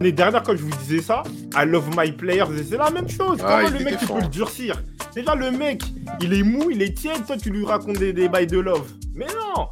L'année 0.00 0.12
dernière, 0.12 0.42
quand 0.42 0.56
je 0.56 0.62
vous 0.62 0.76
disais 0.82 1.00
ça, 1.00 1.22
I 1.54 1.64
love 1.64 1.88
my 1.96 2.10
players, 2.12 2.46
c'est 2.68 2.76
la 2.76 2.90
même 2.90 3.08
chose. 3.08 3.38
Ah, 3.44 3.60
Comment 3.62 3.68
il 3.68 3.78
le 3.78 3.84
mec, 3.84 3.98
tu 3.98 4.06
peux 4.06 4.20
le 4.20 4.26
durcir? 4.28 4.82
Déjà, 5.14 5.34
le 5.34 5.50
mec, 5.50 5.82
il 6.20 6.32
est 6.32 6.42
mou, 6.42 6.70
il 6.70 6.82
est 6.82 6.96
tiède, 6.96 7.24
toi, 7.26 7.36
tu 7.36 7.50
lui 7.50 7.64
racontes 7.64 7.98
des, 7.98 8.12
des 8.12 8.28
bails 8.28 8.46
de 8.46 8.58
love. 8.58 8.90
Mais 9.14 9.26
non 9.26 9.68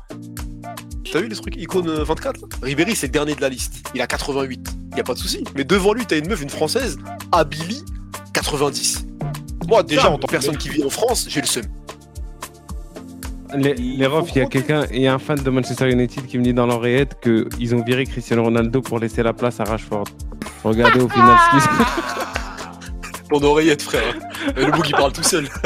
T'as 1.11 1.21
vu 1.21 1.27
les 1.29 1.35
trucs? 1.35 1.57
Icône 1.57 1.89
euh, 1.89 2.05
24 2.05 2.43
là? 2.43 2.47
Ribéry, 2.63 2.95
c'est 2.95 3.07
le 3.09 3.13
dernier 3.13 3.35
de 3.35 3.41
la 3.41 3.49
liste. 3.49 3.89
Il 3.95 4.01
a 4.01 4.07
88. 4.07 4.69
Y 4.97 5.01
a 5.01 5.03
pas 5.03 5.15
de 5.15 5.19
souci. 5.19 5.43
Mais 5.57 5.65
devant 5.65 5.93
lui, 5.93 6.07
t'as 6.07 6.19
une 6.19 6.29
meuf, 6.29 6.41
une 6.41 6.51
française, 6.51 6.99
Abili, 7.33 7.83
90. 8.33 9.07
Moi, 9.67 9.83
déjà, 9.83 10.11
en 10.11 10.19
tant 10.19 10.27
que 10.27 10.33
personne 10.33 10.57
qui 10.57 10.69
vit 10.69 10.85
en 10.85 10.91
France, 10.91 11.27
j'ai 11.29 11.41
le 11.41 11.47
seum. 11.47 11.65
Les, 13.55 13.75
Il 13.79 14.07
refs, 14.07 14.31
il 14.35 14.39
y 14.39 14.41
a 14.43 14.47
quelqu'un, 14.47 14.85
il 14.93 15.03
y 15.03 15.07
a 15.07 15.15
un 15.15 15.19
fan 15.19 15.39
de 15.39 15.51
Manchester 15.51 15.91
United 15.91 16.27
qui 16.27 16.39
me 16.39 16.45
dit 16.45 16.55
dans 16.55 16.67
l'oreillette 16.67 17.19
qu'ils 17.21 17.75
ont 17.75 17.83
viré 17.83 18.05
Cristiano 18.05 18.45
Ronaldo 18.45 18.81
pour 18.81 18.99
laisser 18.99 19.23
la 19.23 19.33
place 19.33 19.61
à 19.61 19.65
Rashford. 19.65 20.07
Regardez 20.65 21.01
au 21.01 21.09
final 21.09 21.37
ce 21.39 21.57
qui 21.57 21.63
se 21.63 23.29
Ton 23.29 23.43
oreillette, 23.43 23.83
frère. 23.83 24.15
Et 24.57 24.65
le 24.65 24.73
bout 24.73 24.83
qui 24.83 24.93
parle 24.93 25.13
tout 25.13 25.23
seul. 25.23 25.49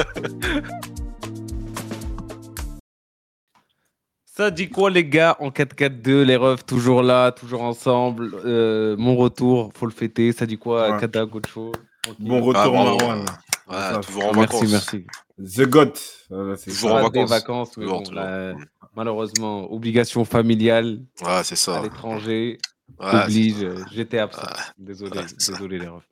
Ça 4.36 4.50
dit 4.50 4.68
quoi 4.68 4.90
les 4.90 5.04
gars 5.04 5.36
en 5.38 5.50
4-4-2, 5.50 6.22
les 6.22 6.34
refs 6.34 6.66
toujours 6.66 7.04
là, 7.04 7.30
toujours 7.30 7.62
ensemble. 7.62 8.34
Euh, 8.44 8.96
mon 8.98 9.14
retour, 9.14 9.70
faut 9.76 9.86
le 9.86 9.92
fêter. 9.92 10.32
Ça 10.32 10.44
dit 10.44 10.58
quoi 10.58 10.90
Ouais. 10.90 10.98
Kada 10.98 11.24
Gocho? 11.24 11.70
Bon 12.18 12.40
retour, 12.42 12.62
Ah. 12.62 12.84
Marwan. 12.84 13.20
Ouais, 13.66 13.76
Ça, 13.76 14.00
toujours 14.04 14.24
en 14.26 14.32
Merci, 14.34 14.66
vacances. 14.66 14.70
merci. 14.70 15.06
The 15.38 15.68
God. 15.68 15.92
Voilà, 16.30 16.56
c'est 16.56 16.70
Toujours 16.70 16.90
ça. 16.90 16.96
en 16.96 17.02
Pas 17.04 17.10
des 17.10 17.18
vacances. 17.24 17.30
vacances, 17.30 17.76
mais 17.76 17.84
Toujours, 17.84 17.98
bon, 17.98 18.04
toujours. 18.04 18.20
là, 18.22 18.54
malheureusement, 18.94 19.72
obligation 19.72 20.24
familiale 20.24 21.00
c'est 21.16 21.26
à 21.26 21.42
ça. 21.56 21.82
l'étranger 21.82 22.58
oblige. 22.98 23.54
ça. 23.60 23.64
euh, 23.64 23.84
J'étais 23.92 24.18
absent. 24.18 24.42
Désolé, 24.78 25.20
ça. 25.38 25.52
désolé 25.52 25.78
les 25.78 25.88
refs. 25.88 26.04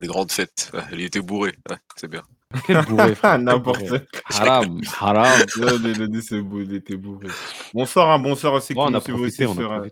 Les 0.00 0.08
grandes 0.08 0.30
fêtes. 0.30 0.70
Il 0.92 1.00
était 1.00 1.20
bourré. 1.20 1.54
C'est 1.96 2.08
bien. 2.08 2.22
Quel 2.66 2.84
bourré, 2.84 3.14
frère. 3.16 3.38
N'importe 3.38 3.88
quoi. 3.88 3.98
Haram, 4.30 4.80
haram. 5.00 5.26
C'est 6.22 6.36
il 6.38 6.74
était 6.74 6.96
bourré. 6.96 7.26
Bonsoir, 7.74 8.10
hein, 8.10 8.18
bonsoir 8.18 8.52
aussi, 8.52 8.74
Bon, 8.74 8.84
on 8.90 8.94
a 8.94 9.00
profité, 9.00 9.46
on 9.46 9.50
aussi 9.52 9.60
a 9.62 9.62
sur, 9.62 9.72
euh, 9.72 9.86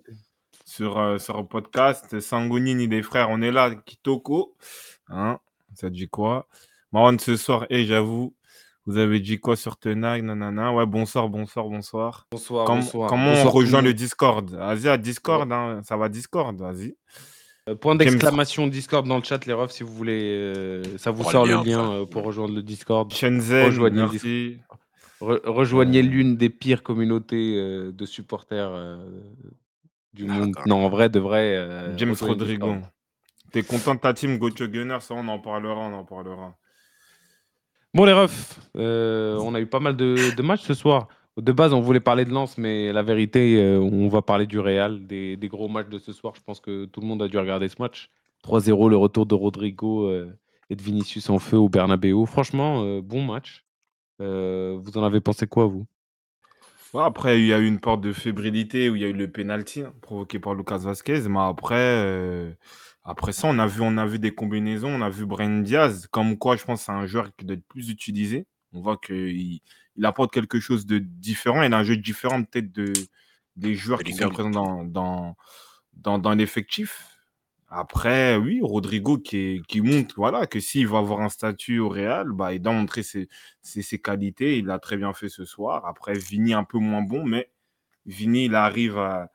sur, 0.64 0.98
euh, 0.98 1.18
sur 1.18 1.36
le 1.38 1.44
podcast. 1.46 2.20
Sangonini, 2.20 2.86
des 2.86 3.02
frères, 3.02 3.30
on 3.30 3.42
est 3.42 3.50
là. 3.50 3.74
Kitoko. 3.74 4.54
Hein, 5.08 5.38
ça 5.74 5.90
dit 5.90 6.08
quoi? 6.08 6.48
Marwan, 6.92 7.18
ce 7.18 7.36
soir, 7.36 7.66
et 7.70 7.84
j'avoue, 7.86 8.34
vous 8.86 8.98
avez 8.98 9.20
dit 9.20 9.38
quoi 9.38 9.56
sur 9.56 9.76
Tenag 9.78 10.22
Nanana? 10.22 10.72
Ouais, 10.72 10.86
bonsoir, 10.86 11.28
bonsoir, 11.28 11.66
bonsoir. 11.68 12.26
Bonsoir, 12.30 12.66
bonsoir. 12.66 13.08
comment 13.08 13.30
Bonsoir 13.32 13.46
on 13.54 13.56
rejoint 13.58 13.82
le 13.82 13.94
Discord? 13.94 14.50
Vas-y, 14.50 14.88
à 14.88 14.96
Discord, 14.96 15.50
hein, 15.52 15.80
ça 15.84 15.96
va 15.96 16.08
Discord, 16.08 16.56
vas-y. 16.58 16.96
Euh, 17.68 17.74
Point 17.74 17.94
d'exclamation 17.94 18.66
Discord 18.66 19.06
dans 19.08 19.16
le 19.16 19.24
chat, 19.24 19.44
les 19.46 19.52
refs, 19.54 19.72
si 19.72 19.82
vous 19.82 19.92
voulez. 19.94 20.20
euh, 20.22 20.98
ça 20.98 21.10
vous 21.10 21.24
Oh, 21.26 21.30
sort 21.30 21.46
le 21.46 21.56
lien, 21.64 21.92
euh, 21.92 22.06
pour 22.06 22.22
rejoindre 22.24 22.54
le 22.54 22.62
Discord. 22.62 23.10
Shenzhen, 23.12 23.64
Rejoignez 23.66 24.02
le 24.02 24.08
merci. 24.10 24.58
Re- 25.20 25.40
rejoignez 25.46 26.00
Euh. 26.00 26.06
l'une 26.06 26.36
des 26.36 26.50
pires 26.50 26.82
communautés 26.82 27.56
euh, 27.56 27.90
de 27.92 28.04
supporters 28.04 28.70
euh, 28.70 28.98
du 30.12 30.26
Ah, 30.28 30.32
monde. 30.32 30.56
Non, 30.66 30.84
en 30.84 30.90
vrai, 30.90 31.08
de 31.08 31.18
vrai. 31.18 31.56
euh, 31.56 31.96
James 31.96 32.14
Rodrigo. 32.20 32.74
T'es 33.54 33.62
content 33.62 33.94
de 33.94 34.00
ta 34.00 34.12
team 34.12 34.36
Gocho 34.38 34.66
Gunner 34.66 34.98
Ça, 34.98 35.14
on 35.14 35.28
en 35.28 35.38
parlera, 35.38 35.78
on 35.78 35.94
en 35.94 36.02
parlera. 36.02 36.56
Bon, 37.94 38.04
les 38.04 38.12
refs, 38.12 38.58
euh, 38.76 39.38
on 39.38 39.54
a 39.54 39.60
eu 39.60 39.66
pas 39.66 39.78
mal 39.78 39.94
de, 39.94 40.34
de 40.34 40.42
matchs 40.42 40.62
ce 40.62 40.74
soir. 40.74 41.06
De 41.36 41.52
base, 41.52 41.72
on 41.72 41.80
voulait 41.80 42.00
parler 42.00 42.24
de 42.24 42.32
Lens, 42.32 42.58
mais 42.58 42.92
la 42.92 43.04
vérité, 43.04 43.62
euh, 43.62 43.78
on 43.78 44.08
va 44.08 44.22
parler 44.22 44.46
du 44.46 44.58
Real, 44.58 45.06
des, 45.06 45.36
des 45.36 45.46
gros 45.46 45.68
matchs 45.68 45.88
de 45.88 46.00
ce 46.00 46.12
soir. 46.12 46.34
Je 46.36 46.40
pense 46.40 46.58
que 46.58 46.86
tout 46.86 47.00
le 47.00 47.06
monde 47.06 47.22
a 47.22 47.28
dû 47.28 47.38
regarder 47.38 47.68
ce 47.68 47.76
match. 47.78 48.10
3-0, 48.42 48.90
le 48.90 48.96
retour 48.96 49.24
de 49.24 49.36
Rodrigo 49.36 50.08
euh, 50.08 50.36
et 50.68 50.74
de 50.74 50.82
Vinicius 50.82 51.30
en 51.30 51.38
feu 51.38 51.56
au 51.56 51.68
Bernabeu. 51.68 52.26
Franchement, 52.26 52.98
bon 53.02 53.22
match. 53.22 53.64
Vous 54.18 54.92
en 54.96 55.04
avez 55.04 55.20
pensé 55.20 55.46
quoi, 55.46 55.66
vous? 55.66 55.86
Après, 57.00 57.40
il 57.40 57.46
y 57.46 57.52
a 57.52 57.58
eu 57.58 57.66
une 57.66 57.80
porte 57.80 58.00
de 58.00 58.12
fébrilité 58.12 58.88
où 58.88 58.96
il 58.96 59.02
y 59.02 59.04
a 59.04 59.08
eu 59.08 59.12
le 59.12 59.28
penalty 59.28 59.82
hein, 59.82 59.92
provoqué 60.00 60.38
par 60.38 60.54
Lucas 60.54 60.78
Vasquez. 60.78 61.28
Mais 61.28 61.40
après, 61.40 61.74
euh, 61.76 62.52
après 63.04 63.32
ça, 63.32 63.48
on 63.48 63.58
a, 63.58 63.66
vu, 63.66 63.80
on 63.82 63.98
a 63.98 64.06
vu 64.06 64.18
des 64.18 64.34
combinaisons. 64.34 64.88
On 64.88 65.02
a 65.02 65.10
vu 65.10 65.26
Brahim 65.26 65.62
Diaz. 65.62 66.06
Comme 66.10 66.38
quoi, 66.38 66.56
je 66.56 66.64
pense 66.64 66.80
que 66.80 66.86
c'est 66.86 66.92
un 66.92 67.06
joueur 67.06 67.34
qui 67.36 67.44
doit 67.44 67.56
être 67.56 67.66
plus 67.66 67.90
utilisé. 67.90 68.46
On 68.72 68.80
voit 68.80 68.96
qu'il 68.96 69.60
il 69.96 70.06
apporte 70.06 70.32
quelque 70.32 70.58
chose 70.58 70.86
de 70.86 70.98
différent. 70.98 71.62
Il 71.62 71.72
a 71.72 71.78
un 71.78 71.84
jeu 71.84 71.96
différent 71.96 72.42
peut-être 72.42 72.72
de, 72.72 72.92
des 73.56 73.74
joueurs 73.74 74.02
qui 74.02 74.12
sont 74.14 74.28
présents 74.30 74.50
dans, 74.50 74.84
dans, 74.84 75.36
dans, 75.92 76.18
dans 76.18 76.32
l'effectif. 76.34 77.10
Après, 77.68 78.36
oui, 78.36 78.60
Rodrigo 78.62 79.18
qui, 79.18 79.36
est- 79.36 79.66
qui 79.66 79.80
montre 79.80 80.14
voilà, 80.16 80.46
que 80.46 80.60
s'il 80.60 80.86
va 80.88 80.98
avoir 80.98 81.20
un 81.20 81.28
statut 81.28 81.78
au 81.80 81.88
Real, 81.88 82.30
bah, 82.32 82.52
il 82.54 82.60
doit 82.60 82.72
montrer 82.72 83.02
ses, 83.02 83.28
ses, 83.62 83.82
ses 83.82 83.98
qualités. 84.00 84.58
Il 84.58 84.66
l'a 84.66 84.78
très 84.78 84.96
bien 84.96 85.12
fait 85.12 85.28
ce 85.28 85.44
soir. 85.44 85.84
Après, 85.86 86.14
Vini 86.14 86.54
un 86.54 86.64
peu 86.64 86.78
moins 86.78 87.02
bon, 87.02 87.24
mais 87.24 87.50
Vini, 88.06 88.46
il 88.46 88.54
arrive 88.54 88.98
à... 88.98 89.30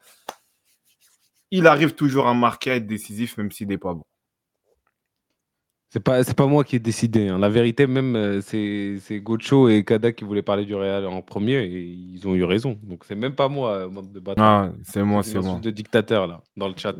Il 1.51 1.67
arrive 1.67 1.93
toujours 1.95 2.27
à 2.27 2.33
marquer, 2.33 2.71
à 2.71 2.75
être 2.75 2.87
décisif, 2.87 3.37
même 3.37 3.51
s'il 3.51 3.67
n'est 3.67 3.77
pas 3.77 3.93
bon. 3.93 4.03
C'est 5.91 5.99
pas, 6.01 6.23
c'est 6.23 6.35
pas 6.35 6.45
moi 6.45 6.63
qui 6.63 6.75
ai 6.75 6.79
décidé. 6.79 7.29
hein. 7.29 7.39
La 7.39 7.49
vérité, 7.49 7.87
même, 7.87 8.15
euh, 8.15 8.41
c'est, 8.41 8.97
c'est 9.01 9.19
Gocho 9.21 9.69
et 9.69 9.83
Kada 9.83 10.11
qui 10.11 10.23
voulaient 10.23 10.43
parler 10.43 10.65
du 10.65 10.75
Real 10.75 11.07
en 11.07 11.23
premier 11.23 11.63
et 11.63 11.81
ils 11.81 12.27
ont 12.27 12.35
eu 12.35 12.43
raison. 12.43 12.79
Donc, 12.83 13.03
c'est 13.05 13.15
même 13.15 13.33
pas 13.33 13.49
moi, 13.49 13.71
euh, 13.87 14.01
de 14.03 14.19
bâtards. 14.19 14.45
Ah, 14.45 14.71
c'est 14.83 15.01
moi, 15.03 15.23
C'est 15.23 15.39
moi. 15.39 15.59
de 15.59 15.71
dictateur, 15.71 16.27
là, 16.27 16.43
dans 16.55 16.67
le 16.67 16.75
chat. 16.77 16.95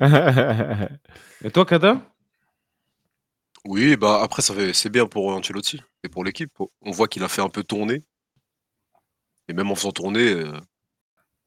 Et 1.44 1.50
toi, 1.52 1.64
Kada? 1.64 2.00
Oui, 3.64 3.96
bah 3.96 4.20
après, 4.22 4.42
ça 4.42 4.54
fait... 4.54 4.72
c'est 4.74 4.90
bien 4.90 5.06
pour 5.06 5.28
Ancelotti 5.28 5.80
et 6.02 6.08
pour 6.08 6.24
l'équipe. 6.24 6.52
On 6.82 6.90
voit 6.90 7.08
qu'il 7.08 7.22
a 7.22 7.28
fait 7.28 7.42
un 7.42 7.48
peu 7.48 7.62
tourner. 7.62 8.02
Et 9.48 9.52
même 9.52 9.70
en 9.70 9.74
faisant 9.74 9.92
tourner, 9.92 10.32
euh, 10.32 10.52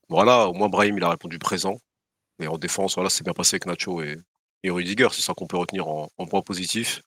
voilà, 0.10 0.48
au 0.48 0.54
moins 0.54 0.70
Brahim, 0.70 0.98
il 0.98 1.04
a 1.04 1.10
répondu 1.10 1.40
présent. 1.40 1.78
Et 2.40 2.48
en 2.48 2.58
défense, 2.58 2.96
voilà, 2.96 3.10
c'est 3.10 3.24
bien 3.24 3.34
passé 3.34 3.56
avec 3.56 3.66
Nacho 3.66 4.02
et, 4.02 4.18
et 4.64 4.70
Rudiger. 4.70 5.08
C'est 5.12 5.22
ça 5.22 5.34
qu'on 5.34 5.48
peut 5.48 5.58
retenir 5.58 5.88
en, 5.88 6.10
point 6.30 6.42
positif. 6.42 7.02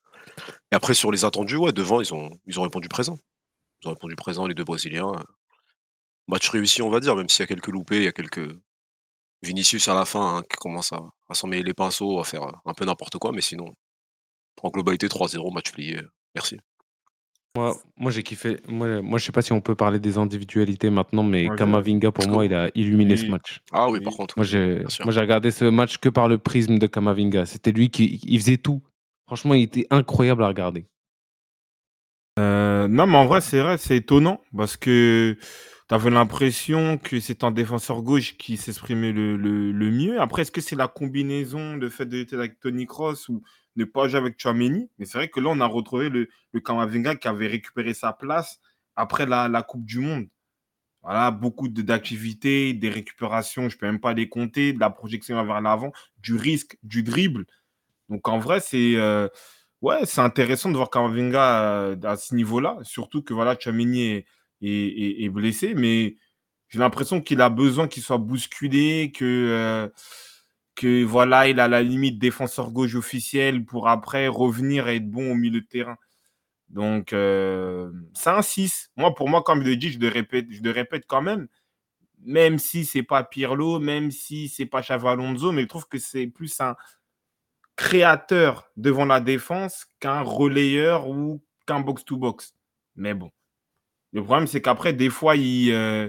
Et 0.72 0.74
après, 0.74 0.94
sur 0.94 1.10
les 1.10 1.24
attendus, 1.24 1.56
ouais, 1.56 1.72
devant, 1.72 2.00
ils 2.00 2.12
ont, 2.14 2.30
répondu 2.62 2.88
présent. 2.88 3.18
Ils 3.82 3.88
ont 3.88 3.92
répondu 3.92 4.16
présent, 4.16 4.46
les 4.46 4.54
deux 4.54 4.64
Brésiliens. 4.64 5.12
Match 6.28 6.48
réussi, 6.50 6.82
on 6.82 6.90
va 6.90 7.00
dire, 7.00 7.16
même 7.16 7.28
s'il 7.28 7.42
y 7.42 7.44
a 7.44 7.46
quelques 7.46 7.68
loupés, 7.68 7.96
il 7.98 8.04
y 8.04 8.08
a 8.08 8.12
quelques. 8.12 8.56
Vinicius 9.42 9.88
à 9.88 9.94
la 9.94 10.04
fin 10.04 10.36
hein, 10.36 10.42
qui 10.42 10.56
commence 10.58 10.92
à, 10.92 10.98
à 10.98 11.46
les 11.46 11.72
pinceaux, 11.72 12.20
à 12.20 12.24
faire 12.24 12.42
un 12.66 12.74
peu 12.74 12.84
n'importe 12.84 13.16
quoi, 13.16 13.32
mais 13.32 13.40
sinon, 13.40 13.74
en 14.62 14.68
globalité, 14.68 15.08
3-0, 15.08 15.54
match 15.54 15.72
plié. 15.72 16.02
Merci. 16.34 16.58
Moi, 17.56 17.76
moi 17.96 18.10
j'ai 18.12 18.22
kiffé. 18.22 18.58
Moi, 18.68 19.02
moi, 19.02 19.18
je 19.18 19.24
sais 19.24 19.32
pas 19.32 19.42
si 19.42 19.52
on 19.52 19.60
peut 19.60 19.74
parler 19.74 19.98
des 19.98 20.18
individualités 20.18 20.88
maintenant, 20.88 21.24
mais 21.24 21.46
je- 21.46 21.54
Kamavinga, 21.54 22.12
pour 22.12 22.28
moi, 22.28 22.44
il 22.44 22.54
a 22.54 22.70
illuminé 22.76 23.16
ce 23.16 23.24
Oui. 23.24 23.30
match. 23.30 23.60
Ah 23.72 23.88
oui, 23.90 23.98
Oui. 23.98 24.04
par 24.04 24.14
contre. 24.14 24.38
Moi, 24.38 24.44
j'ai, 24.44 24.76
bien 24.80 24.88
sûr. 24.88 25.04
moi, 25.04 25.12
j'ai 25.12 25.20
regardé 25.20 25.50
ce 25.50 25.64
match 25.64 25.98
que 25.98 26.08
par 26.08 26.28
le 26.28 26.38
prisme 26.38 26.78
de 26.78 26.86
Kamavinga. 26.86 27.46
C'était 27.46 27.72
lui 27.72 27.90
qui 27.90 28.20
il 28.22 28.38
faisait 28.38 28.56
tout. 28.56 28.82
Franchement, 29.26 29.54
il 29.54 29.62
était 29.62 29.86
incroyable 29.90 30.44
à 30.44 30.48
regarder. 30.48 30.86
Euh, 32.38 32.86
non, 32.88 33.06
mais 33.06 33.16
en 33.16 33.26
vrai, 33.26 33.40
c'est 33.40 33.60
vrai, 33.60 33.78
c'est 33.78 33.96
étonnant 33.96 34.40
parce 34.56 34.76
que 34.76 35.36
tu 35.88 35.94
avais 35.94 36.10
l'impression 36.10 36.98
que 36.98 37.18
c'est 37.18 37.42
un 37.42 37.50
défenseur 37.50 38.02
gauche 38.02 38.36
qui 38.38 38.56
s'exprimait 38.56 39.12
le, 39.12 39.36
le, 39.36 39.72
le 39.72 39.90
mieux. 39.90 40.20
Après, 40.20 40.42
est-ce 40.42 40.52
que 40.52 40.60
c'est 40.60 40.76
la 40.76 40.86
combinaison, 40.88 41.74
le 41.74 41.88
fait 41.90 42.06
d'être 42.06 42.32
avec 42.32 42.60
Tony 42.60 42.86
Cross 42.86 43.28
ou 43.28 43.42
ne 43.76 43.84
pas 43.84 44.08
jouer 44.08 44.18
avec 44.18 44.40
Chouameni 44.40 44.90
Mais 44.98 45.06
c'est 45.06 45.18
vrai 45.18 45.28
que 45.28 45.40
là, 45.40 45.50
on 45.50 45.60
a 45.60 45.66
retrouvé 45.66 46.08
le, 46.08 46.28
Kamavinga 46.60 47.16
qui 47.16 47.28
avait 47.28 47.46
récupéré 47.46 47.94
sa 47.94 48.12
place 48.12 48.60
après 48.96 49.26
la, 49.26 49.62
Coupe 49.62 49.84
du 49.84 50.00
Monde. 50.00 50.28
Voilà, 51.02 51.30
beaucoup 51.30 51.68
de- 51.68 51.82
d'activités, 51.82 52.74
des 52.74 52.90
récupérations, 52.90 53.68
je 53.68 53.76
ne 53.76 53.80
peux 53.80 53.86
même 53.86 54.00
pas 54.00 54.12
les 54.12 54.28
compter, 54.28 54.72
de 54.74 54.80
la 54.80 54.90
projection 54.90 55.42
vers 55.44 55.60
l'avant, 55.60 55.92
du 56.18 56.34
risque, 56.36 56.76
du 56.82 57.02
dribble. 57.02 57.46
Donc 58.10 58.28
en 58.28 58.38
vrai, 58.38 58.60
c'est 58.60 58.96
euh, 58.96 59.28
c'est 60.04 60.20
intéressant 60.20 60.70
de 60.70 60.76
voir 60.76 60.90
Kamavinga 60.90 61.62
euh, 61.62 61.96
à 62.04 62.16
ce 62.16 62.34
niveau-là, 62.34 62.78
surtout 62.82 63.22
que 63.22 63.32
voilà, 63.34 63.56
est 64.62 65.28
blessé, 65.30 65.74
mais 65.74 66.16
j'ai 66.70 66.78
l'impression 66.78 67.20
qu'il 67.20 67.40
a 67.40 67.50
besoin 67.50 67.88
qu'il 67.88 68.02
soit 68.02 68.18
bousculé, 68.18 69.12
que, 69.12 69.24
euh, 69.24 69.88
que 70.80 71.04
voilà, 71.04 71.46
il 71.46 71.60
a 71.60 71.68
la 71.68 71.82
limite 71.82 72.18
défenseur 72.18 72.70
gauche 72.70 72.94
officiel 72.94 73.66
pour 73.66 73.88
après 73.88 74.28
revenir 74.28 74.88
et 74.88 74.96
être 74.96 75.10
bon 75.10 75.32
au 75.32 75.34
milieu 75.34 75.60
de 75.60 75.66
terrain. 75.66 75.98
Donc, 76.70 77.12
euh, 77.12 77.92
c'est 78.14 78.30
un 78.30 78.40
6. 78.40 78.90
Moi, 78.96 79.14
pour 79.14 79.28
moi, 79.28 79.42
comme 79.42 79.62
je 79.62 79.68
le 79.68 79.76
dis, 79.76 79.92
je 79.92 79.98
le 79.98 80.08
répète, 80.08 80.46
je 80.48 80.62
le 80.62 80.70
répète 80.70 81.04
quand 81.06 81.20
même, 81.20 81.48
même 82.20 82.58
si 82.58 82.86
c'est 82.86 83.02
pas 83.02 83.24
Pirlo, 83.24 83.78
même 83.78 84.10
si 84.10 84.48
c'est 84.48 84.64
pas 84.64 84.80
Xavi 84.80 85.06
Alonso, 85.06 85.52
mais 85.52 85.62
je 85.62 85.66
trouve 85.66 85.86
que 85.86 85.98
c'est 85.98 86.28
plus 86.28 86.58
un 86.62 86.76
créateur 87.76 88.70
devant 88.78 89.04
la 89.04 89.20
défense 89.20 89.86
qu'un 90.00 90.22
relayeur 90.22 91.08
ou 91.10 91.42
qu'un 91.66 91.80
box-to-box. 91.80 92.54
Mais 92.96 93.12
bon. 93.12 93.30
Le 94.12 94.24
problème, 94.24 94.46
c'est 94.46 94.62
qu'après, 94.62 94.94
des 94.94 95.10
fois, 95.10 95.36
il, 95.36 95.72
euh, 95.72 96.08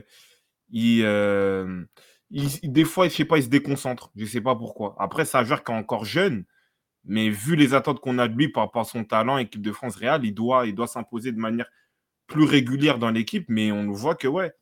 euh, 0.74 1.84
des 2.31 2.86
fois, 2.86 3.07
je 3.07 3.13
sais 3.13 3.25
pas, 3.25 3.38
il 3.38 3.44
se 3.44 3.50
déconcentre. 3.50 4.12
Je 4.16 4.25
sais 4.25 4.42
pas 4.42 4.56
pourquoi. 4.56 4.95
Après, 5.00 5.25
c'est 5.25 5.38
un 5.38 5.44
joueur 5.44 5.63
qui 5.63 5.72
est 5.72 5.75
encore 5.75 6.06
jeune, 6.06 6.45
mais 7.04 7.30
vu 7.30 7.56
les 7.56 7.74
attentes 7.74 8.00
qu'on 8.00 8.19
a 8.19 8.28
de 8.28 8.36
lui 8.36 8.50
par 8.50 8.63
rapport 8.63 8.83
à 8.83 8.86
son 8.86 9.04
talent, 9.04 9.38
équipe 9.38 9.62
de 9.62 9.72
France 9.72 9.95
Real, 9.95 10.24
il 10.25 10.33
doit, 10.33 10.66
il 10.68 10.75
doit 10.75 10.88
s'imposer 10.88 11.31
de 11.31 11.39
manière 11.39 11.69
plus 12.28 12.45
régulière 12.45 13.00
dans 13.00 13.12
l'équipe. 13.12 13.45
Mais 13.50 13.72
on 13.72 13.92
voit 13.92 14.16
que, 14.16 14.28
ouais, 14.28 14.54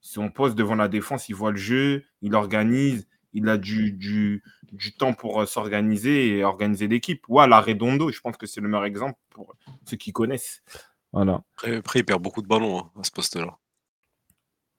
si 0.00 0.18
on 0.18 0.30
pose 0.30 0.54
devant 0.54 0.74
la 0.74 0.88
défense, 0.88 1.28
il 1.28 1.34
voit 1.34 1.52
le 1.52 1.58
jeu, 1.58 2.04
il 2.22 2.34
organise, 2.34 3.06
il 3.32 3.48
a 3.48 3.56
du, 3.56 3.92
du, 3.92 4.42
du 4.72 4.92
temps 4.92 5.14
pour 5.14 5.40
euh, 5.40 5.46
s'organiser 5.46 6.36
et 6.36 6.44
organiser 6.44 6.88
l'équipe. 6.88 7.24
Ouais, 7.28 7.46
la 7.46 7.60
Redondo, 7.60 8.10
je 8.10 8.20
pense 8.20 8.36
que 8.36 8.46
c'est 8.46 8.60
le 8.60 8.68
meilleur 8.68 8.84
exemple 8.84 9.18
pour 9.30 9.54
ceux 9.84 9.96
qui 9.96 10.12
connaissent. 10.12 10.62
Voilà. 11.12 11.42
Après, 11.56 12.00
il 12.00 12.04
perd 12.04 12.22
beaucoup 12.22 12.42
de 12.42 12.48
ballons 12.48 12.80
hein, 12.80 12.90
à 12.98 13.04
ce 13.04 13.10
poste-là. 13.10 13.58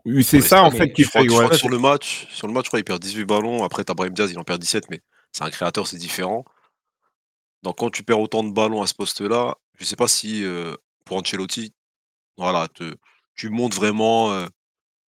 Oui, 0.05 0.23
c'est 0.23 0.41
ça 0.41 0.63
en 0.63 0.71
fait 0.71 0.91
qui 0.91 1.03
fait. 1.03 1.27
sur 1.55 1.69
le 1.69 1.79
match, 1.79 2.27
sur 2.31 2.47
le 2.47 2.53
match, 2.53 2.67
il 2.73 2.83
perd 2.83 3.01
18 3.01 3.25
ballons. 3.25 3.63
Après, 3.63 3.83
t'as 3.83 3.93
Brahim 3.93 4.13
Diaz, 4.13 4.31
il 4.31 4.37
en 4.37 4.43
perd 4.43 4.59
17, 4.59 4.89
mais 4.89 5.01
c'est 5.31 5.43
un 5.43 5.49
créateur, 5.49 5.87
c'est 5.87 5.97
différent. 5.97 6.43
Donc, 7.63 7.77
quand 7.77 7.89
tu 7.89 8.03
perds 8.03 8.19
autant 8.19 8.43
de 8.43 8.51
ballons 8.51 8.81
à 8.81 8.87
ce 8.87 8.93
poste-là, 8.93 9.55
je 9.79 9.85
sais 9.85 9.95
pas 9.95 10.09
si 10.09 10.43
euh, 10.43 10.75
pour 11.05 11.17
Ancelotti, 11.17 11.73
voilà, 12.37 12.67
tu 13.35 13.49
montes 13.49 13.73
vraiment. 13.73 14.33
Euh, 14.33 14.47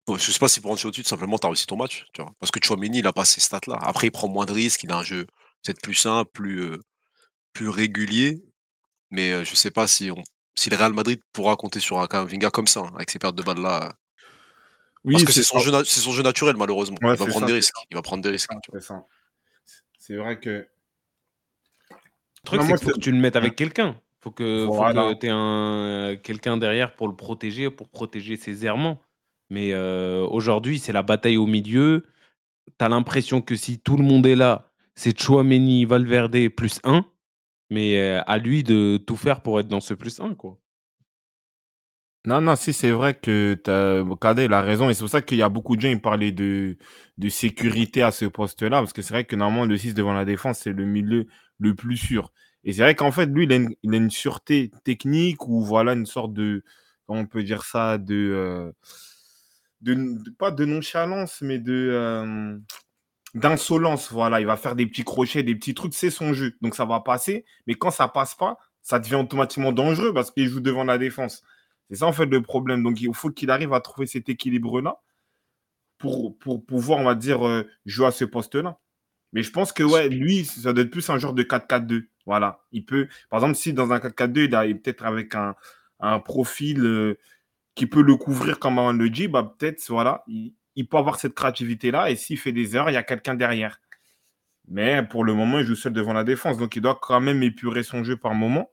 je 0.09 0.31
sais 0.31 0.39
pas 0.39 0.49
si 0.49 0.61
pour 0.61 0.71
Ancelotti, 0.71 1.03
tout 1.03 1.09
simplement, 1.09 1.39
tu 1.39 1.47
as 1.47 1.51
réussi 1.51 1.67
ton 1.67 1.77
match. 1.77 2.07
Tu 2.13 2.23
vois, 2.23 2.33
parce 2.39 2.53
que 2.53 2.61
Chouameni, 2.65 3.01
il 3.01 3.07
a 3.07 3.13
pas 3.13 3.25
ces 3.25 3.41
stats-là. 3.41 3.79
Après, 3.81 4.07
il 4.09 4.11
prend 4.13 4.29
moins 4.29 4.47
de 4.47 4.53
risques, 4.53 4.85
il 4.85 4.93
a 4.93 4.99
un 4.99 5.03
jeu 5.03 5.27
peut-être 5.65 5.81
plus 5.83 5.95
simple, 5.95 6.31
plus, 6.33 6.61
euh, 6.61 6.79
plus 7.53 7.69
régulier. 7.69 8.45
Mais 9.11 9.45
je 9.45 9.55
sais 9.55 9.71
pas 9.71 9.87
si, 9.89 10.11
on, 10.11 10.23
si 10.57 10.71
le 10.71 10.77
Real 10.77 10.93
Madrid 10.93 11.21
pourra 11.33 11.57
compter 11.57 11.81
sur 11.81 11.99
un 12.01 12.25
Vinga 12.25 12.51
comme 12.51 12.67
ça, 12.67 12.81
hein, 12.81 12.93
avec 12.97 13.11
ses 13.11 13.19
pertes 13.19 13.37
de 13.37 13.43
balles 13.43 13.61
là. 13.61 13.95
Oui, 15.05 15.15
Parce 15.15 15.25
que 15.25 15.33
c'est 15.33 15.43
son, 15.43 15.59
jeu, 15.59 15.85
son 15.85 16.13
jeu 16.13 16.23
naturel, 16.23 16.57
malheureusement. 16.57 16.97
il 17.03 17.07
va 17.07 17.17
prendre 17.17 17.47
des 17.47 17.53
risques. 17.53 17.75
Il 17.91 17.95
va 17.95 18.03
prendre 18.03 18.23
des 18.23 18.31
risques. 18.31 18.51
C'est 19.99 20.17
vrai 20.17 20.39
que. 20.39 20.67
Le 21.91 22.45
truc, 22.45 22.63
c'est 22.63 22.69
qu'il 22.77 22.89
faut 22.89 22.95
que 22.95 23.01
tu 23.01 23.13
le 23.13 23.19
mettes 23.19 23.37
avec 23.37 23.57
quelqu'un. 23.57 24.01
Faut 24.21 24.31
que, 24.31 24.67
faut 24.67 24.81
que 24.81 25.15
tu 25.15 25.27
aies 25.27 25.31
un, 25.31 26.17
quelqu'un 26.17 26.57
derrière 26.57 26.95
pour 26.95 27.09
le 27.09 27.17
protéger, 27.17 27.71
pour 27.71 27.89
protéger 27.89 28.37
ses 28.37 28.65
errements. 28.65 29.01
Mais 29.51 29.73
euh, 29.73 30.27
aujourd'hui, 30.27 30.79
c'est 30.79 30.93
la 30.93 31.03
bataille 31.03 31.37
au 31.37 31.47
milieu. 31.47 32.07
Tu 32.79 32.85
as 32.85 32.89
l'impression 32.89 33.43
que 33.43 33.57
si 33.57 33.79
tout 33.79 33.97
le 33.97 34.05
monde 34.05 34.27
est 34.27 34.37
là, 34.37 34.71
c'est 34.95 35.19
Chouameni, 35.19 35.85
Valverde 35.85 36.49
plus 36.49 36.81
1. 36.85 37.05
Mais 37.71 37.99
euh, 37.99 38.23
à 38.27 38.39
lui 38.39 38.63
de 38.63 38.97
tout 38.97 39.17
faire 39.17 39.43
pour 39.43 39.61
être 39.61 39.69
dans 39.69 39.81
ce 39.81 39.93
plus 39.95 40.21
1, 40.21 40.35
quoi. 40.35 40.59
Non, 42.27 42.41
non, 42.41 42.57
si 42.57 42.73
c'est 42.73 42.91
vrai 42.91 43.15
que 43.15 43.55
Kader 44.19 44.49
a 44.53 44.63
raison. 44.63 44.89
Et 44.89 44.95
c'est 44.95 45.01
pour 45.01 45.11
ça 45.11 45.21
qu'il 45.21 45.37
y 45.37 45.43
a 45.43 45.51
beaucoup 45.51 45.77
de 45.77 45.83
gens 45.83 45.93
qui 45.93 46.01
parlaient 46.01 46.33
de, 46.33 46.77
sécurité 47.29 48.03
à 48.03 48.13
ce 48.13 48.25
poste-là. 48.25 48.79
Parce 48.81 48.95
que 48.95 49.03
c'est 49.03 49.13
vrai 49.13 49.25
que 49.25 49.37
normalement, 49.37 49.67
le 49.67 49.77
6 49.77 49.93
devant 49.93 50.15
la 50.15 50.25
défense, 50.25 50.61
c'est 50.61 50.73
le 50.73 50.87
milieu 50.87 51.27
le 51.59 51.75
plus 51.75 51.99
sûr. 51.99 52.33
Et 52.65 52.73
c'est 52.73 52.83
vrai 52.83 52.95
qu'en 52.95 53.13
fait, 53.13 53.27
lui, 53.27 53.45
il 53.45 53.53
a, 53.53 53.97
une, 53.97 54.11
sûreté 54.11 54.71
technique 54.85 55.47
ou 55.49 55.63
voilà 55.63 55.93
une 55.93 56.07
sorte 56.07 56.33
de, 56.33 56.65
on 57.09 57.27
peut 57.27 57.43
dire 57.43 57.63
ça, 57.65 57.99
de, 57.99 58.73
euh, 59.85 60.33
pas 60.39 60.51
de 60.51 60.65
nonchalance, 60.65 61.43
mais 61.43 61.59
de 61.59 61.91
euh, 61.93 62.59
d'insolence. 63.35 64.11
Voilà, 64.13 64.41
il 64.41 64.47
va 64.47 64.57
faire 64.57 64.77
des 64.77 64.87
petits 64.87 65.05
crochets, 65.05 65.43
des 65.43 65.55
petits 65.55 65.75
trucs, 65.75 65.95
c'est 65.95 66.11
son 66.11 66.33
jeu. 66.33 66.55
Donc 66.63 66.75
ça 66.75 66.87
va 66.87 67.01
passer. 67.01 67.45
Mais 67.67 67.75
quand 67.75 67.91
ça 67.91 68.09
passe 68.09 68.35
pas, 68.35 68.59
ça 68.83 68.99
devient 68.99 69.17
automatiquement 69.17 69.73
dangereux 69.73 70.15
parce 70.15 70.31
qu'il 70.31 70.49
joue 70.49 70.61
devant 70.61 70.85
la 70.85 70.97
défense. 70.99 71.43
C'est 71.91 71.97
ça 71.97 72.07
en 72.07 72.13
fait 72.13 72.27
le 72.27 72.43
problème. 72.43 72.83
Donc 72.83 73.01
il 73.01 73.15
faut 73.15 73.31
qu'il 73.31 73.51
arrive 73.51 73.73
à 73.73 73.81
trouver 73.81 74.07
cet 74.07 74.29
équilibre-là 74.29 75.01
pour, 75.99 76.37
pour 76.39 76.65
pouvoir, 76.65 76.99
on 76.99 77.05
va 77.05 77.15
dire, 77.15 77.47
euh, 77.47 77.67
jouer 77.87 78.07
à 78.07 78.11
ce 78.13 78.25
poste-là. 78.25 78.79
Mais 79.33 79.43
je 79.43 79.51
pense 79.51 79.73
que 79.73 79.83
ouais, 79.83 80.09
lui, 80.09 80.45
ça 80.45 80.73
doit 80.73 80.85
être 80.85 80.91
plus 80.91 81.09
un 81.11 81.19
genre 81.19 81.35
de 81.35 81.43
4-4-2. 81.43 82.07
Voilà. 82.27 82.61
Il 82.73 82.85
peut, 82.85 83.09
par 83.31 83.41
exemple, 83.41 83.57
si 83.57 83.73
dans 83.73 83.93
un 83.93 83.99
4-4-2, 83.99 84.67
il 84.67 84.71
est 84.71 84.75
peut-être 84.75 85.05
avec 85.05 85.35
un, 85.35 85.55
profil 86.21 86.85
euh, 86.85 87.19
qui 87.75 87.87
peut 87.87 88.03
le 88.03 88.17
couvrir 88.17 88.59
comme 88.59 88.79
on 88.79 88.93
le 88.93 89.11
dit, 89.11 89.27
bah, 89.29 89.55
peut-être, 89.59 89.83
voilà, 89.89 90.23
il, 90.27 90.55
il, 90.77 90.87
peut 90.87 90.99
avoir 90.99 91.19
cette 91.19 91.35
créativité-là. 91.35 92.11
Et 92.11 92.17
s'il 92.17 92.39
fait 92.39 92.53
des 92.53 92.77
erreurs, 92.77 92.91
il 92.91 92.95
y 92.95 92.97
a 92.97 93.03
quelqu'un 93.03 93.35
derrière. 93.35 93.81
Mais 94.69 95.03
pour 95.03 95.25
le 95.25 95.35
moment, 95.35 95.59
il 95.59 95.67
joue 95.67 95.75
seul 95.75 95.93
devant 95.93 96.13
la 96.13 96.25
défense. 96.25 96.57
Donc 96.59 96.77
il 96.77 96.83
doit 96.83 96.99
quand 97.01 97.21
même 97.21 97.43
épurer 97.43 97.83
son 97.83 98.05
jeu 98.05 98.17
par 98.17 98.35
moment. 98.35 98.71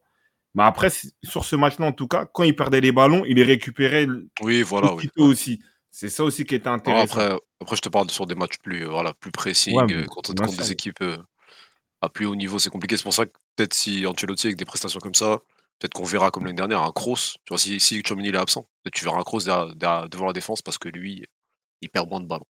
Mais 0.54 0.64
après, 0.64 0.90
sur 1.24 1.46
ce 1.46 1.56
match-là, 1.56 1.88
en 1.88 1.92
tout 1.94 2.08
cas, 2.08 2.26
quand 2.26 2.44
il 2.44 2.56
perdait 2.56 2.82
les 2.82 2.92
ballons, 2.92 3.24
il 3.26 3.36
les 3.36 3.44
récupérait 3.44 4.08
oui, 4.42 4.64
voilà, 4.64 4.94
oui. 4.96 5.10
aussi. 5.18 5.62
C'est 5.90 6.10
ça 6.10 6.24
aussi 6.24 6.46
qui 6.46 6.56
est 6.56 6.68
intéressant. 6.68 7.04
Après, 7.04 7.38
après, 7.62 7.76
je 7.76 7.82
te 7.82 7.90
parle 7.90 8.10
sur 8.10 8.26
des 8.26 8.36
matchs 8.36 8.58
plus, 8.58 8.86
euh, 8.86 8.90
voilà, 8.90 9.14
plus 9.14 9.32
précis, 9.32 9.76
euh, 9.78 10.06
contre, 10.06 10.34
des 10.34 10.72
équipes 10.72 11.02
euh, 11.02 11.18
à 12.02 12.10
plus 12.10 12.26
haut 12.26 12.36
niveau, 12.36 12.60
c'est 12.60 12.70
compliqué. 12.70 12.98
C'est 12.98 13.04
pour 13.04 13.14
ça 13.14 13.26
que 13.26 13.32
peut-être 13.56 13.74
si 13.74 14.06
Ancelotti 14.08 14.48
avec 14.48 14.58
des 14.58 14.66
prestations 14.66 15.00
comme 15.00 15.14
ça, 15.14 15.40
peut-être 15.80 15.94
qu'on 15.94 16.04
verra 16.04 16.32
comme 16.32 16.46
l'année 16.46 16.58
dernière 16.58 16.82
un 16.82 16.92
cross. 16.92 17.38
Tu 17.46 17.50
vois, 17.50 17.58
si, 17.58 17.80
si 17.80 18.02
Chomini 18.04 18.30
est 18.30 18.38
absent, 18.38 18.68
peut-être 18.84 18.96
tu 18.96 19.04
verras 19.04 19.20
un 19.20 19.24
cross 19.24 19.46
devant 19.46 20.28
la 20.28 20.34
défense 20.34 20.62
parce 20.62 20.78
que 20.78 20.90
lui, 20.90 21.26
il 21.82 21.90
perd 21.90 22.10
moins 22.10 22.22
de 22.22 22.26
ballons. 22.26 22.48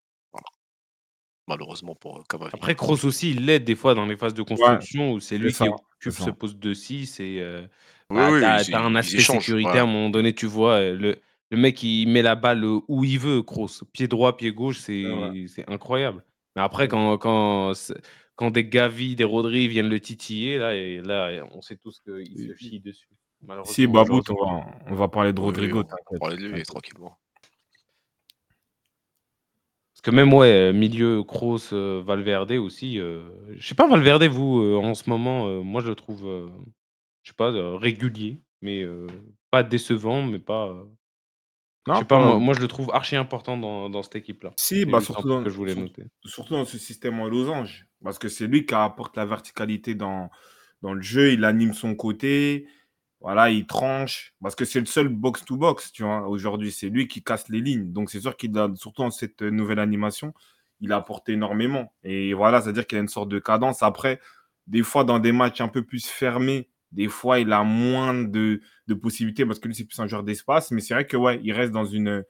Malheureusement 1.48 1.96
pour 1.96 2.26
Camavinga. 2.28 2.56
Après, 2.56 2.76
Kroos 2.76 3.06
aussi, 3.06 3.32
il 3.32 3.46
l'aide 3.46 3.64
des 3.64 3.76
fois 3.76 3.96
dans 3.96 4.06
les 4.06 4.16
phases 4.16 4.34
de 4.34 4.44
construction 4.44 5.14
où 5.14 5.20
c'est 5.20 5.38
lui 5.38 5.52
qui 5.52 5.64
occupe 5.64 6.14
ce 6.14 6.30
poste 6.30 6.58
de 6.58 6.74
6 6.74 7.20
et 7.20 7.44
bah, 8.10 8.64
tu 8.64 8.74
as, 8.74 8.82
un 8.82 8.96
aspect 8.96 9.22
sécurité 9.22 9.80
à 9.80 9.84
un 9.84 9.86
moment 9.86 10.10
donné, 10.10 10.34
tu 10.34 10.46
vois. 10.46 10.82
Le, 10.92 11.20
le 11.50 11.58
mec, 11.58 11.82
il 11.84 12.08
met 12.08 12.22
la 12.22 12.36
balle 12.36 12.64
où 12.64 13.04
il 13.04 13.20
veut, 13.20 13.42
Kroos. 13.42 13.84
Pied 13.92 14.08
droit, 14.08 14.38
pied 14.38 14.52
gauche, 14.52 14.80
c'est 14.80 15.06
incroyable. 15.68 16.24
Mais 16.56 16.62
après, 16.62 16.88
quand, 16.88 17.18
quand, 17.18 17.74
quand 18.36 18.52
des 18.52 18.66
Gavi, 18.66 19.16
des 19.16 19.24
Rodri 19.24 19.68
viennent 19.68 19.90
le 19.90 20.00
titiller, 20.00 20.58
là, 20.58 20.76
et 20.76 21.02
là 21.02 21.46
on 21.54 21.62
sait 21.62 21.78
tous 21.78 22.02
qu'il 22.02 22.48
se 22.48 22.56
chie 22.56 22.80
dessus. 22.80 23.08
Si, 23.66 23.88
Babout, 23.88 24.22
on 24.30 24.46
va, 24.46 24.66
on 24.88 24.96
va 24.96 25.08
parler 25.08 25.34
de 25.34 25.40
Rodrigo. 25.40 25.84
on 26.10 26.14
va 26.14 26.20
parler 26.20 26.38
de 26.38 26.48
lui 26.48 26.64
tranquillement. 26.64 27.18
Parce 30.02 30.14
que 30.14 30.16
même, 30.16 30.34
ouais, 30.34 30.74
milieu, 30.74 31.24
Kroos, 31.24 31.74
euh, 31.74 32.02
Valverde 32.04 32.54
aussi. 32.54 33.00
Euh, 33.00 33.22
je 33.56 33.68
sais 33.68 33.76
pas, 33.76 33.88
Valverde, 33.88 34.24
vous, 34.24 34.60
euh, 34.60 34.76
en 34.78 34.96
ce 34.96 35.08
moment, 35.08 35.64
moi, 35.64 35.82
je 35.82 35.90
le 35.90 35.96
trouve, 35.96 36.50
je 37.22 37.30
sais 37.30 37.36
pas, 37.36 37.52
régulier, 37.78 38.42
mais 38.64 38.84
pas 39.52 39.62
décevant, 39.62 40.24
mais 40.24 40.40
pas. 40.40 40.76
je 41.88 41.94
sais 41.94 42.06
pas, 42.06 42.40
moi, 42.40 42.56
je 42.56 42.62
le 42.62 42.68
trouve 42.68 42.90
archi 42.94 43.16
important 43.16 43.58
dans, 43.58 43.92
dans 43.92 44.02
cette 44.02 44.16
équipe-là. 44.16 44.54
Si, 44.58 44.86
bah, 44.86 45.02
surtout, 45.02 45.28
dans, 45.28 45.44
que 45.44 45.52
je 45.52 45.56
voulais 45.56 45.76
noter. 45.76 46.06
surtout 46.26 46.56
dans 46.56 46.66
ce 46.66 46.80
système 46.80 47.20
en 47.20 47.28
losange. 47.28 47.86
Parce 48.04 48.18
que 48.18 48.28
c'est 48.28 48.48
lui 48.48 48.66
qui 48.66 48.74
apporte 48.74 49.16
la 49.16 49.28
verticalité 49.28 49.94
dans, 49.94 50.32
dans 50.82 50.96
le 50.96 51.02
jeu, 51.04 51.34
il 51.34 51.46
anime 51.46 51.76
son 51.76 51.94
côté. 51.94 52.66
Voilà, 53.22 53.52
il 53.52 53.68
tranche 53.68 54.34
parce 54.42 54.56
que 54.56 54.66
c'est 54.66 54.80
le 54.80 54.88
seul 54.88 55.08
box-to-box, 55.08 55.92
tu 55.92 56.04
vois, 56.04 56.28
aujourd'hui. 56.28 56.72
C'est 56.72 56.90
lui 56.90 57.08
qui 57.08 57.24
casse 57.24 57.50
les 57.50 57.62
lignes. 57.62 57.92
Donc, 57.94 58.10
c'est 58.10 58.20
sûr 58.20 58.36
qu'il 58.36 58.58
a, 58.58 58.68
surtout 58.76 59.04
dans 59.04 59.12
cette 59.12 59.44
nouvelle 59.44 59.80
animation, 59.80 60.34
il 60.80 60.92
a 60.92 60.98
apporté 60.98 61.34
énormément. 61.34 61.94
Et 62.04 62.34
voilà, 62.34 62.62
c'est-à-dire 62.62 62.88
qu'il 62.88 62.98
a 62.98 63.02
une 63.02 63.08
sorte 63.08 63.30
de 63.30 63.40
cadence. 63.40 63.84
Après, 63.84 64.20
des 64.68 64.84
fois, 64.84 65.04
dans 65.04 65.20
des 65.20 65.32
matchs 65.32 65.62
un 65.62 65.68
peu 65.68 65.84
plus 65.86 66.08
fermés, 66.08 66.70
des 66.92 67.08
fois, 67.08 67.40
il 67.40 67.52
a 67.54 67.64
moins 67.64 68.14
de, 68.16 68.62
possibilités 69.02 69.46
parce 69.46 69.60
que 69.60 69.68
lui, 69.68 69.76
c'est 69.76 69.86
plus 69.86 70.00
un 70.00 70.08
joueur 70.08 70.24
d'espace. 70.24 70.72
Mais 70.72 70.82
c'est 70.82 70.96
vrai 70.96 71.06
que, 71.08 71.18
ouais, 71.18 71.40
il 71.44 71.54
reste 71.54 71.72
dans 71.72 71.86
une, 71.86 72.24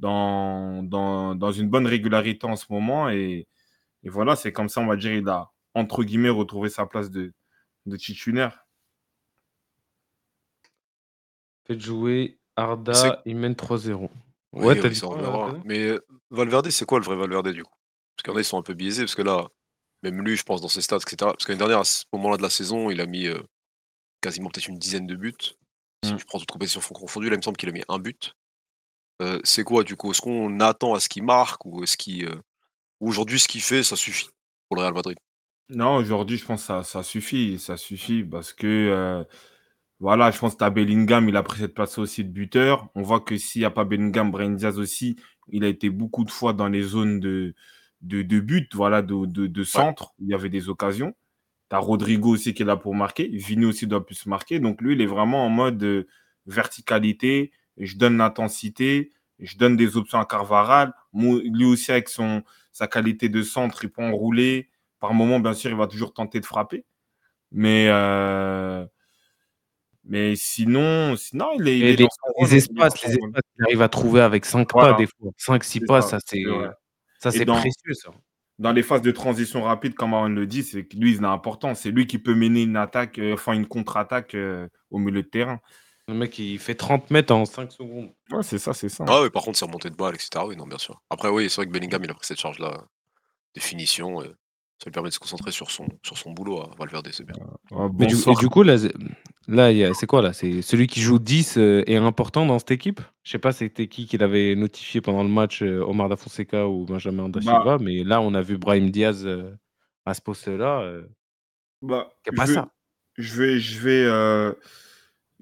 dans, 0.00 0.82
dans, 0.82 1.52
une 1.52 1.68
bonne 1.68 1.86
régularité 1.86 2.46
en 2.46 2.56
ce 2.56 2.66
moment. 2.70 3.10
Et, 3.10 3.46
voilà, 4.04 4.36
c'est 4.36 4.52
comme 4.52 4.68
ça, 4.68 4.80
on 4.80 4.86
va 4.86 4.96
dire, 4.96 5.12
il 5.12 5.28
a, 5.28 5.50
entre 5.74 6.04
guillemets, 6.04 6.30
retrouvé 6.30 6.70
sa 6.70 6.86
place 6.86 7.10
de, 7.10 7.32
de 7.86 7.96
titulaire. 7.96 8.61
Faites 11.66 11.80
jouer 11.80 12.38
Arda, 12.56 13.22
il 13.24 13.36
mène 13.36 13.54
3-0. 13.54 14.08
Ouais, 14.52 14.78
t'as 14.78 14.88
dit 14.88 15.00
Mais 15.64 15.80
euh, 15.80 16.04
Valverde, 16.30 16.68
c'est 16.70 16.84
quoi 16.84 16.98
le 16.98 17.04
vrai 17.04 17.16
Valverde 17.16 17.48
du 17.48 17.64
coup? 17.64 17.72
Parce 18.16 18.24
qu'il 18.24 18.32
y 18.32 18.34
en 18.34 18.36
a, 18.36 18.40
ils 18.40 18.44
sont 18.44 18.58
un 18.58 18.62
peu 18.62 18.74
biaisés, 18.74 19.02
parce 19.02 19.14
que 19.14 19.22
là, 19.22 19.48
même 20.02 20.22
lui, 20.22 20.36
je 20.36 20.42
pense, 20.42 20.60
dans 20.60 20.68
ses 20.68 20.82
stats, 20.82 20.96
etc. 20.96 21.16
Parce 21.18 21.44
qu'année 21.44 21.58
dernière, 21.58 21.80
à 21.80 21.84
ce 21.84 22.04
moment-là 22.12 22.36
de 22.36 22.42
la 22.42 22.50
saison, 22.50 22.90
il 22.90 23.00
a 23.00 23.06
mis 23.06 23.26
euh, 23.26 23.40
quasiment 24.20 24.50
peut-être 24.50 24.68
une 24.68 24.78
dizaine 24.78 25.06
de 25.06 25.16
buts. 25.16 25.34
Si 26.04 26.12
mmh. 26.12 26.18
je 26.18 26.24
prends 26.26 26.38
toutes 26.38 26.50
compétitions 26.50 26.80
confondues, 26.80 27.30
là, 27.30 27.36
il 27.36 27.38
me 27.38 27.42
semble 27.42 27.56
qu'il 27.56 27.68
a 27.68 27.72
mis 27.72 27.84
un 27.88 27.98
but. 27.98 28.34
Euh, 29.22 29.40
c'est 29.44 29.64
quoi 29.64 29.84
du 29.84 29.96
coup? 29.96 30.10
Est-ce 30.10 30.20
qu'on 30.20 30.60
attend 30.60 30.94
à 30.94 31.00
ce 31.00 31.08
qu'il 31.08 31.22
marque 31.22 31.64
ou 31.64 31.82
est-ce 31.84 31.96
qu'il. 31.96 32.28
aujourd'hui, 33.00 33.38
ce 33.38 33.48
qu'il 33.48 33.62
fait, 33.62 33.82
ça 33.82 33.96
suffit 33.96 34.28
pour 34.68 34.76
le 34.76 34.82
Real 34.82 34.94
Madrid? 34.94 35.18
Non, 35.68 35.96
aujourd'hui, 35.96 36.36
je 36.36 36.44
pense 36.44 36.62
que 36.62 36.66
ça, 36.66 36.82
ça 36.82 37.02
suffit. 37.02 37.58
Ça 37.58 37.76
suffit 37.76 38.24
parce 38.24 38.52
que 38.52 39.24
voilà, 40.02 40.32
je 40.32 40.38
pense 40.40 40.54
que 40.54 40.58
tu 40.58 40.64
as 40.64 40.70
Bellingham, 40.70 41.28
il 41.28 41.36
a 41.36 41.44
pris 41.44 41.60
cette 41.60 41.74
place 41.74 41.96
aussi 41.96 42.24
de 42.24 42.28
buteur. 42.28 42.88
On 42.96 43.02
voit 43.02 43.20
que 43.20 43.36
s'il 43.36 43.60
n'y 43.60 43.66
a 43.66 43.70
pas 43.70 43.84
Bellingham, 43.84 44.32
Brian 44.32 44.50
Diaz 44.50 44.80
aussi, 44.80 45.14
il 45.48 45.62
a 45.62 45.68
été 45.68 45.90
beaucoup 45.90 46.24
de 46.24 46.30
fois 46.32 46.52
dans 46.52 46.66
les 46.66 46.82
zones 46.82 47.20
de, 47.20 47.54
de, 48.00 48.40
but, 48.40 48.74
voilà, 48.74 49.00
de, 49.00 49.26
de, 49.26 49.62
centre. 49.62 50.12
Il 50.18 50.26
y 50.26 50.34
avait 50.34 50.48
des 50.48 50.68
occasions. 50.68 51.14
Tu 51.70 51.76
as 51.76 51.78
Rodrigo 51.78 52.30
aussi 52.30 52.52
qui 52.52 52.62
est 52.62 52.66
là 52.66 52.76
pour 52.76 52.96
marquer. 52.96 53.28
Vini 53.28 53.64
aussi 53.64 53.86
doit 53.86 54.04
plus 54.04 54.26
marquer. 54.26 54.58
Donc 54.58 54.82
lui, 54.82 54.94
il 54.94 55.00
est 55.00 55.06
vraiment 55.06 55.46
en 55.46 55.50
mode 55.50 55.80
euh, 55.84 56.08
verticalité. 56.46 57.52
Je 57.76 57.96
donne 57.96 58.16
l'intensité. 58.16 59.12
Je 59.38 59.56
donne 59.56 59.76
des 59.76 59.96
options 59.96 60.18
à 60.18 60.26
Carvaral. 60.26 60.92
Lui 61.14 61.64
aussi, 61.64 61.92
avec 61.92 62.08
son, 62.08 62.42
sa 62.72 62.88
qualité 62.88 63.28
de 63.28 63.42
centre, 63.42 63.84
il 63.84 63.90
peut 63.92 64.02
enrouler. 64.02 64.68
Par 64.98 65.14
moment, 65.14 65.38
bien 65.38 65.54
sûr, 65.54 65.70
il 65.70 65.76
va 65.76 65.86
toujours 65.86 66.12
tenter 66.12 66.40
de 66.40 66.46
frapper. 66.46 66.84
Mais, 67.52 67.86
euh, 67.88 68.84
mais 70.04 70.34
sinon, 70.36 71.16
sinon, 71.16 71.50
il 71.58 71.68
est, 71.68 71.78
il 71.78 71.84
est 71.84 71.96
les, 71.96 72.06
dans 72.06 72.46
espaces, 72.46 73.02
les 73.04 73.14
espaces 73.14 73.42
qu'il 73.54 73.64
arrive 73.64 73.82
à 73.82 73.88
trouver 73.88 74.20
avec 74.20 74.44
5 74.44 74.68
pas 74.68 74.94
des 74.94 75.06
fois. 75.06 75.30
5-6 75.38 75.62
c'est 75.62 75.80
pas, 75.80 76.02
ça, 76.02 76.18
ça 76.18 76.18
c'est 76.26 76.44
ça 77.20 77.30
c'est 77.30 77.44
dans, 77.44 77.54
précieux 77.54 77.94
ça. 77.94 78.10
dans 78.58 78.72
les 78.72 78.82
phases 78.82 79.02
de 79.02 79.12
transition 79.12 79.62
rapide, 79.62 79.94
comme 79.94 80.12
Aaron 80.12 80.28
le 80.28 80.46
dit, 80.46 80.64
c'est 80.64 80.92
lui, 80.94 81.14
il 81.14 81.22
est 81.22 81.24
important. 81.24 81.74
C'est 81.76 81.92
lui 81.92 82.08
qui 82.08 82.18
peut 82.18 82.34
mener 82.34 82.62
une 82.62 82.76
attaque, 82.76 83.18
euh, 83.18 83.34
enfin 83.34 83.52
une 83.52 83.66
contre-attaque 83.66 84.34
euh, 84.34 84.66
au 84.90 84.98
milieu 84.98 85.22
de 85.22 85.28
terrain. 85.28 85.60
Le 86.08 86.14
mec 86.14 86.36
il 86.40 86.58
fait 86.58 86.74
30 86.74 87.10
mètres 87.12 87.32
en 87.32 87.44
5 87.44 87.70
secondes. 87.70 88.10
Ouais, 88.32 88.42
c'est 88.42 88.58
ça, 88.58 88.74
c'est 88.74 88.88
ça. 88.88 89.04
Ah 89.06 89.22
oui, 89.22 89.30
par 89.30 89.44
contre, 89.44 89.56
c'est 89.56 89.64
remonté 89.64 89.88
de 89.88 89.94
balle, 89.94 90.16
etc. 90.16 90.44
Oui, 90.44 90.56
non, 90.56 90.66
bien 90.66 90.78
sûr. 90.78 91.00
Après, 91.10 91.28
oui, 91.28 91.48
c'est 91.48 91.56
vrai 91.56 91.66
que 91.66 91.70
Bellingham, 91.70 92.02
il 92.02 92.10
a 92.10 92.14
pris 92.14 92.26
cette 92.26 92.40
charge-là 92.40 92.84
de 93.54 93.60
finition. 93.60 94.20
ça 94.20 94.86
lui 94.86 94.90
permet 94.90 95.10
de 95.10 95.14
se 95.14 95.20
concentrer 95.20 95.52
sur 95.52 95.70
son, 95.70 95.86
sur 96.02 96.18
son 96.18 96.32
boulot 96.32 96.60
à 96.60 96.70
Valverde, 96.76 97.08
c'est 97.12 97.24
bien. 97.24 97.36
Ah, 97.70 97.86
Mais 97.96 98.06
du, 98.06 98.16
et 98.16 98.34
du 98.34 98.48
coup, 98.48 98.64
là, 98.64 98.76
là 99.48 99.70
il 99.72 99.78
y 99.78 99.84
a- 99.84 99.94
c'est 99.94 100.06
quoi 100.06 100.22
là? 100.22 100.32
C'est 100.32 100.62
celui 100.62 100.86
qui 100.86 101.00
joue 101.00 101.18
10 101.18 101.56
euh, 101.58 101.82
est 101.86 101.96
important 101.96 102.46
dans 102.46 102.58
cette 102.58 102.70
équipe? 102.72 103.00
Je 103.24 103.30
sais 103.32 103.38
pas 103.38 103.52
c'était 103.52 103.88
qui 103.88 104.06
qui 104.06 104.18
l'avait 104.18 104.54
notifié 104.56 105.00
pendant 105.00 105.22
le 105.22 105.28
match, 105.28 105.62
euh, 105.62 105.80
Omar 105.84 106.08
Da 106.08 106.16
Fonseca 106.16 106.68
ou 106.68 106.84
Benjamin 106.84 107.28
Da 107.28 107.40
Bah, 107.40 107.52
Silva, 107.58 107.78
mais 107.78 108.04
là 108.04 108.20
on 108.20 108.34
a 108.34 108.42
vu 108.42 108.58
Brahim 108.58 108.90
Diaz 108.90 109.26
euh, 109.26 109.54
à 110.06 110.14
ce 110.14 110.20
poste-là. 110.22 110.80
euh, 110.82 111.06
bah, 111.82 112.12
a 112.26 112.30
je 112.30 112.36
pas 112.36 112.44
vais, 112.46 112.54
ça. 112.54 112.68
je 113.18 113.34
vais, 113.42 113.58
je 113.60 113.78
vais, 113.80 114.04
euh, 114.04 114.52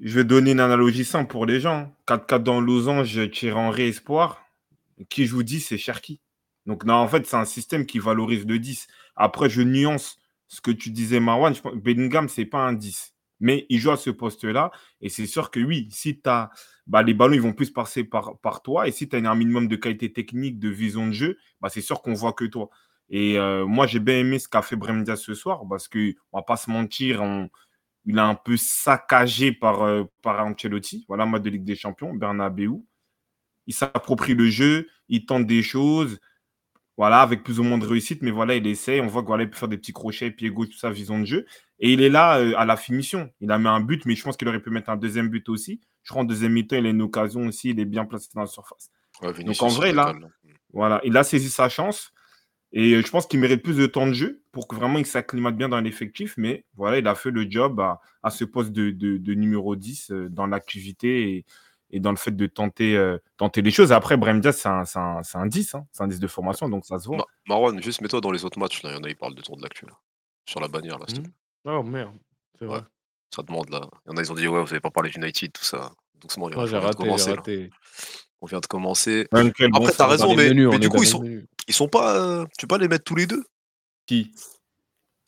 je 0.01 0.15
vais 0.15 0.25
donner 0.25 0.53
une 0.53 0.61
analogie 0.61 1.05
simple 1.05 1.31
pour 1.31 1.47
les 1.47 1.61
gens. 1.61 1.95
4-4 2.07 2.43
dans 2.43 2.61
Losange, 2.61 3.31
Thierry 3.31 3.57
Henry 3.59 3.83
Espoir. 3.89 4.45
Qui 5.09 5.25
joue 5.27 5.43
10, 5.43 5.61
c'est 5.61 5.79
Cherki. 5.79 6.21
Donc, 6.67 6.85
non, 6.85 6.93
en 6.95 7.09
fait, 7.09 7.27
c'est 7.27 7.37
un 7.37 7.47
système 7.47 7.87
qui 7.87 7.99
valorise 7.99 8.47
le 8.47 8.59
10. 8.59 8.87
Après, 9.17 9.49
je 9.49 9.63
nuance 9.63 10.19
ce 10.47 10.61
que 10.61 10.71
tu 10.71 10.91
disais, 10.91 11.21
Marwan. 11.21 11.55
Je 11.55 11.63
pense, 11.63 11.75
Bellingham, 11.75 12.29
c'est 12.29 12.45
pas 12.45 12.59
un 12.59 12.75
10. 12.75 13.15
Mais 13.41 13.67
il 13.71 13.79
joue 13.79 13.91
à 13.91 13.97
ce 13.97 14.11
poste-là. 14.11 14.71
Et 15.01 15.09
c'est 15.09 15.27
sûr 15.27 15.51
que 15.51 15.61
oui, 15.61 15.89
si 15.91 16.21
tu 16.21 16.29
as. 16.29 16.51
Bah, 16.87 17.03
les 17.03 17.15
ballons, 17.15 17.35
ils 17.35 17.41
vont 17.43 17.53
plus 17.53 17.71
passer 17.71 18.05
par, 18.05 18.37
toi. 18.63 18.89
Et 18.89 18.93
si 18.93 19.09
tu 19.09 19.17
as 19.17 19.31
un 19.31 19.35
minimum 19.35 19.69
de 19.69 19.77
qualité 19.77 20.13
technique, 20.13 20.59
de 20.59 20.69
vision 20.69 21.07
de 21.07 21.13
jeu, 21.13 21.39
bah, 21.61 21.69
c'est 21.69 21.81
sûr 21.81 22.03
qu'on 22.03 22.15
voit 22.15 22.33
que 22.33 22.45
toi. 22.45 22.69
Et 23.09 23.39
euh, 23.39 23.67
moi, 23.67 23.87
j'ai 23.87 24.01
bien 24.01 24.19
aimé 24.19 24.39
ce 24.39 24.49
qu'a 24.49 24.63
fait 24.63 24.77
Brahim 24.77 25.03
Diaz 25.05 25.21
ce 25.21 25.35
soir 25.35 25.63
parce 25.69 25.89
qu'on 25.89 26.13
va 26.33 26.43
pas 26.43 26.57
se 26.57 26.71
mentir, 26.71 27.23
on- 27.23 27.49
il 28.07 28.19
a 28.19 28.27
un 28.27 28.35
peu 28.35 28.57
saccagé 28.57 29.53
par, 29.53 29.83
euh, 29.83 30.05
par 30.23 30.45
Ancelotti. 30.47 31.05
Voilà, 31.09 31.27
mode 31.27 31.43
de 31.43 31.51
Ligue 31.51 31.65
des 31.65 31.77
Champions, 31.77 32.15
Bernabeu. 32.15 32.71
Il 33.67 33.75
s'approprie 33.75 34.35
le 34.35 34.49
jeu, 34.51 34.89
il 35.09 35.27
tente 35.27 35.47
des 35.47 35.63
choses, 35.63 36.19
voilà, 37.01 37.23
avec 37.23 37.43
plus 37.43 37.59
ou 37.59 37.63
moins 37.63 37.79
de 37.79 37.87
réussite, 37.87 38.21
mais 38.21 38.31
voilà, 38.31 38.55
il 38.57 38.67
essaie. 38.67 39.01
On 39.01 39.07
voit 39.07 39.23
qu'il 39.23 39.29
voilà, 39.29 39.45
il 39.45 39.49
peut 39.51 39.57
faire 39.57 39.69
des 39.69 39.79
petits 39.79 39.95
crochets, 39.95 40.31
pied 40.31 40.51
gauche, 40.51 40.69
tout 40.69 40.77
ça, 40.77 40.91
vision 40.91 41.19
de 41.19 41.25
jeu. 41.25 41.47
Et 41.79 41.95
il 41.95 42.03
est 42.03 42.11
là 42.11 42.39
euh, 42.39 42.53
à 42.59 42.67
la 42.67 42.77
finition. 42.77 43.31
Il 43.41 43.51
a 43.51 43.59
mis 43.59 43.69
un 43.69 43.81
but, 43.81 44.05
mais 44.05 44.15
je 44.15 44.23
pense 44.23 44.37
qu'il 44.37 44.47
aurait 44.49 44.61
pu 44.61 44.69
mettre 44.69 44.91
un 44.91 44.97
deuxième 44.99 45.29
but 45.31 45.49
aussi. 45.49 45.81
Je 46.03 46.11
crois 46.11 46.21
en 46.23 46.27
deuxième 46.27 46.53
mi-temps, 46.53 46.77
il 46.77 46.85
a 46.85 46.91
une 46.91 47.01
occasion 47.01 47.47
aussi, 47.47 47.71
il 47.71 47.81
est 47.81 47.87
bien 47.87 48.05
placé 48.05 48.29
dans 48.35 48.43
la 48.43 48.47
surface. 48.47 48.91
Ouais, 49.23 49.33
Donc 49.45 49.63
en 49.63 49.69
vrai, 49.69 49.93
là, 49.95 50.13
voilà, 50.75 51.01
il 51.05 51.17
a 51.17 51.25
saisi 51.25 51.49
sa 51.49 51.71
chance. 51.71 52.13
Et 52.73 52.93
euh, 52.97 53.03
je 53.03 53.11
pense 53.11 53.27
qu'il 53.27 53.41
mérite 53.41 53.63
plus 53.63 53.77
de 53.79 53.87
temps 53.87 54.07
de 54.07 54.13
jeu 54.13 54.43
pour 54.53 54.69
que 54.69 54.77
vraiment 54.77 54.99
il 54.99 55.07
s'acclimate 55.07 55.57
bien 55.57 55.71
dans 55.71 55.81
l'effectif. 55.81 56.35
Mais 56.37 56.67
voilà, 56.77 56.99
il 56.99 57.07
a 57.09 57.15
fait 57.15 57.31
le 57.31 57.51
job 57.51 57.81
à, 57.81 58.01
à 58.23 58.29
ce 58.29 58.45
poste 58.45 58.73
de, 58.73 58.91
de- 58.91 59.17
de 59.17 59.35
numéro 59.35 59.75
10 59.75 60.11
euh, 60.11 60.29
dans 60.29 60.47
l'activité 60.47 61.31
et, 61.37 61.45
et 61.91 62.01
dans 62.01 62.11
le 62.11 62.17
fait 62.17 62.31
de 62.37 62.47
tenter, 62.47 62.97
euh, 62.97 63.19
tenter 63.37 63.63
les 63.63 63.71
choses. 63.71 63.93
Après, 63.93 64.17
Brahim 64.17 64.41
Diaz, 64.41 64.57
c'est 64.59 64.69
un, 64.69 64.85
un- 64.95 65.23
c'est 65.23 65.39
un 65.39 65.47
10. 65.47 65.75
hein. 65.75 65.87
C'est 65.93 66.03
un 66.03 66.09
10 66.09 66.21
de 66.21 66.27
formation, 66.27 66.69
donc 66.69 66.85
ça 66.87 66.99
se 66.99 67.07
voit. 67.07 67.17
Ma- 67.19 67.25
Marwan, 67.49 67.83
juste 67.83 68.01
mets-toi 68.01 68.21
dans 68.21 68.31
les 68.31 68.45
autres 68.45 68.59
matchs. 68.59 68.83
Là. 68.83 68.91
Il 68.91 68.97
y 68.97 68.99
en 68.99 69.03
a, 69.05 69.09
ils 69.09 69.17
parlent 69.17 69.35
de 69.35 69.43
tour 69.43 69.57
de 69.57 69.63
l'actu. 69.63 69.87
là. 69.87 69.93
Sur 70.49 70.61
la 70.61 70.69
bannière, 70.69 70.99
là, 70.99 71.07
plaît. 71.07 71.23
Oh 71.67 71.83
merde, 71.83 72.15
c'est 72.59 72.65
Ouais. 72.67 72.73
vrai. 72.79 72.83
Ça 73.35 73.43
demande, 73.43 73.71
là. 73.71 73.83
Il 74.07 74.11
y 74.11 74.15
en 74.15 74.17
a, 74.17 74.23
ils 74.23 74.33
ont 74.33 74.35
dit, 74.35 74.49
ouais, 74.49 74.61
vous 74.61 74.67
n'avez 74.67 74.81
pas 74.81 74.91
parlé 74.91 75.11
d'United, 75.11 75.53
tout 75.53 75.63
ça. 75.65 75.93
Doucement, 76.21 76.49
les 76.49 76.57
Oh, 76.57 76.61
refs, 76.61 76.71
j'ai 76.71 76.77
on 76.77 76.81
vient 76.81 76.91
de 76.91 76.97
raté, 76.97 77.03
j'ai 77.03 77.09
commencer. 77.09 77.31
raté. 77.33 77.71
On 78.43 78.47
vient 78.47 78.61
de 78.61 78.67
commencer. 78.67 79.29
Quel 79.57 79.71
bon 79.71 79.79
Après, 79.79 79.93
t'as 79.93 80.07
raison, 80.07 80.25
Dans 80.25 80.31
les 80.33 80.37
mais, 80.37 80.49
menus, 80.49 80.69
mais 80.71 80.77
on 80.77 80.79
du 80.79 80.89
coup, 80.89 80.97
dans 80.97 81.03
ils 81.03 81.05
les 81.05 81.11
sont, 81.11 81.21
menus. 81.23 81.47
ils 81.69 81.75
sont 81.75 81.89
pas. 81.89 82.17
euh, 82.17 82.45
tu 82.59 82.67
peux 82.67 82.75
pas 82.75 82.79
les 82.79 82.89
mettre 82.89 83.05
tous 83.05 83.15
les 83.15 83.27
deux? 83.27 83.45
Qui? 84.07 84.33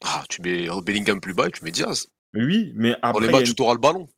Ah, 0.05 0.25
tu 0.29 0.43
mets 0.43 0.67
Bellingham 0.83 1.21
plus 1.21 1.35
bas 1.35 1.47
et 1.49 1.51
tu 1.53 1.63
mets 1.65 1.71
Diaz. 1.71 2.09
Oui, 2.35 2.73
mais 2.75 2.93
Dans 2.93 2.99
après, 3.11 3.21
les 3.21 3.27
il 3.29 3.33
y 3.33 3.37
a 3.37 3.39
matchs 3.41 3.55
tu 3.55 3.63
auras 3.63 3.75
le 3.75 3.79
ballon. 3.81 4.09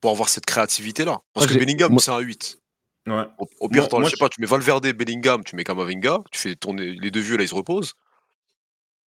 Pour 0.00 0.10
avoir 0.10 0.28
cette 0.28 0.46
créativité-là. 0.46 1.20
Parce 1.32 1.46
Moi, 1.46 1.54
que 1.54 1.58
Bellingham, 1.58 1.90
moi- 1.92 2.00
c'est 2.00 2.10
un 2.10 2.18
8. 2.18 2.58
une- 3.06 3.12
ouais. 3.14 3.24
Au, 3.38 3.48
au 3.60 3.68
pire, 3.68 3.88
Moi- 3.92 4.04
je 4.04 4.10
sais 4.10 4.16
pas, 4.18 4.28
tu 4.28 4.40
mets 4.40 4.46
Valverde, 4.46 4.86
Bellingham, 4.92 5.42
tu 5.44 5.56
mets 5.56 5.64
Kamavinga, 5.64 6.20
tu 6.30 6.38
fais 6.38 6.54
tourner 6.56 6.92
les 6.92 7.10
deux 7.10 7.20
vieux, 7.20 7.36
là, 7.36 7.44
ils 7.44 7.48
se 7.48 7.54
reposent. 7.54 7.94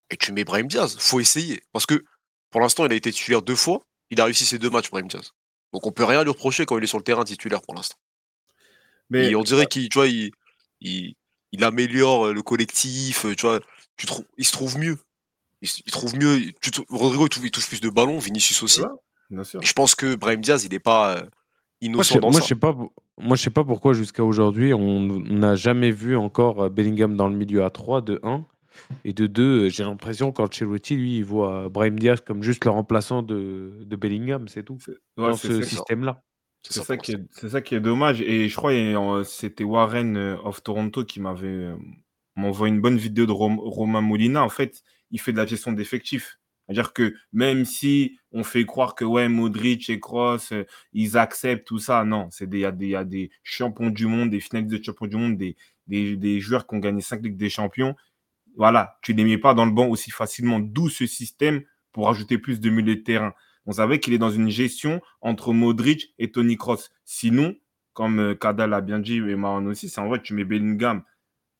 Et 0.09 0.17
tu 0.17 0.31
mets 0.31 0.43
Brahim 0.43 0.67
Diaz. 0.67 0.97
Faut 0.99 1.19
essayer. 1.19 1.61
Parce 1.71 1.85
que 1.85 2.03
pour 2.49 2.61
l'instant, 2.61 2.85
il 2.85 2.91
a 2.91 2.95
été 2.95 3.11
titulaire 3.11 3.41
deux 3.43 3.55
fois. 3.55 3.81
Il 4.09 4.19
a 4.19 4.25
réussi 4.25 4.45
ses 4.45 4.57
deux 4.57 4.69
matchs, 4.71 4.89
Brahim 4.89 5.07
Diaz. 5.07 5.31
Donc 5.71 5.85
on 5.85 5.91
peut 5.91 6.03
rien 6.05 6.23
lui 6.23 6.31
reprocher 6.31 6.65
quand 6.65 6.77
il 6.79 6.83
est 6.83 6.87
sur 6.87 6.97
le 6.97 7.03
terrain 7.03 7.23
titulaire 7.23 7.61
pour 7.61 7.75
l'instant. 7.75 7.97
Mais 9.11 9.29
Et 9.31 9.35
on 9.35 9.43
dirait 9.43 9.67
qu'il, 9.67 9.87
tu 9.89 9.97
vois, 9.99 10.07
il, 10.07 10.31
il, 10.81 11.13
il 11.51 11.63
améliore 11.63 12.27
euh, 12.27 12.33
le 12.33 12.41
collectif, 12.41 13.25
euh, 13.25 13.35
tu 13.35 13.45
vois, 13.45 13.59
tu 13.97 14.07
trou- 14.07 14.25
il 14.37 14.45
se 14.45 14.51
trouve 14.51 14.77
mieux. 14.79 14.97
Il, 15.61 15.69
trouve 15.91 16.15
mieux. 16.15 16.51
tu 16.61 16.71
Rodrigo, 16.89 17.25
il 17.25 17.29
touche, 17.29 17.43
il 17.43 17.51
touche 17.51 17.67
plus 17.67 17.81
de 17.81 17.89
ballons, 17.89 18.17
Vinicius 18.17 18.63
aussi. 18.63 18.79
voilà, 18.79 18.95
bien 19.29 19.43
sûr. 19.43 19.61
Et 19.61 19.65
je 19.65 19.73
pense 19.73 19.95
que 19.95 20.15
Brahim 20.15 20.41
Diaz, 20.41 20.63
il 20.65 20.71
n'est 20.71 20.79
pas 20.79 21.17
euh, 21.17 21.21
Moi, 21.21 21.29
innocent 21.81 22.03
je 22.03 22.13
sais, 22.13 22.19
dans 22.19 22.31
moi, 22.31 22.39
ça. 22.39 22.43
je 22.45 22.47
sais 22.49 22.55
pas, 22.55 22.75
moi, 23.17 23.35
je 23.37 23.41
sais 23.43 23.49
pas 23.49 23.63
pourquoi 23.63 23.93
jusqu'à 23.93 24.23
aujourd'hui, 24.23 24.73
on 24.73 25.01
n'a 25.19 25.55
jamais 25.55 25.91
vu 25.91 26.15
encore 26.17 26.63
euh, 26.63 26.69
Bellingham 26.69 27.15
dans 27.15 27.27
le 27.27 27.35
milieu 27.35 27.63
à 27.63 27.69
3, 27.69 28.01
de 28.01 28.19
1. 28.23 28.45
Et 29.03 29.11
de 29.13 29.27
2, 29.27 29.67
j'ai 29.69 29.83
l'impression 29.83 30.31
qu'Ancelotti, 30.31 30.95
lui, 30.95 31.17
il 31.17 31.25
voit 31.25 31.67
Brahim 31.69 31.99
Diaz 31.99 32.21
comme 32.25 32.43
juste 32.43 32.63
le 32.65 32.71
remplaçant 32.71 33.21
de, 33.23 33.73
de 33.83 33.95
Bellingham, 33.95 34.47
c'est 34.47 34.63
tout. 34.63 34.77
C'est- 34.79 34.91
ouais, 34.91 35.29
Dans 35.31 35.33
c'est- 35.35 35.47
ce 35.49 35.61
système-là. 35.63 36.21
C'est 36.63 36.81
ça 36.83 36.97
qui 36.97 37.11
est, 37.13 37.15
l'instant. 37.17 37.29
c'est 37.39 37.49
ça 37.49 37.61
qui 37.61 37.75
est 37.75 37.79
dommage. 37.79 38.21
Et 38.21 38.47
je 38.49 38.55
crois 38.55 38.71
que 38.73 39.23
c'était 39.23 39.63
Warren 39.63 40.17
euh, 40.17 40.35
of 40.43 40.61
Toronto 40.63 41.03
qui 41.05 41.19
m'avait 41.21 41.47
euh, 41.47 41.75
m'envoyé 42.35 42.73
une 42.73 42.81
bonne 42.81 42.97
vidéo 42.97 43.25
de 43.25 43.31
Rom- 43.31 43.59
Romain 43.59 44.01
Molina. 44.01 44.43
En 44.43 44.49
fait, 44.49 44.81
il 45.11 45.19
fait 45.21 45.31
de 45.31 45.37
la 45.37 45.45
gestion 45.45 45.71
d'effectifs. 45.71 46.38
C'est-à-dire 46.69 46.93
que 46.93 47.15
même 47.33 47.65
si 47.65 48.19
on 48.31 48.43
fait 48.43 48.65
croire 48.65 48.93
que 48.93 49.03
ouais, 49.03 49.27
Modric 49.27 49.89
et 49.89 49.99
Kroos, 49.99 50.51
euh, 50.51 50.65
ils 50.93 51.17
acceptent 51.17 51.65
tout 51.65 51.79
ça, 51.79 52.03
non. 52.05 52.29
Il 52.39 52.53
y, 52.53 52.59
y 52.59 52.95
a 52.95 53.03
des 53.03 53.31
champions 53.41 53.89
du 53.89 54.05
monde, 54.05 54.29
des 54.29 54.39
finalistes 54.39 54.77
de 54.77 54.83
champions 54.83 55.07
du 55.07 55.15
monde, 55.17 55.37
des, 55.37 55.57
des, 55.87 56.15
des 56.15 56.39
joueurs 56.39 56.67
qui 56.67 56.75
ont 56.75 56.79
gagné 56.79 57.01
5 57.01 57.23
Ligues 57.23 57.37
des 57.37 57.49
Champions. 57.49 57.95
Voilà, 58.55 58.99
tu 59.01 59.13
ne 59.13 59.17
les 59.17 59.23
mets 59.23 59.37
pas 59.39 59.55
dans 59.55 59.65
le 59.65 59.71
banc 59.71 59.87
aussi 59.87 60.11
facilement. 60.11 60.59
D'où 60.59 60.89
ce 60.89 61.07
système 61.07 61.63
pour 61.91 62.07
ajouter 62.07 62.37
plus 62.37 62.59
de 62.59 62.69
milieu 62.69 62.95
de 62.95 63.01
terrain. 63.01 63.33
On 63.65 63.73
savait 63.73 63.99
qu'il 63.99 64.13
est 64.13 64.19
dans 64.19 64.29
une 64.29 64.49
gestion 64.49 65.01
entre 65.21 65.53
Modric 65.53 66.13
et 66.19 66.31
Tony 66.31 66.55
Kroos. 66.55 66.89
Sinon, 67.03 67.55
comme 67.93 68.19
euh, 68.19 68.35
Kadal 68.35 68.73
a 68.73 68.81
bien 68.81 68.99
dit 68.99 69.17
et 69.17 69.35
Maran 69.35 69.65
aussi, 69.65 69.89
c'est 69.89 69.99
en 70.01 70.07
vrai, 70.07 70.21
tu 70.21 70.33
mets 70.33 70.45
Bellingham 70.45 71.03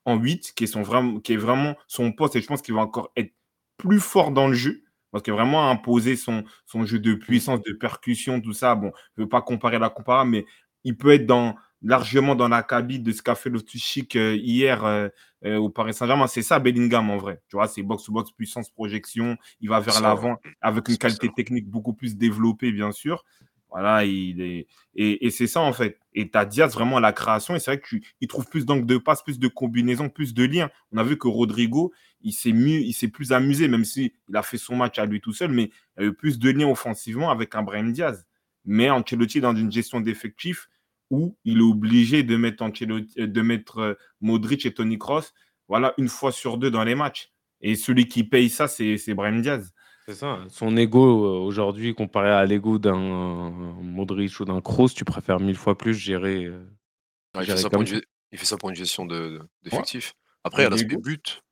en 0.05 0.17
8, 0.17 0.53
qui 0.55 0.65
qui 0.65 1.33
est 1.33 1.37
vraiment 1.37 1.75
son 1.87 2.11
poste, 2.11 2.35
et 2.35 2.41
je 2.41 2.47
pense 2.47 2.61
qu'il 2.61 2.73
va 2.73 2.81
encore 2.81 3.11
être 3.15 3.33
plus 3.77 3.99
fort 3.99 4.31
dans 4.31 4.47
le 4.47 4.53
jeu, 4.53 4.83
parce 5.11 5.23
qu'il 5.23 5.33
a 5.33 5.35
vraiment 5.35 5.69
imposé 5.69 6.15
son, 6.15 6.43
son 6.65 6.85
jeu 6.85 6.99
de 6.99 7.13
puissance, 7.13 7.61
de 7.61 7.73
percussion, 7.73 8.41
tout 8.41 8.53
ça. 8.53 8.75
Bon, 8.75 8.91
je 9.15 9.21
ne 9.21 9.25
veux 9.25 9.29
pas 9.29 9.41
comparer 9.41 9.79
la 9.79 9.89
comparable, 9.89 10.31
mais 10.31 10.45
il 10.83 10.97
peut 10.97 11.13
être 11.13 11.25
dans, 11.25 11.55
largement 11.81 12.35
dans 12.35 12.47
la 12.47 12.63
cabine 12.63 13.03
de 13.03 13.11
ce 13.11 13.21
qu'a 13.21 13.35
fait 13.35 13.51
Chic 13.75 14.15
euh, 14.15 14.35
hier 14.35 14.83
euh, 14.83 15.07
euh, 15.45 15.57
au 15.57 15.69
Paris 15.69 15.93
Saint-Germain. 15.93 16.27
C'est 16.27 16.41
ça, 16.41 16.59
Bellingham, 16.59 17.09
en 17.09 17.17
vrai. 17.17 17.41
Tu 17.47 17.55
vois, 17.55 17.67
c'est 17.67 17.83
box-to-box, 17.83 18.31
puissance, 18.31 18.69
projection. 18.69 19.37
Il 19.61 19.69
va 19.69 19.79
vers 19.79 20.01
l'avant 20.01 20.37
avec 20.61 20.87
une 20.89 20.97
qualité 20.97 21.27
ça. 21.27 21.33
technique 21.35 21.69
beaucoup 21.69 21.93
plus 21.93 22.17
développée, 22.17 22.71
bien 22.71 22.91
sûr. 22.91 23.23
Voilà, 23.71 24.03
il 24.03 24.41
est... 24.41 24.67
et, 24.95 25.29
c'est 25.29 25.47
ça, 25.47 25.61
en 25.61 25.73
fait. 25.73 25.99
Et 26.13 26.29
tu 26.29 26.37
as 26.37 26.45
Diaz 26.45 26.73
vraiment 26.73 26.97
à 26.97 26.99
la 26.99 27.13
création, 27.13 27.55
et 27.55 27.59
c'est 27.59 27.75
vrai 27.75 27.81
qu'il 27.81 28.27
trouve 28.27 28.45
plus 28.47 28.65
d'angles 28.65 28.85
de 28.85 28.97
passe, 28.97 29.21
plus 29.21 29.39
de 29.39 29.47
combinaisons, 29.47 30.09
plus 30.09 30.33
de 30.33 30.43
liens. 30.43 30.69
On 30.91 30.97
a 30.97 31.03
vu 31.03 31.17
que 31.17 31.27
Rodrigo, 31.27 31.93
il 32.21 32.33
s'est 32.33 32.51
mieux, 32.51 32.79
il 32.79 32.93
s'est 32.93 33.07
plus 33.07 33.31
amusé, 33.31 33.67
même 33.67 33.85
s'il 33.85 34.11
a 34.33 34.41
fait 34.41 34.57
son 34.57 34.75
match 34.75 34.97
à 34.97 35.05
lui 35.05 35.21
tout 35.21 35.33
seul, 35.33 35.51
mais 35.51 35.71
il 35.97 36.03
a 36.03 36.05
eu 36.07 36.13
plus 36.13 36.39
de 36.39 36.49
liens 36.49 36.67
offensivement 36.67 37.29
avec 37.29 37.55
un 37.55 37.61
Brahim 37.61 37.93
Diaz. 37.93 38.25
Mais 38.65 38.89
Ancelotti 38.89 39.37
est 39.37 39.41
dans 39.41 39.55
une 39.55 39.71
gestion 39.71 40.01
d'effectifs 40.01 40.67
où 41.11 41.35
il 41.45 41.59
est 41.59 41.61
obligé 41.61 42.23
de 42.23 42.35
mettre, 42.35 42.63
Ancelotti, 42.63 43.21
euh, 43.21 43.27
de 43.27 43.41
mettre 43.41 43.79
euh, 43.79 43.93
Modric 44.21 44.65
et 44.65 44.73
Tony 44.73 44.97
Kroos 44.97 45.31
voilà, 45.69 45.93
une 45.97 46.09
fois 46.09 46.31
sur 46.31 46.57
deux 46.57 46.71
dans 46.71 46.83
les 46.83 46.95
matchs. 46.95 47.31
Et 47.61 47.75
celui 47.75 48.07
qui 48.07 48.23
paye 48.23 48.49
ça, 48.49 48.67
c'est 48.67 48.97
c'est 48.97 49.13
Brahim 49.13 49.41
Diaz. 49.41 49.71
C'est 50.09 50.15
ça. 50.15 50.39
Son 50.49 50.75
ego 50.75 51.23
euh, 51.23 51.39
aujourd'hui, 51.45 51.93
comparé 51.93 52.31
à 52.31 52.43
l'ego 52.43 52.79
d'un 52.79 52.97
Modric 52.97 54.39
ou 54.39 54.45
d'un 54.45 54.59
Kroos, 54.59 54.89
tu 54.89 55.05
préfères 55.05 55.39
mille 55.39 55.55
fois 55.55 55.77
plus 55.77 55.93
gérer. 55.93 56.45
euh, 56.45 56.65
Ah, 57.35 57.41
il, 57.43 57.45
fait 57.45 57.45
gérer 57.45 57.57
ça 57.59 57.63
comme 57.69 57.71
pour 57.71 57.81
une, 57.81 57.87
ça. 57.87 57.95
gé- 57.97 58.03
il 58.31 58.37
fait 58.39 58.45
ça 58.45 58.57
pour 58.57 58.69
une 58.69 58.75
gestion 58.75 59.05
de- 59.05 59.15
de- 59.37 59.41
d'effectifs. 59.61 60.15
Après, 60.43 60.63
il 60.63 60.65
y 60.65 60.65
a 60.65 60.69
Et 60.69 60.71
l'aspect 60.71 60.97
but. 60.97 61.43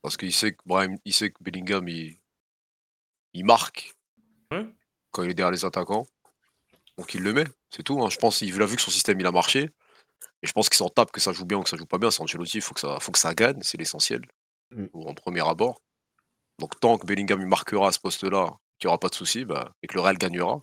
Parce 0.00 0.16
qu'il 0.16 0.32
sait 0.32 0.52
que 0.52 0.62
Brahim, 0.64 0.96
il 1.04 1.12
sait 1.12 1.30
que 1.30 1.36
Bellingham, 1.42 1.86
il, 1.86 2.16
il 3.34 3.44
marque 3.44 3.94
Ouais. 4.50 4.66
quand 5.10 5.22
il 5.24 5.30
est 5.30 5.34
derrière 5.34 5.50
les 5.52 5.66
attaquants. 5.66 6.06
Donc 6.96 7.12
il 7.12 7.22
le 7.22 7.34
met, 7.34 7.44
c'est 7.68 7.82
tout. 7.82 8.02
hein. 8.02 8.08
Je 8.08 8.16
pense 8.16 8.38
qu'il 8.38 8.62
a 8.62 8.64
vu 8.64 8.76
que 8.76 8.82
son 8.82 8.90
système 8.90 9.20
il 9.20 9.26
a 9.26 9.32
marché. 9.32 9.68
Et 10.42 10.46
je 10.46 10.52
pense 10.52 10.70
qu'ils 10.70 10.78
s'en 10.78 10.88
tapent, 10.88 11.12
que 11.12 11.20
ça 11.20 11.32
joue 11.34 11.44
bien 11.44 11.58
ou 11.58 11.62
que 11.62 11.68
ça 11.68 11.76
joue 11.76 11.84
pas 11.84 11.98
bien. 11.98 12.10
C'est 12.10 12.22
Ancelotti, 12.22 12.56
il 12.56 12.62
faut 12.62 12.72
que 12.72 12.80
ça, 12.80 12.98
faut 13.00 13.12
que 13.12 13.18
ça 13.18 13.34
gagne, 13.34 13.58
c'est 13.60 13.76
l'essentiel. 13.76 14.22
Mm. 14.70 14.86
Ou 14.94 15.06
en 15.10 15.12
premier 15.12 15.46
abord. 15.46 15.82
Donc 16.58 16.78
tant 16.80 16.98
que 16.98 17.06
Bellingham 17.06 17.40
il 17.40 17.46
marquera 17.46 17.88
à 17.88 17.92
ce 17.92 18.00
poste-là, 18.00 18.56
qu'il 18.78 18.86
n'y 18.86 18.90
aura 18.90 18.98
pas 18.98 19.08
de 19.08 19.14
souci, 19.14 19.44
bah, 19.44 19.72
et 19.82 19.86
que 19.86 19.94
le 19.94 20.00
Real 20.00 20.16
gagnera, 20.18 20.60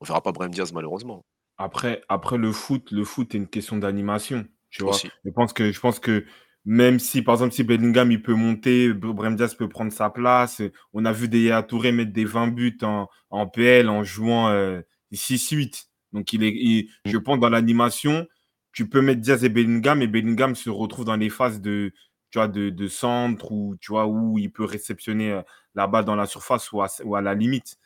on 0.00 0.04
verra 0.04 0.20
pas 0.22 0.32
Brahim 0.32 0.52
Diaz 0.52 0.72
malheureusement. 0.72 1.24
Après, 1.58 2.02
après 2.08 2.36
le 2.36 2.52
foot, 2.52 2.90
le 2.90 3.04
foot 3.04 3.34
est 3.34 3.38
une 3.38 3.48
question 3.48 3.78
d'animation. 3.78 4.46
Tu 4.70 4.82
vois, 4.82 4.92
Aussi. 4.92 5.10
je 5.24 5.30
pense 5.30 5.52
que 5.52 5.72
je 5.72 5.80
pense 5.80 5.98
que 5.98 6.26
même 6.64 6.98
si 6.98 7.22
par 7.22 7.34
exemple 7.34 7.54
si 7.54 7.62
Bellingham 7.64 8.10
il 8.10 8.22
peut 8.22 8.34
monter, 8.34 8.92
Brahim 8.92 9.36
Diaz 9.36 9.54
peut 9.54 9.68
prendre 9.68 9.92
sa 9.92 10.10
place. 10.10 10.60
On 10.92 11.04
a 11.04 11.12
vu 11.12 11.28
des 11.28 11.58
Touré 11.68 11.92
mettre 11.92 12.12
des 12.12 12.24
20 12.24 12.48
buts 12.48 12.78
en, 12.82 13.08
en 13.30 13.46
PL 13.46 13.88
en 13.88 14.04
jouant 14.04 14.48
euh, 14.48 14.80
6-8. 15.12 15.86
Donc 16.12 16.32
il 16.32 16.42
est, 16.44 16.52
il- 16.54 16.90
je 17.04 17.16
pense 17.16 17.38
dans 17.38 17.48
l'animation, 17.48 18.26
tu 18.72 18.88
peux 18.88 19.00
mettre 19.00 19.20
Diaz 19.20 19.44
et 19.44 19.48
Bellingham 19.48 20.02
et 20.02 20.06
Bellingham 20.08 20.54
se 20.54 20.68
retrouve 20.68 21.04
dans 21.06 21.16
les 21.16 21.30
phases 21.30 21.60
de 21.60 21.92
tu 22.36 22.40
vois 22.40 22.48
de, 22.48 22.68
de 22.68 22.86
centre 22.88 23.50
ou 23.50 23.76
tu 23.80 23.92
vois 23.92 24.06
où 24.06 24.36
il 24.38 24.52
peut 24.52 24.66
réceptionner 24.66 25.40
la 25.74 25.86
balle 25.86 26.04
dans 26.04 26.16
la 26.16 26.26
surface 26.26 26.70
ou 26.70 26.82
à, 26.82 26.88
ou 27.02 27.16
à 27.16 27.22
la 27.22 27.32
limite. 27.34 27.78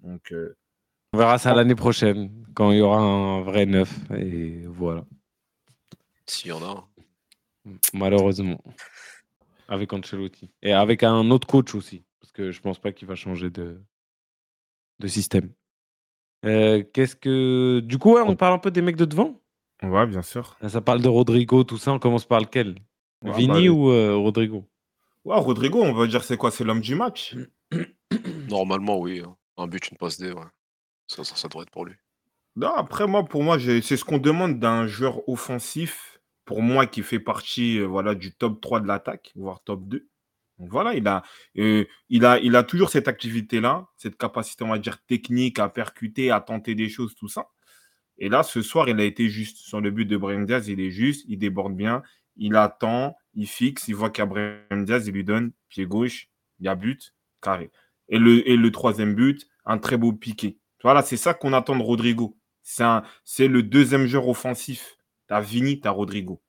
Donc 0.00 0.32
euh, 0.32 0.56
On 1.12 1.18
verra 1.18 1.36
ça 1.36 1.52
l'année 1.52 1.74
prochaine, 1.74 2.30
quand 2.54 2.70
il 2.72 2.78
y 2.78 2.80
aura 2.80 3.00
un 3.00 3.42
vrai 3.42 3.66
neuf. 3.66 3.92
Et 4.16 4.64
voilà, 4.66 5.04
S'il 6.26 6.48
y 6.48 6.52
en 6.52 6.62
a. 6.62 6.88
un. 7.68 7.72
malheureusement. 7.92 8.64
Avec 9.68 9.92
Ancelotti. 9.92 10.50
Et 10.62 10.72
avec 10.72 11.02
un 11.02 11.30
autre 11.30 11.46
coach 11.46 11.74
aussi. 11.74 12.02
Parce 12.20 12.32
que 12.32 12.50
je 12.50 12.60
pense 12.62 12.78
pas 12.78 12.92
qu'il 12.92 13.06
va 13.08 13.14
changer 13.14 13.50
de, 13.50 13.78
de 15.00 15.06
système. 15.06 15.52
Euh, 16.46 16.82
Qu'est-ce 16.94 17.14
que. 17.16 17.80
Du 17.80 17.98
coup, 17.98 18.14
ouais, 18.14 18.22
on 18.26 18.36
parle 18.36 18.54
un 18.54 18.58
peu 18.58 18.70
des 18.70 18.80
mecs 18.80 18.96
de 18.96 19.04
devant. 19.04 19.38
ouais, 19.82 20.06
bien 20.06 20.22
sûr. 20.22 20.56
Ça 20.66 20.80
parle 20.80 21.02
de 21.02 21.08
Rodrigo, 21.08 21.62
tout 21.62 21.76
ça. 21.76 21.92
On 21.92 21.98
commence 21.98 22.24
par 22.24 22.40
lequel? 22.40 22.76
Ouais, 23.22 23.32
Vini 23.36 23.68
bah, 23.68 23.74
ou 23.74 23.90
euh, 23.90 24.16
Rodrigo? 24.16 24.64
Ouais, 25.24 25.36
Rodrigo, 25.36 25.82
on 25.82 25.92
va 25.92 26.06
dire 26.06 26.24
c'est 26.24 26.36
quoi? 26.36 26.50
C'est 26.50 26.64
l'homme 26.64 26.80
du 26.80 26.94
match? 26.94 27.36
Normalement, 28.48 28.98
oui. 28.98 29.20
hein. 29.20 29.36
Un 29.56 29.66
but, 29.66 29.90
une 29.90 29.96
passe 29.96 30.18
D, 30.18 30.32
ouais. 30.32 30.42
Ça, 31.06 31.24
ça, 31.24 31.36
ça 31.36 31.48
devrait 31.48 31.62
être 31.62 31.70
pour 31.70 31.84
lui. 31.84 31.94
Non, 32.56 32.74
après, 32.74 33.06
moi, 33.06 33.24
pour 33.24 33.42
moi, 33.42 33.58
c'est 33.58 33.96
ce 33.96 34.04
qu'on 34.04 34.18
demande 34.18 34.58
d'un 34.58 34.86
joueur 34.86 35.26
offensif, 35.28 36.20
pour 36.44 36.62
moi, 36.62 36.86
qui 36.86 37.02
fait 37.02 37.20
partie 37.20 37.78
euh, 37.78 37.86
voilà, 37.86 38.14
du 38.14 38.34
top 38.34 38.60
3 38.60 38.80
de 38.80 38.86
l'attaque, 38.86 39.32
voire 39.36 39.62
top 39.62 39.86
2. 39.86 40.08
Donc 40.58 40.70
voilà, 40.70 40.94
il 40.94 41.06
a, 41.08 41.22
euh, 41.58 41.84
il 42.08 42.24
a, 42.24 42.38
il 42.40 42.56
a 42.56 42.62
toujours 42.62 42.90
cette 42.90 43.08
activité-là, 43.08 43.88
cette 43.96 44.16
capacité, 44.16 44.64
on 44.64 44.68
va 44.68 44.78
dire, 44.78 45.02
technique 45.06 45.58
à 45.58 45.68
percuter, 45.68 46.30
à 46.30 46.40
tenter 46.40 46.74
des 46.74 46.88
choses, 46.88 47.14
tout 47.14 47.28
ça. 47.28 47.48
Et 48.18 48.28
là, 48.28 48.42
ce 48.42 48.62
soir, 48.62 48.88
il 48.88 49.00
a 49.00 49.04
été 49.04 49.28
juste. 49.28 49.58
Sur 49.58 49.80
le 49.80 49.90
but 49.90 50.04
de 50.04 50.16
Brahim 50.16 50.44
Diaz, 50.44 50.68
il 50.68 50.80
est 50.80 50.90
juste, 50.90 51.24
il 51.28 51.38
déborde 51.38 51.74
bien, 51.74 52.02
il 52.36 52.56
attend, 52.56 53.16
il 53.34 53.46
fixe, 53.46 53.88
il 53.88 53.94
voit 53.94 54.10
Brahim 54.10 54.84
Diaz, 54.84 55.06
il 55.06 55.12
lui 55.12 55.24
donne 55.24 55.52
pied 55.68 55.86
gauche, 55.86 56.28
il 56.60 56.66
y 56.66 56.68
a 56.68 56.74
but, 56.74 57.14
carré. 57.40 57.70
Et 58.08 58.18
le, 58.18 58.70
troisième 58.70 59.14
but, 59.14 59.48
un 59.64 59.78
très 59.78 59.96
beau 59.96 60.12
piqué. 60.12 60.58
Voilà, 60.82 61.02
c'est 61.02 61.16
ça 61.16 61.34
qu'on 61.34 61.52
attend 61.52 61.76
de 61.76 61.82
Rodrigo. 61.82 62.36
C'est 62.62 63.48
le 63.48 63.62
deuxième 63.62 64.06
joueur 64.06 64.28
offensif. 64.28 64.96
Tu 65.28 65.34
as 65.34 65.40
Vini, 65.40 65.80
tu 65.80 65.88
Rodrigo. 65.88 66.42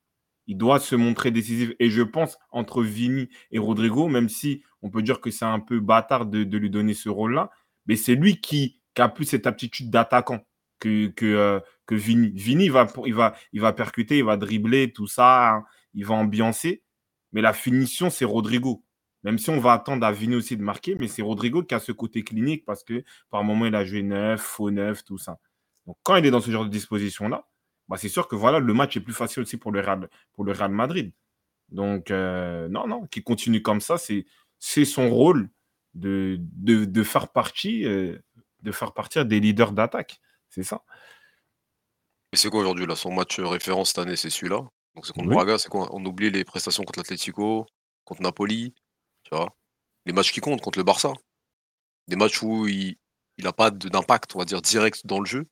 Il 0.47 0.57
doit 0.57 0.79
se 0.79 0.95
montrer 0.95 1.31
décisif. 1.31 1.71
Et 1.79 1.89
je 1.89 2.01
pense, 2.01 2.37
entre 2.51 2.83
Vini 2.83 3.29
et 3.51 3.59
Rodrigo, 3.59 4.07
même 4.07 4.29
si 4.29 4.61
on 4.81 4.89
peut 4.89 5.01
dire 5.01 5.21
que 5.21 5.31
c'est 5.31 5.45
un 5.45 5.59
peu 5.59 5.79
bâtard 5.79 6.25
de, 6.25 6.43
de 6.43 6.57
lui 6.57 6.69
donner 6.69 6.93
ce 6.93 7.07
rôle-là, 7.07 7.49
mais 7.85 7.95
c'est 7.95 8.15
lui 8.15 8.41
qui, 8.41 8.81
qui 8.93 9.01
a 9.01 9.07
plus 9.07 9.25
cette 9.25 9.47
aptitude 9.47 9.89
d'attaquant 9.89 10.45
euh, 10.87 11.59
que 11.85 11.95
Vini. 11.95 12.69
Va, 12.69 12.87
il, 13.05 13.13
va, 13.13 13.35
il 13.51 13.61
va 13.61 13.73
percuter, 13.73 14.19
il 14.19 14.23
va 14.23 14.37
dribbler, 14.37 14.91
tout 14.91 15.07
ça, 15.07 15.55
hein, 15.55 15.63
il 15.93 16.05
va 16.05 16.15
ambiancer. 16.15 16.83
Mais 17.31 17.41
la 17.41 17.53
finition, 17.53 18.09
c'est 18.09 18.25
Rodrigo. 18.25 18.83
Même 19.23 19.37
si 19.37 19.49
on 19.49 19.59
va 19.59 19.73
attendre 19.73 20.05
à 20.05 20.11
Vini 20.11 20.35
aussi 20.35 20.57
de 20.57 20.61
marquer, 20.61 20.95
mais 20.95 21.07
c'est 21.07 21.21
Rodrigo 21.21 21.63
qui 21.63 21.73
a 21.75 21.79
ce 21.79 21.91
côté 21.91 22.23
clinique 22.23 22.65
parce 22.65 22.83
que 22.83 23.03
par 23.29 23.43
moment, 23.43 23.65
il 23.65 23.75
a 23.75 23.85
joué 23.85 24.03
neuf, 24.03 24.41
faux 24.41 24.69
neuf, 24.69 25.05
tout 25.05 25.17
ça. 25.17 25.39
Donc 25.87 25.97
quand 26.03 26.15
il 26.17 26.25
est 26.25 26.31
dans 26.31 26.41
ce 26.41 26.51
genre 26.51 26.65
de 26.65 26.69
disposition-là, 26.69 27.47
bah, 27.87 27.97
c'est 27.97 28.09
sûr 28.09 28.27
que 28.27 28.35
voilà, 28.35 28.59
le 28.59 28.73
match 28.73 28.97
est 28.97 29.01
plus 29.01 29.13
facile 29.13 29.43
aussi 29.43 29.57
pour 29.57 29.71
le 29.71 29.79
Real, 29.79 30.09
pour 30.33 30.43
le 30.43 30.51
Real 30.51 30.71
Madrid. 30.71 31.13
Donc, 31.69 32.11
euh, 32.11 32.67
non, 32.69 32.87
non, 32.87 33.07
qui 33.07 33.23
continue 33.23 33.61
comme 33.61 33.81
ça, 33.81 33.97
c'est 33.97 34.85
son 34.85 35.09
rôle 35.09 35.49
de 35.93 37.03
faire 37.03 37.29
partie, 37.29 37.85
euh, 37.85 38.17
de 38.61 38.71
faire 38.71 38.93
partir 38.93 39.25
des 39.25 39.39
leaders 39.39 39.71
d'attaque. 39.71 40.19
C'est 40.53 40.63
ça. 40.63 40.83
Et 42.31 42.37
c'est 42.37 42.49
quoi 42.49 42.61
aujourd'hui 42.61 42.85
là 42.85 42.95
Son 42.95 43.11
match 43.11 43.39
euh, 43.39 43.47
référence 43.47 43.89
cette 43.89 43.99
année, 43.99 44.15
c'est 44.15 44.29
celui-là? 44.29 44.57
Donc 44.95 45.05
c'est 45.05 45.13
contre 45.13 45.29
Oui. 45.29 45.35
Braga, 45.35 45.57
c'est 45.57 45.69
quoi? 45.69 45.89
On 45.93 46.03
oublie 46.05 46.29
les 46.29 46.43
prestations 46.43 46.83
contre 46.83 46.99
l'Atlético, 46.99 47.65
contre 48.05 48.21
Napoli, 48.21 48.73
tu 49.23 49.35
vois? 49.35 49.55
Les 50.05 50.13
matchs 50.13 50.31
qui 50.31 50.41
comptent 50.41 50.61
contre 50.61 50.77
le 50.79 50.83
Barça. 50.83 51.13
Des 52.07 52.15
matchs 52.15 52.41
où 52.43 52.67
il 52.67 52.97
n'a 53.39 53.53
pas 53.53 53.71
d'impact, 53.71 54.35
on 54.35 54.39
va 54.39 54.45
dire, 54.45 54.61
direct 54.61 55.05
dans 55.07 55.19
le 55.19 55.25
jeu. 55.25 55.47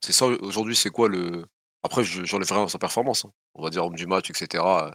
C'est 0.00 0.12
ça 0.12 0.26
aujourd'hui, 0.26 0.76
c'est 0.76 0.90
quoi 0.90 1.08
le. 1.08 1.46
Après, 1.82 2.04
je- 2.04 2.24
j'enlève 2.24 2.50
rien 2.50 2.64
à 2.64 2.68
sa 2.68 2.78
performance. 2.78 3.24
hein. 3.24 3.32
On 3.54 3.62
va 3.62 3.70
dire 3.70 3.84
homme 3.84 3.94
du 3.94 4.06
match, 4.06 4.28
etc. 4.30 4.62
Euh, 4.64 4.90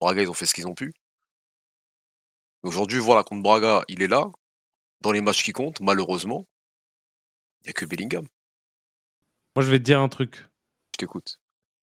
Braga, 0.00 0.22
ils 0.22 0.28
ont 0.30 0.34
fait 0.34 0.46
ce 0.46 0.54
qu'ils 0.54 0.66
ont 0.66 0.74
pu. 0.74 0.92
Mais 2.62 2.68
Aujourd'hui, 2.70 2.98
voilà, 2.98 3.22
contre 3.22 3.42
Braga, 3.42 3.84
il 3.88 4.02
est 4.02 4.08
là. 4.08 4.30
Dans 5.02 5.12
les 5.12 5.20
matchs 5.20 5.44
qui 5.44 5.52
comptent, 5.52 5.80
malheureusement, 5.80 6.46
n'y 7.64 7.70
a 7.70 7.72
que 7.72 7.84
Bellingham. 7.84 8.26
Moi, 9.56 9.64
je 9.64 9.70
vais 9.70 9.78
te 9.78 9.84
dire 9.84 10.00
un 10.00 10.08
truc. 10.08 10.46
Je 10.94 10.98
t'écoute. 10.98 11.38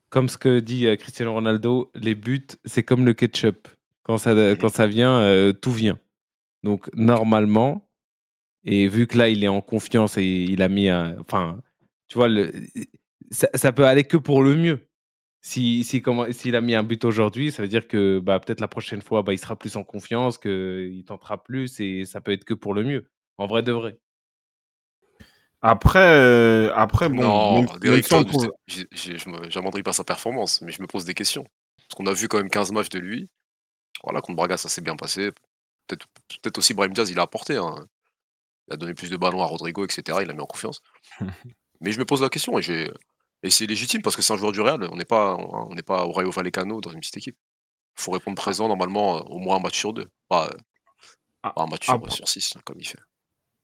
Comme 0.10 0.28
ce 0.30 0.38
que 0.38 0.60
dit 0.60 0.88
euh, 0.88 0.96
Cristiano 0.98 1.34
Ronaldo, 1.34 1.92
les 1.96 2.16
buts, 2.16 2.48
c'est 2.66 2.84
comme 2.84 3.06
le 3.06 3.14
ketchup. 3.14 3.68
Quand 4.04 4.18
ça, 4.18 4.34
quand 4.56 4.70
ça 4.70 4.88
vient, 4.88 5.20
euh, 5.22 5.54
tout 5.54 5.72
vient. 5.72 6.00
Donc, 6.64 6.90
normalement, 6.96 7.88
et 8.64 8.88
vu 8.88 9.08
que 9.08 9.18
là, 9.18 9.30
il 9.30 9.44
est 9.44 9.48
en 9.48 9.62
confiance 9.62 10.18
et 10.18 10.24
il 10.24 10.62
a 10.62 10.70
mis 10.70 10.90
un. 10.90 11.18
Enfin, 11.20 11.62
tu 12.08 12.18
vois, 12.18 12.28
le, 12.28 12.52
ça, 13.32 13.48
ça 13.56 13.72
peut 13.72 13.86
aller 13.86 14.04
que 14.04 14.18
pour 14.18 14.44
le 14.44 14.56
mieux. 14.56 14.88
Si, 15.42 15.84
si, 15.84 16.02
comment- 16.02 16.32
S'il 16.32 16.56
a 16.56 16.62
mis 16.62 16.76
un 16.76 16.84
but 16.84 17.04
aujourd'hui, 17.06 17.52
ça 17.52 17.64
veut 17.64 17.70
dire 17.70 17.88
que 17.88 18.20
bah, 18.20 18.40
peut-être 18.40 18.62
la 18.62 18.68
prochaine 18.68 19.02
fois, 19.02 19.24
bah, 19.24 19.34
il 19.34 19.40
sera 19.40 19.58
plus 19.58 19.76
en 19.78 19.84
confiance, 19.84 20.38
qu'il 20.38 21.04
tentera 21.06 21.42
plus 21.44 21.80
et 21.80 22.06
ça 22.06 22.22
peut 22.22 22.32
être 22.34 22.46
que 22.46 22.54
pour 22.54 22.74
le 22.74 22.84
mieux. 22.84 23.06
En 23.38 23.48
vrai 23.48 23.64
de 23.64 23.72
vrai. 23.72 23.98
Après, 25.62 26.00
euh, 26.00 26.72
après 26.76 27.08
bon, 27.10 27.22
Non, 27.22 27.54
même- 27.62 27.80
même 27.92 28.02
trouve- 28.26 29.50
j'amendris 29.50 29.84
pas 29.84 29.94
sa 29.94 30.04
performance, 30.04 30.62
mais 30.62 30.72
je 30.72 30.82
me 30.82 30.88
pose 30.88 31.06
des 31.06 31.14
questions. 31.14 31.44
Parce 31.78 31.96
qu'on 31.96 32.08
a 32.08 32.14
vu 32.14 32.28
quand 32.28 32.38
même 32.38 32.50
15 32.50 32.72
matchs 32.72 32.90
de 32.90 33.00
lui. 33.00 33.30
Voilà, 34.04 34.22
contre 34.22 34.38
Braga, 34.38 34.58
ça 34.58 34.70
s'est 34.70 34.82
bien 34.82 34.96
passé. 34.96 35.32
Peut-être 35.88 36.08
peut 36.42 36.52
aussi 36.58 36.74
Brahim 36.74 36.94
Diaz, 36.94 37.10
il 37.12 37.20
a 37.20 37.24
apporté. 37.24 37.58
hein. 37.58 37.76
Il 38.68 38.74
a 38.74 38.78
donné 38.78 38.94
plus 38.94 39.10
de 39.10 39.18
ballons 39.18 39.42
à 39.44 39.46
Rodrigo, 39.46 39.84
etc. 39.86 40.20
Il 40.22 40.28
l'a 40.28 40.34
mis 40.34 40.40
en 40.42 40.46
confiance. 40.46 40.82
mais 41.82 41.92
je 41.92 42.00
me 42.00 42.06
pose 42.06 42.22
la 42.22 42.30
question 42.30 42.58
et, 42.58 42.90
c'est 43.50 43.66
légitime 43.68 44.02
parce 44.02 44.16
que 44.16 44.22
c'est 44.22 44.34
un 44.34 44.38
joueur 44.38 44.52
du 44.54 44.62
Real. 44.62 44.88
On 44.92 44.96
n'est 44.96 45.06
pas, 45.06 45.36
on 45.36 45.74
n'est 45.76 45.84
pas 45.84 46.06
au 46.06 46.12
Rayo 46.12 46.32
Vallecano 46.32 46.80
dans 46.82 46.92
une 46.92 47.00
petite 47.02 47.18
équipe. 47.18 47.38
Il 47.98 48.02
faut 48.04 48.12
répondre 48.12 48.36
présent 48.42 48.68
normalement 48.68 49.18
au 49.30 49.38
moins 49.40 49.58
un 49.58 49.60
match 49.60 49.78
sur 49.78 49.94
deux. 49.94 50.08
Pas, 50.30 50.50
Ah, 51.44 51.52
pas 51.52 51.64
un 51.64 51.68
match 51.68 51.84
sur, 51.86 51.94
après- 51.94 52.12
sur 52.12 52.28
six, 52.28 52.54
comme 52.64 52.80
il 52.80 52.88
fait. 52.88 53.00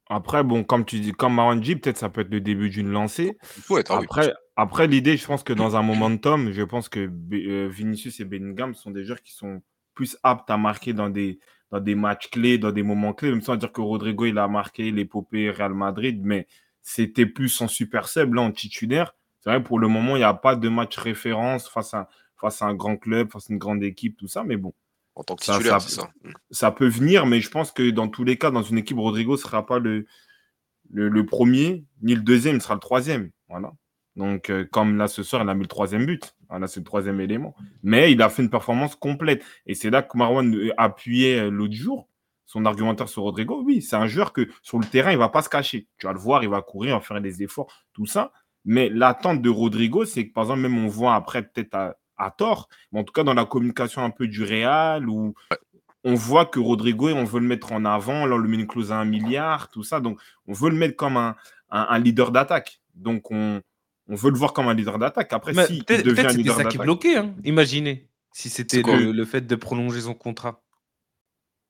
Après, 0.10 0.44
bon, 0.44 0.64
comme 0.64 0.86
tu 0.86 1.00
dis, 1.00 1.12
comme 1.12 1.36
Marwan 1.36 1.60
dit, 1.60 1.76
peut-être 1.76 1.98
ça 1.98 2.10
peut 2.10 2.22
être 2.22 2.32
le 2.32 2.42
début 2.42 2.70
d'une 2.70 2.90
lancée. 2.90 3.38
Il 3.58 3.64
faut 3.64 3.78
être. 3.78 3.92
ah 3.92 4.00
oui, 4.00 4.06
Après, 4.06 4.34
après 4.56 4.88
l'idée, 4.88 5.18
je 5.18 5.26
pense 5.26 5.44
que 5.44 5.54
dans 5.54 5.76
un 5.76 5.82
momentum, 5.82 6.52
je 6.52 6.64
pense 6.64 6.90
que 6.90 7.10
euh, 7.34 7.68
Vinicius 7.70 8.20
et 8.20 8.26
Bellingham 8.26 8.74
sont 8.74 8.92
des 8.92 9.04
joueurs 9.04 9.22
qui 9.22 9.34
sont 9.34 9.62
plus 9.94 10.18
aptes 10.24 10.50
à 10.50 10.58
marquer 10.58 10.94
dans 10.94 11.10
des, 11.10 11.40
dans 11.72 11.80
des 11.80 11.96
matchs 11.96 12.30
clés, 12.30 12.58
dans 12.58 12.72
des 12.72 12.84
moments 12.84 13.14
clés. 13.14 13.32
Même 13.32 13.42
sans 13.42 13.56
dire 13.56 13.72
que 13.72 13.82
Rodrigo, 13.82 14.26
il 14.26 14.38
a 14.38 14.48
marqué 14.48 14.92
l'épopée 14.92 15.52
Real 15.52 15.74
Madrid, 15.74 16.22
mais 16.24 16.48
c'était 16.82 17.26
plus 17.26 17.60
en 17.62 17.68
super 17.68 18.08
sub, 18.08 18.34
là, 18.34 18.42
en 18.42 18.52
titulaire. 18.52 19.14
C'est 19.42 19.50
vrai, 19.50 19.62
pour 19.62 19.80
le 19.80 19.88
moment, 19.88 20.16
il 20.16 20.20
n'y 20.20 20.24
a 20.24 20.34
pas 20.34 20.56
de 20.56 20.70
match 20.70 20.98
référence 20.98 21.68
face 21.68 21.94
à, 21.94 22.08
face 22.38 22.62
à 22.62 22.66
un 22.66 22.76
grand 22.76 22.98
club, 22.98 23.32
face 23.32 23.50
à 23.50 23.54
une 23.54 23.60
grande 23.60 23.84
équipe, 23.84 24.18
tout 24.18 24.28
ça. 24.28 24.44
Mais 24.44 24.56
bon, 24.56 24.74
en 25.18 25.24
tant 25.24 25.36
que 25.36 25.44
ça- 25.46 25.54
titulaire, 25.54 25.82
ça-. 25.82 26.10
Mm. 26.24 26.32
ça 26.52 26.72
peut 26.72 26.88
venir, 26.88 27.26
mais 27.26 27.42
je 27.42 27.50
pense 27.50 27.72
que 27.72 27.90
dans 27.90 28.08
tous 28.08 28.24
les 28.24 28.38
cas, 28.38 28.52
dans 28.52 28.64
une 28.64 28.78
équipe, 28.78 28.98
Rodrigo 28.98 29.34
ne 29.34 29.38
sera 29.38 29.66
pas 29.66 29.80
le, 29.80 30.06
le, 30.92 31.10
le 31.10 31.26
premier, 31.26 31.86
ni 32.02 32.16
le 32.16 32.22
deuxième, 32.22 32.56
il 32.58 32.62
sera 32.62 32.76
le 32.76 32.80
troisième. 32.80 33.32
Voilà. 33.50 33.72
Donc, 34.16 34.50
euh, 34.50 34.66
comme 34.72 34.98
là, 34.98 35.08
ce 35.08 35.22
soir, 35.24 35.44
il 35.44 35.50
a 35.50 35.54
mis 35.54 35.62
le 35.62 35.68
troisième 35.68 36.06
but. 36.06 36.36
Voilà, 36.50 36.68
c'est 36.68 36.80
le 36.80 36.86
troisième 36.86 37.20
élément. 37.22 37.56
Mais 37.84 38.12
il 38.12 38.22
a 38.22 38.30
fait 38.30 38.42
une 38.42 38.50
performance 38.50 38.96
complète. 38.96 39.44
Et 39.68 39.76
c'est 39.76 39.90
là 39.92 40.02
que 40.02 40.18
Marwan 40.18 40.56
euh, 40.56 40.74
appuyait 40.78 41.40
euh, 41.42 41.50
l'autre 41.52 41.76
jour 41.76 42.10
son 42.46 42.66
argumentaire 42.66 43.10
sur 43.10 43.24
Rodrigo. 43.24 43.62
Oui, 43.64 43.82
c'est 43.82 43.98
un 43.98 44.08
joueur 44.08 44.32
que 44.34 44.48
sur 44.62 44.80
le 44.80 44.86
terrain, 44.86 45.12
il 45.12 45.16
ne 45.16 45.20
va 45.20 45.30
pas 45.30 45.42
se 45.42 45.50
cacher. 45.50 45.88
Tu 45.98 46.08
vas 46.08 46.14
le 46.14 46.20
voir, 46.20 46.44
il 46.44 46.50
va 46.50 46.62
courir, 46.62 46.92
il 46.96 46.98
va 46.98 47.02
faire 47.02 47.20
des 47.22 47.44
efforts, 47.44 47.68
tout 47.94 48.06
ça. 48.06 48.32
Mais 48.66 48.90
l'attente 48.90 49.42
de 49.42 49.50
Rodrigo, 49.50 50.06
c'est 50.06 50.28
que, 50.28 50.34
par 50.34 50.46
exemple, 50.46 50.62
même 50.62 50.78
on 50.78 50.88
voit 50.88 51.14
après, 51.14 51.44
peut-être 51.44 51.76
à, 51.76 51.96
à 52.18 52.32
tort, 52.32 52.70
mais 52.92 53.00
en 53.00 53.04
tout 53.04 53.14
cas, 53.14 53.24
dans 53.24 53.34
la 53.34 53.46
communication 53.46 54.04
un 54.04 54.10
peu 54.10 54.28
du 54.28 54.44
Real, 54.44 55.08
ou 55.10 55.34
on 56.04 56.14
voit 56.16 56.46
que 56.46 56.60
Rodrigo, 56.60 57.10
on 57.10 57.24
veut 57.26 57.40
le 57.40 57.48
mettre 57.48 57.72
en 57.74 57.84
avant, 57.86 58.26
là, 58.26 58.36
on 58.36 58.38
lui 58.40 58.50
met 58.50 58.62
une 58.64 58.68
clause 58.68 58.92
à 58.92 58.98
un 58.98 59.06
milliard, 59.06 59.70
tout 59.70 59.84
ça. 59.84 60.00
Donc, 60.00 60.20
on 60.48 60.54
veut 60.54 60.70
le 60.70 60.76
mettre 60.78 60.96
comme 60.96 61.18
un, 61.18 61.36
un- 61.70 61.88
un 61.90 62.00
leader 62.00 62.32
d'attaque. 62.32 62.80
Donc, 62.96 63.30
on, 63.32 63.62
on 64.08 64.16
veut 64.16 64.32
le 64.32 64.38
voir 64.38 64.54
comme 64.54 64.68
un 64.70 64.74
leader 64.74 64.98
d'attaque. 65.00 65.34
Après, 65.34 65.54
Mais 65.54 65.66
si 65.68 65.84
il 65.90 66.04
devient 66.04 66.22
un 66.22 66.30
leader 66.30 66.56
ça 66.56 66.64
qui 66.64 66.78
d'attaque. 66.78 66.82
bloquait, 66.86 67.18
hein. 67.18 67.36
Imaginez 67.44 68.08
si 68.32 68.50
c'était 68.50 68.82
le, 68.84 69.12
le 69.12 69.26
fait 69.26 69.42
de 69.42 69.56
prolonger 69.56 70.02
son 70.02 70.14
contrat. 70.14 70.62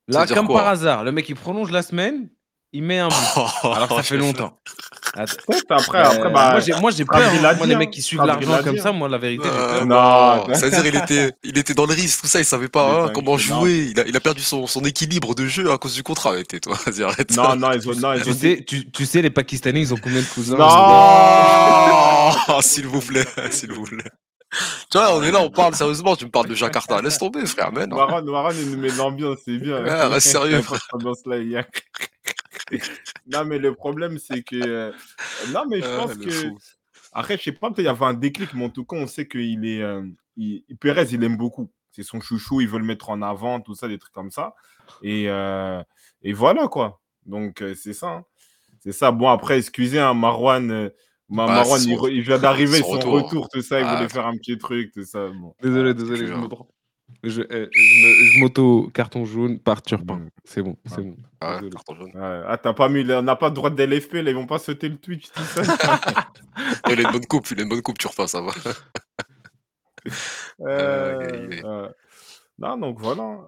Là, 0.06 0.26
comme 0.26 0.46
par 0.48 0.68
hasard, 0.68 1.04
le 1.04 1.12
mec 1.12 1.28
il 1.28 1.34
prolonge 1.34 1.70
la 1.70 1.82
semaine, 1.82 2.28
il 2.72 2.82
met 2.82 2.98
un 2.98 3.08
but. 3.08 3.14
Alors 3.64 3.88
que 3.88 3.94
ça 3.96 4.02
fait 4.02 4.16
longtemps. 4.18 4.60
Attends, 5.18 5.34
Peut-être 5.48 5.64
après, 5.72 5.98
euh, 5.98 6.02
après 6.04 6.30
bah, 6.30 6.50
moi 6.52 6.60
j'ai 6.60 6.72
moi 6.74 6.90
j'ai 6.92 7.04
peur. 7.04 7.18
hein. 7.18 7.42
l'a 7.42 7.54
Moi 7.54 7.66
les 7.66 7.74
hein. 7.74 7.78
mecs 7.78 7.90
qui 7.90 8.00
suivent 8.02 8.22
l'argent 8.24 8.52
l'a 8.52 8.62
comme 8.62 8.78
ça, 8.78 8.92
moi 8.92 9.08
la 9.08 9.18
vérité 9.18 9.44
j'ai 9.44 9.50
Euh, 9.50 9.78
peur. 9.78 9.86
Non, 9.86 10.46
c'est-à-dire 10.54 10.86
il 10.86 10.96
était, 10.96 11.32
il 11.42 11.58
était 11.58 11.74
dans 11.74 11.86
le 11.86 11.92
risque, 11.94 12.20
tout 12.20 12.26
ça, 12.28 12.38
il 12.38 12.44
savait 12.44 12.68
pas 12.68 13.06
hein, 13.06 13.10
comment 13.14 13.36
jouer, 13.36 13.88
il 13.90 13.98
a, 14.00 14.06
il 14.06 14.16
a 14.16 14.20
perdu 14.20 14.42
son, 14.42 14.66
son 14.66 14.82
équilibre 14.84 15.34
de 15.34 15.46
jeu 15.46 15.70
à 15.72 15.78
cause 15.78 15.94
du 15.94 16.02
contrat 16.02 16.30
avec 16.30 16.48
tes 16.48 16.60
toi. 16.60 16.78
Vas-y, 16.86 17.02
arrête. 17.02 17.36
non, 17.36 17.56
non, 17.56 17.72
ils 17.72 17.88
ont, 17.88 17.94
non, 17.94 18.12
ils 18.14 18.22
Tu 18.22 18.30
ont 18.30 18.34
sais, 18.34 18.64
tu, 18.66 18.90
tu 18.90 19.06
sais 19.06 19.20
les 19.22 19.30
Pakistanais 19.30 19.80
ils 19.80 19.92
ont 19.92 19.98
combien 20.02 20.20
de 20.20 20.26
cousins 20.26 20.56
Non 20.56 20.68
s'il 22.62 22.86
vous 22.86 23.00
plaît, 23.00 23.26
s'il 23.50 23.72
vous 23.72 23.84
plaît. 23.84 24.04
Tu 24.90 24.96
vois, 24.96 25.14
on 25.14 25.22
est 25.22 25.30
là, 25.30 25.40
on 25.40 25.50
parle 25.50 25.74
sérieusement, 25.74 26.16
tu 26.16 26.24
me 26.24 26.30
parles 26.30 26.48
de 26.48 26.54
Jakarta, 26.54 27.02
laisse 27.02 27.18
tomber, 27.18 27.44
frère, 27.44 27.70
mais 27.70 27.86
non. 27.86 27.96
Maran, 27.96 28.22
Maran, 28.22 28.50
il 28.58 28.70
nous 28.70 28.78
met 28.78 28.90
de 28.90 28.96
l'ambiance, 28.96 29.38
c'est 29.44 29.58
bien. 29.58 29.82
Ouais, 29.82 30.04
reste 30.06 30.28
sérieux, 30.28 30.62
il 31.42 31.50
y 31.50 31.56
a- 31.56 31.66
non, 33.26 33.44
mais 33.44 33.58
le 33.58 33.74
problème, 33.74 34.18
c'est 34.18 34.42
que. 34.42 34.56
euh, 34.56 34.92
Non, 35.48 35.64
mais 35.68 35.80
je 35.80 35.86
Ah, 35.86 35.96
pense 35.98 36.16
que. 36.16 36.30
fou. 36.30 36.58
Après, 37.12 37.36
je 37.38 37.42
sais 37.44 37.52
pas, 37.52 37.68
peut-être 37.68 37.78
il 37.80 37.84
y 37.84 37.88
avait 37.88 38.04
un 38.04 38.14
déclic, 38.14 38.52
mais 38.54 38.64
en 38.66 38.70
tout 38.70 38.84
cas, 38.84 38.96
on 38.96 39.06
sait 39.06 39.26
qu'il 39.26 39.64
est. 39.66 39.82
euh, 39.82 40.06
il- 40.36 40.64
Pérez, 40.80 41.06
il 41.12 41.22
aime 41.24 41.36
beaucoup. 41.36 41.70
C'est 41.90 42.02
son 42.02 42.20
chouchou, 42.20 42.60
il 42.60 42.68
veut 42.68 42.78
le 42.78 42.84
mettre 42.84 43.10
en 43.10 43.22
avant, 43.22 43.60
tout 43.60 43.74
ça, 43.74 43.88
des 43.88 43.98
trucs 43.98 44.12
comme 44.12 44.30
ça. 44.30 44.54
Et, 45.02 45.24
euh, 45.28 45.82
et 46.22 46.32
voilà, 46.32 46.68
quoi. 46.68 47.00
Donc, 47.26 47.62
euh, 47.62 47.74
c'est 47.74 47.92
ça. 47.94 48.08
hein. 48.08 48.24
C'est 48.80 48.92
ça. 48.92 49.10
Bon, 49.10 49.28
après, 49.28 49.58
excusez, 49.58 49.98
hein, 49.98 50.14
Marwan. 50.14 50.70
euh, 50.70 50.90
Ma- 51.30 51.46
Bah, 51.46 51.54
Marwan, 51.56 51.82
il, 51.82 51.96
son- 51.96 52.04
re- 52.06 52.12
il 52.12 52.22
vient 52.22 52.38
d'arriver, 52.38 52.78
son 52.78 52.84
son 52.84 52.90
retour. 52.92 53.12
retour, 53.12 53.48
tout 53.50 53.60
ça, 53.62 53.80
il 53.80 53.84
Ah, 53.86 53.96
voulait 53.96 54.08
faire 54.08 54.26
un 54.26 54.36
petit 54.36 54.56
truc, 54.56 54.92
tout 54.92 55.04
ça. 55.04 55.28
Bon. 55.28 55.54
Désolé, 55.60 55.90
Ah, 55.90 55.94
désolé, 55.94 56.26
je 56.26 56.32
me 56.34 56.48
prends. 56.48 56.68
Je, 57.28 57.42
eh, 57.42 57.68
je 57.72 58.02
me- 58.02 58.32
je 58.32 58.40
m'auto 58.40 58.90
carton 58.94 59.24
jaune 59.24 59.58
par 59.58 59.82
Turpin. 59.82 60.16
Mm. 60.16 60.28
C'est 60.44 60.62
bon, 60.62 60.76
c'est 60.86 60.94
Ah. 60.98 61.02
bon. 61.02 61.16
Ah, 61.40 61.60
carton 61.72 61.94
jaune. 61.94 62.12
Ah, 62.16 62.58
t'as 62.62 62.72
pas 62.74 62.88
mis, 62.88 63.04
on 63.12 63.22
n'a 63.22 63.36
pas 63.36 63.50
de 63.50 63.54
droit 63.54 63.70
de 63.70 63.82
LFP, 63.82 64.14
là, 64.22 64.30
ils 64.30 64.34
vont 64.34 64.46
pas 64.46 64.58
sauter 64.58 64.88
le 64.88 64.96
Twitch, 64.96 65.30
tout 65.30 65.42
ça. 65.42 65.62
Il 66.88 66.98
a 66.98 67.02
une 67.02 67.12
bonne 67.12 67.26
coupe, 67.26 67.48
il 67.50 67.60
a 67.60 67.62
une 67.62 67.68
bonne 67.68 67.82
coupe, 67.82 67.98
tu 67.98 68.06
refais, 68.08 68.26
ça 68.26 68.40
va. 68.40 68.52
Euh, 70.60 71.50
euh, 71.64 71.88
non, 72.58 72.76
donc 72.78 72.98
voilà. 73.00 73.38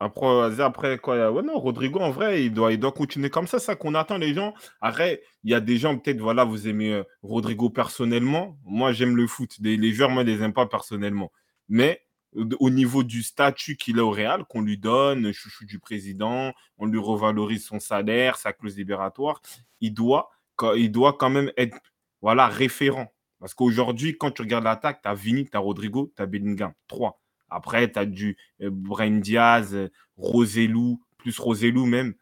Après, 0.00 0.62
après 0.62 0.98
quoi 0.98 1.30
ouais, 1.32 1.42
non, 1.42 1.58
Rodrigo, 1.58 1.98
en 1.98 2.10
vrai, 2.10 2.44
il 2.44 2.52
doit, 2.54 2.72
il 2.72 2.78
doit 2.78 2.92
continuer 2.92 3.30
comme 3.30 3.48
ça, 3.48 3.58
ça 3.58 3.74
qu'on 3.74 3.94
attend, 3.94 4.16
les 4.16 4.32
gens. 4.32 4.54
Après, 4.80 5.20
il 5.42 5.50
y 5.50 5.54
a 5.54 5.60
des 5.60 5.76
gens, 5.76 5.98
peut-être, 5.98 6.20
voilà, 6.20 6.44
vous 6.44 6.68
aimez 6.68 6.92
euh, 6.94 7.02
Rodrigo 7.22 7.68
personnellement. 7.68 8.56
Moi, 8.64 8.92
j'aime 8.92 9.16
le 9.16 9.26
foot. 9.26 9.56
Les 9.60 9.92
joueurs, 9.92 10.10
moi, 10.10 10.22
je 10.24 10.28
les 10.30 10.42
aime 10.42 10.52
pas 10.52 10.66
personnellement. 10.66 11.32
Mais 11.68 12.00
au 12.34 12.44
au 12.60 12.70
niveau 12.70 13.02
du 13.02 13.22
statut 13.22 13.76
qu'il 13.76 13.98
a 13.98 14.04
au 14.04 14.10
Real, 14.10 14.44
qu'on 14.44 14.62
lui 14.62 14.78
donne, 14.78 15.32
chouchou 15.32 15.64
du 15.64 15.78
président, 15.78 16.52
on 16.76 16.86
lui 16.86 16.98
revalorise 16.98 17.64
son 17.64 17.80
salaire, 17.80 18.36
sa 18.36 18.52
clause 18.52 18.76
libératoire, 18.76 19.40
il 19.80 19.92
doit, 19.94 20.30
il 20.76 20.90
doit 20.92 21.14
quand 21.18 21.30
même 21.30 21.50
être 21.56 21.76
voilà, 22.20 22.48
référent. 22.48 23.12
Parce 23.40 23.54
qu'aujourd'hui, 23.54 24.18
quand 24.18 24.32
tu 24.32 24.42
regardes 24.42 24.64
l'attaque, 24.64 25.00
tu 25.02 25.08
as 25.08 25.14
Vini, 25.14 25.48
tu 25.48 25.56
as 25.56 25.60
Rodrigo, 25.60 26.12
tu 26.16 26.22
as 26.22 26.26
Bellingham. 26.26 26.72
Trois. 26.88 27.20
Après, 27.48 27.90
tu 27.90 27.98
as 27.98 28.04
du 28.04 28.36
euh, 28.60 28.68
Brahim 28.70 29.20
Diaz, 29.20 29.74
euh, 29.74 29.88
Rosellou, 30.16 31.00
plus 31.16 31.38
Rosellou 31.38 31.86
même. 31.86 32.14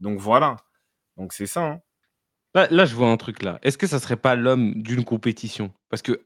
Donc 0.00 0.18
voilà. 0.18 0.56
Donc 1.16 1.34
c'est 1.34 1.46
ça. 1.46 1.62
hein. 1.62 1.80
Là, 2.54 2.66
là, 2.70 2.84
je 2.86 2.94
vois 2.94 3.10
un 3.10 3.16
truc 3.16 3.42
là. 3.42 3.58
Est-ce 3.62 3.78
que 3.78 3.86
ça 3.86 3.98
serait 4.00 4.16
pas 4.16 4.34
l'homme 4.34 4.82
d'une 4.82 5.04
compétition? 5.04 5.72
Parce 5.90 6.02
que 6.02 6.24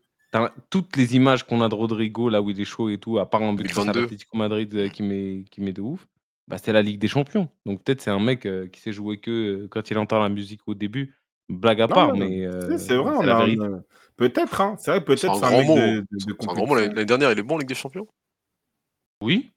toutes 0.71 0.97
les 0.97 1.17
images 1.17 1.45
qu'on 1.47 1.61
a 1.63 1.69
de 1.69 1.75
Rodrigo, 1.75 2.29
là 2.29 2.41
où 2.43 2.51
il 2.51 2.61
est 2.61 2.65
chaud 2.65 2.89
et 2.91 2.99
tout, 2.99 3.19
à 3.19 3.29
part 3.29 3.43
un 3.43 3.53
but 3.53 3.65
2022. 3.65 4.01
l'Atlético 4.01 4.37
Madrid 4.37 4.75
euh, 4.75 4.89
qui 4.89 5.03
met, 5.03 5.45
qui 5.51 5.61
met 5.61 5.73
de 5.73 5.81
ouf, 5.83 6.07
bah, 6.49 6.59
c'est 6.59 6.73
la 6.73 6.83
Ligue 6.83 6.99
des 6.99 7.09
Champions. 7.09 7.49
Donc 7.65 7.83
peut-être 7.83 8.01
c'est 8.01 8.11
un 8.11 8.21
mec 8.21 8.47
euh, 8.47 8.67
qui 8.69 8.81
sait 8.81 8.93
jouer 8.93 9.19
que 9.19 9.31
euh, 9.65 9.69
quand 9.69 9.91
il 9.91 9.99
entend 9.99 10.21
la 10.21 10.29
musique 10.29 10.61
au 10.67 10.75
début. 10.75 11.15
Blague 11.49 11.81
à 11.81 11.87
Non, 11.87 11.95
part, 11.95 12.09
non, 12.09 12.17
mais 12.17 12.45
euh, 12.45 12.77
c'est 12.77 12.97
vrai, 12.97 13.13
on 13.17 13.83
Peut-être, 14.17 14.61
hein. 14.61 14.77
C'est 14.79 14.91
vrai, 14.91 15.05
peut-être 15.05 15.21
c'est 15.21 15.45
un 15.45 15.49
grand 15.49 15.59
mec 15.59 15.67
mot. 15.69 15.77
de, 15.77 16.81
L'année 16.81 17.05
dernière, 17.05 17.31
il 17.33 17.39
est 17.39 17.43
bon 17.43 17.55
en 17.55 17.59
Ligue 17.59 17.69
des 17.69 17.75
Champions 17.75 18.09
Oui, 19.23 19.53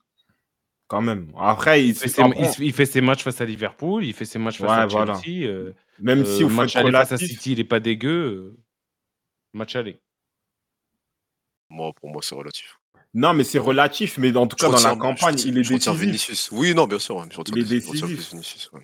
quand 0.90 1.02
même. 1.02 1.32
Après, 1.38 1.84
il, 1.84 1.90
il 1.90 1.96
fait, 1.96 2.08
ses, 2.10 2.22
il 2.60 2.74
fait 2.74 2.86
ses 2.86 3.00
matchs 3.02 3.24
face 3.24 3.40
à 3.40 3.46
Liverpool, 3.46 4.04
il 4.04 4.14
fait 4.14 4.26
ses 4.26 4.40
matchs 4.40 4.58
face 4.58 4.70
Ouais, 4.70 4.76
à 4.76 4.86
voilà. 4.88 5.14
Chelsea. 5.22 5.48
euh, 5.48 5.74
même 6.00 6.26
si 6.26 6.44
euh, 6.44 6.48
au 6.48 6.50
match 6.50 6.76
aller 6.76 6.92
face 6.92 7.12
à 7.12 7.18
City, 7.18 7.54
il 7.54 7.60
est 7.60 7.64
pas 7.64 7.80
dégueu. 7.80 8.10
euh, 8.10 8.58
match 9.54 9.76
aller. 9.76 10.00
Moi, 11.70 11.92
pour 11.94 12.10
moi, 12.10 12.22
c'est 12.24 12.36
relatif. 12.36 12.78
non, 13.14 13.34
mais 13.34 13.44
c'est 13.44 13.60
relatif, 13.60 14.18
mais 14.18 14.36
en 14.36 14.48
tout 14.48 14.56
Je 14.60 14.66
cas, 14.66 14.72
dans 14.72 14.82
la 14.90 14.96
campagne, 14.96 15.38
je, 15.38 15.48
il 15.48 15.58
est 15.58 15.64
je 15.64 15.74
décisif. 15.74 16.00
Vinicius. 16.00 16.50
Oui, 16.52 16.74
non, 16.74 16.88
bien 16.88 17.00
sûr. 17.00 17.18
ouais, 17.18 17.26
je 17.32 17.40
Il 17.48 17.60
est 17.60 17.64
décisif. 17.64 18.06
Vinicius. 18.06 18.72
Ouais. 18.74 18.82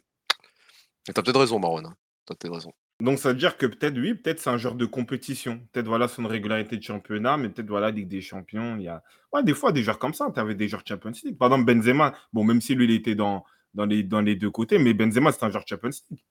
Et 1.10 1.13
t'as 1.13 1.21
peut-être 1.21 1.39
raison, 1.39 1.60
Marwan. 1.60 1.86
hein. 1.88 1.95
T'as 2.26 2.36
peut-être 2.36 2.54
raison. 2.54 2.74
Donc, 3.02 3.19
ça 3.19 3.30
veut 3.30 3.36
dire 3.36 3.58
que 3.58 3.65
peut-être, 3.65 3.98
oui, 4.00 4.13
peut-être 4.15 4.39
c'est 4.39 4.50
un 4.50 4.58
genre 4.58 4.76
de 4.76 4.86
compétition. 4.86 5.60
Peut-être, 5.71 5.88
voilà, 5.88 6.08
son 6.08 6.26
régularité 6.28 6.78
de 6.78 6.82
championnat, 6.84 7.38
mais 7.38 7.50
peut-être, 7.50 7.67
voilà, 7.67 7.91
Ligue 7.91 8.08
des 8.08 8.21
Champions. 8.21 8.78
Il 8.78 8.84
y 8.84 8.88
a... 8.88 9.04
Ouais, 9.34 9.43
des 9.43 9.54
fois, 9.54 9.71
des 9.71 9.84
joueurs 9.84 10.00
comme 10.00 10.13
ça, 10.13 10.32
tu 10.34 10.39
avais 10.39 10.56
des 10.56 10.67
joueurs 10.69 10.84
Champions 10.88 11.12
League. 11.24 11.38
Par 11.38 11.50
exemple, 11.52 11.65
Benzema, 11.74 12.13
bon, 12.32 12.43
même 12.45 12.62
si 12.62 12.74
lui, 12.74 12.86
il 12.86 12.91
était 12.91 13.13
dans, 13.15 13.43
dans, 13.74 13.86
les, 13.86 14.02
dans 14.04 14.21
les 14.21 14.36
deux 14.36 14.50
côtés, 14.50 14.78
mais 14.80 14.93
Benzema, 14.93 15.32
c'est 15.34 15.43
un 15.43 15.50
joueur 15.50 15.65
Champions 15.67 15.89
League. 16.10 16.24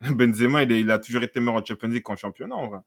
Benzema, 0.16 0.62
il, 0.64 0.72
est- 0.72 0.80
il 0.80 0.90
a 0.90 0.98
toujours 0.98 1.22
été 1.22 1.40
meilleur 1.40 1.54
en 1.54 1.64
Champions 1.64 1.88
League 1.88 2.02
qu'en 2.02 2.16
championnat, 2.16 2.54
en 2.54 2.68
vrai. 2.68 2.78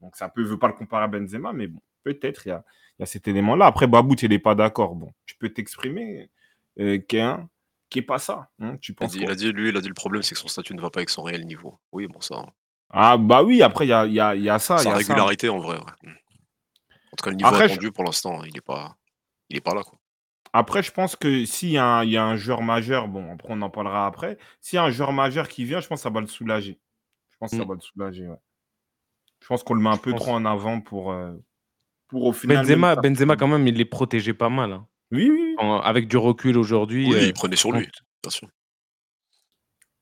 Donc, 0.00 0.16
ça 0.16 0.28
peut, 0.28 0.42
je 0.44 0.48
veux 0.50 0.58
pas 0.58 0.66
le 0.66 0.74
comparer 0.74 1.04
à 1.04 1.08
Benzema, 1.08 1.52
mais 1.52 1.68
bon, 1.68 1.80
peut-être, 2.14 2.46
il 2.46 2.50
y 2.50 2.52
a, 2.52 2.64
il 2.98 3.00
y 3.00 3.02
a 3.02 3.06
cet 3.06 3.26
élément-là. 3.28 3.66
Après, 3.66 3.86
Babout, 3.86 4.14
il 4.22 4.30
n'est 4.30 4.38
pas 4.38 4.54
d'accord. 4.54 4.94
Bon, 4.94 5.12
tu 5.26 5.36
peux 5.36 5.48
t'exprimer, 5.50 6.30
euh, 6.78 6.98
qui 6.98 7.16
est 7.16 7.20
un- 7.22 7.48
qui 7.90 7.98
est 8.00 8.02
pas 8.02 8.18
ça. 8.18 8.48
hein. 8.60 8.76
Tu 8.78 8.92
Il 8.92 8.94
a, 8.94 8.98
penses 8.98 9.12
dit, 9.12 9.20
il 9.20 9.30
a 9.30 9.34
dit, 9.34 9.52
lui, 9.52 9.68
il 9.70 9.76
a 9.76 9.80
dit 9.80 9.88
le 9.88 9.94
problème, 9.94 10.22
c'est 10.22 10.34
que 10.34 10.40
son 10.40 10.48
statut 10.48 10.74
ne 10.74 10.80
va 10.80 10.90
pas 10.90 11.00
avec 11.00 11.10
son 11.10 11.22
réel 11.22 11.44
niveau. 11.46 11.78
Oui, 11.92 12.06
bon, 12.06 12.20
ça. 12.20 12.36
hein. 12.36 12.46
Ah, 12.90 13.16
bah 13.16 13.42
oui, 13.42 13.62
après, 13.62 13.84
il 13.86 13.88
y 13.90 13.92
a, 13.92 14.06
y 14.06 14.20
a- 14.20 14.34
y 14.36 14.48
a 14.48 14.58
ça. 14.58 14.78
Sa 14.78 14.90
ça. 14.90 14.96
régularité, 14.96 15.48
en 15.48 15.58
vrai. 15.58 15.76
ouais. 15.78 15.92
Mm. 16.02 16.10
En 17.12 17.16
tout 17.16 17.24
cas, 17.24 17.30
le 17.30 17.36
niveau 17.36 17.48
Après, 17.48 17.68
je- 17.68 17.74
attendu 17.74 17.92
pour 17.92 18.04
l'instant, 18.04 18.44
il 18.44 18.52
n'est 18.54 18.60
pas, 18.60 18.96
il 19.50 19.56
est 19.56 19.60
pas 19.60 19.74
là. 19.74 19.82
Quoi. 19.82 19.98
Après, 20.52 20.82
je 20.82 20.90
pense 20.92 21.16
que 21.16 21.44
s'il 21.44 21.70
y, 21.70 21.78
a 21.78 21.84
un- 21.86 22.04
il 22.04 22.10
y 22.10 22.16
a 22.16 22.24
un 22.24 22.36
joueur 22.36 22.62
majeur, 22.62 23.08
bon, 23.08 23.32
après 23.32 23.48
on 23.52 23.60
en 23.62 23.70
parlera 23.70 24.06
après, 24.06 24.38
s'il 24.60 24.76
y 24.76 24.80
a 24.80 24.84
un 24.84 24.90
joueur 24.90 25.12
majeur 25.12 25.48
qui 25.48 25.64
vient, 25.64 25.80
je 25.80 25.86
pense 25.88 25.98
que 25.98 26.02
ça 26.04 26.10
va 26.10 26.20
le 26.20 26.26
soulager. 26.28 26.78
Je 27.30 27.36
pense 27.38 27.50
que 27.50 27.56
ça 27.56 27.64
Mm. 27.64 27.68
va 27.68 27.74
le 27.74 27.80
soulager, 27.80 28.26
ouais. 28.28 28.38
Je 29.42 29.46
pense 29.48 29.62
qu'on 29.62 29.74
le 29.74 29.80
met 29.82 29.90
un 29.90 29.96
peu 29.98 30.12
pense. 30.12 30.20
trop 30.22 30.32
en 30.32 30.44
avant 30.44 30.80
pour, 30.80 31.12
euh, 31.12 31.34
pour 32.08 32.24
au 32.24 32.32
final. 32.32 32.58
même 32.58 32.66
Benzema, 32.66 32.96
Benzema, 32.96 33.36
quand 33.36 33.48
même, 33.48 33.66
il 33.66 33.74
les 33.74 33.84
protégeait 33.84 34.34
pas 34.34 34.48
mal. 34.48 34.72
hein. 34.72 34.86
Oui, 35.12 35.30
oui. 35.30 35.54
En- 35.58 35.78
avec 35.80 36.08
du 36.08 36.16
recul 36.16 36.58
aujourd'hui. 36.58 37.06
Oui, 37.08 37.16
euh, 37.16 37.22
il 37.26 37.32
prenait 37.32 37.56
sur 37.56 37.72
lui, 37.72 37.88
bien 38.22 38.30
sûr. 38.30 38.48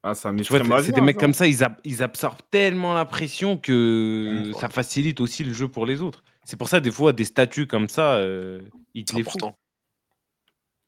Ah, 0.02 0.14
ça 0.14 0.32
Tu 0.34 0.44
vois, 0.44 0.58
m'extrême 0.58 0.82
c'est 0.84 0.92
des 0.92 1.00
mecs 1.00 1.16
comme 1.18 1.32
ça, 1.32 1.46
ils, 1.46 1.64
ab- 1.64 1.78
ils 1.84 2.02
absorbent 2.02 2.42
tellement 2.50 2.92
la 2.92 3.06
pression 3.06 3.56
que 3.56 4.50
Mmh. 4.50 4.54
ça 4.54 4.68
facilite 4.68 5.20
aussi 5.20 5.44
le 5.44 5.52
jeu 5.54 5.66
pour 5.68 5.86
les 5.86 6.02
autres. 6.02 6.22
C'est 6.44 6.58
pour 6.58 6.68
ça, 6.68 6.80
des 6.80 6.90
fois, 6.90 7.14
des 7.14 7.24
statuts 7.24 7.66
comme 7.66 7.88
ça, 7.88 8.16
euh, 8.16 8.60
ils 8.92 9.06
te 9.06 9.16
les 9.16 9.22
font. 9.22 9.30
important. 9.30 9.58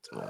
C'est 0.03 0.15
vrai. 0.17 0.27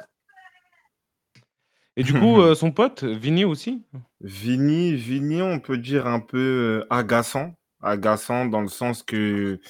Et 1.96 2.04
du 2.04 2.12
coup, 2.12 2.40
euh, 2.40 2.54
son 2.54 2.70
pote, 2.70 3.02
Vini 3.02 3.44
aussi? 3.44 3.82
Vini, 4.20 4.94
Vini, 4.94 5.42
on 5.42 5.58
peut 5.58 5.78
dire 5.78 6.06
un 6.06 6.20
peu 6.20 6.38
euh, 6.38 6.86
agaçant. 6.90 7.54
Agaçant 7.82 8.46
dans 8.46 8.60
le 8.60 8.68
sens 8.68 9.02
que, 9.02 9.60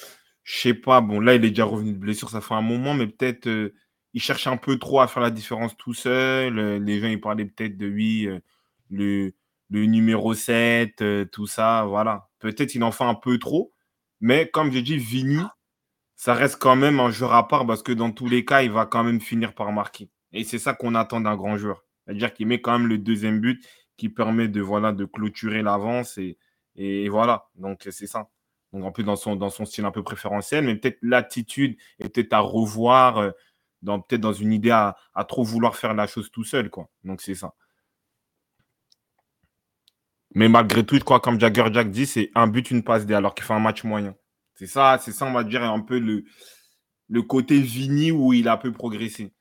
je 0.47 0.59
sais 0.59 0.73
pas, 0.73 1.01
bon, 1.01 1.19
là, 1.19 1.35
il 1.35 1.43
est 1.43 1.49
déjà 1.49 1.65
revenu 1.65 1.91
de 1.91 1.97
blessure, 1.97 2.29
ça 2.29 2.39
fait 2.39 2.53
un 2.53 2.61
moment, 2.61 2.93
mais 2.93 3.07
peut-être 3.07 3.47
euh, 3.47 3.75
il 4.13 4.21
cherche 4.21 4.47
un 4.47 4.55
peu 4.57 4.79
trop 4.79 5.01
à 5.01 5.07
faire 5.07 5.21
la 5.21 5.29
différence 5.29 5.75
tout 5.77 5.93
seul. 5.93 6.57
Euh, 6.57 6.79
les 6.79 6.99
gens, 6.99 7.07
ils 7.07 7.19
parlaient 7.19 7.45
peut-être 7.45 7.77
de 7.77 7.85
lui, 7.85 8.27
euh, 8.27 8.39
le, 8.89 9.33
numéro 9.69 10.33
7, 10.33 11.01
euh, 11.01 11.25
tout 11.25 11.47
ça, 11.47 11.83
voilà. 11.85 12.29
Peut-être 12.39 12.75
il 12.75 12.83
en 12.83 12.91
fait 12.91 13.03
un 13.03 13.15
peu 13.15 13.37
trop, 13.39 13.73
mais 14.21 14.49
comme 14.49 14.71
j'ai 14.71 14.81
dit, 14.81 14.97
Vini, 14.97 15.41
ça 16.15 16.33
reste 16.33 16.57
quand 16.59 16.77
même 16.77 16.99
un 17.01 17.11
joueur 17.11 17.33
à 17.33 17.47
part 17.47 17.67
parce 17.67 17.83
que 17.83 17.91
dans 17.91 18.11
tous 18.11 18.27
les 18.29 18.45
cas, 18.45 18.61
il 18.63 18.71
va 18.71 18.85
quand 18.85 19.03
même 19.03 19.21
finir 19.21 19.53
par 19.53 19.71
marquer. 19.73 20.09
Et 20.33 20.43
c'est 20.45 20.59
ça 20.59 20.73
qu'on 20.73 20.95
attend 20.95 21.21
d'un 21.21 21.35
grand 21.35 21.57
joueur. 21.57 21.83
C'est-à-dire 22.05 22.33
qu'il 22.33 22.47
met 22.47 22.61
quand 22.61 22.79
même 22.79 22.87
le 22.87 22.97
deuxième 22.97 23.39
but 23.41 23.63
qui 23.97 24.09
permet 24.09 24.47
de, 24.47 24.61
voilà, 24.61 24.93
de 24.93 25.05
clôturer 25.05 25.61
l'avance. 25.63 26.19
Et 26.75 27.09
voilà, 27.09 27.49
donc 27.55 27.87
c'est 27.91 28.07
ça. 28.07 28.29
Donc 28.73 28.85
un 28.85 28.91
peu 28.91 29.03
dans 29.03 29.15
son, 29.15 29.35
dans 29.35 29.49
son 29.49 29.65
style 29.65 29.85
un 29.85 29.91
peu 29.91 30.03
préférentiel, 30.03 30.65
mais 30.65 30.75
peut-être 30.75 30.99
l'attitude 31.01 31.77
est 31.99 32.09
peut-être 32.09 32.33
à 32.33 32.39
revoir, 32.39 33.17
euh, 33.17 33.31
dans, 33.81 33.99
peut-être 34.01 34.21
dans 34.21 34.33
une 34.33 34.51
idée 34.53 34.71
à, 34.71 34.95
à 35.13 35.23
trop 35.23 35.43
vouloir 35.43 35.75
faire 35.75 35.93
la 35.93 36.07
chose 36.07 36.29
tout 36.31 36.43
seul. 36.43 36.69
Quoi. 36.69 36.89
Donc 37.03 37.21
c'est 37.21 37.35
ça. 37.35 37.53
Mais 40.35 40.49
malgré 40.49 40.85
tout, 40.85 40.95
je 40.95 41.03
crois, 41.03 41.19
comme 41.19 41.39
Jagger 41.39 41.67
Jack 41.71 41.89
dit, 41.89 42.05
c'est 42.05 42.29
un 42.35 42.47
but, 42.47 42.69
une 42.69 42.83
passe 42.83 43.05
D, 43.05 43.13
alors 43.13 43.33
qu'il 43.33 43.45
fait 43.45 43.53
un 43.53 43.59
match 43.59 43.83
moyen. 43.83 44.15
C'est 44.55 44.67
ça, 44.67 44.97
c'est 45.01 45.11
ça, 45.11 45.25
on 45.25 45.31
va 45.31 45.43
dire, 45.43 45.63
un 45.63 45.79
peu 45.79 45.97
le, 45.97 46.25
le 47.07 47.21
côté 47.21 47.59
Vini 47.61 48.11
où 48.11 48.33
il 48.33 48.47
a 48.47 48.53
un 48.53 48.57
peu 48.57 48.71
progressé. 48.71 49.31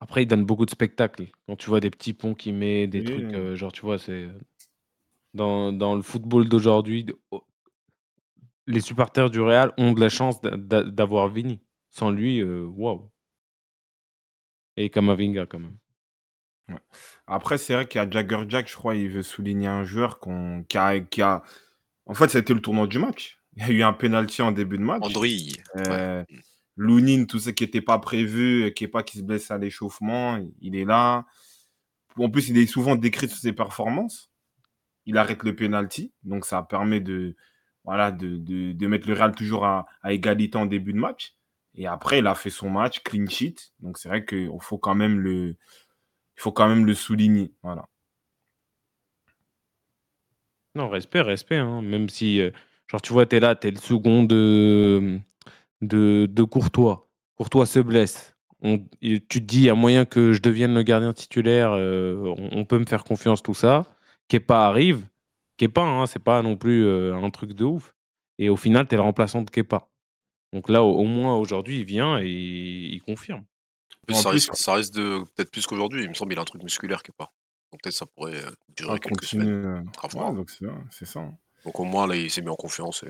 Après, 0.00 0.22
il 0.22 0.26
donne 0.26 0.46
beaucoup 0.46 0.64
de 0.64 0.70
spectacles. 0.70 1.26
Quand 1.46 1.56
tu 1.56 1.68
vois 1.68 1.80
des 1.80 1.90
petits 1.90 2.14
ponts 2.14 2.34
qu'il 2.34 2.54
met, 2.54 2.86
des 2.86 3.00
Oui. 3.00 3.04
trucs, 3.04 3.34
euh, 3.34 3.54
genre, 3.54 3.70
tu 3.70 3.82
vois, 3.82 3.98
c'est. 3.98 4.28
Dans, 5.34 5.72
dans 5.72 5.94
le 5.94 6.02
football 6.02 6.48
d'aujourd'hui, 6.48 7.06
les 8.66 8.80
supporters 8.80 9.30
du 9.30 9.40
Real 9.40 9.72
ont 9.78 9.92
de 9.92 10.00
la 10.00 10.08
chance 10.08 10.40
d'avoir 10.40 11.28
Vini. 11.28 11.60
Sans 11.90 12.10
lui, 12.10 12.40
euh, 12.40 12.64
waouh. 12.66 13.10
Et 14.76 14.90
Kamavinga 14.90 15.46
quand 15.46 15.58
même. 15.58 15.76
Après, 17.26 17.58
c'est 17.58 17.74
vrai 17.74 17.86
qu'il 17.88 18.00
y 18.00 18.04
a 18.04 18.08
Jagger 18.08 18.44
Jack, 18.48 18.68
je 18.68 18.76
crois, 18.76 18.94
il 18.94 19.10
veut 19.10 19.22
souligner 19.22 19.66
un 19.66 19.84
joueur 19.84 20.20
qui, 20.68 20.78
a, 20.78 21.00
qui, 21.00 21.20
a, 21.20 21.42
En 22.06 22.14
fait, 22.14 22.28
c'était 22.28 22.54
le 22.54 22.60
tournoi 22.60 22.86
du 22.86 22.98
match. 22.98 23.38
Il 23.56 23.62
y 23.62 23.66
a 23.66 23.70
eu 23.70 23.82
un 23.82 23.92
penalty 23.92 24.42
en 24.42 24.52
début 24.52 24.78
de 24.78 24.84
match. 24.84 25.02
Andri. 25.02 25.56
Euh, 25.76 26.24
Lounine, 26.76 27.26
tout 27.26 27.40
ce 27.40 27.50
qui 27.50 27.64
n'était 27.64 27.80
pas 27.80 27.98
prévu, 27.98 28.72
qui 28.74 28.84
n'est 28.84 28.88
pas 28.88 29.02
qui 29.02 29.18
se 29.18 29.22
blesse 29.22 29.50
à 29.50 29.58
l'échauffement, 29.58 30.38
il 30.60 30.76
est 30.76 30.84
là. 30.84 31.26
En 32.16 32.30
plus, 32.30 32.48
il 32.48 32.58
est 32.58 32.66
souvent 32.66 32.94
décrit 32.94 33.28
sur 33.28 33.38
ses 33.38 33.52
performances. 33.52 34.29
Il 35.06 35.18
arrête 35.18 35.42
le 35.42 35.56
penalty, 35.56 36.12
donc 36.22 36.44
ça 36.44 36.62
permet 36.62 37.00
de, 37.00 37.36
voilà, 37.84 38.12
de, 38.12 38.36
de, 38.36 38.86
mettre 38.86 39.08
le 39.08 39.14
Real 39.14 39.34
toujours 39.34 39.64
à, 39.64 39.86
égalité 40.04 40.58
en 40.58 40.66
début 40.66 40.92
de 40.92 40.98
match. 40.98 41.34
Et 41.74 41.86
après, 41.86 42.18
il 42.18 42.26
a 42.26 42.34
fait 42.34 42.50
son 42.50 42.68
match, 42.70 43.02
clean 43.02 43.26
sheet. 43.26 43.72
Donc 43.80 43.98
c'est 43.98 44.08
vrai 44.08 44.24
qu'il 44.24 44.50
faut 44.60 44.78
quand 44.78 44.94
même 44.94 45.18
le, 45.18 45.56
il 46.36 46.40
faut 46.40 46.52
quand 46.52 46.68
même 46.68 46.86
le 46.86 46.94
souligner. 46.94 47.52
Voilà. 47.62 47.86
Non, 50.74 50.88
respect, 50.88 51.22
respect. 51.22 51.56
Hein. 51.56 51.82
Même 51.82 52.08
si, 52.08 52.40
euh, 52.40 52.50
genre, 52.86 53.02
tu 53.02 53.12
vois, 53.12 53.26
tu 53.26 53.36
es 53.36 53.40
là, 53.40 53.56
tu 53.56 53.68
es 53.68 53.70
le 53.70 53.78
second 53.78 54.24
de, 54.24 55.20
de, 55.80 56.42
Courtois. 56.44 57.08
Courtois 57.36 57.66
se 57.66 57.80
blesse. 57.80 58.36
Tu 58.62 59.20
te 59.20 59.38
dis, 59.38 59.58
il 59.58 59.64
y 59.64 59.70
a 59.70 59.74
moyen 59.74 60.04
que 60.04 60.32
je 60.32 60.42
devienne 60.42 60.74
le 60.74 60.82
gardien 60.82 61.12
titulaire, 61.12 61.72
euh, 61.72 62.34
on, 62.52 62.64
peut 62.64 62.78
me 62.78 62.84
faire 62.84 63.04
confiance, 63.04 63.42
tout 63.42 63.54
ça. 63.54 63.86
Kepa 64.30 64.68
arrive. 64.68 65.06
Kepa, 65.58 65.82
hein, 65.82 66.06
c'est 66.06 66.22
pas 66.22 66.40
non 66.40 66.56
plus 66.56 66.86
euh, 66.86 67.14
un 67.14 67.30
truc 67.30 67.52
de 67.52 67.64
ouf. 67.64 67.92
Et 68.38 68.48
au 68.48 68.56
final, 68.56 68.86
tu 68.86 68.94
es 68.94 68.96
le 68.96 69.02
remplaçant 69.02 69.42
de 69.42 69.50
Kepa. 69.50 69.88
Donc 70.52 70.68
là, 70.68 70.82
au, 70.82 71.04
moins, 71.04 71.36
aujourd'hui, 71.36 71.80
il 71.80 71.84
vient 71.84 72.18
et 72.18 72.28
il 72.28 73.02
confirme. 73.02 73.44
ça, 74.08 74.30
risque, 74.30 74.54
ça, 74.54 74.74
risque, 74.74 74.94
de 74.94 75.24
peut-être 75.34 75.50
plus 75.50 75.66
qu'aujourd'hui. 75.66 76.04
Il 76.04 76.08
me 76.08 76.14
semble 76.14 76.30
qu'il 76.30 76.38
a 76.38 76.42
un 76.42 76.46
truc 76.46 76.62
musculaire 76.62 77.02
Kepa. 77.02 77.30
Donc 77.72 77.82
peut-être 77.82 77.94
ça 77.94 78.06
pourrait 78.06 78.44
euh, 78.44 78.50
durer 78.76 78.98
quelques 78.98 79.24
semaines. 79.24 79.84
donc 80.34 80.50
c'est 80.90 81.06
ça. 81.06 81.20
Hein. 81.20 81.36
Donc 81.64 81.78
au 81.78 81.84
moins, 81.84 82.06
là, 82.06 82.16
il 82.16 82.30
s'est 82.30 82.42
mis 82.42 82.48
en 82.48 82.56
confiance. 82.56 83.02
Et... 83.02 83.08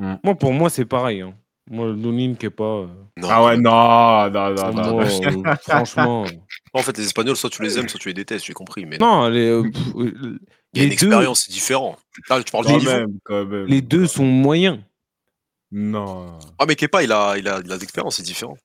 Mmh. 0.00 0.16
Moi, 0.24 0.34
pour 0.36 0.52
moi, 0.52 0.70
c'est 0.70 0.86
pareil. 0.86 1.20
Hein. 1.20 1.36
Moi, 1.70 1.86
Lounine 1.88 2.36
qui 2.36 2.46
est 2.46 2.50
pas. 2.50 2.64
Euh, 2.64 2.88
ah 3.22 3.44
ouais, 3.44 3.56
non, 3.56 4.30
non, 4.30 4.54
non, 4.54 4.72
non. 4.72 5.00
Euh, 5.00 5.54
franchement. 5.62 6.26
En 6.74 6.82
fait, 6.82 6.96
les 6.98 7.04
Espagnols, 7.04 7.36
soit 7.36 7.50
tu 7.50 7.62
les 7.62 7.78
aimes, 7.78 7.88
soit 7.88 8.00
tu 8.00 8.08
les 8.08 8.14
détestes, 8.14 8.46
j'ai 8.46 8.52
compris. 8.52 8.84
Mais 8.84 8.98
non, 8.98 9.28
les, 9.28 9.48
euh, 9.48 9.70
il 9.94 10.80
y 10.80 10.80
a 10.80 10.84
une 10.84 10.92
expérience, 10.92 11.44
c'est 11.44 11.52
différent. 11.52 11.96
Ah, 12.30 12.42
tu 12.42 12.50
parles 12.50 12.66
du 12.66 12.86
même, 12.86 13.18
quand 13.24 13.44
même. 13.44 13.66
Les 13.66 13.80
deux 13.80 14.06
sont 14.06 14.24
moyens. 14.24 14.80
Non. 15.70 16.38
Ah, 16.58 16.66
mais 16.66 16.74
Kepa, 16.74 17.02
il 17.02 17.12
a, 17.12 17.38
il 17.38 17.48
a, 17.48 17.60
il 17.64 17.72
a 17.72 17.78
d'expérience, 17.78 18.16
c'est 18.16 18.22
différent. 18.22 18.56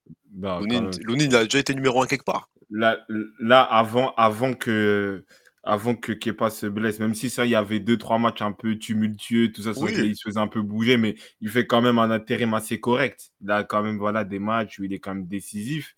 Lounine, 0.41 0.91
il 1.07 1.35
a 1.35 1.43
déjà 1.43 1.59
été 1.59 1.73
numéro 1.73 2.01
un 2.01 2.07
quelque 2.07 2.25
part. 2.25 2.49
Là, 2.69 2.97
là 3.39 3.61
avant, 3.61 4.13
avant 4.17 4.53
que 4.53 5.23
avant 5.67 5.95
que 5.95 6.13
Kepa 6.13 6.49
se 6.49 6.65
blesse, 6.65 6.99
même 6.99 7.13
si 7.13 7.29
ça, 7.29 7.45
il 7.45 7.51
y 7.51 7.55
avait 7.55 7.79
deux, 7.79 7.97
trois 7.97 8.17
matchs 8.17 8.41
un 8.41 8.53
peu 8.53 8.77
tumultueux, 8.77 9.51
tout 9.51 9.63
ça, 9.63 9.71
il 9.75 10.15
se 10.15 10.21
faisait 10.23 10.39
un 10.39 10.47
peu 10.47 10.61
bouger, 10.61 10.97
mais 10.97 11.15
il 11.41 11.49
fait 11.49 11.67
quand 11.67 11.81
même 11.81 11.99
un 11.99 12.09
intérim 12.09 12.53
assez 12.53 12.79
correct. 12.79 13.31
Il 13.41 13.51
a 13.51 13.63
quand 13.63 13.83
même 13.83 13.97
voilà, 13.97 14.23
des 14.23 14.39
matchs 14.39 14.79
où 14.79 14.85
il 14.85 14.93
est 14.93 14.99
quand 14.99 15.13
même 15.13 15.27
décisif. 15.27 15.95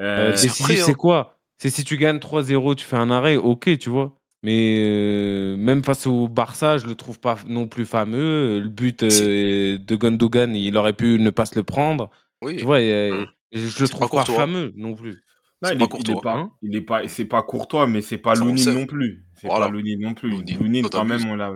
Euh, 0.00 0.28
euh, 0.28 0.30
décisif, 0.30 0.84
c'est 0.84 0.92
hein. 0.92 0.94
quoi? 0.94 1.38
C'est 1.58 1.70
si 1.70 1.84
tu 1.84 1.96
gagnes 1.96 2.18
3-0, 2.18 2.76
tu 2.76 2.84
fais 2.84 2.96
un 2.96 3.10
arrêt, 3.10 3.36
ok, 3.36 3.76
tu 3.78 3.90
vois. 3.90 4.16
Mais 4.42 4.84
euh, 4.86 5.56
même 5.56 5.82
face 5.82 6.06
au 6.06 6.28
Barça, 6.28 6.78
je 6.78 6.86
le 6.86 6.94
trouve 6.94 7.18
pas 7.18 7.38
non 7.48 7.66
plus 7.66 7.86
fameux. 7.86 8.60
Le 8.60 8.68
but 8.68 9.02
de 9.02 9.96
Gundogan, 9.96 10.54
il 10.54 10.76
aurait 10.76 10.92
pu 10.92 11.18
ne 11.18 11.30
pas 11.30 11.46
se 11.46 11.56
le 11.56 11.64
prendre. 11.64 12.10
Oui. 12.42 12.58
Tu 12.58 12.64
vois, 12.64 12.78
mmh. 12.78 13.26
je 13.52 13.82
le 13.82 13.88
trouve 13.88 14.08
pas 14.08 14.24
fameux 14.24 14.72
non 14.76 14.94
plus 14.94 15.24
il, 15.72 15.78
pas 15.78 15.86
courtois. 15.86 16.20
pas, 16.20 16.34
hein. 16.34 16.52
il 16.62 16.76
est 16.76 16.80
pas, 16.80 17.08
c'est 17.08 17.24
pas 17.24 17.42
courtois, 17.42 17.86
mais 17.86 18.02
c'est 18.02 18.18
pas 18.18 18.34
Lounine 18.34 18.72
non 18.72 18.86
plus. 18.86 19.24
C'est 19.34 19.48
pas 19.48 19.68
Lounine 19.68 20.00
non 20.00 20.14
plus. 20.14 20.30
Lounine, 20.30 20.88
quand 20.88 21.04
même, 21.04 21.26
on 21.26 21.36
l'a. 21.36 21.52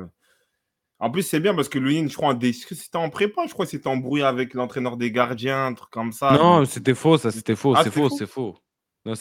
En 1.01 1.11
plus, 1.11 1.23
c'est 1.23 1.39
bien 1.39 1.55
parce 1.55 1.69
que 1.69 1.79
Lounine, 1.79 2.09
je 2.11 2.17
crois, 2.17 2.37
c'était 2.41 2.97
en 2.97 3.09
prépa, 3.09 3.43
je 3.47 3.53
crois 3.53 3.67
que 3.67 3.71
c'était 3.71 3.89
embrouillé 3.89 4.25
avec 4.25 4.55
l'entraîneur 4.55 4.97
des 4.97 5.13
gardiens, 5.13 5.67
un 5.67 5.75
truc 5.75 5.91
comme 5.91 6.13
ça. 6.13 6.33
Non, 6.33 6.65
c'était 6.65 6.95
faux, 6.95 7.19
ça, 7.19 7.31
c'était 7.31 7.55
faux, 7.55 7.75
ah, 7.77 7.85
c'est 7.85 7.93
faux, 7.93 8.09
c'est 8.09 8.27
faux 8.27 8.57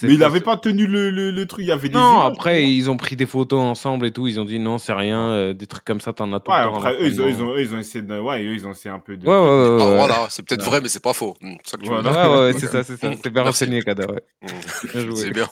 mais 0.01 0.13
il 0.13 0.19
n'avait 0.19 0.41
pas 0.41 0.57
tenu 0.57 0.87
le, 0.87 1.09
le, 1.09 1.45
truc, 1.45 1.63
il 1.63 1.67
y 1.67 1.71
avait 1.71 1.89
des 1.89 1.95
Non, 1.95 2.21
après, 2.21 2.69
ils 2.69 2.89
ont 2.89 2.97
pris 2.97 3.15
des 3.15 3.25
photos 3.25 3.59
ensemble 3.59 4.05
et 4.05 4.11
tout, 4.11 4.27
ils 4.27 4.39
ont 4.39 4.45
dit 4.45 4.59
non, 4.59 4.77
c'est 4.77 4.93
rien, 4.93 5.29
euh, 5.29 5.53
des 5.53 5.67
trucs 5.67 5.85
comme 5.85 6.01
ça, 6.01 6.13
t'en 6.13 6.31
as 6.33 6.39
tout 6.39 6.51
ouais, 6.51 6.57
Après, 6.57 6.93
eux, 6.95 7.07
ils 7.07 7.21
ont, 7.21 7.27
ils, 7.27 7.41
ont, 7.41 7.57
ils 7.57 7.75
ont, 7.75 7.79
essayé 7.79 8.03
de. 8.03 8.19
Ouais, 8.19 8.43
eux, 8.43 8.53
ils 8.53 8.67
ont 8.67 8.71
essayé 8.71 8.93
un 8.93 8.99
peu 8.99 9.17
de. 9.17 9.27
Ouais, 9.27 9.33
ouais, 9.33 9.75
ouais. 9.75 9.81
Ah, 9.81 9.95
voilà, 9.95 10.27
c'est 10.29 10.43
peut-être 10.43 10.63
vrai, 10.63 10.81
mais 10.81 10.89
c'est 10.89 11.03
pas 11.03 11.13
faux. 11.13 11.35
Hmm, 11.41 11.55
ça 11.63 11.77
que 11.77 11.83
tu 11.83 11.89
voilà. 11.89 12.29
Ouais, 12.29 12.39
ouais, 12.45 12.53
c'est 12.53 12.67
ça, 12.71 12.83
c'est 12.83 12.97
ça. 12.97 13.11
C'est 13.21 13.29
bien 13.29 13.43
renseigné, 13.43 13.81
Kada, 13.81 14.05
ouais. 14.07 14.23
Hmm. 14.93 15.15
C'est 15.15 15.31
bien. 15.31 15.47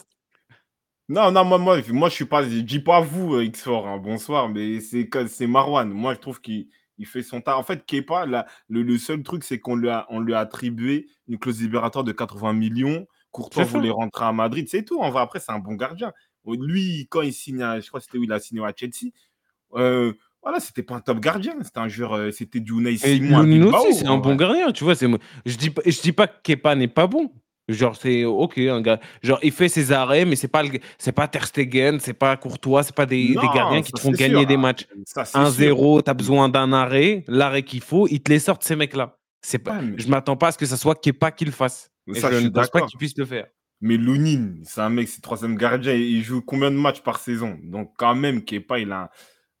Non, 1.08 1.30
non, 1.30 1.44
moi, 1.44 1.58
moi, 1.58 1.78
moi, 1.90 2.08
je 2.08 2.14
suis 2.14 2.24
pas. 2.24 2.42
Je 2.42 2.60
dis 2.60 2.80
pas 2.80 3.00
vous, 3.00 3.34
euh, 3.34 3.44
X4, 3.44 3.86
hein, 3.86 3.98
bonsoir, 3.98 4.48
mais 4.48 4.80
c'est 4.80 5.46
Marwan. 5.46 5.88
Moi, 5.88 6.14
je 6.14 6.20
trouve 6.20 6.40
qu'il 6.40 6.68
il 6.98 7.06
fait 7.06 7.22
son 7.22 7.40
tas. 7.40 7.56
En 7.56 7.62
fait, 7.62 7.84
Kepa, 7.86 8.26
là, 8.26 8.46
le, 8.68 8.82
le 8.82 8.98
seul 8.98 9.22
truc, 9.22 9.44
c'est 9.44 9.58
qu'on 9.58 9.76
lui, 9.76 9.88
a, 9.88 10.06
on 10.10 10.20
lui 10.20 10.34
a 10.34 10.40
attribué 10.40 11.06
une 11.28 11.38
clause 11.38 11.60
libératoire 11.60 12.04
de 12.04 12.12
80 12.12 12.52
millions 12.54 13.06
Courtois 13.36 13.64
voulait 13.64 13.90
rentrer 13.90 14.24
à 14.24 14.32
Madrid, 14.32 14.66
c'est 14.70 14.82
tout. 14.82 14.98
En 15.00 15.10
vrai, 15.10 15.20
après, 15.20 15.40
c'est 15.40 15.52
un 15.52 15.58
bon 15.58 15.74
gardien. 15.74 16.12
Lui, 16.46 17.06
quand 17.10 17.20
il 17.20 17.34
signe, 17.34 17.58
je 17.58 17.86
crois 17.88 18.00
que 18.00 18.06
c'était 18.06 18.16
où 18.16 18.24
il 18.24 18.32
a 18.32 18.40
signé 18.40 18.64
à 18.64 18.72
Chelsea, 18.74 19.12
euh, 19.74 20.12
voilà, 20.42 20.58
c'était 20.58 20.82
pas 20.82 20.94
un 20.94 21.00
top 21.00 21.20
gardien, 21.20 21.54
c'était 21.62 21.80
un 21.80 21.88
joueur, 21.88 22.14
euh, 22.14 22.30
c'était 22.30 22.60
du 22.60 22.72
Unai 22.72 22.96
Simon. 22.96 23.74
aussi, 23.74 23.94
c'est 23.94 24.06
un 24.06 24.16
bon 24.16 24.36
gardien, 24.36 24.72
tu 24.72 24.84
vois. 24.84 24.94
Je 24.94 25.56
dis, 25.56 25.70
je 25.84 26.00
dis 26.00 26.12
pas 26.12 26.28
que 26.28 26.36
Kepa 26.42 26.74
n'est 26.76 26.88
pas 26.88 27.06
bon. 27.06 27.30
Genre, 27.68 27.96
c'est 27.96 28.24
ok, 28.24 28.56
un 28.58 28.80
gars. 28.80 29.00
Genre, 29.22 29.40
il 29.42 29.50
fait 29.52 29.68
ses 29.68 29.92
arrêts, 29.92 30.24
mais 30.24 30.36
c'est 30.36 30.48
pas, 30.48 30.62
c'est 30.98 31.12
pas 31.12 31.26
Ter 31.28 31.46
Stegen, 31.46 31.98
c'est 31.98 32.14
pas 32.14 32.36
Courtois, 32.36 32.84
c'est 32.84 32.94
pas 32.94 33.06
des, 33.06 33.28
des 33.28 33.34
gardiens 33.34 33.82
qui 33.82 33.92
te 33.92 34.00
font 34.00 34.12
gagner 34.12 34.46
des 34.46 34.56
matchs. 34.56 34.86
1-0, 35.16 36.04
tu 36.04 36.10
as 36.10 36.14
besoin 36.14 36.48
d'un 36.48 36.72
arrêt, 36.72 37.24
l'arrêt 37.26 37.64
qu'il 37.64 37.82
faut, 37.82 38.06
ils 38.06 38.22
te 38.22 38.30
les 38.30 38.38
sortent, 38.38 38.62
ces 38.62 38.76
mecs-là. 38.76 39.18
C'est 39.42 39.58
pas, 39.58 39.80
Je 39.96 40.08
m'attends 40.08 40.36
pas 40.36 40.48
à 40.48 40.52
ce 40.52 40.58
que 40.58 40.66
ça 40.66 40.76
soit 40.76 40.94
Kepa 40.94 41.32
qui 41.32 41.44
le 41.44 41.50
fasse 41.50 41.90
ça, 42.14 42.30
je, 42.30 42.38
ne 42.38 42.48
pense 42.48 42.70
pas 42.70 42.82
qu'il 42.82 42.98
puisse 42.98 43.16
le 43.16 43.24
faire. 43.24 43.46
Mais 43.80 43.96
Lounine, 43.96 44.62
c'est 44.64 44.80
un 44.80 44.88
mec, 44.88 45.08
c'est 45.08 45.20
troisième 45.20 45.56
gardien, 45.56 45.92
il 45.92 46.22
joue 46.22 46.40
combien 46.40 46.70
de 46.70 46.76
matchs 46.76 47.02
par 47.02 47.18
saison? 47.18 47.58
Donc 47.62 47.92
quand 47.98 48.14
même, 48.14 48.42
Kepa, 48.42 48.78
il 48.78 48.92
a 48.92 49.10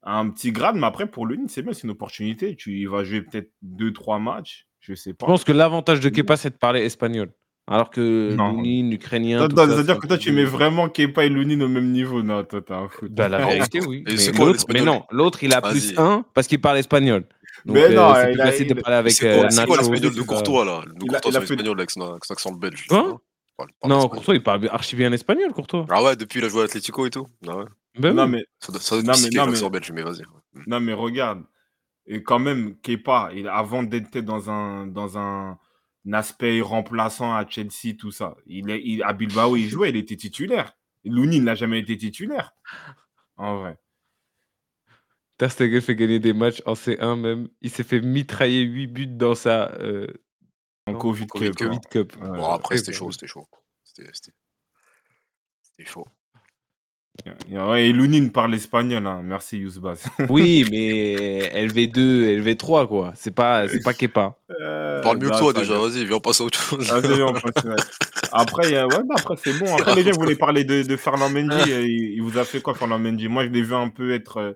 un, 0.02 0.30
petit 0.30 0.52
grade, 0.52 0.76
mais 0.76 0.86
après, 0.86 1.06
pour 1.06 1.26
Lounine, 1.26 1.48
c'est 1.48 1.62
bien, 1.62 1.72
c'est 1.72 1.84
une 1.84 1.90
opportunité. 1.90 2.56
Tu, 2.56 2.78
il 2.78 2.88
va 2.88 3.04
jouer 3.04 3.22
peut-être 3.22 3.50
deux, 3.60 3.92
trois 3.92 4.18
matchs, 4.18 4.66
je 4.80 4.94
sais 4.94 5.12
pas. 5.12 5.26
Je 5.26 5.32
pense 5.32 5.44
que 5.44 5.52
l'avantage 5.52 6.00
de 6.00 6.08
Kepa, 6.08 6.36
c'est 6.36 6.50
de 6.50 6.56
parler 6.56 6.80
espagnol. 6.80 7.32
Alors 7.68 7.90
que 7.90 8.34
Lounine, 8.36 8.92
ukrainien. 8.92 9.48
C'est-à-dire 9.50 9.98
que 9.98 10.06
toi, 10.06 10.16
tu 10.16 10.30
mets 10.30 10.44
vraiment 10.44 10.88
Kepa 10.88 11.24
et 11.24 11.28
Lounine 11.28 11.64
au 11.64 11.68
même 11.68 11.90
niveau. 11.90 12.22
Non, 12.22 12.44
toi, 12.44 12.62
t'es 12.62 12.72
un 12.72 12.88
fou. 12.88 13.08
Bah, 13.10 13.28
la 13.28 13.44
vérité, 13.44 13.80
oui. 13.84 14.04
mais, 14.72 14.82
non, 14.82 15.02
l'autre, 15.10 15.42
il 15.42 15.52
a 15.52 15.60
plus 15.60 15.98
un 15.98 16.24
parce 16.32 16.46
qu'il 16.46 16.60
parle 16.60 16.78
espagnol 16.78 17.24
mais 17.64 17.88
non, 17.88 18.14
c'est 18.14 18.32
plus 18.32 18.36
facile 18.36 18.66
de 18.68 18.74
parler 18.74 18.96
avec 18.96 19.12
C'est 19.12 19.66
quoi, 19.66 19.76
l'espagnol 19.78 20.14
de 20.14 20.22
Courtois 20.22 20.64
là? 20.64 20.82
Le 20.86 20.92
Courtois, 20.94 21.32
c'est 21.32 21.40
l'espagnol 21.40 21.78
avec 21.78 21.90
son 21.90 22.14
accent 22.30 22.52
belge. 22.52 22.86
Non, 22.90 24.08
Courtois, 24.08 24.34
il 24.34 24.42
parle 24.42 24.68
archi 24.68 24.96
bien 24.96 25.12
espagnol, 25.12 25.52
Courtois. 25.52 25.86
Ah 25.90 26.02
ouais, 26.02 26.16
depuis 26.16 26.40
il 26.40 26.44
a 26.44 26.48
joué 26.48 26.60
à 26.60 26.62
l'Atlético 26.64 27.06
et 27.06 27.10
tout. 27.10 27.26
Ah 27.46 27.56
ouais. 27.56 27.64
Ben 27.98 28.12
non, 28.12 28.26
mais. 28.26 28.44
Ça 28.60 28.72
doit 28.72 29.02
l'accent 29.02 29.70
belge, 29.70 29.92
mais 29.92 30.02
vas-y. 30.02 30.22
Non, 30.66 30.80
mais 30.80 30.92
regarde. 30.92 31.42
Et 32.06 32.22
quand 32.22 32.38
même, 32.38 32.76
Kepa, 32.82 33.30
avant 33.50 33.82
d'être 33.82 34.18
dans 34.18 34.48
un, 34.48 34.86
dans 34.86 35.18
un, 35.18 35.58
aspect 36.12 36.60
remplaçant 36.60 37.34
à 37.34 37.44
Chelsea, 37.48 37.96
tout 37.98 38.12
ça, 38.12 38.36
il 38.46 38.70
est, 38.70 39.02
à 39.02 39.12
Bilbao, 39.12 39.56
il 39.56 39.68
jouait, 39.68 39.90
il 39.90 39.96
était 39.96 40.14
titulaire. 40.14 40.72
Louni, 41.04 41.38
il 41.38 41.44
n'a 41.44 41.56
jamais 41.56 41.80
été 41.80 41.96
titulaire. 41.96 42.52
En 43.36 43.58
vrai. 43.58 43.76
Ter 45.38 45.50
Stegen 45.50 45.80
fait 45.80 45.96
gagner 45.96 46.18
des 46.18 46.32
matchs 46.32 46.62
en 46.64 46.72
C1 46.72 47.20
même. 47.20 47.48
Il 47.60 47.70
s'est 47.70 47.84
fait 47.84 48.00
mitrailler 48.00 48.62
8 48.62 48.86
buts 48.86 49.06
dans 49.06 49.34
sa 49.34 49.72
euh, 49.80 50.06
en 50.86 50.94
COVID, 50.94 51.26
COVID, 51.26 51.80
Cup. 51.90 52.16
Bon, 52.18 52.50
après, 52.50 52.78
c'était 52.78 52.92
chaud, 52.92 53.10
c'était 53.10 53.26
chaud. 53.26 53.46
C'était 53.84 54.12
chaud. 55.84 56.06
Et 57.76 57.92
Lounine 57.92 58.30
parle 58.30 58.54
espagnol, 58.54 59.06
hein. 59.06 59.20
merci 59.24 59.58
Yousbas. 59.58 60.04
oui, 60.28 60.66
mais 60.70 61.66
LV2, 61.66 62.42
LV3, 62.42 62.86
quoi. 62.86 63.12
C'est 63.16 63.34
pas, 63.34 63.66
c'est 63.68 63.82
pas 63.82 63.94
Kepa. 63.94 64.36
Euh, 64.60 65.02
parle 65.02 65.18
mieux 65.18 65.30
que 65.30 65.38
toi 65.38 65.52
déjà, 65.52 65.78
vas-y, 65.78 66.04
viens, 66.04 66.16
on 66.16 66.20
passe 66.20 66.40
à 66.40 66.44
autre 66.44 66.58
chose. 66.58 66.92
Après, 68.32 68.70
ouais, 68.70 68.88
bah, 68.88 69.14
après 69.16 69.36
c'est 69.42 69.58
bon. 69.58 69.74
Après, 69.76 69.94
les 69.94 70.02
gens 70.02 70.12
voulaient 70.12 70.36
parler 70.36 70.64
de, 70.64 70.82
de 70.82 70.96
Fernand 70.96 71.30
Mendy. 71.30 71.70
il, 71.70 72.20
vous 72.20 72.36
a 72.38 72.44
fait 72.44 72.60
quoi, 72.60 72.74
Fernand 72.74 72.98
Mendy? 72.98 73.28
Moi, 73.28 73.44
je 73.44 73.50
l'ai 73.50 73.62
vu 73.62 73.74
un 73.74 73.88
peu 73.88 74.12
être. 74.12 74.38
Euh, 74.38 74.52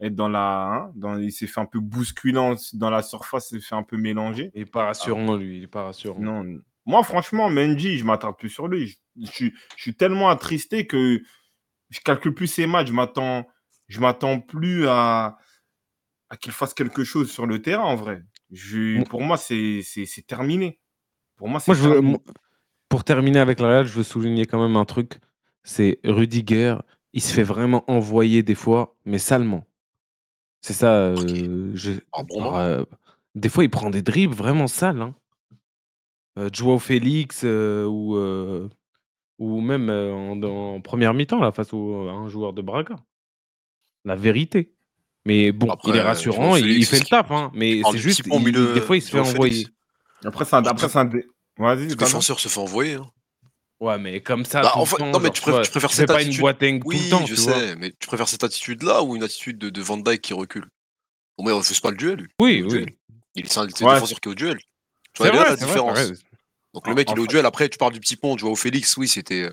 être 0.00 0.14
dans 0.14 0.28
la. 0.28 0.66
Hein, 0.66 0.92
dans, 0.94 1.18
il 1.18 1.32
s'est 1.32 1.46
fait 1.46 1.60
un 1.60 1.66
peu 1.66 1.80
bousculant 1.80 2.54
dans 2.74 2.90
la 2.90 3.02
surface, 3.02 3.50
il 3.50 3.60
s'est 3.60 3.68
fait 3.68 3.74
un 3.74 3.82
peu 3.82 3.96
mélanger. 3.96 4.50
Il 4.54 4.60
n'est 4.60 4.66
pas 4.66 4.86
rassurant, 4.86 5.36
lui. 5.36 5.58
Il 5.58 5.62
est 5.64 5.68
pas 5.68 5.84
rassurant. 5.84 6.18
Non. 6.20 6.44
Moi, 6.86 7.02
franchement, 7.02 7.50
Mendy, 7.50 7.98
je 7.98 8.04
m'attarde 8.04 8.36
plus 8.36 8.48
sur 8.48 8.68
lui. 8.68 8.98
Je, 9.20 9.26
je, 9.26 9.50
suis 9.76 9.94
tellement 9.94 10.30
attristé 10.30 10.86
que 10.86 11.20
je 11.90 12.00
calcule 12.00 12.34
plus 12.34 12.46
ses 12.46 12.66
matchs. 12.66 12.88
Je 12.88 12.92
m'attends 12.92 13.46
je 13.88 14.00
m'attends 14.00 14.40
plus 14.40 14.86
à, 14.86 15.38
à 16.30 16.36
qu'il 16.36 16.52
fasse 16.52 16.74
quelque 16.74 17.04
chose 17.04 17.30
sur 17.30 17.46
le 17.46 17.60
terrain 17.60 17.84
en 17.84 17.96
vrai. 17.96 18.22
Je, 18.50 19.02
pour 19.04 19.22
moi, 19.22 19.36
c'est 19.36 19.82
terminé. 20.26 20.78
Pour 21.36 21.48
moi, 21.48 21.60
c'est 21.60 21.72
pour 22.88 23.04
terminer 23.04 23.38
avec 23.38 23.60
la 23.60 23.68
Real, 23.68 23.86
je 23.86 23.92
veux 23.92 24.02
souligner 24.02 24.46
quand 24.46 24.62
même 24.62 24.76
un 24.76 24.86
truc. 24.86 25.18
C'est 25.62 26.00
Rudiger, 26.04 26.76
il 27.12 27.20
se 27.20 27.34
fait 27.34 27.42
vraiment 27.42 27.84
envoyer 27.90 28.42
des 28.42 28.54
fois, 28.54 28.96
mais 29.04 29.18
salement. 29.18 29.66
C'est 30.60 30.72
ça. 30.72 30.92
Euh, 30.92 31.16
euh, 32.32 32.84
des 33.34 33.48
fois, 33.48 33.64
il 33.64 33.70
prend 33.70 33.90
des 33.90 34.02
dribbles 34.02 34.34
vraiment 34.34 34.66
sales. 34.66 35.00
Hein. 35.00 35.14
Euh, 36.38 36.50
Joao 36.52 36.78
Félix 36.78 37.44
ou, 37.44 38.18
ou 39.38 39.60
même 39.60 39.90
en, 39.90 40.80
première 40.80 41.14
mi-temps 41.14 41.40
là, 41.40 41.52
face 41.52 41.72
à 41.72 41.76
un 41.76 42.28
joueur 42.28 42.52
de 42.52 42.62
Braga. 42.62 42.96
La 44.04 44.16
vérité. 44.16 44.72
Mais 45.24 45.52
bon, 45.52 45.76
il 45.84 45.96
est 45.96 46.00
rassurant, 46.00 46.56
il, 46.56 46.86
fait 46.86 47.00
le 47.00 47.04
taf, 47.04 47.30
hein, 47.30 47.50
mais 47.52 47.82
c'est 47.90 47.98
juste, 47.98 48.26
des 48.26 48.80
fois, 48.80 48.96
il 48.96 49.02
se 49.02 49.10
fait 49.10 49.20
envoyer. 49.20 49.68
Après, 50.24 50.46
c'est 50.46 50.56
un, 50.56 50.62
le 50.62 51.94
défenseur 51.94 52.40
se 52.40 52.48
fait 52.48 52.60
envoyer. 52.60 52.94
Hein. 52.94 53.10
Ouais, 53.80 53.98
mais 53.98 54.20
comme 54.20 54.44
ça. 54.44 54.62
Bah, 54.62 54.72
non, 54.98 55.20
mais 55.20 55.30
tu, 55.30 55.40
préfères, 55.40 55.92
cette 55.92 56.08
pas 56.08 56.22
une 56.22 56.36
boîte 56.36 56.58
oui, 56.60 56.80
tout 56.80 56.90
le 56.90 57.10
temps. 57.10 57.26
je 57.26 57.34
sais, 57.34 57.76
mais 57.76 57.92
tu 57.98 58.08
préfères 58.08 58.28
cette 58.28 58.42
attitude-là 58.42 59.02
ou 59.02 59.14
une 59.14 59.22
attitude 59.22 59.58
de, 59.58 59.70
de 59.70 59.82
Van 59.82 59.96
Dyke 59.96 60.20
qui 60.20 60.34
recule? 60.34 60.66
Au 61.36 61.44
moins, 61.44 61.52
il 61.52 61.56
refuse 61.56 61.78
pas 61.80 61.90
le 61.90 61.96
duel. 61.96 62.18
Lui. 62.18 62.28
Oui, 62.40 62.66
oui. 62.68 62.86
Il 63.36 63.44
est 63.46 63.58
un 63.58 63.66
défenseur 63.66 64.20
qui 64.20 64.28
est 64.28 64.32
au 64.32 64.34
duel. 64.34 64.58
Tu 65.12 65.22
vois, 65.22 65.30
la 65.30 65.56
différence. 65.56 65.98
Donc 66.74 66.86
le 66.86 66.94
mec, 66.94 67.08
il 67.10 67.18
est 67.18 67.20
au 67.20 67.26
duel. 67.26 67.46
Après, 67.46 67.68
tu 67.68 67.78
parles 67.78 67.92
du 67.92 68.00
petit 68.00 68.16
pont, 68.16 68.34
tu 68.34 68.42
vois, 68.42 68.52
au 68.52 68.56
Félix, 68.56 68.96
oui, 68.96 69.08
c'était. 69.08 69.48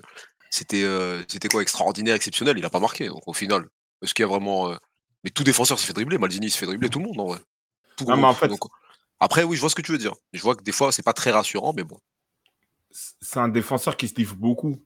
C'était 0.50 0.84
euh, 0.84 1.22
c'était 1.28 1.48
quoi? 1.48 1.60
Extraordinaire, 1.60 2.14
exceptionnel, 2.14 2.56
il 2.56 2.64
a 2.64 2.70
pas 2.70 2.80
marqué 2.80 3.08
donc, 3.08 3.26
au 3.26 3.32
final. 3.32 3.66
Est-ce 4.00 4.14
qu'il 4.14 4.22
y 4.22 4.26
a 4.26 4.28
vraiment 4.28 4.70
euh, 4.70 4.76
mais 5.26 5.30
tout 5.30 5.42
défenseur 5.42 5.78
se 5.80 5.84
fait 5.84 5.92
dribbler, 5.92 6.18
Maldini 6.18 6.50
se 6.50 6.56
fait 6.56 6.66
dribbler 6.66 6.88
tout 6.88 7.00
le 7.00 7.06
monde 7.06 7.18
en 7.18 7.26
vrai. 7.26 7.40
en 8.06 8.34
fait... 8.34 8.48
Après 9.18 9.42
oui, 9.42 9.56
je 9.56 9.60
vois 9.60 9.70
ce 9.70 9.74
que 9.74 9.82
tu 9.82 9.90
veux 9.90 9.98
dire. 9.98 10.14
Je 10.32 10.40
vois 10.40 10.54
que 10.54 10.62
des 10.62 10.70
fois 10.70 10.92
c'est 10.92 11.02
pas 11.02 11.12
très 11.12 11.32
rassurant 11.32 11.72
mais 11.74 11.82
bon 11.82 11.98
c'est 13.20 13.40
un 13.40 13.48
défenseur 13.48 13.96
qui 13.96 14.08
se 14.08 14.14
livre 14.14 14.36
beaucoup. 14.36 14.76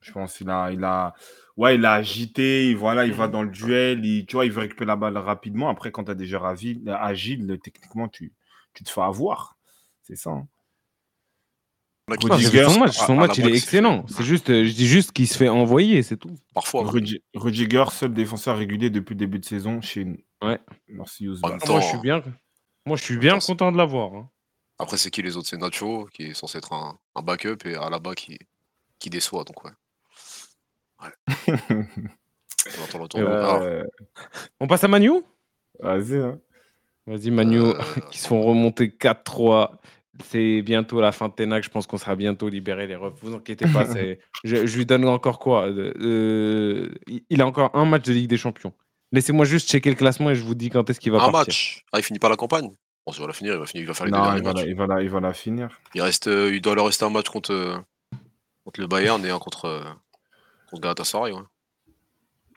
Je 0.00 0.12
pense 0.12 0.36
qu'il 0.36 0.48
a, 0.50 0.70
il 0.70 0.84
a, 0.84 1.14
ouais, 1.56 1.74
il 1.74 1.84
a 1.84 1.92
agité, 1.94 2.74
voilà, 2.74 3.04
il 3.04 3.12
va 3.12 3.28
dans 3.28 3.42
le 3.42 3.50
duel, 3.50 4.04
il, 4.04 4.26
tu 4.26 4.36
vois, 4.36 4.46
il 4.46 4.52
veut 4.52 4.60
récupérer 4.60 4.86
la 4.86 4.96
balle 4.96 5.18
rapidement. 5.18 5.68
Après, 5.68 5.90
quand 5.90 6.04
tu 6.04 6.10
as 6.10 6.14
des 6.14 6.26
joueurs 6.26 6.46
agiles, 6.46 7.58
techniquement, 7.62 8.08
tu, 8.08 8.32
tu 8.74 8.84
te 8.84 8.90
fais 8.90 9.00
avoir. 9.00 9.56
C'est 10.02 10.16
ça. 10.16 10.30
Hein. 10.30 10.48
son 12.92 13.16
match, 13.16 13.38
il 13.38 13.48
est 13.48 13.56
excellent. 13.56 14.06
C'est 14.06 14.24
juste, 14.24 14.48
je 14.48 14.72
dis 14.72 14.86
juste 14.86 15.12
qu'il 15.12 15.28
se 15.28 15.36
fait 15.36 15.48
envoyer, 15.48 16.02
c'est 16.02 16.16
tout. 16.16 16.34
Parfois. 16.54 16.90
Rudiger, 17.34 17.84
seul 17.90 18.14
défenseur 18.14 18.56
régulier 18.56 18.88
depuis 18.88 19.14
le 19.14 19.18
début 19.18 19.38
de 19.38 19.44
saison 19.44 19.80
chez 19.80 20.06
Ouais. 20.42 20.60
Merci 20.86 21.26
moi, 21.26 21.80
je 21.80 21.86
suis 21.86 21.98
bien, 21.98 22.22
moi, 22.86 22.96
je 22.96 23.02
suis 23.02 23.18
bien 23.18 23.38
content 23.40 23.72
de 23.72 23.76
l'avoir. 23.76 24.14
Hein. 24.14 24.30
Après, 24.78 24.96
c'est 24.96 25.10
qui 25.10 25.22
les 25.22 25.36
autres? 25.36 25.48
C'est 25.48 25.56
Nacho, 25.56 26.08
qui 26.14 26.24
est 26.24 26.34
censé 26.34 26.58
être 26.58 26.72
un, 26.72 26.98
un 27.16 27.22
backup, 27.22 27.58
et 27.66 27.74
Alaba 27.74 28.14
qui, 28.14 28.38
qui 28.98 29.10
déçoit, 29.10 29.44
donc 29.44 29.64
ouais. 29.64 29.72
Ouais. 31.02 31.56
Euh, 33.16 33.84
on 34.60 34.66
passe 34.66 34.84
à 34.84 34.88
Manu? 34.88 35.10
Vas-y, 35.80 36.16
hein. 36.16 36.38
Vas-y, 37.06 37.30
Manu, 37.30 37.60
euh. 37.60 37.74
qui 38.10 38.18
se 38.18 38.28
font 38.28 38.42
remonter 38.42 38.88
4-3. 38.88 39.70
C'est 40.24 40.60
bientôt 40.62 41.00
la 41.00 41.12
fin 41.12 41.28
de 41.28 41.32
Ténac. 41.34 41.62
Je 41.64 41.70
pense 41.70 41.86
qu'on 41.86 41.96
sera 41.96 42.16
bientôt 42.16 42.48
libéré, 42.48 42.86
les 42.86 42.96
refs. 42.96 43.14
Vous 43.22 43.34
inquiétez 43.34 43.66
pas. 43.72 43.86
je, 44.44 44.66
je 44.66 44.76
lui 44.76 44.84
donne 44.84 45.06
encore 45.06 45.38
quoi? 45.38 45.66
Euh, 45.68 46.90
il 47.06 47.40
a 47.40 47.46
encore 47.46 47.70
un 47.74 47.84
match 47.84 48.02
de 48.04 48.12
Ligue 48.12 48.28
des 48.28 48.36
Champions. 48.36 48.72
Laissez-moi 49.12 49.46
juste 49.46 49.70
checker 49.70 49.90
le 49.90 49.96
classement 49.96 50.30
et 50.30 50.34
je 50.34 50.42
vous 50.42 50.54
dis 50.56 50.68
quand 50.68 50.90
est-ce 50.90 51.00
qu'il 51.00 51.12
va 51.12 51.18
Un 51.18 51.30
partir. 51.30 51.38
match. 51.38 51.84
Ah, 51.92 52.00
il 52.00 52.02
finit 52.02 52.18
pas 52.18 52.28
la 52.28 52.36
campagne? 52.36 52.70
Bon, 53.08 53.14
il 53.14 53.20
va 53.20 53.26
la 53.28 53.32
finir, 53.32 53.54
il 53.54 53.58
va, 53.58 53.64
finir, 53.64 53.84
il 53.84 53.86
va 53.86 53.94
faire 53.94 54.06
les 54.06 54.12
non, 54.12 54.36
il 54.36 54.42
va, 54.42 54.52
la, 54.52 54.66
il, 54.66 54.74
va 54.74 54.86
la, 54.86 55.02
il 55.02 55.08
va 55.08 55.20
la 55.20 55.32
finir. 55.32 55.80
Il, 55.94 56.02
reste, 56.02 56.26
euh, 56.28 56.54
il 56.54 56.60
doit 56.60 56.74
leur 56.74 56.84
rester 56.84 57.06
un 57.06 57.10
match 57.10 57.30
contre, 57.30 57.52
euh, 57.52 57.78
contre 58.64 58.80
le 58.80 58.86
Bayern 58.86 59.24
et 59.24 59.30
un 59.30 59.38
contre, 59.38 59.64
euh, 59.64 59.82
contre 60.68 60.82
Galatasaray. 60.82 61.32
Ouais. 61.32 61.40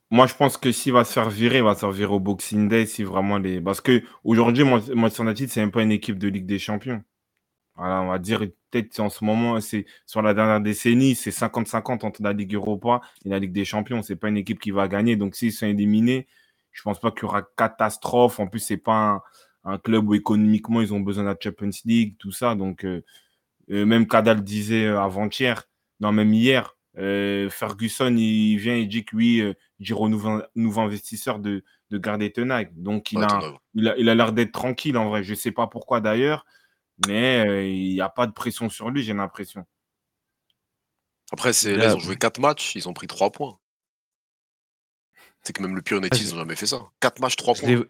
Moi, 0.09 0.27
je 0.27 0.35
pense 0.35 0.57
que 0.57 0.73
s'il 0.73 0.91
va 0.91 1.05
se 1.05 1.13
faire 1.13 1.29
virer, 1.29 1.59
il 1.59 1.63
va 1.63 1.73
se 1.73 1.79
faire 1.79 1.91
virer 1.91 2.11
au 2.11 2.19
Boxing 2.19 2.67
Day. 2.67 2.85
Si 2.85 3.05
vraiment 3.05 3.37
les... 3.37 3.61
Parce 3.61 3.79
qu'aujourd'hui, 3.79 4.65
Manchester 4.65 5.23
United, 5.23 5.49
c'est 5.49 5.61
même 5.61 5.71
pas 5.71 5.83
une 5.83 5.93
équipe 5.93 6.19
de 6.19 6.27
Ligue 6.27 6.45
des 6.45 6.59
Champions. 6.59 7.01
Voilà, 7.77 8.01
on 8.01 8.09
va 8.09 8.19
dire, 8.19 8.39
peut-être 8.71 8.99
en 8.99 9.09
ce 9.09 9.23
moment, 9.23 9.61
c'est 9.61 9.85
sur 10.05 10.21
la 10.21 10.33
dernière 10.33 10.59
décennie, 10.59 11.15
c'est 11.15 11.29
50-50 11.29 12.05
entre 12.05 12.21
la 12.21 12.33
Ligue 12.33 12.55
Europa 12.55 12.99
et 13.23 13.29
la 13.29 13.39
Ligue 13.39 13.53
des 13.53 13.63
Champions. 13.63 14.01
C'est 14.01 14.17
pas 14.17 14.27
une 14.27 14.35
équipe 14.35 14.59
qui 14.59 14.71
va 14.71 14.89
gagner. 14.89 15.15
Donc, 15.15 15.33
s'ils 15.33 15.53
sont 15.53 15.65
éliminés, 15.67 16.27
je 16.71 16.81
pense 16.81 16.99
pas 16.99 17.11
qu'il 17.11 17.21
y 17.21 17.25
aura 17.25 17.43
catastrophe. 17.55 18.41
En 18.41 18.47
plus, 18.47 18.59
c'est 18.59 18.75
pas 18.75 19.11
un 19.13 19.21
un 19.63 19.77
club 19.77 20.09
où 20.09 20.15
économiquement 20.15 20.81
ils 20.81 20.93
ont 20.93 20.99
besoin 20.99 21.23
de 21.23 21.29
la 21.29 21.37
Champions 21.41 21.69
League, 21.85 22.15
tout 22.17 22.31
ça. 22.31 22.55
Donc, 22.55 22.83
euh, 22.83 23.03
euh, 23.69 23.85
même 23.85 24.07
Kadal 24.07 24.43
disait 24.43 24.85
euh, 24.85 24.99
avant-hier, 24.99 25.63
non, 25.99 26.11
même 26.11 26.33
hier, 26.33 26.75
Ferguson, 26.95 28.15
il 28.17 28.57
vient 28.57 28.75
et 28.75 28.85
dit 28.85 29.05
que 29.05 29.15
lui, 29.15 29.41
Giro, 29.79 30.09
nouveau, 30.09 30.41
nouveau 30.55 30.81
investisseur 30.81 31.39
de, 31.39 31.63
de 31.89 31.97
garder 31.97 32.31
Tenag. 32.31 32.71
Donc, 32.75 33.11
il 33.11 33.23
a, 33.23 33.39
il 33.73 33.87
a, 33.87 33.97
il 33.97 34.09
a 34.09 34.15
l'air 34.15 34.33
d'être 34.33 34.51
tranquille 34.51 34.97
en 34.97 35.07
vrai. 35.09 35.23
Je 35.23 35.31
ne 35.31 35.35
sais 35.35 35.51
pas 35.51 35.67
pourquoi 35.67 36.01
d'ailleurs, 36.01 36.45
mais 37.07 37.71
il 37.73 37.93
n'y 37.93 38.01
a 38.01 38.09
pas 38.09 38.27
de 38.27 38.33
pression 38.33 38.69
sur 38.69 38.89
lui, 38.89 39.03
j'ai 39.03 39.13
l'impression. 39.13 39.65
Après, 41.31 41.53
c'est, 41.53 41.75
là, 41.77 41.91
ils 41.91 41.95
ont 41.95 41.99
joué 41.99 42.17
4 42.17 42.39
matchs, 42.39 42.75
ils 42.75 42.89
ont 42.89 42.93
pris 42.93 43.07
3 43.07 43.31
points. 43.31 43.57
C'est 45.43 45.53
que 45.53 45.61
même 45.61 45.75
le 45.75 45.81
pire 45.81 45.97
United, 45.97 46.19
ils 46.21 46.31
n'ont 46.31 46.39
jamais 46.39 46.57
fait 46.57 46.67
ça. 46.67 46.81
4 46.99 47.19
matchs, 47.21 47.37
3 47.37 47.55
points. 47.55 47.83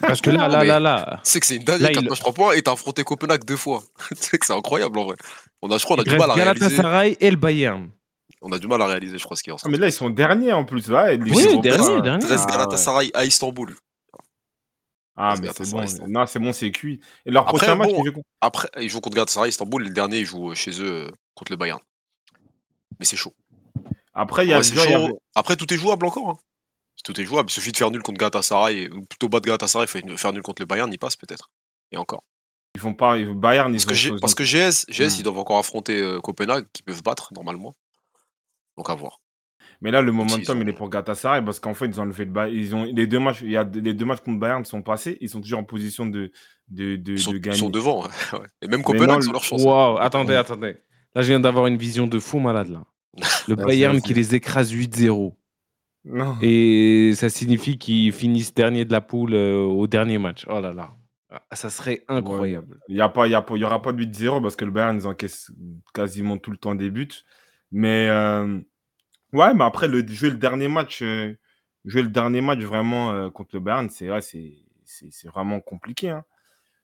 Parce 0.00 0.20
que 0.20 0.30
là, 0.30 0.48
là, 0.48 0.64
là, 0.64 0.80
là. 0.80 1.20
C'est 1.22 1.40
que 1.40 1.46
c'est 1.46 1.56
une 1.56 1.64
dingue, 1.64 1.80
4 1.80 2.02
matchs 2.02 2.20
3 2.20 2.32
points 2.32 2.52
et 2.54 2.62
t'as 2.62 2.72
affronté 2.72 3.04
Copenhague 3.04 3.44
deux 3.44 3.56
fois. 3.56 3.82
c'est 4.16 4.38
que 4.38 4.46
c'est 4.46 4.52
incroyable 4.52 4.98
en 4.98 5.04
vrai. 5.06 5.16
On 5.60 5.70
a, 5.70 5.78
je 5.78 5.84
crois, 5.84 5.96
on 5.96 6.00
a 6.00 6.04
du 6.04 6.16
mal 6.16 6.30
à 6.30 6.34
réaliser. 6.34 6.60
Galatasaray 6.60 7.16
et 7.20 7.30
le 7.30 7.36
Bayern. 7.36 7.90
On 8.40 8.50
a 8.50 8.58
du 8.58 8.66
mal 8.66 8.82
à 8.82 8.86
réaliser, 8.86 9.18
je 9.18 9.24
crois, 9.24 9.36
ce 9.36 9.42
qui 9.42 9.50
est 9.50 9.52
en 9.52 9.56
ah, 9.62 9.68
Mais 9.68 9.78
là, 9.78 9.86
ils 9.86 9.92
sont 9.92 10.10
derniers 10.10 10.52
en 10.52 10.64
plus. 10.64 10.88
Là, 10.88 11.14
oui, 11.14 11.60
dernier, 11.60 12.02
dernier. 12.02 12.26
Reste 12.26 12.46
ah, 12.48 12.52
Galatasaray 12.52 13.10
à 13.14 13.24
Istanbul. 13.24 13.74
Ah, 15.16 15.34
mais 15.40 15.48
c'est 15.56 15.70
bon. 15.70 15.84
Non, 16.08 16.26
c'est 16.26 16.38
bon, 16.38 16.52
c'est 16.52 16.70
cuit. 16.72 17.00
Et 17.24 17.30
leur 17.30 17.44
prochain 17.44 17.76
match, 17.76 17.90
ils 17.90 18.04
jouent... 18.04 18.22
Après, 18.40 18.68
ils 18.80 18.88
jouent 18.88 19.00
contre 19.00 19.16
Galatasaray 19.16 19.50
Istanbul. 19.50 19.84
Et 19.84 19.88
le 19.88 19.94
dernier, 19.94 20.18
ils 20.18 20.26
jouent 20.26 20.54
chez 20.54 20.82
eux 20.82 21.08
contre 21.34 21.52
le 21.52 21.56
Bayern. 21.56 21.80
Mais 22.98 23.04
c'est 23.04 23.16
chaud. 23.16 23.34
Après, 24.14 24.44
il 24.44 24.50
y 24.50 24.54
a, 24.54 24.60
Après, 25.34 25.56
tout 25.56 25.72
est 25.72 25.76
jouable 25.76 26.06
encore. 26.06 26.38
Hein 27.02 27.12
tout 27.12 27.20
est 27.20 27.24
jouable. 27.24 27.50
Il 27.50 27.52
suffit 27.52 27.72
de 27.72 27.76
faire 27.76 27.90
nul 27.90 28.02
contre 28.02 28.18
Galatasaray, 28.18 28.88
ou 28.88 29.02
plutôt 29.02 29.28
bas 29.28 29.40
de 29.40 29.46
Galatasaray, 29.46 29.86
faire 29.86 30.32
nul 30.32 30.42
contre 30.42 30.62
le 30.62 30.66
Bayern, 30.66 30.92
il 30.92 30.98
passe 30.98 31.16
peut-être. 31.16 31.50
Et 31.90 31.96
encore. 31.96 32.24
Ils 32.74 32.80
font 32.80 32.94
pas. 32.94 33.18
Bayern, 33.18 33.74
ils 33.74 33.84
parce, 33.84 34.02
que 34.02 34.20
parce 34.20 34.34
que 34.34 34.44
GS, 34.44 34.86
GS 34.88 35.18
ils 35.18 35.22
doivent 35.22 35.38
encore 35.38 35.58
affronter 35.58 36.00
euh, 36.00 36.20
Copenhague, 36.20 36.66
qui 36.72 36.82
peuvent 36.82 37.02
battre 37.02 37.32
normalement. 37.34 37.76
Donc 38.76 38.88
à 38.88 38.94
voir. 38.94 39.20
Mais 39.82 39.90
là, 39.90 40.00
le 40.00 40.12
momentum, 40.12 40.62
il 40.62 40.68
est 40.68 40.72
pour 40.72 40.88
Galatasaray 40.88 41.44
parce 41.44 41.58
qu'en 41.58 41.74
fait, 41.74 41.86
ils 41.86 42.00
ont 42.00 42.04
enlevé 42.04 42.24
le 42.24 42.30
Bayern. 42.30 42.56
Ils 42.56 42.74
ont 42.74 42.84
les 42.84 43.06
deux 43.06 43.18
matchs. 43.18 43.40
Il 43.42 43.50
y 43.50 43.56
a 43.56 43.64
les 43.64 43.94
deux 43.94 44.04
matchs 44.04 44.20
contre 44.20 44.38
Bayern 44.38 44.64
sont 44.64 44.80
passés. 44.80 45.18
Ils 45.20 45.28
sont 45.28 45.40
toujours 45.40 45.58
en 45.58 45.64
position 45.64 46.06
de 46.06 46.32
de, 46.68 46.96
de, 46.96 47.12
ils, 47.12 47.18
sont, 47.18 47.32
gagner. 47.32 47.56
Ils 47.56 47.60
sont 47.60 47.68
devant. 47.68 48.06
Et 48.62 48.68
même 48.68 48.82
Copenhague, 48.82 49.22
ils 49.22 49.28
ont 49.28 49.32
leur 49.32 49.44
chance. 49.44 49.62
Waouh, 49.62 49.98
attendez, 49.98 50.34
attendez. 50.34 50.76
Là, 51.14 51.20
je 51.20 51.28
viens 51.28 51.40
d'avoir 51.40 51.66
une 51.66 51.76
vision 51.76 52.06
de 52.06 52.18
fou 52.18 52.38
malade 52.38 52.68
là. 52.68 52.84
Le 53.48 53.56
Bayern 53.56 54.00
qui 54.00 54.14
les 54.14 54.34
écrase 54.34 54.72
8-0. 54.72 55.34
Et 56.42 57.12
ça 57.14 57.28
signifie 57.28 57.78
qu'ils 57.78 58.12
finissent 58.12 58.54
dernier 58.54 58.84
de 58.84 58.92
la 58.92 59.00
poule 59.00 59.34
euh, 59.34 59.62
au 59.62 59.86
dernier 59.86 60.18
match. 60.18 60.44
Oh 60.48 60.60
là 60.60 60.72
là. 60.72 60.94
Ah, 61.30 61.40
ça 61.52 61.70
serait 61.70 62.04
incroyable. 62.08 62.78
Il 62.88 62.96
n'y 62.96 63.08
pas, 63.08 63.26
y, 63.26 63.30
y 63.30 63.64
aura 63.64 63.80
pas 63.80 63.92
de 63.92 64.04
8-0 64.04 64.42
parce 64.42 64.56
que 64.56 64.64
le 64.64 64.70
Bayern, 64.70 64.96
ils 64.96 65.06
encaissent 65.06 65.50
quasiment 65.94 66.36
tout 66.36 66.50
le 66.50 66.58
temps 66.58 66.74
des 66.74 66.90
buts. 66.90 67.08
Mais 67.70 68.08
euh, 68.10 68.58
ouais, 69.32 69.54
mais 69.54 69.64
après, 69.64 69.88
le, 69.88 70.06
jouer 70.06 70.30
le 70.30 70.36
dernier 70.36 70.68
match, 70.68 71.00
euh, 71.02 71.34
jouer 71.86 72.02
le 72.02 72.10
dernier 72.10 72.42
match 72.42 72.58
vraiment 72.58 73.30
contre 73.30 73.50
le 73.54 73.60
Bayern, 73.60 73.88
c'est 73.88 74.10
c'est 74.84 75.28
vraiment 75.28 75.60
compliqué. 75.60 76.10
Hein. 76.10 76.24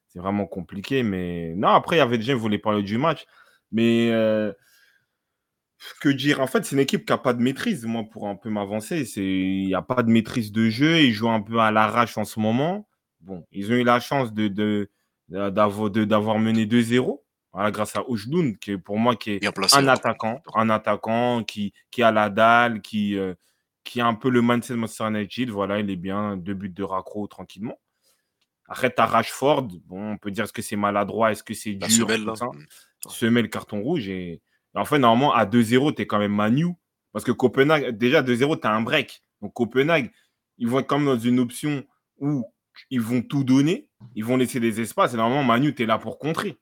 C'est 0.07 0.19
vraiment 0.19 0.47
compliqué. 0.47 1.03
Mais 1.03 1.53
non, 1.57 1.69
après, 1.69 1.97
il 1.97 1.99
y 1.99 2.03
avait 2.03 2.17
déjà, 2.17 2.33
ils 2.33 2.39
voulaient 2.39 2.59
parler 2.59 2.83
du 2.83 2.97
match. 2.97 3.27
Mais 3.71 4.11
que 6.01 6.09
dire 6.09 6.41
En 6.41 6.47
fait, 6.47 6.65
c'est 6.65 6.75
une 6.77 6.81
équipe 6.81 7.07
qui 7.07 7.13
n'a 7.13 7.19
pas 7.19 7.33
de 7.33 7.43
maîtrise, 7.43 7.85
moi, 7.85 8.05
pour 8.11 8.29
un 8.29 8.37
peu 8.37 8.51
m'avancer. 8.51 9.05
Il 9.17 9.67
n'y 9.67 9.75
a 9.75 9.83
pas 9.83 10.03
de 10.03 10.11
maîtrise 10.11 10.53
de 10.53 10.69
jeu. 10.69 11.01
Ils 11.01 11.13
jouent 11.13 11.31
un 11.31 11.41
peu 11.41 11.59
à 11.61 11.71
l'arrache 11.71 12.19
en 12.19 12.25
ce 12.25 12.41
moment. 12.41 12.89
Bon, 13.21 13.45
ils 13.53 13.71
ont 13.73 13.75
eu 13.75 13.85
la 13.85 14.01
chance 14.01 14.33
de, 14.33 14.49
de, 14.49 14.91
d'avoir, 15.29 16.39
mené 16.39 16.67
2-0. 16.67 17.21
Voilà, 17.53 17.71
grâce 17.71 17.97
à 17.97 18.09
Oujdoun, 18.09 18.57
qui 18.59 18.73
est 18.73 18.79
pour 18.79 18.99
moi 18.99 19.17
qui 19.17 19.33
est 19.33 19.75
un 19.75 19.89
attaquant, 19.89 20.43
un 20.55 20.71
attaquant 20.71 21.43
qui, 21.43 21.73
qui 21.91 22.03
a 22.03 22.13
la 22.13 22.29
dalle, 22.29 22.83
qui, 22.83 23.17
euh, 23.17 23.35
qui 23.85 24.01
a 24.01 24.07
un 24.07 24.15
peu 24.15 24.29
le 24.29 24.43
mindset 24.43 24.75
de 24.75 24.79
Monster 24.79 25.09
United. 25.09 25.49
Voilà, 25.51 25.81
il 25.81 25.91
est 25.91 25.97
bien, 25.97 26.37
deux 26.37 26.55
buts 26.55 26.69
de 26.69 26.83
raccro 26.83 27.27
tranquillement. 27.27 27.79
Arrête 28.67 28.99
à 28.99 29.07
Rashford, 29.07 29.69
bon, 29.87 30.13
on 30.13 30.19
peut 30.19 30.31
dire 30.31 30.45
est-ce 30.45 30.53
que 30.53 30.61
c'est 30.61 30.77
maladroit, 30.77 31.33
est-ce 31.33 31.43
que 31.43 31.55
c'est 31.55 31.73
dur, 31.73 31.89
semelle, 31.89 32.37
ça. 32.37 32.45
Mmh. 32.45 32.67
Semelle, 33.09 33.49
carton 33.49 33.81
rouge 33.81 34.11
et 34.11 34.43
en 34.79 34.85
fait, 34.85 34.99
normalement, 34.99 35.35
à 35.35 35.45
2-0, 35.45 35.95
tu 35.95 36.03
es 36.03 36.07
quand 36.07 36.19
même 36.19 36.35
Manu. 36.35 36.75
Parce 37.13 37.25
que 37.25 37.33
Copenhague, 37.33 37.97
déjà 37.97 38.23
2-0, 38.23 38.61
tu 38.61 38.67
as 38.67 38.73
un 38.73 38.83
break. 38.83 39.23
Donc 39.41 39.53
Copenhague, 39.55 40.13
ils 40.59 40.69
vont 40.69 40.81
être 40.81 40.87
comme 40.87 41.05
dans 41.05 41.19
une 41.19 41.41
option 41.41 41.85
où 42.19 42.45
ils 42.91 43.01
vont 43.01 43.23
tout 43.23 43.45
donner, 43.45 43.89
ils 44.15 44.25
vont 44.25 44.37
laisser 44.37 44.61
des 44.61 44.81
espaces, 44.81 45.15
et 45.15 45.17
normalement, 45.17 45.45
Manu, 45.45 45.75
tu 45.75 45.83
es 45.83 45.87
là 45.87 45.99
pour 45.99 46.19
contrer. 46.19 46.59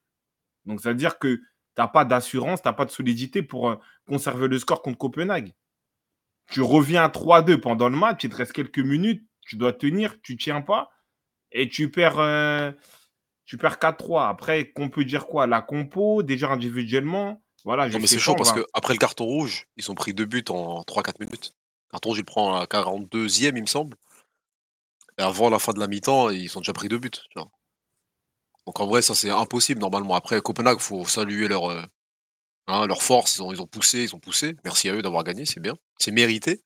Donc, 0.64 0.80
ça 0.80 0.90
veut 0.90 0.96
dire 0.96 1.18
que 1.18 1.36
tu 1.36 1.42
n'as 1.78 1.88
pas 1.88 2.04
d'assurance, 2.04 2.62
tu 2.62 2.68
n'as 2.68 2.72
pas 2.72 2.84
de 2.84 2.90
solidité 2.90 3.42
pour 3.42 3.70
euh, 3.70 3.76
conserver 4.06 4.48
le 4.48 4.58
score 4.58 4.82
contre 4.82 4.98
Copenhague. 4.98 5.52
Tu 6.48 6.60
reviens 6.62 7.04
à 7.04 7.08
3-2 7.08 7.58
pendant 7.58 7.88
le 7.88 7.96
match, 7.96 8.24
il 8.24 8.30
te 8.30 8.36
reste 8.36 8.52
quelques 8.52 8.78
minutes, 8.78 9.26
tu 9.42 9.56
dois 9.56 9.72
tenir, 9.72 10.20
tu 10.22 10.32
ne 10.32 10.38
tiens 10.38 10.62
pas, 10.62 10.90
et 11.52 11.68
tu 11.68 11.90
perds, 11.90 12.18
euh, 12.18 12.72
tu 13.44 13.58
perds 13.58 13.78
4-3. 13.78 14.28
Après, 14.28 14.70
qu'on 14.70 14.88
peut 14.88 15.04
dire 15.04 15.26
quoi? 15.26 15.46
La 15.46 15.60
compo, 15.60 16.22
déjà 16.22 16.50
individuellement, 16.50 17.42
voilà. 17.66 17.88
Non, 17.88 17.98
mais 17.98 18.06
c'est 18.06 18.20
chaud 18.20 18.36
parce 18.36 18.52
qu'après 18.52 18.94
le 18.94 18.98
carton 18.98 19.24
rouge, 19.24 19.66
ils 19.76 19.90
ont 19.90 19.96
pris 19.96 20.14
deux 20.14 20.24
buts 20.24 20.44
en 20.50 20.82
3-4 20.82 21.14
minutes. 21.18 21.52
Le 21.88 21.92
carton 21.94 22.10
rouge, 22.10 22.18
il 22.18 22.24
prend 22.24 22.56
à 22.56 22.64
42e, 22.66 23.56
il 23.56 23.62
me 23.62 23.66
semble. 23.66 23.96
Et 25.18 25.22
avant 25.22 25.50
la 25.50 25.58
fin 25.58 25.72
de 25.72 25.80
la 25.80 25.88
mi-temps, 25.88 26.30
ils 26.30 26.56
ont 26.56 26.60
déjà 26.60 26.72
pris 26.72 26.88
deux 26.88 26.98
buts. 26.98 27.10
Donc 27.34 28.80
en 28.80 28.86
vrai, 28.86 29.02
ça 29.02 29.16
c'est 29.16 29.30
impossible 29.30 29.80
normalement. 29.80 30.14
Après, 30.14 30.40
Copenhague, 30.40 30.78
il 30.78 30.82
faut 30.82 31.04
saluer 31.06 31.48
leur, 31.48 31.68
euh, 31.68 31.82
hein, 32.68 32.86
leur 32.86 33.02
force. 33.02 33.36
Ils 33.36 33.42
ont, 33.42 33.52
ils 33.52 33.60
ont 33.60 33.66
poussé, 33.66 34.04
ils 34.04 34.14
ont 34.14 34.20
poussé. 34.20 34.54
Merci 34.64 34.88
à 34.88 34.94
eux 34.94 35.02
d'avoir 35.02 35.24
gagné, 35.24 35.44
c'est 35.44 35.60
bien. 35.60 35.76
C'est 35.98 36.12
mérité. 36.12 36.62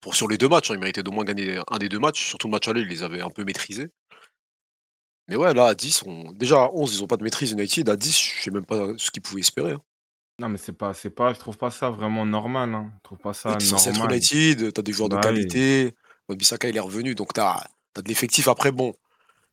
Pour, 0.00 0.16
sur 0.16 0.26
les 0.26 0.38
deux 0.38 0.48
matchs, 0.48 0.72
hein, 0.72 0.74
ils 0.74 0.80
méritaient 0.80 1.04
d'au 1.04 1.12
moins 1.12 1.24
gagner 1.24 1.60
un 1.70 1.78
des 1.78 1.88
deux 1.88 2.00
matchs. 2.00 2.26
Surtout 2.26 2.48
le 2.48 2.52
match 2.52 2.66
aller, 2.66 2.80
ils 2.80 2.88
les 2.88 3.04
avaient 3.04 3.20
un 3.22 3.30
peu 3.30 3.44
maîtrisés. 3.44 3.90
Mais 5.28 5.36
ouais, 5.36 5.54
là, 5.54 5.66
à 5.68 5.74
10, 5.76 6.02
on... 6.06 6.32
déjà 6.32 6.64
à 6.64 6.70
11, 6.72 6.96
ils 6.96 7.00
n'ont 7.00 7.06
pas 7.06 7.16
de 7.16 7.22
maîtrise 7.22 7.52
United. 7.52 7.88
À 7.88 7.96
10, 7.96 8.18
je 8.18 8.42
sais 8.42 8.50
même 8.50 8.66
pas 8.66 8.88
ce 8.96 9.12
qu'ils 9.12 9.22
pouvaient 9.22 9.40
espérer. 9.40 9.72
Hein. 9.72 9.82
Non, 10.38 10.48
mais 10.50 10.58
c'est 10.58 10.72
pas, 10.72 10.92
c'est 10.92 11.10
pas, 11.10 11.32
je 11.32 11.38
trouve 11.38 11.56
pas 11.56 11.70
ça 11.70 11.90
vraiment 11.90 12.26
normal. 12.26 12.74
Hein. 12.74 12.92
Je 12.96 13.02
trouve 13.02 13.18
pas 13.18 13.32
ça 13.32 13.50
normal. 13.50 14.12
United, 14.12 14.60
United, 14.60 14.72
t'as 14.72 14.82
des 14.82 14.92
joueurs 14.92 15.08
de 15.08 15.16
bah 15.16 15.22
qualité. 15.22 15.94
Bissaka, 16.28 16.68
il 16.68 16.76
est 16.76 16.80
revenu, 16.80 17.14
donc 17.14 17.32
t'as 17.32 17.62
as 17.96 18.02
de 18.02 18.08
l'effectif. 18.08 18.48
Après, 18.48 18.72
bon, 18.72 18.94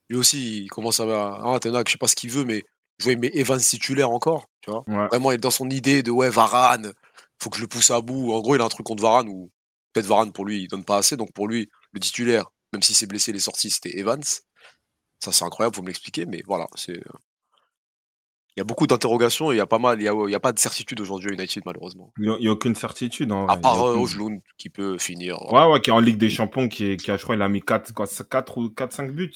lui 0.10 0.18
aussi, 0.18 0.64
il 0.64 0.68
commence 0.70 1.00
à. 1.00 1.06
Ah, 1.06 1.60
Tenac, 1.62 1.88
je 1.88 1.94
sais 1.94 1.98
pas 1.98 2.08
ce 2.08 2.16
qu'il 2.16 2.32
veut, 2.32 2.44
mais 2.44 2.66
jouer 3.00 3.16
mais 3.16 3.32
Evans 3.34 3.60
titulaire 3.60 4.10
encore. 4.10 4.50
Tu 4.62 4.72
vois 4.72 4.84
Vraiment, 4.88 5.32
il 5.32 5.36
est 5.36 5.38
dans 5.38 5.52
son 5.52 5.70
idée 5.70 6.04
de 6.04 6.12
ouais, 6.12 6.30
Varane, 6.30 6.94
faut 7.42 7.50
que 7.50 7.58
je 7.58 7.62
le 7.62 7.68
pousse 7.68 7.92
à 7.92 8.02
bout. 8.02 8.34
En 8.34 8.42
gros, 8.42 8.56
il 8.56 8.62
a 8.62 8.66
un 8.66 8.70
truc 8.70 8.86
contre 8.86 9.04
Varane 9.04 9.30
ou 9.30 9.52
peut-être 9.94 10.08
Varane 10.08 10.32
pour 10.32 10.46
lui, 10.46 10.64
il 10.64 10.68
donne 10.68 10.84
pas 10.84 10.98
assez. 10.98 11.16
Donc 11.16 11.32
pour 11.34 11.48
lui, 11.48 11.70
le 11.94 12.00
titulaire, 12.00 12.52
même 12.74 12.82
si 12.82 12.94
c'est 12.94 13.08
blessé, 13.08 13.32
les 13.32 13.40
sorties, 13.40 13.70
c'était 13.70 13.98
Evans. 13.98 14.24
Ça, 14.24 15.32
c'est 15.32 15.46
incroyable, 15.46 15.76
faut 15.76 15.82
me 15.82 15.88
l'expliquer, 15.88 16.26
mais 16.26 16.44
voilà, 16.46 16.68
c'est. 16.76 17.02
Euh, 18.54 18.58
il 18.58 18.60
y 18.60 18.62
a 18.62 18.64
beaucoup 18.64 18.88
d'interrogations 18.88 19.52
et 19.52 19.56
il 19.56 19.58
y 19.58 19.62
a 19.62 19.66
pas 19.66 19.80
mal, 19.80 20.00
il 20.00 20.06
y 20.06 20.36
a, 20.36 20.40
pas 20.40 20.52
de 20.52 20.60
certitude 20.60 21.00
aujourd'hui 21.02 21.32
à 21.32 21.34
United, 21.34 21.64
malheureusement. 21.66 22.12
Il 22.18 22.36
n'y 22.40 22.48
a, 22.48 22.52
aucune 22.52 22.76
certitude. 22.76 23.32
En 23.32 23.48
à 23.48 23.58
part 23.58 23.88
euh, 23.88 24.06
qui 24.58 24.70
peut 24.70 24.98
finir. 24.98 25.42
Ouais, 25.52 25.66
ouais, 25.66 25.82
qui 25.82 25.90
est 25.90 25.94
en 25.94 26.00
Ligue 26.00 26.18
des 26.18 26.30
Champions, 26.30 26.68
qui, 26.68 26.98
qui 26.98 27.12
a, 27.12 27.18
je 27.18 27.24
crois, 27.24 27.36
il 27.36 27.42
a 27.42 27.50
mis 27.50 27.62
4, 27.62 27.94
4 28.30 28.58
ou 28.58 28.68
4-5 28.68 29.12
buts. 29.12 29.34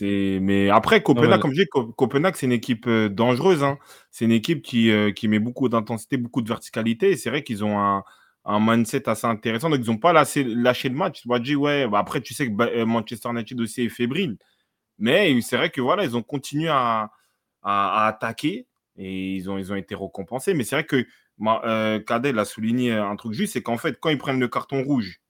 Mais 0.00 0.70
après, 0.70 1.02
Copenhague, 1.02 1.40
comme 1.40 1.52
je 1.52 1.62
dis, 1.62 1.68
Copenhague, 1.96 2.34
c'est 2.36 2.46
une 2.46 2.52
équipe 2.52 2.86
euh, 2.86 3.08
dangereuse. 3.08 3.62
Hein. 3.62 3.78
C'est 4.10 4.24
une 4.24 4.32
équipe 4.32 4.62
qui, 4.62 4.90
euh, 4.90 5.12
qui 5.12 5.28
met 5.28 5.38
beaucoup 5.38 5.68
d'intensité, 5.68 6.16
beaucoup 6.16 6.42
de 6.42 6.48
verticalité. 6.48 7.10
Et 7.10 7.16
c'est 7.16 7.30
vrai 7.30 7.42
qu'ils 7.42 7.64
ont 7.64 7.78
un, 7.78 8.02
un, 8.44 8.60
mindset 8.60 9.08
assez 9.08 9.26
intéressant. 9.26 9.70
Donc, 9.70 9.80
ils 9.82 9.90
n'ont 9.90 9.98
pas 9.98 10.12
lâché, 10.12 10.44
lâché, 10.44 10.88
le 10.88 10.96
match. 10.96 11.22
Tu 11.22 11.28
vas 11.28 11.38
dire, 11.38 11.60
ouais, 11.60 11.86
bah, 11.88 11.98
après, 11.98 12.20
tu 12.20 12.34
sais 12.34 12.48
que 12.50 12.62
euh, 12.62 12.86
Manchester 12.86 13.30
United 13.30 13.60
aussi 13.60 13.82
est 13.82 13.88
fébrile. 13.88 14.36
Mais 14.98 15.40
c'est 15.42 15.56
vrai 15.56 15.70
que 15.70 15.80
voilà, 15.80 16.04
ils 16.04 16.16
ont 16.16 16.22
continué 16.22 16.68
à, 16.68 17.10
à, 17.64 18.06
attaquer 18.06 18.66
et 18.96 19.34
ils 19.34 19.50
ont, 19.50 19.58
ils 19.58 19.72
ont 19.72 19.76
été 19.76 19.94
récompensés. 19.94 20.54
Mais 20.54 20.64
c'est 20.64 20.76
vrai 20.76 20.84
que 20.84 21.06
euh, 21.40 21.98
Kadel 22.00 22.38
a 22.38 22.44
souligné 22.44 22.92
un 22.92 23.16
truc 23.16 23.32
juste 23.32 23.54
c'est 23.54 23.62
qu'en 23.62 23.78
fait, 23.78 23.98
quand 23.98 24.10
ils 24.10 24.18
prennent 24.18 24.38
le 24.38 24.48
carton 24.48 24.84
rouge, 24.84 25.20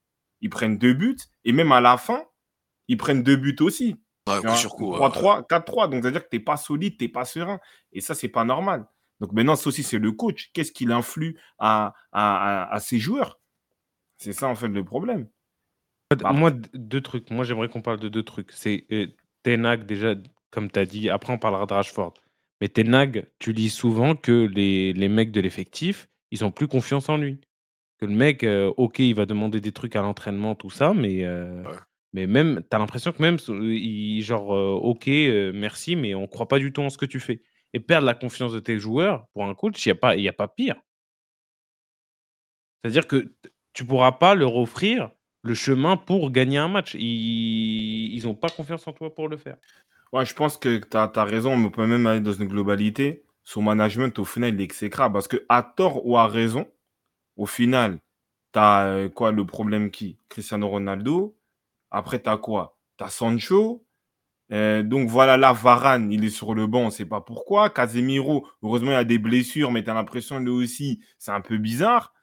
ils 0.40 0.50
prennent 0.50 0.78
deux 0.78 0.92
buts. 0.92 1.16
Et 1.44 1.52
même 1.52 1.72
à 1.72 1.80
la 1.80 1.96
fin, 1.96 2.24
ils 2.88 2.98
prennent 2.98 3.22
deux 3.22 3.36
buts 3.36 3.56
aussi. 3.60 3.96
3-3, 4.26 5.46
4-3. 5.46 5.90
Donc, 5.90 6.02
c'est-à-dire 6.02 6.24
que 6.24 6.28
tu 6.30 6.36
n'es 6.36 6.42
pas 6.42 6.56
solide, 6.56 6.96
tu 6.98 7.04
n'es 7.04 7.08
pas 7.08 7.24
serein. 7.24 7.60
Et 7.92 8.00
ça, 8.00 8.14
c'est 8.14 8.28
pas 8.28 8.44
normal. 8.44 8.86
Donc, 9.20 9.32
maintenant, 9.32 9.56
ça 9.56 9.68
aussi, 9.68 9.82
c'est 9.82 9.98
le 9.98 10.12
coach. 10.12 10.50
Qu'est-ce 10.52 10.72
qu'il 10.72 10.92
influe 10.92 11.38
à, 11.58 11.94
à, 12.12 12.72
à, 12.72 12.80
ses 12.80 12.98
joueurs? 12.98 13.40
C'est 14.18 14.32
ça, 14.32 14.48
en 14.48 14.54
fait, 14.54 14.68
le 14.68 14.84
problème. 14.84 15.28
Bah, 16.18 16.32
moi, 16.32 16.50
deux 16.74 17.00
trucs. 17.00 17.30
Moi, 17.30 17.44
j'aimerais 17.44 17.68
qu'on 17.68 17.82
parle 17.82 18.00
de 18.00 18.08
deux 18.08 18.22
trucs. 18.22 18.52
C'est 18.52 18.86
euh, 18.92 19.06
déjà, 19.44 20.14
comme 20.50 20.70
tu 20.70 20.78
as 20.78 20.86
dit. 20.86 21.10
Après, 21.10 21.32
on 21.32 21.38
parlera 21.38 21.66
de 21.66 21.72
Rashford. 21.72 22.14
Mais 22.64 22.70
Tenag, 22.70 23.26
tu 23.38 23.52
lis 23.52 23.68
souvent 23.68 24.16
que 24.16 24.46
les, 24.46 24.94
les 24.94 25.08
mecs 25.10 25.32
de 25.32 25.42
l'effectif, 25.42 26.08
ils 26.30 26.46
ont 26.46 26.50
plus 26.50 26.66
confiance 26.66 27.10
en 27.10 27.18
lui. 27.18 27.38
Que 27.98 28.06
le 28.06 28.14
mec, 28.14 28.42
euh, 28.42 28.72
ok, 28.78 29.00
il 29.00 29.14
va 29.14 29.26
demander 29.26 29.60
des 29.60 29.72
trucs 29.72 29.96
à 29.96 30.00
l'entraînement, 30.00 30.54
tout 30.54 30.70
ça, 30.70 30.94
mais 30.94 31.26
euh, 31.26 31.62
mais 32.14 32.26
même, 32.26 32.62
tu 32.62 32.74
as 32.74 32.78
l'impression 32.78 33.12
que 33.12 33.20
même, 33.20 33.36
il, 33.48 34.22
genre, 34.22 34.48
ok, 34.48 35.08
merci, 35.52 35.94
mais 35.94 36.14
on 36.14 36.22
ne 36.22 36.26
croit 36.26 36.48
pas 36.48 36.58
du 36.58 36.72
tout 36.72 36.80
en 36.80 36.88
ce 36.88 36.96
que 36.96 37.04
tu 37.04 37.20
fais. 37.20 37.42
Et 37.74 37.80
perdre 37.80 38.06
la 38.06 38.14
confiance 38.14 38.54
de 38.54 38.60
tes 38.60 38.78
joueurs, 38.78 39.26
pour 39.34 39.44
un 39.44 39.54
coach, 39.54 39.84
il 39.84 39.90
n'y 39.90 39.92
a, 39.92 39.96
pas, 39.96 40.16
y 40.16 40.26
a 40.26 40.32
pas 40.32 40.48
pire. 40.48 40.76
C'est-à-dire 42.80 43.06
que 43.06 43.30
tu 43.74 43.82
ne 43.82 43.88
pourras 43.88 44.12
pas 44.12 44.34
leur 44.34 44.56
offrir 44.56 45.10
le 45.42 45.52
chemin 45.52 45.98
pour 45.98 46.30
gagner 46.30 46.56
un 46.56 46.68
match. 46.68 46.94
Ils 46.94 48.22
n'ont 48.24 48.34
pas 48.34 48.48
confiance 48.48 48.88
en 48.88 48.94
toi 48.94 49.14
pour 49.14 49.28
le 49.28 49.36
faire. 49.36 49.58
Ouais, 50.14 50.24
je 50.24 50.32
pense 50.32 50.56
que 50.56 50.76
tu 50.78 50.96
as, 50.96 51.24
raison, 51.24 51.54
on 51.54 51.70
peut 51.70 51.88
même 51.88 52.06
aller 52.06 52.20
dans 52.20 52.32
une 52.32 52.46
globalité. 52.46 53.24
Son 53.42 53.62
management, 53.62 54.16
au 54.20 54.24
final, 54.24 54.54
il 54.54 54.60
est 54.60 54.64
exécrable. 54.64 55.12
Parce 55.12 55.26
que 55.26 55.44
à 55.48 55.64
tort 55.64 56.06
ou 56.06 56.16
à 56.16 56.28
raison, 56.28 56.68
au 57.36 57.46
final, 57.46 57.98
tu 58.52 58.60
as 58.60 59.08
quoi 59.14 59.32
le 59.32 59.46
problème 59.46 59.90
qui? 59.90 60.20
Cristiano 60.28 60.68
Ronaldo, 60.68 61.36
après, 61.90 62.22
tu 62.22 62.30
as 62.30 62.38
quoi? 62.38 62.78
Tu 62.98 63.04
as 63.04 63.10
Sancho. 63.10 63.84
Euh, 64.52 64.84
donc 64.84 65.08
voilà, 65.08 65.36
là, 65.36 65.52
Varane, 65.52 66.12
il 66.12 66.24
est 66.24 66.30
sur 66.30 66.54
le 66.54 66.68
banc, 66.68 66.82
on 66.82 66.86
ne 66.86 66.90
sait 66.90 67.06
pas 67.06 67.20
pourquoi. 67.22 67.70
Casemiro, 67.70 68.48
heureusement, 68.62 68.92
il 68.92 68.96
a 68.96 69.04
des 69.04 69.18
blessures, 69.18 69.72
mais 69.72 69.84
tu 69.84 69.90
as 69.90 69.94
l'impression, 69.94 70.38
lui 70.40 70.50
aussi, 70.50 71.02
c'est 71.18 71.32
un 71.32 71.40
peu 71.40 71.58
bizarre. 71.58 72.14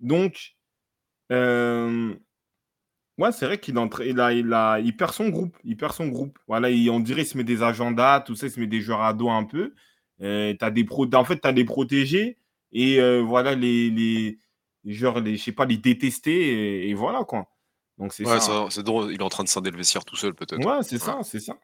Donc, 0.00 0.56
euh, 1.32 2.14
ouais, 3.18 3.32
c'est 3.32 3.46
vrai 3.46 3.58
qu'il 3.58 3.74
il 4.04 4.20
a, 4.20 4.32
il, 4.32 4.52
a, 4.52 4.78
il 4.80 4.96
perd 4.96 5.12
son 5.12 5.28
groupe. 5.28 5.56
Il 5.64 5.76
perd 5.76 5.92
son 5.92 6.08
groupe. 6.08 6.38
Voilà, 6.48 6.68
on 6.90 7.00
dirait 7.00 7.22
qu'il 7.22 7.30
se 7.32 7.36
met 7.36 7.44
des 7.44 7.62
agendas, 7.62 8.20
tout 8.20 8.34
ça, 8.34 8.46
il 8.46 8.52
se 8.52 8.60
met 8.60 8.66
des 8.66 8.80
joueurs 8.80 9.02
à 9.02 9.12
dos 9.12 9.30
un 9.30 9.44
peu. 9.44 9.74
Euh, 10.22 10.54
as 10.60 10.70
des 10.70 10.84
pro, 10.84 11.06
en 11.12 11.24
fait, 11.24 11.40
tu 11.40 11.48
as 11.48 11.52
des 11.52 11.64
protégés 11.64 12.38
et 12.72 13.00
euh, 13.00 13.20
voilà, 13.20 13.54
les, 13.54 13.90
les, 13.90 14.38
genre, 14.84 15.20
les, 15.20 15.36
je 15.36 15.42
sais 15.42 15.52
pas, 15.52 15.64
les 15.64 15.76
détester 15.76 16.88
et 16.88 16.94
voilà, 16.94 17.24
quoi. 17.24 17.48
Donc 17.98 18.12
c'est 18.12 18.26
Ouais, 18.26 18.40
ça. 18.40 18.66
c'est 18.70 18.82
drôle, 18.82 19.12
il 19.12 19.20
est 19.20 19.22
en 19.24 19.28
train 19.28 19.44
de 19.44 19.48
scinder 19.48 19.70
le 19.70 19.76
vestiaire 19.76 20.04
tout 20.04 20.16
seul 20.16 20.34
peut-être. 20.34 20.64
Ouais, 20.64 20.82
c'est 20.82 20.98
ça, 20.98 21.18
c'est 21.22 21.40
ça. 21.40 21.56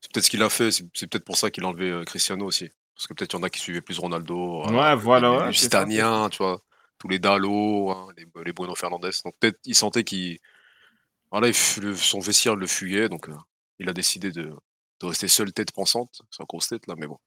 C'est 0.00 0.12
peut-être 0.12 0.24
ce 0.24 0.30
qu'il 0.30 0.42
a 0.42 0.48
fait, 0.50 0.70
c'est 0.70 1.06
peut-être 1.08 1.24
pour 1.24 1.36
ça 1.36 1.50
qu'il 1.50 1.64
a 1.64 1.68
enlevé 1.68 1.90
euh, 1.90 2.04
Cristiano 2.04 2.44
aussi. 2.46 2.68
Parce 2.94 3.06
que 3.06 3.14
peut-être 3.14 3.32
il 3.32 3.36
y 3.36 3.38
en 3.40 3.42
a 3.42 3.50
qui 3.50 3.60
suivaient 3.60 3.80
plus 3.80 3.98
Ronaldo, 3.98 4.64
Ouais, 4.66 4.94
voilà, 4.96 5.50
les, 5.50 6.02
ouais, 6.02 6.28
tu 6.30 6.36
vois, 6.38 6.60
tous 6.98 7.08
les 7.08 7.18
Dallo, 7.18 7.90
hein, 7.90 8.08
les, 8.16 8.26
les 8.44 8.52
Bruno 8.52 8.74
Fernandes. 8.74 9.10
Donc 9.24 9.34
peut-être 9.38 9.58
il 9.64 9.74
sentait 9.74 10.04
qu'il, 10.04 10.38
voilà, 11.30 11.52
son 11.52 12.20
vestiaire 12.20 12.56
le 12.56 12.66
fuyait, 12.66 13.08
donc 13.08 13.28
euh, 13.28 13.34
il 13.78 13.88
a 13.88 13.92
décidé 13.92 14.30
de, 14.30 14.52
de 15.00 15.06
rester 15.06 15.28
seul 15.28 15.52
tête 15.52 15.72
pensante, 15.72 16.22
sa 16.30 16.44
grosse 16.44 16.68
tête 16.68 16.86
là, 16.86 16.94
mais 16.96 17.06
bon. 17.06 17.18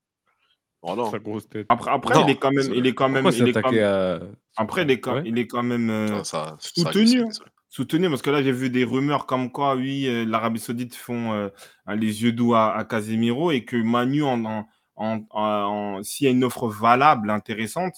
Voilà. 0.82 1.10
Sa 1.12 1.20
grosse 1.20 1.48
tête. 1.48 1.68
Après, 1.70 1.92
après 1.92 2.22
il 2.22 2.30
est 2.32 2.38
quand 2.38 2.52
même, 2.52 2.74
il 2.74 2.88
est 2.88 2.94
quand 2.94 3.10
même, 3.10 3.30
il 3.32 3.48
est 3.48 3.54
quand 3.54 3.72
même... 3.72 4.36
Après, 4.58 4.82
il 4.82 4.92
est 4.92 5.00
quand, 5.00 5.24
il 5.24 5.38
est 5.38 5.48
quand 5.48 5.64
même 5.64 6.24
soutenu. 6.60 7.22
Hein 7.22 7.30
soutenu 7.72 8.10
parce 8.10 8.22
que 8.22 8.30
là, 8.30 8.44
j'ai 8.44 8.52
vu 8.52 8.70
des 8.70 8.84
rumeurs 8.84 9.26
comme 9.26 9.52
quoi, 9.52 9.76
oui, 9.76 10.06
euh, 10.06 10.26
l'Arabie 10.26 10.60
Saoudite 10.60 10.94
font 10.94 11.32
euh, 11.32 11.50
les 11.88 12.22
yeux 12.24 12.34
doux 12.34 12.54
à, 12.54 12.86
Casemiro 12.88 13.52
et 13.52 13.64
que 13.64 13.78
Manu, 13.78 14.24
en, 14.24 14.68
en, 14.96 16.04
s'il 16.04 16.26
y 16.26 16.28
a 16.28 16.32
une 16.32 16.44
offre 16.44 16.68
valable, 16.68 17.32
intéressante, 17.32 17.96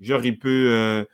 genre, 0.00 0.24
il 0.24 0.38
peut, 0.38 0.70
euh, 0.72 1.04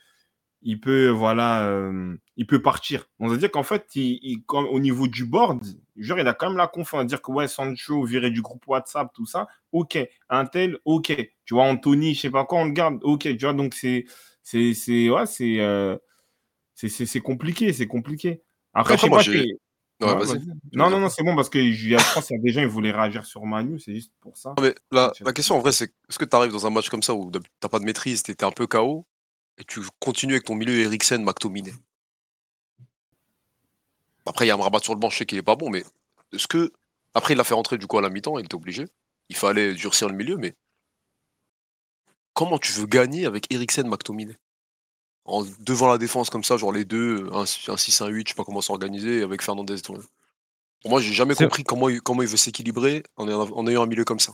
il 0.63 0.81
peut, 0.81 1.09
voilà, 1.09 1.91
il 2.37 2.47
peut 2.47 2.61
partir. 2.61 3.09
On 3.21 3.29
va 3.29 3.37
dire 3.37 3.51
qu'en 3.51 3.63
fait, 3.63 3.87
il, 3.95 4.43
au 4.49 4.81
niveau 4.81 5.07
du 5.07 5.25
board, 5.25 5.63
genre, 5.97 6.19
il 6.19 6.27
a 6.27 6.35
quand 6.35 6.49
même 6.49 6.57
la 6.57 6.67
confiance 6.67 7.03
à 7.03 7.05
dire 7.05 7.23
que, 7.23 7.31
ouais, 7.31 7.49
Sancho 7.49 8.05
viré 8.05 8.31
du 8.31 8.43
groupe 8.43 8.67
WhatsApp, 8.67 9.13
tout 9.15 9.27
ça, 9.27 9.47
ok. 9.73 9.99
Intel, 10.29 10.79
ok. 10.85 11.15
Tu 11.45 11.55
vois, 11.55 11.65
Anthony, 11.65 12.15
je 12.15 12.23
sais 12.23 12.31
pas 12.31 12.45
quoi, 12.45 12.61
on 12.61 12.65
le 12.67 12.73
garde, 12.73 12.99
ok. 13.03 13.23
Tu 13.23 13.39
vois, 13.39 13.53
donc 13.55 13.75
c'est, 13.75 14.05
c'est, 14.43 14.75
c'est, 14.75 15.11
ouais, 15.11 15.27
c'est 15.27 15.99
c'est 16.75 17.21
compliqué, 17.21 17.73
c'est 17.73 17.87
compliqué. 17.87 18.43
Après, 18.73 18.97
je 18.97 19.03
sais 19.03 19.09
pas 19.09 19.23
non, 20.01 20.91
non, 20.91 21.01
non, 21.01 21.09
c'est 21.09 21.25
bon 21.25 21.35
parce 21.35 21.49
que 21.49 21.73
je 21.73 21.97
pense 22.15 22.27
qu'il 22.27 22.37
y 22.37 22.39
a 22.39 22.43
des 22.43 22.53
gens 22.53 22.61
qui 22.61 22.69
voulaient 22.69 22.93
réagir 22.93 23.25
sur 23.25 23.45
Manu, 23.45 23.81
c'est 23.81 23.95
juste 23.95 24.13
pour 24.21 24.37
ça. 24.37 24.55
mais 24.61 24.75
la, 24.93 25.11
question 25.35 25.57
en 25.57 25.61
vrai, 25.61 25.73
c'est 25.73 25.93
est-ce 26.09 26.19
que 26.19 26.25
tu 26.25 26.37
arrives 26.37 26.53
dans 26.53 26.67
un 26.67 26.71
match 26.71 26.89
comme 26.89 27.03
ça 27.03 27.15
où 27.15 27.31
tu 27.33 27.41
n'as 27.63 27.69
pas 27.69 27.81
de 27.81 27.85
maîtrise, 27.85 28.23
tu 28.23 28.31
étais 28.31 28.45
un 28.45 28.53
peu 28.53 28.69
KO 28.69 29.07
et 29.59 29.65
tu 29.65 29.81
continues 29.99 30.35
avec 30.35 30.45
ton 30.45 30.55
milieu 30.55 30.81
Eriksen, 30.81 31.23
McTominay 31.23 31.75
Après, 34.25 34.47
il 34.47 34.49
y 34.49 34.51
a 34.51 34.55
un 34.55 34.63
rabat 34.63 34.79
sur 34.79 34.95
le 34.95 35.01
banc, 35.01 35.11
je 35.11 35.19
sais 35.19 35.27
qu'il 35.27 35.39
est 35.39 35.43
pas 35.43 35.57
bon, 35.57 35.69
mais 35.69 35.85
est-ce 36.33 36.47
que. 36.47 36.73
Après, 37.15 37.35
il 37.35 37.41
a 37.41 37.45
fait 37.45 37.55
rentrer 37.55 37.79
du 37.79 37.87
coup 37.87 37.99
à 37.99 38.03
la 38.03 38.11
mi-temps, 38.11 38.39
il 38.39 38.45
était 38.45 38.55
obligé. 38.55 38.87
Il 39.29 39.37
fallait 39.37 39.75
durcir 39.75 40.09
le 40.09 40.15
milieu, 40.15 40.37
mais 40.37 40.55
comment 42.35 42.59
tu 42.59 42.73
veux 42.73 42.87
gagner 42.87 43.27
avec 43.27 43.53
Eriksen, 43.53 43.89
McTominay? 43.89 44.37
En, 45.25 45.45
devant 45.61 45.89
la 45.89 45.99
défense 45.99 46.31
comme 46.31 46.45
ça, 46.45 46.57
genre 46.57 46.73
les 46.73 46.85
deux, 46.85 47.29
un, 47.33 47.45
6, 47.45 48.01
un 48.01 48.07
8, 48.07 48.29
je 48.29 48.33
sais 48.33 48.37
pas 48.37 48.45
comment 48.45 48.63
s'organiser 48.63 49.23
avec 49.23 49.43
Fernandez. 49.43 49.77
Pour 49.83 49.99
moi, 50.87 51.01
j'ai 51.01 51.13
jamais 51.13 51.35
compris 51.35 51.65
comment 51.65 51.89
il, 51.89 52.01
comment 52.01 52.23
il 52.23 52.29
veut 52.29 52.37
s'équilibrer 52.37 53.03
en, 53.17 53.29
en 53.29 53.67
ayant 53.67 53.83
un 53.83 53.87
milieu 53.87 54.05
comme 54.05 54.21
ça. 54.21 54.33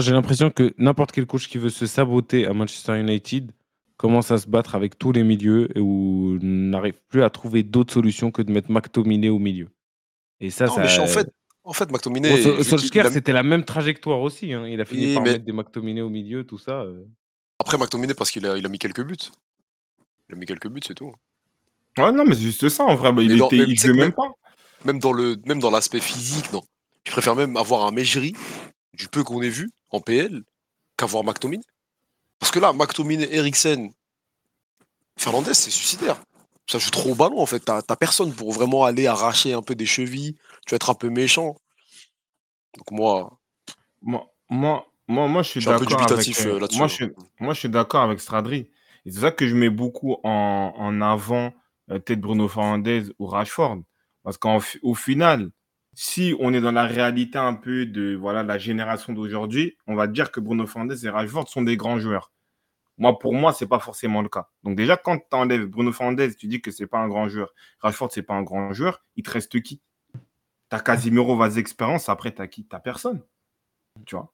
J'ai 0.00 0.12
l'impression 0.12 0.50
que 0.50 0.74
n'importe 0.78 1.12
quel 1.12 1.26
coach 1.26 1.48
qui 1.48 1.58
veut 1.58 1.70
se 1.70 1.86
saboter 1.86 2.46
à 2.46 2.52
Manchester 2.52 2.98
United 3.00 3.52
commence 3.96 4.30
à 4.30 4.38
se 4.38 4.46
battre 4.46 4.74
avec 4.74 4.98
tous 4.98 5.12
les 5.12 5.24
milieux 5.24 5.76
et 5.76 5.80
où 5.80 6.38
n'arrive 6.40 6.94
plus 7.08 7.22
à 7.22 7.30
trouver 7.30 7.62
d'autres 7.62 7.92
solutions 7.92 8.30
que 8.30 8.42
de 8.42 8.52
mettre 8.52 8.70
McTominay 8.70 9.28
au 9.28 9.38
milieu. 9.38 9.68
Et 10.40 10.50
ça, 10.50 10.68
ça... 10.68 11.02
en 11.02 11.06
fait, 11.06 11.32
en 11.64 11.72
fait, 11.72 11.90
McTominay. 11.90 12.62
Solskjaer, 12.62 13.10
c'était 13.10 13.32
la 13.32 13.42
même 13.42 13.64
trajectoire 13.64 14.20
aussi. 14.20 14.52
Hein. 14.52 14.66
Il 14.68 14.80
a 14.80 14.84
fini 14.84 15.14
par 15.14 15.22
mettre 15.22 15.44
des 15.44 15.52
McTominay 15.52 16.00
au 16.00 16.08
milieu, 16.08 16.44
tout 16.44 16.58
ça. 16.58 16.82
Euh. 16.82 17.04
Après, 17.58 17.76
McTominay, 17.76 18.14
parce 18.14 18.30
qu'il 18.30 18.46
a, 18.46 18.56
il 18.56 18.64
a 18.64 18.68
mis 18.68 18.78
quelques 18.78 19.04
buts. 19.04 19.16
Il 20.28 20.36
a 20.36 20.38
mis 20.38 20.46
quelques 20.46 20.68
buts, 20.68 20.80
c'est 20.86 20.94
tout. 20.94 21.12
Ouais, 21.98 22.12
non, 22.12 22.24
mais 22.24 22.34
c'est 22.34 22.42
juste 22.42 22.68
ça, 22.68 22.84
en 22.84 22.94
vrai. 22.94 23.12
Bah, 23.12 23.22
il, 23.22 23.32
était, 23.32 23.56
il 23.56 23.94
même, 23.94 24.12
pas. 24.12 24.30
Même 24.84 25.00
dans, 25.00 25.12
le, 25.12 25.36
même 25.44 25.58
dans 25.58 25.70
l'aspect 25.70 26.00
physique, 26.00 26.52
non. 26.52 26.62
Je 27.04 27.10
préfère 27.10 27.34
même 27.34 27.56
avoir 27.56 27.84
un 27.86 27.90
Mejri, 27.90 28.34
du 28.94 29.08
peu 29.08 29.24
qu'on 29.24 29.42
ait 29.42 29.48
vu 29.48 29.70
en 29.90 30.00
PL, 30.00 30.42
qu'avoir 30.96 31.24
McTominay. 31.24 31.64
Parce 32.38 32.52
que 32.52 32.58
là, 32.58 32.72
McTominay, 32.72 33.28
Eriksen, 33.34 33.92
Fernandez, 35.16 35.54
c'est 35.54 35.70
suicidaire. 35.70 36.20
Ça 36.66 36.78
joue 36.78 36.90
trop 36.90 37.10
au 37.10 37.14
ballon, 37.14 37.40
en 37.40 37.46
fait. 37.46 37.60
T'as 37.60 37.96
personne 37.96 38.32
pour 38.32 38.52
vraiment 38.52 38.84
aller 38.84 39.06
arracher 39.06 39.54
un 39.54 39.62
peu 39.62 39.74
des 39.74 39.86
chevilles. 39.86 40.36
Tu 40.66 40.72
vas 40.72 40.76
être 40.76 40.90
un 40.90 40.94
peu 40.94 41.08
méchant. 41.08 41.56
Donc 42.76 42.90
moi. 42.90 43.38
Moi, 44.02 44.30
moi, 44.50 44.86
moi, 45.08 45.26
moi 45.26 45.42
je 45.42 45.48
suis 45.48 45.64
d'accord 45.64 46.02
avec, 46.12 46.40
euh, 46.40 46.60
là-dessus. 46.60 46.78
Moi, 46.78 46.86
je 46.86 46.94
suis, 46.94 47.10
moi, 47.40 47.54
je 47.54 47.58
suis 47.58 47.68
d'accord 47.68 48.02
avec 48.02 48.20
Stradri. 48.20 48.70
Et 49.06 49.10
c'est 49.10 49.20
ça 49.20 49.30
que 49.30 49.48
je 49.48 49.54
mets 49.54 49.70
beaucoup 49.70 50.16
en, 50.22 50.74
en 50.76 51.00
avant, 51.00 51.52
euh, 51.90 51.98
peut-être 51.98 52.20
Bruno 52.20 52.46
Fernandez 52.48 53.04
ou 53.18 53.26
Rashford. 53.26 53.78
Parce 54.22 54.36
qu'au 54.36 54.94
final, 54.94 55.50
si 56.00 56.32
on 56.38 56.54
est 56.54 56.60
dans 56.60 56.70
la 56.70 56.84
réalité 56.84 57.38
un 57.38 57.54
peu 57.54 57.84
de 57.84 58.14
voilà 58.14 58.44
la 58.44 58.56
génération 58.56 59.12
d'aujourd'hui, 59.12 59.76
on 59.88 59.96
va 59.96 60.06
dire 60.06 60.30
que 60.30 60.38
Bruno 60.38 60.64
Fernandes 60.64 60.96
et 61.02 61.08
Rashford 61.08 61.48
sont 61.48 61.62
des 61.62 61.76
grands 61.76 61.98
joueurs. 61.98 62.30
Moi, 62.98 63.18
pour 63.18 63.34
moi, 63.34 63.52
ce 63.52 63.64
n'est 63.64 63.68
pas 63.68 63.80
forcément 63.80 64.22
le 64.22 64.28
cas. 64.28 64.48
Donc 64.62 64.76
déjà, 64.76 64.96
quand 64.96 65.18
tu 65.18 65.36
enlèves 65.36 65.66
Bruno 65.66 65.90
Fernandes, 65.90 66.36
tu 66.36 66.46
dis 66.46 66.60
que 66.60 66.70
ce 66.70 66.84
n'est 66.84 66.86
pas 66.86 67.00
un 67.00 67.08
grand 67.08 67.28
joueur. 67.28 67.52
Rashford, 67.80 68.12
ce 68.12 68.20
n'est 68.20 68.26
pas 68.26 68.34
un 68.34 68.44
grand 68.44 68.72
joueur. 68.72 69.02
Il 69.16 69.24
te 69.24 69.30
reste 69.30 69.60
qui? 69.60 69.82
Tu 70.14 70.20
as 70.70 70.78
Casimiro, 70.78 71.36
vas 71.36 71.56
expérience. 71.56 72.08
Après, 72.08 72.32
tu 72.32 72.40
as 72.42 72.46
qui? 72.46 72.64
Tu 72.64 72.76
personne. 72.84 73.24
Tu 74.06 74.14
vois? 74.14 74.32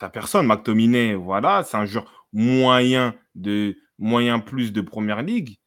Tu 0.00 0.10
personne. 0.10 0.48
McTominay, 0.48 1.14
voilà, 1.14 1.62
c'est 1.62 1.76
un 1.76 1.86
joueur 1.86 2.26
moyen, 2.32 3.14
de, 3.36 3.78
moyen 3.98 4.40
plus 4.40 4.72
de 4.72 4.80
première 4.80 5.22
ligue. 5.22 5.60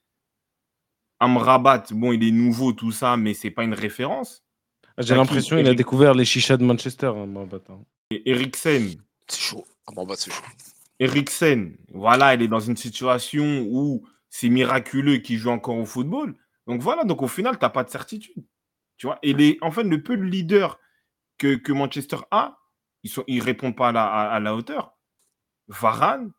Amrabat, 1.22 1.86
bon, 1.92 2.12
il 2.12 2.22
est 2.22 2.32
nouveau, 2.32 2.74
tout 2.74 2.92
ça, 2.92 3.16
mais 3.16 3.34
ce 3.34 3.48
n'est 3.48 3.52
pas 3.52 3.64
une 3.64 3.74
référence. 3.74 4.44
J'ai 5.00 5.16
l'impression 5.16 5.58
qu'il 5.58 5.68
a 5.68 5.74
découvert 5.74 6.14
les 6.14 6.26
chichas 6.26 6.58
de 6.58 6.64
Manchester. 6.64 7.08
Hein, 7.16 7.28
hein. 7.70 7.80
Eriksen. 8.26 8.96
C'est 9.28 9.40
chaud. 9.40 9.66
Ah, 9.88 9.92
bah, 9.96 10.16
c'est 10.18 10.32
chaud. 10.32 10.44
Eriksen, 11.00 11.78
voilà, 11.94 12.34
il 12.34 12.42
est 12.42 12.48
dans 12.50 12.60
une 12.60 12.76
situation 12.76 13.66
où 13.70 14.06
c'est 14.30 14.50
miraculeux 14.50 15.18
qu'il 15.18 15.38
joue 15.38 15.50
encore 15.50 15.78
au 15.78 15.86
football. 15.86 16.36
Donc 16.68 16.82
voilà, 16.82 17.06
donc 17.06 17.22
au 17.22 17.28
final, 17.28 17.58
tu 17.58 17.64
n'as 17.64 17.70
pas 17.70 17.86
de 17.86 17.90
certitude. 17.90 18.46
Tu 18.98 19.08
vois? 19.08 19.18
Et 19.24 19.34
les, 19.34 19.58
en 19.62 19.72
fait, 19.72 19.84
le 19.84 20.04
peu 20.04 20.18
de 20.18 20.24
leader 20.24 20.78
que, 21.38 21.56
que 21.56 21.72
Manchester 21.72 22.18
a, 22.32 22.58
ils 23.04 23.12
ne 23.16 23.24
ils 23.28 23.42
répondent 23.42 23.78
pas 23.78 23.90
à 23.90 24.40
la, 24.40 24.54
hauteur. 24.54 24.98
Varane, 25.70 26.32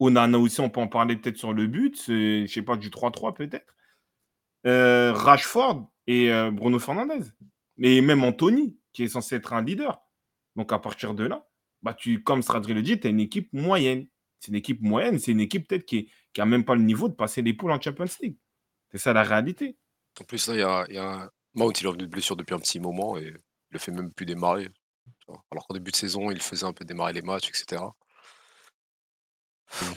Onana 0.00 0.38
aussi, 0.38 0.60
on 0.60 0.68
peut 0.68 0.80
en 0.80 0.88
parler 0.88 1.16
peut-être 1.16 1.38
sur 1.38 1.52
le 1.52 1.68
but, 1.68 2.02
je 2.06 2.42
ne 2.42 2.46
sais 2.48 2.62
pas, 2.62 2.76
du 2.76 2.90
3-3 2.90 3.34
peut-être. 3.34 3.72
Euh, 4.66 5.12
Rashford 5.12 5.88
et 6.08 6.32
euh, 6.32 6.50
Bruno 6.50 6.80
Fernandez 6.80 7.20
mais 7.76 8.00
même 8.00 8.24
Anthony, 8.24 8.76
qui 8.92 9.04
est 9.04 9.08
censé 9.08 9.36
être 9.36 9.52
un 9.52 9.62
leader. 9.62 10.02
Donc 10.56 10.72
à 10.72 10.78
partir 10.78 11.14
de 11.14 11.24
là, 11.24 11.48
bah, 11.82 11.96
comme 12.24 12.42
Stradri 12.42 12.74
le 12.74 12.82
dit, 12.82 13.00
tu 13.00 13.06
as 13.06 13.10
une 13.10 13.20
équipe 13.20 13.52
moyenne. 13.52 14.06
C'est 14.40 14.48
une 14.48 14.56
équipe 14.56 14.80
moyenne, 14.82 15.18
c'est 15.18 15.32
une 15.32 15.40
équipe 15.40 15.68
peut-être 15.68 15.86
qui 15.86 16.10
n'a 16.36 16.44
même 16.44 16.64
pas 16.64 16.74
le 16.74 16.82
niveau 16.82 17.08
de 17.08 17.14
passer 17.14 17.42
les 17.42 17.54
poules 17.54 17.72
en 17.72 17.80
Champions 17.80 18.06
League. 18.20 18.36
C'est 18.90 18.98
ça 18.98 19.12
la 19.12 19.22
réalité. 19.22 19.76
En 20.20 20.24
plus, 20.24 20.48
là, 20.48 20.54
il 20.54 20.60
y 20.60 20.62
a, 20.62 20.86
y 20.90 20.98
a 20.98 21.30
Mount, 21.54 21.72
il 21.80 21.86
revenu 21.86 22.04
de 22.04 22.10
blessure 22.10 22.36
depuis 22.36 22.54
un 22.54 22.58
petit 22.58 22.80
moment 22.80 23.18
et 23.18 23.34
il 23.72 23.78
fait 23.78 23.92
même 23.92 24.10
plus 24.12 24.26
démarrer. 24.26 24.68
Alors 25.50 25.66
qu'au 25.66 25.74
début 25.74 25.90
de 25.90 25.96
saison, 25.96 26.30
il 26.30 26.40
faisait 26.40 26.64
un 26.66 26.72
peu 26.72 26.84
démarrer 26.84 27.12
les 27.12 27.22
matchs, 27.22 27.48
etc. 27.48 27.82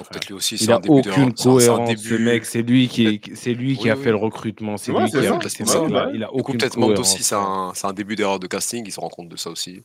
peut-être 0.10 0.28
lui 0.28 0.36
aussi, 0.36 0.56
il 0.56 0.72
a 0.72 0.80
aucune 0.88 1.34
cohérence, 1.34 1.98
ce 1.98 2.16
mec. 2.16 2.46
C'est 2.46 2.62
lui 2.62 2.88
qui, 2.88 3.22
c'est 3.36 3.54
lui 3.54 3.78
qui 3.78 3.90
a 3.90 3.96
fait 3.96 4.12
le 4.12 4.16
recrutement. 4.16 4.78
C'est 4.78 4.92
lui 4.92 5.10
qui 5.10 5.18
a 5.18 5.50
ça. 5.50 6.10
Il 6.14 6.24
a 6.24 6.34
aucune 6.34 6.58
peut-être 6.58 6.78
aussi, 6.78 7.24
c'est 7.24 7.36
un, 7.36 7.74
un, 7.84 7.94
début 7.94 8.16
d'erreur 8.16 8.40
de 8.40 8.48
casting. 8.48 8.84
Il 8.86 8.92
se 8.92 9.00
rend 9.00 9.10
compte 9.10 9.30
de 9.30 9.38
ça 9.38 9.50
aussi. 9.50 9.84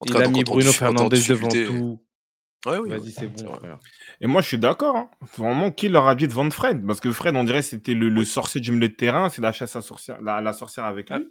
En 0.00 0.06
il 0.06 0.16
a 0.16 0.28
mis 0.28 0.44
Bruno 0.44 0.72
Fernandez 0.72 1.22
devant 1.28 1.48
tout. 1.48 2.00
Ouais, 2.66 2.76
oui, 2.78 2.90
Vas-y, 2.90 3.10
c'est 3.12 3.26
bon. 3.26 3.58
Et 4.20 4.26
moi, 4.26 4.42
je 4.42 4.48
suis 4.48 4.58
d'accord. 4.58 4.96
Hein. 4.96 5.10
Vraiment, 5.38 5.70
qui 5.70 5.88
leur 5.88 6.06
a 6.06 6.14
dit 6.14 6.28
de 6.28 6.32
vendre 6.32 6.52
Fred? 6.52 6.86
Parce 6.86 7.00
que 7.00 7.10
Fred, 7.10 7.34
on 7.34 7.44
dirait, 7.44 7.62
c'était 7.62 7.94
le, 7.94 8.24
sorcier 8.24 8.60
du 8.60 8.72
milieu 8.72 8.88
de 8.88 8.94
terrain. 8.94 9.30
C'est 9.30 9.40
la 9.40 9.52
chasse 9.52 9.76
à 9.76 9.82
sorcière, 9.82 10.20
la, 10.20 10.52
sorcière 10.52 10.84
avec 10.84 11.10
lui. 11.10 11.26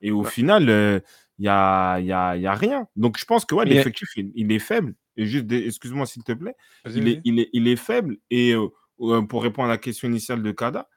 Et 0.00 0.10
au 0.10 0.24
final, 0.24 0.64
il 0.64 0.70
euh, 0.70 1.00
n'y 1.38 1.46
a, 1.46 2.00
y 2.00 2.10
a, 2.10 2.36
y 2.36 2.46
a, 2.46 2.54
rien. 2.54 2.88
Donc, 2.96 3.16
je 3.16 3.24
pense 3.24 3.44
que 3.44 3.54
ouais, 3.54 3.64
l'effectif, 3.64 4.08
il, 4.16 4.50
est 4.50 4.58
faible. 4.58 4.94
Et 5.16 5.26
juste, 5.26 5.50
excuse-moi 5.50 6.06
s'il 6.06 6.24
te 6.24 6.32
plaît, 6.32 6.54
il 6.86 7.08
est, 7.08 7.20
il, 7.24 7.40
est, 7.40 7.50
il 7.52 7.68
est, 7.68 7.76
faible. 7.76 8.16
Et 8.30 8.52
euh, 8.54 8.68
euh, 9.00 9.22
pour 9.22 9.42
répondre 9.42 9.68
à 9.68 9.70
la 9.70 9.78
question 9.78 10.08
initiale 10.08 10.42
de 10.42 10.50
Kada, 10.52 10.88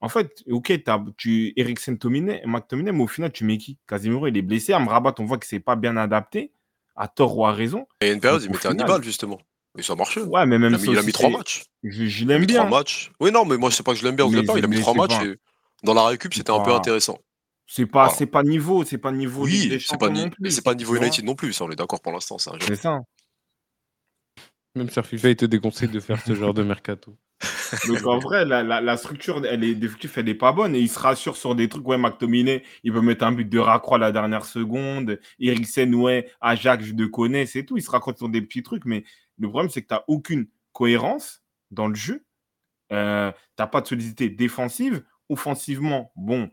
en 0.00 0.08
fait, 0.08 0.42
ok, 0.50 0.70
as, 0.86 1.04
tu 1.16 1.52
Eriksen 1.56 1.96
Tominé, 1.96 2.42
McTominay, 2.44 2.90
mais 2.90 3.04
au 3.04 3.06
final, 3.06 3.30
tu 3.30 3.44
mets 3.44 3.58
qui? 3.58 3.78
Casimiro, 3.86 4.26
il 4.26 4.36
est 4.36 4.42
blessé. 4.42 4.72
Amrabat, 4.72 5.14
on 5.18 5.24
voit 5.24 5.38
que 5.38 5.46
c'est 5.46 5.60
pas 5.60 5.76
bien 5.76 5.96
adapté, 5.96 6.52
à 6.96 7.06
tort 7.06 7.38
ou 7.38 7.46
à 7.46 7.52
raison. 7.52 7.86
Et 8.00 8.06
il 8.06 8.08
y 8.08 8.10
a 8.10 8.14
une 8.14 8.20
période, 8.20 8.42
il 8.42 8.50
mettait 8.50 8.66
un 8.66 8.72
Hannibal, 8.72 9.02
justement. 9.04 9.40
Mais 9.76 9.82
ça 9.82 9.94
marchait. 9.94 10.22
Ouais, 10.22 10.44
mais 10.44 10.58
même 10.58 10.76
il 10.82 10.98
a 10.98 11.02
mis, 11.02 11.12
trois 11.12 11.30
matchs. 11.30 11.64
Je, 11.84 12.24
l'aime 12.26 12.44
bien. 12.44 12.66
Trois 12.66 12.78
matchs. 12.78 13.12
Oui, 13.20 13.30
non, 13.30 13.44
mais 13.44 13.56
moi, 13.56 13.70
je 13.70 13.76
sais 13.76 13.82
pas 13.84 13.92
que 13.92 13.98
je 13.98 14.04
l'aime 14.04 14.16
bien 14.16 14.26
au 14.26 14.30
départ. 14.30 14.58
Il 14.58 14.64
a 14.64 14.68
mis 14.68 14.80
trois 14.80 14.94
matchs. 14.94 15.22
Et 15.22 15.36
dans 15.84 15.94
la 15.94 16.04
récup, 16.06 16.34
c'était 16.34 16.50
un 16.50 16.60
peu 16.60 16.72
intéressant. 16.72 17.18
C'est 17.66 17.86
pas, 17.86 18.10
c'est 18.10 18.26
pas 18.26 18.42
niveau, 18.42 18.84
c'est 18.84 18.98
pas 18.98 19.12
niveau. 19.12 19.44
Oui, 19.44 19.80
c'est 19.80 19.96
pas, 19.98 20.10
pas 20.64 20.74
niveau 20.74 20.96
United 20.96 21.24
non 21.24 21.34
plus, 21.34 21.52
ça, 21.54 21.64
on 21.64 21.70
est 21.70 21.76
d'accord 21.76 22.02
pour 22.02 22.12
l'instant. 22.12 22.36
C'est 22.38 22.76
ça. 22.76 23.00
Même 24.74 24.88
sur 24.88 25.06
FIFA, 25.06 25.30
il 25.30 25.36
te 25.36 25.44
déconseille 25.44 25.88
de 25.88 26.00
faire 26.00 26.20
ce 26.24 26.34
genre 26.34 26.54
de 26.54 26.62
mercato. 26.62 27.16
Donc 27.88 28.06
en 28.06 28.18
vrai, 28.18 28.44
la, 28.44 28.96
structure 28.96 29.44
elle 29.44 29.64
est, 29.64 29.76
elle 30.16 30.24
n'est 30.24 30.34
pas 30.34 30.52
bonne 30.52 30.74
et 30.74 30.80
il 30.80 30.88
se 30.88 30.98
rassure 30.98 31.36
sur 31.36 31.54
des 31.54 31.68
trucs. 31.68 31.86
Ouais, 31.86 31.98
McTominay, 31.98 32.62
il 32.82 32.92
peut 32.92 33.00
mettre 33.00 33.24
un 33.24 33.32
but 33.32 33.48
de 33.48 33.58
racroix 33.58 33.96
à 33.96 34.00
la 34.00 34.12
dernière 34.12 34.44
seconde. 34.44 35.18
Eriksen, 35.38 35.94
ouais, 35.94 36.30
Ajax, 36.40 36.84
je 36.84 36.94
le 36.94 37.08
connais, 37.08 37.46
c'est 37.46 37.64
tout. 37.64 37.76
Il 37.76 37.82
se 37.82 37.90
raccroche 37.90 38.16
sur 38.16 38.28
des 38.28 38.40
petits 38.40 38.62
trucs, 38.62 38.84
mais 38.84 39.04
le 39.38 39.48
problème, 39.48 39.70
c'est 39.70 39.82
que 39.82 39.88
tu 39.88 39.94
n'as 39.94 40.04
aucune 40.06 40.46
cohérence 40.72 41.42
dans 41.70 41.88
le 41.88 41.94
jeu. 41.94 42.24
Euh, 42.92 43.30
tu 43.32 43.38
n'as 43.58 43.66
pas 43.66 43.80
de 43.80 43.86
solidité 43.86 44.30
défensive. 44.30 45.04
Offensivement, 45.28 46.12
bon, 46.16 46.50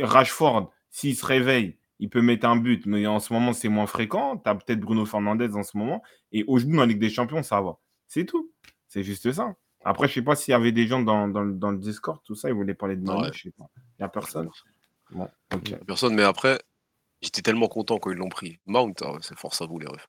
Rashford, 0.00 0.70
s'il 0.90 1.16
se 1.16 1.24
réveille, 1.24 1.78
il 2.00 2.08
peut 2.08 2.22
mettre 2.22 2.46
un 2.46 2.56
but, 2.56 2.86
mais 2.86 3.06
en 3.06 3.20
ce 3.20 3.32
moment, 3.32 3.52
c'est 3.52 3.68
moins 3.68 3.86
fréquent. 3.86 4.38
Tu 4.38 4.48
as 4.48 4.54
peut-être 4.54 4.80
Bruno 4.80 5.04
Fernandez 5.04 5.54
en 5.54 5.62
ce 5.62 5.76
moment. 5.76 6.02
Et 6.32 6.44
aujourd'hui, 6.46 6.80
en 6.80 6.86
Ligue 6.86 6.98
des 6.98 7.10
Champions, 7.10 7.42
ça 7.42 7.60
va. 7.60 7.78
C'est 8.08 8.24
tout. 8.24 8.50
C'est 8.88 9.02
juste 9.02 9.30
ça. 9.30 9.54
Après, 9.84 10.08
je 10.08 10.12
ne 10.12 10.14
sais 10.14 10.22
pas 10.22 10.34
s'il 10.34 10.52
y 10.52 10.54
avait 10.54 10.72
des 10.72 10.86
gens 10.86 11.02
dans, 11.02 11.26
le 11.26 11.76
Discord, 11.76 12.18
tout 12.24 12.34
ça, 12.34 12.48
ils 12.48 12.54
voulaient 12.54 12.74
parler 12.74 12.96
de 12.96 13.02
Manu, 13.02 13.28
je 13.34 13.42
sais 13.42 13.50
pas. 13.50 13.66
Il 13.76 14.00
n'y 14.00 14.04
a 14.04 14.08
personne. 14.08 14.48
Bon, 15.10 15.28
Personne, 15.86 16.14
mais 16.14 16.22
après, 16.22 16.58
j'étais 17.20 17.42
tellement 17.42 17.68
content 17.68 17.98
quand 17.98 18.10
ils 18.10 18.16
l'ont 18.16 18.28
pris. 18.28 18.58
Mount, 18.66 18.94
ah 19.02 19.12
c'est 19.20 19.38
force 19.38 19.60
à 19.60 19.66
vous, 19.66 19.78
les 19.78 19.86
refs. 19.86 20.08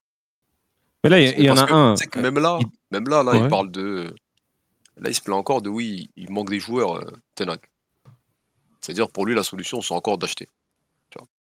Mais 1.04 1.10
là, 1.10 1.20
il 1.20 1.44
y, 1.44 1.50
en 1.50 1.58
a 1.58 1.74
un. 1.74 1.96
Que 1.96 2.20
même 2.20 2.40
là, 2.40 2.60
même 2.92 3.10
là, 3.10 3.24
là 3.24 3.36
il 3.36 3.48
parle 3.50 3.72
de. 3.72 4.14
Là, 4.98 5.10
il 5.10 5.16
se 5.16 5.22
plaint 5.22 5.38
encore 5.38 5.62
de 5.62 5.70
oui, 5.70 6.12
il 6.16 6.32
manque 6.32 6.50
des 6.50 6.60
joueurs, 6.60 6.98
euh, 6.98 7.56
C'est-à-dire, 8.82 9.10
pour 9.10 9.26
lui, 9.26 9.34
la 9.34 9.44
solution, 9.44 9.82
c'est 9.82 9.94
encore 9.94 10.18
d'acheter. 10.18 10.48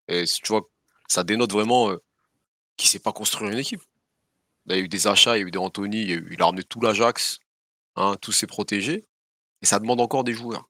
Et 0.08 0.26
tu 0.26 0.48
vois, 0.48 0.68
ça 1.08 1.24
dénote 1.24 1.52
vraiment 1.52 1.90
euh, 1.90 1.98
qu'il 2.78 2.88
ne 2.88 2.92
sait 2.92 3.00
pas 3.00 3.14
construire 3.14 3.52
une 3.52 3.58
équipe. 3.58 3.82
il 4.68 4.76
y 4.76 4.76
a 4.76 4.80
eu 4.80 4.88
des 4.88 5.08
achats, 5.08 5.38
il 5.38 5.42
y 5.42 5.44
a 5.44 5.48
eu 5.48 5.52
des 5.52 5.60
Anthony, 5.60 6.04
il, 6.04 6.42
a, 6.42 6.46
ramené 6.46 6.64
tout 6.64 6.82
l'Ajax, 6.82 7.40
hein, 7.96 8.16
tous 8.22 8.32
ses 8.32 8.48
protégés, 8.48 9.06
et 9.62 9.66
ça 9.66 9.80
demande 9.80 10.02
encore 10.02 10.24
des 10.24 10.34
joueurs. 10.34 10.68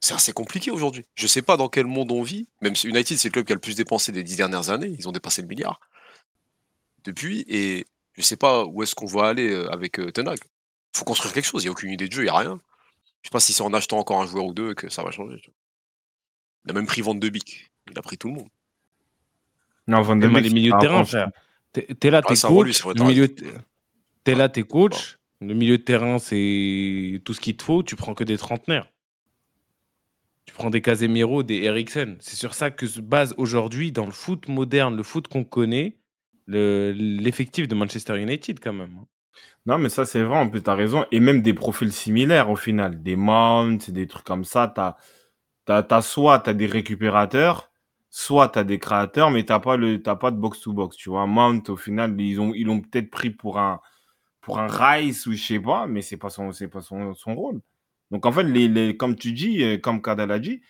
C'est 0.00 0.14
assez 0.14 0.32
compliqué 0.32 0.70
aujourd'hui. 0.70 1.06
Je 1.14 1.24
ne 1.24 1.28
sais 1.28 1.42
pas 1.42 1.56
dans 1.56 1.68
quel 1.68 1.86
monde 1.86 2.12
on 2.12 2.22
vit, 2.22 2.46
même 2.60 2.74
United, 2.84 3.18
c'est 3.18 3.28
le 3.28 3.32
club 3.32 3.46
qui 3.46 3.52
a 3.52 3.56
le 3.56 3.60
plus 3.60 3.76
dépensé 3.76 4.12
des 4.12 4.22
dix 4.22 4.36
dernières 4.36 4.70
années, 4.70 4.94
ils 4.98 5.08
ont 5.08 5.12
dépassé 5.12 5.42
le 5.42 5.48
milliard 5.48 5.80
depuis, 7.04 7.44
et 7.48 7.86
je 8.14 8.20
ne 8.20 8.24
sais 8.24 8.36
pas 8.36 8.64
où 8.64 8.82
est-ce 8.82 8.94
qu'on 8.94 9.06
va 9.06 9.26
aller 9.28 9.50
euh, 9.50 9.70
avec 9.72 9.98
euh, 9.98 10.10
Tenag. 10.10 10.38
Il 10.94 10.98
faut 10.98 11.04
construire 11.04 11.32
quelque 11.34 11.46
chose, 11.46 11.62
il 11.62 11.66
n'y 11.66 11.68
a 11.68 11.72
aucune 11.72 11.90
idée 11.90 12.08
de 12.08 12.12
jeu, 12.12 12.22
il 12.22 12.26
n'y 12.26 12.30
a 12.30 12.36
rien. 12.36 12.60
Je 13.22 13.28
ne 13.28 13.30
sais 13.30 13.32
pas 13.32 13.40
si 13.40 13.52
c'est 13.52 13.62
en 13.62 13.72
achetant 13.72 13.98
encore 13.98 14.20
un 14.20 14.26
joueur 14.26 14.44
ou 14.44 14.54
deux 14.54 14.74
que 14.74 14.88
ça 14.88 15.02
va 15.02 15.10
changer. 15.10 15.40
Il 16.64 16.70
a 16.70 16.74
même 16.74 16.86
pris 16.86 17.00
vente 17.00 17.20
de 17.20 17.28
Bic. 17.28 17.70
Il 17.90 17.98
a 17.98 18.02
pris 18.02 18.18
tout 18.18 18.28
le 18.28 18.34
monde. 18.34 18.48
Non, 19.86 20.00
Van 20.02 20.16
de 20.16 20.26
les 20.26 20.50
milieux 20.50 20.72
de 20.72 20.80
terrain, 20.80 21.04
frère. 21.04 21.30
T'es 21.72 22.10
là, 22.10 22.22
t'es 22.22 22.34
coach. 22.36 22.82
T'es 24.24 24.34
là, 24.34 24.48
t'es 24.48 24.62
coach. 24.62 25.18
Le 25.40 25.54
milieu 25.54 25.76
de 25.76 25.82
terrain, 25.82 26.18
c'est 26.18 27.20
tout 27.24 27.34
ce 27.34 27.40
qu'il 27.40 27.56
te 27.56 27.62
faut. 27.62 27.82
Tu 27.82 27.96
prends 27.96 28.14
que 28.14 28.24
des 28.24 28.38
trentenaires. 28.38 28.88
Tu 30.46 30.54
prends 30.54 30.70
des 30.70 30.80
Casemiro, 30.80 31.42
des 31.42 31.62
Eriksen. 31.62 32.16
C'est 32.20 32.36
sur 32.36 32.54
ça 32.54 32.70
que 32.70 32.86
se 32.86 33.00
base 33.00 33.34
aujourd'hui, 33.36 33.92
dans 33.92 34.06
le 34.06 34.12
foot 34.12 34.48
moderne, 34.48 34.96
le 34.96 35.02
foot 35.02 35.28
qu'on 35.28 35.44
connaît, 35.44 35.96
l'effectif 36.46 37.68
de 37.68 37.74
Manchester 37.74 38.20
United 38.20 38.60
quand 38.60 38.72
même. 38.72 38.96
Hein. 39.00 39.06
Non, 39.66 39.78
mais 39.78 39.88
ça, 39.88 40.04
c'est 40.04 40.22
vrai, 40.22 40.38
en 40.38 40.48
plus, 40.48 40.62
tu 40.62 40.70
as 40.70 40.74
raison. 40.74 41.06
Et 41.10 41.20
même 41.20 41.42
des 41.42 41.54
profils 41.54 41.92
similaires 41.92 42.50
au 42.50 42.56
final. 42.56 43.02
Des 43.02 43.16
mounts, 43.16 43.78
des 43.88 44.06
trucs 44.06 44.24
comme 44.24 44.44
ça. 44.44 44.72
Tu 45.66 45.72
as, 45.72 46.02
soit 46.02 46.40
tu 46.40 46.50
as 46.50 46.54
des 46.54 46.66
récupérateurs, 46.66 47.70
soit 48.16 48.50
tu 48.50 48.60
as 48.60 48.64
des 48.64 48.78
créateurs, 48.78 49.32
mais 49.32 49.44
tu 49.44 49.50
n'as 49.52 49.58
pas, 49.58 49.76
pas 49.76 50.30
de 50.30 50.36
box-to-box. 50.36 50.96
Tu 50.96 51.08
vois, 51.08 51.26
Mount, 51.26 51.68
au 51.68 51.76
final, 51.76 52.14
ils 52.20 52.36
l'ont 52.36 52.54
ils 52.54 52.82
peut-être 52.82 53.10
pris 53.10 53.30
pour 53.30 53.58
un, 53.58 53.80
pour 54.40 54.60
un 54.60 54.68
Rice 54.68 55.26
ou 55.26 55.32
je 55.32 55.42
sais 55.44 55.58
pas, 55.58 55.88
mais 55.88 56.00
ce 56.00 56.14
n'est 56.14 56.18
pas, 56.20 56.30
son, 56.30 56.52
pas 56.70 56.80
son, 56.80 57.12
son, 57.14 57.34
rôle. 57.34 57.60
Donc, 58.12 58.24
en 58.24 58.30
fait, 58.30 58.44
les, 58.44 58.68
les, 58.68 58.96
comme 58.96 59.16
tu 59.16 59.32
dis, 59.32 59.64
euh, 59.64 59.78
comme 59.78 60.00
Kadal 60.00 60.30
a 60.30 60.38
dit, 60.38 60.62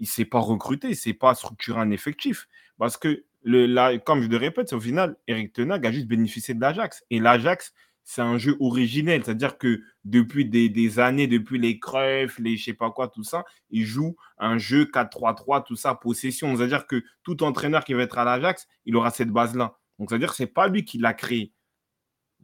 il 0.00 0.04
ne 0.04 0.08
s'est 0.08 0.24
pas 0.24 0.40
recruté, 0.40 0.88
il 0.88 0.90
ne 0.90 0.96
s'est 0.96 1.14
pas 1.14 1.36
structuré 1.36 1.80
un 1.80 1.92
effectif. 1.92 2.48
Parce 2.78 2.96
que, 2.96 3.24
le, 3.44 3.66
la, 3.66 3.98
comme 3.98 4.20
je 4.20 4.28
le 4.28 4.36
répète, 4.36 4.72
au 4.72 4.80
final, 4.80 5.16
Eric 5.28 5.52
Tenag 5.52 5.86
a 5.86 5.92
juste 5.92 6.08
bénéficié 6.08 6.52
de 6.54 6.60
l'Ajax. 6.60 7.04
Et 7.10 7.20
l'Ajax, 7.20 7.74
c'est 8.10 8.22
un 8.22 8.38
jeu 8.38 8.56
originel. 8.58 9.22
C'est-à-dire 9.22 9.58
que 9.58 9.82
depuis 10.02 10.46
des, 10.46 10.98
années, 10.98 11.26
depuis 11.26 11.58
les 11.58 11.78
Cruyff, 11.78 12.38
les 12.38 12.56
je 12.56 12.64
sais 12.64 12.72
pas 12.72 12.90
quoi, 12.90 13.08
tout 13.08 13.22
ça, 13.22 13.44
il 13.68 13.84
joue 13.84 14.16
un 14.38 14.56
jeu 14.56 14.84
4-3-3, 14.86 15.62
tout 15.66 15.76
ça, 15.76 15.94
possession. 15.94 16.56
C'est-à-dire 16.56 16.86
que 16.86 17.04
tout 17.22 17.42
entraîneur 17.42 17.84
qui 17.84 17.92
va 17.92 18.00
être 18.00 18.16
à 18.16 18.24
l'Ajax, 18.24 18.66
il 18.86 18.96
aura 18.96 19.10
cette 19.10 19.28
base-là. 19.28 19.76
Donc, 19.98 20.08
c'est-à-dire 20.08 20.30
que 20.30 20.36
ce 20.36 20.44
n'est 20.44 20.46
pas 20.46 20.68
lui 20.68 20.86
qui 20.86 20.96
l'a 20.96 21.12
créé. 21.12 21.52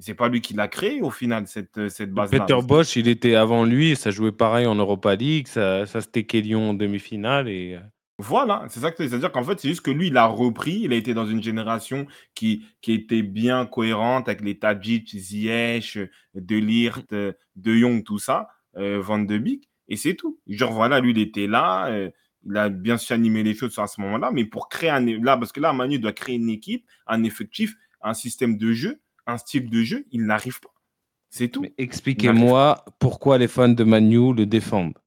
C'est 0.01 0.12
pas 0.12 0.29
lui 0.29 0.43
qui 0.43 0.53
l'a 0.53 0.69
créé 0.69 1.01
au 1.01 1.11
final, 1.11 1.47
cette, 1.47 1.89
cette 1.89 2.12
base-là. 2.12 2.41
Peter 2.41 2.61
Bosch, 2.62 2.97
il 2.97 3.09
était 3.09 3.35
avant 3.35 3.65
lui, 3.65 3.97
ça 3.97 4.11
jouait 4.11 4.33
pareil 4.33 4.67
en 4.67 4.75
Europa 4.75 5.15
League, 5.15 5.49
ça, 5.49 5.87
ça 5.87 6.03
c'était 6.03 6.43
Lyon 6.43 6.71
en 6.71 6.75
demi-finale. 6.75 7.49
Et... 7.49 7.79
Voilà, 8.19 8.65
c'est 8.69 8.81
ça 8.81 8.93
que 8.93 9.07
c'est-à-dire 9.09 9.33
qu'en 9.33 9.43
fait, 9.43 9.59
c'est 9.59 9.69
juste 9.69 9.81
que 9.81 9.91
lui, 9.91 10.07
il 10.07 10.17
a 10.17 10.27
repris, 10.27 10.83
il 10.83 10.93
a 10.93 10.97
été 10.97 11.15
dans 11.15 11.27
une 11.27 11.43
génération 11.43 12.07
qui, 12.35 12.65
qui 12.81 12.93
était 12.93 13.23
bien 13.23 13.67
cohérente 13.67 14.29
avec 14.29 14.41
les 14.43 14.57
Tadjic, 14.57 15.17
Ziyech, 15.17 15.99
De 16.35 16.57
Ligt, 16.57 17.12
De 17.12 17.75
Jong, 17.75 18.05
tout 18.05 18.21
ça, 18.21 18.49
euh, 18.77 19.01
Van 19.01 19.19
de 19.19 19.37
Beek, 19.37 19.69
et 19.89 19.97
c'est 19.97 20.15
tout. 20.15 20.39
Genre, 20.47 20.73
voilà, 20.73 21.01
lui, 21.01 21.11
il 21.11 21.19
était 21.19 21.49
là, 21.49 21.89
euh, 21.89 22.09
il 22.47 22.57
a 22.57 22.69
bien 22.69 22.99
su 22.99 23.12
animer 23.12 23.43
les 23.43 23.55
choses 23.55 23.77
à 23.81 23.89
ce 23.89 24.01
moment-là, 24.03 24.31
mais 24.33 24.45
pour 24.45 24.69
créer 24.69 24.91
un. 24.91 25.01
Là, 25.01 25.37
parce 25.37 25.51
que 25.51 25.61
là, 25.61 25.73
Manu 25.73 25.99
doit 25.99 26.12
créer 26.12 26.37
une 26.37 26.51
équipe, 26.51 26.87
un 27.09 27.25
effectif, 27.25 27.75
un 28.01 28.15
système 28.15 28.57
de 28.57 28.73
jeu, 28.73 29.01
un 29.27 29.39
style 29.39 29.69
de 29.69 29.83
jeu, 29.83 30.07
il 30.12 30.25
n'arrive 30.25 30.61
pas. 30.61 30.73
C'est 31.31 31.49
tout. 31.49 31.67
Expliquez-moi 31.79 32.85
pourquoi 33.01 33.39
les 33.39 33.49
fans 33.49 33.69
de 33.69 33.83
Manu 33.83 34.33
le 34.35 34.47
défendent. 34.47 34.99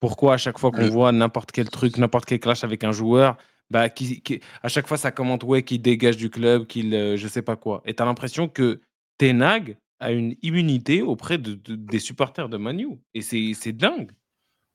Pourquoi 0.00 0.34
à 0.34 0.36
chaque 0.38 0.58
fois 0.58 0.70
qu'on 0.70 0.88
voit 0.88 1.12
n'importe 1.12 1.52
quel 1.52 1.68
truc, 1.68 1.98
n'importe 1.98 2.24
quel 2.24 2.40
clash 2.40 2.64
avec 2.64 2.84
un 2.84 2.92
joueur, 2.92 3.36
bah, 3.70 3.88
qui, 3.88 4.22
à 4.62 4.68
chaque 4.68 4.86
fois 4.88 4.96
ça 4.96 5.12
commente 5.12 5.44
ouais 5.44 5.62
qu'il 5.62 5.80
dégage 5.80 6.16
du 6.16 6.30
club, 6.30 6.66
qu'il 6.66 6.94
euh, 6.94 7.16
je 7.16 7.28
sais 7.28 7.42
pas 7.42 7.56
quoi. 7.56 7.82
Et 7.84 7.94
tu 7.94 8.02
as 8.02 8.06
l'impression 8.06 8.48
que 8.48 8.80
Tenag 9.18 9.76
a 10.00 10.12
une 10.12 10.34
immunité 10.42 11.02
auprès 11.02 11.38
de, 11.38 11.54
des 11.54 11.98
supporters 11.98 12.48
de 12.48 12.56
Manu. 12.56 12.98
Et 13.14 13.20
c'est 13.20 13.72
dingue. 13.72 14.10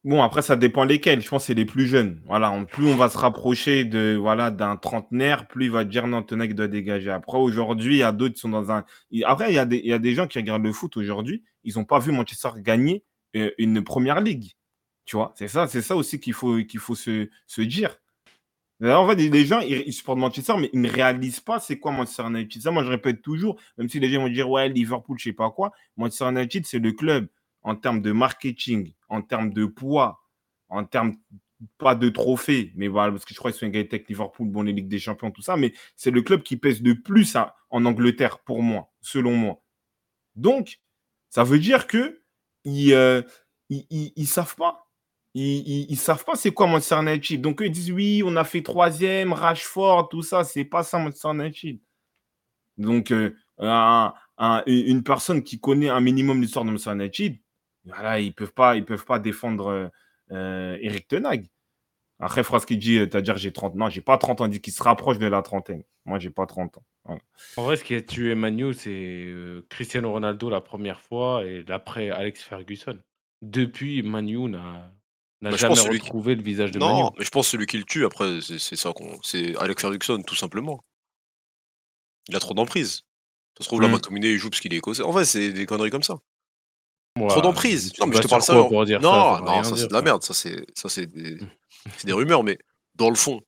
Bon, 0.03 0.21
après, 0.21 0.43
ça 0.43 0.55
dépend 0.55 0.83
lesquels. 0.83 1.19
Je 1.21 1.27
pense 1.27 1.43
que 1.43 1.47
c'est 1.47 1.55
les 1.55 1.65
plus 1.65 1.87
jeunes. 1.87 2.21
Voilà, 2.27 2.63
plus 2.71 2.85
on 2.85 2.95
va 2.95 3.09
se 3.09 3.17
rapprocher 3.17 3.85
de 3.85 4.15
voilà 4.15 4.51
d'un 4.51 4.77
trentenaire, 4.77 5.47
plus 5.47 5.65
il 5.65 5.71
va 5.71 5.83
dire 5.83 6.05
non, 6.05 6.21
Tenag 6.21 6.53
doit 6.53 6.67
dégager. 6.67 7.09
Après, 7.09 7.39
aujourd'hui, 7.39 7.95
il 7.95 7.99
y 7.99 8.03
a 8.03 8.11
d'autres 8.11 8.35
qui 8.35 8.41
sont 8.41 8.49
dans 8.49 8.71
un. 8.71 8.85
Après, 9.23 9.51
il 9.51 9.55
y, 9.55 9.59
a 9.59 9.65
des, 9.65 9.77
il 9.77 9.87
y 9.87 9.93
a 9.93 9.99
des 9.99 10.13
gens 10.13 10.27
qui 10.27 10.37
regardent 10.37 10.63
le 10.63 10.73
foot 10.73 10.95
aujourd'hui, 10.95 11.43
ils 11.63 11.75
n'ont 11.75 11.85
pas 11.85 11.97
vu 11.97 12.11
Manchester 12.11 12.49
gagner 12.57 13.03
euh, 13.35 13.49
une 13.57 13.83
première 13.83 14.21
ligue. 14.21 14.51
Tu 15.05 15.15
vois, 15.15 15.33
c'est 15.35 15.47
ça, 15.47 15.67
c'est 15.67 15.81
ça 15.81 15.95
aussi 15.95 16.19
qu'il 16.19 16.33
faut, 16.33 16.57
qu'il 16.63 16.79
faut 16.79 16.95
se, 16.95 17.29
se 17.45 17.61
dire. 17.61 17.95
En 18.83 19.07
fait, 19.07 19.15
les 19.15 19.45
gens, 19.45 19.61
ils, 19.61 19.93
supportent 19.93 20.19
Manchester, 20.19 20.55
mais 20.59 20.69
ils 20.73 20.81
ne 20.81 20.89
réalisent 20.89 21.39
pas 21.39 21.59
c'est 21.59 21.79
quoi 21.79 21.91
Manchester 21.91 22.23
United. 22.27 22.61
Ça, 22.61 22.71
moi, 22.71 22.83
je 22.83 22.89
répète 22.89 23.21
toujours, 23.21 23.57
même 23.77 23.87
si 23.87 23.99
les 23.99 24.09
gens 24.09 24.21
vont 24.21 24.29
dire, 24.29 24.49
ouais, 24.49 24.67
Liverpool, 24.67 25.17
je 25.17 25.25
sais 25.25 25.33
pas 25.33 25.49
quoi. 25.49 25.71
Manchester 25.95 26.29
United, 26.29 26.65
c'est 26.65 26.79
le 26.79 26.91
club 26.91 27.27
en 27.61 27.75
termes 27.75 28.01
de 28.01 28.11
marketing, 28.11 28.93
en 29.07 29.21
termes 29.21 29.53
de 29.53 29.65
poids, 29.65 30.21
en 30.67 30.83
termes 30.83 31.15
pas 31.77 31.95
de 31.95 32.09
trophées, 32.09 32.73
mais 32.75 32.89
voilà, 32.89 33.11
parce 33.13 33.23
que 33.23 33.33
je 33.33 33.39
crois 33.39 33.51
qu'ils 33.51 33.59
sont 33.59 33.65
égalité 33.67 33.95
avec 33.95 34.09
Liverpool, 34.09 34.49
bon, 34.49 34.63
les 34.63 34.73
Ligues 34.73 34.89
des 34.89 34.99
Champions, 34.99 35.31
tout 35.31 35.41
ça, 35.41 35.55
mais 35.55 35.73
c'est 35.95 36.11
le 36.11 36.21
club 36.21 36.43
qui 36.43 36.57
pèse 36.57 36.81
de 36.81 36.93
plus 36.93 37.37
en 37.69 37.85
Angleterre, 37.85 38.39
pour 38.39 38.61
moi, 38.61 38.91
selon 39.01 39.35
moi. 39.35 39.61
Donc, 40.35 40.79
ça 41.29 41.43
veut 41.45 41.59
dire 41.59 41.87
que 41.87 42.21
ils, 42.65 42.93
euh, 42.93 43.21
ils 43.69 44.27
savent 44.27 44.55
pas 44.55 44.84
ils, 45.35 45.91
ne 45.91 45.95
savent 45.95 46.23
pas 46.23 46.35
c'est 46.35 46.51
quoi 46.51 46.65
Manchester 46.67 47.01
United. 47.01 47.41
Donc 47.41 47.61
eux, 47.61 47.65
ils 47.65 47.71
disent 47.71 47.91
oui, 47.91 48.23
on 48.25 48.35
a 48.37 48.45
fait 48.45 48.61
troisième, 48.61 49.33
Rashford, 49.33 50.07
tout 50.09 50.23
ça, 50.23 50.43
c'est 50.43 50.63
pas 50.63 50.83
ça 50.83 50.97
Manchester 50.97 51.31
United. 51.31 51.79
Donc 52.77 53.11
euh, 53.11 53.35
une 54.65 55.03
personne 55.03 55.43
qui 55.43 55.59
connaît 55.59 55.89
un 55.89 55.99
minimum 55.99 56.41
l'histoire 56.41 56.63
de 56.63 56.71
Manchester 56.71 56.93
United, 56.93 57.37
voilà, 57.83 58.19
ils 58.19 58.33
peuvent 58.33 58.53
pas, 58.53 58.75
ils 58.77 58.85
peuvent 58.85 59.05
pas 59.05 59.19
défendre 59.19 59.91
euh, 60.31 60.77
Eric 60.81 61.07
Tenag. 61.07 61.47
Après, 62.19 62.43
ce 62.43 62.65
qu'il 62.65 62.79
dit, 62.79 62.97
à 62.99 63.21
dire 63.21 63.35
j'ai 63.35 63.51
30 63.51 63.75
non, 63.75 63.89
j'ai 63.89 63.99
pas 64.01 64.17
30 64.17 64.39
ans, 64.41 64.47
dit 64.47 64.61
qu'il 64.61 64.71
se 64.71 64.81
rapproche 64.81 65.19
de 65.19 65.27
la 65.27 65.41
trentaine. 65.41 65.83
Moi, 66.05 66.17
j'ai 66.17 66.29
pas 66.29 66.45
30 66.45 66.77
ans. 66.77 66.85
En 67.57 67.63
vrai, 67.63 67.75
ce 67.75 67.83
qui 67.83 67.93
a 67.93 68.01
tué 68.01 68.35
Manu, 68.35 68.73
c'est 68.73 69.25
euh, 69.27 69.65
Cristiano 69.69 70.11
Ronaldo 70.11 70.49
la 70.49 70.61
première 70.61 71.01
fois 71.01 71.45
et 71.45 71.65
après 71.67 72.09
Alex 72.09 72.41
Ferguson. 72.41 72.97
Depuis, 73.41 74.01
Manu 74.01 74.49
n'a 74.49 74.91
n'a 75.41 75.51
bah, 75.51 75.57
jamais 75.57 75.79
retrouvé 75.79 76.35
le 76.35 76.41
visage 76.41 76.71
de 76.71 76.79
Non, 76.79 77.11
mais 77.17 77.25
je 77.25 77.29
pense 77.29 77.47
que 77.47 77.51
celui 77.51 77.65
qui 77.65 77.77
le 77.77 77.83
tue, 77.83 78.05
après, 78.05 78.39
c'est 78.41 78.75
ça 78.75 78.93
qu'on. 78.93 79.19
C'est 79.23 79.55
Alex 79.57 79.81
Ferguson, 79.81 80.21
tout 80.23 80.35
simplement. 80.35 80.83
Il 82.27 82.35
a 82.35 82.39
trop 82.39 82.53
d'emprise. 82.53 83.03
Ça 83.57 83.63
se 83.63 83.69
trouve, 83.69 83.81
là, 83.81 83.87
mmh. 83.87 84.17
il 84.17 84.37
joue 84.37 84.49
parce 84.49 84.59
qu'il 84.59 84.73
est 84.73 84.77
écossais. 84.77 85.03
En 85.03 85.13
fait, 85.13 85.25
c'est 85.25 85.51
des 85.51 85.65
conneries 85.65 85.91
comme 85.91 86.03
ça. 86.03 86.17
trop 87.15 87.41
d'emprise. 87.41 87.93
Non, 87.99 88.07
mais 88.07 88.17
je 88.17 88.21
te 88.21 88.27
parle 88.27 88.41
ça. 88.41 88.53
non, 88.53 89.41
non, 89.41 89.63
ça, 89.63 89.77
c'est 89.77 89.87
de 89.87 89.93
la 89.93 90.01
merde. 90.01 90.23
Ça, 90.23 90.33
c'est 90.33 90.65
ça, 90.75 90.89
des... 91.05 91.37
des 92.03 92.13
rumeurs, 92.13 92.43
mais 92.43 92.57
dans 92.95 93.09
le 93.09 93.15
fond, 93.15 93.41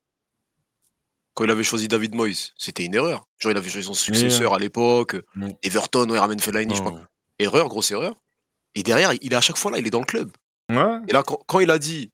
quand 1.34 1.44
il 1.44 1.52
avait 1.52 1.64
choisi 1.64 1.88
David 1.88 2.16
Moyes, 2.16 2.54
c'était 2.58 2.86
une 2.86 2.96
erreur. 2.96 3.28
Genre, 3.38 3.52
il 3.52 3.58
avait 3.58 3.70
choisi 3.70 3.86
son 3.86 3.94
successeur 3.94 4.54
à 4.54 4.60
l'époque. 4.60 5.18
Mmh. 5.36 5.50
Everton, 5.64 6.08
il 6.10 6.18
ramène 6.18 6.40
Fellaini, 6.40 6.76
je 6.76 6.82
crois. 6.82 7.02
Erreur, 7.40 7.68
grosse 7.68 7.92
erreur. 7.92 8.16
Et 8.76 8.84
derrière, 8.84 9.14
il 9.22 9.34
est 9.34 9.36
à 9.36 9.42
chaque 9.42 9.58
fois 9.58 9.72
là, 9.72 9.80
il 9.80 9.88
est 9.88 9.92
dans 9.92 10.00
le 10.00 10.06
club. 10.06 10.32
Et 10.70 11.13
là, 11.13 11.24
quand, 11.24 11.59
il 11.59 11.72
a 11.72 11.80
dit 11.80 12.11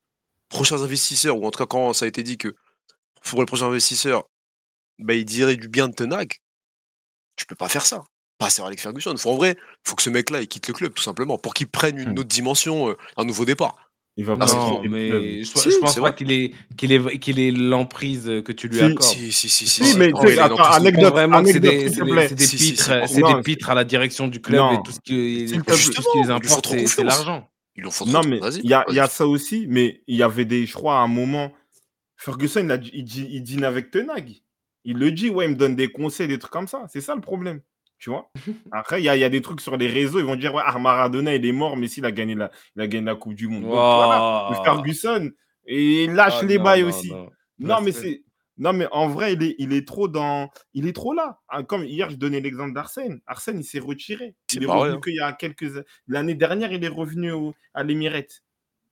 prochains 0.50 0.82
investisseurs, 0.82 1.38
ou 1.38 1.46
en 1.46 1.52
tout 1.52 1.58
cas 1.58 1.66
quand 1.66 1.94
ça 1.94 2.06
a 2.06 2.08
été 2.08 2.24
dit 2.24 2.38
que 2.38 2.56
pour 3.24 3.40
les 3.40 3.46
prochains 3.46 3.68
investisseurs, 3.68 4.24
bah, 5.00 5.14
il 5.14 5.26
dirait 5.26 5.56
du 5.56 5.68
bien 5.68 5.88
de 5.88 5.94
Tenag, 5.94 6.34
tu 7.36 7.46
peux 7.46 7.56
pas 7.56 7.70
faire 7.70 7.86
ça. 7.86 8.04
Pas 8.38 8.50
sur 8.50 8.66
Alex 8.66 8.82
Ferguson. 8.82 9.16
Faut, 9.18 9.32
en 9.32 9.36
vrai, 9.36 9.56
il 9.58 9.90
faut 9.90 9.96
que 9.96 10.04
ce 10.04 10.10
mec-là 10.10 10.42
il 10.42 10.48
quitte 10.48 10.68
le 10.68 10.74
club, 10.74 10.94
tout 10.94 11.04
simplement, 11.04 11.38
pour 11.38 11.54
qu'il 11.54 11.68
prenne 11.68 11.98
une 11.98 12.14
mmh. 12.14 12.20
autre 12.20 12.30
dimension, 12.30 12.90
euh, 12.90 12.98
un 13.18 13.26
nouveau 13.26 13.46
départ. 13.46 13.78
Il 14.16 14.26
va 14.26 14.36
non, 14.36 14.84
mais 14.88 15.44
je, 15.44 15.80
pense 15.80 15.96
pas 15.96 16.12
qu'il 16.12 16.32
ait, 16.32 16.52
qu'il 16.78 17.20
qu'il 17.20 17.70
l'emprise 17.70 18.26
que 18.46 18.52
tu 18.52 18.68
lui 18.68 18.80
accordes. 18.80 19.02
Si, 19.02 19.32
si, 19.32 19.50
si, 19.50 19.66
si. 19.66 19.98
mais 19.98 20.12
anecdote, 20.14 21.12
vraiment 21.12 21.44
c'est 21.44 21.60
des, 21.60 21.90
des, 21.90 22.36
pitres, 22.36 22.92
c'est 23.08 23.24
des 23.24 23.42
pitres 23.44 23.72
à 23.72 23.74
la 23.74 23.84
direction 23.84 24.28
du 24.28 24.40
club 24.40 24.74
et 24.74 24.78
tout 24.86 24.92
ce 24.92 25.00
qui, 25.00 25.48
tout 25.66 25.74
ce 25.76 26.12
qui 26.12 26.22
les 26.22 26.30
importe, 26.30 26.76
c'est 26.86 27.04
l'argent. 27.04 27.50
Non, 27.78 28.22
mais 28.28 28.40
il 28.64 28.70
y 28.70 28.74
a, 28.74 28.86
y 28.90 29.00
a 29.00 29.08
ça 29.08 29.28
aussi, 29.28 29.66
mais 29.68 30.04
il 30.08 30.16
y 30.16 30.24
avait 30.24 30.46
des, 30.46 30.66
je 30.66 30.74
crois, 30.74 30.96
à 30.96 31.00
un 31.00 31.08
moment, 31.08 31.52
Ferguson, 32.16 32.68
il, 32.94 33.34
il, 33.34 33.44
dîne 33.44 33.64
avec 33.64 33.92
Tenag. 33.92 34.42
Il 34.84 34.98
le 34.98 35.12
dit, 35.12 35.30
ouais, 35.30 35.46
il 35.46 35.52
me 35.52 35.56
donne 35.56 35.76
des 35.76 35.92
conseils, 35.92 36.28
des 36.28 36.38
trucs 36.38 36.52
comme 36.52 36.68
ça. 36.68 36.86
C'est 36.90 37.02
ça 37.02 37.16
le 37.16 37.22
problème. 37.22 37.62
Tu 37.98 38.10
vois 38.10 38.30
Après, 38.72 39.02
il 39.02 39.06
y 39.06 39.10
a, 39.10 39.16
y 39.16 39.24
a, 39.24 39.30
des 39.30 39.42
trucs 39.42 39.62
sur 39.62 39.78
les 39.78 39.88
réseaux, 39.88 40.20
ils 40.20 40.26
vont 40.26 40.36
dire, 40.36 40.54
ouais, 40.54 40.64
ah, 40.66 40.78
Maradona, 40.78 41.36
il 41.36 41.46
est 41.46 41.52
mort, 41.52 41.78
mais 41.78 41.88
s'il 41.88 42.06
a 42.06 42.12
gagné 42.12 42.36
la, 42.36 42.52
il 42.76 42.82
a 42.82 42.88
gagné 42.88 43.06
la 43.06 43.16
Coupe 43.16 43.34
du 43.34 43.48
Monde. 43.48 43.64
voilà, 43.64 44.62
Ferguson, 44.64 45.32
et 45.66 46.08
lâche 46.08 46.40
ah, 46.42 46.46
les 46.46 46.60
bails 46.60 46.84
aussi. 46.84 47.12
Non, 47.60 47.82
mais 47.82 47.92
c'est 47.92 48.24
non, 48.58 48.74
mais 48.74 48.88
en 48.92 49.08
vrai, 49.08 49.34
il 49.34 49.44
est, 49.44 49.56
il 49.58 49.74
est 49.74 49.88
trop 49.88 50.08
dans. 50.08 50.50
Il 50.74 50.88
est 50.88 50.94
trop 50.94 51.14
là. 51.14 51.40
Ah, 51.48 51.64
comme 51.64 51.84
hier, 51.86 52.10
je 52.10 52.16
donnais 52.16 52.40
l'exemple 52.40 52.74
d'Arsène. 52.74 53.20
Arsène, 53.26 53.60
il 53.60 53.64
s'est 53.64 53.80
retiré. 53.80 54.36
Il 54.54 54.64
est, 54.64 54.68
revenu 54.68 55.02
qu'il 55.02 55.16
y 55.16 55.20
a 55.20 55.34
quelques. 55.34 55.84
L'année 56.08 56.36
dernière, 56.36 56.72
il 56.72 56.84
est 56.84 56.90
revenu 56.90 57.32
à 57.74 57.84
l'Emirette. 57.84 58.44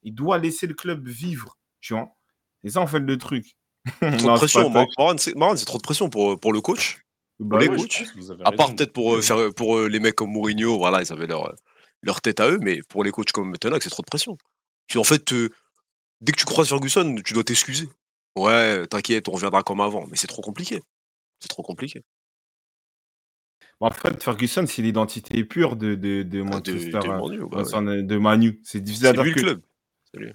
Il 0.03 0.15
doit 0.15 0.39
laisser 0.39 0.65
le 0.65 0.73
club 0.73 1.07
vivre. 1.07 1.59
Tu 1.79 1.93
vois 1.93 2.15
C'est 2.63 2.71
ça, 2.71 2.81
en 2.81 2.87
fait, 2.87 2.99
le 2.99 3.17
truc. 3.17 3.55
Trop 3.99 4.09
de 4.09 4.35
pression. 4.35 4.69
Marwan, 4.69 5.17
c'est 5.17 5.65
trop 5.65 5.77
de 5.77 5.83
pression 5.83 6.09
pour, 6.09 6.39
pour 6.39 6.53
le 6.53 6.61
coach. 6.61 7.01
Bah 7.39 7.57
les 7.57 7.67
coachs. 7.67 8.03
À 8.45 8.51
part 8.51 8.75
peut-être 8.75 8.93
pour, 8.93 9.15
euh, 9.15 9.21
faire, 9.21 9.51
pour 9.55 9.77
euh, 9.77 9.87
les 9.87 9.99
mecs 9.99 10.13
comme 10.13 10.31
Mourinho, 10.31 10.77
voilà, 10.77 11.01
ils 11.01 11.11
avaient 11.11 11.25
leur, 11.25 11.55
leur 12.03 12.21
tête 12.21 12.39
à 12.39 12.47
eux, 12.47 12.59
mais 12.61 12.81
pour 12.87 13.03
les 13.03 13.11
coachs 13.11 13.31
comme 13.31 13.57
Tenac, 13.57 13.81
c'est 13.81 13.89
trop 13.89 14.03
de 14.03 14.07
pression. 14.07 14.37
En 14.95 15.03
fait, 15.03 15.33
euh, 15.33 15.49
dès 16.19 16.33
que 16.33 16.37
tu 16.37 16.45
croises 16.45 16.69
Ferguson, 16.69 17.15
tu 17.25 17.33
dois 17.33 17.43
t'excuser. 17.43 17.89
Ouais, 18.35 18.87
t'inquiète, 18.87 19.27
on 19.27 19.33
reviendra 19.33 19.63
comme 19.63 19.81
avant, 19.81 20.07
mais 20.07 20.15
c'est 20.17 20.27
trop 20.27 20.41
compliqué. 20.41 20.81
C'est 21.39 21.49
trop 21.49 21.63
compliqué. 21.63 22.03
En 23.79 23.89
fait, 23.89 24.21
Ferguson, 24.23 24.65
c'est 24.67 24.81
l'identité 24.83 25.43
pure 25.43 25.75
de, 25.75 25.95
de, 25.95 26.21
de 26.23 26.39
Ah, 26.39 26.43
de, 26.43 26.43
Manchester, 26.43 26.91
de 26.91 26.97
euh, 26.97 27.17
Manu, 27.17 27.39
bah 27.39 27.63
ouais. 27.63 27.63
Manchester- 27.63 28.03
de 28.03 28.17
Manu. 28.17 28.59
C'est 28.63 28.79
difficile 28.79 29.07
à 29.07 29.09
C'est 29.09 29.13
dire 29.15 29.23
lui 29.23 29.31
le 29.33 29.41
club. 29.41 29.61
C'est 30.11 30.19
lui. 30.19 30.33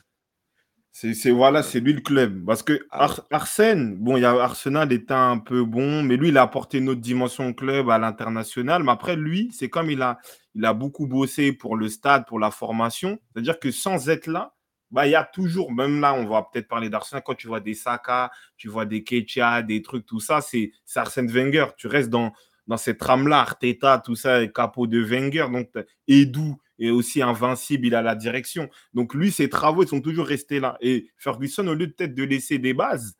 c'est 0.90 1.14
c'est- 1.14 1.30
voilà, 1.30 1.62
c'est 1.62 1.78
lui 1.78 1.92
le 1.92 2.00
club. 2.00 2.44
Parce 2.44 2.64
que 2.64 2.84
Ah 2.90 3.08
Arsène, 3.30 3.94
bon, 3.96 4.16
il 4.16 4.22
y 4.22 4.24
a 4.24 4.32
Arsenal 4.32 4.92
était 4.92 5.14
un 5.14 5.38
peu 5.38 5.64
bon, 5.64 6.02
mais 6.02 6.16
lui, 6.16 6.28
il 6.30 6.38
a 6.38 6.42
apporté 6.42 6.78
une 6.78 6.88
autre 6.88 7.00
dimension 7.00 7.46
au 7.48 7.54
club 7.54 7.88
à 7.88 7.98
l'international. 7.98 8.82
Mais 8.82 8.90
après, 8.92 9.14
lui, 9.14 9.52
c'est 9.52 9.70
comme 9.70 9.90
il 9.92 10.02
a, 10.02 10.18
il 10.56 10.64
a 10.64 10.74
beaucoup 10.74 11.06
bossé 11.06 11.52
pour 11.52 11.76
le 11.76 11.88
stade, 11.88 12.26
pour 12.26 12.40
la 12.40 12.50
formation. 12.50 13.16
C'est-à-dire 13.32 13.60
que 13.60 13.70
sans 13.70 14.08
être 14.08 14.26
là, 14.26 14.55
bah, 14.90 15.06
il 15.06 15.10
y 15.10 15.14
a 15.14 15.24
toujours, 15.24 15.72
même 15.72 16.00
là, 16.00 16.14
on 16.14 16.26
va 16.26 16.42
peut-être 16.42 16.68
parler 16.68 16.88
d'Arsenal, 16.88 17.22
quand 17.24 17.34
tu 17.34 17.48
vois 17.48 17.60
des 17.60 17.74
Saka, 17.74 18.30
tu 18.56 18.68
vois 18.68 18.86
des 18.86 19.02
Ketia, 19.02 19.62
des 19.62 19.82
trucs, 19.82 20.06
tout 20.06 20.20
ça, 20.20 20.40
c'est 20.40 20.70
Arsène 20.94 21.28
Wenger. 21.28 21.66
Tu 21.76 21.88
restes 21.88 22.10
dans, 22.10 22.32
dans 22.66 22.76
cette 22.76 22.98
trame-là, 22.98 23.40
Arteta, 23.40 23.98
tout 23.98 24.16
ça, 24.16 24.46
capot 24.46 24.86
de 24.86 25.00
Wenger. 25.02 25.46
Donc, 25.50 25.70
Edu 26.06 26.52
est 26.78 26.90
aussi 26.90 27.22
invincible, 27.22 27.86
il 27.86 27.94
a 27.94 28.02
la 28.02 28.14
direction. 28.14 28.68
Donc, 28.94 29.14
lui, 29.14 29.32
ses 29.32 29.48
travaux, 29.48 29.82
ils 29.82 29.88
sont 29.88 30.00
toujours 30.00 30.26
restés 30.26 30.60
là. 30.60 30.76
Et 30.80 31.10
Ferguson, 31.16 31.66
au 31.66 31.74
lieu 31.74 31.90
peut-être 31.90 32.14
de 32.14 32.24
laisser 32.24 32.58
des 32.58 32.74
bases 32.74 33.16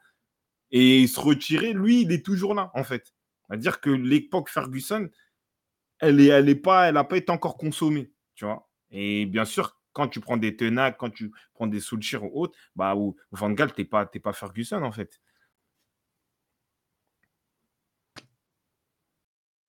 et 0.71 1.07
se 1.07 1.19
retirer, 1.19 1.73
lui, 1.73 2.03
il 2.03 2.12
est 2.12 2.25
toujours 2.25 2.55
là, 2.55 2.71
en 2.75 2.85
fait. 2.85 3.12
C'est-à-dire 3.49 3.81
que 3.81 3.91
l'époque 3.91 4.51
Ferguson, 4.51 5.09
elle 6.01 6.21
est, 6.21 6.27
elle 6.27 6.49
est 6.49 6.55
pas, 6.55 6.93
pas 7.05 7.17
été 7.17 7.31
encore 7.33 7.57
consommée, 7.57 8.11
tu 8.35 8.45
vois. 8.45 8.69
Et 8.91 9.27
bien 9.27 9.45
sûr, 9.45 9.81
quand 9.97 10.09
tu 10.09 10.20
prends 10.20 10.36
des 10.36 10.55
Tenac, 10.57 10.99
quand 10.99 11.09
tu 11.11 11.32
prends 11.55 11.66
des 11.66 11.80
Solskjaer 11.80 12.22
ou 12.22 12.30
autres, 12.42 12.57
bah, 12.76 12.94
ou 12.94 13.16
Van 13.30 13.51
Gaal, 13.51 13.72
t'es 13.72 13.86
pas, 13.86 14.05
t'es 14.05 14.20
pas 14.20 14.34
Ferguson, 14.34 14.82
en 14.82 14.92
fait. 14.92 15.18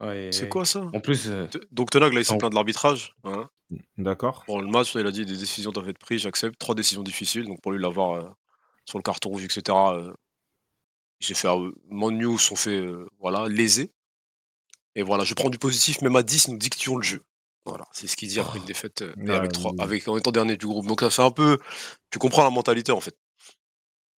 Ouais, 0.02 0.30
C'est 0.32 0.50
quoi 0.50 0.66
ça? 0.66 0.82
En 0.94 1.00
plus, 1.00 1.28
euh, 1.28 1.48
Donc 1.72 1.90
Tenag, 1.90 2.14
là, 2.14 2.20
il 2.20 2.26
s'est 2.26 2.34
en- 2.34 2.38
plaint 2.38 2.52
de 2.52 2.56
l'arbitrage. 2.56 3.16
hein? 3.24 3.50
D'accord 3.98 4.44
Pour 4.46 4.62
le 4.62 4.68
match, 4.68 4.94
là, 4.94 5.02
il 5.02 5.08
a 5.08 5.12
dit 5.12 5.26
des 5.26 5.38
décisions 5.38 5.72
doivent 5.72 5.90
être 5.90 5.98
prises, 5.98 6.22
j'accepte. 6.22 6.60
Trois 6.60 6.76
décisions 6.76 7.04
difficiles. 7.04 7.46
Donc 7.46 7.62
pour 7.62 7.72
lui, 7.72 7.82
l'avoir 7.82 8.12
euh, 8.18 8.30
sur 8.86 8.98
le 9.00 9.04
carton 9.04 9.30
rouge, 9.30 9.44
etc. 9.46 9.78
euh, 9.96 10.14
il 11.22 11.26
s'est 11.28 11.34
fait. 11.34 11.48
Euh, 11.48 11.72
Manu 11.90 12.38
sont 12.38 12.56
fait 12.56 12.80
euh, 12.80 13.08
voilà, 13.20 13.48
lésés. 13.48 13.92
Et 14.96 15.04
voilà, 15.04 15.24
je 15.24 15.34
prends 15.34 15.50
du 15.50 15.58
positif, 15.58 16.02
même 16.02 16.16
à 16.16 16.24
10, 16.24 16.48
nous 16.50 16.58
dictions 16.58 16.98
le 16.98 17.04
jeu. 17.04 17.24
Voilà, 17.68 17.86
c'est 17.92 18.08
ce 18.08 18.16
qu'il 18.16 18.30
dit 18.30 18.40
après 18.40 18.60
une 18.60 18.66
défaite 18.66 19.02
euh, 19.02 19.14
et 19.28 19.32
avec 19.32 19.52
trois, 19.52 19.74
avec, 19.80 20.08
en 20.08 20.18
étant 20.18 20.32
dernier 20.32 20.56
du 20.58 20.66
groupe. 20.66 20.88
Donc 20.88 21.02
ça 21.02 21.10
fait 21.10 21.22
un 21.22 21.32
peu. 21.32 21.58
Tu 22.12 22.18
comprends 22.20 22.44
la 22.44 22.50
mentalité 22.50 22.92
en 22.92 23.02
fait. 23.02 23.18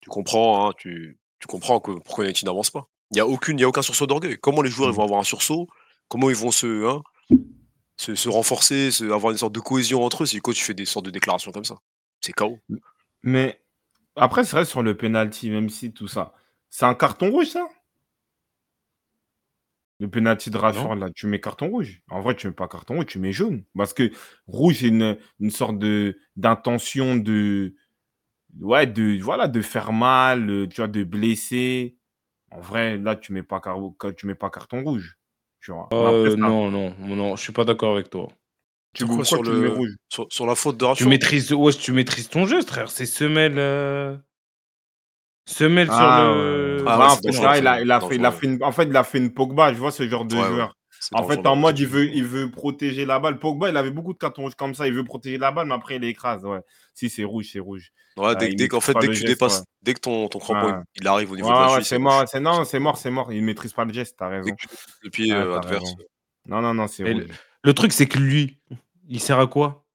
Tu 0.01 0.09
comprends, 0.09 0.69
hein, 0.69 0.73
tu, 0.77 1.19
tu 1.39 1.47
comprends 1.47 1.79
que 1.79 1.91
pourquoi 1.91 2.25
United 2.25 2.45
n'avance 2.45 2.69
pas. 2.69 2.87
Il 3.11 3.15
n'y 3.15 3.21
a 3.21 3.27
aucune, 3.27 3.57
il 3.57 3.61
y 3.61 3.65
a 3.65 3.67
aucun 3.67 3.81
sursaut 3.81 4.05
d'orgueil. 4.07 4.37
Comment 4.39 4.61
les 4.61 4.69
joueurs 4.69 4.89
ils 4.89 4.93
Mm. 4.93 4.95
vont 4.97 5.03
avoir 5.03 5.19
un 5.19 5.23
sursaut? 5.23 5.67
Comment 6.07 6.29
ils 6.29 6.35
vont 6.35 6.51
se, 6.51 6.85
hein, 6.87 7.01
se, 7.97 8.15
se 8.15 8.29
renforcer, 8.29 8.91
se, 8.91 9.03
avoir 9.05 9.31
une 9.31 9.37
sorte 9.37 9.53
de 9.53 9.59
cohésion 9.59 10.03
entre 10.03 10.23
eux 10.23 10.25
si 10.25 10.35
le 10.35 10.41
coach 10.41 10.61
fait 10.63 10.73
des 10.73 10.85
sortes 10.85 11.05
de 11.05 11.11
déclarations 11.11 11.51
comme 11.51 11.65
ça? 11.65 11.77
C'est 12.21 12.33
chaos. 12.33 12.59
Mais 13.23 13.59
après, 14.15 14.43
c'est 14.43 14.51
vrai 14.51 14.65
sur 14.65 14.83
le 14.83 14.95
penalty, 14.95 15.49
même 15.49 15.69
si 15.69 15.91
tout 15.91 16.07
ça, 16.07 16.33
c'est 16.69 16.85
un 16.85 16.93
carton 16.93 17.31
rouge, 17.31 17.47
ça? 17.47 17.67
Le 19.99 20.09
penalty 20.09 20.49
de 20.49 20.57
Rashford, 20.57 20.95
là, 20.95 21.09
tu 21.13 21.27
mets 21.27 21.41
carton 21.41 21.67
rouge. 21.69 22.01
En 22.09 22.21
vrai, 22.21 22.35
tu 22.35 22.47
mets 22.47 22.53
pas 22.53 22.67
carton 22.67 22.95
rouge, 22.95 23.05
tu 23.07 23.19
mets 23.19 23.33
jaune. 23.33 23.63
Parce 23.75 23.93
que 23.93 24.11
rouge, 24.47 24.77
c'est 24.79 24.87
une, 24.87 25.17
une 25.39 25.51
sorte 25.51 25.77
de 25.77 26.17
d'intention 26.37 27.17
de, 27.17 27.75
ouais, 28.61 28.87
de, 28.87 29.21
voilà, 29.21 29.47
de 29.47 29.61
faire 29.61 29.91
mal, 29.91 30.49
euh, 30.49 30.67
tu 30.67 30.77
vois, 30.77 30.87
de 30.87 31.03
blesser. 31.03 31.97
En 32.51 32.61
vrai, 32.61 32.97
là, 32.97 33.15
tu 33.15 33.33
mets 33.33 33.43
pas, 33.43 33.59
car- 33.59 33.77
tu 34.17 34.25
mets 34.25 34.35
pas 34.35 34.49
carton 34.49 34.83
rouge. 34.83 35.17
Tu 35.61 35.71
vois. 35.71 35.89
Mais 35.91 35.97
après, 35.97 36.29
euh, 36.29 36.35
non, 36.37 36.71
non, 36.71 36.93
non, 36.99 37.35
je 37.35 37.41
suis 37.41 37.53
pas 37.53 37.65
d'accord 37.65 37.93
avec 37.93 38.09
toi. 38.09 38.29
tu, 38.93 39.05
pourquoi 39.05 39.25
sur 39.25 39.43
tu 39.43 39.51
le 39.51 39.57
mets 39.57 39.67
le- 39.67 39.73
rouge? 39.73 39.95
Sur, 40.07 40.27
sur 40.31 40.45
la 40.45 40.55
faute 40.55 40.77
de 40.77 40.85
Tu 40.95 41.05
maîtrises, 41.05 41.51
ouais, 41.51 41.73
tu 41.73 41.91
maîtrises 41.91 42.29
ton 42.29 42.45
jeu, 42.47 42.61
frère. 42.61 42.89
C'est 42.89 43.05
semelle, 43.05 43.59
euh, 43.59 44.17
semelle 45.49 45.87
Ah, 45.91 45.95
sur 46.25 46.33
le. 46.35 46.83
Ah 46.87 47.15
Ouais, 47.23 47.39
ouais, 47.39 47.61
là, 47.61 47.81
il 47.81 47.91
a, 47.91 47.99
c'est 47.99 47.99
il 47.99 47.99
a 47.99 47.99
fait, 48.01 48.15
il 48.15 48.25
a 48.25 48.29
dangereux. 48.29 48.39
fait 48.39 48.47
une, 48.47 48.63
en 48.63 48.71
fait, 48.71 48.83
il 48.83 48.97
a 48.97 49.03
fait 49.03 49.17
une 49.17 49.33
Pogba, 49.33 49.73
je 49.73 49.77
vois 49.79 49.91
ce 49.91 50.07
genre 50.07 50.25
de 50.25 50.35
Ouais, 50.35 50.47
joueur. 50.47 50.75
En 51.13 51.25
fait, 51.27 51.45
en 51.47 51.55
mode, 51.55 51.79
il 51.79 51.87
veut, 51.87 52.05
il 52.13 52.25
veut 52.25 52.51
protéger 52.51 53.05
la 53.05 53.19
balle. 53.19 53.39
Pogba, 53.39 53.69
il 53.69 53.77
avait 53.77 53.89
beaucoup 53.91 54.13
de 54.13 54.17
cartons 54.17 54.41
rouges 54.43 54.55
comme 54.55 54.75
ça. 54.75 54.85
Il 54.87 54.93
veut 54.93 55.03
protéger 55.05 55.37
la 55.37 55.51
balle, 55.51 55.67
mais 55.67 55.73
après, 55.75 55.95
il 55.95 56.03
écrase. 56.03 56.43
Ouais. 56.45 56.59
Si, 56.93 57.09
c'est 57.09 57.23
rouge, 57.23 57.49
c'est 57.53 57.59
rouge. 57.59 57.91
Ouais, 58.17 58.35
dès, 58.35 58.49
il 58.49 58.55
dès 58.57 58.67
qu'en 58.67 58.81
fait, 58.81 58.93
dès 58.99 59.07
que 59.07 59.13
tu 59.13 59.19
geste, 59.19 59.27
dépasses, 59.27 59.59
ouais. 59.59 59.65
dès 59.81 59.93
que 59.93 60.01
ton, 60.01 60.27
ton 60.27 60.39
crampon 60.39 60.67
Ouais. 60.67 60.83
il 60.95 61.07
arrive 61.07 61.31
au 61.31 61.35
niveau 61.37 61.47
Ouais, 61.47 61.53
de 61.55 61.59
la 61.61 61.69
cheville, 61.69 61.85
c'est 61.85 61.99
mort. 61.99 62.23
C'est, 62.27 62.39
non, 62.41 62.65
c'est 62.65 62.79
mort, 62.79 62.97
c'est 62.97 63.11
mort. 63.11 63.31
Il 63.31 63.43
maîtrise 63.43 63.71
pas 63.71 63.85
le 63.85 63.93
geste, 63.93 64.15
t'as 64.19 64.29
Dès 64.29 64.35
raison. 64.37 64.55
le 65.03 65.09
pied 65.09 65.31
Ouais, 65.31 65.39
euh, 65.39 65.57
adverse. 65.57 65.83
raison. 65.83 65.95
Non, 66.47 66.61
non, 66.61 66.73
non, 66.73 66.87
c'est. 66.87 67.03
Le 67.63 67.73
truc, 67.73 67.93
c'est 67.93 68.07
que 68.07 68.17
lui, 68.19 68.57
il 69.07 69.21
sert 69.21 69.39
à 69.39 69.47
quoi? 69.47 69.85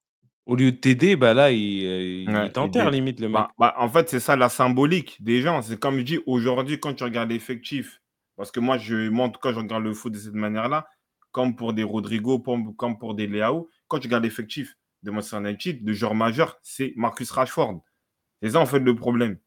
Au 0.45 0.55
lieu 0.55 0.71
de 0.71 0.77
t'aider, 0.77 1.15
bah 1.15 1.33
là, 1.33 1.51
il, 1.51 1.85
euh, 1.85 2.03
il 2.21 2.29
Ouais, 2.29 2.51
t'enterre 2.51 2.91
limite, 2.91 3.19
le 3.19 3.27
mec. 3.27 3.33
Bah, 3.35 3.51
bah, 3.57 3.73
en 3.77 3.89
fait, 3.89 4.09
c'est 4.09 4.19
ça 4.19 4.35
la 4.35 4.49
symbolique 4.49 5.21
des 5.23 5.41
gens. 5.41 5.61
C'est 5.61 5.79
comme 5.79 5.97
je 5.97 6.03
dis, 6.03 6.19
aujourd'hui, 6.27 6.79
quand 6.79 6.93
tu 6.93 7.03
regardes 7.03 7.31
l'effectif, 7.31 8.01
parce 8.35 8.51
que 8.51 8.59
moi, 8.59 8.77
je, 8.77 9.09
tout 9.29 9.39
cas, 9.39 9.53
je 9.53 9.57
regarde 9.57 9.83
le 9.83 9.93
foot 9.93 10.13
de 10.13 10.19
cette 10.19 10.33
manière-là, 10.33 10.87
comme 11.31 11.55
pour 11.55 11.73
des 11.73 11.83
Rodrigo, 11.83 12.39
comme, 12.39 12.97
pour 12.99 13.15
des 13.15 13.25
Leao, 13.27 13.69
quand 13.87 13.99
tu 13.99 14.07
regardes 14.07 14.23
l'effectif 14.23 14.77
de 15.03 15.11
Manchester 15.11 15.37
United, 15.37 15.79
le 15.83 15.93
joueur 15.93 16.13
majeur, 16.13 16.59
c'est 16.61 16.93
Marcus 16.95 17.31
Rashford. 17.31 17.81
C'est 18.41 18.51
ça, 18.51 18.59
en 18.59 18.65
fait, 18.67 18.79
le 18.79 18.95
problème. 18.95 19.39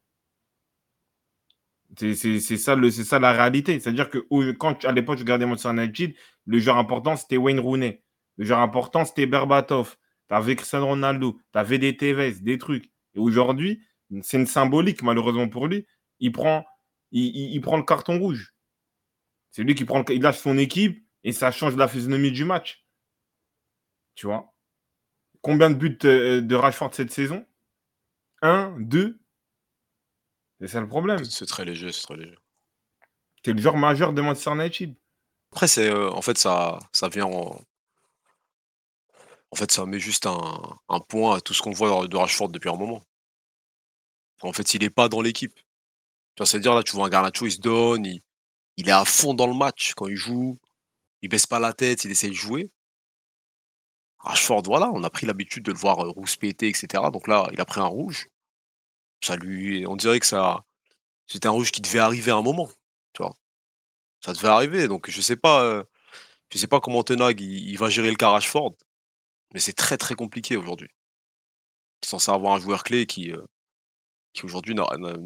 C'est 1.97 2.13
ça, 2.57 2.75
le- 2.75 2.91
ça 2.91 3.19
la 3.19 3.31
réalité. 3.31 3.79
C'est-à-dire 3.79 4.09
que 4.09 4.19
quand 4.53 4.85
à 4.85 4.91
l'époque, 4.91 5.17
je 5.17 5.23
regardais 5.23 5.45
Manchester 5.45 5.71
United, 5.71 6.13
le 6.45 6.59
joueur 6.59 6.77
important, 6.77 7.15
c'était 7.15 7.37
Wayne 7.37 7.59
Rooney. 7.59 8.01
Le 8.37 8.45
joueur 8.45 8.59
important, 8.59 9.05
c'était 9.05 9.25
Berbatov. 9.25 9.95
Tu 10.29 10.35
avais 10.35 10.55
Cristiano 10.55 10.85
Ronaldo, 10.85 11.39
tu 11.51 11.59
avais 11.59 11.79
des 11.79 11.97
Tevez, 11.97 12.33
des 12.33 12.57
trucs. 12.57 12.91
Et 13.15 13.19
aujourd'hui, 13.19 13.83
c'est 14.21 14.37
une 14.37 14.47
symbolique, 14.47 15.01
malheureusement 15.01 15.49
pour 15.49 15.67
lui. 15.67 15.85
Il 16.19 16.31
prend, 16.31 16.65
il, 17.11 17.25
il- 17.35 17.53
il 17.55 17.61
prend 17.61 17.77
le 17.77 17.83
carton 17.83 18.19
rouge. 18.19 18.53
C'est 19.51 19.63
lui 19.63 19.73
qui 19.75 19.85
prend 19.85 19.99
le, 19.99 20.13
il 20.13 20.21
lâche 20.21 20.37
son 20.39 20.57
équipe 20.57 21.03
et 21.23 21.31
ça 21.31 21.51
change 21.51 21.75
la 21.75 21.87
physionomie 21.87 22.31
du 22.31 22.45
match. 22.45 22.85
Tu 24.15 24.27
vois? 24.27 24.53
Combien 25.41 25.69
de 25.69 25.75
buts 25.75 25.97
euh, 26.05 26.41
de 26.41 26.55
Rashford 26.55 26.93
cette 26.93 27.11
saison? 27.11 27.45
Un, 28.41 28.75
deux 28.79 29.19
C'est 30.59 30.67
ça 30.67 30.81
le 30.81 30.87
problème. 30.87 31.23
C'est 31.25 31.45
très 31.45 31.65
léger, 31.65 31.91
c'est 31.91 32.03
très 32.03 32.17
léger. 32.17 32.37
C'est 33.43 33.53
le 33.53 33.61
joueur 33.61 33.77
majeur 33.77 34.13
de 34.13 34.21
Manchester 34.21 34.51
United. 34.51 34.95
Après, 35.51 35.67
c'est 35.67 35.89
euh, 35.89 36.11
en 36.11 36.21
fait 36.21 36.37
ça, 36.37 36.77
ça 36.91 37.09
vient 37.09 37.25
en... 37.25 37.61
en 39.51 39.55
fait 39.55 39.71
ça 39.71 39.85
met 39.85 39.99
juste 39.99 40.25
un, 40.27 40.99
point 41.07 41.37
à 41.37 41.41
tout 41.41 41.53
ce 41.53 41.61
qu'on 41.61 41.71
voit 41.71 42.07
de 42.07 42.17
Rashford 42.17 42.49
depuis 42.49 42.69
un 42.69 42.77
moment. 42.77 43.03
En 44.41 44.53
fait, 44.53 44.73
il 44.73 44.83
est 44.83 44.89
pas 44.89 45.09
dans 45.09 45.21
l'équipe. 45.21 45.53
Tu 46.35 46.45
c'est-à-dire 46.45 46.73
là, 46.75 46.83
tu 46.83 46.95
vois 46.95 47.07
un 47.07 47.09
Garnacho, 47.09 47.45
il 47.45 47.51
se 47.51 47.59
donne, 47.59 48.05
il, 48.05 48.89
est 48.89 48.91
à 48.91 49.05
fond 49.05 49.33
dans 49.33 49.47
le 49.47 49.53
match 49.53 49.93
quand 49.95 50.07
il 50.07 50.15
joue, 50.15 50.57
il 51.21 51.29
baisse 51.29 51.47
pas 51.47 51.59
la 51.59 51.73
tête, 51.73 52.05
il 52.05 52.11
essaie 52.11 52.29
de 52.29 52.33
jouer. 52.33 52.71
Rashford, 54.19 54.63
voilà, 54.63 54.89
on 54.93 55.03
a 55.03 55.09
pris 55.09 55.25
l'habitude 55.25 55.63
de 55.63 55.71
le 55.71 55.77
voir 55.77 55.99
euh, 55.99 56.09
rouspéter, 56.09 56.67
etc. 56.69 57.03
Donc 57.11 57.27
là, 57.27 57.49
il 57.53 57.61
a 57.61 57.65
pris 57.65 57.81
un 57.81 57.85
rouge. 57.85 58.29
Ça 59.21 59.35
lui, 59.35 59.85
on 59.87 59.95
dirait 59.95 60.19
que 60.19 60.25
ça, 60.25 60.63
c'était 61.27 61.47
un 61.47 61.51
rouge 61.51 61.71
qui 61.71 61.81
devait 61.81 61.99
arriver 61.99 62.31
à 62.31 62.35
un 62.37 62.41
moment. 62.41 62.69
Tu 63.13 63.23
vois, 63.23 63.35
ça 64.21 64.33
devait 64.33 64.49
arriver. 64.49 64.87
Donc 64.87 65.09
je 65.09 65.21
sais 65.21 65.37
pas, 65.37 65.63
euh, 65.63 65.83
je 66.51 66.57
sais 66.57 66.67
pas 66.67 66.81
comment 66.81 67.03
Tenag 67.03 67.41
il 67.41 67.77
va 67.77 67.89
gérer 67.89 68.09
le 68.09 68.17
cas 68.17 68.29
Rashford, 68.29 68.75
mais 69.53 69.59
c'est 69.59 69.73
très 69.73 69.97
très 69.97 70.15
compliqué 70.15 70.57
aujourd'hui. 70.57 70.89
Il 72.01 72.05
est 72.05 72.09
censé 72.09 72.31
avoir 72.31 72.53
un 72.55 72.59
joueur 72.59 72.83
clé 72.83 73.05
qui, 73.05 73.31
euh, 73.31 73.41
qui 74.33 74.45
aujourd'hui 74.45 74.75
n'a- 74.75 74.87
n'a- 74.97 75.17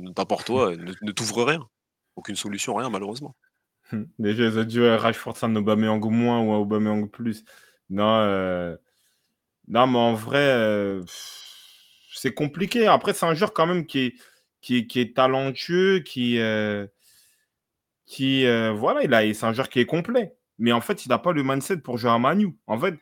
ne 1.01 1.11
t'ouvre 1.11 1.43
rien, 1.43 1.67
aucune 2.15 2.35
solution, 2.35 2.75
rien 2.75 2.89
malheureusement. 2.89 3.35
Déjà, 4.17 4.43
ils 4.45 4.57
ont 4.57 4.63
dit 4.63 4.79
ouais, 4.79 4.95
Rashford, 4.95 5.37
ça 5.37 5.47
Aubameyang 5.47 6.03
moins 6.09 6.41
ou 6.41 6.51
Aubameyang 6.53 7.09
plus. 7.09 7.43
Non, 7.89 8.21
euh, 8.21 8.75
non, 9.67 9.87
mais 9.87 9.99
en 9.99 10.13
vrai, 10.13 10.39
euh, 10.39 11.03
c'est 12.11 12.33
compliqué. 12.33 12.87
Après, 12.87 13.13
c'est 13.13 13.25
un 13.25 13.33
joueur 13.35 13.53
quand 13.53 13.67
même 13.67 13.85
qui 13.85 13.99
est, 13.99 14.13
qui 14.61 14.77
est, 14.77 14.87
qui 14.87 14.99
est 14.99 15.15
talentueux, 15.15 15.99
qui, 15.99 16.39
euh, 16.39 16.87
qui 18.05 18.45
voilà, 18.71 19.03
il 19.03 19.13
a, 19.13 19.33
c'est 19.33 19.45
un 19.45 19.53
joueur 19.53 19.69
qui 19.69 19.79
est 19.79 19.85
complet. 19.85 20.33
Mais 20.57 20.71
en 20.71 20.81
fait, 20.81 21.05
il 21.05 21.09
n'a 21.09 21.19
pas 21.19 21.33
le 21.33 21.43
mindset 21.43 21.77
pour 21.77 21.97
jouer 21.97 22.11
à 22.11 22.17
Manu. 22.19 22.57
En 22.67 22.79
fait, 22.79 22.95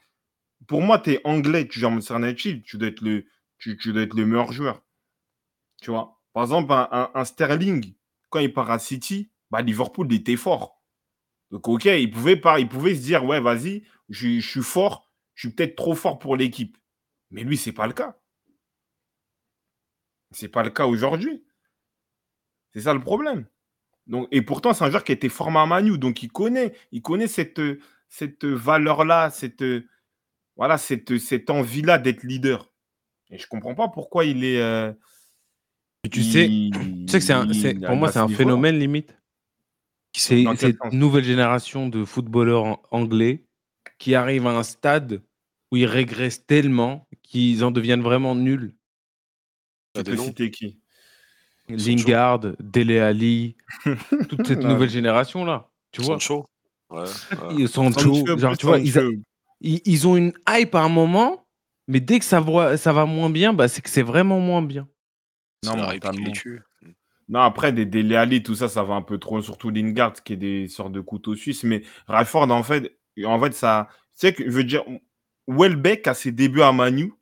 pour 0.67 0.81
moi, 0.81 0.99
tu 0.99 1.11
es 1.11 1.21
anglais, 1.23 1.67
tu 1.67 1.83
à 1.85 1.89
Manchester 1.89 2.17
United, 2.17 2.63
tu 2.63 2.77
dois 2.77 2.89
être 2.89 3.01
le, 3.01 3.25
tu, 3.57 3.75
dois 3.91 4.03
être 4.03 4.15
le 4.15 4.25
meilleur 4.25 4.51
joueur. 4.51 4.83
Tu 5.81 5.91
vois? 5.91 6.21
Par 6.33 6.43
exemple, 6.43 6.71
un, 6.71 7.25
Sterling, 7.25 7.93
quand 8.29 8.39
il 8.39 8.53
part 8.53 8.71
à 8.71 8.79
City, 8.79 9.31
bah, 9.49 9.61
Liverpool, 9.61 10.07
il 10.09 10.17
était 10.17 10.37
fort. 10.37 10.81
Donc, 11.49 11.67
OK, 11.67 11.85
il 11.85 12.09
pouvait, 12.09 12.41
il 12.59 12.69
pouvait 12.69 12.95
se 12.95 13.01
dire, 13.01 13.25
ouais, 13.25 13.41
vas-y, 13.41 13.83
je, 14.09 14.39
suis 14.39 14.61
fort, 14.61 15.09
je 15.35 15.47
suis 15.47 15.55
peut-être 15.55 15.75
trop 15.75 15.95
fort 15.95 16.19
pour 16.19 16.37
l'équipe. 16.37 16.77
Mais 17.31 17.43
lui, 17.43 17.57
c'est 17.57 17.73
pas 17.73 17.87
le 17.87 17.93
cas. 17.93 18.17
C'est 20.31 20.47
pas 20.47 20.63
le 20.63 20.69
cas 20.69 20.85
aujourd'hui. 20.85 21.43
C'est 22.73 22.81
ça 22.81 22.93
le 22.93 23.01
problème. 23.01 23.45
Donc, 24.07 24.27
et 24.31 24.41
pourtant, 24.41 24.73
c'est 24.73 24.85
un 24.85 24.89
joueur 24.89 25.03
qui 25.03 25.11
a 25.11 25.15
été 25.15 25.27
formé 25.27 25.59
à 25.59 25.65
Manu, 25.65 25.97
donc 25.97 26.23
il 26.23 26.31
connaît, 26.31 26.73
il 26.91 27.01
connaît 27.01 27.27
cette, 27.27 27.61
cette 28.07 28.45
valeur-là, 28.45 29.29
cette, 29.29 29.63
voilà, 30.61 30.77
cette, 30.77 31.17
cette 31.17 31.49
envie-là 31.49 31.97
d'être 31.97 32.21
leader. 32.21 32.71
Et 33.31 33.39
je 33.39 33.47
comprends 33.47 33.73
pas 33.73 33.87
pourquoi 33.87 34.25
il 34.25 34.43
est. 34.43 34.61
euh, 34.61 34.93
tu 36.11 36.21
sais, 36.21 36.47
il- 36.47 36.71
tu 37.07 37.11
sais 37.11 37.17
que 37.17 37.25
c'est 37.25 37.33
un- 37.33 37.51
c'est- 37.51 37.73
pour 37.83 37.95
moi, 37.95 38.09
c'est 38.09 38.19
ce 38.19 38.19
un 38.19 38.27
phénomène 38.27 38.77
limite. 38.77 39.17
C'est 40.15 40.45
cette 40.57 40.93
nouvelle 40.93 41.23
génération 41.23 41.89
de 41.89 42.05
footballeurs 42.05 42.63
an- 42.65 42.83
anglais 42.91 43.43
qui 43.97 44.13
arrivent 44.13 44.45
à 44.45 44.51
un 44.55 44.61
stade 44.61 45.23
où 45.71 45.77
ils 45.77 45.87
régressent 45.87 46.45
tellement 46.45 47.07
qu'ils 47.23 47.63
en 47.63 47.71
deviennent 47.71 48.03
vraiment 48.03 48.35
nuls. 48.35 48.75
Tu 49.95 50.03
des 50.03 50.11
peux 50.11 50.17
citer 50.17 50.51
qui? 50.51 50.79
Lingard, 51.69 52.39
Dele 52.59 52.99
Ali, 52.99 53.55
toute 54.29 54.45
cette 54.45 54.61
nouvelle 54.63 54.91
génération-là. 54.91 55.71
Tu 55.91 56.01
vois 56.03 56.19
Sancho. 56.19 56.45
Ouais, 56.91 56.99
ouais. 56.99 57.07
Ils- 57.57 57.67
Sancho, 57.67 57.99
Sancho, 58.13 58.37
genre, 58.37 58.51
plus 58.51 58.57
tu 58.59 58.65
vois, 58.67 58.77
ils, 58.77 58.95
a- 58.99 59.01
Sancho. 59.01 59.17
Ils- 59.61 59.81
ils 59.85 60.07
ont 60.07 60.17
une 60.17 60.33
hype 60.49 60.75
à 60.75 60.81
un 60.81 60.89
moment, 60.89 61.47
mais 61.87 61.99
dès 61.99 62.19
que 62.19 62.25
ça, 62.25 62.39
voit- 62.39 62.77
ça 62.77 62.91
va 62.93 63.05
moins 63.05 63.29
bien, 63.29 63.53
bah, 63.53 63.67
c'est 63.67 63.81
que 63.81 63.89
c'est 63.89 64.01
vraiment 64.01 64.39
moins 64.39 64.61
bien. 64.61 64.87
Non, 65.63 65.75
tue. 66.31 66.61
Non, 67.29 67.39
après, 67.41 67.71
des 67.71 67.85
Dele 67.85 68.15
Alli, 68.15 68.43
tout 68.43 68.55
ça, 68.55 68.67
ça 68.67 68.83
va 68.83 68.95
un 68.95 69.01
peu 69.01 69.17
trop. 69.17 69.41
Surtout 69.41 69.69
Lingard, 69.69 70.21
qui 70.23 70.33
est 70.33 70.37
des 70.37 70.67
sortes 70.67 70.91
de 70.91 70.99
couteaux 70.99 71.35
suisses. 71.35 71.63
Mais 71.63 71.83
Rashford, 72.07 72.51
en 72.51 72.63
fait, 72.63 72.97
en 73.23 73.39
fait 73.39 73.53
ça. 73.53 73.87
Tu 74.19 74.27
sais 74.27 74.33
que, 74.33 74.43
je 74.43 74.49
veux 74.49 74.63
dire, 74.65 74.83
Welbeck, 75.47 76.07
à 76.07 76.13
ses 76.13 76.31
débuts 76.33 76.61
à 76.61 76.73
Manu, 76.73 77.13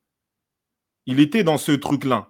il 1.05 1.19
était 1.19 1.43
dans 1.43 1.57
ce 1.57 1.71
truc-là. 1.73 2.29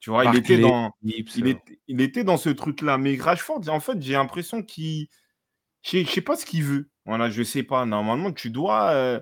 Tu 0.00 0.10
vois, 0.10 0.24
il 0.24 0.38
était 0.38 0.56
dans. 0.62 0.92
Il, 1.36 1.46
euh, 1.46 1.50
est- 1.50 1.78
il 1.86 2.00
était 2.00 2.24
dans 2.24 2.36
ce 2.36 2.48
truc-là. 2.50 2.98
Mais 2.98 3.16
Rashford, 3.16 3.68
en 3.68 3.80
fait, 3.80 4.00
j'ai 4.02 4.12
l'impression 4.14 4.62
qu'il. 4.62 5.08
Je 5.82 5.98
je 6.02 6.10
sais 6.10 6.20
pas 6.20 6.36
ce 6.36 6.44
qu'il 6.44 6.64
veut. 6.64 6.90
Voilà, 7.06 7.30
je 7.30 7.42
sais 7.42 7.62
pas. 7.62 7.86
Normalement, 7.86 8.32
tu 8.32 8.50
dois, 8.50 8.90
euh, 8.90 9.20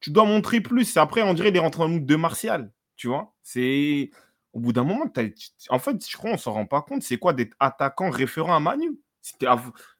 tu 0.00 0.10
dois 0.10 0.24
montrer 0.24 0.60
plus. 0.60 0.96
Après, 0.96 1.22
on 1.22 1.34
dirait 1.34 1.48
qu'il 1.48 1.56
est 1.56 1.60
rentré 1.60 1.78
dans 1.80 1.88
le 1.88 1.94
mood 1.94 2.06
de 2.06 2.16
Martial. 2.16 2.72
Tu 2.96 3.08
vois 3.08 3.34
C'est. 3.42 4.10
Au 4.52 4.60
bout 4.60 4.72
d'un 4.72 4.84
moment, 4.84 5.06
en 5.70 5.78
fait, 5.80 6.08
je 6.08 6.16
crois 6.16 6.30
qu'on 6.30 6.36
s'en 6.38 6.52
rend 6.52 6.66
pas 6.66 6.82
compte. 6.82 7.02
C'est 7.02 7.16
quoi 7.18 7.32
d'être 7.32 7.56
attaquant 7.58 8.10
référent 8.10 8.54
à 8.54 8.60
Manu? 8.60 9.00
C'était 9.20 9.46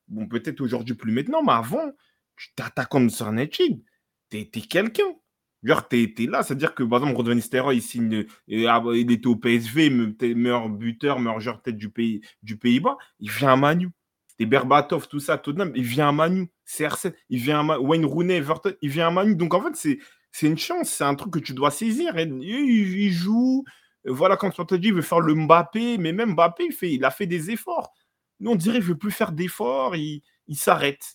Bon, 0.07 0.29
peut-être 0.29 0.61
aujourd'hui 0.61 0.95
plus 0.95 1.12
maintenant, 1.12 1.43
mais 1.43 1.53
avant, 1.53 1.91
tu 2.37 2.51
de 2.57 3.09
Sur 3.09 3.33
United. 3.33 3.81
T'es 4.29 4.47
quelqu'un. 4.47 5.17
Genre, 5.62 5.89
t'es 5.89 6.03
es 6.19 6.27
là, 6.27 6.43
c'est-à-dire 6.43 6.75
que, 6.75 6.83
par 6.83 6.99
exemple, 6.99 7.17
Rodvan 7.17 7.41
il 7.73 7.83
signe, 7.83 8.27
et, 8.49 8.67
ah, 8.67 8.83
il 8.93 9.11
était 9.11 9.27
au 9.27 9.37
PSV, 9.37 9.89
meilleur 10.35 10.69
buteur, 10.69 11.19
meilleur 11.19 11.41
joueur 11.41 11.62
peut-être 11.62 11.79
du, 11.79 11.89
pays, 11.89 12.21
du 12.43 12.59
Pays-Bas, 12.59 12.99
il 13.19 13.31
vient 13.31 13.55
à 13.55 13.57
Manu. 13.57 13.89
C'était 14.37 14.47
Berbatov, 14.47 15.07
tout 15.09 15.20
ça, 15.20 15.39
Tottenham, 15.39 15.72
il 15.76 15.85
vient 15.85 16.09
à 16.09 16.12
Manu. 16.12 16.51
CR7, 16.66 17.14
il 17.28 17.39
vient 17.39 17.61
à 17.61 17.62
Manu. 17.62 17.87
Wayne 17.87 18.05
Rooney, 18.05 18.37
Everton, 18.37 18.72
il 18.82 18.91
vient 18.91 19.09
à 19.09 19.11
Manu. 19.11 19.37
Donc, 19.37 19.55
en 19.55 19.62
fait, 19.62 19.74
c'est 19.74 19.99
c'est 20.32 20.49
une 20.49 20.59
chance, 20.59 20.91
c'est 20.91 21.05
un 21.05 21.14
truc 21.14 21.32
que 21.32 21.39
tu 21.39 21.55
dois 21.55 21.70
saisir. 21.70 22.18
Il, 22.18 22.43
il 22.43 23.12
joue, 23.12 23.64
voilà, 24.05 24.37
quand 24.37 24.51
tu 24.51 24.66
te 24.66 24.74
dit, 24.74 24.89
il 24.89 24.95
veut 24.95 25.03
faire 25.03 25.20
le 25.20 25.32
Mbappé, 25.32 25.97
mais 25.99 26.12
même 26.12 26.32
Mbappé, 26.32 26.64
il, 26.66 26.72
fait, 26.72 26.93
il 26.93 27.05
a 27.05 27.12
fait 27.12 27.26
des 27.26 27.53
efforts. 27.53 27.93
Nous, 28.41 28.51
on 28.51 28.57
dirait 28.57 28.78
qu'il 28.78 28.89
ne 28.89 28.93
veut 28.95 28.99
plus 28.99 29.12
faire 29.12 29.30
d'efforts, 29.30 29.95
il, 29.95 30.22
il 30.49 30.57
s'arrête. 30.57 31.14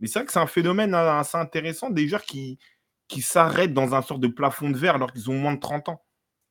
Mais 0.00 0.06
c'est 0.06 0.18
vrai 0.18 0.26
que 0.26 0.32
c'est 0.32 0.38
un 0.38 0.46
phénomène 0.46 0.94
euh, 0.94 1.18
assez 1.18 1.36
intéressant, 1.36 1.90
des 1.90 2.08
joueurs 2.08 2.22
qui, 2.22 2.58
qui 3.06 3.20
s'arrêtent 3.20 3.74
dans 3.74 3.94
un 3.94 4.00
sort 4.00 4.18
de 4.18 4.28
plafond 4.28 4.70
de 4.70 4.78
verre 4.78 4.94
alors 4.94 5.12
qu'ils 5.12 5.30
ont 5.30 5.38
moins 5.38 5.54
de 5.54 5.60
30 5.60 5.90
ans. 5.90 6.02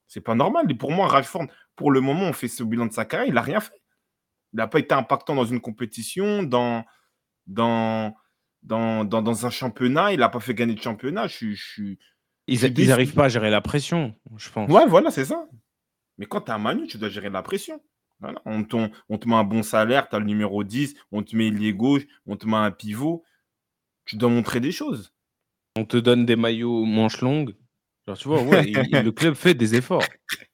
C'est 0.07 0.21
pas 0.21 0.35
normal. 0.35 0.67
Et 0.69 0.75
pour 0.75 0.91
moi, 0.91 1.07
Rashford, 1.07 1.47
pour 1.75 1.91
le 1.91 1.99
moment, 1.99 2.25
on 2.25 2.33
fait 2.33 2.47
ce 2.47 2.63
bilan 2.63 2.85
de 2.85 2.93
sa 2.93 3.05
carrière, 3.05 3.27
il 3.27 3.33
n'a 3.33 3.41
rien 3.41 3.59
fait. 3.59 3.81
Il 4.53 4.57
n'a 4.57 4.67
pas 4.67 4.79
été 4.79 4.93
impactant 4.93 5.35
dans 5.35 5.45
une 5.45 5.59
compétition, 5.59 6.43
dans, 6.43 6.85
dans, 7.47 8.15
dans, 8.61 9.03
dans, 9.03 9.21
dans 9.21 9.45
un 9.45 9.49
championnat. 9.49 10.13
Il 10.13 10.19
n'a 10.19 10.29
pas 10.29 10.39
fait 10.39 10.53
gagner 10.53 10.75
de 10.75 10.81
championnat. 10.81 11.27
Je, 11.27 11.51
je. 11.53 11.95
Ils 12.47 12.87
n'arrivent 12.87 13.13
pas 13.13 13.25
à 13.25 13.29
gérer 13.29 13.49
la 13.49 13.61
pression, 13.61 14.15
je 14.37 14.49
pense. 14.49 14.69
Ouais, 14.69 14.85
voilà, 14.85 15.11
c'est 15.11 15.25
ça. 15.25 15.47
Mais 16.17 16.25
quand 16.25 16.41
tu 16.41 16.51
es 16.51 16.53
un 16.53 16.57
Manu, 16.59 16.87
tu 16.87 16.97
dois 16.97 17.09
gérer 17.09 17.29
la 17.29 17.41
pression. 17.41 17.81
Voilà. 18.19 18.41
On, 18.45 18.63
te 18.63 19.27
met 19.27 19.35
un 19.35 19.43
bon 19.43 19.63
salaire, 19.63 20.07
tu 20.07 20.15
as 20.15 20.19
le 20.19 20.25
numéro 20.25 20.63
10, 20.63 20.93
on 21.11 21.23
te 21.23 21.35
met 21.35 21.47
ailier 21.47 21.73
gauche, 21.73 22.03
on 22.25 22.35
te 22.37 22.45
met 22.47 22.55
un 22.57 22.71
pivot. 22.71 23.23
Tu 24.05 24.17
dois 24.17 24.29
montrer 24.29 24.59
des 24.59 24.71
choses. 24.71 25.13
On 25.75 25.85
te 25.85 25.97
donne 25.97 26.25
des 26.25 26.35
maillots 26.35 26.85
manches 26.85 27.21
longues. 27.21 27.55
Genre, 28.07 28.17
tu 28.17 28.27
vois, 28.27 28.41
ouais, 28.43 28.65
il- 28.69 28.87
il- 28.91 29.01
le 29.03 29.11
club 29.11 29.33
fait 29.33 29.53
des 29.55 29.75
efforts. 29.75 30.03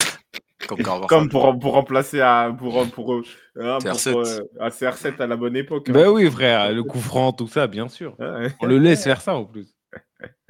Comme 1.08 1.30
pour, 1.30 1.58
pour 1.60 1.74
remplacer 1.74 2.20
à, 2.22 2.54
pour, 2.58 2.86
pour, 2.90 3.14
euh, 3.14 3.24
hein, 3.56 3.78
pour, 3.82 3.92
CR7. 3.92 4.42
euh, 4.42 4.44
à 4.60 4.70
CR7 4.70 5.22
à 5.22 5.28
la 5.28 5.36
bonne 5.38 5.56
époque. 5.56 5.90
hein. 5.90 5.94
Ben 5.94 6.10
oui, 6.10 6.30
frère, 6.30 6.72
le 6.74 6.84
coup 6.84 7.00
franc, 7.00 7.32
tout 7.32 7.48
ça, 7.48 7.68
bien 7.68 7.88
sûr. 7.88 8.16
On 8.62 8.66
le 8.66 8.78
laisse 8.78 9.04
faire 9.04 9.22
ça 9.22 9.36
en 9.36 9.46
plus. 9.46 9.74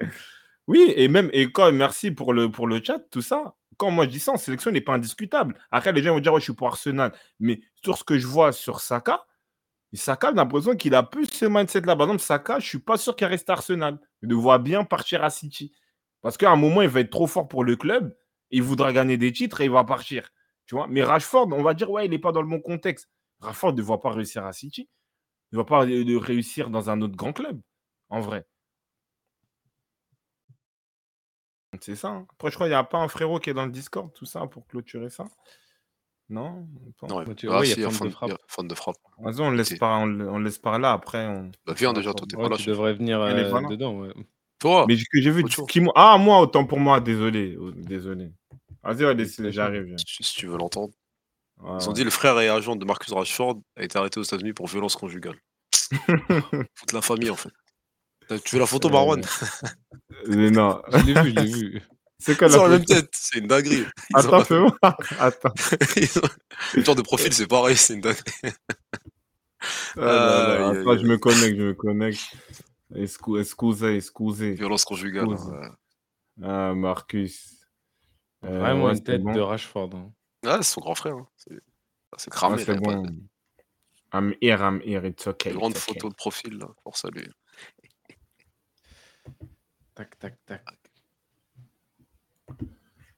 Oui, 0.68 0.94
et 0.96 1.08
même, 1.08 1.32
et 1.34 1.52
quand, 1.52 1.72
merci 1.72 2.12
pour 2.12 2.32
le, 2.32 2.52
pour 2.52 2.68
le 2.68 2.80
chat, 2.84 3.00
tout 3.10 3.24
ça. 3.24 3.56
Quand 3.78 3.90
moi 3.90 4.06
je 4.06 4.12
dis 4.12 4.20
ça, 4.20 4.34
en 4.34 4.38
sélection, 4.38 4.70
il 4.70 4.76
n'est 4.76 4.82
pas 4.82 4.94
indiscutable. 4.94 5.56
Après, 5.72 5.92
les 5.92 6.04
gens 6.04 6.14
vont 6.14 6.20
dire, 6.20 6.32
ouais, 6.32 6.40
je 6.40 6.44
suis 6.44 6.54
pour 6.54 6.68
Arsenal. 6.68 7.12
Mais 7.40 7.62
sur 7.84 7.98
ce 7.98 8.04
que 8.04 8.20
je 8.20 8.28
vois 8.28 8.52
sur 8.52 8.80
Saka, 8.80 9.26
Saka, 9.94 10.30
j'ai 10.30 10.36
l'impression 10.36 10.76
qu'il 10.76 10.94
a 10.94 11.02
plus 11.02 11.26
ce 11.26 11.46
mindset-là. 11.46 11.96
Par 11.96 12.06
exemple, 12.06 12.22
Saka, 12.22 12.60
je 12.60 12.68
suis 12.68 12.78
pas 12.80 12.98
sûr 12.98 13.16
qu'il 13.16 13.26
reste 13.26 13.50
à 13.50 13.54
Arsenal. 13.54 13.98
Je 14.22 14.28
le 14.28 14.36
vois 14.36 14.60
bien 14.60 14.84
partir 14.84 15.24
à 15.24 15.32
City. 15.32 15.74
Parce 16.22 16.38
qu'à 16.38 16.52
un 16.52 16.56
moment, 16.56 16.84
il 16.84 16.90
va 16.90 17.00
être 17.00 17.10
trop 17.10 17.26
fort 17.26 17.48
pour 17.48 17.64
le 17.64 17.76
club. 17.76 18.16
Il 18.52 18.64
voudra 18.64 18.92
gagner 18.94 19.18
des 19.18 19.32
titres 19.32 19.62
et 19.62 19.66
il 19.66 19.72
va 19.72 19.84
partir. 19.84 20.30
Tu 20.66 20.76
vois? 20.76 20.88
Mais 20.88 21.04
Rashford, 21.04 21.48
on 21.52 21.64
va 21.64 21.74
dire, 21.74 21.90
ouais, 21.92 22.06
il 22.06 22.12
n'est 22.12 22.20
pas 22.20 22.32
dans 22.32 22.42
le 22.42 22.48
bon 22.48 22.60
contexte. 22.62 23.10
Rashford 23.40 23.74
ne 23.74 23.82
va 23.82 23.98
pas 23.98 24.12
réussir 24.12 24.46
à 24.46 24.54
City. 24.54 24.90
Il 25.52 25.56
ne 25.56 25.62
va 25.62 25.66
pas 25.66 25.86
euh, 25.86 26.20
réussir 26.20 26.70
dans 26.70 26.90
un 26.90 27.02
autre 27.02 27.16
grand 27.16 27.34
club, 27.34 27.60
en 28.10 28.20
vrai. 28.22 28.46
C'est 31.82 31.96
ça. 31.96 32.10
hein. 32.10 32.28
Après, 32.34 32.50
je 32.50 32.56
crois 32.56 32.68
qu'il 32.68 32.72
n'y 32.74 32.76
a 32.80 32.84
pas 32.84 32.98
un 33.00 33.08
frérot 33.08 33.40
qui 33.40 33.50
est 33.50 33.54
dans 33.54 33.66
le 33.66 33.72
Discord, 33.72 34.12
tout 34.14 34.26
ça, 34.26 34.46
pour 34.48 34.68
clôturer 34.68 35.10
ça. 35.10 35.26
Non? 36.28 36.68
Non, 37.02 37.20
ah, 37.20 37.24
il 37.26 37.46
y 37.46 37.50
a 37.50 37.64
si, 37.64 37.74
il 37.80 37.82
y 37.82 37.86
a 37.86 37.90
fan 37.90 38.08
de 38.08 38.14
frappe. 38.14 38.32
fan 38.48 38.68
de. 38.68 38.76
Vas-y, 38.76 39.42
on 39.42 39.50
le 39.50 39.58
laisse 39.58 39.74
par, 39.80 40.02
on, 40.02 40.20
on 40.20 40.40
laisse 40.40 40.60
par 40.60 40.78
là. 40.78 40.92
Après, 40.92 41.26
on... 41.26 41.52
Bah, 41.66 41.74
viens 41.76 41.94
déjà, 41.94 42.14
toi, 42.14 42.28
t'es 42.30 42.36
Ouais, 42.36 42.44
pas 42.44 42.50
là. 42.50 42.58
tu 42.58 42.64
chef. 42.64 42.74
devrais 42.74 42.94
venir 42.94 43.20
euh, 43.22 43.62
dedans. 43.70 44.00
ouais. 44.02 44.14
Toi, 44.60 44.86
Mais 44.88 44.96
que 44.96 45.22
j'ai 45.22 45.32
vu, 45.32 45.44
qui 45.46 45.82
ah, 45.96 46.18
moi, 46.20 46.42
autant 46.42 46.66
pour 46.66 46.80
moi, 46.80 47.00
désolé. 47.00 47.58
oh, 47.60 47.72
Désolé. 47.72 48.32
Vas-y, 48.84 49.06
ouais, 49.06 49.14
laisse-le, 49.14 49.52
j'arrive. 49.52 49.96
si 49.98 50.36
tu 50.36 50.48
veux 50.48 50.58
l'entendre. 50.58 50.94
Ouais, 51.58 51.78
Ils 51.80 51.86
ont 51.86 51.88
ouais. 51.90 51.94
dit 51.94 52.04
le 52.04 52.10
frère 52.10 52.40
et 52.40 52.48
agent 52.50 52.76
de 52.76 52.86
Marcus 52.86 53.12
Rashford 53.14 53.62
a 53.76 53.84
été 53.84 53.98
arrêté 53.98 54.20
aux 54.20 54.24
États-Unis 54.24 54.54
pour 54.54 54.68
violence 54.68 54.96
conjugale. 54.96 55.38
Toute 56.78 56.94
la 56.94 57.02
famille, 57.02 57.30
en 57.30 57.36
fait. 57.36 57.50
T'as- 58.28 58.40
Tu 58.40 58.56
veux 58.56 58.62
la 58.62 58.68
photo, 58.68 58.88
Euh, 58.88 58.92
Marwan? 58.92 59.22
non. 60.28 60.82
Je 60.92 60.98
l'ai 61.06 61.14
vu, 61.22 61.30
je 61.32 61.36
l'ai 61.36 61.52
vu. 61.52 61.82
C'est 62.22 62.38
quoi 62.38 62.48
Ils 62.48 62.52
la 62.54 62.60
ont 62.60 62.64
la 62.64 62.70
même 62.78 62.86
tête, 62.86 63.10
c'est 63.14 63.40
une 63.40 63.48
dinguerie. 63.48 63.86
Ils 64.10 64.16
ont 64.16 64.20
Attends, 64.20 64.38
la- 64.40 64.46
fais-moi. 64.46 64.78
Attends. 65.20 65.54
ils 65.96 66.20
ont- 66.20 66.30
Le 66.74 66.84
genre 66.84 66.96
de 66.96 67.02
profil, 67.02 67.32
c'est 67.34 67.48
pareil, 67.48 67.78
c'est 67.78 67.94
une 67.94 68.02
dinguerie. 68.02 68.24
Ah 69.98 70.70
Attends, 70.70 70.98
je 70.98 71.06
me 71.06 71.18
connecte, 71.18 71.58
je 71.58 71.64
me 71.64 71.74
connecte. 71.74 72.22
Excusez, 72.96 73.96
excusez. 73.96 74.54
Violence 74.54 74.84
conjugale. 74.86 75.32
Excuse. 75.32 75.50
hein, 75.54 75.76
Ah, 76.44 76.74
Marcus. 76.76 77.59
Euh, 78.46 78.60
Vraiment 78.60 78.86
ouais, 78.86 78.92
une 78.92 78.98
c'est 78.98 79.04
tête 79.04 79.24
bon. 79.24 79.34
de 79.34 79.40
Rashford. 79.42 79.90
hein. 79.94 80.12
Ouais, 80.46 80.58
c'est 80.58 80.74
son 80.74 80.82
grand 80.82 80.96
frère. 80.96 81.16
hein. 81.16 81.28
C'est 81.36 81.60
c'est 82.18 82.30
Ah, 82.32 82.36
cramé. 82.36 82.58
là, 82.58 82.64
c'est 82.66 82.74
pas 82.76 82.80
bon. 82.80 83.02
de- 83.04 83.14
I'm 84.14 84.34
here, 84.42 84.60
I'm 84.62 84.82
here, 84.84 85.06
it's 85.08 85.28
okay. 85.28 85.52
Une 85.52 85.58
grande 85.58 85.72
it's 85.74 85.84
okay. 85.88 86.00
photo 86.00 86.10
de 86.10 86.16
profil 86.16 86.58
là, 86.58 86.68
pour 86.84 86.98
saluer. 86.98 87.30
Tac, 89.96 90.18
tac, 90.18 90.38
tac. 90.46 90.64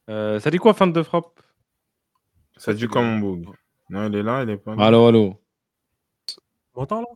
Euh, 0.08 0.40
ça 0.40 0.50
dit 0.50 0.58
quoi, 0.58 0.74
fan 0.74 0.92
de 0.92 1.02
frappe? 1.02 1.40
Ça 2.56 2.74
dit 2.74 2.88
comme 2.88 3.18
mon 3.20 3.36
bug. 3.36 3.54
Non, 3.88 4.08
il 4.08 4.16
est 4.16 4.22
là, 4.22 4.42
il 4.42 4.50
est 4.50 4.56
pas 4.56 4.74
là. 4.74 4.84
Allô, 4.86 5.06
allô. 5.06 5.40
Tu 6.26 6.34
m'entends 6.74 7.00
là? 7.00 7.06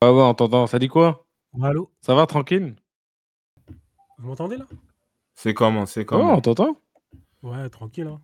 Ah 0.00 0.12
ouais, 0.12 0.22
on 0.22 0.34
t'entend. 0.34 0.66
Ça 0.66 0.78
dit 0.78 0.88
quoi? 0.88 1.26
Allô? 1.62 1.90
Ça 2.00 2.14
va, 2.14 2.26
tranquille? 2.26 2.74
Vous 4.18 4.28
m'entendez 4.28 4.56
là? 4.56 4.66
C'est 5.34 5.54
comment, 5.54 5.86
c'est 5.86 6.00
Ouais, 6.00 6.06
comment? 6.06 6.34
on 6.34 6.40
t'entend 6.40 6.80
Ouais, 7.42 7.68
tranquille. 7.70 8.06
Hein. 8.08 8.20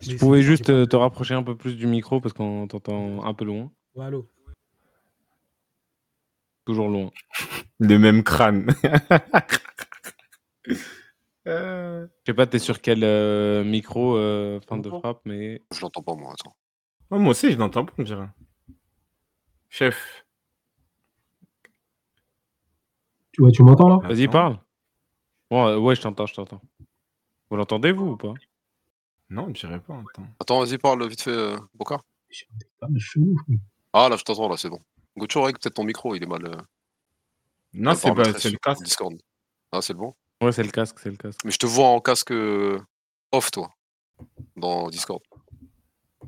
Tu 0.00 0.10
Mais 0.10 0.16
pouvais 0.16 0.42
juste 0.42 0.70
euh, 0.70 0.86
te 0.86 0.96
rapprocher 0.96 1.34
un 1.34 1.42
peu 1.42 1.56
plus 1.56 1.76
du 1.76 1.86
micro 1.86 2.20
parce 2.20 2.32
qu'on 2.32 2.66
t'entend 2.66 3.24
un 3.24 3.34
peu 3.34 3.44
loin. 3.44 3.70
Ouais, 3.94 4.06
allô 4.06 4.28
Toujours 6.64 6.88
loin. 6.88 7.10
Le 7.78 7.98
même 7.98 8.22
crâne. 8.22 8.66
Euh, 11.48 12.08
Je 12.24 12.32
sais 12.32 12.34
pas, 12.34 12.46
t'es 12.46 12.58
sur 12.58 12.80
quel 12.80 13.04
euh, 13.04 13.62
micro, 13.62 14.16
euh, 14.16 14.58
fan 14.68 14.82
de 14.82 14.90
frappe, 14.90 15.20
mais. 15.24 15.62
Je 15.72 15.80
l'entends 15.80 16.02
pas, 16.02 16.14
moi. 16.14 16.32
Attends. 16.32 16.56
oh, 17.10 17.18
moi 17.18 17.30
aussi, 17.30 17.52
je 17.52 17.56
l'entends 17.56 17.84
pas, 17.84 17.92
on 17.98 18.02
dirait. 18.02 18.28
Chef. 19.68 20.26
Tu, 23.32 23.42
ouais, 23.42 23.52
tu 23.52 23.62
m'entends 23.62 23.88
là? 23.88 24.08
Vas-y, 24.08 24.26
parle. 24.26 24.58
Bon, 25.50 25.76
ouais, 25.78 25.94
je 25.94 26.02
t'entends, 26.02 26.26
je 26.26 26.34
t'entends. 26.34 26.60
Vous 27.50 27.56
l'entendez, 27.56 27.92
vous, 27.92 28.06
ou 28.06 28.16
pas? 28.16 28.34
Non, 29.30 29.48
je 29.48 29.66
dirais 29.66 29.80
pas. 29.80 29.94
Attends. 29.94 30.26
Attends, 30.40 30.60
vas-y, 30.64 30.78
parle 30.78 31.06
vite 31.08 31.22
fait, 31.22 31.30
euh, 31.30 31.56
Bokar. 31.74 32.02
Ah. 32.82 32.86
Ah, 33.92 34.08
là, 34.08 34.16
je 34.16 34.22
t'entends, 34.22 34.48
là, 34.48 34.56
c'est 34.56 34.68
bon. 34.68 34.80
Gocho, 35.16 35.42
règle 35.42 35.58
peut-être 35.58 35.74
ton 35.74 35.84
micro, 35.84 36.14
il 36.14 36.22
est 36.22 36.26
mal. 36.26 36.44
euh. 36.46 36.56
Non, 37.72 37.94
c'est 37.94 38.14
pas, 38.14 38.24
le 38.28 38.58
casque. 38.58 38.82
Discord. 38.82 39.16
Ah, 39.72 39.80
c'est 39.80 39.92
le 39.92 39.98
bon? 39.98 40.14
Ouais, 40.42 40.52
c'est 40.52 40.62
le 40.62 40.70
casque, 40.70 40.98
c'est 40.98 41.10
le 41.10 41.16
casque. 41.16 41.40
Mais 41.44 41.50
je 41.50 41.58
te 41.58 41.66
vois 41.66 41.86
en 41.86 42.00
casque 42.00 42.32
euh, 42.32 42.80
off, 43.32 43.50
toi, 43.50 43.74
dans 44.56 44.88
Discord. 44.88 45.22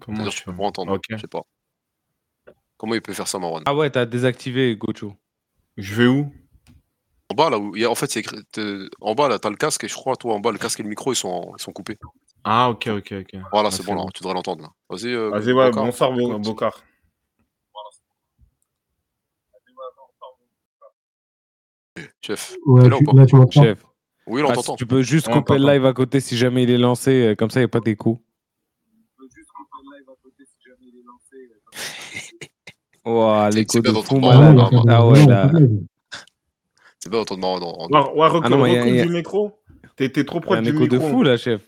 Comment 0.00 0.24
je 0.30 0.36
tu 0.36 0.44
peux 0.44 0.52
entendre. 0.62 0.92
Ok. 0.92 1.04
Je 1.10 1.16
sais 1.16 1.26
pas. 1.26 1.42
Comment 2.76 2.94
il 2.94 3.02
peut 3.02 3.12
faire 3.12 3.28
ça, 3.28 3.38
Marwan? 3.38 3.64
Ah 3.66 3.74
ouais, 3.74 3.90
t'as 3.90 4.06
désactivé 4.06 4.76
Gocho. 4.76 5.14
Je 5.76 5.94
vais 5.94 6.06
où? 6.06 6.32
En 7.30 7.34
bas, 7.34 7.50
là, 7.50 7.58
où 7.58 7.76
il 7.76 7.82
y 7.82 7.84
a, 7.84 7.90
en 7.90 7.94
fait, 7.94 8.10
c'est 8.10 8.22
en 9.02 9.14
bas, 9.14 9.28
là, 9.28 9.38
t'as 9.38 9.50
le 9.50 9.56
casque 9.56 9.84
et 9.84 9.88
je 9.88 9.94
crois, 9.94 10.16
toi, 10.16 10.34
en 10.34 10.40
bas, 10.40 10.50
le 10.50 10.56
casque 10.58 10.80
et 10.80 10.82
le 10.82 10.88
micro, 10.88 11.12
ils 11.12 11.16
sont, 11.16 11.52
ils 11.58 11.62
sont 11.62 11.72
coupés. 11.72 11.98
Ah, 12.42 12.70
ok, 12.70 12.86
ok, 12.88 13.12
ok. 13.20 13.40
Voilà, 13.52 13.68
Ah, 13.68 13.70
c'est 13.70 13.84
bon, 13.84 13.94
là, 13.94 14.04
tu 14.14 14.22
devrais 14.22 14.34
l'entendre, 14.34 14.62
là. 14.62 14.70
Vas-y, 14.88 15.12
euh, 15.12 15.28
Vas-y, 15.28 15.52
ouais, 15.52 15.66
Bokar. 15.68 15.84
bonsoir, 15.84 16.12
Bo- 16.12 16.20
Écoute. 16.32 16.42
Bokar. 16.44 16.82
Chef. 22.22 22.56
Ouais, 22.64 22.82
T'es 22.82 22.88
là 22.90 22.96
ou 22.96 22.98
tu- 23.00 23.04
pas 23.04 23.12
là, 23.12 23.26
tu 23.26 23.36
m'entends 23.36 23.62
Chef. 23.62 23.84
Oui, 24.26 24.40
là, 24.42 24.48
Ah, 24.50 24.52
on 24.52 24.60
si 24.60 24.66
t'entend. 24.66 24.76
tu 24.76 24.86
peux 24.86 25.02
juste 25.02 25.28
couper 25.28 25.58
le 25.58 25.66
live 25.72 25.84
à 25.86 25.92
côté 25.92 26.20
si 26.20 26.36
jamais 26.36 26.62
il 26.62 26.70
est 26.70 26.78
lancé, 26.78 27.28
euh, 27.28 27.34
comme 27.34 27.50
ça 27.50 27.60
il 27.60 27.62
n'y 27.62 27.66
a 27.66 27.68
pas 27.68 27.80
d'écho. 27.80 28.20
Ouah, 33.04 33.48
C'est- 33.50 33.58
l'écho 33.58 33.72
c'est 33.72 33.80
bien 33.82 33.92
de 33.92 34.00
fou, 34.02 34.16
Ah 34.22 34.38
malade. 34.38 34.54
il 34.54 34.58
y 34.58 34.60
a 34.62 34.70
pas 34.70 34.84
de- 34.84 34.90
Ah 34.90 35.06
ouais, 35.06 35.26
là. 35.26 35.50
Ouais, 37.90 38.00
ouais, 38.14 38.28
recule, 38.28 38.40
Ah 38.44 38.48
non, 38.48 38.62
mais 38.62 38.72
y 38.72 38.76
a- 38.76 38.80
recule 38.80 38.96
y 38.96 39.00
a- 39.00 39.04
du 39.06 39.10
micro. 39.12 39.60
T'es 39.96 40.10
t'es 40.10 40.24
trop 40.24 40.38
Il 40.38 40.40
y 40.40 40.44
a 40.44 40.46
proche 40.46 40.58
un 40.58 40.62
du 40.62 40.68
écho 40.70 40.86
de 40.86 40.96
micro. 40.98 41.08
fou 41.10 41.22
là, 41.22 41.36
chef. 41.36 41.62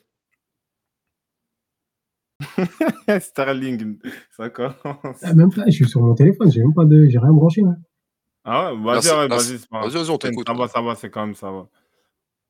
Starling, 3.21 3.99
ça 4.37 4.51
commence. 4.51 4.77
Ah, 5.23 5.35
même 5.35 5.53
pas, 5.53 5.65
je 5.67 5.71
suis 5.73 5.89
sur 5.89 6.01
mon 6.03 6.15
téléphone, 6.15 6.51
j'ai 6.51 6.61
même 6.61 6.75
pas 6.75 6.85
de, 6.85 7.07
j'ai 7.09 7.19
rien 7.19 7.33
branché. 7.33 7.63
Là. 7.63 7.75
Ah 8.45 8.75
ouais, 8.75 8.81
vas-y, 8.83 9.09
ouais, 9.11 9.29
là, 9.29 9.37
vas-y, 9.37 9.59
c'est- 9.59 9.69
pas. 9.69 9.83
Vas-y, 9.83 9.93
vas-y, 9.95 10.11
on 10.11 10.19
t'écoute. 10.19 10.47
Ça 10.47 10.55
va, 10.55 10.69
ça 10.69 10.81
va, 10.81 10.95
c'est 10.95 11.11
quand 11.11 11.27
même 11.27 11.35
ça 11.35 11.51
va. 11.51 11.69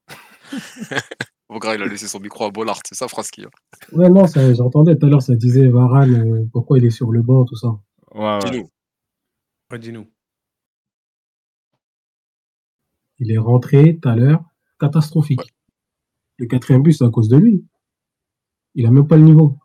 Bokar, 1.48 1.74
il 1.74 1.82
a 1.82 1.86
laissé 1.86 2.06
son 2.06 2.20
micro 2.20 2.44
à 2.44 2.50
Bollard, 2.50 2.80
c'est 2.86 2.94
ça, 2.94 3.08
Fraski. 3.08 3.44
hein. 3.44 3.50
Ouais, 3.92 4.08
non, 4.08 4.26
ça, 4.28 4.52
j'entendais 4.54 4.96
tout 4.96 5.06
à 5.06 5.08
l'heure, 5.08 5.22
ça 5.22 5.34
disait 5.34 5.66
Varane, 5.68 6.14
euh, 6.14 6.44
pourquoi 6.52 6.78
il 6.78 6.84
est 6.84 6.90
sur 6.90 7.10
le 7.10 7.22
banc, 7.22 7.44
tout 7.44 7.56
ça. 7.56 7.68
Ouais, 8.14 8.20
ouais. 8.22 8.38
Dis-nous. 8.50 8.68
Ouais, 9.72 9.78
Dis-nous. 9.78 10.06
Il 13.20 13.30
est 13.30 13.38
rentré 13.38 13.98
tout 13.98 14.08
à 14.08 14.16
l'heure, 14.16 14.42
catastrophique. 14.78 15.54
Le 16.38 16.46
quatrième 16.46 16.82
but, 16.82 16.92
c'est 16.94 17.04
à 17.04 17.10
cause 17.10 17.28
de 17.28 17.36
lui. 17.36 17.64
Il 18.74 18.86
a 18.86 18.90
même 18.90 19.06
pas 19.06 19.16
le 19.16 19.24
niveau. 19.24 19.58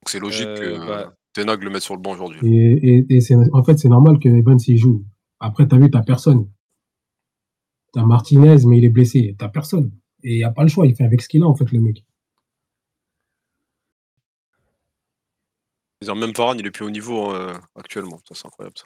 Donc 0.00 0.08
c'est 0.08 0.18
logique 0.20 0.46
Euh, 0.46 0.78
que 0.78 0.86
bah. 0.86 1.16
Tenag 1.32 1.62
le 1.62 1.70
mette 1.70 1.82
sur 1.82 1.94
le 1.96 2.00
banc 2.00 2.12
aujourd'hui. 2.12 2.40
Et, 2.46 2.96
et, 2.98 3.16
et 3.16 3.20
c'est, 3.20 3.34
en 3.52 3.62
fait, 3.64 3.78
c'est 3.78 3.88
normal 3.88 4.18
que 4.18 4.28
Evans 4.28 4.58
y 4.66 4.76
joue. 4.78 5.04
Après, 5.40 5.66
t'as 5.68 5.78
vu, 5.78 5.90
t'as 5.90 6.02
personne. 6.02 6.50
T'as 7.92 8.04
Martinez, 8.04 8.56
mais 8.66 8.78
il 8.78 8.84
est 8.84 8.90
blessé. 8.90 9.34
T'as 9.38 9.48
personne. 9.48 9.90
Et 10.22 10.34
il 10.34 10.36
n'y 10.38 10.44
a 10.44 10.50
pas 10.50 10.62
le 10.62 10.68
choix. 10.68 10.86
Il 10.86 10.94
fait 10.96 11.04
avec 11.04 11.20
ce 11.22 11.28
qu'il 11.28 11.42
a, 11.42 11.46
en 11.46 11.54
fait, 11.54 11.70
le 11.72 11.80
mec. 11.80 12.04
Même 16.06 16.32
Varane, 16.32 16.58
il 16.60 16.66
est 16.66 16.70
plus 16.70 16.84
au 16.84 16.90
niveau 16.90 17.34
euh, 17.34 17.54
actuellement. 17.74 18.18
Ça, 18.28 18.34
c'est 18.34 18.46
incroyable. 18.46 18.76
ça. 18.78 18.84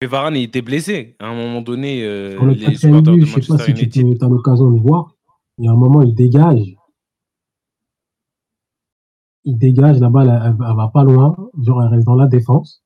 Mais 0.00 0.06
Varane, 0.08 0.36
il 0.36 0.44
était 0.44 0.62
blessé. 0.62 1.16
À 1.18 1.26
un 1.26 1.34
moment 1.34 1.60
donné, 1.60 2.04
euh, 2.04 2.38
le 2.40 2.52
les 2.52 2.74
supporters 2.76 3.14
de 3.14 3.20
je 3.26 3.32
sais 3.32 3.40
pas 3.48 3.58
si 3.58 3.74
tu 3.74 4.24
as 4.24 4.28
l'occasion 4.28 4.70
de 4.70 4.80
voir. 4.80 5.16
Il 5.58 5.64
y 5.64 5.68
a 5.68 5.72
un 5.72 5.76
moment, 5.76 6.02
il 6.02 6.14
dégage. 6.14 6.76
Il 9.44 9.58
dégage, 9.58 9.98
la 9.98 10.08
balle, 10.08 10.28
elle, 10.44 10.54
elle 10.68 10.76
va 10.76 10.88
pas 10.92 11.02
loin. 11.02 11.36
Genre, 11.60 11.82
elle 11.82 11.88
reste 11.88 12.06
dans 12.06 12.14
la 12.14 12.26
défense. 12.28 12.82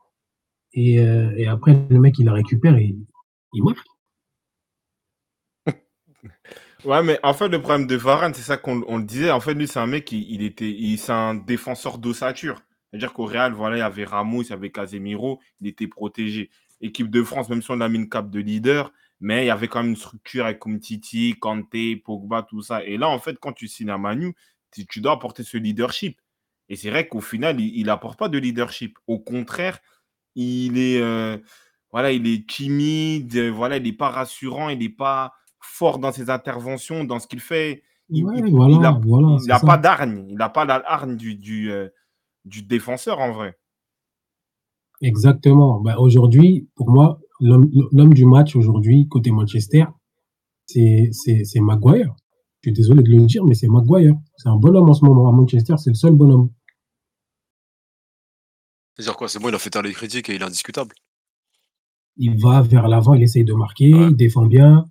Et, 0.73 1.01
euh, 1.01 1.33
et 1.37 1.47
après, 1.47 1.87
le 1.91 2.01
mec, 2.01 2.19
il 2.19 2.25
la 2.25 2.33
récupère 2.33 2.77
et 2.77 2.97
il 3.53 3.63
marque. 3.65 3.79
Ouais, 6.85 7.03
mais 7.03 7.19
en 7.23 7.33
fait, 7.35 7.49
le 7.49 7.61
problème 7.61 7.87
de 7.87 7.95
Varane, 7.95 8.35
c'est 8.35 8.43
ça 8.43 8.57
qu'on 8.57 8.83
on 8.89 8.99
le 8.99 9.05
disait. 9.05 9.31
En 9.31 9.39
fait, 9.41 9.55
lui, 9.55 9.69
c'est 9.69 9.79
un 9.79 9.87
mec, 9.87 10.11
il, 10.13 10.23
il 10.33 10.43
était, 10.43 10.71
il- 10.71 10.99
c'est 10.99 11.13
un 11.13 11.35
défenseur 11.35 11.99
d'ossature. 11.99 12.61
C'est-à-dire 12.91 13.13
qu'au 13.13 13.25
Real, 13.25 13.53
voilà, 13.53 13.77
il 13.77 13.81
y 13.81 13.83
avait 13.83 14.05
Ramos, 14.05 14.43
il 14.43 14.51
y 14.51 14.53
avait 14.53 14.71
Casemiro, 14.71 15.41
il 15.61 15.69
était 15.69 15.87
protégé. 15.87 16.51
Équipe 16.83 17.11
de 17.11 17.23
France, 17.23 17.49
même 17.49 17.63
si 17.63 17.71
on 17.71 17.81
a 17.81 17.89
mis 17.89 17.97
une 17.99 18.09
cape 18.09 18.31
de 18.31 18.41
leader, 18.41 18.93
mais 19.21 19.45
il 19.45 19.47
y 19.47 19.51
avait 19.51 19.69
quand 19.69 19.83
même 19.83 19.91
une 19.93 19.97
structure 19.97 20.45
avec 20.47 20.67
Umtiti, 20.67 21.35
Kanté, 21.41 21.97
Pogba, 21.97 22.43
tout 22.43 22.61
ça. 22.63 22.85
Et 22.85 22.97
là, 22.99 23.09
en 23.09 23.19
fait, 23.21 23.39
quand 23.41 23.53
tu 23.53 23.69
signes 23.69 23.91
à 23.91 23.99
Manu, 23.99 24.35
tu, 24.73 24.87
tu 24.87 25.01
dois 25.01 25.13
apporter 25.13 25.45
ce 25.45 25.57
leadership. 25.57 26.21
Et 26.69 26.77
c'est 26.77 26.91
vrai 26.91 27.07
qu'au 27.09 27.21
final, 27.21 27.61
il 27.61 27.87
n'apporte 27.87 28.19
pas 28.19 28.29
de 28.29 28.39
leadership. 28.39 28.99
Au 29.07 29.19
contraire, 29.21 29.79
il 30.35 30.79
est, 30.79 31.01
euh, 31.01 31.39
voilà, 31.93 32.13
il 32.13 32.27
est 32.27 32.49
timide, 32.49 33.37
voilà, 33.51 33.77
il 33.77 33.83
n'est 33.85 33.93
pas 33.93 34.09
rassurant, 34.11 34.69
il 34.71 34.79
n'est 34.79 34.89
pas 34.89 35.35
fort 35.61 35.99
dans 35.99 36.13
ses 36.13 36.31
interventions, 36.31 37.05
dans 37.05 37.19
ce 37.21 37.27
qu'il 37.29 37.41
fait. 37.41 37.83
Il 38.09 38.25
Ouais, 38.25 38.43
voilà, 38.51 38.79
n'a 38.79 39.01
voilà, 39.05 39.61
pas 39.61 39.77
d'hargne. 39.79 40.27
Il 40.29 40.37
n'a 40.37 40.49
pas 40.49 40.65
la 40.65 40.83
hargne 40.87 41.17
du, 41.17 41.35
du, 41.35 41.71
euh, 41.71 41.89
du 42.45 42.63
défenseur 42.63 43.21
en 43.21 43.33
vrai. 43.33 43.59
Exactement. 45.03 45.81
Bah, 45.81 45.99
aujourd'hui, 45.99 46.69
pour 46.77 46.91
moi, 46.91 47.21
l'homme 47.41 48.15
du 48.15 48.25
match 48.25 48.57
aujourd'hui, 48.57 49.09
côté 49.09 49.31
Manchester, 49.31 49.85
c'est 50.67 51.11
Maguire. 51.61 52.15
Je 52.63 52.71
suis 52.71 52.73
désolé 52.73 53.03
de 53.03 53.11
le 53.11 53.27
dire, 53.27 53.45
mais 53.45 53.55
c'est 53.55 53.69
Maguire. 53.69 54.15
C'est 54.37 54.49
un 54.49 54.57
bonhomme 54.57 54.89
en 54.89 54.95
ce 54.95 55.05
moment. 55.05 55.29
À 55.29 55.33
Manchester, 55.33 55.75
c'est 55.79 55.91
le 55.91 55.95
seul 55.97 56.15
bonhomme. 56.15 56.51
C'est-à-dire 58.97 59.17
quoi? 59.17 59.29
C'est 59.29 59.41
bon, 59.41 59.49
il 59.49 59.55
a 59.55 59.59
fait 59.59 59.71
taire 59.71 59.83
les 59.83 59.93
critiques 59.93 60.29
et 60.31 60.35
il 60.37 60.41
est 60.43 60.45
indiscutable. 60.45 60.95
Il 62.17 62.39
va 62.41 62.63
vers 62.63 62.87
l'avant, 62.89 63.15
il 63.15 63.23
essaye 63.23 63.45
de 63.45 63.55
marquer, 63.55 63.93
Ouais. 63.95 64.09
il 64.11 64.17
défend 64.17 64.47
bien. 64.47 64.89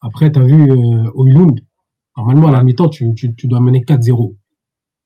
Après, 0.00 0.32
tu 0.32 0.38
as 0.40 0.42
vu 0.42 0.70
euh, 0.70 1.10
Højlund. 1.14 1.60
Normalement, 2.16 2.48
à 2.48 2.52
la 2.52 2.64
mi-temps, 2.64 2.88
tu, 2.88 3.14
tu- 3.14 3.34
tu 3.34 3.46
dois 3.46 3.60
mener 3.60 3.84
4-0. 3.84 4.36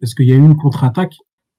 Parce 0.07 0.15
qu'il 0.15 0.29
y 0.29 0.33
a 0.33 0.37
eu 0.37 0.39
une 0.39 0.55
contre-attaque. 0.57 1.17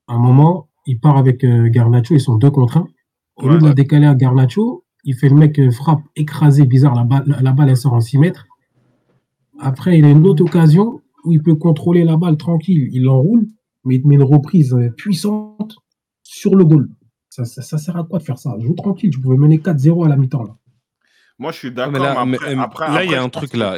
À 0.08 0.14
un 0.14 0.20
moment, 0.20 0.70
il 0.86 1.02
part 1.02 1.18
avec 1.18 1.44
euh, 1.44 1.68
Garnacho, 1.68 2.16
ils 2.16 2.22
sont 2.22 2.36
deux 2.36 2.50
contre 2.50 2.78
un. 2.78 2.88
Au 3.36 3.50
lieu 3.50 3.56
Ouais. 3.56 3.60
de 3.62 3.66
la 3.66 3.74
décaler 3.74 4.06
à 4.06 4.16
Garnacho, 4.16 4.86
il 5.04 5.16
fait 5.16 5.28
le 5.28 5.36
mec 5.36 5.60
euh, 5.60 5.70
frappe 5.70 6.00
écrasé, 6.16 6.66
bizarre, 6.66 6.96
la 6.96 7.04
balle, 7.04 7.26
la, 7.28 7.42
la 7.42 7.52
balle 7.52 7.68
elle 7.68 7.76
sort 7.76 7.92
en 7.92 8.00
6 8.00 8.18
mètres. 8.20 8.46
Après, 9.60 9.98
il 10.00 10.06
a 10.06 10.10
une 10.10 10.26
autre 10.26 10.46
occasion 10.46 11.02
où 11.26 11.34
il 11.34 11.44
peut 11.44 11.56
contrôler 11.56 12.06
la 12.06 12.16
balle 12.16 12.38
tranquille, 12.38 12.88
il 12.94 13.04
l'enroule, 13.04 13.48
mais 13.84 13.96
il 13.96 14.02
te 14.02 14.08
met 14.08 14.16
une 14.16 14.24
reprise 14.24 14.74
euh, 14.74 14.92
puissante 14.92 15.76
sur 16.24 16.56
le 16.56 16.64
goal. 16.64 16.88
Ça, 17.30 17.44
ça, 17.44 17.62
ça 17.62 17.78
sert 17.78 17.98
à 17.98 18.06
quoi 18.06 18.20
de 18.20 18.24
faire 18.24 18.38
ça? 18.38 18.56
Joue 18.60 18.76
tranquille, 18.76 19.10
tu 19.10 19.20
pouvais 19.20 19.36
mener 19.36 19.58
4-0 19.58 20.06
à 20.06 20.08
la 20.08 20.16
mi-temps. 20.16 20.44
Là. 20.44 20.56
Moi, 21.38 21.52
je 21.52 21.58
suis 21.58 21.72
d'accord, 21.74 21.92
mais 21.92 22.00
là, 22.00 22.26
mais 22.26 22.38
mais, 22.42 22.54
après, 22.62 22.86
après- 22.86 22.94
là, 22.94 23.04
il 23.04 23.12
y 23.12 23.14
a 23.14 23.20
je 23.20 23.24
un 23.26 23.30
truc 23.30 23.52
que- 23.52 23.58
là. 23.58 23.78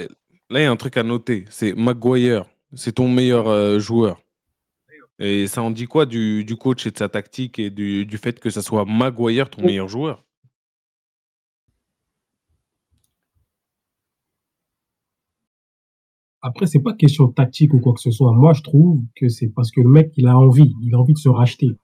Là, 0.51 0.59
il 0.59 0.63
y 0.63 0.65
a 0.67 0.72
un 0.72 0.76
truc 0.76 0.95
à 0.95 1.01
noter. 1.01 1.45
C'est 1.49 1.74
Maguire. 1.74 2.45
C'est 2.76 2.91
ton 2.93 3.09
meilleur 3.09 3.47
euh, 3.47 3.80
joueur. 3.80 4.20
Et 5.20 5.47
ça 5.47 5.61
en 5.61 5.72
dit 5.72 5.86
quoi 5.86 6.05
du, 6.05 6.45
du 6.45 6.55
coach 6.55 6.88
et 6.88 6.91
de 6.91 6.97
sa 6.97 7.09
tactique 7.09 7.59
et 7.59 7.70
du, 7.70 8.05
du 8.05 8.17
fait 8.17 8.39
que 8.39 8.49
ça 8.49 8.61
soit 8.61 8.86
Maguire 8.86 9.49
ton 9.49 9.61
meilleur 9.63 9.89
joueur? 9.89 10.24
Après, 16.41 16.67
c'est 16.67 16.80
pas 16.80 16.93
question 16.93 17.26
de 17.26 17.34
tactique 17.34 17.74
ou 17.74 17.82
quoi 17.82 17.93
que 17.93 17.99
ce 17.99 18.11
soit. 18.11 18.32
Moi, 18.32 18.53
je 18.53 18.61
trouve 18.61 19.01
que 19.17 19.28
c'est 19.28 19.49
parce 19.49 19.72
que 19.72 19.82
le 19.82 19.89
mec, 19.89 20.13
il 20.15 20.26
a 20.28 20.38
envie. 20.38 20.74
Il 20.82 20.95
a 20.95 20.97
envie 20.97 21.13
de 21.13 21.17
se 21.17 21.28
racheter. 21.28 21.76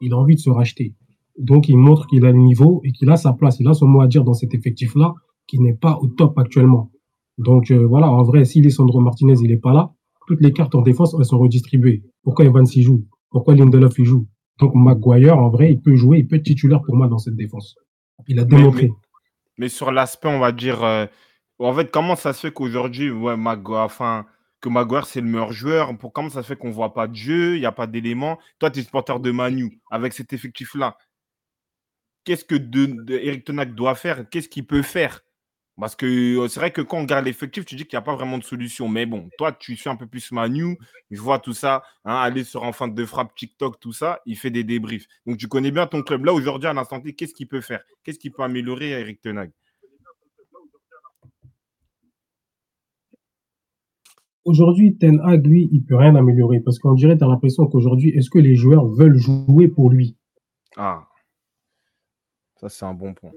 Il 0.00 0.12
a 0.12 0.16
envie 0.16 0.34
de 0.34 0.40
se 0.40 0.50
racheter. 0.50 0.94
Donc, 1.38 1.68
il 1.68 1.76
montre 1.76 2.08
qu'il 2.08 2.26
a 2.26 2.32
le 2.32 2.38
niveau 2.38 2.80
et 2.82 2.90
qu'il 2.90 3.08
a 3.10 3.16
sa 3.16 3.32
place. 3.32 3.60
Il 3.60 3.68
a 3.68 3.74
son 3.74 3.86
mot 3.86 4.00
à 4.00 4.08
dire 4.08 4.24
dans 4.24 4.34
cet 4.34 4.52
effectif-là 4.52 5.14
qui 5.46 5.60
n'est 5.60 5.74
pas 5.74 5.96
au 6.00 6.08
top 6.08 6.36
actuellement. 6.38 6.90
Donc, 7.38 7.70
euh, 7.70 7.86
voilà, 7.86 8.10
en 8.10 8.24
vrai, 8.24 8.44
si 8.44 8.60
Lisandro 8.60 8.98
Martinez, 8.98 9.36
il 9.40 9.48
n'est 9.48 9.56
pas 9.56 9.72
là, 9.72 9.92
toutes 10.28 10.40
les 10.40 10.52
cartes 10.52 10.74
en 10.74 10.82
défense, 10.82 11.16
elles 11.18 11.24
sont 11.24 11.38
redistribuées. 11.38 12.04
Pourquoi 12.22 12.44
Evans 12.44 12.66
y 12.72 12.82
joue? 12.82 13.04
Pourquoi 13.30 13.54
Lindelof 13.56 13.98
y 13.98 14.04
joue? 14.04 14.26
Donc, 14.60 14.74
Maguire, 14.74 15.38
en 15.38 15.48
vrai, 15.48 15.72
il 15.72 15.80
peut 15.80 15.96
jouer, 15.96 16.18
il 16.18 16.28
peut 16.28 16.36
être 16.36 16.44
titulaire 16.44 16.82
pour 16.82 16.94
moi 16.96 17.08
dans 17.08 17.18
cette 17.18 17.36
défense. 17.36 17.76
Il 18.28 18.38
a 18.38 18.44
Mais- 18.44 18.56
démontré. 18.56 18.90
Mais 19.56 19.68
sur 19.68 19.90
l'aspect, 19.90 20.28
on 20.28 20.38
va 20.38 20.52
dire. 20.52 20.84
euh, 20.84 21.06
en 21.58 21.72
fait, 21.74 21.90
comment 21.90 22.14
ça 22.14 22.32
se 22.32 22.40
fait 22.46 22.52
qu'aujourd'hui, 22.52 23.10
ouais, 23.10 23.36
Maguire, 23.36 23.78
enfin, 23.80 24.26
que 24.60 24.68
Maguire, 24.68 25.06
c'est 25.06 25.20
le 25.20 25.26
meilleur 25.28 25.52
joueur? 25.52 25.96
Pour, 25.98 26.12
Comment 26.12 26.28
ça 26.30 26.42
se 26.42 26.48
fait 26.48 26.56
qu'on 26.56 26.68
ne 26.68 26.72
voit 26.72 26.92
pas 26.94 27.08
de 27.08 27.14
jeu, 27.16 27.56
il 27.56 27.60
n'y 27.60 27.66
a 27.66 27.72
pas 27.72 27.86
d'éléments? 27.86 28.38
Toi, 28.58 28.70
tu 28.70 28.80
es 28.80 28.82
supporter 28.82 29.18
de 29.20 29.30
Manu. 29.30 29.80
Avec 29.90 30.12
cet 30.12 30.32
effectif-là, 30.32 30.96
qu'est-ce 32.24 32.44
que 32.44 32.54
de, 32.56 32.86
de 33.04 33.14
Eric 33.14 33.44
Tenac 33.44 33.74
doit 33.74 33.94
faire? 33.94 34.28
Qu'est-ce 34.28 34.48
qu'il 34.48 34.66
peut 34.66 34.82
faire? 34.82 35.20
Parce 35.80 35.94
que 35.94 36.06
euh, 36.06 36.48
c'est 36.48 36.58
vrai 36.58 36.72
que 36.72 36.80
quand 36.80 36.98
on 36.98 37.02
regarde 37.02 37.24
l'effectif, 37.24 37.64
tu 37.64 37.76
dis 37.76 37.86
qu'il 37.86 37.96
n'y 37.96 38.02
a 38.02 38.04
pas 38.04 38.16
vraiment 38.16 38.38
de 38.38 38.42
solution. 38.42 38.88
Mais 38.88 39.06
bon, 39.06 39.28
toi, 39.38 39.52
tu 39.52 39.76
suis 39.76 39.88
un 39.88 39.94
peu 39.96 40.06
plus 40.06 40.32
Manu. 40.32 40.76
Je 41.10 41.20
vois 41.20 41.38
tout 41.38 41.52
ça. 41.52 41.84
hein, 42.04 42.16
aller 42.16 42.42
sur 42.42 42.64
un 42.64 42.72
fin 42.72 42.88
de 42.88 43.04
frappe, 43.04 43.34
TikTok, 43.36 43.78
tout 43.78 43.92
ça. 43.92 44.20
Il 44.26 44.36
fait 44.36 44.50
des 44.50 44.64
débriefs. 44.64 45.06
Donc, 45.24 45.38
tu 45.38 45.46
connais 45.46 45.70
bien 45.70 45.86
ton 45.86 46.02
club. 46.02 46.24
Là, 46.24 46.32
aujourd'hui, 46.32 46.68
à 46.68 46.72
l'instant 46.72 47.00
T, 47.00 47.14
qu'est-ce 47.14 47.32
qu'il 47.34 47.46
peut 47.46 47.60
faire? 47.60 47.80
Qu'est-ce 48.02 48.18
qu'il 48.18 48.32
peut 48.32 48.42
améliorer, 48.42 48.90
Eric 48.90 49.20
Tenag? 49.20 49.52
Aujourd'hui, 54.44 54.96
Ten 54.96 55.20
Hag, 55.20 55.46
lui, 55.46 55.68
il 55.72 55.84
peut 55.84 55.96
rien 55.96 56.16
améliorer 56.16 56.60
parce 56.60 56.78
qu'on 56.78 56.94
dirait, 56.94 57.18
tu 57.18 57.22
as 57.22 57.26
l'impression 57.28 57.66
qu'aujourd'hui, 57.66 58.10
est-ce 58.10 58.30
que 58.30 58.38
les 58.38 58.56
joueurs 58.56 58.86
veulent 58.86 59.18
jouer 59.18 59.68
pour 59.68 59.90
lui? 59.90 60.16
Ah, 60.76 61.06
ça 62.56 62.68
c'est 62.68 62.84
un 62.86 62.94
bon 62.94 63.12
point. 63.12 63.32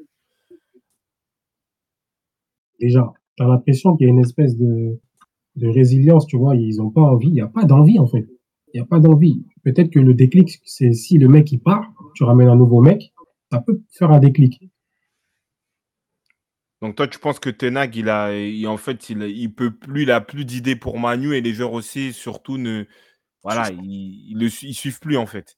Déjà, 2.81 3.13
tu 3.37 3.43
as 3.43 3.47
l'impression 3.47 3.97
qu'il 3.97 4.07
y 4.07 4.09
a 4.09 4.13
une 4.13 4.19
espèce 4.21 4.57
de, 4.57 4.99
de 5.57 5.69
résilience, 5.69 6.27
tu 6.27 6.37
vois, 6.37 6.55
ils 6.55 6.77
n'ont 6.77 6.91
pas 6.91 7.01
envie, 7.01 7.27
il 7.29 7.33
n'y 7.33 7.41
a 7.41 7.47
pas 7.47 7.65
d'envie 7.65 7.99
en 7.99 8.07
fait. 8.07 8.27
Il 8.73 8.79
n'y 8.79 8.81
a 8.81 8.85
pas 8.85 8.99
d'envie. 8.99 9.45
Peut-être 9.63 9.91
que 9.91 9.99
le 9.99 10.13
déclic, 10.13 10.61
c'est 10.65 10.93
si 10.93 11.17
le 11.19 11.27
mec 11.29 11.51
il 11.51 11.59
part, 11.59 11.93
tu 12.15 12.23
ramènes 12.25 12.49
un 12.49 12.57
nouveau 12.57 12.81
mec, 12.81 13.13
ça 13.51 13.61
peut 13.61 13.81
faire 13.91 14.11
un 14.11 14.19
déclic. 14.19 14.61
Donc 16.81 16.95
toi, 16.95 17.07
tu 17.07 17.19
penses 17.19 17.39
que 17.39 17.49
Tenag, 17.49 17.95
il 17.95 18.09
a, 18.09 18.35
il- 18.35 18.67
en 18.67 18.77
fait, 18.77 19.09
il, 19.09 19.21
il 19.23 19.53
peut 19.53 19.71
plus, 19.71 20.03
il 20.03 20.11
a 20.11 20.21
plus 20.21 20.45
d'idées 20.45 20.75
pour 20.75 20.99
Manu 20.99 21.35
et 21.35 21.41
les 21.41 21.53
joueurs 21.53 21.73
aussi, 21.73 22.11
surtout 22.13 22.57
ne, 22.57 22.85
voilà, 23.43 23.71
ils, 23.71 24.31
ils 24.31 24.37
le 24.39 24.49
su- 24.49 24.67
ils 24.67 24.75
suivent 24.75 24.99
plus 24.99 25.17
en 25.17 25.27
fait. 25.27 25.57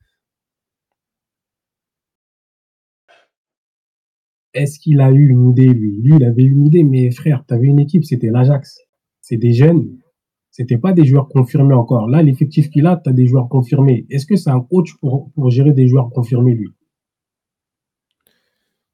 Est-ce 4.54 4.80
qu'il 4.80 5.01
a 5.01 5.12
eu 5.12 5.30
une 5.30 5.49
idée, 5.49 5.68
lui 5.68 5.99
Lui, 6.01 6.16
il 6.18 6.24
avait 6.24 6.43
une 6.43 6.66
idée, 6.68 6.84
mais 6.84 7.10
frère, 7.12 7.43
tu 7.47 7.54
avais 7.54 7.68
une 7.68 7.80
équipe, 7.80 8.04
c'était 8.06 8.30
l'Ajax. 8.30 8.80
C'est 9.22 9.38
des 9.38 9.54
jeunes. 9.54 9.97
C'était 10.51 10.78
pas 10.78 10.93
des 10.93 11.06
joueurs 11.06 11.28
confirmés 11.30 11.74
encore. 11.74 12.08
Là, 12.08 12.22
l'effectif 12.22 12.70
qu'il 12.70 12.86
a, 12.86 12.97
tu 12.97 13.10
as 13.10 13.14
des 13.14 13.26
joueurs 13.26 13.49
confirmés. 13.49 14.06
Est-ce 14.12 14.28
que 14.28 14.36
c'est 14.36 14.51
un 14.51 14.62
coach 14.62 14.93
pour, 14.99 15.32
gérer 15.49 15.72
des 15.72 15.88
joueurs 15.88 16.12
confirmés, 16.12 16.54
lui? 16.54 16.70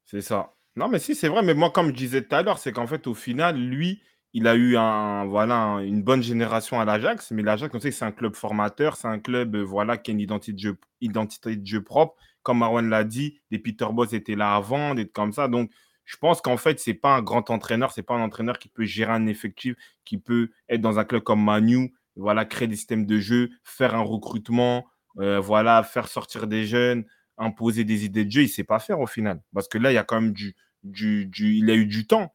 C'est 0.04 0.22
ça. 0.22 0.54
Non, 0.76 0.88
mais 0.88 0.98
si, 0.98 1.14
c'est 1.14 1.28
vrai. 1.28 1.42
Mais 1.42 1.54
moi, 1.54 1.70
comme 1.70 1.88
je 1.88 1.94
disais 1.94 2.22
tout 2.22 2.34
à 2.34 2.42
l'heure, 2.42 2.58
c'est 2.58 2.72
qu'en 2.72 2.86
fait, 2.86 3.06
au 3.06 3.14
final, 3.14 3.58
lui, 3.58 4.00
il 4.32 4.46
a 4.46 4.54
eu 4.54 4.76
un, 4.76 5.26
voilà, 5.26 5.56
un- 5.56 5.80
une 5.84 6.02
bonne 6.02 6.22
génération 6.22 6.80
à 6.80 6.84
l'Ajax. 6.86 7.30
Mais 7.32 7.42
l'Ajax, 7.42 7.74
on 7.74 7.80
sait 7.80 7.90
que 7.90 7.96
c'est 7.96 8.04
un 8.06 8.12
club 8.12 8.34
formateur. 8.34 8.96
C'est 8.96 9.08
un 9.08 9.18
club 9.18 9.54
euh, 9.56 9.62
voilà, 9.62 9.98
qui 9.98 10.10
a 10.10 10.14
une 10.14 10.20
identité 10.20 11.56
de 11.56 11.66
jeu 11.66 11.82
propre. 11.82 12.16
Comme 12.42 12.58
Marwan 12.58 12.88
l'a 12.88 13.04
dit, 13.04 13.40
les 13.50 13.58
Peter 13.58 13.86
Boss 13.92 14.12
étaient 14.12 14.36
là 14.36 14.54
avant, 14.54 14.94
des 14.94 15.08
comme 15.08 15.32
ça. 15.32 15.48
Donc, 15.48 15.70
je 16.04 16.16
pense 16.16 16.40
qu'en 16.40 16.56
fait, 16.56 16.80
c'est 16.80 16.94
pas 16.94 17.14
un 17.16 17.22
grand 17.22 17.50
entraîneur. 17.50 17.92
C'est 17.92 18.02
pas 18.02 18.14
un 18.14 18.22
entraîneur 18.22 18.58
qui 18.58 18.68
peut 18.68 18.84
gérer 18.84 19.12
un 19.12 19.26
effectif, 19.26 19.76
qui 20.04 20.18
peut 20.18 20.50
être 20.68 20.80
dans 20.80 20.98
un 20.98 21.04
club 21.04 21.22
comme 21.22 21.42
Manu, 21.44 21.94
voilà, 22.16 22.44
créer 22.44 22.68
des 22.68 22.76
systèmes 22.76 23.06
de 23.06 23.18
jeu, 23.18 23.50
faire 23.62 23.94
un 23.94 24.02
recrutement, 24.02 24.86
euh, 25.18 25.38
voilà, 25.40 25.82
faire 25.82 26.08
sortir 26.08 26.46
des 26.46 26.66
jeunes, 26.66 27.04
imposer 27.38 27.84
des 27.84 28.04
idées 28.04 28.24
de 28.24 28.30
jeu. 28.30 28.42
Il 28.42 28.48
sait 28.48 28.64
pas 28.64 28.78
faire 28.80 29.00
au 29.00 29.06
final. 29.06 29.40
Parce 29.54 29.68
que 29.68 29.78
là, 29.78 29.92
il 29.92 29.94
y 29.94 29.98
a 29.98 30.04
quand 30.04 30.20
même 30.20 30.32
du, 30.32 30.56
du, 30.82 31.28
il 31.40 31.70
a 31.70 31.74
eu 31.74 31.86
du 31.86 32.06
temps. 32.06 32.34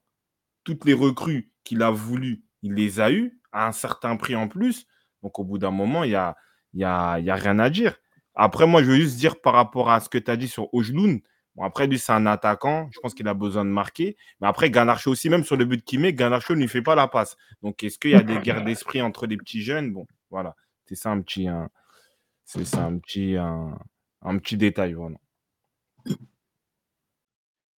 Toutes 0.63 0.85
les 0.85 0.93
recrues 0.93 1.51
qu'il 1.63 1.83
a 1.83 1.91
voulu, 1.91 2.43
il 2.63 2.73
les 2.73 2.99
a 2.99 3.11
eues 3.11 3.39
à 3.51 3.67
un 3.67 3.71
certain 3.71 4.15
prix 4.17 4.35
en 4.35 4.47
plus. 4.47 4.87
Donc, 5.23 5.39
au 5.39 5.43
bout 5.43 5.57
d'un 5.57 5.71
moment, 5.71 6.03
il 6.03 6.11
y 6.11 6.79
y 6.79 6.83
a 6.83 7.35
rien 7.35 7.59
à 7.59 7.69
dire. 7.69 7.97
Après, 8.35 8.67
moi, 8.67 8.83
je 8.83 8.91
veux 8.91 8.97
juste 8.97 9.17
dire 9.17 9.39
par 9.41 9.53
rapport 9.53 9.89
à 9.89 9.99
ce 9.99 10.09
que 10.09 10.17
tu 10.17 10.29
as 10.31 10.37
dit 10.37 10.47
sur 10.47 10.73
Ojloun. 10.73 11.21
Bon, 11.55 11.63
après, 11.63 11.87
lui, 11.87 11.97
c'est 11.97 12.11
un 12.11 12.25
attaquant. 12.25 12.89
Je 12.91 12.99
pense 12.99 13.13
qu'il 13.13 13.27
a 13.29 13.33
besoin 13.33 13.63
de 13.63 13.69
marquer. 13.69 14.17
Mais 14.41 14.47
après, 14.47 14.69
Garnacho 14.69 15.11
aussi, 15.11 15.29
même 15.29 15.43
sur 15.45 15.55
le 15.55 15.63
but 15.65 15.83
qu'il 15.85 16.01
met, 16.01 16.13
Garnacho 16.13 16.53
ne 16.53 16.59
lui 16.61 16.67
fait 16.67 16.81
pas 16.81 16.95
la 16.95 17.07
passe. 17.07 17.37
Donc, 17.61 17.81
est-ce 17.83 17.97
qu'il 17.97 18.11
y 18.11 18.15
a 18.15 18.23
des 18.23 18.39
guerres 18.41 18.63
d'esprit 18.65 19.01
entre 19.01 19.25
les 19.25 19.37
petits 19.37 19.61
jeunes? 19.61 19.93
Bon, 19.93 20.05
voilà. 20.29 20.55
C'est 20.85 20.95
ça 20.95 21.11
un 21.11 21.21
petit, 21.21 21.47
c'est 22.43 22.65
ça 22.65 22.85
un 22.85 22.97
petit, 22.99 23.37
un, 23.37 23.77
un 24.21 24.37
petit 24.37 24.57
détail. 24.57 24.93
Voilà. 24.93 25.17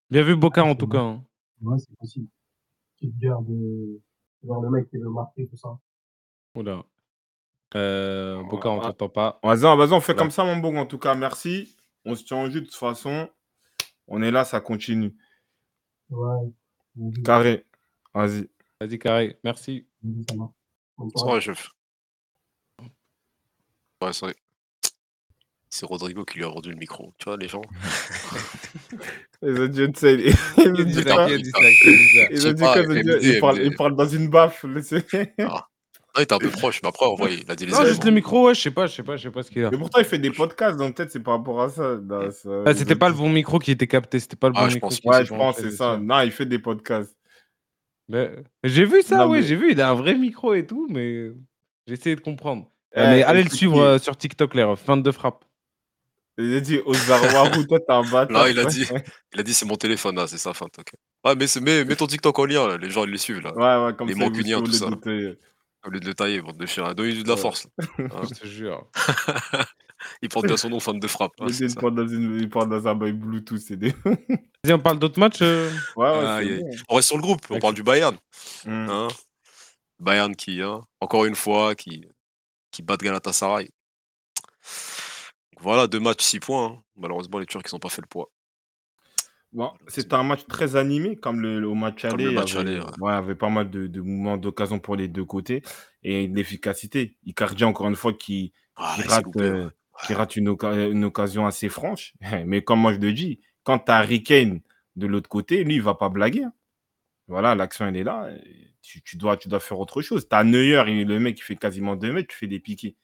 Bien 0.09 0.23
vu, 0.23 0.35
Boca, 0.35 0.63
en 0.63 0.75
tout 0.75 0.87
cas. 0.87 0.99
hein. 1.01 1.23
Ouais, 1.61 1.77
c'est 1.79 1.95
possible. 1.97 2.27
Petite 2.95 3.17
guerre 3.17 3.41
de 3.41 4.01
voir 4.43 4.61
le 4.61 4.69
mec 4.71 4.89
qui 4.89 4.97
veut 4.97 5.09
marquer, 5.09 5.47
tout 5.47 5.57
ça. 5.57 5.77
Oula. 6.55 6.83
Euh, 7.76 8.41
Boca, 8.43 8.70
on 8.70 8.80
Ah. 8.80 8.86
t'entend 8.88 9.09
pas. 9.09 9.39
Vas-y, 9.43 9.59
vas-y, 9.61 9.91
on 9.93 9.99
fait 9.99 10.13
Voilà. 10.13 10.13
comme 10.13 10.32
ça, 10.32 10.43
mon 10.45 10.57
bon. 10.57 10.78
En 10.78 10.86
tout 10.86 10.97
cas, 10.99 11.15
merci. 11.15 11.76
On 12.05 12.15
se 12.15 12.24
tient 12.24 12.38
en 12.38 12.49
jus 12.49 12.61
de 12.61 12.65
toute 12.65 12.76
façon. 12.76 13.30
On 14.07 14.22
est 14.22 14.32
là, 14.32 14.45
ça 14.45 14.61
continue. 14.61 15.13
Ouais. 16.09 16.49
Carré. 17.26 17.65
Vas-y. 18.13 18.49
Vas-y, 18.80 18.97
carré. 18.99 19.38
Merci. 19.43 19.86
chef. 21.41 21.70
Ouais, 24.01 24.13
c'est 24.13 24.26
vrai. 24.28 24.36
C'est 25.70 25.86
Rodrigo 25.86 26.24
qui 26.24 26.38
lui 26.38 26.45
a 26.45 26.47
rendu 26.47 26.70
le 26.72 26.78
micro. 26.78 27.13
Tu 27.18 27.26
vois, 27.26 27.36
les 27.38 27.47
gens? 27.49 27.61
Ils- 29.43 29.51
nous 29.53 29.68
dit 29.68 29.91
disent 30.86 31.03
ça 31.03 31.13
quoi 31.13 31.28
Qui 31.28 31.34
a 31.34 31.38
dit 31.38 31.51
ça 31.51 31.59
Qui 31.59 31.88
a 31.88 31.91
dit 31.91 32.09
ça 32.09 32.28
Ils 32.32 32.47
ont 32.47 32.53
dit 32.53 33.39
quoi, 33.39 33.53
ils 33.53 33.76
parlent 33.76 33.95
dans 33.95 34.07
une 34.07 34.30
baffe. 34.30 34.65
Ah, 36.18 36.22
il 36.22 36.24
était 36.24 36.34
un 36.34 36.39
peu 36.39 36.49
proche, 36.49 36.82
mais 36.82 36.89
après, 36.89 37.05
on 37.05 37.13
voit, 37.15 37.30
il 37.30 37.49
a 37.49 37.55
dit 37.55 37.68
les 37.68 37.72
Non, 37.72 37.86
juste 37.86 38.03
le 38.03 38.09
micro, 38.09 38.47
ouais, 38.47 38.55
je 38.55 38.61
sais 38.61 38.72
pas, 38.72 38.88
je 38.88 38.95
sais 38.95 39.03
pas, 39.03 39.18
je 39.18 39.24
sais 39.24 39.30
pas 39.30 39.43
ce 39.43 39.51
qu'il 39.51 39.61
y 39.61 39.65
a. 39.65 39.70
Mais 39.70 39.78
pourtant, 39.78 39.99
il 39.99 40.05
fait 40.05 40.18
des 40.18 40.32
podcasts, 40.32 40.76
donc 40.78 40.95
peut-être 40.95 41.11
c'est 41.11 41.20
par 41.20 41.38
rapport 41.38 41.61
à 41.61 41.70
ça. 41.70 41.95
Non, 41.97 42.32
ça- 42.32 42.49
Ah, 42.65 42.72
les 42.74 42.80
c'était 42.80 42.95
pas 42.95 43.07
le 43.09 43.13
bon 43.15 43.30
micro 43.30 43.59
qui 43.59 43.70
était 43.70 43.86
capté, 43.86 44.20
c'était 44.20 44.36
pas 44.36 44.49
le 44.49 44.55
Ah, 44.57 44.63
bon 44.63 44.70
je 44.70 44.74
micro. 44.76 44.89
pense. 44.89 44.99
qui 44.99 45.07
Ouais, 45.07 45.24
je 45.24 45.30
pense 45.30 45.38
branché, 45.38 45.61
que 45.61 45.70
c'est 45.70 45.76
ça. 45.78 45.97
Non, 46.01 46.22
il 46.22 46.32
fait 46.32 46.47
des 46.47 46.57
podcasts. 46.59 47.15
Mais- 48.09 48.32
J'ai 48.63 48.86
vu 48.86 49.03
ça, 49.03 49.18
Non, 49.18 49.28
ouais, 49.30 49.41
mais- 49.41 49.45
j'ai 49.47 49.55
vu, 49.55 49.72
il 49.74 49.80
a 49.82 49.89
un 49.91 49.93
vrai 49.93 50.15
micro 50.15 50.53
et 50.55 50.65
tout, 50.65 50.88
mais 50.89 51.30
j'ai 51.86 51.93
essayé 51.93 52.15
de 52.15 52.22
comprendre. 52.22 52.68
Eh, 52.95 52.99
mais 53.01 53.22
allez 53.24 53.41
le 53.41 53.45
écoutez, 53.47 53.57
suivre 53.57 53.80
euh, 53.80 53.99
sur 53.99 54.18
TikTok, 54.18 54.55
les 54.55 54.63
refs. 54.63 54.82
Fin 54.82 54.97
de 54.97 55.11
frappe. 55.11 55.43
Il 56.39 56.55
a 56.55 56.59
dit 56.59 56.80
Ozawaru, 56.86 57.65
toi, 57.68 57.80
t'es 57.80 57.86
un 57.91 58.03
bâtard. 58.03 58.30
Là, 58.32 58.49
il 58.49 58.57
a 58.59 58.65
dit, 58.65 58.86
il 59.34 59.39
a 59.39 59.43
dit 59.43 59.53
c'est 59.53 59.65
mon 59.65 59.76
téléphone, 59.76 60.15
là, 60.15 60.26
c'est 60.28 60.38
sa 60.38 60.53
fin. 60.53 60.65
ok. 60.65 60.91
Ouais, 61.26 61.36
mais 61.36 61.47
c'est- 61.47 61.59
mets, 61.59 61.84
mets 61.84 61.95
ton 61.95 62.05
TikTok 62.07 62.38
en 62.39 62.45
lien, 62.45 62.68
là, 62.68 62.78
les 62.78 62.89
gens 62.91 63.03
ils 63.05 63.11
le 63.11 63.18
suivent 63.18 63.41
là. 63.41 63.53
Ouais, 63.55 63.86
ouais, 63.88 63.93
comme 63.95 64.07
Les 64.07 64.13
ça, 64.13 64.20
ils 64.20 64.24
vous 64.24 64.30
mancuniens, 64.30 64.57
suivent 64.57 64.65
tout 64.68 64.72
le 64.72 64.78
ça. 64.78 64.86
douter. 64.86 65.38
Au 65.86 65.89
lieu 65.89 65.99
de 65.99 66.05
le 66.05 66.13
tailler, 66.13 66.41
bande 66.41 66.57
de 66.57 66.65
chiens. 66.65 66.93
Donne-lui 66.93 67.23
de 67.23 67.28
la 67.28 67.36
Ouais. 67.36 67.39
force. 67.41 67.67
là. 67.78 67.86
Je 68.23 68.39
te 68.39 68.47
jure. 68.47 68.88
Il 70.21 70.30
porte 70.30 70.45
bien 70.45 70.57
son 70.57 70.69
nom, 70.69 70.80
fan 70.80 70.99
de 70.99 71.07
frappe. 71.07 71.32
Il 71.39 71.47
dit, 71.47 71.53
c'est 71.53 71.63
il 71.65 71.71
ça. 71.71 71.82
dans 71.82 72.07
une- 72.07 72.39
il 72.39 72.49
parle 72.49 72.69
dans 72.69 72.88
un 72.88 72.93
bail 72.95 73.13
Bluetooth, 73.13 73.59
c'est 73.59 73.78
des. 73.78 73.89
Vas-y, 74.05 74.73
on 74.73 74.80
parle 74.80 74.99
d'autres 74.99 75.19
matchs 75.19 75.41
euh 75.41 75.71
Ouais, 75.95 76.09
ouais, 76.09 76.25
Aïe, 76.25 76.47
c'est 76.47 76.53
aïe. 76.53 76.59
bon. 76.63 76.69
On 76.89 76.95
reste 76.95 77.07
sur 77.07 77.17
le 77.17 77.23
groupe, 77.23 77.41
on 77.49 77.59
parle 77.59 77.73
du 77.73 77.82
Bayern. 77.84 78.15
Hum. 78.67 78.89
Hein 78.89 79.07
Bayern 79.99 80.36
qui, 80.36 80.61
hein, 80.61 80.86
encore 81.01 81.25
une 81.25 81.34
fois, 81.36 81.73
qui, 81.73 82.05
qui 82.71 82.84
bat 82.84 82.95
Galatasaray. 82.97 83.65
Donc 85.53 85.63
Voilà, 85.63 85.88
deux 85.88 85.99
matchs, 85.99 86.23
six 86.23 86.39
points. 86.39 86.65
hein. 86.78 86.82
Malheureusement, 86.95 87.39
les 87.39 87.45
Turcs, 87.47 87.63
ils 87.65 87.73
n'ont 87.75 87.80
pas 87.80 87.89
fait 87.89 88.01
le 88.01 88.07
poids. 88.07 88.30
Bon, 89.57 89.71
c'était 89.87 90.13
un 90.13 90.21
match 90.21 90.45
très 90.47 90.75
animé, 90.75 91.15
comme 91.15 91.41
le, 91.41 91.59
le- 91.59 91.67
au 91.67 91.73
match 91.73 92.05
aller. 92.05 92.25
le 92.25 92.31
il 92.31 92.35
y 92.35 92.37
avait, 92.37 92.79
ouais. 92.79 93.19
ouais, 93.25 93.35
pas 93.35 93.49
mal 93.49 93.71
de, 93.71 93.87
de 93.87 94.01
mouvements 94.01 94.37
d'occasion 94.37 94.77
pour 94.77 94.95
les 94.95 95.07
deux 95.07 95.25
côtés 95.25 95.63
et 96.03 96.27
de 96.27 96.35
l'efficacité. 96.35 97.17
Icardi, 97.25 97.63
encore 97.63 97.87
une 97.89 97.95
fois, 97.95 98.13
qui, 98.13 98.53
Ah, 98.75 98.93
qui 98.95 99.01
rate, 99.07 99.25
euh, 99.37 99.65
ouais. 99.65 99.71
qui 100.05 100.13
rate 100.13 100.35
une, 100.35 100.49
oca- 100.49 100.91
une 100.91 101.03
occasion 101.05 101.47
assez 101.47 101.69
franche. 101.69 102.13
Mais 102.45 102.61
comme 102.61 102.79
moi 102.81 102.93
je 102.93 102.99
le 102.99 103.11
dis, 103.13 103.39
quand 103.63 103.79
tu 103.79 103.91
as 103.91 103.95
Harry 103.97 104.21
Kane 104.21 104.61
de 104.95 105.07
l'autre 105.07 105.27
côté, 105.27 105.63
lui, 105.63 105.75
il 105.75 105.81
va 105.81 105.95
pas 105.95 106.09
blaguer. 106.09 106.43
hein. 106.43 106.53
Voilà, 107.27 107.55
l'action, 107.55 107.88
elle 107.88 107.97
est 107.97 108.03
là. 108.03 108.29
Tu, 108.84 109.01
tu 109.01 109.17
dois, 109.17 109.38
tu 109.38 109.49
dois 109.49 109.59
faire 109.59 109.79
autre 109.79 110.01
chose. 110.03 110.29
Tu 110.29 110.35
as 110.35 110.43
Neuer, 110.43 110.84
et 110.88 111.03
le 111.03 111.19
mec 111.19 111.35
qui 111.35 111.41
fait 111.43 111.55
quasiment 111.57 111.95
2 111.95 112.13
mètres, 112.13 112.29
tu 112.29 112.38
fais 112.38 112.47
des 112.47 112.59
piqués. 112.59 112.95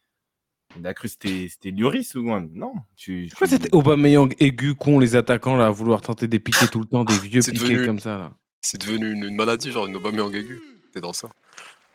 Il 0.79 0.87
a 0.87 0.93
cru 0.93 1.07
que 1.07 1.11
c'était 1.11 1.47
c'était 1.49 1.71
Lloris 1.71 2.15
ou 2.15 2.23
quoi 2.23 2.41
Non. 2.53 2.73
Tu, 2.95 3.27
Pourquoi 3.29 3.47
tu- 3.47 3.53
c'était 3.53 3.69
Aubameyang 3.75 4.33
aigu 4.39 4.75
con, 4.75 4.99
les 4.99 5.15
attaquants, 5.15 5.55
là, 5.55 5.67
à 5.67 5.69
vouloir 5.69 6.01
tenter 6.01 6.27
des 6.27 6.39
piqués 6.39 6.67
tout 6.67 6.79
le 6.79 6.85
temps, 6.85 7.03
des 7.03 7.17
vieux 7.19 7.41
devenu- 7.41 7.85
comme 7.85 7.99
ça, 7.99 8.17
là? 8.17 8.31
C'est 8.61 8.79
devenu 8.81 9.11
une, 9.13 9.23
une 9.25 9.35
maladie, 9.35 9.71
genre 9.71 9.85
une 9.87 9.95
Aubameyang 9.95 10.33
aiguë. 10.33 10.61
T'es 10.93 11.01
dans 11.01 11.13
ça. 11.13 11.29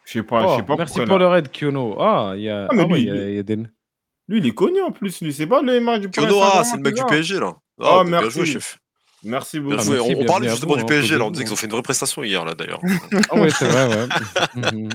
Je 0.05 0.13
sais 0.13 0.23
pas, 0.23 0.41
je 0.43 0.47
Oh, 0.47 0.57
sais 0.59 0.63
pas 0.63 0.77
Merci 0.77 0.95
pourquoi, 0.95 1.07
pour 1.07 1.19
là. 1.19 1.25
le 1.27 1.31
raid, 1.33 1.49
Kyono. 1.53 1.97
Ah, 2.01 2.33
il 2.37 2.43
y 2.43 2.49
a, 2.51 2.67
Ah, 2.71 2.75
mais 2.75 2.83
ah 2.83 2.87
ouais, 2.87 2.99
lui, 3.01 3.03
il 3.03 3.07
y 3.09 3.11
a- 3.11 3.29
il 3.31 3.35
y 3.37 3.39
a 3.39 3.43
des... 3.43 3.57
Lui, 4.29 4.39
il 4.39 4.47
est 4.47 4.55
connu 4.55 4.81
en 4.83 4.91
plus. 4.93 5.21
Lui, 5.23 5.33
c'est 5.33 5.47
pas 5.47 5.61
le 5.63 5.81
match 5.81 6.03
du 6.03 6.09
Kyono, 6.11 6.41
ah, 6.43 6.63
c'est 6.65 6.77
le 6.77 6.83
mec 6.83 6.95
du 6.95 7.05
PSG, 7.05 7.41
là. 7.41 7.57
Oh, 7.79 7.85
Ah, 7.85 8.03
bien 8.05 8.21
merci. 8.21 8.31
joué, 8.39 8.47
chef. 8.47 8.79
Merci 9.25 9.59
Bien 9.59 9.71
beaucoup. 9.71 9.81
Ah, 9.81 9.85
joué. 9.85 9.95
merci, 9.97 10.15
on, 10.17 10.21
on 10.21 10.25
parlait 10.27 10.49
justement 10.49 10.73
vous, 10.73 10.77
du 10.79 10.83
hein, 10.85 10.87
PSG, 10.87 11.19
là. 11.19 11.25
On 11.25 11.31
disait 11.31 11.45
qu'ils 11.45 11.53
ont 11.53 11.57
fait 11.57 11.67
une 11.67 11.73
vraie 11.73 11.83
prestation 11.83 12.23
hier, 12.23 12.45
là, 12.45 12.55
d'ailleurs. 12.55 12.81
Ah 13.31 13.35
ouais, 13.37 13.51
c'est 13.51 13.67
vrai, 13.67 13.87
ouais. 13.89 14.09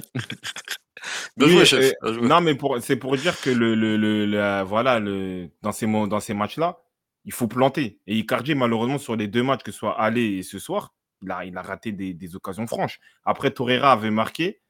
Bien 1.37 1.47
joué, 1.47 1.65
chef. 1.65 1.93
Bien 2.01 2.13
joué. 2.13 2.27
Non, 2.27 2.41
mais 2.41 2.55
pour, 2.55 2.79
c'est 2.81 2.95
pour 2.95 3.15
dire 3.17 3.39
que 3.41 3.49
le, 3.49 3.75
le, 3.75 3.97
le- 3.97 4.25
la- 4.25 4.63
voilà, 4.63 4.99
le, 4.99 5.49
dans 5.61 5.71
ces, 5.71 5.85
dans 5.87 6.19
ces 6.19 6.33
matchs-là, 6.33 6.79
il 7.25 7.31
faut 7.33 7.47
planter. 7.47 7.99
Et 8.07 8.17
Icardi, 8.17 8.55
malheureusement, 8.55 8.97
sur 8.97 9.15
les 9.15 9.27
deux 9.27 9.43
matchs, 9.43 9.63
que 9.63 9.71
ce 9.71 9.79
soit 9.79 9.99
aller 9.99 10.37
et 10.37 10.43
ce 10.43 10.59
soir, 10.59 10.93
il 11.21 11.31
a, 11.31 11.45
il 11.45 11.57
a 11.57 11.61
raté 11.61 11.91
des, 11.91 12.13
des 12.13 12.35
occasions 12.35 12.67
franches. 12.67 12.99
Après, 13.23 13.51
Torreira 13.51 13.91
avait 13.93 14.11
marqué. 14.11 14.61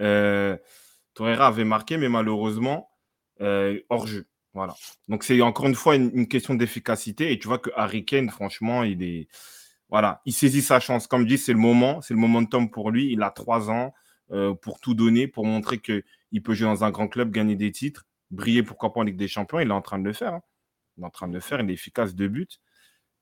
Euh, 0.00 0.56
Torreira 1.14 1.48
avait 1.48 1.64
marqué, 1.64 1.96
mais 1.96 2.08
malheureusement, 2.08 2.88
euh, 3.40 3.80
hors 3.88 4.06
jeu. 4.06 4.26
Voilà. 4.54 4.74
Donc, 5.08 5.24
c'est 5.24 5.40
encore 5.42 5.66
une 5.66 5.74
fois 5.74 5.96
une, 5.96 6.10
une 6.14 6.28
question 6.28 6.54
d'efficacité. 6.54 7.32
Et 7.32 7.38
tu 7.38 7.48
vois 7.48 7.58
que 7.58 7.70
Harry 7.76 8.04
Kane, 8.04 8.30
franchement, 8.30 8.82
il 8.84 9.02
est. 9.02 9.28
Voilà, 9.88 10.20
il 10.24 10.32
saisit 10.32 10.62
sa 10.62 10.80
chance. 10.80 11.06
Comme 11.06 11.26
dit, 11.26 11.38
c'est 11.38 11.52
le 11.52 11.58
moment, 11.58 12.00
c'est 12.00 12.14
le 12.14 12.20
momentum 12.20 12.70
pour 12.70 12.90
lui. 12.90 13.12
Il 13.12 13.22
a 13.22 13.30
trois 13.30 13.70
ans 13.70 13.94
euh, 14.32 14.54
pour 14.54 14.80
tout 14.80 14.94
donner, 14.94 15.28
pour 15.28 15.44
montrer 15.44 15.78
qu'il 15.78 16.02
peut 16.42 16.54
jouer 16.54 16.66
dans 16.66 16.84
un 16.84 16.90
grand 16.90 17.08
club, 17.08 17.30
gagner 17.30 17.56
des 17.56 17.70
titres, 17.72 18.04
briller, 18.30 18.62
pourquoi 18.62 18.92
pas 18.92 19.00
en 19.00 19.04
Ligue 19.04 19.16
des 19.16 19.28
Champions. 19.28 19.60
Il 19.60 19.68
est 19.68 19.72
en 19.72 19.82
train 19.82 19.98
de 19.98 20.04
le 20.04 20.12
faire. 20.12 20.34
hein. 20.34 20.42
Il 20.96 21.02
est 21.02 21.06
en 21.06 21.10
train 21.10 21.28
de 21.28 21.34
le 21.34 21.40
faire. 21.40 21.60
Il 21.60 21.70
est 21.70 21.74
efficace 21.74 22.14
de 22.14 22.26
but. 22.26 22.58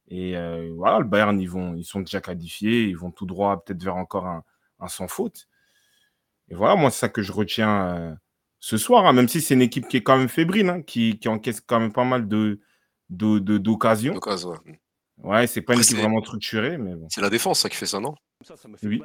Et 0.09 0.37
euh, 0.37 0.71
voilà, 0.77 0.99
le 0.99 1.05
Bayern, 1.05 1.41
ils, 1.41 1.49
vont, 1.49 1.75
ils 1.75 1.85
sont 1.85 2.01
déjà 2.01 2.21
qualifiés. 2.21 2.85
Ils 2.85 2.97
vont 2.97 3.11
tout 3.11 3.27
droit, 3.27 3.65
peut-être 3.65 3.83
vers 3.83 3.97
encore 3.97 4.27
un, 4.27 4.45
un 4.81 4.89
sans 4.89 5.09
faute. 5.09 5.49
Et 6.49 6.55
voilà, 6.55 6.77
moi, 6.77 6.91
c'est 6.91 7.01
ça 7.01 7.09
que 7.09 7.23
je 7.23 7.33
retiens 7.33 7.97
euh, 7.97 8.15
ce 8.61 8.77
soir, 8.77 9.07
hein, 9.07 9.13
même 9.13 9.29
si 9.29 9.41
c'est 9.41 9.55
une 9.55 9.63
équipe 9.63 9.89
qui 9.89 9.97
est 9.97 10.03
quand 10.03 10.19
même 10.19 10.29
fébrile, 10.29 10.69
hein, 10.69 10.83
qui, 10.83 11.19
qui 11.19 11.29
encaisse 11.29 11.61
quand 11.61 11.81
même 11.81 11.93
pas 11.93 12.05
mal 12.05 12.29
de, 12.29 12.61
de- 13.11 13.39
de- 13.39 13.59
d'occasions. 13.59 14.15
D'occasion, 14.15 14.51
ouais. 14.67 14.81
Ouais, 15.23 15.47
c'est 15.47 15.63
pas 15.63 15.73
une 15.75 15.81
Après, 15.81 15.93
équipe 15.93 16.03
vraiment 16.03 16.21
structurée, 16.21 16.77
mais 16.77 16.95
bon. 16.95 17.07
C'est 17.09 17.21
la 17.23 17.31
défense 17.31 17.61
ça 17.61 17.69
qui 17.71 17.77
fait 17.77 17.87
ça, 17.87 17.99
non? 18.01 18.15
Ça, 18.43 18.57
ça 18.57 18.69
me 18.69 18.77
fait 18.77 18.87
Oui. 18.87 19.03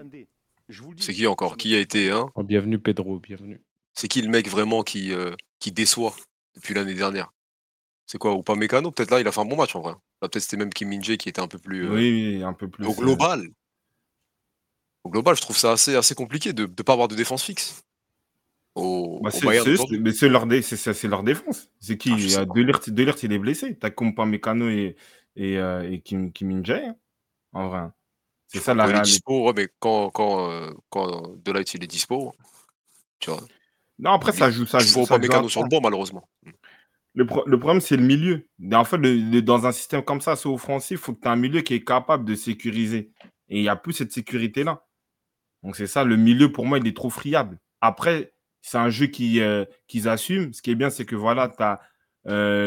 Bander. 0.69 0.77
Je 0.77 0.81
vous 0.83 0.89
le 0.91 0.95
dis, 0.95 1.03
C'est 1.03 1.13
qui 1.13 1.27
encore? 1.27 1.57
Qui 1.57 1.75
a 1.75 1.79
été 1.79 2.11
hein 2.11 2.29
Oh, 2.35 2.43
bienvenue 2.43 2.79
Pedro, 2.79 3.19
bienvenue. 3.19 3.61
C'est 3.93 4.07
qui 4.07 4.21
le 4.21 4.29
mec 4.29 4.47
vraiment 4.47 4.83
qui, 4.83 5.11
euh, 5.13 5.35
qui 5.59 5.71
déçoit 5.71 6.15
depuis 6.55 6.73
l'année 6.73 6.93
dernière? 6.93 7.31
C'est 8.05 8.17
quoi 8.17 8.33
Ou 8.33 8.43
pas 8.43 8.55
Mécano 8.55 8.91
Peut-être 8.91 9.11
là, 9.11 9.19
il 9.19 9.27
a 9.27 9.31
fait 9.31 9.41
un 9.41 9.45
bon 9.45 9.57
match 9.57 9.75
en 9.75 9.81
vrai. 9.81 9.93
Là, 10.21 10.29
peut-être 10.29 10.43
c'était 10.43 10.57
même 10.57 10.73
Kim 10.73 10.89
Min-jae 10.89 11.17
qui 11.17 11.29
était 11.29 11.41
un 11.41 11.47
peu 11.47 11.59
plus. 11.59 11.85
euh, 11.85 11.93
Oui, 11.93 12.35
oui, 12.37 12.43
un 12.43 12.53
peu 12.53 12.67
plus. 12.67 12.85
Au 12.85 12.91
euh, 12.91 12.95
global, 12.95 13.47
au 15.03 15.09
global, 15.09 15.35
je 15.35 15.41
trouve 15.41 15.57
ça 15.57 15.71
assez, 15.71 15.95
assez 15.95 16.15
compliqué 16.15 16.53
de 16.53 16.63
ne 16.63 16.67
pas 16.67 16.93
avoir 16.93 17.07
de 17.07 17.15
défense 17.15 17.43
fixe. 17.43 17.83
Au, 18.75 19.19
bah, 19.21 19.29
au 19.29 19.31
c'est, 19.31 19.45
leur, 20.27 20.45
dé- 20.47 20.61
c'est, 20.61 20.77
c'est- 20.77 20.93
c'est 20.93 21.07
leur 21.07 21.23
défense. 21.23 21.69
C'est 21.79 21.97
qui? 21.97 22.11
Ah, 22.11 22.17
je 22.17 22.23
Il 22.23 22.29
y 22.29 22.31
sais 22.31 22.37
a 22.39 22.45
pas. 22.45 22.53
Delert, 22.53 22.79
Delert, 22.87 23.15
il 23.23 23.33
est 23.33 23.39
blessé. 23.39 23.77
T'as 23.77 23.89
Kompa 23.91 24.25
Mécano 24.25 24.69
et, 24.69 24.95
et, 25.35 25.57
euh, 25.57 25.89
et 25.89 26.01
Kim, 26.01 26.31
Kim 26.31 26.47
Min-jae, 26.49 26.87
hein, 26.89 26.95
en 27.53 27.69
vrai. 27.69 27.87
C'est 28.51 28.59
ça 28.59 28.73
la 28.73 28.85
il 28.85 28.87
réalité. 28.87 29.11
dispo, 29.11 29.47
ouais, 29.47 29.53
mais 29.55 29.69
quand, 29.79 30.09
quand, 30.09 30.51
euh, 30.51 30.71
quand 30.89 31.35
Delight 31.43 31.73
il 31.75 31.83
est 31.83 31.87
dispo, 31.87 32.33
tu 33.19 33.29
vois. 33.29 33.41
Non, 33.99 34.11
après, 34.11 34.31
ça 34.31 34.49
joue. 34.49 34.65
Ça 34.65 34.79
joue, 34.79 34.93
vois 34.93 35.05
ça 35.05 35.15
pas 35.15 35.19
Mécano 35.19 35.49
sur 35.49 35.61
le 35.63 35.69
banc, 35.69 35.81
malheureusement. 35.81 36.27
Le, 37.13 37.25
pro- 37.25 37.43
le 37.45 37.59
problème, 37.59 37.81
c'est 37.81 37.97
le 37.97 38.03
milieu. 38.03 38.47
En 38.73 38.83
fait, 38.85 38.97
le- 38.97 39.15
le- 39.15 39.41
dans 39.41 39.65
un 39.67 39.71
système 39.71 40.03
comme 40.03 40.21
ça, 40.21 40.35
c'est 40.35 40.49
offensif, 40.49 40.99
il 40.99 41.03
faut 41.03 41.13
que 41.13 41.21
tu 41.21 41.27
aies 41.27 41.31
un 41.31 41.35
milieu 41.35 41.61
qui 41.61 41.73
est 41.75 41.83
capable 41.83 42.25
de 42.25 42.33
sécuriser. 42.35 43.11
Et 43.49 43.59
il 43.59 43.61
n'y 43.61 43.69
a 43.69 43.75
plus 43.75 43.93
cette 43.93 44.11
sécurité-là. 44.11 44.83
Donc, 45.63 45.75
c'est 45.75 45.87
ça, 45.87 46.03
le 46.03 46.17
milieu, 46.17 46.51
pour 46.51 46.65
moi, 46.65 46.77
il 46.79 46.87
est 46.87 46.95
trop 46.95 47.09
friable. 47.09 47.59
Après, 47.81 48.33
c'est 48.61 48.77
un 48.77 48.89
jeu 48.89 49.07
qui, 49.07 49.41
euh, 49.41 49.65
qu'ils 49.87 50.07
assument. 50.07 50.53
Ce 50.53 50.61
qui 50.61 50.71
est 50.71 50.75
bien, 50.75 50.89
c'est 50.89 51.05
que 51.05 51.15
voilà, 51.15 51.49
tu 51.49 51.61
as, 51.61 51.81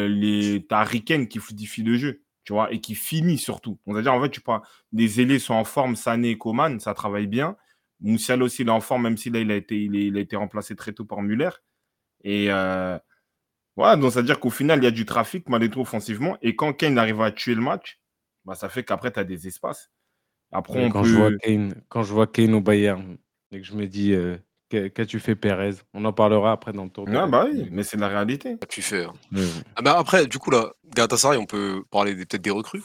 les... 0.07 0.65
t'as 0.67 0.79
Harry 0.79 1.03
Kane 1.03 1.27
qui 1.27 1.39
fluidifie 1.39 1.83
le 1.83 1.97
jeu, 1.97 2.22
tu 2.43 2.53
vois, 2.53 2.71
et 2.73 2.81
qui 2.81 2.95
finit 2.95 3.37
surtout. 3.37 3.79
On 3.85 3.93
va 3.93 4.01
dire, 4.01 4.13
en 4.13 4.21
fait, 4.21 4.29
tu 4.29 4.41
prends 4.41 4.61
les 4.91 5.21
ailés 5.21 5.39
sont 5.39 5.53
en 5.53 5.63
forme, 5.63 5.95
Sané 5.95 6.31
et 6.31 6.37
Coman, 6.37 6.79
ça 6.79 6.93
travaille 6.93 7.27
bien. 7.27 7.57
Moussial 8.01 8.43
aussi, 8.43 8.63
il 8.63 8.67
est 8.67 8.71
en 8.71 8.81
forme, 8.81 9.03
même 9.03 9.17
si 9.17 9.29
là, 9.29 9.39
il 9.39 9.51
a 9.51 9.55
été, 9.55 9.81
il 9.81 9.95
est- 9.95 10.07
il 10.07 10.17
a 10.17 10.19
été 10.21 10.35
remplacé 10.35 10.75
très 10.75 10.93
tôt 10.93 11.05
par 11.05 11.21
Muller. 11.21 11.49
Et 12.23 12.47
euh, 12.51 12.97
voilà, 13.75 13.95
donc 13.97 14.11
c'est-à-dire 14.13 14.39
qu'au 14.39 14.49
final, 14.51 14.79
il 14.79 14.83
y 14.83 14.87
a 14.87 14.91
du 14.91 15.05
trafic, 15.05 15.49
malgré 15.49 15.69
tout, 15.69 15.81
offensivement. 15.81 16.37
Et 16.41 16.55
quand 16.55 16.73
Kane 16.73 16.97
arrive 16.97 17.21
à 17.21 17.31
tuer 17.31 17.55
le 17.55 17.61
match, 17.61 17.99
bah, 18.45 18.55
ça 18.55 18.69
fait 18.69 18.83
qu'après, 18.83 19.11
tu 19.11 19.19
as 19.19 19.23
des 19.23 19.47
espaces. 19.47 19.91
Après, 20.51 20.85
on 20.85 20.89
quand, 20.89 21.01
peut. 21.03 21.07
je 21.09 21.15
vois 21.15 21.31
Kane, 21.41 21.73
quand 21.89 22.03
je 22.03 22.13
vois 22.13 22.27
Kane 22.27 22.53
au 22.53 22.61
Bayern 22.61 23.17
et 23.51 23.59
que 23.61 23.65
je 23.67 23.73
me 23.75 23.87
dis 23.87 24.13
euh, 24.13 24.37
qu'as- 24.73 24.89
qu'as-tu 24.89 25.19
fait 25.19 25.35
Perez 25.35 25.75
On 25.93 26.03
en 26.05 26.13
parlera 26.13 26.51
après 26.51 26.73
dans 26.73 26.83
le 26.85 26.89
tour 26.89 27.05
de 27.05 27.11
la- 27.11 27.27
bah 27.27 27.45
oui, 27.49 27.67
mais 27.71 27.83
c'est 27.83 27.97
la 27.97 28.07
réalité. 28.07 28.57
Tu 28.69 28.81
fais. 28.81 29.03
hein. 29.05 29.13
Ah, 29.75 29.81
mais 29.83 29.89
après, 29.89 30.25
du 30.27 30.39
coup, 30.39 30.51
là, 30.51 30.71
Galatasaray, 30.95 31.37
on 31.37 31.45
peut 31.45 31.83
parler 31.91 32.15
des- 32.15 32.25
peut-être 32.25 32.41
des 32.41 32.49
recrues. 32.51 32.83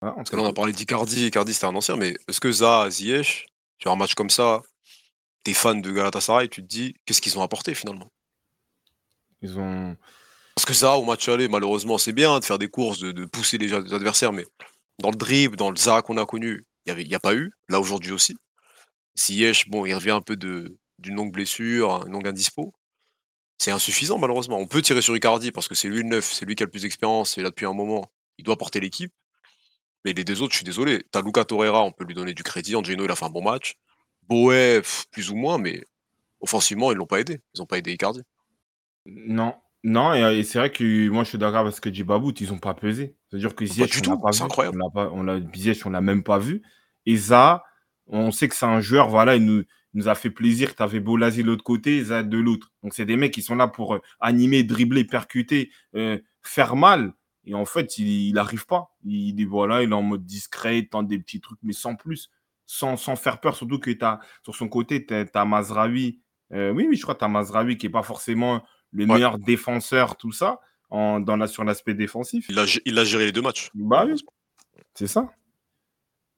Voilà, 0.00 0.14
on 0.14 0.18
Parce 0.18 0.30
que 0.30 0.36
là, 0.36 0.42
on 0.42 0.48
a 0.48 0.52
parlé 0.52 0.72
d'Icardi. 0.72 1.26
Icardi, 1.26 1.54
c'était 1.54 1.66
un 1.66 1.74
ancien, 1.74 1.96
mais 1.96 2.14
est-ce 2.28 2.40
que 2.40 2.52
Zaha, 2.52 2.90
Ziyech, 2.90 3.46
sur 3.80 3.90
un 3.90 3.96
match 3.96 4.14
comme 4.14 4.30
ça, 4.30 4.62
t'es 5.44 5.54
fan 5.54 5.80
de 5.82 5.90
Galatasaray, 5.90 6.48
tu 6.48 6.62
te 6.62 6.66
dis, 6.66 6.94
qu'est-ce 7.04 7.20
qu'ils 7.20 7.38
ont 7.38 7.42
apporté 7.42 7.74
finalement? 7.74 8.08
Ils 9.42 9.58
ont. 9.58 9.96
Parce 10.54 10.64
que 10.66 10.72
Zaha, 10.74 10.96
au 10.98 11.04
match 11.04 11.28
aller, 11.28 11.48
malheureusement, 11.48 11.98
c'est 11.98 12.12
bien 12.12 12.38
de 12.38 12.44
faire 12.44 12.58
des 12.58 12.68
courses, 12.68 12.98
de, 13.00 13.12
de 13.12 13.24
pousser 13.24 13.58
les 13.58 13.68
les 13.68 13.92
adversaires, 13.94 14.32
mais 14.32 14.46
dans 15.00 15.10
le 15.10 15.16
dribble, 15.16 15.56
dans 15.56 15.70
le 15.70 15.76
Zaha 15.76 16.02
qu'on 16.02 16.16
a 16.16 16.26
connu, 16.26 16.64
il 16.86 16.94
n'y 17.08 17.14
a 17.14 17.20
pas 17.20 17.34
eu. 17.34 17.50
Là, 17.68 17.80
aujourd'hui 17.80 18.12
aussi. 18.12 18.36
Ziyech, 19.18 19.68
bon, 19.68 19.86
il 19.86 19.94
revient 19.94 20.10
un 20.10 20.20
peu 20.20 20.36
d'une 20.36 20.76
longue 21.14 21.32
blessure, 21.32 22.04
une 22.06 22.12
longue 22.12 22.28
indispo. 22.28 22.74
C'est 23.58 23.70
insuffisant, 23.70 24.18
malheureusement. 24.18 24.58
On 24.58 24.66
peut 24.66 24.82
tirer 24.82 25.00
sur 25.00 25.16
Icardi 25.16 25.52
parce 25.52 25.68
que 25.68 25.74
c'est 25.74 25.88
lui 25.88 25.98
le 25.98 26.08
neuf, 26.08 26.32
c'est 26.32 26.44
lui 26.44 26.54
qui 26.54 26.62
a 26.62 26.66
le 26.66 26.70
plus 26.70 26.82
d'expérience, 26.82 27.38
et 27.38 27.42
là 27.42 27.50
depuis 27.50 27.66
un 27.66 27.72
moment, 27.72 28.10
il 28.38 28.44
doit 28.44 28.56
porter 28.56 28.80
l'équipe. 28.80 29.12
Mais 30.04 30.12
les 30.12 30.24
deux 30.24 30.42
autres, 30.42 30.52
je 30.52 30.58
suis 30.58 30.64
désolé. 30.64 31.04
T'as 31.10 31.22
Luca 31.22 31.44
Torreira, 31.44 31.82
on 31.82 31.92
peut 31.92 32.04
lui 32.04 32.14
donner 32.14 32.34
du 32.34 32.42
crédit. 32.42 32.76
Angelo, 32.76 33.04
il 33.04 33.10
a 33.10 33.16
fait 33.16 33.24
un 33.24 33.30
bon 33.30 33.42
match. 33.42 33.74
Boé, 34.28 34.82
plus 35.12 35.30
ou 35.30 35.36
moins, 35.36 35.56
mais 35.56 35.84
offensivement, 36.40 36.92
ils 36.92 36.96
l'ont 36.96 37.06
pas 37.06 37.20
aidé. 37.20 37.40
Ils 37.54 37.60
n'ont 37.60 37.66
pas 37.66 37.78
aidé 37.78 37.92
Icardi. 37.92 38.22
Non, 39.06 39.54
non, 39.82 40.14
et, 40.14 40.38
et 40.38 40.44
c'est 40.44 40.58
vrai 40.58 40.72
que 40.72 41.08
moi 41.08 41.24
je 41.24 41.28
suis 41.28 41.38
d'accord 41.38 41.60
avec 41.60 41.74
ce 41.74 41.80
que 41.80 41.90
dit 41.90 42.04
Babout, 42.04 42.32
ils 42.40 42.48
n'ont 42.50 42.58
pas 42.58 42.74
pesé. 42.74 43.16
C'est-à-dire 43.28 43.54
que 43.54 43.64
Ziyech, 43.66 43.92
on 44.06 44.10
l'a 44.10 44.16
tout, 44.16 44.22
pas 44.22 44.30
vu. 44.30 44.42
incroyable. 44.42 44.82
On 44.94 45.90
l'a 45.90 46.00
même 46.00 46.22
pas 46.22 46.38
vu. 46.38 46.62
Et 47.06 47.16
Zaha, 47.16 47.64
on 48.06 48.30
sait 48.30 48.48
que 48.48 48.54
c'est 48.54 48.66
un 48.66 48.80
joueur, 48.80 49.08
voilà, 49.08 49.36
il 49.36 49.44
nous, 49.44 49.60
il 49.60 49.66
nous 49.98 50.08
a 50.08 50.14
fait 50.14 50.30
plaisir. 50.30 50.74
Tu 50.74 50.82
avais 50.82 51.00
Bolazi 51.00 51.42
de 51.42 51.46
l'autre 51.48 51.64
côté, 51.64 52.02
Zaha 52.04 52.22
de 52.22 52.38
l'autre. 52.38 52.72
Donc 52.82 52.94
c'est 52.94 53.06
des 53.06 53.16
mecs 53.16 53.32
qui 53.32 53.42
sont 53.42 53.54
là 53.56 53.68
pour 53.68 53.94
euh, 53.94 54.00
animer, 54.20 54.62
dribbler, 54.64 55.04
percuter, 55.04 55.70
euh, 55.94 56.18
faire 56.42 56.76
mal. 56.76 57.14
Et 57.46 57.54
en 57.54 57.64
fait, 57.64 57.98
il 57.98 58.32
n'arrive 58.32 58.66
pas. 58.66 58.94
Il 59.04 59.40
est 59.40 59.44
voilà, 59.44 59.82
il 59.82 59.90
est 59.90 59.94
en 59.94 60.02
mode 60.02 60.24
discret, 60.24 60.78
il 60.78 60.88
tente 60.88 61.08
des 61.08 61.18
petits 61.18 61.40
trucs, 61.40 61.58
mais 61.62 61.72
sans 61.74 61.94
plus, 61.94 62.30
sans, 62.66 62.96
sans 62.96 63.16
faire 63.16 63.38
peur. 63.40 63.54
Surtout 63.56 63.78
que 63.78 63.90
as 64.04 64.20
sur 64.42 64.54
son 64.54 64.68
côté, 64.68 65.04
tu 65.06 65.14
as, 65.14 65.44
Mazraoui. 65.44 66.20
Euh, 66.52 66.70
oui, 66.70 66.86
oui, 66.88 66.96
je 66.96 67.02
crois 67.02 67.14
que 67.14 67.20
tu 67.20 67.24
as 67.24 67.28
Mazraoui 67.28 67.76
qui 67.76 67.86
n'est 67.86 67.92
pas 67.92 68.02
forcément 68.02 68.64
le 68.92 69.04
Ouais. 69.04 69.14
meilleur 69.14 69.38
défenseur, 69.38 70.16
tout 70.16 70.32
ça, 70.32 70.60
en, 70.88 71.20
dans 71.20 71.36
la, 71.36 71.46
sur 71.46 71.64
l'aspect 71.64 71.94
défensif. 71.94 72.46
Il 72.48 72.58
a, 72.58 72.64
il 72.84 72.98
a 72.98 73.04
géré 73.04 73.26
les 73.26 73.32
deux 73.32 73.42
matchs. 73.42 73.70
Bah 73.74 74.06
oui, 74.06 74.14
c'est 74.94 75.06
ça. 75.08 75.30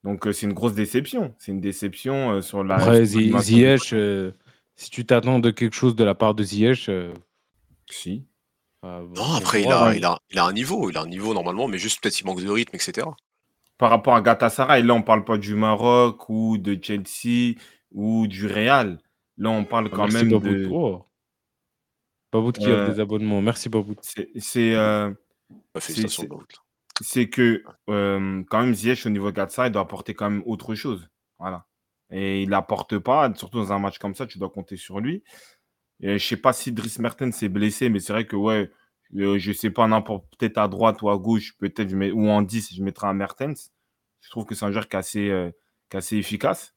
Donc 0.07 0.27
euh, 0.27 0.33
c'est 0.33 0.47
une 0.47 0.53
grosse 0.53 0.75
déception. 0.75 1.35
C'est 1.39 1.51
une 1.53 1.61
déception 1.61 2.31
euh, 2.35 2.41
sur 2.41 2.63
la. 2.63 2.77
Après, 2.77 3.05
Ziyech, 3.05 3.93
euh, 3.93 4.31
si 4.77 4.89
tu 4.91 5.05
t'attends 5.05 5.41
de 5.41 5.51
quelque 5.51 5.75
chose 5.75 5.97
de 5.97 6.05
la 6.05 6.15
part 6.15 6.35
de 6.35 6.43
Ziyech, 6.45 6.89
euh, 6.89 7.13
Si. 7.91 8.25
euh, 8.85 9.05
Non, 9.17 9.35
après, 9.35 9.63
il 9.63 9.69
a, 9.73 9.87
hein. 9.89 9.95
il, 9.95 10.05
a, 10.05 10.19
il 10.31 10.39
a 10.39 10.45
un 10.47 10.53
niveau. 10.53 10.89
Il 10.91 10.97
a 10.97 11.03
un 11.03 11.07
niveau 11.09 11.35
normalement, 11.35 11.67
mais 11.67 11.79
juste 11.79 12.01
peut-être 12.01 12.21
il 12.21 12.25
manque 12.25 12.41
de 12.43 12.49
rythme, 12.49 12.77
etc. 12.77 13.07
Par 13.79 13.91
rapport 13.91 14.15
à 14.15 14.23
Galatasaray, 14.23 14.83
là 14.85 14.95
on 14.95 15.03
parle 15.03 15.25
pas 15.25 15.39
du 15.39 15.55
Maroc 15.57 16.29
ou 16.29 16.57
de 16.57 16.79
Chelsea 16.81 17.57
ou 17.93 18.27
du 18.29 18.47
Real. 18.47 18.99
Là 19.39 19.51
on 19.51 19.65
parle 19.65 19.91
quand 19.91 20.05
Merci 20.05 20.17
même 20.25 20.31
Babout. 20.31 20.49
de. 20.49 20.69
Oh. 20.71 21.05
Babout 22.33 22.53
qui 22.53 22.67
Euh, 22.67 22.85
offre 22.85 22.95
des 22.95 23.01
abonnements. 23.01 23.43
Merci 23.43 23.69
Babout. 23.69 23.97
C'est 24.03 24.29
c'est, 24.39 24.75
euh, 24.75 25.11
Bah, 25.75 25.81
félicitations, 25.81 26.23
c'est- 26.23 26.29
Baout. 26.29 26.47
C'est 27.01 27.29
que 27.29 27.63
euh, 27.89 28.43
quand 28.51 28.61
même 28.63 28.75
Ziyech 28.75 29.05
au 29.07 29.11
niveau 29.11 29.31
Galatasaray 29.31 29.69
il 29.71 29.73
doit 29.73 29.83
apporter 29.83 30.15
quand 30.15 30.31
même 30.31 30.43
autre 30.47 30.75
chose. 30.75 31.09
Voilà. 31.39 31.67
Et 32.11 32.43
il 32.43 32.51
n'apporte 32.51 32.99
pas, 32.99 33.33
surtout 33.35 33.59
dans 33.59 33.73
un 33.73 33.79
match 33.79 33.99
comme 33.99 34.15
ça, 34.15 34.27
tu 34.27 34.39
dois 34.39 34.51
compter 34.51 34.77
sur 34.77 35.01
lui. 35.01 35.23
Et 36.01 36.19
je 36.19 36.25
sais 36.27 36.37
pas 36.37 36.53
si 36.53 36.73
Dries 36.73 36.95
Mertens 37.01 37.33
s'est 37.33 37.49
blessé, 37.49 37.89
mais 37.89 38.01
c'est 38.01 38.13
vrai 38.13 38.27
que 38.27 38.37
ouais, 38.37 38.71
euh, 39.17 39.39
je 39.39 39.53
sais 39.53 39.71
pas 39.71 39.87
n'importe 39.89 40.25
peut-être 40.39 40.59
à 40.59 40.69
droite 40.69 41.03
ou 41.03 41.11
à 41.11 41.17
gauche, 41.19 41.57
peut-être 41.59 41.93
ou 42.13 42.29
en 42.29 42.43
10, 42.43 42.75
je 42.77 42.83
mettrai 42.83 43.07
un 43.09 43.15
Mertens. 43.15 43.71
Je 44.21 44.31
trouve 44.31 44.45
que 44.45 44.55
c'est 44.55 44.65
un 44.65 44.73
joueur 44.73 44.89
qui 44.89 44.97
est 44.97 44.99
assez, 44.99 45.31
euh, 45.31 45.51
qui 45.91 45.97
est 45.97 45.99
assez 45.99 46.17
efficace. 46.17 46.75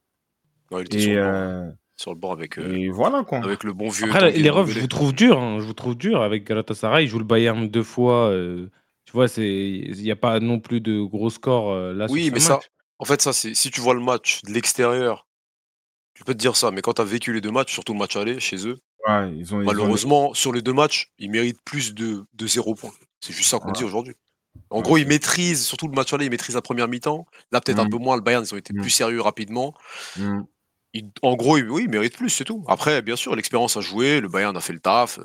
Ouais, 0.71 0.81
il 0.83 0.85
était 0.85 0.99
sur 0.99 1.11
Et, 1.11 1.15
le, 1.15 1.21
banc, 1.21 1.27
euh, 1.27 1.71
sur 1.95 2.13
le 2.13 2.19
banc 2.19 2.31
avec, 2.31 2.57
euh, 2.59 2.71
et 2.75 2.89
voilà 2.89 3.23
quoi. 3.23 3.39
avec 3.39 3.63
le 3.63 3.73
bon 3.73 3.89
vieux. 3.89 4.05
Après, 4.09 4.31
les 4.31 4.49
refs, 4.49 4.69
je 4.69 4.79
vous 4.79 4.87
trouve 4.87 5.13
dur. 5.13 5.39
hein, 5.39 5.59
Je 5.59 5.65
vous 5.65 5.73
trouve 5.73 5.95
dur 5.97 6.21
avec 6.21 6.43
Galatasaray. 6.45 7.05
Il 7.05 7.07
joue 7.07 7.19
le 7.19 7.25
Bayern 7.25 7.67
deux 7.67 7.83
fois. 7.83 8.29
euh, 8.29 8.69
tu 9.09 9.13
vois, 9.13 9.27
c'est 9.27 9.47
il 9.49 10.03
n'y 10.03 10.11
a 10.11 10.15
pas 10.15 10.39
non 10.39 10.59
plus 10.59 10.81
de 10.81 11.01
gros 11.01 11.31
scores 11.31 11.71
euh, 11.71 11.93
là 11.93 12.05
Oui, 12.11 12.29
mais 12.31 12.39
ça, 12.39 12.57
match. 12.57 12.69
en 12.99 13.05
fait, 13.05 13.23
ça, 13.23 13.33
c'est 13.33 13.55
si 13.55 13.71
tu 13.71 13.81
vois 13.81 13.95
le 13.95 14.01
match 14.01 14.43
de 14.43 14.51
l'extérieur, 14.53 15.25
tu 16.13 16.23
peux 16.23 16.33
te 16.33 16.37
dire 16.37 16.55
ça, 16.55 16.69
mais 16.69 16.81
quand 16.83 16.93
tu 16.93 17.01
as 17.01 17.05
vécu 17.05 17.33
les 17.33 17.41
deux 17.41 17.49
matchs, 17.49 17.73
surtout 17.73 17.93
le 17.93 17.97
match 17.99 18.15
aller 18.15 18.39
chez 18.39 18.67
eux, 18.67 18.77
Ouais, 19.07 19.31
ils 19.35 19.55
ont, 19.55 19.61
ils 19.61 19.63
ont- 19.63 19.63
malheureusement, 19.63 20.33
sur 20.35 20.53
les 20.53 20.61
deux 20.61 20.73
matchs, 20.73 21.09
ils 21.17 21.31
méritent 21.31 21.61
plus 21.65 21.95
de, 21.95 22.23
de 22.33 22.47
0 22.47 22.75
points. 22.75 22.91
C'est 23.19 23.33
juste 23.33 23.49
ça 23.49 23.57
qu'on 23.57 23.71
dit 23.71 23.83
aujourd'hui. 23.83 24.13
En 24.69 24.81
gros, 24.81 24.97
ils 24.97 25.07
maîtrisent, 25.07 25.65
surtout 25.65 25.87
le 25.87 25.93
match 25.95 26.13
aller, 26.13 26.25
ils 26.25 26.29
maîtrisent 26.29 26.53
la 26.55 26.61
première 26.61 26.87
mi-temps. 26.87 27.25
Là, 27.51 27.61
peut-être 27.61 27.79
un 27.79 27.85
Mm. 27.85 27.89
peu 27.89 27.97
moins, 27.97 28.15
le 28.15 28.21
Bayern, 28.21 28.43
ils 28.45 28.53
ont 28.53 28.57
été 28.57 28.73
Mm. 28.73 28.81
plus 28.81 28.89
sérieux 28.91 29.21
rapidement. 29.21 29.73
Mm. 30.17 30.41
Ils- 30.93 31.09
en 31.23 31.35
gros, 31.35 31.57
ils- 31.57 31.67
oui, 31.69 31.83
ils 31.85 31.89
méritent 31.89 32.17
plus, 32.17 32.29
c'est 32.29 32.43
tout. 32.43 32.63
Après, 32.67 33.01
bien 33.01 33.15
sûr, 33.15 33.35
l'expérience 33.35 33.75
a 33.77 33.81
joué, 33.81 34.19
le 34.19 34.27
Bayern 34.27 34.55
a 34.55 34.61
fait 34.61 34.73
le 34.73 34.79
taf. 34.79 35.17
euh, 35.19 35.23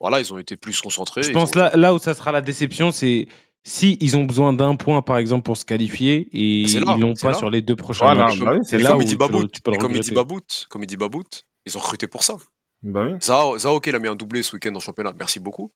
Voilà, 0.00 0.20
ils 0.20 0.32
ont 0.32 0.38
été 0.38 0.56
plus 0.56 0.80
concentrés. 0.80 1.22
Je 1.24 1.32
pense 1.32 1.50
ont- 1.54 1.58
là, 1.58 1.72
là 1.76 1.92
où 1.94 1.98
ça 1.98 2.14
sera 2.14 2.30
la 2.32 2.40
déception, 2.40 2.92
c'est 2.92 3.26
si 3.64 3.98
ils 4.00 4.16
ont 4.16 4.24
besoin 4.24 4.52
d'un 4.52 4.76
point, 4.76 5.02
par 5.02 5.18
exemple, 5.18 5.42
pour 5.42 5.56
se 5.56 5.64
qualifier 5.64 6.28
et 6.32 6.62
ils 6.62 6.80
l'ont 6.80 7.14
c'est 7.16 7.22
pas 7.26 7.32
là. 7.32 7.38
sur 7.38 7.50
les 7.50 7.60
deux 7.62 7.76
prochains 7.76 8.06
Voilà, 8.06 8.26
matchs. 8.28 8.38
bah 8.38 8.52
oui, 8.54 8.60
c'est 8.64 8.78
là 8.78 8.90
comme 8.90 8.98
où 8.98 9.02
il 9.02 9.08
dit 9.08 9.16
Babout, 9.16 9.48
tu 9.48 9.60
peux 9.60 9.70
le 9.72 9.76
et 9.76 9.78
comme 9.80 9.90
il 9.90 9.94
dit 9.94 10.10
regretter. 10.10 10.14
Babout, 10.14 10.66
comme 10.70 10.82
il 10.84 10.86
dit 10.86 10.96
Babout, 10.96 11.44
ils 11.66 11.76
ont 11.76 11.80
recruté 11.80 12.06
pour 12.06 12.22
ça. 12.22 12.36
Bah 12.82 13.04
oui. 13.10 13.18
Zaha, 13.20 13.58
Zaha, 13.58 13.74
ok, 13.74 13.86
il 13.88 13.94
a 13.94 13.98
mis 13.98 14.08
un 14.08 14.14
doublé 14.14 14.42
ce 14.44 14.54
week-end 14.54 14.74
en 14.74 14.80
championnat, 14.80 15.12
merci 15.18 15.40
beaucoup. 15.40 15.72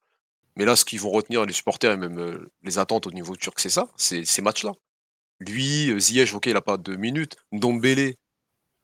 Mais 0.56 0.64
là, 0.64 0.76
ce 0.76 0.84
qu'ils 0.84 1.00
vont 1.00 1.10
retenir 1.10 1.44
les 1.44 1.52
supporters 1.52 1.92
et 1.92 1.96
même 1.96 2.18
euh, 2.18 2.50
les 2.62 2.78
attentes 2.78 3.06
au 3.08 3.10
niveau 3.10 3.34
turc, 3.36 3.58
c'est 3.58 3.70
ça, 3.70 3.88
c'est 3.96 4.24
ces 4.24 4.40
matchs-là. 4.42 4.72
Lui, 5.40 5.90
euh, 5.90 5.98
Ziyech, 5.98 6.32
ok, 6.34 6.46
il 6.46 6.56
a 6.56 6.60
pas 6.60 6.76
de 6.76 6.94
minutes. 6.94 7.36
Ndombele, 7.50 8.14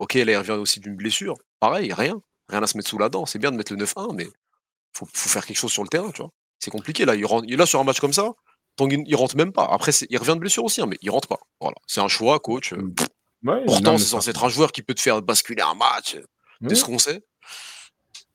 ok, 0.01 0.15
là, 0.15 0.33
il 0.33 0.37
revient 0.37 0.51
aussi 0.53 0.81
d'une 0.81 0.97
blessure. 0.97 1.37
Pareil, 1.61 1.93
rien. 1.93 2.21
Rien 2.49 2.63
à 2.63 2.67
se 2.67 2.77
mettre 2.77 2.89
sous 2.89 2.99
la 2.99 3.09
dent. 3.09 3.27
C'est 3.27 3.39
bien 3.39 3.53
de 3.53 3.57
mettre 3.57 3.73
le 3.73 3.79
9-1, 3.79 4.15
mais 4.15 4.27
faut, 4.95 5.07
faut 5.13 5.29
faire 5.29 5.45
quelque 5.47 5.57
chose 5.59 5.73
sur 5.73 5.83
le 5.83 5.89
terrain, 5.89 6.11
tu 6.11 6.23
vois. 6.23 6.31
C'est 6.59 6.71
compliqué, 6.71 7.05
là. 7.05 7.15
Il, 7.15 7.25
rentre, 7.27 7.45
il 7.47 7.55
est 7.55 7.57
là 7.57 7.67
sur 7.67 7.79
un 7.81 7.85
match 7.85 8.01
comme 8.01 8.13
ça, 8.13 8.33
Tanguy, 8.77 9.03
il 9.07 9.17
rentre 9.17 9.37
même 9.37 9.53
pas. 9.53 9.65
Après, 9.71 9.93
c'est- 9.93 10.07
il 10.11 10.19
revient 10.19 10.35
de 10.35 10.39
blessure 10.41 10.65
aussi, 10.65 10.81
hein, 10.81 10.87
mais 10.87 10.99
il 11.03 11.11
rentre 11.11 11.29
pas. 11.29 11.39
Voilà. 11.61 11.77
C'est 11.87 12.01
un 12.01 12.09
choix, 12.09 12.39
coach. 12.41 12.73
euh, 12.73 12.77
Ouais, 13.45 13.61
non, 13.61 13.67
Pourtant, 13.67 13.99
c'est 13.99 14.05
censé 14.07 14.31
être 14.31 14.43
un 14.45 14.49
joueur 14.49 14.73
qui 14.73 14.83
peut 14.83 14.95
te 14.95 15.01
faire 15.01 15.23
basculer 15.23 15.63
un 15.63 15.75
match. 15.75 16.17
C'est 16.61 16.69
Oui. 16.71 16.77
ce 16.77 16.85
qu'on 16.85 16.99
sait. 16.99 17.23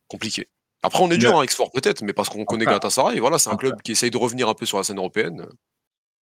Compliqué. 0.07 0.47
Après, 0.81 0.99
on 1.01 1.09
est 1.11 1.17
dur, 1.17 1.35
a- 1.35 1.41
hein, 1.41 1.43
X-Fort 1.43 1.71
peut-être, 1.71 2.01
mais 2.03 2.13
parce 2.13 2.29
qu'on 2.29 2.45
connaît 2.45 2.65
Galatasaray. 2.65 3.19
Voilà, 3.19 3.39
c'est 3.39 3.49
un 3.49 3.57
club 3.57 3.81
qui 3.81 3.93
essaye 3.93 4.11
de 4.11 4.17
revenir 4.17 4.47
un 4.49 4.53
peu 4.53 4.65
sur 4.65 4.77
la 4.77 4.83
scène 4.83 4.97
européenne. 4.97 5.45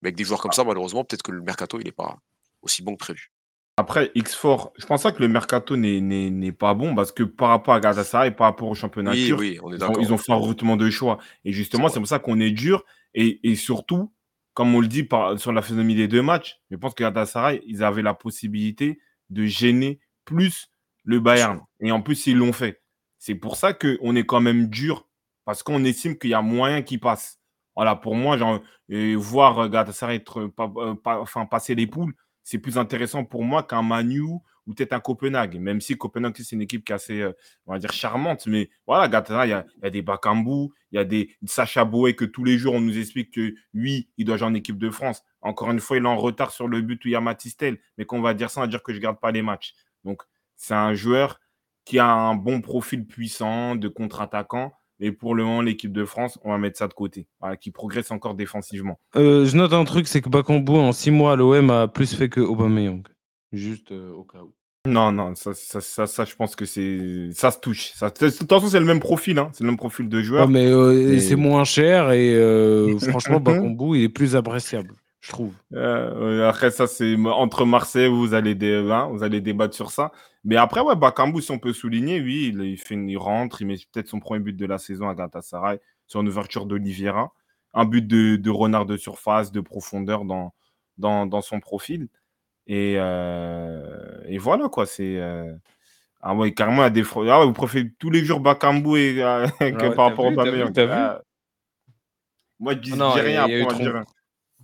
Mais 0.01 0.07
avec 0.07 0.15
des 0.15 0.23
joueurs 0.23 0.41
comme 0.41 0.51
ça, 0.51 0.63
malheureusement, 0.63 1.03
peut-être 1.03 1.21
que 1.23 1.31
le 1.31 1.41
mercato, 1.41 1.79
il 1.79 1.85
n'est 1.85 1.91
pas 1.91 2.17
aussi 2.63 2.81
bon 2.81 2.93
que 2.93 2.99
prévu. 2.99 3.31
Après, 3.77 4.11
X4, 4.15 4.71
je 4.77 4.85
pense 4.85 5.03
pas 5.03 5.11
que 5.11 5.21
le 5.21 5.27
mercato 5.27 5.75
n'est- 5.77 6.51
pas 6.51 6.73
bon 6.73 6.93
parce 6.93 7.11
que 7.11 7.23
par 7.23 7.49
rapport 7.49 7.73
à 7.73 7.79
Galatasaray, 7.79 8.31
par 8.31 8.47
rapport 8.47 8.67
au 8.67 8.75
championnat 8.75 9.11
Oui, 9.11 9.27
turc, 9.27 9.39
oui, 9.39 9.59
on 9.63 9.71
est 9.71 9.75
ils 9.77 9.83
ont, 9.83 9.87
d'accord. 9.87 10.01
ils 10.03 10.13
ont 10.13 10.17
fait 10.17 10.31
un 10.31 10.35
recrutement 10.35 10.75
de 10.77 10.89
choix. 10.89 11.17
Et 11.45 11.51
justement, 11.51 11.87
C'est 11.89 11.99
pour 11.99 12.07
ça 12.07 12.19
qu'on 12.19 12.39
est 12.39 12.51
dur. 12.51 12.83
Et, 13.13 13.39
et 13.49 13.55
surtout, 13.55 14.11
comme 14.53 14.75
on 14.75 14.81
le 14.81 14.87
dit 14.87 15.03
par, 15.03 15.39
sur 15.39 15.51
la 15.53 15.61
physionomie 15.61 15.95
des 15.95 16.07
deux 16.07 16.21
matchs, 16.21 16.59
je 16.69 16.75
pense 16.75 16.93
que 16.93 17.03
Galatasaray, 17.03 17.61
ils 17.65 17.83
avaient 17.83 18.01
la 18.01 18.13
possibilité 18.13 18.99
de 19.29 19.45
gêner 19.45 19.99
plus 20.25 20.69
le 21.03 21.19
Bayern. 21.19 21.61
Et 21.79 21.91
en 21.91 22.01
plus, 22.01 22.27
ils 22.27 22.37
l'ont 22.37 22.53
fait. 22.53 22.81
C'est 23.17 23.35
pour 23.35 23.55
ça 23.55 23.73
qu'on 23.73 24.15
est 24.15 24.25
quand 24.25 24.41
même 24.41 24.67
dur 24.67 25.07
parce 25.45 25.63
qu'on 25.63 25.83
estime 25.85 26.17
qu'il 26.17 26.29
y 26.31 26.33
a 26.33 26.41
moyen 26.41 26.81
qu'ils 26.83 26.99
passent. 26.99 27.39
Voilà, 27.75 27.95
pour 27.95 28.15
moi, 28.15 28.37
genre, 28.37 28.59
euh, 28.91 29.15
voir 29.17 29.59
euh, 29.59 29.69
Galatasaray 29.69 30.17
être, 30.17 30.47
pas- 30.47 30.71
euh, 30.75 30.93
pas- 30.93 31.19
enfin, 31.21 31.45
passer 31.45 31.73
les 31.73 31.87
poules, 31.87 32.13
c'est 32.43 32.57
plus 32.57 32.77
intéressant 32.77 33.23
pour 33.23 33.43
moi 33.43 33.63
qu'un 33.63 33.81
Manu 33.81 34.21
ou 34.67 34.73
peut-être 34.73 34.93
un 34.93 34.99
Copenhague. 34.99 35.59
Même 35.59 35.81
si 35.81 35.97
Copenhague, 35.97 36.35
c'est 36.37 36.51
une 36.55 36.61
équipe 36.61 36.85
qui 36.85 36.91
est 36.91 36.95
assez, 36.95 37.21
euh, 37.21 37.33
on 37.65 37.73
va 37.73 37.79
dire, 37.79 37.91
charmante. 37.91 38.45
Mais 38.47 38.69
voilà, 38.85 39.07
Galatasaray, 39.07 39.49
il 39.49 39.83
y 39.83 39.85
a, 39.85 39.89
des 39.89 40.01
Bakambu, 40.01 40.69
il 40.91 40.95
y 40.95 40.97
a 40.97 41.03
des 41.03 41.35
Sacha 41.45 41.85
Boé 41.85 42.15
que 42.15 42.25
tous 42.25 42.43
les 42.43 42.57
jours, 42.57 42.75
on 42.75 42.81
nous 42.81 42.97
explique 42.97 43.33
que 43.33 43.53
oui, 43.73 44.09
il 44.17 44.25
doit 44.25 44.37
jouer 44.37 44.47
en 44.47 44.53
équipe 44.53 44.77
de 44.77 44.89
France. 44.89 45.23
Encore 45.41 45.71
une 45.71 45.79
fois, 45.79 45.97
il 45.97 46.03
est 46.03 46.07
en 46.07 46.17
retard 46.17 46.51
sur 46.51 46.67
le 46.67 46.81
but 46.81 47.03
où 47.05 47.07
il 47.07 47.11
y 47.11 47.15
a 47.15 47.21
Matistel. 47.21 47.79
Mais 47.97 48.05
qu'on 48.05 48.21
va 48.21 48.33
dire 48.33 48.49
ça, 48.49 48.61
va 48.61 48.67
dire 48.67 48.83
que 48.83 48.91
je 48.91 48.97
ne 48.97 49.03
garde 49.03 49.19
pas 49.19 49.31
les 49.31 49.41
matchs. 49.41 49.73
Donc, 50.03 50.21
c'est 50.55 50.75
un 50.75 50.93
joueur 50.93 51.39
qui 51.85 51.97
a 51.99 52.07
un 52.07 52.35
bon 52.35 52.61
profil 52.61 53.05
puissant 53.07 53.75
de 53.75 53.87
contre-attaquant. 53.87 54.73
Et 55.03 55.11
pour 55.11 55.33
le 55.33 55.43
moment, 55.43 55.61
l'équipe 55.61 55.91
de 55.91 56.05
France, 56.05 56.37
on 56.43 56.51
va 56.51 56.59
mettre 56.59 56.77
ça 56.77 56.87
de 56.87 56.93
côté. 56.93 57.25
Voilà, 57.39 57.57
qui 57.57 57.71
progresse 57.71 58.11
encore 58.11 58.35
défensivement. 58.35 58.99
Euh, 59.15 59.45
je 59.45 59.57
note 59.57 59.73
un 59.73 59.83
truc, 59.83 60.07
c'est 60.07 60.21
que 60.21 60.29
Bakambu, 60.29 60.73
en 60.73 60.91
6 60.91 61.09
mois 61.09 61.33
à 61.33 61.35
l'OM, 61.35 61.71
a 61.71 61.87
plus 61.87 62.13
fait 62.13 62.29
que 62.29 62.39
Aubameyang. 62.39 63.01
Juste 63.51 63.91
euh, 63.91 64.13
au 64.13 64.23
cas 64.23 64.37
où. 64.43 64.53
Non, 64.87 65.11
non, 65.11 65.35
ça, 65.35 65.53
ça, 65.53 65.81
ça, 65.81 66.07
ça, 66.07 66.25
je 66.25 66.35
pense 66.35 66.55
que 66.55 66.65
c'est. 66.65 67.29
Ça 67.33 67.51
se 67.51 67.59
touche. 67.59 67.91
Ça... 67.95 68.09
De 68.09 68.29
toute 68.29 68.49
façon, 68.49 68.67
c'est 68.67 68.79
le 68.79 68.85
même 68.85 68.99
profil. 68.99 69.37
Hein. 69.39 69.49
C'est 69.53 69.63
le 69.63 69.69
même 69.69 69.77
profil 69.77 70.07
de 70.07 70.21
joueur. 70.21 70.45
Ouais, 70.45 70.51
mais 70.51 70.65
euh, 70.65 71.19
c'est 71.19 71.35
moins 71.35 71.63
cher 71.63 72.11
et 72.11 72.35
franchement, 73.09 73.39
Bakambu, 73.39 73.97
il 73.97 74.03
est 74.03 74.09
plus 74.09 74.35
appréciable, 74.35 74.93
je 75.21 75.29
trouve. 75.29 75.53
Euh, 75.73 76.49
après, 76.49 76.71
ça, 76.71 76.87
c'est 76.87 77.15
entre 77.15 77.63
Marseille, 77.65 78.09
vous 78.09 78.33
allez, 78.33 78.55
dé- 78.55 78.87
hein, 78.91 79.07
vous 79.11 79.23
allez 79.23 79.39
débattre 79.39 79.75
sur 79.75 79.91
ça. 79.91 80.11
Mais 80.43 80.55
après, 80.57 80.81
ouais, 80.81 80.95
Bakambu, 80.95 81.41
si 81.41 81.51
on 81.51 81.59
peut 81.59 81.73
souligner, 81.73 82.19
oui, 82.19 82.51
il, 82.53 82.61
il 82.63 82.77
fait 82.77 82.95
une- 82.95 83.07
il 83.09 83.17
rentre, 83.17 83.61
il 83.61 83.67
met 83.67 83.75
peut-être 83.91 84.07
son 84.07 84.19
premier 84.19 84.39
but 84.39 84.57
de 84.57 84.65
la 84.65 84.79
saison 84.79 85.07
à 85.09 85.13
Galatasaray 85.15 85.79
sur 86.07 86.21
une 86.21 86.27
ouverture 86.27 86.65
d'Oliveira. 86.65 87.31
Un 87.73 87.85
but 87.85 88.05
de, 88.05 88.35
de 88.35 88.49
renard 88.49 88.85
de 88.85 88.97
surface, 88.97 89.51
de 89.51 89.61
profondeur 89.61 90.25
dans, 90.25 90.53
dans, 90.97 91.25
dans 91.27 91.41
son 91.41 91.59
profil. 91.59 92.07
Et, 92.67 92.95
euh, 92.97 94.21
et 94.27 94.37
voilà, 94.39 94.69
quoi. 94.69 94.85
C'est. 94.87 95.17
euh, 95.17 95.53
Ah 96.21 96.33
ouais, 96.35 96.51
carrément, 96.51 96.77
il 96.81 96.85
y 96.85 96.87
a 96.87 96.89
des. 96.89 97.03
fro- 97.03 97.27
Ah 97.29 97.39
ouais, 97.39 97.45
vous 97.45 97.53
préférez 97.53 97.91
tous 97.99 98.09
les 98.09 98.25
jours 98.25 98.39
Bakambu 98.39 98.97
et, 98.97 99.23
euh, 99.23 99.47
que 99.59 99.65
ouais, 99.89 99.95
par 99.95 100.05
rapport 100.09 100.25
au 100.25 100.29
vu, 100.29 100.35
vu, 100.51 100.57
vu 100.67 100.73
Ah. 100.91 101.21
Moi, 102.59 102.73
je 102.73 102.79
dis, 102.79 102.91
Ah 102.93 102.95
non, 102.97 103.11
rien, 103.21 103.43
après, 103.43 103.75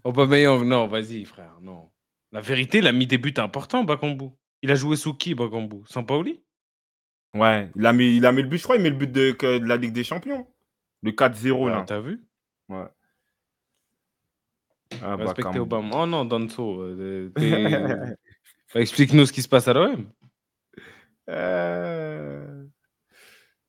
Aubameyang, 0.07 0.63
non, 0.63 0.87
vas-y, 0.87 1.25
frère, 1.25 1.57
non. 1.61 1.89
La 2.31 2.39
vérité, 2.41 2.77
il 2.77 2.87
a 2.87 2.91
mis 2.93 3.07
des 3.07 3.17
buts 3.17 3.33
importants, 3.37 3.83
Bakambu. 3.83 4.29
Il 4.61 4.71
a 4.71 4.75
joué 4.75 4.95
sous 4.95 5.13
qui, 5.13 5.35
Bakambu? 5.35 5.83
Sampaoli? 5.87 6.41
Ouais, 7.33 7.69
il 7.75 7.85
a, 7.85 7.91
mis, 7.93 8.15
il 8.15 8.25
a 8.25 8.31
mis 8.31 8.41
le 8.41 8.47
but, 8.47 8.57
je 8.57 8.63
crois, 8.63 8.77
il 8.77 8.81
met 8.81 8.89
le 8.89 8.95
but 8.95 9.11
de, 9.11 9.35
la 9.65 9.75
Ligue 9.75 9.91
des 9.91 10.05
Champions. 10.05 10.47
Le 11.03 11.11
4-0, 11.11 11.51
Ouais, 11.65 11.71
là. 11.71 11.83
T'as 11.85 11.99
vu? 11.99 12.23
Ouais. 12.69 12.85
Ah, 15.03 15.15
Respectez 15.17 15.59
Obama. 15.59 15.89
Oh 15.93 16.05
non, 16.05 16.23
Danso. 16.25 16.81
euh, 16.81 17.29
Bah, 18.73 18.81
Explique-nous 18.81 19.25
ce 19.25 19.33
qui 19.33 19.41
se 19.41 19.49
passe 19.49 19.67
à 19.67 19.73
l'OM. 19.73 20.09
Euh, 21.29 22.63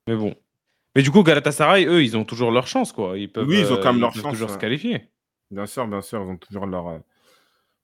Mais 0.07 0.15
bon. 0.17 0.35
Mais 0.95 1.03
du 1.03 1.11
coup, 1.11 1.23
Galatasaray, 1.23 1.87
eux, 1.87 2.03
ils 2.03 2.17
ont 2.17 2.25
toujours 2.25 2.51
leur 2.53 2.67
chance, 2.69 2.93
quoi. 2.93 3.19
Ils 3.19 3.31
peuvent, 3.31 3.47
Oui, 3.47 3.59
ils 3.61 3.73
ont 3.73 3.77
quand 3.77 3.93
même 3.93 3.97
euh, 3.97 4.01
leur 4.07 4.15
chance, 4.15 4.33
toujours 4.33 4.49
ouais. 4.49 4.55
se 4.55 4.59
qualifier. 4.59 5.11
Bien 5.51 5.67
sûr, 5.67 5.87
bien 5.89 6.03
sûr, 6.03 6.23
ils 6.23 6.31
ont 6.31 6.37
toujours 6.37 6.67
leur, 6.67 6.89
euh, 6.89 6.99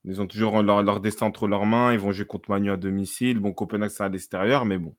ils 0.04 0.20
ont 0.20 0.26
toujours 0.26 0.62
leur, 0.62 0.82
leur 0.82 1.00
destin 1.00 1.26
entre 1.26 1.48
leurs 1.48 1.64
mains. 1.66 1.92
Ils 1.92 1.98
vont 1.98 2.12
jouer 2.12 2.26
contre 2.26 2.50
Manu 2.50 2.70
à 2.70 2.76
domicile. 2.76 3.38
Bon, 3.38 3.52
Copenhague, 3.52 3.90
c'est 3.90 4.02
à 4.04 4.08
l'extérieur, 4.08 4.64
mais 4.64 4.78
bon, 4.78 4.94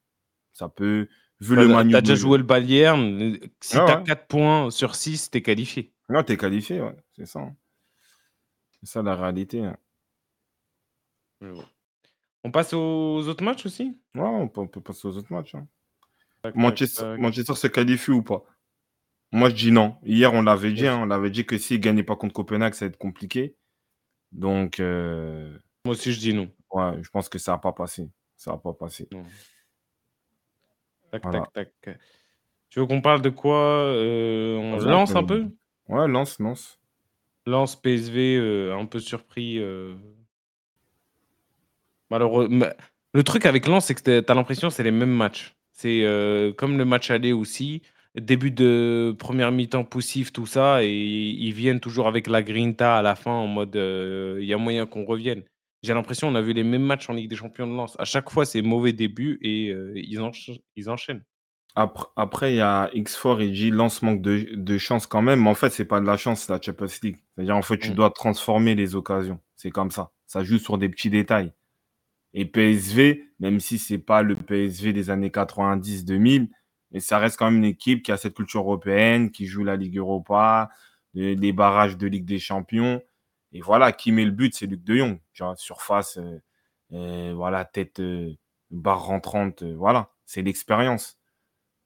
ça 0.53 0.69
peut. 0.69 1.07
Vu 1.41 1.55
le 1.55 1.67
Manu. 1.67 1.91
t'as 1.91 2.01
déjà 2.01 2.15
joué 2.15 2.37
le 2.37 2.43
Bayern. 2.45 3.21
euh, 3.21 3.37
Si 3.59 3.77
Ah 3.77 3.83
t'as 3.85 3.97
ouais. 3.97 4.03
4 4.05 4.27
points 4.27 4.71
sur 4.71 4.95
6, 4.95 5.29
t'es 5.29 5.41
qualifié. 5.41 5.93
Non, 6.09 6.23
t'es 6.23 6.37
qualifié, 6.37 6.81
ouais, 6.81 6.95
c'est 7.15 7.25
ça. 7.25 7.39
hein. 7.39 7.55
C'est 8.79 8.89
ça 8.89 9.01
la 9.03 9.15
réalité. 9.15 9.63
hein. 9.63 9.77
Bon. 11.41 11.63
On 12.43 12.51
passe 12.51 12.73
aux 12.73 13.27
autres 13.27 13.43
matchs 13.43 13.65
aussi? 13.65 13.99
Ouais, 14.15 14.21
on 14.21 14.47
peut, 14.47 14.61
on 14.61 14.67
peut 14.67 14.81
passer 14.81 15.07
aux 15.07 15.17
autres 15.17 15.33
matchs. 15.33 15.55
hein. 15.55 15.67
Manchester. 16.55 17.15
Manchester 17.17 17.55
se 17.55 17.67
qualifie 17.67 18.11
ou 18.11 18.21
pas? 18.21 18.43
Moi, 19.31 19.49
je 19.49 19.55
dis 19.55 19.71
non. 19.71 19.97
Hier, 20.03 20.33
on 20.33 20.41
l'avait 20.41 20.71
dit. 20.71 20.87
Hein, 20.87 20.99
on 21.01 21.05
l'avait 21.05 21.29
dit 21.29 21.45
que 21.45 21.57
s'il 21.57 21.77
ne 21.77 21.81
gagnait 21.83 22.03
pas 22.03 22.15
contre 22.15 22.33
Copenhague, 22.33 22.73
ça 22.73 22.85
va 22.85 22.89
être 22.89 22.97
compliqué. 22.97 23.55
Donc, 24.31 24.79
euh, 24.79 25.57
Moi 25.85 25.93
aussi, 25.93 26.13
je 26.13 26.19
dis 26.19 26.33
non. 26.33 26.49
ouais, 26.71 27.01
je 27.01 27.09
pense 27.09 27.27
que 27.29 27.37
ça 27.39 27.51
va 27.53 27.57
pas 27.57 27.73
passer. 27.73 28.09
Ça 28.37 28.51
va 28.51 28.57
pas 28.57 28.73
passer. 28.73 29.07
Tac, 31.11 31.23
Voilà. 31.23 31.43
tac, 31.53 31.71
tac. 31.81 31.99
Tu 32.69 32.79
veux 32.79 32.85
qu'on 32.85 33.01
parle 33.01 33.21
de 33.21 33.29
quoi 33.29 33.57
euh, 33.57 34.57
On 34.57 34.77
Vas-y, 34.77 34.89
lance 34.89 35.15
un 35.15 35.23
peu? 35.23 35.45
Ouais, 35.87 36.07
lance, 36.07 36.39
lance. 36.39 36.79
Lance 37.45 37.75
PSV, 37.75 38.37
euh, 38.37 38.75
un 38.77 38.85
peu 38.85 38.99
surpris. 38.99 39.59
euh. 39.59 39.95
Malheureux. 42.09 42.49
Le 43.13 43.23
truc 43.23 43.45
avec 43.45 43.65
Lens, 43.67 43.85
c'est 43.85 43.95
que 43.95 44.19
tu 44.19 44.31
as 44.31 44.35
l'impression 44.35 44.67
que 44.69 44.73
c'est 44.73 44.83
les 44.83 44.91
mêmes 44.91 45.13
matchs. 45.15 45.55
C'est 45.71 46.03
euh, 46.03 46.53
comme 46.53 46.77
le 46.77 46.85
match 46.85 47.11
aller 47.11 47.33
aussi. 47.33 47.81
Début 48.15 48.51
de 48.51 49.13
première 49.19 49.51
mi-temps 49.51 49.83
poussif, 49.83 50.31
tout 50.31 50.45
ça, 50.45 50.83
et 50.83 50.89
ils 50.93 51.51
viennent 51.51 51.81
toujours 51.81 52.07
avec 52.07 52.27
la 52.27 52.43
grinta 52.43 52.97
à 52.97 53.01
la 53.01 53.15
fin 53.15 53.31
en 53.31 53.47
mode 53.47 53.75
euh, 53.75 54.37
il 54.41 54.47
y 54.47 54.53
a 54.53 54.57
moyen 54.57 54.85
qu'on 54.85 55.03
revienne. 55.03 55.43
J'ai 55.83 55.93
l'impression 55.93 56.29
qu'on 56.29 56.35
a 56.35 56.41
vu 56.41 56.53
les 56.53 56.63
mêmes 56.63 56.81
matchs 56.83 57.09
en 57.09 57.13
Ligue 57.13 57.29
des 57.29 57.35
Champions 57.35 57.67
de 57.67 57.73
Lens. 57.75 57.95
À 57.99 58.05
chaque 58.05 58.29
fois, 58.29 58.45
c'est 58.45 58.61
mauvais 58.61 58.93
début 58.93 59.37
et 59.41 59.69
euh, 59.69 59.91
ils, 59.95 60.17
encha- 60.19 60.59
ils 60.77 60.89
enchaînent. 60.89 61.23
Après, 61.75 62.53
il 62.53 62.55
y 62.55 62.61
a 62.61 62.89
X4 62.95 63.41
et 63.41 63.53
J. 63.53 63.69
Lance 63.69 64.01
manque 64.01 64.21
de, 64.21 64.47
de 64.55 64.77
chance 64.77 65.05
quand 65.07 65.21
même. 65.21 65.41
Mais 65.43 65.49
en 65.49 65.55
fait, 65.55 65.69
c'est 65.71 65.83
pas 65.83 65.99
de 65.99 66.05
la 66.05 66.15
chance, 66.15 66.43
c'est 66.43 66.53
la 66.53 66.61
Champions 66.61 66.87
League. 67.03 67.17
C'est-à-dire, 67.35 67.57
en 67.57 67.61
fait, 67.61 67.77
tu 67.77 67.91
Mm. 67.91 67.95
dois 67.95 68.09
transformer 68.11 68.75
les 68.75 68.95
occasions. 68.95 69.39
C'est 69.57 69.71
comme 69.71 69.91
ça. 69.91 70.11
Ça 70.25 70.41
joue 70.45 70.57
sur 70.57 70.77
des 70.77 70.87
petits 70.87 71.09
détails. 71.09 71.51
Et 72.33 72.45
PSV, 72.45 73.25
même 73.41 73.59
si 73.59 73.77
c'est 73.77 73.97
pas 73.97 74.21
le 74.23 74.35
PSV 74.35 74.93
des 74.93 75.09
années 75.09 75.29
90-2000, 75.31 76.47
mais 76.91 76.99
ça 76.99 77.19
reste 77.19 77.37
quand 77.37 77.45
même 77.45 77.57
une 77.57 77.65
équipe 77.65 78.03
qui 78.03 78.11
a 78.11 78.17
cette 78.17 78.35
culture 78.35 78.61
européenne, 78.61 79.31
qui 79.31 79.45
joue 79.47 79.63
la 79.63 79.75
Ligue 79.75 79.97
Europa, 79.97 80.69
les, 81.13 81.51
barrages 81.53 81.97
de 81.97 82.07
Ligue 82.07 82.25
des 82.25 82.39
Champions. 82.39 83.01
Et 83.51 83.61
voilà, 83.61 83.91
qui 83.91 84.11
met 84.11 84.25
le 84.25 84.31
but, 84.31 84.53
c'est 84.53 84.65
Luc 84.65 84.83
de 84.83 84.95
Jong. 84.97 85.19
Surface, 85.55 86.17
euh, 86.17 86.41
euh, 86.93 87.33
voilà, 87.35 87.65
tête, 87.65 87.99
euh, 87.99 88.33
barre 88.71 89.05
rentrante, 89.05 89.63
voilà, 89.63 90.11
c'est 90.25 90.41
l'expérience. 90.41 91.17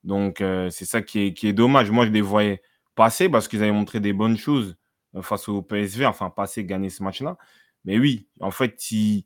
Donc, 0.03 0.38
c'est 0.39 0.85
ça 0.85 1.01
qui 1.01 1.19
est, 1.19 1.34
qui 1.34 1.47
est 1.47 1.53
dommage. 1.53 1.91
Moi, 1.91 2.05
je 2.05 2.11
les 2.11 2.21
voyais 2.21 2.61
passer 2.95 3.27
parce 3.30 3.47
qu'ils 3.47 3.61
avaient 3.61 3.71
montré 3.71 3.99
des 3.99 4.13
bonnes 4.13 4.38
choses 4.38 4.77
face 5.21 5.49
au 5.49 5.61
PSV, 5.61 6.05
enfin, 6.05 6.30
passer, 6.30 6.63
gagner 6.65 6.89
ce 6.89 7.03
match-là. 7.03 7.38
Mais 7.84 7.99
oui, 7.99 8.27
en 8.39 8.51
fait, 8.51 8.91
il, 8.91 9.26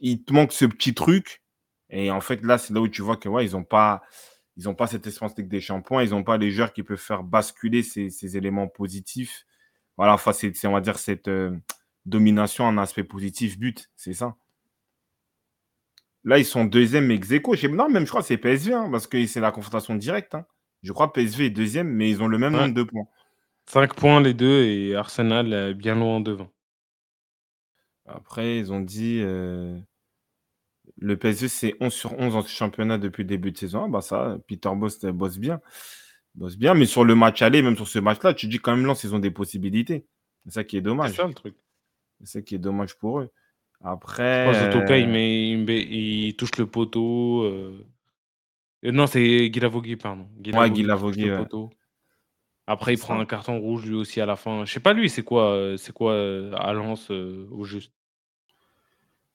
il 0.00 0.24
te 0.24 0.32
manque 0.32 0.52
ce 0.52 0.66
petit 0.66 0.94
truc. 0.94 1.42
Et 1.90 2.10
en 2.10 2.20
fait, 2.20 2.42
là, 2.42 2.58
c'est 2.58 2.74
là 2.74 2.80
où 2.80 2.88
tu 2.88 3.02
vois 3.02 3.16
que 3.16 3.28
ouais, 3.28 3.46
ils 3.46 3.52
n'ont 3.52 3.64
pas, 3.64 4.02
ils 4.58 4.68
ont 4.68 4.74
pas 4.74 4.86
cette 4.86 5.06
expérience 5.06 5.38
Ligue 5.38 5.48
des 5.48 5.60
Champions. 5.62 6.00
Ils 6.00 6.10
n'ont 6.10 6.24
pas 6.24 6.36
les 6.36 6.50
joueurs 6.50 6.72
qui 6.74 6.82
peuvent 6.82 6.98
faire 6.98 7.22
basculer 7.22 7.82
ces, 7.82 8.10
ces 8.10 8.36
éléments 8.36 8.68
positifs. 8.68 9.46
Voilà, 9.96 10.12
enfin, 10.14 10.32
c'est, 10.34 10.54
c'est, 10.54 10.66
on 10.66 10.72
va 10.72 10.80
dire, 10.82 10.98
cette 10.98 11.28
euh, 11.28 11.56
domination 12.04 12.64
en 12.64 12.76
aspect 12.76 13.04
positif 13.04 13.58
but. 13.58 13.88
C'est 13.96 14.12
ça. 14.12 14.36
Là, 16.24 16.38
ils 16.38 16.44
sont 16.44 16.64
deuxième 16.66 17.10
ex 17.10 17.30
aequo. 17.30 17.54
Non, 17.70 17.88
même 17.88 18.04
je 18.04 18.10
crois 18.10 18.20
que 18.20 18.26
c'est 18.26 18.36
PSV, 18.36 18.74
hein, 18.74 18.88
parce 18.90 19.06
que 19.06 19.24
c'est 19.26 19.40
la 19.40 19.50
confrontation 19.52 19.94
directe. 19.94 20.34
hein. 20.34 20.44
Je 20.82 20.92
crois 20.92 21.08
que 21.08 21.12
PSV 21.14 21.46
est 21.46 21.50
deuxième, 21.50 21.88
mais 21.88 22.10
ils 22.10 22.22
ont 22.22 22.28
le 22.28 22.38
même 22.38 22.54
Ouais. 22.54 22.60
nombre 22.62 22.74
de 22.74 22.82
points. 22.82 23.06
5 23.66 23.94
points 23.94 24.20
les 24.20 24.34
deux 24.34 24.64
et 24.64 24.94
Arsenal 24.96 25.74
bien 25.74 25.94
loin 25.94 26.20
devant. 26.20 26.50
Après, 28.06 28.58
ils 28.58 28.72
ont 28.72 28.80
dit 28.80 29.20
euh, 29.22 29.78
le 30.98 31.16
PSG, 31.16 31.48
c'est 31.48 31.74
11 31.80 31.92
sur 31.94 32.12
11 32.18 32.36
en 32.36 32.44
championnat 32.46 32.98
depuis 32.98 33.22
le 33.22 33.28
début 33.28 33.52
de 33.52 33.58
saison. 33.58 33.84
Ah, 33.84 33.88
bah 33.88 34.00
ça, 34.00 34.38
Peter 34.46 34.70
Boss 34.74 35.02
euh, 35.04 35.12
bosse 35.12 35.38
bien. 35.38 35.60
Bosse 36.34 36.56
bien, 36.56 36.74
mais 36.74 36.86
sur 36.86 37.04
le 37.04 37.14
match 37.14 37.42
aller, 37.42 37.62
même 37.62 37.76
sur 37.76 37.88
ce 37.88 37.98
match-là, 37.98 38.34
tu 38.34 38.46
dis 38.48 38.58
quand 38.58 38.76
même, 38.76 38.86
Lens, 38.86 39.02
ils 39.04 39.14
ont 39.14 39.18
des 39.18 39.30
possibilités. 39.30 40.06
C'est 40.44 40.52
ça 40.52 40.64
qui 40.64 40.76
est 40.76 40.80
C'est 40.80 40.84
dommage. 40.84 41.12
ça 41.16 41.26
le 41.26 41.34
truc. 41.34 41.56
C'est 42.20 42.26
ça 42.26 42.42
qui 42.42 42.54
est 42.54 42.58
dommage 42.58 42.96
pour 42.96 43.20
eux. 43.20 43.30
Je 43.80 43.88
Après. 43.88 44.44
pense 44.44 44.58
que 44.58 44.72
Toka, 44.72 44.98
il, 44.98 45.08
met, 45.08 45.50
il, 45.50 45.58
met- 45.58 45.82
il 45.82 46.36
touche 46.36 46.56
le 46.58 46.66
poteau. 46.66 47.42
euh, 47.44 47.84
Euh, 48.84 48.92
non, 48.92 49.06
c'est 49.06 49.50
Guilavogui, 49.50 49.96
pardon. 49.96 50.24
Ouais, 50.24 50.70
Guilavogui 50.70 50.74
touche 50.82 51.18
Guilavogui, 51.18 51.24
le 51.24 51.36
poteau. 51.36 51.70
Après, 52.66 52.94
il 52.94 52.98
C'est 52.98 53.02
prend 53.04 53.18
un 53.18 53.26
carton 53.26 53.58
rouge 53.58 53.86
lui 53.86 53.94
aussi 53.96 54.20
à 54.20 54.26
la 54.26 54.36
fin. 54.36 54.64
Je 54.64 54.72
sais 54.72 54.80
pas 54.80 54.92
lui, 54.92 55.10
c'est 55.10 55.22
quoi, 55.24 55.74
c'est 55.78 55.92
quoi 55.92 56.14
à 56.56 56.72
Lens 56.72 57.10
euh, 57.10 57.48
au 57.50 57.64
juste? 57.64 57.92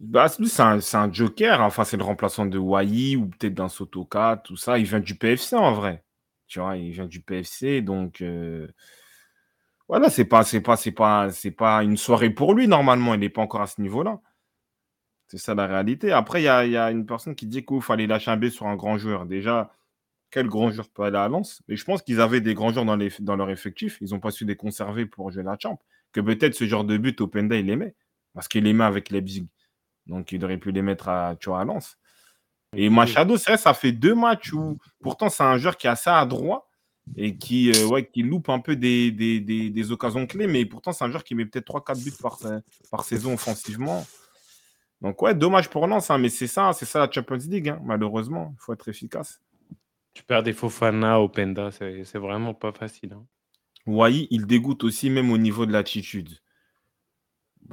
Bah, 0.04 0.28
c'est 0.28 0.62
un, 0.98 1.14
joker. 1.14 1.62
hein. 1.62 1.66
Enfin, 1.66 1.86
c'est 1.86 1.96
le 1.96 2.04
remplaçant 2.04 2.46
de 2.46 2.58
Wai 2.58 3.16
ou 3.16 3.28
peut-être 3.28 3.54
d'un 3.54 3.70
Sotoka, 3.70 4.42
tout 4.44 4.58
ça. 4.58 4.78
Il 4.78 4.86
vient 4.86 5.00
du 5.00 5.16
PFC 5.16 5.56
en 5.56 5.72
vrai. 5.74 6.04
Tu 6.48 6.60
vois, 6.60 6.76
il 6.76 6.92
vient 6.92 7.06
du 7.06 7.22
PFC. 7.22 7.82
Donc, 7.82 8.22
euh, 8.22 8.68
voilà, 9.88 10.10
c'est 10.10 10.26
pas, 10.26 10.44
pas, 10.64 10.78
pas, 10.96 11.30
pas 11.58 11.84
une 11.84 11.98
soirée 11.98 12.32
pour 12.32 12.54
lui 12.54 12.68
normalement. 12.68 13.14
Il 13.14 13.22
n'est 13.22 13.30
pas 13.30 13.42
encore 13.42 13.62
à 13.62 13.68
ce 13.68 13.82
niveau-là. 13.82 14.20
C'est 15.28 15.38
ça 15.38 15.56
la 15.56 15.68
réalité. 15.68 16.12
Après, 16.12 16.42
il 16.42 16.46
y 16.46 16.48
a, 16.78 16.92
une 16.92 17.06
personne 17.06 17.36
qui 17.36 17.48
dit 17.48 17.66
qu'il 17.66 17.82
fallait 17.82 18.08
lâcher 18.08 18.32
un 18.32 18.38
B 18.38 18.50
sur 18.50 18.68
un 18.68 18.76
grand 18.76 18.98
joueur. 18.98 19.26
Déjà, 19.26 19.74
quel 20.32 20.48
grand 20.48 20.72
joueur 20.72 20.90
peut 20.90 21.04
aller 21.04 21.18
à 21.18 21.30
Lens? 21.30 21.62
Mais 21.70 21.78
je 21.78 21.86
pense 21.86 22.02
qu'ils 22.04 22.22
avaient 22.22 22.42
des 22.42 22.54
grands 22.56 22.72
joueurs 22.74 22.86
dans, 22.86 22.98
les, 22.98 23.10
leur 23.20 23.50
effectif. 23.50 24.00
Ils 24.02 24.12
n'ont 24.12 24.20
pas 24.20 24.32
su 24.32 24.46
les 24.46 24.58
conserver 24.58 25.06
pour 25.06 25.32
jouer 25.32 25.44
la 25.44 25.58
champ. 25.58 25.80
Que 26.12 26.22
peut-être 26.22 26.56
ce 26.56 26.66
genre 26.66 26.84
de 26.84 26.98
but, 26.98 27.22
Openda, 27.22 27.56
il 27.56 27.70
aimait. 27.70 27.96
Parce 28.34 28.48
qu'il 28.50 28.68
aimait 28.68 28.84
avec 28.84 29.10
Leipzig. 29.10 29.48
Donc, 30.08 30.32
il 30.32 30.44
aurait 30.44 30.58
pu 30.58 30.72
les 30.72 30.82
mettre 30.82 31.10
à, 31.10 31.36
tu 31.40 31.50
vois, 31.50 31.62
à 31.62 31.66
Lens. 31.66 31.98
Et. 32.76 32.90
Machado, 32.90 33.38
c'est 33.38 33.52
vrai, 33.52 33.58
ça 33.58 33.74
fait 33.74 33.92
deux 33.92 34.16
matchs 34.16 34.52
où 34.54 34.78
pourtant 35.02 35.30
c'est 35.30 35.44
un 35.44 35.58
joueur 35.58 35.78
qui 35.78 35.88
est 35.88 35.92
assez 35.92 36.10
adroit 36.10 36.68
et 37.16 37.36
qui, 37.38 37.72
euh, 37.72 37.86
ouais, 37.88 38.06
qui 38.08 38.24
loupe 38.24 38.50
un 38.50 38.60
peu 38.60 38.76
des, 38.76 39.12
des, 39.12 39.40
des- 39.40 39.70
des 39.70 39.92
occasions 39.92 40.26
clés, 40.26 40.48
mais 40.48 40.66
pourtant 40.66 40.92
c'est 40.92 41.04
un 41.04 41.10
joueur 41.10 41.24
qui 41.24 41.36
met 41.36 41.46
peut-être 41.46 41.66
3-4 41.68 42.04
buts 42.04 42.14
par, 42.22 42.38
sa- 42.38 42.62
par 42.90 43.04
saison 43.04 43.34
offensivement. 43.34 44.06
Donc 45.02 45.22
ouais, 45.22 45.36
dommage 45.36 45.70
pour 45.70 45.86
Lens, 45.86 46.10
hein, 46.10 46.18
mais 46.18 46.30
c'est 46.30 46.48
ça, 46.48 46.72
c'est 46.74 46.86
ça 46.86 47.00
la 47.06 47.12
Champions 47.12 47.38
League, 47.48 47.70
hein, 47.70 47.80
malheureusement. 47.84 48.56
Il 48.58 48.62
faut 48.62 48.74
être 48.74 48.88
efficace. 48.88 49.42
Tu 50.14 50.24
perds 50.24 50.44
des 50.44 50.54
Fofana, 50.54 51.20
Openda, 51.20 51.72
c'est 51.72 52.04
c'est 52.06 52.20
vraiment 52.20 52.54
pas 52.54 52.72
facile. 52.72 53.14
hein. 53.14 53.26
Wai, 53.86 54.28
il 54.32 54.46
dégoûte 54.46 54.84
aussi 54.86 55.10
même 55.10 55.30
au 55.32 55.38
niveau 55.38 55.66
de 55.66 55.74
l'attitude. 55.74 56.30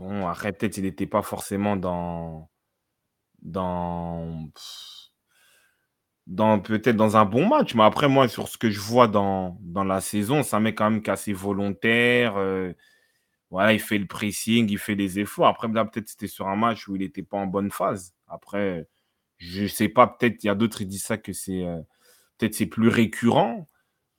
Bon, 0.01 0.27
après, 0.29 0.53
peut-être 0.55 0.79
il 0.79 0.85
n'était 0.85 1.07
pas 1.07 1.21
forcément 1.21 1.77
dans. 1.77 2.49
dans. 3.43 4.51
peut-être 6.27 6.97
dans 6.97 7.19
un 7.19 7.27
bon 7.27 7.47
match, 7.47 7.75
mais 7.75 7.83
après, 7.83 8.09
moi, 8.09 8.27
sur 8.27 8.49
ce 8.49 8.57
que 8.57 8.71
je 8.71 8.81
vois 8.81 9.09
dans, 9.09 9.59
la 9.85 10.01
saison, 10.01 10.41
un 10.53 10.61
mec 10.61 10.79
quand 10.79 10.91
même 10.91 11.03
qui 11.03 11.11
est 11.11 11.13
assez 11.13 11.35
volontaire. 11.35 12.37
euh, 12.39 12.73
voilà, 13.51 13.75
il 13.75 13.81
fait 13.81 13.99
le 13.99 14.07
pressing, 14.07 14.71
il 14.71 14.79
fait 14.79 14.95
les 14.95 15.19
efforts. 15.21 15.49
Après, 15.49 15.69
là, 15.69 15.85
peut-être 15.85 16.09
c'était 16.09 16.29
sur 16.29 16.49
un 16.49 16.57
match 16.57 16.89
où 16.89 16.97
il 16.97 17.01
n'était 17.03 17.23
pas 17.23 17.37
en 17.39 17.47
bonne 17.47 17.71
phase. 17.71 18.15
Après, 18.29 18.89
je 19.39 19.67
sais 19.67 19.89
pas, 19.91 20.07
peut-être 20.07 20.43
il 20.45 20.47
y 20.49 20.51
a 20.51 20.55
d'autres 20.55 20.79
qui 20.79 20.87
disent 20.87 21.05
ça 21.05 21.19
que 21.19 21.33
c'est 21.35 21.65
euh, 21.65 21.81
peut-être 22.39 22.55
c'est 22.55 22.67
plus 22.67 22.89
récurrent. 22.89 23.69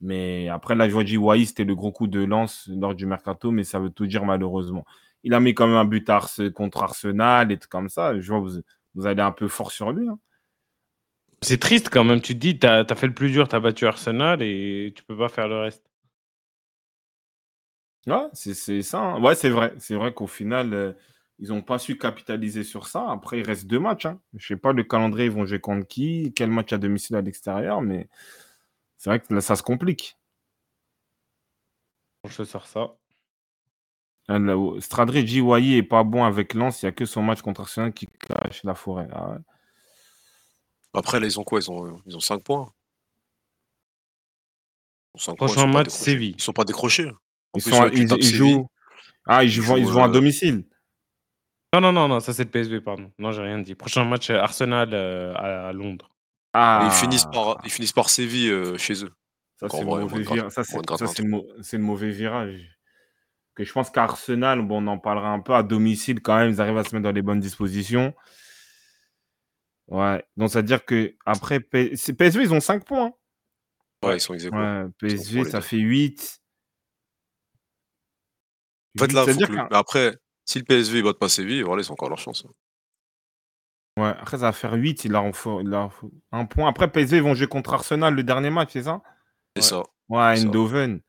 Mais 0.01 0.49
après, 0.49 0.75
je 0.89 0.93
vois 0.93 1.35
Wai, 1.35 1.45
c'était 1.45 1.65
le 1.65 1.75
gros 1.75 1.91
coup 1.91 2.07
de 2.07 2.23
lance 2.23 2.69
lors 2.69 2.95
du 2.95 3.05
mercato, 3.07 3.51
mais 3.51 3.63
ça 3.63 3.79
veut 3.79 3.91
tout 3.91 4.07
dire 4.07 4.25
malheureusement. 4.25 4.85
Il 5.23 5.34
a 5.34 5.39
mis 5.39 5.53
quand 5.53 5.68
même 5.68 5.76
un 5.77 5.85
but 5.85 6.10
contre 6.56 6.84
Arsenal 6.84 7.52
et 7.52 7.57
tout 7.60 7.68
comme 7.69 7.89
ça. 7.89 8.19
Je 8.19 8.27
vois, 8.31 8.39
vous, 8.39 8.61
vous 8.95 9.06
allez 9.07 9.22
un 9.22 9.31
peu 9.31 9.48
fort 9.48 9.72
sur 9.72 9.91
lui. 9.91 10.07
hein. 10.10 10.19
C'est 11.43 11.60
triste 11.60 11.89
quand 11.89 12.03
même. 12.03 12.19
Tu 12.22 12.34
te 12.34 12.39
dis, 12.39 12.57
tu 12.60 12.65
as, 12.68 12.84
fait 12.95 13.06
le 13.07 13.14
plus 13.14 13.30
dur, 13.31 13.48
tu 13.48 13.56
as 13.56 13.60
battu 13.60 13.85
Arsenal 13.85 14.41
et 14.41 14.91
tu 14.95 15.03
peux 15.03 15.18
pas 15.18 15.30
faire 15.30 15.48
le 15.48 15.57
reste. 15.60 15.88
Ouais, 18.07 18.27
c'est 18.34 18.81
ça. 18.81 18.99
hein. 18.99 19.22
Ouais, 19.22 19.35
c'est 19.35 19.49
vrai. 19.49 19.73
C'est 19.77 19.95
vrai 19.95 20.14
qu'au 20.14 20.26
final, 20.27 20.73
euh, 20.73 20.93
ils 21.39 21.49
n'ont 21.49 21.61
pas 21.61 21.77
su 21.77 21.98
capitaliser 21.98 22.64
sur 22.64 22.88
ça. 22.88 23.10
Après, 23.11 23.39
il 23.39 23.43
reste 23.45 23.68
deux 23.68 23.80
matchs. 23.80 24.06
hein. 24.07 24.19
Je 24.35 24.48
sais 24.48 24.56
pas 24.57 24.73
le 24.73 24.84
calendrier, 24.84 25.26
ils 25.27 25.31
vont 25.31 25.45
jouer 25.45 25.60
contre 25.60 25.88
qui, 25.88 26.34
quel 26.35 26.49
match 26.49 26.73
à 26.73 26.77
domicile 26.80 27.15
à 27.15 27.22
l'extérieur, 27.22 27.81
mais 27.81 28.10
c'est 28.98 29.10
vrai 29.11 29.19
que 29.22 29.34
là, 29.34 29.41
ça 29.41 29.56
se 29.57 29.64
complique. 29.64 30.18
Je 32.27 32.43
sors 32.43 32.65
ça. 32.65 32.95
Stradré 34.79 35.23
dit 35.23 35.41
Wai 35.41 35.77
est 35.77 35.83
pas 35.83 36.03
bon 36.03 36.23
avec 36.23 36.53
Lens, 36.53 36.81
il 36.81 36.85
n'y 36.85 36.89
a 36.89 36.91
que 36.91 37.05
son 37.05 37.21
match 37.21 37.41
contre 37.41 37.61
Arsenal 37.61 37.93
qui 37.93 38.07
cache 38.07 38.63
la 38.63 38.75
forêt. 38.75 39.07
Ah 39.11 39.29
ouais. 39.29 39.37
Après, 40.93 41.19
là, 41.19 41.25
ils 41.25 41.39
ont 41.39 41.43
quoi? 41.43 41.59
Ils 41.59 41.71
ont, 41.71 42.01
ils 42.05 42.15
ont 42.15 42.19
5 42.19 42.43
points. 42.43 42.71
Prochain 45.13 45.33
sont 45.47 45.55
pas 45.55 45.67
match. 45.67 45.89
Séville. 45.89 46.35
Ils 46.37 46.41
sont 46.41 46.53
pas 46.53 46.63
décrochés. 46.63 47.09
En 47.09 47.57
Ils, 47.57 47.63
plus, 47.63 47.71
sont, 47.71 47.81
ouais, 47.81 47.91
tu 47.91 48.01
ils, 48.01 48.07
tapes 48.07 48.17
ils 48.19 48.25
Séville, 48.25 48.37
jouent. 48.37 48.67
Ah, 49.27 49.43
ils, 49.43 49.53
ils 49.53 49.61
vont, 49.61 49.77
ils 49.77 49.87
jouent, 49.87 49.99
à 49.99 50.07
euh, 50.07 50.11
domicile. 50.11 50.65
Non, 51.73 51.81
non, 51.81 51.91
non, 51.93 52.07
non, 52.07 52.19
ça 52.19 52.33
c'est 52.33 52.43
le 52.43 52.49
PSV, 52.49 52.81
pardon. 52.81 53.11
Non, 53.17 53.31
j'ai 53.31 53.41
rien 53.41 53.59
dit. 53.59 53.75
Prochain 53.75 54.03
match, 54.05 54.29
euh, 54.29 54.39
Arsenal 54.39 54.89
euh, 54.93 55.33
à, 55.35 55.69
à 55.69 55.73
Londres. 55.73 56.09
Ah, 56.53 56.81
ils, 56.85 56.91
finissent 56.91 57.25
par, 57.25 57.61
ils 57.63 57.71
finissent 57.71 57.93
par 57.93 58.09
Séville 58.09 58.49
euh, 58.49 58.77
chez 58.77 59.05
eux. 59.05 59.13
ça, 59.57 59.67
le, 59.67 61.63
c'est 61.63 61.77
le 61.77 61.83
mauvais 61.83 62.09
virage. 62.09 62.77
Que 63.56 63.64
je 63.65 63.72
pense 63.73 63.90
qu'Arsenal, 63.90 64.61
bon, 64.61 64.84
on 64.84 64.88
en 64.88 64.98
parlera 64.98 65.30
un 65.30 65.40
peu 65.41 65.53
à 65.53 65.61
domicile 65.64 66.22
quand 66.22 66.38
même, 66.38 66.52
ils 66.52 66.61
arrivent 66.61 66.78
à 66.78 66.84
se 66.84 66.95
mettre 66.95 67.03
dans 67.03 67.11
les 67.11 67.22
bonnes 67.22 67.40
dispositions. 67.41 68.14
Ouais, 69.88 70.23
donc 70.38 70.49
ça 70.49 70.60
veut 70.60 70.68
dire 70.68 70.86
que 70.86 71.15
après 71.26 71.60
P- 71.60 71.95
PSV, 72.18 72.44
ils 72.44 72.53
ont 72.53 72.61
5 72.61 72.86
points. 72.86 73.07
hein. 73.07 74.07
Ouais, 74.07 74.18
ils 74.18 74.22
sont 74.22 74.34
ex 74.34 74.45
aequo. 74.45 74.56
Ouais, 74.56 74.86
PSV, 74.99 75.44
ça 75.45 75.60
fait 75.61 75.78
8. 75.78 76.40
En 78.98 79.03
fait, 79.03 79.11
là, 79.14 79.26
faut 79.26 79.40
que 79.40 79.73
après, 79.73 80.18
si 80.45 80.60
le 80.60 80.65
PSV 80.65 80.99
ne 80.99 81.03
bat 81.03 81.14
pas 81.14 81.30
Séville, 81.30 81.61
voilà, 81.61 81.82
ils 81.82 81.90
ont 81.90 81.94
encore 81.94 82.10
leur 82.10 82.18
chance. 82.19 82.45
hein. 82.48 82.52
Ouais, 84.02 84.10
après, 84.10 84.38
ça 84.38 84.45
va 84.45 84.52
faire 84.53 84.73
8. 84.73 85.03
Il 85.06 85.11
leur 85.11 85.34
faut, 85.36 85.61
un 86.32 86.45
point. 86.45 86.69
Après, 86.69 86.90
PSV, 86.90 87.18
ils 87.18 87.23
vont 87.23 87.36
jouer 87.36 87.48
contre 87.48 87.73
Arsenal 87.73 88.14
le 88.15 88.23
dernier 88.23 88.49
match, 88.49 88.69
c'est 88.73 88.84
ça? 88.84 89.02
C'est 89.56 89.64
Ouais. 89.64 89.68
ça. 89.69 89.84
Ouais. 90.10 90.40
Eindhoven. 90.40 91.02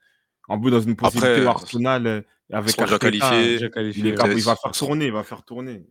En 0.52 0.60
plus, 0.60 0.70
dans 0.70 0.80
une 0.80 0.96
possibilité 0.96 1.32
Après, 1.32 1.46
Arsenal, 1.46 2.06
euh, 2.06 2.20
avec 2.52 2.66
déjà 2.76 2.82
Arteta, 2.82 2.98
qualifiés. 2.98 3.52
Déjà 3.54 3.66
il, 3.66 3.70
qualifié. 3.70 4.02
est 4.02 4.10
ouais. 4.10 4.14
cap- 4.16 4.26
il 4.26 4.42
va 4.42 4.52
Ils 4.52 4.56
faire 4.62 4.72
tourner, 4.72 5.06
il 5.06 5.12
va 5.12 5.22
faire 5.24 5.42
tourner. 5.44 5.86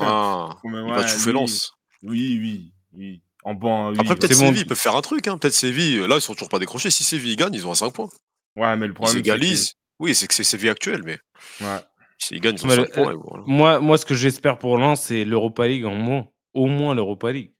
Ah, 0.00 0.50
il 0.64 0.70
va 0.70 1.06
chauffer 1.06 1.32
Lens. 1.32 1.72
Oui, 2.02 2.38
oui, 2.40 2.72
oui. 2.92 3.22
En 3.44 3.54
bon, 3.54 3.90
oui. 3.90 3.96
Après, 3.98 4.14
peut-être 4.16 4.32
bon. 4.38 4.46
Séville, 4.46 4.60
ils 4.62 4.66
peuvent 4.66 4.78
faire 4.78 4.94
un 4.96 5.00
truc. 5.02 5.26
Hein. 5.26 5.38
Peut-être 5.38 5.54
Séville, 5.54 6.06
là, 6.06 6.16
ils 6.16 6.20
sont 6.20 6.34
toujours 6.34 6.48
pas 6.50 6.58
décrochés. 6.58 6.90
Si 6.90 7.04
Séville 7.04 7.36
gagne, 7.36 7.54
ils 7.54 7.66
ont 7.66 7.74
5 7.74 7.90
points. 7.92 8.08
Ouais, 8.56 8.76
mais 8.76 8.86
le 8.86 8.92
Ils 8.92 8.94
problème, 8.94 9.16
c'est 9.16 9.22
que... 9.22 9.28
égalisent. 9.28 9.74
Oui, 9.98 10.14
c'est 10.14 10.26
que 10.28 10.34
c'est 10.34 10.44
Séville 10.44 10.68
actuel, 10.70 11.02
mais 11.04 11.18
Ouais. 11.60 11.78
s'ils 12.18 12.40
gagnent, 12.40 12.56
ils 12.56 12.64
ont 12.64 12.68
Mais 12.68 12.76
5 12.76 12.82
le- 12.82 12.88
points. 13.02 13.14
voilà. 13.14 13.44
Moi, 13.46 13.80
moi, 13.80 13.98
ce 13.98 14.04
que 14.04 14.14
j'espère 14.14 14.58
pour 14.58 14.76
Lens, 14.78 15.00
c'est 15.02 15.24
l'Europa 15.24 15.66
League 15.66 15.84
en 15.86 15.94
moins. 15.94 16.28
Au 16.54 16.66
moins 16.66 16.94
l'Europa 16.94 17.32
League. 17.32 17.52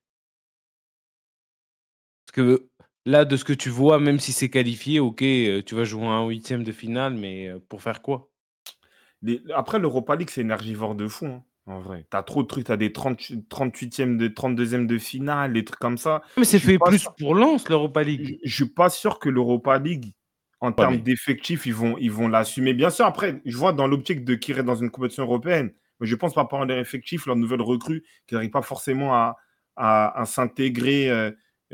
Parce 2.26 2.36
que 2.36 2.68
là, 3.06 3.24
de 3.24 3.36
ce 3.36 3.44
que 3.44 3.52
tu 3.52 3.68
vois, 3.70 3.98
même 3.98 4.18
si 4.20 4.32
c'est 4.32 4.50
qualifié, 4.50 5.00
ok, 5.00 5.22
euh, 5.22 5.62
tu 5.62 5.74
vas 5.74 5.84
jouer 5.84 6.06
un 6.06 6.26
huitième 6.28 6.64
de 6.64 6.72
finale, 6.72 7.14
mais 7.14 7.48
euh, 7.48 7.58
pour 7.68 7.82
faire 7.82 8.02
quoi? 8.02 8.28
Les- 9.22 9.42
Après, 9.54 9.78
l'Europa 9.78 10.16
League, 10.16 10.30
c'est 10.30 10.40
énergivore 10.42 10.94
de 10.94 11.08
fou. 11.08 11.26
hein, 11.26 11.44
en 11.66 11.80
vrai. 11.80 12.06
T'as 12.10 12.22
trop 12.22 12.42
de 12.42 12.48
trucs. 12.48 12.64
T'as 12.66 12.76
des 12.76 12.92
30 12.92 13.20
38e, 13.48 14.18
de 14.18 14.28
32e 14.28 14.86
de 14.86 14.98
finale, 14.98 15.52
des 15.52 15.64
trucs 15.64 15.78
comme 15.78 15.98
ça. 15.98 16.22
Mais 16.36 16.44
c'est 16.44 16.58
Je 16.58 16.62
suis 16.64 16.72
fait 16.72 16.78
pas 16.78 16.86
plus 16.88 16.98
sûr- 17.00 17.14
pour 17.16 17.34
Lens, 17.34 17.68
l'Europa 17.68 18.02
Je 18.02 18.08
League. 18.08 18.38
je 18.44 18.54
suis 18.54 18.68
pas 18.68 18.90
sûr 18.90 19.18
que 19.20 19.28
l'Europa 19.28 19.78
League, 19.78 20.12
en 20.60 20.72
termes 20.72 20.94
mais- 20.96 21.00
d'effectifs, 21.02 21.66
ils 21.66 21.74
vont 21.74 21.96
ils 21.98 22.10
vont 22.10 22.28
l'assumer. 22.28 22.74
Bien 22.74 22.90
sûr, 22.90 23.04
après, 23.06 23.40
je 23.44 23.56
vois 23.56 23.72
dans 23.72 23.86
l'optique 23.86 24.24
de 24.24 24.34
qui 24.34 24.52
reste 24.52 24.66
dans 24.66 24.74
une 24.76 24.90
compétition 24.90 25.22
européenne, 25.24 25.72
mais 26.00 26.06
je 26.06 26.16
pense 26.16 26.34
par 26.34 26.44
rapport 26.44 26.62
à 26.62 26.64
leur 26.66 26.78
effectif, 26.78 27.26
leurs 27.26 27.36
nouvelles 27.36 27.62
recrues, 27.62 28.02
qui 28.26 28.34
n'arrivent 28.34 28.50
pas 28.50 28.62
forcément 28.62 29.14
à, 29.14 29.36
à, 29.76 30.20
à 30.20 30.24
s'intégrer 30.26 31.10
euh, 31.10 31.30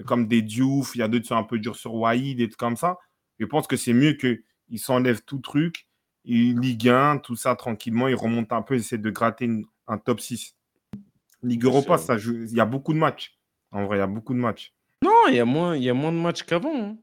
comme 0.06 0.26
des 0.28 0.42
Diouf, 0.42 0.94
il 0.94 0.98
y 0.98 1.02
a 1.02 1.08
d'autres 1.08 1.22
qui 1.22 1.28
sont 1.28 1.36
un 1.36 1.42
peu 1.44 1.58
durs 1.58 1.76
sur 1.76 1.94
Wai, 1.94 2.34
des 2.34 2.48
trucs 2.48 2.58
comme 2.58 2.76
ça. 2.76 2.98
Je 3.38 3.46
pense 3.46 3.66
que 3.66 3.76
c'est 3.76 3.92
mieux 3.92 4.12
qu'ils 4.14 4.78
s'enlèvent 4.78 5.22
tout 5.24 5.38
truc, 5.38 5.86
ils 6.24 6.58
Ligue 6.58 6.88
1, 6.88 7.18
tout 7.18 7.36
ça 7.36 7.54
tranquillement, 7.56 8.08
ils 8.08 8.14
remontent 8.14 8.56
un 8.56 8.62
peu, 8.62 8.74
ils 8.74 8.80
essaient 8.80 8.98
de 8.98 9.10
gratter 9.10 9.44
une- 9.46 9.64
un 9.86 9.98
top 9.98 10.20
6. 10.20 10.54
Ligue 11.42 11.64
Europa, 11.64 11.98
ça 11.98 12.18
joue- 12.18 12.44
il 12.44 12.52
y 12.56 12.60
a 12.60 12.64
beaucoup 12.66 12.92
de 12.92 12.98
matchs. 12.98 13.38
En 13.70 13.84
vrai, 13.86 13.96
il 13.98 14.00
y 14.00 14.02
a 14.02 14.06
beaucoup 14.06 14.34
de 14.34 14.38
matchs. 14.40 14.72
Non, 15.04 15.12
il 15.28 15.34
y 15.36 15.40
a 15.40 15.44
moins, 15.44 15.76
il 15.76 15.82
y 15.84 15.90
a 15.90 15.94
moins 15.94 16.10
de 16.12 16.16
matchs 16.18 16.42
qu'avant. 16.42 16.74
hein. 16.74 16.96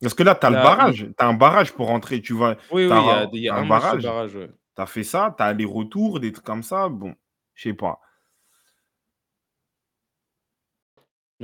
Parce 0.00 0.14
que 0.14 0.22
là, 0.24 0.34
tu 0.34 0.46
as 0.46 0.50
le 0.50 0.56
barrage. 0.56 1.06
Tu 1.06 1.24
as 1.24 1.28
un 1.28 1.34
barrage 1.34 1.72
pour 1.72 1.86
rentrer. 1.86 2.20
Tu 2.20 2.32
vois, 2.32 2.56
Oui, 2.72 2.82
oui, 2.82 2.84
il 2.84 2.88
y 2.88 2.92
a, 2.92 3.20
un- 3.20 3.30
il 3.32 3.40
y 3.40 3.48
a 3.48 3.54
un 3.54 3.58
un 3.58 3.64
match 3.64 3.82
de 3.82 3.86
barrage. 3.86 4.02
barrage. 4.02 4.34
ouais. 4.36 4.50
tu 4.74 4.80
as 4.82 4.86
fait 4.86 5.04
ça, 5.04 5.34
tu 5.36 5.42
as 5.44 5.52
les 5.52 5.64
retours, 5.66 6.18
des 6.18 6.32
trucs 6.32 6.44
comme 6.46 6.62
ça. 6.62 6.88
Bon, 6.88 7.14
je 7.54 7.62
sais 7.68 7.74
pas. 7.74 8.00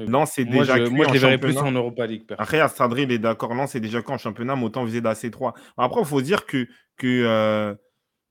Non, 0.07 0.27
c'est 0.27 0.45
Moi, 0.45 0.61
déjà 0.65 0.77
je, 0.79 0.85
cuit 0.85 0.95
moi, 0.95 1.05
je 1.07 1.11
en 1.11 1.13
les 1.13 1.19
verrais 1.19 1.39
plus 1.39 1.53
championnat. 1.53 1.71
en 1.71 1.83
Europa 1.83 2.07
League. 2.07 2.25
Après, 2.39 2.61
à 2.61 2.69
Sadri, 2.69 3.03
il 3.05 3.13
est 3.13 3.19
d'accord. 3.19 3.55
Non, 3.55 3.67
c'est 3.67 3.81
déjà 3.81 4.03
quand 4.03 4.15
en 4.15 4.19
championnat, 4.19 4.55
mais 4.57 4.65
autant 4.65 4.85
viser 4.85 5.01
la 5.01 5.15
C3. 5.15 5.55
Après, 5.77 6.01
il 6.01 6.07
faut 6.07 6.21
dire 6.23 6.47
que, 6.47 6.67
que 6.97 7.23
euh, 7.25 7.75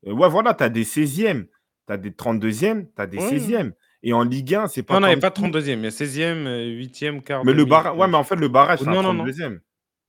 ouais, 0.05 0.29
voilà, 0.29 0.53
tu 0.53 0.63
as 0.63 0.69
des 0.69 0.83
16e, 0.85 1.45
tu 1.87 1.93
as 1.93 1.97
des 1.97 2.11
32e, 2.11 2.85
tu 2.85 3.01
as 3.01 3.07
des 3.07 3.17
Ouais. 3.17 3.29
16e. 3.37 3.71
Et 4.03 4.13
en 4.13 4.23
Ligue 4.23 4.53
1, 4.55 4.67
c'est 4.67 4.83
pas. 4.83 4.93
Non, 4.93 4.99
non, 5.01 5.07
il 5.07 5.17
n'y 5.17 5.25
a 5.25 5.29
pas 5.29 5.35
si- 5.35 5.41
32e, 5.41 5.79
il 5.79 5.83
y 5.83 5.87
a 5.87 5.91
16e, 5.91 6.45
euh, 6.47 6.65
8e, 6.69 7.21
quart. 7.23 7.43
Mais 7.43 7.53
le 7.53 7.65
barrage, 7.65 7.97
ouais, 7.97 8.03
euh, 8.03 8.07
mais 8.07 8.17
en 8.17 8.23
fait, 8.23 8.35
le 8.35 8.47
barrage, 8.47 8.79
c'est 8.79 8.87
un 8.87 8.91
non, 8.93 9.01
non, 9.01 9.13
non. 9.13 9.23
32e. 9.25 9.59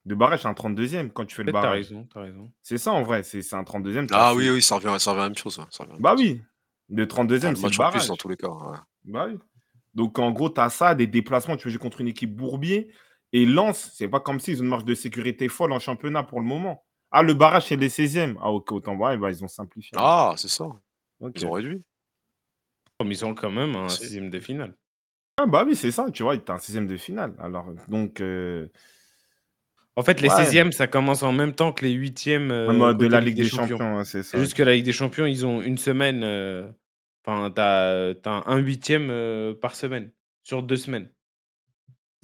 Le 0.07 0.15
barrage, 0.15 0.41
c'est 0.43 0.49
un 0.49 0.53
32e 0.55 1.11
quand 1.11 1.25
tu 1.27 1.35
fais 1.35 1.43
le 1.43 1.53
Peut-être 1.53 1.63
t'as 1.63 1.69
barrage. 1.69 1.79
raison, 1.89 2.07
t'as 2.13 2.21
raison. 2.23 2.51
C'est 2.63 2.79
ça 2.79 2.93
en 2.93 3.03
vrai, 3.03 3.23
c'est 3.23 3.43
c'est 3.43 3.57
un 3.57 3.63
32e. 3.65 4.07
t'as 4.07 4.17
Ah 4.29 4.35
oui, 4.35 4.49
oui, 4.51 4.63
ça 4.63 4.77
revient, 4.77 4.95
ça 4.99 5.11
revient 5.11 5.21
à 5.21 5.25
la 5.25 5.29
même 5.31 5.37
chose. 5.39 5.55
ça 5.55 5.63
revient 5.63 5.81
à 5.81 5.85
la 5.87 5.93
même 5.95 6.03
Bah 6.03 6.11
chose. 6.17 6.21
oui. 6.21 6.43
Le 6.91 7.07
32e, 7.07 7.49
Ah, 7.49 7.51
le 7.51 7.57
c'est 7.57 7.63
le 7.63 7.67
en 7.67 7.71
plus 7.71 7.79
barrage. 7.79 8.07
dans 8.09 8.17
tous 8.17 8.29
les 8.29 8.37
cas. 8.37 8.49
ouais. 8.49 8.77
Bah 9.05 9.27
oui. 9.29 9.39
Donc, 9.99 10.19
en 10.19 10.31
gros, 10.31 10.49
tu 10.49 10.61
as 10.61 10.71
ça, 10.71 10.95
des 10.95 11.07
déplacements, 11.07 11.57
tu 11.57 11.65
peux 11.65 11.71
jouer 11.71 11.79
contre 11.81 12.01
une 12.01 12.09
équipe 12.09 12.35
bourbier. 12.35 12.89
Et 13.33 13.45
Lens, 13.45 13.91
c'est 13.95 14.09
pas 14.09 14.21
comme 14.21 14.39
s'ils 14.41 14.61
ont 14.61 14.63
une 14.65 14.71
marge 14.71 14.85
de 14.85 14.95
sécurité 14.95 15.49
folle 15.49 15.73
en 15.73 15.81
championnat 15.81 16.23
pour 16.23 16.41
le 16.41 16.47
moment. 16.47 16.85
Ah, 17.11 17.23
le 17.23 17.35
barrage, 17.35 17.67
c'est 17.67 17.77
les 17.77 17.89
16e. 17.91 18.37
Ah, 18.41 18.51
ok, 18.51 18.71
autant 18.73 18.97
voir, 18.97 19.17
bah, 19.19 19.31
ils 19.31 19.43
ont 19.45 19.49
simplifié. 19.49 19.99
Ah, 20.01 20.35
c'est 20.37 20.49
ça. 20.49 20.67
Ils 21.35 21.45
ont 21.45 21.51
réduit. 21.51 21.83
Comme 22.99 23.11
ils 23.13 23.25
ont 23.25 23.35
quand 23.35 23.51
même 23.51 23.75
un 23.77 23.89
Si. 23.89 24.05
sixième 24.05 24.31
de 24.31 24.41
finale. 24.41 24.75
Ah, 25.37 25.47
bah 25.47 25.65
oui, 25.67 25.77
c'est 25.77 25.91
ça, 25.93 26.07
tu 26.11 26.23
vois, 26.23 26.37
tu 26.39 26.51
as 26.51 26.55
un 26.55 26.59
16e 26.59 26.87
de 26.87 26.97
finale. 26.97 27.35
Alors, 27.39 27.67
donc, 27.89 28.21
euh, 28.21 28.69
En 29.97 30.03
fait, 30.05 30.21
les 30.21 30.29
Ouais. 30.29 30.35
16e, 30.45 30.71
ça 30.71 30.87
commence 30.87 31.25
en 31.25 31.33
même 31.33 31.55
temps 31.55 31.73
que 31.73 31.85
les 31.85 31.93
8e 31.93 32.53
euh, 32.53 32.73
mode 32.73 32.99
de 32.99 33.07
la 33.09 33.21
Ligue 33.21 33.37
des 33.37 33.49
Champions, 33.49 33.97
ouais, 33.99 34.05
c'est 34.05 34.23
ça. 34.23 34.39
Juste 34.39 34.55
que 34.55 34.63
la 34.63 34.75
Ligue 34.75 34.85
des 34.85 34.93
Champions, 34.93 35.27
ils 35.27 35.45
ont 35.45 35.61
une 35.61 35.77
semaine. 35.77 36.23
euh, 36.23 36.69
Enfin, 37.29 37.51
t'as 37.51 38.15
as 38.25 38.43
un 38.51 38.57
huitième 38.57 39.11
euh, 39.11 39.53
par 39.55 39.75
semaine, 39.75 40.11
sur 40.45 40.63
deux 40.63 40.77
semaines. 40.77 41.11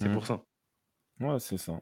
C'est 0.01 0.07
Mhm. 0.07 0.13
pour 0.15 0.25
ça. 0.25 0.43
Ouais, 1.19 1.39
c'est 1.39 1.57
ça. 1.57 1.79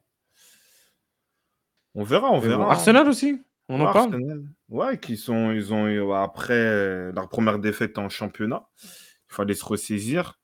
On 1.96 2.04
verra, 2.04 2.30
on 2.32 2.40
bon, 2.40 2.48
verra. 2.48 2.66
hein. 2.66 2.70
Arsenal 2.72 3.08
aussi, 3.08 3.42
on 3.70 3.80
en 3.80 3.86
Ouais, 3.86 3.94
parle. 3.94 4.14
Arsenal. 4.16 4.44
Ouais, 4.68 5.00
qui 5.00 5.16
sont, 5.16 5.52
ils 5.52 5.74
ont 5.74 5.88
eu, 5.88 6.12
après 6.14 6.54
euh, 6.54 7.12
leur 7.14 7.30
première 7.30 7.60
défaite 7.60 7.98
en 7.98 8.10
championnat, 8.10 8.68
il 8.84 8.90
fallait 9.36 9.54
se 9.54 9.64
ressaisir. 9.66 10.40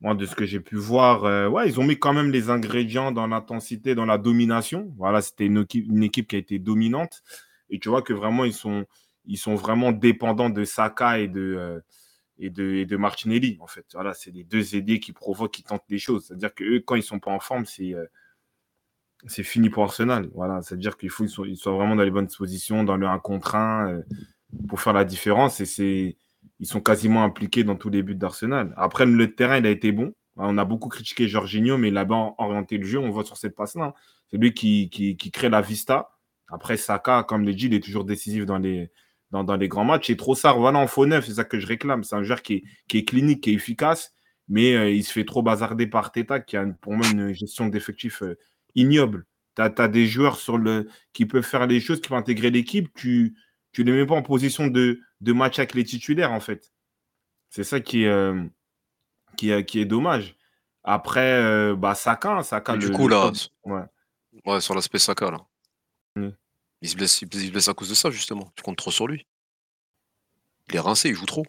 Moi, 0.00 0.14
de 0.14 0.26
ce 0.26 0.36
que 0.36 0.44
j'ai 0.44 0.60
pu 0.60 0.76
voir, 0.76 1.24
euh, 1.24 1.48
ouais, 1.48 1.66
ils 1.68 1.80
ont 1.80 1.84
mis 1.84 1.98
quand 1.98 2.12
même 2.12 2.30
les 2.30 2.50
ingrédients 2.50 3.10
dans 3.12 3.26
l'intensité, 3.26 3.94
dans 3.96 4.04
la 4.06 4.18
domination. 4.18 4.92
Voilà, 4.96 5.22
c'était 5.22 5.46
une, 5.46 5.66
une 5.74 6.02
équipe 6.04 6.28
qui 6.28 6.36
a 6.36 6.38
été 6.38 6.58
dominante. 6.60 7.22
Et 7.70 7.80
tu 7.80 7.88
vois 7.88 8.02
que 8.02 8.12
vraiment, 8.12 8.44
ils 8.44 8.52
sont, 8.52 8.84
ils 9.26 9.38
sont 9.38 9.54
vraiment 9.54 9.92
dépendants 9.92 10.50
de 10.50 10.64
Saka 10.64 11.18
et 11.18 11.28
de, 11.28 11.40
euh, 11.40 11.80
et 12.38 12.50
de, 12.50 12.74
et 12.74 12.86
de 12.86 12.96
Martinelli, 12.96 13.58
en 13.60 13.66
fait. 13.66 13.86
Voilà, 13.94 14.14
c'est 14.14 14.30
les 14.30 14.44
deux 14.44 14.76
ailiers 14.76 15.00
qui 15.00 15.12
provoquent, 15.12 15.52
qui 15.54 15.62
tentent 15.62 15.84
des 15.88 15.98
choses. 15.98 16.26
C'est-à-dire 16.26 16.54
que 16.54 16.64
eux, 16.64 16.80
quand 16.80 16.94
ils 16.94 17.02
sont 17.02 17.18
pas 17.20 17.30
en 17.30 17.40
forme, 17.40 17.66
c'est 17.66 17.94
euh, 17.94 18.06
c'est 19.26 19.42
fini 19.42 19.70
pour 19.70 19.84
Arsenal. 19.84 20.30
Voilà, 20.34 20.62
c'est-à-dire 20.62 20.96
qu'il 20.96 21.10
faut 21.10 21.24
qu'ils 21.24 21.56
soient, 21.56 21.72
vraiment 21.72 21.96
dans 21.96 22.02
les 22.04 22.10
bonnes 22.10 22.26
dispositions, 22.26 22.84
dans 22.84 22.96
le 22.96 23.06
1 23.06 23.18
contre 23.18 23.54
1, 23.54 23.88
euh, 23.90 24.02
pour 24.68 24.80
faire 24.80 24.92
la 24.92 25.04
différence. 25.04 25.60
Et 25.60 25.66
c'est, 25.66 26.16
ils 26.60 26.66
sont 26.66 26.80
quasiment 26.80 27.24
impliqués 27.24 27.64
dans 27.64 27.76
tous 27.76 27.90
les 27.90 28.02
buts 28.02 28.14
d'Arsenal. 28.14 28.72
Après, 28.76 29.06
le 29.06 29.34
terrain, 29.34 29.58
il 29.58 29.66
a 29.66 29.70
été 29.70 29.92
bon. 29.92 30.12
On 30.36 30.58
a 30.58 30.64
beaucoup 30.66 30.88
critiqué 30.90 31.28
Jorginho, 31.28 31.78
mais 31.78 31.90
là-bas, 31.90 32.34
orienté 32.38 32.76
le 32.78 32.84
jeu, 32.84 32.98
on 32.98 33.10
voit 33.10 33.24
sur 33.24 33.38
cette 33.38 33.56
passe-là. 33.56 33.84
hein. 33.86 33.94
C'est 34.30 34.36
lui 34.36 34.52
qui, 34.52 34.90
qui, 34.90 35.16
qui 35.16 35.30
crée 35.30 35.48
la 35.48 35.62
vista. 35.62 36.10
Après, 36.48 36.76
Saka, 36.76 37.24
comme 37.24 37.44
le 37.46 37.54
dit, 37.54 37.66
il 37.66 37.74
est 37.74 37.82
toujours 37.82 38.04
décisif 38.04 38.44
dans 38.44 38.58
les, 38.58 38.90
dans, 39.30 39.44
dans 39.44 39.56
les 39.56 39.68
grands 39.68 39.84
matchs. 39.84 40.10
Et 40.10 40.16
Trossard, 40.16 40.58
voilà, 40.58 40.78
en 40.78 40.86
faux 40.86 41.06
neuf, 41.06 41.26
c'est 41.26 41.34
ça 41.34 41.44
que 41.44 41.58
je 41.58 41.66
réclame. 41.66 42.04
C'est 42.04 42.16
un 42.16 42.22
joueur 42.22 42.42
qui 42.42 42.54
est, 42.54 42.64
qui 42.88 42.98
est 42.98 43.04
clinique, 43.04 43.42
qui 43.42 43.50
est 43.50 43.54
efficace, 43.54 44.12
mais 44.48 44.74
euh, 44.74 44.90
il 44.90 45.04
se 45.04 45.12
fait 45.12 45.24
trop 45.24 45.42
bazarder 45.42 45.86
par 45.86 46.12
Teta, 46.12 46.40
qui 46.40 46.56
a 46.56 46.66
pour 46.66 46.92
moi 46.94 47.06
une 47.08 47.32
gestion 47.32 47.68
d'effectifs 47.68 48.22
euh, 48.22 48.38
ignoble. 48.74 49.26
Tu 49.56 49.62
as, 49.62 49.88
des 49.88 50.06
joueurs 50.06 50.36
sur 50.36 50.58
le, 50.58 50.88
qui 51.12 51.24
peuvent 51.24 51.42
faire 51.42 51.66
les 51.66 51.80
choses, 51.80 52.00
qui 52.00 52.08
peuvent 52.08 52.18
intégrer 52.18 52.50
l'équipe. 52.50 52.92
Tu 52.94 53.34
ne 53.78 53.84
les 53.84 53.92
mets 53.92 54.06
pas 54.06 54.14
en 54.14 54.22
position 54.22 54.66
de, 54.66 55.00
de 55.20 55.32
match 55.32 55.58
avec 55.58 55.74
les 55.74 55.84
titulaires, 55.84 56.32
en 56.32 56.40
fait. 56.40 56.72
C'est 57.48 57.64
ça 57.64 57.80
qui 57.80 58.04
est, 58.04 58.08
euh, 58.08 58.42
qui, 59.36 59.50
est, 59.50 59.64
qui 59.64 59.80
est 59.80 59.86
dommage. 59.86 60.36
Après, 60.84 61.74
bah, 61.74 61.94
Saka, 61.94 62.42
Saka 62.42 62.74
Et 62.74 62.78
du 62.78 62.88
le- 62.88 62.94
coup, 62.94 63.08
là, 63.08 63.32
ouais. 63.64 63.82
Ouais, 64.44 64.60
sur 64.60 64.74
l'aspect 64.74 64.98
Saka, 64.98 65.30
là. 65.30 65.38
Mm. 66.16 66.28
Il, 66.86 66.90
se 66.90 66.96
blesse, 66.96 67.22
il 67.22 67.46
se 67.46 67.50
blesse 67.50 67.66
à 67.68 67.74
cause 67.74 67.88
de 67.88 67.94
ça, 67.94 68.10
justement. 68.12 68.52
Tu 68.54 68.62
comptes 68.62 68.76
trop 68.78 68.92
sur 68.92 69.08
lui. 69.08 69.26
Il 70.68 70.76
est 70.76 70.80
rincé, 70.80 71.08
il 71.08 71.16
joue 71.16 71.26
trop. 71.26 71.44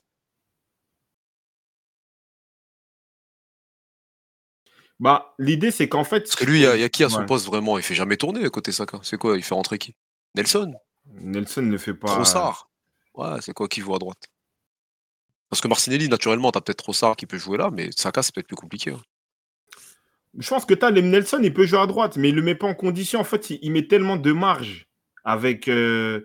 Bah, 4.99 5.35
l'idée, 5.37 5.69
c'est 5.69 5.87
qu'en 5.87 6.03
fait. 6.03 6.21
Parce 6.21 6.35
que 6.35 6.45
lui, 6.45 6.59
il 6.59 6.63
y, 6.63 6.65
a- 6.65 6.75
il 6.75 6.81
y 6.81 6.83
a 6.83 6.89
qui 6.89 7.03
à 7.03 7.09
son 7.09 7.19
Ouais. 7.19 7.25
poste 7.27 7.45
vraiment? 7.45 7.77
Il 7.77 7.83
fait 7.83 7.93
jamais 7.93 8.17
tourner 8.17 8.49
côté 8.49 8.71
Saka. 8.71 8.99
C'est 9.03 9.17
quoi? 9.17 9.37
Il 9.37 9.43
fait 9.43 9.53
rentrer 9.53 9.77
qui? 9.77 9.95
Nelson 10.35 10.73
Nelson 11.05 11.61
ne 11.61 11.77
fait 11.77 11.93
pas. 11.93 12.07
Trossard 12.07 12.69
Ouais, 13.13 13.39
c'est 13.41 13.53
quoi 13.53 13.67
qui 13.67 13.81
joue 13.81 13.93
à 13.95 13.99
droite? 13.99 14.27
Parce 15.49 15.61
que 15.61 15.67
Martinelli, 15.67 16.09
naturellement, 16.09 16.51
t'as 16.51 16.61
peut-être 16.61 16.83
Trossard 16.83 17.15
qui 17.15 17.25
peut 17.25 17.37
jouer 17.37 17.57
là, 17.57 17.69
mais 17.71 17.89
Saka, 17.95 18.23
c'est 18.23 18.33
peut-être 18.33 18.47
plus 18.47 18.55
compliqué. 18.57 18.91
hein. 18.91 19.01
Je 20.37 20.49
pense 20.49 20.65
que 20.65 20.73
tu 20.73 20.83
as 20.85 20.91
Nelson, 20.91 21.39
il 21.41 21.53
peut 21.53 21.65
jouer 21.65 21.79
à 21.79 21.87
droite, 21.87 22.17
mais 22.17 22.29
il 22.29 22.35
ne 22.35 22.39
le 22.39 22.45
met 22.45 22.55
pas 22.55 22.67
en 22.67 22.75
condition. 22.75 23.19
En 23.19 23.23
fait, 23.23 23.51
il, 23.51 23.59
il 23.61 23.71
met 23.71 23.87
tellement 23.87 24.17
de 24.17 24.31
marge 24.31 24.86
avec, 25.27 25.67
euh, 25.67 26.21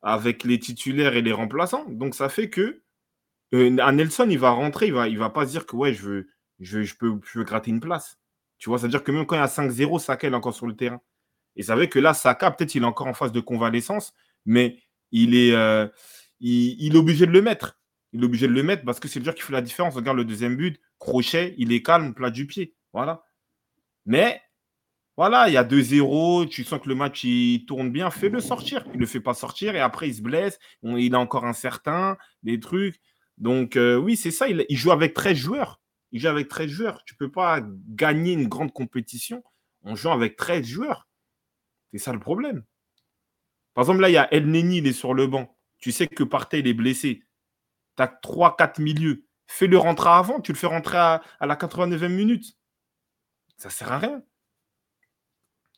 avec 0.00 0.42
les 0.42 0.58
titulaires 0.58 1.14
et 1.14 1.20
les 1.20 1.32
remplaçants. 1.32 1.84
Donc, 1.90 2.14
ça 2.14 2.30
fait 2.30 2.48
que 2.48 2.82
euh, 3.54 3.76
un 3.78 3.92
Nelson, 3.92 4.26
il 4.30 4.38
va 4.38 4.50
rentrer, 4.50 4.86
il 4.86 4.94
va, 4.94 5.08
va 5.08 5.30
pas 5.30 5.44
se 5.44 5.50
dire 5.50 5.66
que 5.66 5.76
ouais, 5.76 5.92
je 5.92 6.02
veux, 6.02 6.28
je, 6.58 6.94
peux, 6.94 7.20
gratter 7.44 7.70
une 7.70 7.80
place. 7.80 8.18
Tu 8.58 8.70
vois, 8.70 8.78
c'est-à-dire 8.78 9.04
que 9.04 9.12
même 9.12 9.26
quand 9.26 9.36
il 9.36 9.40
y 9.40 9.42
a 9.42 9.46
5-0, 9.46 10.00
Saka 10.00 10.26
est 10.26 10.34
encore 10.34 10.54
sur 10.54 10.66
le 10.66 10.74
terrain. 10.74 11.02
Et 11.54 11.62
ça 11.62 11.76
veut 11.76 11.84
que 11.84 11.98
là, 11.98 12.14
Saka, 12.14 12.50
peut-être 12.50 12.74
il 12.74 12.82
est 12.82 12.86
encore 12.86 13.06
en 13.06 13.14
phase 13.14 13.30
de 13.30 13.40
convalescence, 13.40 14.14
mais 14.46 14.78
il 15.12 15.34
est, 15.34 15.54
euh, 15.54 15.86
il 16.40 16.94
est 16.94 16.98
obligé 16.98 17.26
de 17.26 17.32
le 17.32 17.42
mettre. 17.42 17.78
Il 18.14 18.22
est 18.22 18.24
obligé 18.24 18.48
de 18.48 18.54
le 18.54 18.62
mettre 18.62 18.84
parce 18.84 19.00
que 19.00 19.08
c'est 19.08 19.18
le 19.18 19.24
joueur 19.26 19.34
qui 19.34 19.42
fait 19.42 19.52
la 19.52 19.60
différence. 19.60 19.94
Regarde 19.94 20.16
le 20.16 20.24
deuxième 20.24 20.56
but, 20.56 20.80
crochet, 20.98 21.54
il 21.58 21.72
est 21.72 21.82
calme, 21.82 22.14
plat 22.14 22.30
du 22.30 22.46
pied. 22.46 22.74
Voilà. 22.94 23.22
Mais 24.06 24.40
voilà, 25.16 25.48
il 25.48 25.54
y 25.54 25.56
a 25.56 25.64
2-0, 25.64 26.48
tu 26.48 26.62
sens 26.64 26.80
que 26.80 26.88
le 26.88 26.94
match 26.94 27.24
il 27.24 27.64
tourne 27.64 27.90
bien, 27.90 28.10
fais-le 28.10 28.40
sortir. 28.40 28.84
Il 28.88 28.96
ne 28.96 29.00
le 29.00 29.06
fait 29.06 29.20
pas 29.20 29.34
sortir 29.34 29.74
et 29.74 29.80
après 29.80 30.08
il 30.08 30.14
se 30.14 30.22
blesse, 30.22 30.58
il 30.82 31.12
est 31.12 31.16
encore 31.16 31.44
incertain, 31.44 32.18
des 32.42 32.60
trucs. 32.60 33.00
Donc 33.38 33.76
euh, 33.76 33.96
oui, 33.96 34.16
c'est 34.16 34.30
ça, 34.30 34.48
il, 34.48 34.64
joue 34.70 34.92
avec 34.92 35.14
13 35.14 35.36
joueurs. 35.36 35.80
Il 36.12 36.20
joue 36.20 36.28
avec 36.28 36.48
13 36.48 36.68
joueurs. 36.68 37.04
Tu 37.04 37.14
ne 37.14 37.18
peux 37.18 37.32
pas 37.32 37.60
gagner 37.88 38.32
une 38.32 38.48
grande 38.48 38.72
compétition 38.72 39.42
en 39.84 39.94
jouant 39.94 40.12
avec 40.12 40.36
13 40.36 40.66
joueurs. 40.66 41.08
C'est 41.92 41.98
ça 41.98 42.12
le 42.12 42.20
problème. 42.20 42.64
Par 43.74 43.82
exemple, 43.82 44.00
là, 44.00 44.08
il 44.08 44.14
y 44.14 44.18
a 44.18 44.32
El 44.32 44.50
Neni, 44.50 44.78
il 44.78 44.86
est 44.86 44.92
sur 44.92 45.14
le 45.14 45.26
banc. 45.26 45.56
Tu 45.78 45.92
sais 45.92 46.06
que 46.06 46.24
Partey, 46.24 46.60
il 46.60 46.66
est 46.66 46.74
blessé. 46.74 47.22
Tu 47.96 48.02
as 48.02 48.06
3-4 48.06 48.82
milieux. 48.82 49.26
Fais-le 49.46 49.78
rentrer 49.78 50.10
avant, 50.10 50.40
tu 50.40 50.52
le 50.52 50.58
fais 50.58 50.66
rentrer 50.66 50.98
à, 50.98 51.22
la 51.40 51.56
89e 51.56 52.08
minute. 52.08 52.56
Ça 53.58 53.70
sert 53.70 53.92
à 53.92 53.98
rien. 53.98 54.22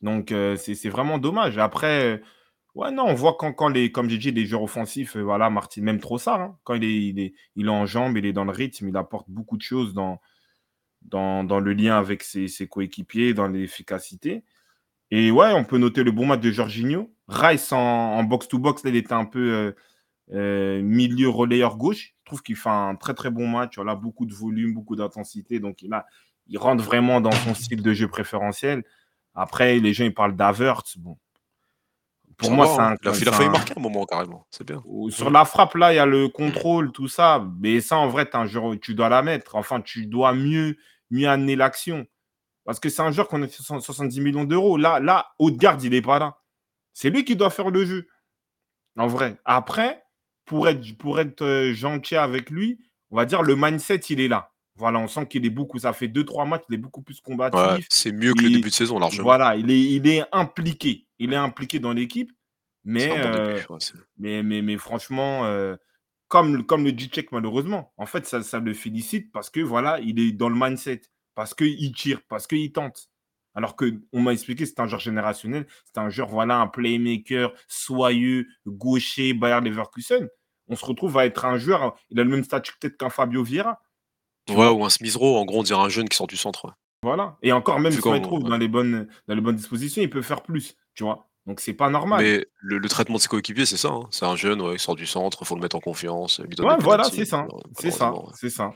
Donc, 0.01 0.31
euh, 0.31 0.55
c'est 0.55 0.89
vraiment 0.89 1.17
dommage. 1.17 1.57
Après, 1.57 2.15
euh, 2.15 2.17
ouais, 2.75 2.91
non, 2.91 3.05
on 3.05 3.13
voit 3.15 3.35
quand, 3.37 3.53
quand 3.53 3.69
les, 3.69 3.91
comme 3.91 4.09
j'ai 4.09 4.17
dit, 4.17 4.31
les 4.31 4.45
joueurs 4.45 4.63
offensifs, 4.63 5.15
euh, 5.17 5.21
voilà, 5.21 5.49
Martin, 5.49 5.81
même 5.81 5.99
Trossard, 5.99 6.41
hein, 6.41 6.57
quand 6.63 6.75
il 6.75 6.83
est, 6.83 7.07
il, 7.09 7.19
est, 7.19 7.33
il 7.55 7.69
en 7.69 7.85
jambes, 7.85 8.17
il 8.17 8.25
est 8.25 8.33
dans 8.33 8.45
le 8.45 8.51
rythme, 8.51 8.87
il 8.89 8.97
apporte 8.97 9.29
beaucoup 9.29 9.57
de 9.57 9.61
choses 9.61 9.93
dans, 9.93 10.21
dans, 11.03 11.43
dans 11.43 11.59
le 11.59 11.73
lien 11.73 11.97
avec 11.97 12.23
ses, 12.23 12.47
ses 12.47 12.67
coéquipiers, 12.67 13.33
dans 13.33 13.47
l'efficacité. 13.47 14.43
Et 15.11 15.31
ouais, 15.31 15.53
on 15.53 15.65
peut 15.65 15.77
noter 15.77 16.03
le 16.03 16.11
bon 16.11 16.25
match 16.25 16.41
de 16.41 16.51
Jorginho. 16.51 17.11
Rice 17.27 17.71
en, 17.73 18.23
box-to-box, 18.23 18.83
là, 18.83 18.91
il 18.91 18.95
était 18.95 19.13
un 19.13 19.25
peu 19.25 19.73
euh, 20.31 20.81
milieu 20.81 21.29
relayeur 21.29 21.77
gauche. 21.77 22.13
Je 22.19 22.25
trouve 22.25 22.43
qu'il 22.43 22.55
fait 22.55 22.69
un 22.69 22.95
très 22.95 23.13
très 23.13 23.31
bon 23.31 23.47
match. 23.47 23.75
Voilà, 23.75 23.95
beaucoup 23.95 24.25
de 24.25 24.33
volume, 24.33 24.73
beaucoup 24.73 24.95
d'intensité. 24.95 25.59
Donc 25.59 25.81
il, 25.81 25.91
a, 25.93 26.05
il 26.47 26.57
rentre 26.57 26.83
vraiment 26.83 27.21
dans 27.21 27.31
son 27.31 27.53
style 27.55 27.81
de 27.81 27.93
jeu 27.93 28.07
préférentiel. 28.07 28.83
Après, 29.33 29.79
les 29.79 29.93
gens 29.93 30.05
ils 30.05 30.13
parlent 30.13 30.35
d'Avertz. 30.35 30.97
Bon. 30.97 31.17
Pour 32.37 32.51
moi, 32.51 32.67
c'est 32.67 32.81
hein. 32.81 32.91
un. 32.91 32.95
Il 33.01 33.07
a, 33.09 33.11
il 33.11 33.29
a 33.29 33.31
c'est 33.31 33.31
failli 33.31 33.49
un- 33.49 33.51
marquer 33.51 33.73
un 33.75 33.81
moment, 33.81 34.05
carrément. 34.05 34.47
C'est 34.49 34.65
bien. 34.65 34.81
Sur 35.09 35.29
la 35.29 35.45
frappe, 35.45 35.75
là, 35.75 35.93
il 35.93 35.97
y 35.97 35.99
a 35.99 36.05
le 36.05 36.29
contrôle, 36.29 36.91
tout 36.91 37.07
ça. 37.07 37.45
Mais 37.59 37.81
ça, 37.81 37.97
en 37.97 38.07
vrai, 38.07 38.29
un 38.33 38.45
joueur, 38.45 38.75
tu 38.81 38.95
dois 38.95 39.09
la 39.09 39.21
mettre. 39.21 39.55
Enfin, 39.55 39.81
tu 39.81 40.05
dois 40.05 40.33
mieux, 40.33 40.77
mieux 41.11 41.27
amener 41.27 41.55
l'action. 41.55 42.07
Parce 42.63 42.79
que 42.79 42.89
c'est 42.89 43.01
un 43.01 43.11
joueur 43.11 43.27
qu'on 43.27 43.41
a 43.43 43.47
fait 43.47 43.61
70 43.63 44.21
millions 44.21 44.43
d'euros. 44.45 44.77
Là, 44.77 44.99
là, 44.99 45.31
Haute-Garde, 45.39 45.83
il 45.83 45.91
n'est 45.91 46.01
pas 46.01 46.19
là. 46.19 46.37
C'est 46.93 47.09
lui 47.09 47.25
qui 47.25 47.35
doit 47.35 47.49
faire 47.49 47.71
le 47.71 47.85
jeu. 47.85 48.07
En 48.97 49.07
vrai. 49.07 49.37
Après, 49.43 50.03
pour 50.45 50.67
être, 50.67 50.97
pour 50.97 51.19
être 51.19 51.41
euh, 51.43 51.73
gentil 51.73 52.15
avec 52.15 52.49
lui, 52.49 52.79
on 53.11 53.17
va 53.17 53.25
dire 53.25 53.41
le 53.43 53.55
mindset, 53.55 54.01
il 54.09 54.19
est 54.21 54.27
là. 54.27 54.51
Voilà, 54.79 54.99
on 54.99 55.07
sent 55.07 55.27
qu'il 55.27 55.45
est 55.45 55.49
beaucoup. 55.49 55.77
Ça 55.77 55.91
fait 55.93 56.07
2-3 56.07 56.47
matchs, 56.47 56.63
il 56.69 56.75
est 56.75 56.79
beaucoup 56.79 57.01
plus 57.01 57.19
combatif. 57.19 57.59
Ouais, 57.59 57.83
c'est 57.89 58.13
mieux 58.13 58.33
que 58.33 58.41
le 58.41 58.49
début 58.49 58.69
de 58.69 58.73
saison, 58.73 58.97
largement. 58.97 59.23
Voilà, 59.23 59.55
il 59.57 59.69
est, 59.69 59.79
il 59.81 60.07
est 60.07 60.23
impliqué. 60.31 61.05
Il 61.19 61.33
est 61.33 61.37
impliqué 61.37 61.79
dans 61.79 61.91
l'équipe. 61.93 62.31
Mais, 62.85 63.09
bon 63.09 63.15
euh, 63.17 63.55
début. 63.55 63.67
ouais, 63.69 63.77
c'est- 63.79 63.93
mais, 64.17 64.41
mais, 64.41 64.61
mais 64.61 64.77
franchement, 64.77 65.45
euh, 65.45 65.75
comme, 66.29 66.65
comme 66.65 66.85
le 66.85 66.93
dit 66.93 67.09
Check, 67.09 67.31
malheureusement, 67.33 67.93
en 67.97 68.05
fait, 68.05 68.25
ça, 68.25 68.41
ça 68.41 68.59
le 68.59 68.73
félicite 68.73 69.31
parce 69.33 69.49
que 69.49 69.59
voilà, 69.59 69.99
il 69.99 70.17
est 70.19 70.31
dans 70.31 70.47
le 70.49 70.55
mindset, 70.55 71.01
parce 71.35 71.53
qu'il 71.53 71.91
tire, 71.91 72.21
parce 72.29 72.47
qu'il 72.47 72.71
tente. 72.71 73.09
Alors 73.55 73.75
que 73.75 73.99
on 74.13 74.21
m'a 74.21 74.31
expliqué, 74.31 74.65
c'est 74.65 74.79
un 74.79 74.87
joueur 74.87 75.01
générationnel, 75.01 75.67
c'est 75.85 75.99
un 75.99 76.09
joueur, 76.09 76.29
voilà, 76.29 76.59
un 76.59 76.67
playmaker, 76.67 77.51
soyeux, 77.67 78.47
gaucher, 78.65 79.33
Bayer 79.33 79.59
Leverkusen. 79.59 80.29
On 80.67 80.75
se 80.75 80.85
retrouve 80.85 81.17
à 81.17 81.25
être 81.25 81.45
un 81.45 81.57
joueur, 81.57 81.99
il 82.11 82.19
a 82.19 82.23
le 82.23 82.29
même 82.29 82.43
statut 82.43 82.73
peut-être 82.79 82.95
qu'un 82.95 83.09
Fabio 83.09 83.43
Vieira. 83.43 83.81
Vois 84.55 84.71
ou 84.73 84.83
un 84.85 84.89
Smith 84.89 85.15
Rowe, 85.15 85.37
en 85.37 85.45
gros, 85.45 85.59
on 85.59 85.63
dirait 85.63 85.79
un 85.81 85.89
jeune 85.89 86.07
qui 86.09 86.17
sort 86.17 86.27
du 86.27 86.37
centre. 86.37 86.65
ouais. 86.65 86.71
Voilà. 87.03 87.37
Et 87.41 87.51
encore, 87.53 87.79
même 87.79 87.91
si 87.93 87.99
on 88.05 88.11
le 88.13 88.19
qu'on- 88.19 88.23
trouve 88.25 88.43
dans 88.43 88.57
les, 88.57 88.67
bonnes, 88.67 89.07
dans 89.27 89.35
les 89.35 89.41
bonnes 89.41 89.55
dispositions, 89.55 90.01
il 90.01 90.09
peut 90.09 90.21
faire 90.21 90.41
plus, 90.41 90.75
tu 90.95 91.03
vois. 91.03 91.27
Donc, 91.45 91.61
c'est 91.61 91.73
pas 91.73 91.89
normal. 91.89 92.21
Mais 92.23 92.45
le, 92.57 92.77
le 92.77 92.89
traitement 92.89 93.15
de 93.15 93.21
ses 93.21 93.27
coéquipiers, 93.29 93.65
c'est 93.65 93.77
ça. 93.77 93.87
hein. 93.89 94.01
C'est 94.11 94.25
un 94.25 94.35
jeune, 94.35 94.61
ouais, 94.61 94.73
il 94.73 94.79
sort 94.79 94.95
du 94.95 95.05
centre, 95.05 95.37
il 95.41 95.47
faut 95.47 95.55
le 95.55 95.61
mettre 95.61 95.77
en 95.77 95.79
confiance. 95.79 96.39
lui 96.41 96.49
Ouais, 96.63 96.75
voilà, 96.79 97.05
c'est 97.05 97.25
ça. 97.25 97.47
C'est 97.79 97.91
ça. 97.91 98.11
ouais. 98.13 98.19
C'est 98.35 98.49
ça. 98.49 98.73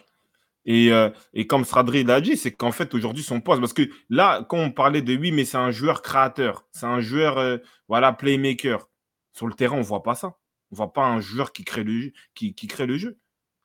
Et, 0.65 0.93
euh, 0.93 1.09
et 1.33 1.45
comme 1.45 1.65
Stradri 1.65 2.05
l'a 2.05 2.21
dit, 2.21 2.37
c'est 2.37 2.51
qu'en 2.53 2.71
fait, 2.71 2.93
aujourd'hui, 2.93 3.21
son 3.23 3.41
poste. 3.41 3.59
Parce 3.59 3.73
que 3.73 3.89
là, 4.09 4.45
quand 4.47 4.57
on 4.57 4.71
parlait 4.71 5.01
de 5.01 5.13
oui, 5.15 5.33
mais 5.33 5.43
c'est 5.43 5.57
un 5.57 5.71
joueur 5.71 6.01
créateur, 6.01 6.65
c'est 6.71 6.85
un 6.85 7.01
joueur 7.01 7.37
euh, 7.37 7.57
voilà, 7.89 8.13
playmaker. 8.13 8.87
Sur 9.33 9.47
le 9.47 9.53
terrain, 9.53 9.75
on 9.75 9.79
ne 9.79 9.83
voit 9.83 10.03
pas 10.03 10.15
ça. 10.15 10.27
On 10.71 10.75
ne 10.75 10.77
voit 10.77 10.93
pas 10.93 11.05
un 11.05 11.19
joueur 11.19 11.51
qui 11.51 11.65
crée 11.65 11.83
le 11.83 11.99
jeu. 11.99 12.11
Qui, 12.33 12.55
qui 12.55 12.67
crée 12.67 12.85
le 12.85 12.97
jeu. 12.97 13.17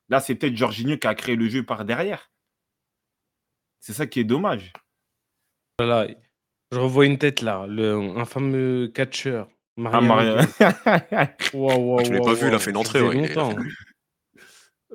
Là, 0.08 0.20
c'est 0.20 0.34
peut-être 0.34 0.56
Jorginho 0.56 0.96
qui 0.96 1.06
a 1.06 1.14
créé 1.14 1.36
le 1.36 1.48
jeu 1.48 1.62
par 1.64 1.84
derrière. 1.84 2.30
C'est 3.80 3.92
ça 3.92 4.06
qui 4.06 4.20
est 4.20 4.24
dommage. 4.24 4.72
Voilà. 5.78 6.08
Je 6.72 6.78
revois 6.78 7.06
une 7.06 7.18
tête 7.18 7.40
là, 7.40 7.66
le, 7.66 7.94
un 7.94 8.24
fameux 8.24 8.88
catcheur. 8.88 9.48
Ah, 9.84 10.00
Maria. 10.00 10.38
Wow, 11.54 12.04
Je 12.04 12.12
l'ai 12.12 12.20
pas 12.20 12.34
vu, 12.34 12.48
il 12.48 12.54
a 12.54 12.58
fait 12.58 12.70
une 12.70 12.76
entrée. 12.78 13.00
Ouais, 13.00 13.08
a- 13.08 13.10
a 13.10 13.26
longtemps. 13.28 13.56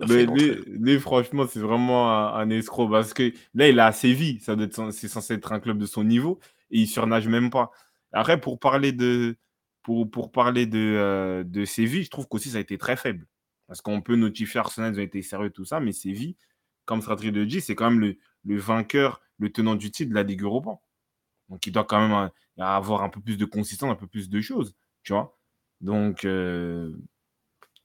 a 0.02 0.06
Mais 0.08 0.26
lui, 0.26 0.56
lui, 0.68 1.00
franchement, 1.00 1.46
c'est 1.48 1.60
vraiment 1.62 2.12
un, 2.12 2.34
un 2.40 2.50
escroc 2.50 2.90
parce 2.90 3.14
que 3.14 3.32
là, 3.54 3.70
il 3.70 3.78
est 3.78 3.82
à 3.82 3.92
Séville. 3.92 4.40
Ça 4.42 4.56
doit 4.56 4.66
être, 4.66 4.76
cen- 4.76 4.92
c'est 4.92 5.08
censé 5.08 5.36
être 5.36 5.52
un 5.52 5.60
club 5.60 5.78
de 5.78 5.86
son 5.86 6.04
niveau 6.04 6.40
et 6.70 6.80
il 6.80 6.88
surnage 6.88 7.28
même 7.28 7.50
pas. 7.50 7.72
Après, 8.12 8.40
pour 8.40 8.60
parler 8.60 8.92
de, 8.92 9.38
pour, 9.84 10.10
pour 10.12 10.32
parler 10.32 10.66
de, 10.66 10.78
euh, 10.80 11.44
de 11.44 11.66
Séville, 11.66 12.04
je 12.04 12.10
trouve 12.10 12.28
qu'aussi 12.28 12.50
ça 12.50 12.58
a 12.58 12.62
été 12.62 12.78
très 12.78 12.98
faible. 12.98 13.26
Parce 13.74 13.82
qu'on 13.82 14.02
peut 14.02 14.16
notifier 14.16 14.60
Arsenal, 14.60 14.94
ils 14.94 15.00
ont 15.00 15.02
été 15.04 15.24
sérieux, 15.24 15.50
tout 15.50 15.66
ça, 15.66 15.80
mais 15.80 15.94
Séville, 15.94 16.36
comme 16.86 17.02
Stratri 17.02 17.32
le 17.32 17.48
dit, 17.48 17.60
c'est 17.60 17.74
quand 17.74 17.90
même 17.90 18.00
le, 18.00 18.18
le 18.46 18.58
vainqueur, 18.60 19.20
le 19.40 19.52
tenant 19.52 19.74
du 19.74 19.90
titre 19.90 20.12
de 20.12 20.14
la 20.16 20.22
Ligue 20.22 20.44
Europa. 20.44 20.78
Donc, 21.50 21.66
il 21.66 21.72
doit 21.72 21.84
quand 21.84 22.08
même 22.08 22.30
euh, 22.60 22.64
avoir 22.64 23.02
un 23.02 23.10
peu 23.10 23.20
plus 23.20 23.36
de 23.36 23.46
consistance, 23.46 23.90
un 23.92 23.96
peu 23.96 24.06
plus 24.06 24.30
de 24.30 24.40
choses, 24.42 24.76
tu 25.02 25.14
vois. 25.14 25.36
Donc, 25.82 26.24
euh, 26.24 26.96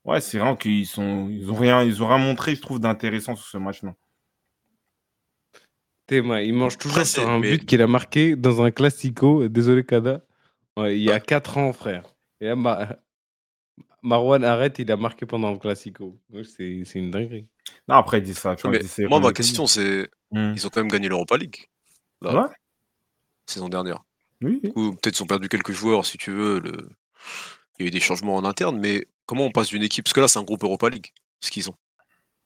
ouais, 0.05 0.21
c'est 0.21 0.37
vraiment 0.37 0.57
qu'ils 0.57 0.87
sont, 0.87 1.31
ils 1.31 1.51
ont 1.51 1.55
rien, 1.55 1.83
ils 1.83 2.03
ont 2.03 2.09
rien 2.09 2.19
montré, 2.19 2.55
je 2.55 2.61
trouve, 2.61 2.81
d'intéressant 2.81 3.35
sur 3.35 3.47
ce 3.47 3.57
match-là. 3.57 3.95
Théma, 6.07 6.43
il 6.43 6.53
mange 6.53 6.77
toujours 6.77 6.99
Après, 6.99 7.05
sur 7.07 7.23
c'est- 7.23 7.29
un 7.31 7.39
mais- 7.39 7.53
but 7.53 7.65
qu'il 7.65 7.81
a 7.81 7.87
marqué 7.87 8.37
dans 8.37 8.61
un 8.63 8.71
classico. 8.71 9.49
Désolé, 9.49 9.85
Kada. 9.87 10.21
Ouais, 10.77 10.99
il 10.99 11.03
y 11.03 11.11
a 11.11 11.19
4 11.19 11.57
ans, 11.57 11.73
frère. 11.73 12.03
Et 12.43 12.47
là, 12.49 12.57
Ma- 12.57 12.99
Marwan 14.03 14.45
arrête, 14.45 14.79
il 14.79 14.91
a 14.93 14.97
marqué 14.97 15.27
pendant 15.27 15.51
le 15.51 15.59
classico. 15.59 16.19
C'est 16.45 16.83
c'est 16.85 16.99
une 16.99 17.11
dinguerie. 17.11 17.47
Non, 17.89 17.97
après, 17.97 18.19
il 18.19 18.25
dit 18.25 18.35
ça. 18.35 18.55
Tu 18.57 18.63
vois, 18.63 18.71
Mais 18.71 18.79
il 18.79 18.83
dit 18.83 18.89
c'est 18.89 19.07
moi, 19.07 19.21
ma 19.21 19.33
question, 19.33 19.67
c'est 19.67 20.09
Hmm. 20.31 20.53
ils 20.55 20.67
ont 20.67 20.71
quand 20.71 20.81
même 20.81 20.91
gagné 20.91 21.09
l'Europa 21.09 21.37
League 21.39 21.69
là, 22.21 22.35
Ouais, 22.35 22.55
saison 23.47 23.69
dernière. 23.71 24.05
oui. 24.43 24.61
coup, 24.75 24.93
peut-être 24.95 25.19
ils 25.19 25.23
ont 25.23 25.27
perdu 25.27 25.49
quelques 25.49 25.73
joueurs, 25.73 26.05
si 26.07 26.19
tu 26.19 26.31
veux. 26.33 26.61
le- 26.61 26.89
Il 27.79 27.83
y 27.83 27.87
a 27.87 27.89
eu 27.89 27.91
des 27.93 28.01
changements 28.01 28.35
en 28.37 28.45
interne, 28.45 28.79
mais 28.79 29.07
comment 29.27 29.45
on 29.47 29.51
passe 29.53 29.69
d'une 29.69 29.83
équipe 29.85 30.05
Parce 30.05 30.13
que 30.13 30.21
là, 30.21 30.29
c'est 30.29 30.39
un 30.41 30.43
groupe 30.43 30.65
Europa 30.65 30.89
League, 30.91 31.13
ce 31.41 31.51
qu'ils 31.51 31.71
ont. 31.71 31.77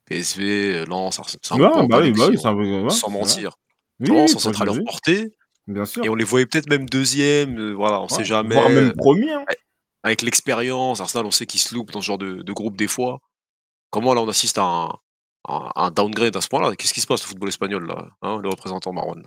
PSV, 0.06 0.84
Lens, 0.86 1.18
Ars- 1.18 1.28
c'est 1.30 1.52
un 1.52 1.56
Ouais, 1.56 1.62
groupe 1.64 1.76
Europa 1.76 1.96
bah 1.96 2.02
oui, 2.02 2.06
League 2.08 2.16
bah 2.18 2.24
oui, 2.28 2.34
aussi, 2.34 2.42
c'est 2.42 2.48
un 2.48 2.54
peu- 2.54 2.82
ouais, 2.82 2.90
sans 2.90 3.06
c'est 3.06 3.06
vrai. 3.12 3.18
mentir. 3.20 3.56
Oui, 4.00 4.10
oui, 4.10 4.28
je 4.28 4.48
à 4.48 4.64
l'ai 4.64 4.64
leur 4.66 4.84
portée. 4.84 5.32
Bien 5.68 5.84
sûr. 5.86 6.04
Et 6.04 6.08
on 6.08 6.14
les 6.14 6.24
voyait 6.24 6.46
peut-être 6.46 6.68
même 6.68 6.88
deuxième, 6.88 7.58
euh, 7.58 7.72
voilà, 7.72 8.00
on 8.00 8.08
Ouais, 8.08 8.16
sait 8.16 8.24
jamais. 8.24 8.54
Voire 8.54 8.68
même 8.68 8.92
premier. 8.94 9.32
hein. 9.32 9.44
Avec 10.02 10.22
l'expérience, 10.22 11.00
Arsenal, 11.00 11.26
on 11.26 11.30
sait 11.30 11.46
qu'ils 11.46 11.60
se 11.60 11.74
loupent 11.74 11.92
dans 11.92 12.00
ce 12.00 12.06
genre 12.06 12.18
de, 12.18 12.42
de 12.42 12.52
groupe 12.52 12.76
des 12.76 12.88
fois. 12.88 13.20
Comment 13.90 14.14
là, 14.14 14.22
on 14.22 14.28
assiste 14.28 14.58
à 14.58 14.64
un, 14.64 14.88
à 15.44 15.86
un 15.86 15.90
downgrade 15.90 16.36
à 16.36 16.40
ce 16.40 16.48
point-là? 16.48 16.74
Qu'est-ce 16.76 16.94
qui 16.94 17.00
se 17.00 17.06
passe 17.06 17.24
au 17.24 17.28
football 17.28 17.48
espagnol, 17.48 17.86
là 17.86 18.08
hein, 18.22 18.38
Le 18.38 18.48
représentant 18.48 18.92
Marwan. 18.92 19.22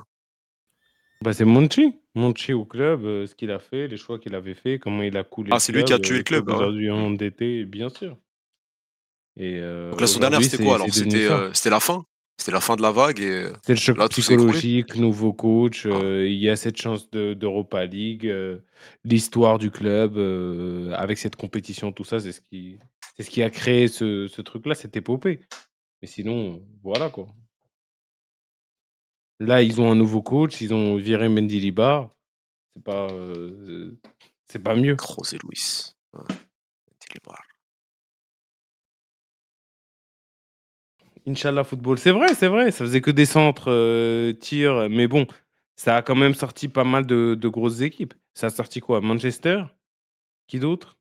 Bah, 1.21 1.33
c'est 1.33 1.45
Monchi. 1.45 1.99
Monchi 2.13 2.53
au 2.53 2.65
club, 2.65 3.05
euh, 3.05 3.25
ce 3.25 3.35
qu'il 3.35 3.51
a 3.51 3.59
fait, 3.59 3.87
les 3.87 3.97
choix 3.97 4.19
qu'il 4.19 4.35
avait 4.35 4.53
fait, 4.53 4.79
comment 4.79 5.01
il 5.01 5.15
a 5.17 5.23
coulé. 5.23 5.49
Ah, 5.53 5.59
c'est 5.59 5.71
lui 5.71 5.83
qui 5.83 5.93
a 5.93 5.97
club, 5.97 6.05
tué 6.05 6.15
euh, 6.15 6.17
le 6.17 6.23
club, 6.23 6.49
ah 6.49 6.51
ouais. 6.51 6.57
Aujourd'hui 6.59 6.91
endetté, 6.91 7.65
bien 7.65 7.89
sûr. 7.89 8.17
Et 9.37 9.59
euh, 9.59 9.91
Donc 9.91 10.01
la 10.01 10.07
saison 10.07 10.19
dernière, 10.19 10.43
c'était 10.43 10.63
quoi 10.63 10.75
alors? 10.75 10.87
euh, 10.87 11.51
c'était 11.53 11.69
la 11.69 11.79
fin? 11.79 12.05
C'était 12.37 12.51
la 12.51 12.61
fin 12.61 12.75
de 12.75 12.81
la 12.81 12.91
vague 12.91 13.19
et 13.21 13.47
C'est 13.63 13.73
le 13.73 13.79
choc 13.79 13.97
là, 13.97 14.07
psychologique, 14.09 14.95
nouveau 14.95 15.33
coach, 15.33 15.85
Ah. 15.85 15.95
euh, 15.95 16.27
il 16.27 16.37
y 16.37 16.49
a 16.49 16.55
cette 16.55 16.77
chance 16.79 17.09
de- 17.11 17.33
d'Europa 17.33 17.85
League, 17.85 18.27
euh, 18.27 18.59
l'histoire 19.03 19.57
du 19.57 19.71
club, 19.71 20.17
euh, 20.17 20.91
avec 20.93 21.17
cette 21.17 21.37
compétition, 21.37 21.91
tout 21.91 22.03
ça, 22.03 22.19
c'est 22.19 22.33
ce 22.33 22.41
qui, 22.41 22.77
c'est 23.15 23.23
ce 23.23 23.29
qui 23.29 23.41
a 23.41 23.49
créé 23.49 23.87
ce, 23.87 24.27
ce 24.27 24.41
truc-là, 24.41 24.75
cette 24.75 24.95
épopée. 24.97 25.39
Mais 26.01 26.07
sinon, 26.07 26.61
voilà 26.83 27.09
quoi. 27.09 27.27
Là, 29.39 29.61
ils 29.61 29.79
ont 29.81 29.89
un 29.91 29.95
nouveau 29.95 30.21
coach, 30.21 30.61
ils 30.61 30.73
ont 30.73 30.97
viré 30.97 31.29
Mendy 31.29 31.59
Libar. 31.59 32.09
C'est 32.75 32.83
pas, 32.83 33.07
euh, 33.11 33.97
c'est 34.51 34.59
pas 34.59 34.75
mieux. 34.75 34.97
José 35.17 35.37
Luis. 35.43 35.93
Ouais. 36.13 36.35
Inch'Allah 41.27 41.63
football, 41.63 41.97
c'est 41.97 42.11
vrai, 42.11 42.35
c'est 42.35 42.47
vrai, 42.47 42.71
ça 42.71 42.85
faisait 42.85 43.01
que 43.01 43.09
des 43.11 43.25
centres, 43.25 43.71
euh, 43.71 44.33
tirs, 44.33 44.87
mais 44.89 45.07
bon, 45.07 45.25
ça 45.75 45.97
a 45.97 46.01
quand 46.03 46.15
même 46.15 46.35
sorti 46.35 46.67
pas 46.67 46.83
mal 46.83 47.05
de, 47.07 47.35
de 47.35 47.47
grosses 47.47 47.81
équipes. 47.81 48.13
Ça 48.35 48.47
a 48.47 48.49
sorti 48.51 48.79
quoi? 48.79 49.01
Manchester? 49.01 49.63
Qui 50.47 50.59
d'autre? 50.59 50.97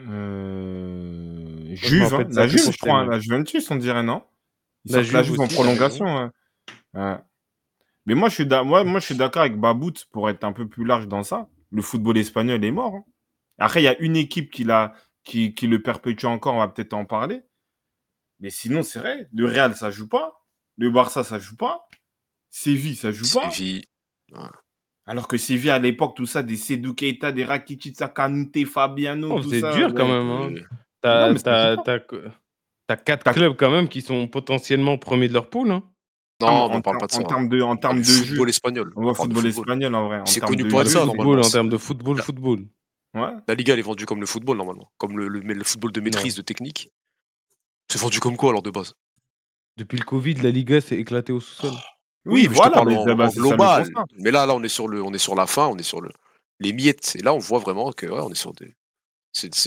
Euh, 0.00 1.74
Juve, 1.74 2.02
hein, 2.14 2.26
la 2.30 2.46
Juve, 2.46 2.60
je 2.72 2.78
crois, 2.78 3.00
Stella. 3.00 3.06
la 3.06 3.20
Juventus, 3.20 3.70
on 3.70 3.76
dirait, 3.76 4.02
non? 4.02 4.22
Ils 4.84 4.92
La 4.92 5.02
Juve 5.02 5.40
en 5.40 5.44
aussi, 5.44 5.54
prolongation. 5.54 6.04
ouais. 6.06 6.28
Ouais. 6.94 7.16
Mais 8.06 8.14
moi, 8.14 8.28
je 8.28 8.34
suis 8.34 8.46
d'a- 8.46 8.62
moi, 8.64 8.84
moi, 8.84 9.00
je 9.00 9.06
suis 9.06 9.14
d'accord 9.16 9.42
avec 9.42 9.58
Babout 9.58 9.92
pour 10.10 10.28
être 10.30 10.44
un 10.44 10.52
peu 10.52 10.66
plus 10.68 10.84
large 10.84 11.06
dans 11.06 11.22
ça. 11.22 11.48
Le 11.70 11.82
football 11.82 12.18
espagnol 12.18 12.64
est 12.64 12.70
mort. 12.70 12.94
hein. 12.94 13.04
Après, 13.58 13.80
il 13.82 13.84
y 13.84 13.88
a 13.88 13.98
une 14.00 14.16
équipe 14.16 14.50
qui, 14.50 14.64
qui 15.54 15.66
le 15.66 15.82
perpétue 15.82 16.24
encore, 16.26 16.54
on 16.54 16.58
va 16.58 16.68
peut-être 16.68 16.94
en 16.94 17.04
parler. 17.04 17.42
Mais 18.40 18.50
sinon, 18.50 18.82
c'est 18.82 18.98
vrai, 18.98 19.28
le 19.32 19.46
Real, 19.46 19.74
ça 19.76 19.90
joue 19.90 20.08
pas. 20.08 20.44
Le 20.78 20.90
Barça, 20.90 21.24
ça 21.24 21.38
joue 21.38 21.56
pas. 21.56 21.86
Séville, 22.50 22.96
ça 22.96 23.12
joue 23.12 23.24
pas. 23.38 23.50
Séville. 23.50 23.84
Alors 25.06 25.28
que 25.28 25.36
Séville, 25.36 25.70
à 25.70 25.78
l'époque, 25.78 26.16
tout 26.16 26.26
ça, 26.26 26.42
des 26.42 26.56
Seydou 26.56 26.94
Keita, 26.94 27.32
des 27.32 27.44
Rakitic, 27.44 27.96
Kanouté, 28.14 28.64
Fabiano, 28.64 29.28
Oh, 29.36 29.40
tout 29.42 29.50
c'est 29.50 29.60
ça. 29.60 29.74
dur 29.74 29.92
quand 29.94 30.06
même. 30.08 30.30
hein. 30.30 31.34
T'as 32.86 32.96
quatre 32.96 33.22
T'as- 33.24 33.32
clubs 33.32 33.56
quand 33.56 33.70
même 33.70 33.88
qui 33.88 34.02
sont 34.02 34.26
potentiellement 34.26 34.98
premiers 34.98 35.28
de 35.28 35.32
leur 35.34 35.48
poule. 35.48 35.70
hein. 35.70 35.82
Non, 36.40 36.48
en, 36.48 36.70
on 36.70 36.74
en 36.76 36.80
parle 36.80 36.98
pas 36.98 37.06
de 37.06 37.12
en 37.12 37.16
ça. 37.18 37.24
termes 37.24 37.48
de, 37.48 37.60
en 37.60 37.76
termes 37.76 37.98
de 37.98 38.02
jeu. 38.02 38.24
football 38.24 38.48
espagnol. 38.48 38.92
On 38.96 39.02
voit 39.02 39.12
On 39.12 39.14
parle 39.14 39.28
de 39.28 39.34
football 39.34 39.52
football. 39.52 39.64
espagnol 39.74 39.94
en 39.94 40.06
vrai. 40.08 40.20
En 40.20 40.26
C'est 40.26 40.40
connu 40.40 40.66
pour 40.66 40.80
être 40.80 40.88
ça, 40.88 41.00
normalement. 41.04 41.22
Football, 41.22 41.44
en 41.44 41.50
termes 41.50 41.68
de 41.68 41.76
football, 41.76 42.16
La- 42.16 42.22
football. 42.22 42.66
Ouais. 43.14 43.30
La 43.46 43.54
Liga, 43.54 43.74
elle 43.74 43.78
est 43.80 43.82
vendue 43.82 44.06
comme 44.06 44.20
le 44.20 44.26
football, 44.26 44.56
normalement. 44.56 44.90
Comme 44.96 45.18
le, 45.18 45.28
le 45.28 45.64
football 45.64 45.92
de 45.92 46.00
maîtrise, 46.00 46.34
de 46.36 46.42
technique. 46.42 46.90
C'est 47.90 47.98
vendu 47.98 48.20
comme 48.20 48.36
quoi, 48.36 48.50
alors, 48.50 48.62
de 48.62 48.70
base 48.70 48.94
Depuis 49.76 49.98
le 49.98 50.04
Covid, 50.04 50.34
la 50.34 50.50
Liga 50.50 50.80
s'est 50.80 50.96
éclatée 50.96 51.32
au 51.32 51.40
sous-sol. 51.40 51.72
Oui, 52.24 52.42
mais 52.42 52.44
je 52.44 52.48
te 52.50 52.54
voilà, 52.54 52.70
parle 52.70 52.88
mais 52.88 52.96
en, 52.96 53.16
bah, 53.16 53.26
en 53.26 53.30
ça 53.30 53.40
global. 53.40 53.92
Mais 54.18 54.30
là, 54.30 54.46
là, 54.46 54.54
on 54.54 54.62
est 54.62 54.68
sur 54.68 54.86
le, 54.86 55.02
on 55.02 55.12
est 55.12 55.18
sur 55.18 55.34
la 55.34 55.48
fin, 55.48 55.66
on 55.66 55.76
est 55.76 55.82
sur 55.82 56.00
le, 56.00 56.10
les 56.60 56.72
miettes. 56.72 57.16
Et 57.16 57.22
là, 57.22 57.34
on 57.34 57.38
voit 57.38 57.58
vraiment 57.58 57.90
que, 57.92 58.06
ouais, 58.06 58.20
on 58.20 58.30
est 58.30 58.36
sur 58.36 58.52
des. 58.52 58.76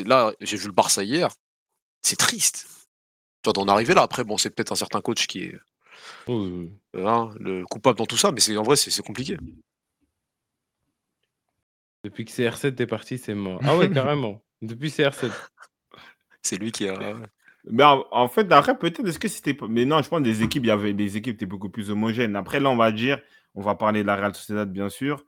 Là, 0.06 0.34
j'ai 0.40 0.56
vu 0.56 0.68
le 0.68 0.72
Barça 0.72 1.04
hier. 1.04 1.30
C'est 2.02 2.16
triste. 2.16 2.68
Tu 3.44 3.50
vois, 3.50 3.54
d'en 3.54 3.68
arriver 3.68 3.94
là. 3.94 4.04
Après, 4.04 4.24
bon, 4.24 4.38
c'est 4.38 4.50
peut-être 4.52 4.72
un 4.72 4.76
certain 4.76 5.02
coach 5.02 5.28
qui 5.28 5.44
est 5.44 5.60
Oh, 6.28 6.48
hein, 6.94 7.34
le 7.40 7.66
coupable 7.66 7.98
dans 7.98 8.06
tout 8.06 8.18
ça, 8.18 8.32
mais 8.32 8.40
c'est 8.40 8.56
en 8.56 8.64
vrai, 8.64 8.76
c'est, 8.78 8.92
c'est 8.92 9.04
compliqué. 9.04 9.38
depuis 12.04 12.26
que 12.26 12.32
CR7 12.32 12.82
est 12.82 12.88
parti, 12.88 13.18
c'est 13.18 13.34
mort. 13.34 13.60
Ah 13.64 13.78
ouais, 13.78 13.90
carrément. 13.90 14.42
Depuis 14.62 14.90
CR7. 14.90 15.32
C'est 16.42 16.58
lui 16.58 16.72
qui 16.72 16.88
a. 16.88 17.16
Mais 17.72 17.84
en, 17.84 18.06
en 18.12 18.28
fait, 18.28 18.52
après, 18.52 18.78
peut-être, 18.78 19.06
est-ce 19.08 19.20
que 19.20 19.28
c'était. 19.28 19.58
Mais 19.70 19.86
non, 19.86 20.02
je 20.02 20.10
pense 20.10 20.20
que 20.20 20.26
les 20.26 20.44
équipes, 20.44 20.64
il 20.66 20.68
y 20.68 20.72
avait 20.72 20.94
des 20.94 21.18
équipes 21.18 21.36
étaient 21.36 21.46
beaucoup 21.46 21.70
plus 21.70 21.90
homogènes. 21.92 22.36
Après, 22.36 22.60
là, 22.60 22.70
on 22.70 22.76
va 22.76 22.92
dire, 22.92 23.22
on 23.56 23.62
va 23.62 23.76
parler 23.76 24.02
de 24.02 24.08
la 24.08 24.16
Real 24.18 24.36
Sociedad, 24.36 24.72
bien 24.72 24.90
sûr. 24.90 25.26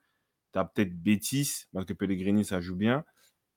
Tu 0.53 0.60
as 0.60 0.66
peut-être 0.66 0.94
Betis, 1.02 1.66
parce 1.74 1.86
que 1.86 1.94
Pellegrini, 1.94 2.44
ça 2.45 2.60
joue 2.62 2.76
bien. 2.76 3.06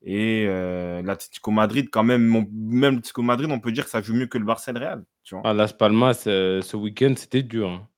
Et 0.02 0.46
euh, 0.48 1.02
l'Atlético 1.02 1.50
Madrid, 1.50 1.88
quand 1.90 2.04
même, 2.04 2.24
mon- 2.26 2.48
même 2.52 2.96
l'Atlético 2.96 3.22
Madrid, 3.22 3.50
on 3.50 3.60
peut 3.60 3.72
dire 3.72 3.84
que 3.84 3.90
ça 3.90 4.02
joue 4.02 4.14
mieux 4.14 4.26
que 4.28 4.38
le 4.38 4.44
Barça 4.44 4.70
et 4.70 4.74
le 4.74 4.80
Real. 4.80 5.04
Tu 5.24 5.34
vois 5.34 5.42
Ah, 5.44 5.54
Las 5.54 5.72
Palmas, 5.72 6.24
euh, 6.28 6.62
ce 6.62 6.76
week-end, 6.76 7.14
c'était 7.16 7.42
dur. 7.42 7.68
hein. 7.70 7.88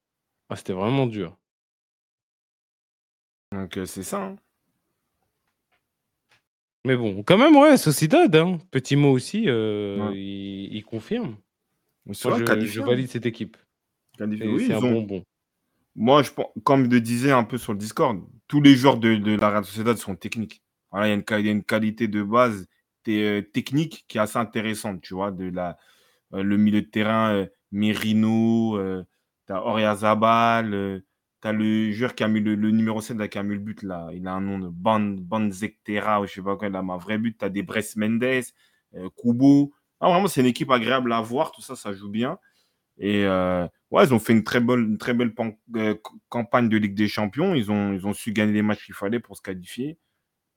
Ah, 0.48 0.56
c'était 0.56 0.72
vraiment 0.72 1.06
dur. 1.06 1.36
Donc, 3.52 3.76
euh, 3.76 3.86
c'est 3.86 4.02
ça. 4.02 4.22
hein. 4.22 4.36
Mais 6.86 6.96
bon, 6.96 7.22
quand 7.22 7.36
même, 7.36 7.56
ouais, 7.56 7.76
Sociedad, 7.76 8.34
hein. 8.34 8.58
petit 8.70 8.96
mot 8.96 9.10
aussi, 9.12 9.44
euh, 9.48 10.08
Ouais. 10.08 10.16
il, 10.16 10.76
il 10.76 10.84
confirme. 10.84 11.36
Moi, 12.06 12.14
je, 12.14 12.80
valide 12.80 13.08
cette 13.08 13.26
équipe. 13.26 13.56
Oui, 14.18 14.38
c'est 14.60 14.66
ils 14.66 14.72
un 14.72 14.78
ont- 14.78 14.92
bonbon. 14.92 15.24
Moi, 15.94 16.22
je 16.22 16.30
pense, 16.30 16.46
comme 16.64 16.84
je 16.86 16.90
le 16.90 17.00
disais 17.00 17.32
un 17.32 17.44
peu 17.44 17.58
sur 17.58 17.72
le 17.72 17.78
Discord, 17.78 18.20
tous 18.48 18.60
les 18.62 18.74
joueurs 18.76 18.96
de, 18.98 19.16
de 19.16 19.36
la 19.36 19.50
Real 19.50 19.64
Sociedad 19.64 19.96
sont 19.98 20.14
techniques. 20.16 20.62
Voilà, 20.90 21.06
il 21.06 21.10
y 21.10 21.12
a 21.12 21.16
une, 21.16 21.22
qua- 21.22 21.40
il 21.40 21.46
y 21.46 21.48
a 21.48 21.52
une 21.52 21.64
qualité 21.64 22.08
de 22.08 22.22
base 22.22 22.66
euh, 23.08 23.42
technique 23.42 24.04
qui 24.08 24.18
est 24.18 24.20
assez 24.20 24.38
intéressante, 24.38 25.00
tu 25.02 25.14
vois, 25.14 25.30
de 25.32 25.50
la, 25.50 25.76
euh, 26.32 26.42
le 26.42 26.56
milieu 26.56 26.80
de 26.80 26.86
terrain, 26.86 27.46
Merino, 27.72 28.76
euh, 28.78 29.04
tu 29.46 29.52
as 29.52 29.62
Oriazabal, 29.64 31.02
tu 31.40 31.48
as 31.48 31.52
le 31.52 31.90
joueur 31.92 32.14
qui 32.14 32.24
a 32.24 32.28
mis 32.28 32.40
le, 32.40 32.54
numéro 32.54 33.00
7 33.00 33.16
là, 33.16 33.28
qui 33.28 33.38
a 33.38 33.42
mis 33.42 33.54
le 33.54 33.60
but 33.60 33.82
là, 33.82 34.08
il 34.12 34.26
a 34.26 34.32
un 34.32 34.40
nom 34.40 34.58
de 34.58 34.68
Ban, 34.68 35.00
Banzektera 35.00 36.20
ou 36.20 36.26
je 36.26 36.34
sais 36.34 36.42
pas 36.42 36.56
quoi, 36.56 36.68
il 36.68 36.76
a 36.76 36.80
un 36.80 36.96
vrai 36.98 37.18
but, 37.18 37.38
tu 37.38 37.44
as 37.44 37.48
des 37.48 37.62
Brest 37.62 37.96
Mendes, 37.96 38.22
euh, 38.22 39.08
Kubo. 39.16 39.72
Ah, 40.00 40.10
vraiment, 40.10 40.28
c'est 40.28 40.40
une 40.40 40.46
équipe 40.46 40.70
agréable 40.70 41.12
à 41.12 41.20
voir, 41.20 41.52
tout 41.52 41.62
ça, 41.62 41.76
ça 41.76 41.92
joue 41.92 42.08
bien. 42.10 42.38
Et 42.98 43.24
euh, 43.24 43.66
ouais, 43.90 44.04
ils 44.04 44.14
ont 44.14 44.18
fait 44.18 44.32
une 44.32 44.44
très, 44.44 44.60
une 44.60 44.98
très 44.98 45.14
belle 45.14 45.32
euh, 45.76 45.94
campagne 46.28 46.68
de 46.68 46.76
Ligue 46.76 46.94
des 46.94 47.08
Champions. 47.08 47.54
Ils 47.54 47.70
ont, 47.70 47.92
ils 47.92 48.06
ont 48.06 48.12
su 48.12 48.32
gagner 48.32 48.52
les 48.52 48.62
matchs 48.62 48.84
qu'il 48.84 48.94
fallait 48.94 49.20
pour 49.20 49.36
se 49.36 49.42
qualifier. 49.42 49.98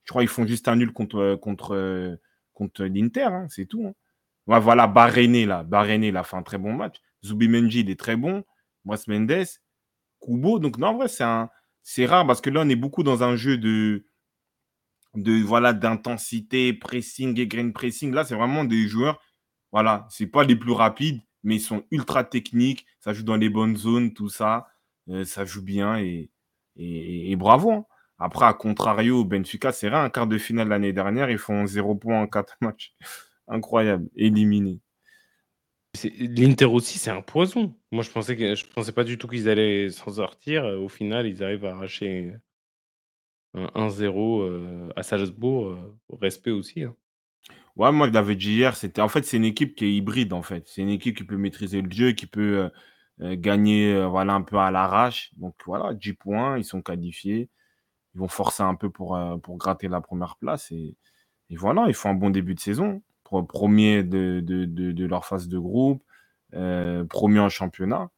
Je 0.03 0.11
crois 0.11 0.21
qu'ils 0.21 0.29
font 0.29 0.45
juste 0.45 0.67
un 0.67 0.75
nul 0.75 0.91
contre, 0.91 1.35
contre, 1.35 2.17
contre 2.53 2.83
l'Inter, 2.85 3.23
hein, 3.23 3.47
c'est 3.49 3.65
tout. 3.65 3.85
Hein. 3.87 3.93
Voilà, 4.45 4.87
Baréné, 4.87 5.45
là. 5.45 5.63
Baréné, 5.63 6.09
il 6.09 6.17
a 6.17 6.23
fait 6.23 6.35
un 6.35 6.43
très 6.43 6.57
bon 6.57 6.73
match. 6.73 6.97
Zubimendi, 7.23 7.81
il 7.81 7.89
est 7.89 7.99
très 7.99 8.17
bon. 8.17 8.43
Moas 8.85 9.05
Mendes, 9.07 9.45
Donc, 10.27 10.77
non, 10.77 10.87
en 10.87 10.97
vrai, 10.97 11.07
c'est 11.07 12.05
rare 12.05 12.27
parce 12.27 12.41
que 12.41 12.49
là, 12.49 12.61
on 12.61 12.69
est 12.69 12.75
beaucoup 12.75 13.03
dans 13.03 13.23
un 13.23 13.35
jeu 13.35 13.57
de, 13.57 14.05
voilà 15.45 15.73
d'intensité, 15.73 16.73
pressing 16.73 17.39
et 17.39 17.47
grain 17.47 17.71
pressing. 17.71 18.13
Là, 18.13 18.23
c'est 18.23 18.35
vraiment 18.35 18.63
des 18.63 18.87
joueurs, 18.87 19.21
voilà, 19.71 20.07
c'est 20.09 20.27
pas 20.27 20.43
les 20.43 20.55
plus 20.55 20.71
rapides, 20.73 21.21
mais 21.43 21.55
ils 21.57 21.61
sont 21.61 21.83
ultra 21.91 22.23
techniques. 22.23 22.85
Ça 22.99 23.13
joue 23.13 23.23
dans 23.23 23.37
les 23.37 23.49
bonnes 23.49 23.77
zones, 23.77 24.13
tout 24.13 24.29
ça. 24.29 24.67
Euh, 25.09 25.25
ça 25.25 25.45
joue 25.45 25.63
bien 25.63 25.97
et, 25.99 26.31
et, 26.77 27.35
bravo. 27.35 27.71
Hein. 27.71 27.85
Après, 28.19 28.45
à 28.45 28.53
contrario, 28.53 29.25
Benfica, 29.25 29.71
c'est 29.71 29.89
rare, 29.89 30.03
un 30.03 30.09
quart 30.09 30.27
de 30.27 30.37
finale 30.37 30.69
l'année 30.69 30.93
dernière, 30.93 31.29
ils 31.29 31.37
font 31.37 31.65
0 31.67 31.95
points 31.95 32.21
en 32.21 32.27
4 32.27 32.57
matchs. 32.61 32.95
Incroyable, 33.47 34.09
éliminé. 34.15 34.79
L'Inter 36.01 36.65
aussi, 36.65 36.97
c'est 36.97 37.11
un 37.11 37.21
poison. 37.21 37.75
Moi, 37.91 38.03
je 38.03 38.09
pensais 38.09 38.35
que 38.35 38.55
je 38.55 38.65
pensais 38.65 38.91
pas 38.91 39.03
du 39.03 39.17
tout 39.17 39.27
qu'ils 39.27 39.47
allaient 39.47 39.89
s'en 39.91 40.11
sortir. 40.11 40.65
Au 40.65 40.89
final, 40.89 41.27
ils 41.27 41.43
arrivent 41.43 41.65
à 41.65 41.71
arracher 41.71 42.33
un 43.53 43.67
1-0 43.75 44.41
euh, 44.41 44.89
à 44.95 45.03
Salzbourg. 45.03 45.67
Euh, 45.67 45.97
respect 46.19 46.51
aussi. 46.51 46.83
Hein. 46.83 46.95
Ouais, 47.75 47.91
moi, 47.91 48.07
je 48.07 48.13
l'avais 48.13 48.35
dit 48.35 48.53
hier. 48.53 48.75
C'était 48.75 49.01
en 49.01 49.07
fait, 49.07 49.23
c'est 49.23 49.37
une 49.37 49.45
équipe 49.45 49.75
qui 49.75 49.85
est 49.85 49.93
hybride. 49.93 50.33
En 50.33 50.41
fait, 50.41 50.67
c'est 50.67 50.81
une 50.81 50.89
équipe 50.89 51.17
qui 51.17 51.23
peut 51.25 51.37
maîtriser 51.37 51.81
le 51.81 51.91
jeu, 51.91 52.13
qui 52.13 52.25
peut 52.25 52.71
euh, 53.21 53.35
gagner, 53.35 54.05
voilà, 54.07 54.33
un 54.33 54.41
peu 54.41 54.57
à 54.57 54.71
l'arrache. 54.71 55.31
Donc 55.37 55.55
voilà, 55.65 55.93
10 55.93 56.13
points, 56.13 56.57
ils 56.57 56.65
sont 56.65 56.81
qualifiés. 56.81 57.49
Ils 58.15 58.19
vont 58.19 58.27
forcer 58.27 58.63
un 58.63 58.75
peu 58.75 58.89
pour, 58.89 59.17
gratter 59.57 59.87
la 59.87 60.01
première 60.01 60.37
place 60.37 60.71
et 60.71 60.95
voilà, 61.51 61.85
ils 61.87 61.93
font 61.93 62.09
un 62.09 62.15
bon 62.15 62.29
début 62.31 62.55
de 62.55 62.59
saison 62.59 63.01
premier 63.41 64.03
de, 64.03 64.41
de, 64.41 65.05
leur 65.05 65.25
phase 65.25 65.47
de 65.47 65.57
groupe, 65.57 66.03
euh, 66.53 67.03
premier 67.05 67.39
en 67.39 67.49
championnat. 67.49 68.09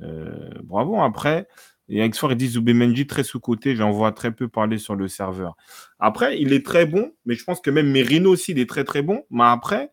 Euh, 0.00 0.50
bravo. 0.62 1.02
Après, 1.02 1.46
et 1.88 2.00
Exfor, 2.00 2.32
il 2.32 2.38
dit 2.38 2.48
Zubimendi 2.48 3.06
très 3.06 3.24
sous-côté. 3.24 3.76
J'en 3.76 3.90
vois 3.90 4.12
très 4.12 4.32
peu 4.32 4.48
parler 4.48 4.78
sur 4.78 4.94
le 4.94 5.08
serveur. 5.08 5.56
Après, 5.98 6.40
il 6.40 6.52
est 6.52 6.64
très 6.64 6.86
bon, 6.86 7.12
mais 7.26 7.34
je 7.34 7.44
pense 7.44 7.60
que 7.60 7.70
même 7.70 7.90
Merino 7.90 8.30
aussi, 8.30 8.52
il 8.52 8.58
est 8.58 8.68
très 8.68 8.84
très 8.84 9.02
bon. 9.02 9.24
Mais 9.30 9.44
après, 9.44 9.90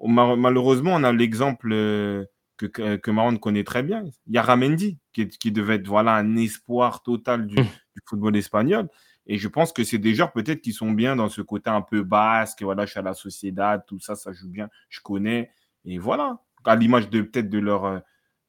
malheureusement, 0.00 0.94
on 0.94 1.04
a 1.04 1.12
l'exemple 1.12 1.70
euh, 1.72 2.24
que, 2.58 2.96
que 2.96 3.10
Maron 3.10 3.36
connaît 3.36 3.64
très 3.64 3.82
bien. 3.82 4.04
Il 4.26 4.34
y 4.34 4.38
a 4.38 4.42
Ramendi, 4.42 4.98
qui, 5.12 5.28
qui 5.28 5.52
devait 5.52 5.76
être 5.76 5.86
voilà, 5.86 6.16
un 6.16 6.36
espoir 6.36 7.02
total 7.02 7.46
du, 7.46 7.56
du 7.56 8.02
football 8.04 8.36
espagnol. 8.36 8.88
Et 9.28 9.36
je 9.36 9.46
pense 9.46 9.72
que 9.72 9.84
c'est 9.84 9.98
des 9.98 10.14
joueurs 10.14 10.32
peut-être 10.32 10.62
qui 10.62 10.72
sont 10.72 10.90
bien 10.90 11.14
dans 11.14 11.28
ce 11.28 11.42
côté 11.42 11.68
un 11.68 11.82
peu 11.82 12.02
basque. 12.02 12.62
Voilà, 12.62 12.86
je 12.86 12.90
suis 12.92 12.98
à 12.98 13.02
la 13.02 13.12
Sociedad, 13.14 13.84
tout 13.86 14.00
ça, 14.00 14.16
ça 14.16 14.32
joue 14.32 14.48
bien. 14.48 14.70
Je 14.88 15.00
connais. 15.00 15.52
Et 15.84 15.98
voilà, 15.98 16.42
à 16.64 16.74
l'image 16.76 17.10
de 17.10 17.20
peut-être 17.20 17.50
de 17.50 17.58
leur, 17.58 17.84
euh, 17.84 17.98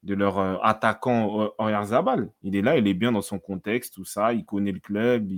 de 0.04 0.16
leur 0.16 0.40
euh, 0.40 0.56
Oyarzabal. 1.58 2.32
Il 2.44 2.56
est 2.56 2.62
là, 2.62 2.78
il 2.78 2.88
est 2.88 2.94
bien 2.94 3.12
dans 3.12 3.22
son 3.22 3.40
contexte, 3.40 3.96
tout 3.96 4.06
ça. 4.06 4.32
Il 4.34 4.46
connaît 4.46 4.72
le 4.72 4.80
club. 4.80 5.30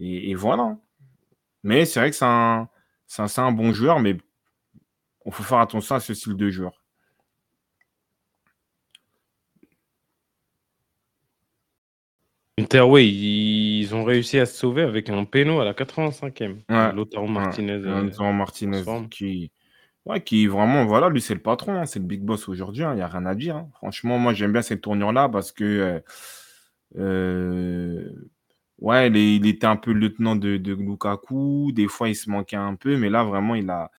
et, 0.00 0.34
voilà. 0.34 0.76
Mais 1.62 1.84
c'est 1.84 2.00
vrai 2.00 2.10
que 2.10 2.16
c'est 2.16 2.24
un, 2.24 2.68
un, 3.18 3.52
bon 3.52 3.72
joueur, 3.72 4.00
mais 4.00 4.16
il 5.26 5.32
faut 5.32 5.44
faire 5.44 5.58
attention 5.58 5.94
à 5.94 6.00
ce 6.00 6.12
style 6.12 6.36
de 6.36 6.50
joueur. 6.50 6.79
Inter, 12.58 12.84
ils 12.98 13.94
ont 13.94 14.04
réussi 14.04 14.38
à 14.38 14.46
se 14.46 14.56
sauver 14.56 14.82
avec 14.82 15.08
un 15.08 15.24
péno 15.24 15.60
à 15.60 15.64
la 15.64 15.72
85e. 15.72 16.56
Ouais. 16.68 16.92
Lautaro 16.92 17.26
Martinez. 17.26 17.72
Euh, 17.72 18.32
Martinez 18.32 18.82
qui, 19.10 19.50
ouais, 20.04 20.20
qui 20.20 20.46
vraiment, 20.46 20.84
voilà, 20.84 21.08
lui, 21.08 21.20
c'est 21.20 21.34
le 21.34 21.40
patron, 21.40 21.76
hein, 21.76 21.86
c'est 21.86 22.00
le 22.00 22.04
big 22.04 22.22
boss 22.22 22.48
aujourd'hui, 22.48 22.82
il 22.82 22.86
hein, 22.86 22.94
n'y 22.94 23.02
a 23.02 23.08
rien 23.08 23.24
à 23.26 23.34
dire. 23.34 23.56
Hein. 23.56 23.68
Franchement, 23.74 24.18
moi, 24.18 24.34
j'aime 24.34 24.52
bien 24.52 24.62
cette 24.62 24.82
tournure-là 24.82 25.28
parce 25.28 25.52
que, 25.52 25.64
euh, 25.64 26.00
euh, 26.98 28.10
ouais, 28.78 29.08
il, 29.08 29.46
était 29.46 29.66
un 29.66 29.76
peu 29.76 29.92
le 29.92 30.00
lieutenant 30.00 30.36
de, 30.36 30.56
de, 30.56 30.74
Lukaku, 30.74 31.72
des 31.72 31.88
fois, 31.88 32.08
il 32.08 32.16
se 32.16 32.28
manquait 32.30 32.56
un 32.56 32.74
peu, 32.74 32.96
mais 32.96 33.08
là, 33.10 33.24
vraiment, 33.24 33.54
il 33.54 33.70
a, 33.70 33.90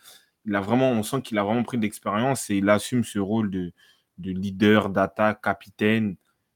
il 0.46 0.56
a 0.56 0.62
vraiment, 0.62 0.92
on 0.92 1.04
sent 1.04 1.22
qu'il 1.22 1.38
a 1.38 1.44
vraiment 1.44 1.64
pris 1.64 1.78
de 1.78 1.84
l'expérience 1.84 2.50
et 2.50 2.58
il 2.58 2.70
assume 2.70 3.04
ce 3.04 3.20
rôle 3.20 3.50
de, 3.50 3.72
de 4.18 4.32
leader, 4.32 4.90
d'attaque, 4.90 5.42
capitaine. 5.42 6.16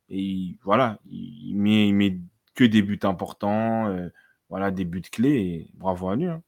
Et 0.10 0.56
voilà, 0.64 1.00
il 1.10 1.56
met, 1.56 1.88
il 1.88 1.94
met 1.94 2.18
que 2.54 2.64
des 2.64 2.82
buts 2.82 3.00
importants, 3.04 3.88
euh, 3.88 4.10
voilà, 4.50 4.72
des 4.72 4.86
buts 4.86 5.02
clés. 5.02 5.38
Et 5.38 5.72
bravo 5.74 6.10
à 6.10 6.16
lui. 6.16 6.26
Hein. 6.26 6.42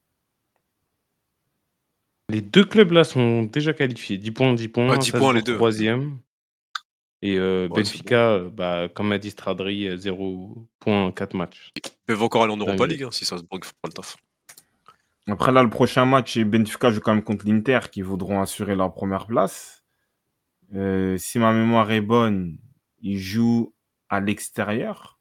Les 2.29 2.41
deux 2.41 2.65
clubs 2.65 2.91
là 2.91 3.03
sont 3.03 3.43
déjà 3.43 3.73
qualifiés. 3.73 4.17
10 4.17 4.31
points, 4.31 4.53
10 4.53 4.67
points. 4.67 4.97
10 4.97 5.11
points 5.11 5.34
les 5.34 5.41
deux. 5.41 5.55
Troisième. 5.55 6.19
Et 7.23 7.38
euh, 7.39 7.67
Benfica, 7.67 8.34
euh, 8.34 8.49
bah, 8.49 8.89
comme 8.93 9.11
a 9.11 9.17
dit 9.17 9.31
Stradri, 9.31 9.89
0 9.97 10.67
points, 10.79 11.11
4 11.11 11.34
matchs. 11.35 11.71
Ils 11.75 11.91
peuvent 12.05 12.21
encore 12.21 12.43
aller 12.43 12.53
en 12.53 12.57
Europa 12.57 12.85
League 12.85 13.03
hein, 13.03 13.11
si 13.11 13.25
ça 13.25 13.38
se 13.38 13.41
fait 13.41 13.47
pas 13.81 13.88
le 13.88 13.93
taf. 13.93 14.17
Après 15.29 15.51
là, 15.51 15.63
le 15.63 15.69
prochain 15.69 16.05
match, 16.05 16.38
Benfica 16.38 16.91
joue 16.91 17.01
quand 17.01 17.13
même 17.13 17.23
contre 17.23 17.47
l'Inter 17.47 17.79
qui 17.91 18.01
voudront 18.01 18.39
assurer 18.39 18.75
leur 18.75 18.93
première 18.93 19.25
place. 19.25 19.84
si 20.71 21.39
ma 21.39 21.53
mémoire 21.53 21.91
est 21.91 22.01
bonne, 22.01 22.59
il 23.07 23.17
joue 23.17 23.73
à 24.09 24.19
l'extérieur. 24.19 25.17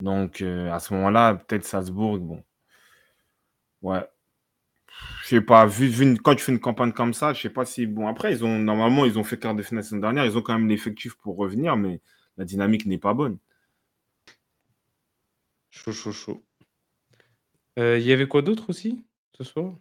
Donc, 0.00 0.42
euh, 0.42 0.72
à 0.72 0.80
ce 0.80 0.92
moment-là, 0.94 1.36
peut-être 1.36 1.64
Salzbourg, 1.64 2.18
bon. 2.18 2.44
Ouais. 3.82 4.04
Je 5.22 5.28
sais 5.28 5.40
pas, 5.40 5.66
vu, 5.66 6.16
quand 6.16 6.34
tu 6.34 6.42
fais 6.42 6.52
une 6.52 6.58
campagne 6.60 6.92
comme 6.92 7.14
ça, 7.14 7.32
je 7.32 7.42
sais 7.42 7.50
pas 7.50 7.64
si. 7.64 7.86
Bon, 7.86 8.08
après, 8.08 8.32
ils 8.32 8.44
ont 8.44 8.58
normalement, 8.58 9.04
ils 9.04 9.18
ont 9.18 9.24
fait 9.24 9.38
quart 9.38 9.54
de 9.54 9.62
finale 9.62 9.84
la 9.92 9.98
dernière, 9.98 10.26
ils 10.26 10.36
ont 10.36 10.42
quand 10.42 10.58
même 10.58 10.68
l'effectif 10.68 11.14
pour 11.16 11.36
revenir, 11.36 11.76
mais 11.76 12.00
la 12.36 12.44
dynamique 12.44 12.86
n'est 12.86 12.98
pas 12.98 13.14
bonne. 13.14 13.38
Chaud, 15.70 15.92
chaud, 15.92 16.12
chaud. 16.12 16.44
Euh, 17.78 17.98
il 17.98 18.06
y 18.06 18.12
avait 18.12 18.26
quoi 18.26 18.42
d'autre 18.42 18.70
aussi 18.70 19.04
ce 19.36 19.44
soir? 19.44 19.76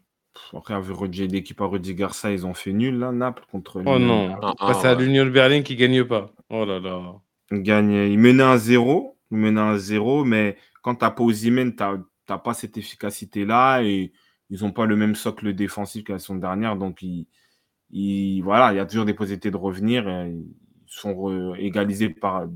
Après, 0.54 0.74
avec 0.74 0.98
l'équipe 1.16 1.62
à 1.62 1.66
Rudy 1.66 1.96
Garça, 1.96 2.32
ils 2.32 2.46
ont 2.46 2.54
fait 2.54 2.74
nul, 2.74 2.98
là, 2.98 3.12
Naples, 3.12 3.44
contre. 3.52 3.82
Oh 3.86 4.00
non, 4.00 4.36
ah, 4.42 4.54
ah, 4.60 4.74
c'est 4.74 4.88
à 4.88 4.96
l'Union 4.96 5.26
Berlin 5.26 5.62
qui 5.62 5.76
gagne 5.76 6.04
pas. 6.04 6.32
Oh 6.50 6.66
là 6.66 6.80
là. 6.80 7.16
Ils, 7.52 7.62
gagnent, 7.62 8.12
ils 8.12 8.20
menaient 8.20 8.44
un 8.44 8.58
zéro, 8.58 9.18
ils 9.32 9.38
menaient 9.38 9.62
un 9.62 9.78
zéro, 9.78 10.24
mais 10.24 10.58
quand 10.82 10.96
tu 10.96 11.06
n'as 11.06 11.12
pas 11.12 11.24
Ozymen, 11.24 11.76
tu 11.76 11.84
n'as 11.84 12.38
pas 12.38 12.54
cette 12.54 12.78
efficacité-là 12.78 13.82
et 13.84 14.12
ils 14.50 14.62
n'ont 14.62 14.72
pas 14.72 14.86
le 14.86 14.96
même 14.96 15.16
socle 15.16 15.54
défensif 15.54 16.04
que 16.04 16.14
la 16.14 16.20
saison 16.20 16.36
dernière. 16.36 16.76
Donc, 16.76 17.02
ils, 17.02 18.42
voilà, 18.42 18.74
il 18.74 18.78
y 18.78 18.80
a 18.80 18.86
toujours 18.86 19.06
des 19.06 19.14
possibilités 19.14 19.52
de 19.52 19.58
revenir. 19.58 20.08
Ils 20.10 20.46
sont 20.88 21.54
égalisés 21.56 22.10
par 22.10 22.48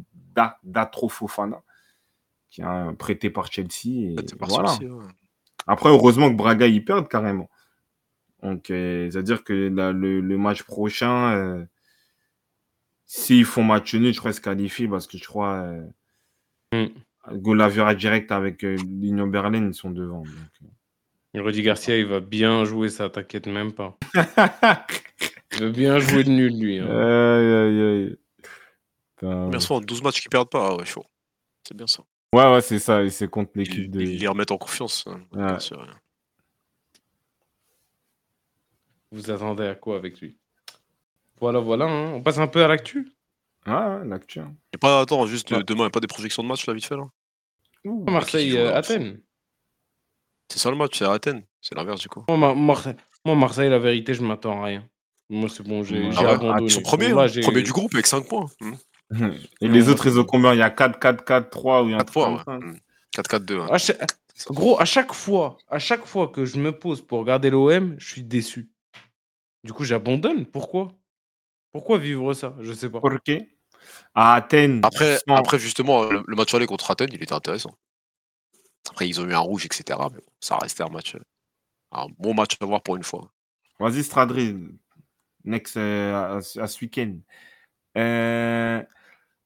Datro 0.63 1.09
Fofana, 1.09 1.61
qui 2.49 2.61
est 2.61 2.95
prêté 2.97 3.29
par 3.29 3.51
Chelsea. 3.51 3.85
Et 3.85 4.15
voilà. 4.39 4.73
Après, 5.67 5.89
heureusement 5.89 6.29
que 6.29 6.35
Braga 6.35 6.67
y 6.67 6.79
perd 6.79 7.07
carrément. 7.07 7.49
Donc, 8.41 8.71
euh, 8.71 9.09
c'est-à-dire 9.11 9.43
que 9.43 9.53
le, 9.53 10.37
match 10.37 10.63
prochain, 10.63 11.35
euh, 11.35 11.65
s'ils 13.05 13.45
font 13.45 13.63
match 13.63 13.93
nul, 13.93 14.13
je 14.13 14.19
crois 14.19 14.31
qu'ils 14.31 14.37
se 14.37 14.41
qualifient 14.41 14.87
parce 14.87 15.07
que 15.07 15.17
je 15.17 15.25
crois 15.25 15.63
euh, 16.73 16.87
mm. 17.27 17.95
direct 17.95 18.31
avec 18.31 18.63
euh, 18.63 18.77
l'Union 18.87 19.27
Berlin, 19.27 19.67
ils 19.67 19.73
sont 19.73 19.91
devant. 19.91 20.23
Donc, 20.23 20.65
Rudy 21.35 21.61
Garcia, 21.61 21.97
il 21.97 22.07
va 22.07 22.19
bien 22.19 22.65
jouer 22.65 22.89
ça, 22.89 23.09
t'inquiète 23.09 23.47
même 23.47 23.73
pas. 23.73 23.97
il 25.53 25.59
va 25.59 25.69
bien 25.69 25.99
jouer 25.99 26.23
de 26.23 26.29
nul, 26.29 26.59
lui. 26.59 26.79
Hein. 26.79 26.87
Aïe, 26.87 28.17
Bien 29.21 29.59
sûr, 29.59 29.79
12 29.81 30.01
matchs 30.01 30.21
qui 30.21 30.29
perdent 30.29 30.49
pas, 30.49 30.75
ouais, 30.75 30.85
chaud. 30.85 31.05
C'est 31.65 31.77
bien 31.77 31.87
ça. 31.87 32.03
Ouais, 32.33 32.51
ouais, 32.51 32.61
c'est 32.61 32.79
ça, 32.79 33.03
et 33.03 33.09
c'est 33.11 33.29
contre 33.29 33.51
l'équipe 33.55 33.91
de. 33.91 34.01
Ils 34.01 34.19
les 34.19 34.27
remettent 34.27 34.51
en 34.51 34.57
confiance. 34.57 35.05
Hein, 35.07 35.21
bien 35.31 35.59
sûr, 35.59 35.85
Vous 39.11 39.29
attendez 39.31 39.65
à 39.67 39.75
quoi 39.75 39.97
avec 39.97 40.19
lui? 40.21 40.37
Voilà, 41.39 41.59
voilà. 41.59 41.85
Hein. 41.85 42.13
On 42.13 42.21
passe 42.21 42.37
un 42.37 42.47
peu 42.47 42.63
à 42.63 42.67
l'actu? 42.67 43.11
Ah, 43.65 43.97
ouais, 43.97 44.07
l'actu. 44.07 44.39
Hein. 44.39 44.55
pas, 44.79 45.01
attends, 45.01 45.25
juste 45.27 45.51
demain, 45.51 45.65
il 45.65 45.75
n'y 45.75 45.83
a 45.85 45.89
pas 45.89 45.99
des 45.99 46.07
projections 46.07 46.43
de 46.43 46.47
match 46.47 46.65
là, 46.65 46.73
vite 46.73 46.85
fait 46.85 46.95
là? 46.95 47.07
Marseille-Athènes. 47.83 49.17
Euh, 49.17 49.23
c'est 50.51 50.59
ça 50.59 50.69
le 50.69 50.75
match, 50.75 50.99
c'est 50.99 51.05
Athènes. 51.05 51.43
C'est 51.61 51.75
l'inverse 51.75 52.01
du 52.01 52.09
coup. 52.09 52.25
Moi, 52.27 52.55
Marseille, 53.35 53.69
la 53.69 53.79
vérité, 53.79 54.13
je 54.13 54.21
m'attends 54.21 54.61
à 54.61 54.65
rien. 54.65 54.87
Moi, 55.29 55.47
c'est 55.47 55.63
bon, 55.65 55.83
j'ai 55.83 56.09
ah 56.17 56.31
abandonné. 56.31 56.65
ils 56.65 56.71
sont 56.71 56.81
premiers, 56.81 57.11
hein. 57.11 57.27
premier 57.41 57.61
du 57.61 57.71
groupe 57.71 57.93
avec 57.93 58.05
5 58.05 58.27
points. 58.27 58.47
Hmm. 59.11 59.31
Et 59.61 59.67
les 59.67 59.87
autres, 59.87 60.07
ils 60.07 60.19
ont 60.19 60.25
combien? 60.25 60.53
Il 60.53 60.59
y 60.59 60.61
a 60.61 60.69
4, 60.69 60.99
4, 60.99 61.23
4, 61.23 61.49
3 61.49 61.83
ou 61.83 61.85
il 61.87 61.91
y 61.91 61.95
a 61.95 61.99
4 61.99 62.11
3, 62.11 62.43
4, 63.13 63.27
4, 63.29 63.45
2. 63.45 63.59
Gros, 64.49 64.81
à 64.81 64.85
chaque 64.85 65.13
fois, 65.13 65.57
à 65.69 65.79
chaque 65.79 66.05
fois 66.05 66.27
que 66.27 66.43
je 66.43 66.57
me 66.57 66.71
pose 66.71 67.01
pour 67.01 67.19
regarder 67.19 67.49
l'OM, 67.49 67.95
je 67.97 68.09
suis 68.09 68.23
déçu. 68.23 68.69
Du 69.63 69.73
coup, 69.73 69.83
j'abandonne. 69.83 70.45
Pourquoi? 70.45 70.93
Pourquoi 71.71 71.97
vivre 71.97 72.33
ça? 72.33 72.55
Je 72.59 72.73
sais 72.73 72.89
pas. 72.89 72.99
Ok. 72.99 73.31
À 74.13 74.35
Athènes. 74.35 74.81
Après, 74.83 75.19
sans- 75.27 75.35
après 75.35 75.59
justement, 75.59 76.03
le, 76.03 76.23
le 76.27 76.35
match 76.35 76.53
aller 76.53 76.65
contre 76.65 76.91
Athènes, 76.91 77.09
il 77.13 77.23
était 77.23 77.33
intéressant. 77.33 77.71
Après, 78.89 79.07
ils 79.07 79.21
ont 79.21 79.25
eu 79.27 79.33
un 79.33 79.39
rouge, 79.39 79.65
etc. 79.65 80.09
Mais 80.11 80.17
bon, 80.17 80.31
ça 80.39 80.57
restait 80.57 80.83
un 80.83 80.89
match. 80.89 81.15
Un 81.91 82.07
bon 82.19 82.33
match 82.33 82.57
à 82.59 82.65
voir 82.65 82.81
pour 82.81 82.95
une 82.95 83.03
fois. 83.03 83.31
Vas-y, 83.79 84.03
Stradri. 84.03 84.57
Next, 85.43 85.77
euh, 85.77 86.13
à, 86.13 86.37
à 86.37 86.67
ce 86.67 86.83
week-end. 86.83 87.15
Euh, 87.97 88.81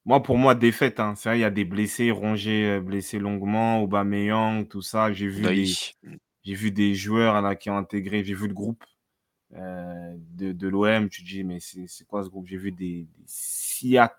moi, 0.04 0.22
pour 0.22 0.36
moi, 0.38 0.54
défaite. 0.54 1.00
Hein. 1.00 1.14
C'est 1.16 1.28
vrai, 1.30 1.38
il 1.38 1.42
y 1.42 1.44
a 1.44 1.50
des 1.50 1.64
blessés, 1.64 2.10
Rongé 2.10 2.66
euh, 2.66 2.80
blessé 2.80 3.18
longuement, 3.18 3.82
Aubameyang, 3.82 4.68
tout 4.68 4.82
ça. 4.82 5.12
J'ai 5.12 5.28
vu, 5.28 5.42
des, 5.42 5.64
j'ai 6.44 6.54
vu 6.54 6.70
des 6.70 6.94
joueurs 6.94 7.40
là, 7.40 7.54
qui 7.56 7.70
ont 7.70 7.76
intégré. 7.76 8.24
J'ai 8.24 8.34
vu 8.34 8.48
le 8.48 8.54
groupe 8.54 8.84
euh, 9.54 10.14
de, 10.34 10.52
de 10.52 10.68
l'OM. 10.68 11.08
Tu 11.08 11.22
te 11.22 11.26
dis, 11.28 11.44
mais 11.44 11.60
c'est 11.60 11.86
c'est 11.86 12.06
quoi 12.06 12.24
ce 12.24 12.28
groupe? 12.28 12.46
J'ai 12.46 12.56
vu 12.58 12.72
des, 12.72 13.02
des 13.04 13.24
Sia 13.26 14.12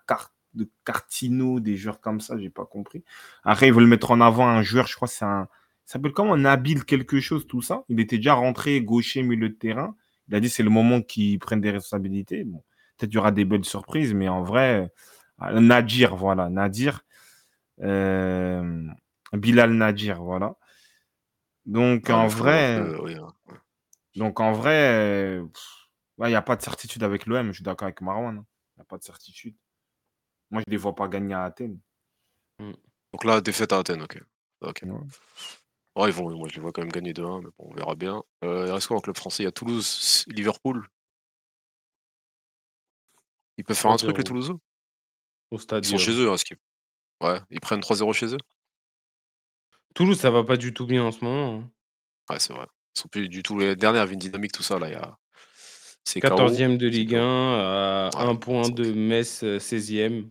de 0.54 0.68
Cartino, 0.84 1.60
des 1.60 1.76
joueurs 1.76 2.00
comme 2.00 2.20
ça. 2.20 2.38
J'ai 2.38 2.50
pas 2.50 2.64
compris. 2.64 3.04
Après, 3.44 3.68
ils 3.68 3.74
veulent 3.74 3.86
mettre 3.86 4.10
en 4.10 4.20
avant 4.20 4.48
un 4.48 4.62
joueur, 4.62 4.86
je 4.86 4.96
crois, 4.96 5.08
c'est 5.08 5.24
un. 5.24 5.48
Ça 5.84 5.94
s'appelle 5.94 6.12
comment? 6.12 6.36
Nabil 6.36 6.84
quelque 6.84 7.20
chose, 7.20 7.46
tout 7.46 7.62
ça. 7.62 7.84
Il 7.88 7.98
était 8.00 8.16
déjà 8.16 8.34
rentré 8.34 8.80
gaucher, 8.82 9.22
milieu 9.22 9.48
de 9.48 9.54
terrain. 9.54 9.94
Il 10.28 10.34
a 10.34 10.40
dit 10.40 10.50
c'est 10.50 10.62
le 10.62 10.70
moment 10.70 11.00
qu'ils 11.00 11.38
prennent 11.38 11.62
des 11.62 11.70
responsabilités. 11.70 12.44
Bon, 12.44 12.62
peut-être 12.96 13.10
il 13.12 13.14
y 13.14 13.18
aura 13.18 13.30
des 13.30 13.46
belles 13.46 13.64
surprises, 13.64 14.12
mais 14.12 14.28
en 14.28 14.42
vrai, 14.42 14.90
euh, 15.42 15.60
Nadir, 15.60 16.14
voilà, 16.16 16.50
Nadir, 16.50 17.06
euh, 17.80 18.86
Bilal 19.32 19.72
Nadir, 19.72 20.22
voilà. 20.22 20.56
Donc 21.64 22.10
Ah, 22.10 22.18
en 22.18 22.26
vrai, 22.26 22.76
un 22.76 22.98
oui, 23.00 23.14
hein. 23.14 23.28
Donc 24.18 24.40
en 24.40 24.52
vrai, 24.52 24.92
euh, 24.92 25.46
il 26.18 26.26
n'y 26.26 26.34
a 26.34 26.42
pas 26.42 26.56
de 26.56 26.62
certitude 26.62 27.02
avec 27.02 27.26
l'OM. 27.26 27.48
Je 27.48 27.52
suis 27.54 27.62
d'accord 27.64 27.86
avec 27.86 28.00
Marwan. 28.00 28.38
hein. 28.38 28.46
Il 28.76 28.80
n'y 28.80 28.82
a 28.82 28.84
pas 28.84 28.98
de 28.98 29.04
certitude. 29.04 29.56
Moi, 30.50 30.62
je 30.66 30.70
ne 30.70 30.72
les 30.72 30.76
vois 30.76 30.94
pas 30.94 31.08
gagner 31.08 31.34
à 31.34 31.44
Athènes. 31.44 31.78
Donc 32.58 33.24
là, 33.24 33.40
défaite 33.40 33.72
à 33.72 33.78
Athènes, 33.78 34.02
ok. 34.02 34.20
Ok. 34.60 34.82
Ouais. 34.84 34.92
Ouais, 35.96 36.10
ils 36.10 36.12
vont, 36.12 36.30
moi 36.36 36.48
je 36.48 36.54
les 36.54 36.60
vois 36.60 36.70
quand 36.72 36.82
même 36.82 36.92
gagner 36.92 37.12
2-1, 37.12 37.40
mais 37.40 37.48
bon, 37.58 37.70
on 37.70 37.74
verra 37.74 37.96
bien. 37.96 38.22
Euh, 38.44 38.66
il 38.66 38.72
reste 38.72 38.86
quoi 38.86 38.96
en 38.98 39.00
club 39.00 39.16
français? 39.16 39.42
Il 39.42 39.46
y 39.46 39.48
a 39.48 39.52
Toulouse, 39.52 40.24
Liverpool. 40.28 40.86
Ils 43.56 43.64
peuvent 43.64 43.76
faire 43.76 43.90
un 43.90 43.96
truc, 43.96 44.16
les 44.16 44.22
3-0. 44.22 44.28
Toulousains? 44.28 44.60
Au 45.50 45.58
stade. 45.58 45.84
Ils 45.84 45.88
sont 45.88 45.98
chez 45.98 46.12
eux, 46.12 46.30
hein, 46.30 46.36
ce 46.36 46.44
qui... 46.44 46.54
Ouais, 47.20 47.40
ils 47.50 47.60
prennent 47.60 47.80
3-0 47.80 48.12
chez 48.12 48.32
eux 48.32 48.38
Toulouse, 49.94 50.20
ça 50.20 50.30
va 50.30 50.44
pas 50.44 50.56
du 50.56 50.72
tout 50.72 50.86
bien 50.86 51.02
en 51.02 51.10
ce 51.10 51.24
moment. 51.24 51.60
hein. 51.60 51.70
Ouais, 52.30 52.38
c'est 52.38 52.52
vrai. 52.52 52.66
Sont 52.98 53.08
plus 53.08 53.28
du 53.28 53.42
tout 53.44 53.56
les 53.58 53.76
dernières, 53.76 54.10
une 54.10 54.18
dynamique, 54.18 54.50
tout 54.52 54.62
ça, 54.64 54.78
là, 54.78 54.88
il 54.88 54.92
y 54.92 54.96
a... 54.96 55.16
C'est 56.04 56.20
KO, 56.20 56.28
14e 56.30 56.76
de 56.78 56.88
Ligue 56.88 57.10
KO. 57.10 57.16
1, 57.16 57.20
à 57.20 58.10
Ouais, 58.14 58.22
un 58.30 58.34
point 58.34 58.68
de. 58.70 58.92
Metz, 58.92 59.42
euh, 59.44 59.58
16e. 59.58 60.28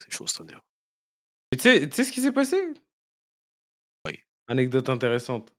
C'est 0.00 0.12
chaud 0.12 0.26
cette 0.26 0.40
année. 0.42 0.54
Et 1.52 1.56
Tu 1.56 1.62
sais, 1.92 2.04
ce 2.04 2.10
qui 2.12 2.20
s'est 2.20 2.32
passé? 2.32 2.56
Oui. 4.06 4.18
Anecdote 4.48 4.88
intéressante. 4.90 5.54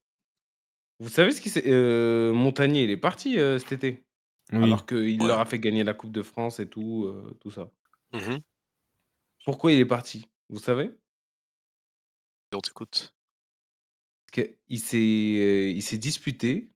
Vous 0.99 1.09
savez 1.09 1.31
ce 1.31 1.39
qui 1.41 1.49
s'est. 1.49 1.63
euh, 1.65 2.33
Montagnier, 2.33 2.83
il 2.83 2.89
est 2.91 2.97
parti 2.97 3.39
euh, 3.39 3.57
cet 3.57 3.71
été? 3.71 4.03
Oui. 4.51 4.63
Alors 4.63 4.85
qu'il 4.85 5.19
Ouais. 5.21 5.27
leur 5.27 5.39
a 5.39 5.45
fait 5.45 5.59
gagner 5.59 5.83
la 5.83 5.93
Coupe 5.95 6.11
de 6.11 6.21
France 6.21 6.59
et 6.59 6.67
tout, 6.67 7.05
euh, 7.05 7.35
tout 7.41 7.51
ça. 7.51 7.71
Mhm. 8.13 8.41
Pourquoi 9.45 9.71
il 9.71 9.79
est 9.79 9.85
parti? 9.85 10.27
Vous 10.49 10.59
savez? 10.59 10.91
On 12.53 12.59
t'écoute. 12.59 13.14
Qu'il 14.35 14.79
s'est 14.79 14.97
euh, 14.97 15.69
il 15.69 15.81
s'est 15.81 15.97
disputé 15.97 16.69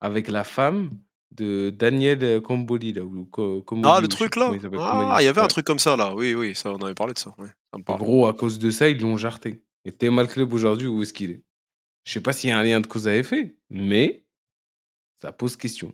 avec 0.00 0.28
la 0.28 0.44
femme 0.44 0.90
de 1.30 1.70
Daniel 1.70 2.40
Comboli, 2.40 2.92
là. 2.92 3.02
Ou 3.02 3.26
Co- 3.26 3.62
Comoli, 3.62 3.88
Ah, 3.88 3.98
ou 3.98 4.00
le 4.00 4.06
je 4.06 4.10
sais 4.10 4.16
truc 4.16 4.32
plus 4.32 4.40
là? 4.40 4.46
comment 4.46 4.56
il 4.56 4.62
s'appelle, 4.62 4.80
Ah, 5.12 5.16
il 5.20 5.24
y 5.24 5.28
avait 5.28 5.40
un 5.40 5.44
Ouais. 5.44 5.48
truc 5.48 5.66
comme 5.66 5.78
ça 5.78 5.96
là. 5.96 6.14
Oui, 6.14 6.34
oui, 6.34 6.54
ça, 6.54 6.72
on 6.72 6.78
avait 6.78 6.94
parlé 6.94 7.12
de 7.12 7.18
ça. 7.18 7.34
Ouais, 7.38 7.48
ça 7.72 7.78
me 7.78 7.78
En 7.78 7.84
parle. 7.84 7.98
gros, 8.00 8.26
à 8.26 8.34
cause 8.34 8.58
de 8.58 8.70
ça, 8.70 8.88
ils 8.88 9.00
l'ont 9.00 9.16
jarté. 9.18 9.62
Et 9.84 9.92
t'es 9.92 10.10
mal 10.10 10.28
club 10.28 10.52
aujourd'hui, 10.52 10.86
où 10.86 11.02
est-ce 11.02 11.12
qu'il 11.12 11.30
est? 11.30 11.42
Je 12.04 12.12
sais 12.12 12.20
pas 12.20 12.32
s'il 12.32 12.50
y 12.50 12.52
a 12.52 12.58
un 12.58 12.62
lien 12.64 12.80
de 12.80 12.86
cause 12.86 13.06
à 13.08 13.16
effet, 13.16 13.56
mais 13.70 14.24
ça 15.20 15.32
pose 15.32 15.56
question. 15.56 15.92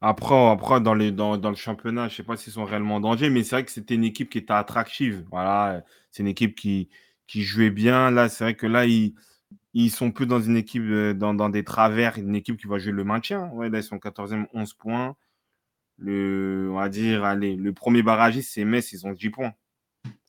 Après, 0.00 0.34
après 0.50 0.80
dans, 0.80 0.94
les, 0.94 1.12
dans, 1.12 1.38
dans 1.38 1.50
le 1.50 1.56
championnat, 1.56 2.08
je 2.08 2.14
ne 2.14 2.16
sais 2.18 2.22
pas 2.22 2.36
s'ils 2.36 2.52
sont 2.52 2.64
réellement 2.64 2.96
en 2.96 3.00
danger, 3.00 3.30
mais 3.30 3.44
c'est 3.44 3.56
vrai 3.56 3.64
que 3.64 3.70
c'était 3.70 3.94
une 3.94 4.04
équipe 4.04 4.30
qui 4.30 4.38
était 4.38 4.52
attractive. 4.52 5.24
Voilà, 5.30 5.84
c'est 6.10 6.22
une 6.22 6.28
équipe 6.28 6.54
qui, 6.56 6.88
qui 7.26 7.42
jouait 7.42 7.70
bien. 7.70 8.10
Là, 8.10 8.28
c'est 8.28 8.44
vrai 8.44 8.54
que 8.56 8.66
là, 8.66 8.86
ils, 8.86 9.14
ils 9.84 9.90
sont 9.90 10.10
plus 10.12 10.26
dans 10.26 10.40
une 10.40 10.56
équipe, 10.56 10.82
euh, 10.84 11.14
dans, 11.14 11.34
dans 11.34 11.48
des 11.50 11.64
travers, 11.64 12.18
une 12.18 12.34
équipe 12.36 12.58
qui 12.58 12.66
va 12.66 12.78
jouer 12.78 12.92
le 12.92 13.04
maintien. 13.04 13.48
Ouais, 13.50 13.68
là, 13.70 13.78
ils 13.78 13.84
sont 13.84 13.98
14e, 13.98 14.46
11 14.54 14.74
points. 14.74 15.16
Le, 15.98 16.68
on 16.72 16.76
va 16.76 16.88
dire, 16.90 17.24
allez, 17.24 17.56
le 17.56 17.72
premier 17.72 18.02
barragiste, 18.02 18.52
c'est 18.54 18.64
Metz, 18.64 18.92
ils 18.92 19.06
ont 19.06 19.12
10 19.12 19.30
points. 19.30 19.54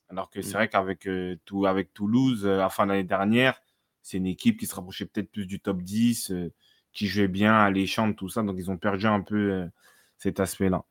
Alors 0.10 0.30
que 0.30 0.41
c'est 0.41 0.53
Mm. 0.53 0.57
vrai 0.57 0.69
qu'avec 0.69 1.07
euh, 1.07 1.38
tout, 1.45 1.65
avec 1.65 1.94
Toulouse, 1.94 2.45
euh, 2.45 2.56
à 2.56 2.57
la 2.60 2.69
fin 2.69 2.86
de 2.86 2.91
l'année 2.94 3.03
dernière, 3.06 3.61
c'est 4.03 4.18
une 4.18 4.28
équipe 4.28 4.60
qui 4.60 4.65
se 4.68 4.76
rapprochait 4.76 5.06
peut-être 5.06 5.32
plus 5.32 5.45
du 5.48 5.60
top 5.60 5.82
10, 5.82 6.32
euh, 6.32 6.53
qui 6.94 7.07
jouait 7.07 7.28
bien 7.30 7.53
à 7.56 7.72
l'échange, 7.72 8.15
tout 8.15 8.30
ça. 8.30 8.44
Donc, 8.44 8.56
ils 8.60 8.72
ont 8.72 8.78
perdu 8.78 9.06
un 9.07 9.22
peu 9.22 9.69
cet 10.18 10.40
aspect-là. 10.40 10.86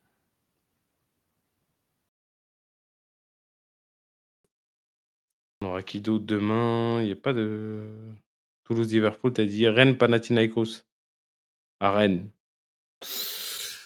On 5.61 5.66
aura 5.66 5.83
qui 5.83 6.01
d'autre 6.01 6.24
demain 6.24 7.01
Il 7.03 7.07
n'y 7.07 7.12
a 7.12 7.16
pas 7.16 7.35
de. 7.35 7.91
Toulouse-Liverpool, 8.66 9.32
t'as 9.32 9.44
dit 9.44 9.68
Rennes 9.68 9.97
Panathinaikos. 9.97 10.84
À 11.80 11.93
Rennes. 11.93 12.30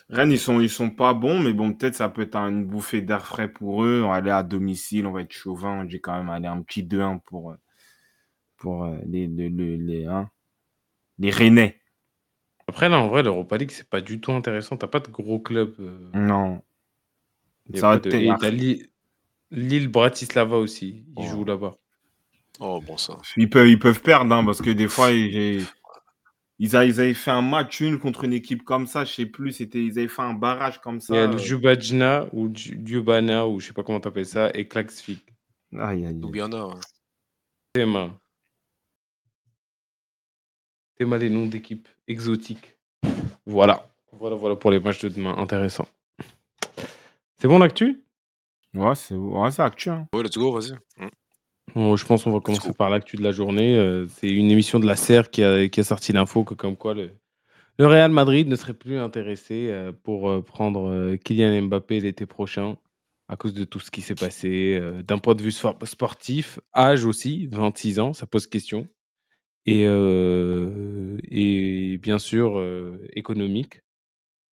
Rennes, 0.08 0.32
ils 0.32 0.38
sont, 0.38 0.60
ils 0.60 0.70
sont 0.70 0.90
pas 0.90 1.14
bons, 1.14 1.38
mais 1.40 1.52
bon, 1.52 1.72
peut-être 1.72 1.94
ça 1.94 2.08
peut 2.08 2.22
être 2.22 2.36
une 2.36 2.64
bouffée 2.64 3.00
d'air 3.02 3.24
frais 3.26 3.48
pour 3.52 3.84
eux. 3.84 4.02
On 4.04 4.08
va 4.08 4.16
aller 4.16 4.30
à 4.30 4.42
domicile, 4.42 5.06
on 5.06 5.12
va 5.12 5.22
être 5.22 5.32
chauvin. 5.32 5.80
On 5.80 5.84
dit 5.84 6.00
quand 6.00 6.16
même 6.16 6.30
aller 6.30 6.46
un 6.48 6.62
petit 6.62 6.82
2-1 6.82 7.20
pour, 7.26 7.52
euh, 7.52 7.56
pour 8.56 8.84
euh, 8.84 8.96
les, 9.06 9.26
les, 9.26 9.48
les, 9.50 9.76
les, 9.76 10.06
hein, 10.06 10.28
les 11.18 11.30
Rennais. 11.30 11.80
Après, 12.66 12.88
là, 12.88 12.98
en 13.00 13.08
vrai, 13.08 13.22
l'Europa 13.22 13.56
League, 13.56 13.70
c'est 13.72 13.88
pas 13.88 14.00
du 14.00 14.20
tout 14.20 14.32
intéressant. 14.32 14.76
T'as 14.76 14.86
pas 14.88 15.00
de 15.00 15.08
gros 15.08 15.40
clubs. 15.40 15.74
euh, 15.80 16.10
Non. 16.14 16.62
Ça 17.74 17.90
va 17.90 17.98
de- 17.98 18.10
Lille, 18.50 18.88
Lille 19.50 19.88
Bratislava 19.88 20.56
aussi. 20.56 21.04
Ils 21.08 21.12
Oh. 21.16 21.22
jouent 21.26 21.44
là-bas. 21.44 21.76
Oh, 22.60 22.80
bon, 22.80 22.96
ça. 22.96 23.16
Ils 23.36 23.48
peuvent, 23.48 23.68
ils 23.68 23.78
peuvent 23.78 24.02
perdre, 24.02 24.34
hein, 24.34 24.44
parce 24.44 24.60
que 24.60 24.70
des 24.70 24.86
fois, 24.86 25.10
ils, 25.10 25.64
ils, 26.58 26.76
avaient 26.76 27.14
fait 27.14 27.30
un 27.30 27.40
match 27.40 27.80
une 27.80 27.98
contre 27.98 28.24
une 28.24 28.34
équipe 28.34 28.64
comme 28.64 28.86
ça, 28.86 29.04
je 29.06 29.12
sais 29.14 29.26
plus, 29.26 29.52
c'était, 29.52 29.82
ils 29.82 29.98
avaient 29.98 30.08
fait 30.08 30.20
un 30.22 30.34
barrage 30.34 30.78
comme 30.80 31.00
Il 31.08 31.14
y 31.14 31.18
a 31.18 31.22
ça. 31.22 31.26
le 31.28 31.34
euh, 31.34 31.38
Jubajna 31.38 32.26
ou 32.32 32.50
Djubana 32.54 33.46
ou 33.48 33.60
je 33.60 33.68
sais 33.68 33.72
pas 33.72 33.82
comment 33.82 33.98
t'appelles 34.00 34.26
ça 34.26 34.50
et 34.54 34.68
Klaxvik. 34.68 35.24
aïe, 35.72 36.04
aïe, 36.04 36.06
aïe. 36.06 36.14
Ljubljana, 36.14 36.66
ouais. 36.66 36.74
Théma. 37.72 38.10
Théma 40.98 41.16
les 41.16 41.30
noms 41.30 41.46
d'équipes 41.46 41.88
exotiques. 42.06 42.76
Voilà. 43.46 43.86
Voilà, 44.12 44.36
voilà 44.36 44.54
pour 44.56 44.70
les 44.70 44.80
matchs 44.80 45.00
de 45.00 45.08
demain. 45.08 45.34
Intéressant. 45.38 45.86
C'est 47.38 47.48
bon 47.48 47.58
l'actu? 47.58 48.04
Ouais, 48.74 48.94
c'est 48.94 49.14
ouais, 49.14 49.50
c'est 49.50 49.62
actuel. 49.62 49.94
hein. 49.94 50.08
Ouais, 50.12 50.22
let's 50.22 50.36
go, 50.36 50.52
vas-y. 50.52 50.76
Bon, 51.74 51.96
Je 51.96 52.04
pense 52.04 52.24
qu'on 52.24 52.32
va 52.32 52.40
commencer 52.40 52.72
par 52.72 52.90
l'actu 52.90 53.16
de 53.16 53.22
la 53.22 53.32
journée. 53.32 53.76
Euh, 53.76 54.06
C'est 54.08 54.28
une 54.28 54.50
émission 54.50 54.80
de 54.80 54.86
la 54.86 54.96
SER 54.96 55.22
qui 55.30 55.42
a, 55.42 55.68
qui 55.68 55.80
a 55.80 55.84
sorti 55.84 56.12
l'info 56.12 56.44
que 56.44 56.54
comme 56.54 56.76
quoi 56.76 56.94
le, 56.94 57.12
le 57.78 57.86
Real 57.86 58.10
Madrid 58.10 58.48
ne 58.48 58.56
serait 58.56 58.74
plus 58.74 58.98
intéressé 58.98 59.68
euh, 59.70 59.92
pour 59.92 60.28
euh, 60.30 60.42
prendre 60.42 61.14
Kylian 61.16 61.62
Mbappé 61.62 62.00
l'été 62.00 62.26
prochain 62.26 62.76
à 63.28 63.36
cause 63.36 63.54
de 63.54 63.64
tout 63.64 63.78
ce 63.78 63.92
qui 63.92 64.02
s'est 64.02 64.16
passé. 64.16 64.80
D'un 65.06 65.18
point 65.18 65.36
de 65.36 65.42
vue 65.42 65.52
spor- 65.52 65.78
sportif, 65.86 66.58
âge 66.74 67.04
aussi, 67.04 67.46
26 67.52 68.00
ans, 68.00 68.12
ça 68.12 68.26
pose 68.26 68.48
question. 68.48 68.88
Et, 69.66 69.82
et 69.84 71.98
bien 71.98 72.18
sûr, 72.18 72.60
économique. 73.12 73.82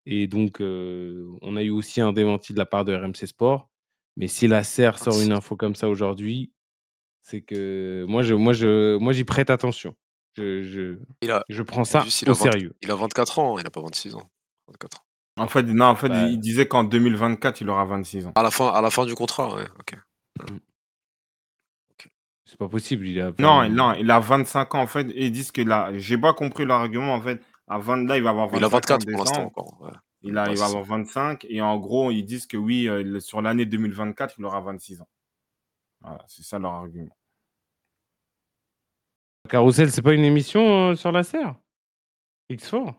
Et 0.06 0.28
donc, 0.28 0.58
on 0.62 1.56
a 1.56 1.64
eu 1.64 1.72
aussi 1.72 2.02
un 2.02 2.14
démenti 2.14 2.54
de 2.54 2.60
la 2.60 2.68
part 2.68 2.86
de 2.86 2.94
RMC 2.94 3.26
Sport. 3.26 3.68
Mais 4.16 4.28
si 4.28 4.48
la 4.48 4.64
SER 4.64 4.92
sort 5.00 5.20
une 5.20 5.32
info 5.32 5.56
comme 5.56 5.74
ça 5.74 5.90
aujourd'hui, 5.90 6.52
c'est 7.30 7.42
que 7.42 8.06
moi, 8.08 8.24
je, 8.24 8.34
moi, 8.34 8.54
je, 8.54 8.98
moi, 8.98 9.12
j'y 9.14 9.26
prête 9.26 9.50
attention. 9.50 9.96
Je, 10.38 10.64
je, 10.64 10.98
Il 11.22 11.32
a, 11.32 11.44
je 11.50 11.62
prends 11.64 11.84
ça 11.84 12.06
il 12.06 12.30
au 12.30 12.32
a 12.32 12.36
20 12.36 12.52
sérieux. 12.52 12.74
il 12.82 12.90
a 12.92 12.96
24 12.96 13.40
ans, 13.40 13.58
il 13.58 13.64
n'a 13.64 13.70
pas 13.70 13.82
26 13.82 14.16
ans. 14.16 14.30
24 14.68 14.98
ans. 15.00 15.04
En 15.40 15.48
fait, 15.48 15.64
non, 15.64 15.86
en 15.86 15.96
fait, 15.96 16.10
Ouais. 16.10 16.32
il 16.32 16.40
disait 16.40 16.68
qu'en 16.68 16.84
2024, 16.84 17.62
il 17.62 17.70
aura 17.70 17.86
26 17.86 18.28
ans. 18.28 18.32
À 18.36 18.44
la 18.44 18.50
fin, 18.52 18.70
à 18.70 18.82
la 18.82 18.90
fin 18.90 19.06
du 19.06 19.14
contrat, 19.14 19.54
ouais, 19.56 19.66
ok. 19.80 19.96
C'est 22.46 22.58
pas 22.58 22.70
possible. 22.70 23.06
Il 23.08 23.20
a 23.20 23.34
Non, 23.40 23.68
non, 23.70 23.94
il 23.94 24.10
a 24.10 24.20
25 24.20 24.76
ans, 24.76 24.82
en 24.82 24.88
fait, 24.88 25.10
et 25.12 25.26
ils 25.26 25.32
disent 25.32 25.52
que 25.52 25.62
là, 25.62 25.92
j'ai 25.98 26.18
pas 26.18 26.34
compris 26.34 26.66
l'argument, 26.66 27.14
en 27.14 27.22
fait, 27.22 27.42
à 27.68 27.78
20, 27.78 28.06
là, 28.08 28.16
il 28.18 28.24
va 28.24 28.30
avoir 28.30 28.48
25 28.48 28.58
Il 28.60 28.64
a 28.64 28.68
en 28.68 28.70
24 28.70 29.06
pour 29.12 29.20
l'instant 29.20 29.44
encore. 29.44 29.82
ouais. 29.82 29.92
Il, 30.22 30.38
a, 30.38 30.46
Ouais, 30.46 30.54
il 30.54 30.58
va 30.58 30.66
avoir 30.66 30.84
25, 30.84 31.46
et 31.50 31.62
en 31.62 31.78
gros, 31.78 32.10
ils 32.12 32.24
disent 32.24 32.48
que 32.48 32.58
oui, 32.58 32.88
euh, 32.88 33.20
sur 33.20 33.42
l'année 33.42 33.66
2024, 33.66 34.36
il 34.40 34.46
aura 34.46 34.62
26 34.62 35.02
ans. 35.02 35.10
Voilà, 36.02 36.24
c'est 36.28 36.44
ça 36.44 36.58
leur 36.58 36.72
argument. 36.72 37.16
Carousel, 39.48 39.92
c'est 39.92 40.02
pas 40.02 40.14
une 40.14 40.24
émission 40.26 40.92
euh, 40.92 40.96
sur 40.96 41.12
la 41.12 41.24
serre? 41.24 41.56
X4 42.52 42.94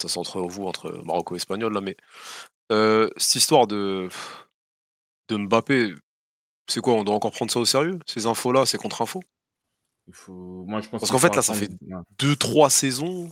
ça 0.00 0.08
c'est 0.08 0.18
entre 0.18 0.40
vous, 0.40 0.66
entre 0.66 0.90
Maroc 1.04 1.28
et 1.32 1.36
Espagnol, 1.36 1.72
là, 1.72 1.80
mais 1.80 1.96
euh, 2.72 3.08
cette 3.16 3.36
histoire 3.36 3.66
de, 3.66 4.08
de 5.28 5.36
Mbappé, 5.36 5.94
c'est 6.68 6.80
quoi 6.80 6.94
On 6.94 7.04
doit 7.04 7.14
encore 7.14 7.32
prendre 7.32 7.50
ça 7.50 7.60
au 7.60 7.64
sérieux 7.64 7.98
Ces 8.06 8.26
infos-là, 8.26 8.66
c'est 8.66 8.78
contre-info 8.78 9.22
Il 10.08 10.14
faut... 10.14 10.64
Moi, 10.66 10.80
je 10.80 10.88
pense 10.88 11.00
Parce 11.00 11.10
qu'en 11.12 11.18
fait, 11.18 11.34
là, 11.34 11.42
ça 11.42 11.54
fait 11.54 11.70
Ouais. 11.82 12.02
deux, 12.18 12.36
trois 12.36 12.70
saisons, 12.70 13.30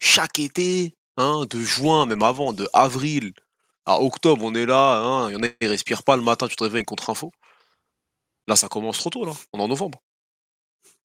chaque 0.00 0.38
été, 0.38 0.94
hein, 1.16 1.44
de 1.48 1.60
juin, 1.60 2.06
même 2.06 2.22
avant, 2.22 2.52
de 2.52 2.68
avril 2.72 3.32
à 3.86 4.00
octobre, 4.02 4.44
on 4.44 4.54
est 4.54 4.66
là, 4.66 4.98
hein, 4.98 5.30
il 5.30 5.34
y 5.34 5.36
en 5.36 5.42
a 5.42 5.48
qui 5.48 5.66
respirent 5.66 6.02
pas 6.02 6.16
le 6.16 6.22
matin, 6.22 6.48
tu 6.48 6.56
te 6.56 6.64
réveilles 6.64 6.78
avec 6.78 6.88
contre-info. 6.88 7.30
Là, 8.48 8.56
ça 8.56 8.68
commence 8.68 8.98
trop 8.98 9.10
tôt, 9.10 9.24
là. 9.24 9.32
On 9.52 9.58
est 9.58 9.62
en 9.62 9.68
novembre. 9.68 10.00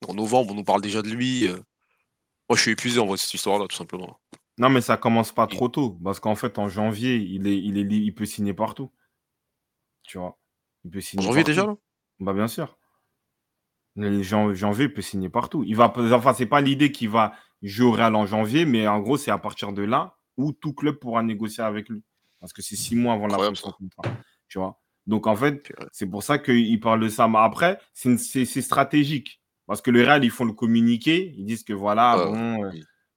En 0.07 0.13
novembre, 0.13 0.51
on 0.53 0.55
nous 0.55 0.63
parle 0.63 0.81
déjà 0.81 1.01
de 1.01 1.09
lui. 1.09 1.47
euh. 1.47 1.55
Moi, 2.49 2.55
je 2.57 2.61
suis 2.61 2.71
épuisé 2.71 2.99
en 2.99 3.05
vrai 3.05 3.17
cette 3.17 3.33
histoire-là, 3.33 3.67
tout 3.67 3.75
simplement. 3.75 4.19
Non, 4.57 4.69
mais 4.69 4.81
ça 4.81 4.97
commence 4.97 5.31
pas 5.31 5.47
trop 5.47 5.69
tôt. 5.69 5.97
Parce 6.03 6.19
qu'en 6.19 6.35
fait, 6.35 6.59
en 6.59 6.67
janvier, 6.67 7.15
il, 7.15 7.47
est, 7.47 7.57
il, 7.57 7.77
est, 7.77 7.81
il 7.81 8.13
peut 8.13 8.25
signer 8.25 8.53
partout. 8.53 8.91
Tu 10.03 10.17
vois? 10.17 10.37
Il 10.83 10.91
peut 10.91 10.99
En 10.99 11.01
signer 11.01 11.23
janvier 11.25 11.43
partout. 11.43 11.51
déjà, 11.51 11.65
là? 11.67 11.75
Bah, 12.19 12.33
bien 12.33 12.47
sûr. 12.47 12.77
Jan- 13.95 14.53
janvier, 14.53 14.85
il 14.85 14.93
peut 14.93 15.01
signer 15.01 15.29
partout. 15.29 15.63
Il 15.63 15.75
va, 15.75 15.91
enfin, 16.13 16.33
c'est 16.33 16.45
pas 16.45 16.61
l'idée 16.61 16.91
qu'il 16.91 17.09
va 17.09 17.33
jouer 17.61 17.85
au 17.87 17.91
Real 17.91 18.15
en 18.15 18.25
janvier, 18.25 18.65
mais 18.65 18.87
en 18.87 18.99
gros, 18.99 19.17
c'est 19.17 19.31
à 19.31 19.37
partir 19.37 19.73
de 19.73 19.81
là 19.81 20.17
où 20.37 20.51
tout 20.51 20.73
club 20.73 20.95
pourra 20.97 21.23
négocier 21.23 21.63
avec 21.63 21.89
lui. 21.89 22.03
Parce 22.39 22.53
que 22.53 22.61
c'est 22.61 22.75
six 22.75 22.95
mois 22.95 23.13
avant 23.13 23.27
la 23.27 23.37
fin 23.37 23.51
de 23.51 23.57
son 23.57 23.71
contrat. 23.71 24.03
Tu 24.47 24.57
vois? 24.59 24.81
Donc, 25.07 25.27
en 25.27 25.35
fait, 25.35 25.71
c'est 25.91 26.05
pour 26.07 26.23
ça 26.23 26.37
qu'il 26.37 26.79
parle 26.79 26.99
de 27.01 27.09
ça. 27.09 27.27
Mais 27.27 27.39
après, 27.39 27.79
c'est 27.93 28.45
stratégique. 28.61 29.41
Parce 29.67 29.81
que 29.81 29.91
le 29.91 30.01
Real, 30.03 30.23
ils 30.23 30.31
font 30.31 30.45
le 30.45 30.53
communiqué. 30.53 31.33
Ils 31.37 31.45
disent 31.45 31.63
que 31.63 31.73
voilà, 31.73 32.17
bon, 32.25 32.63
euh, 32.65 32.71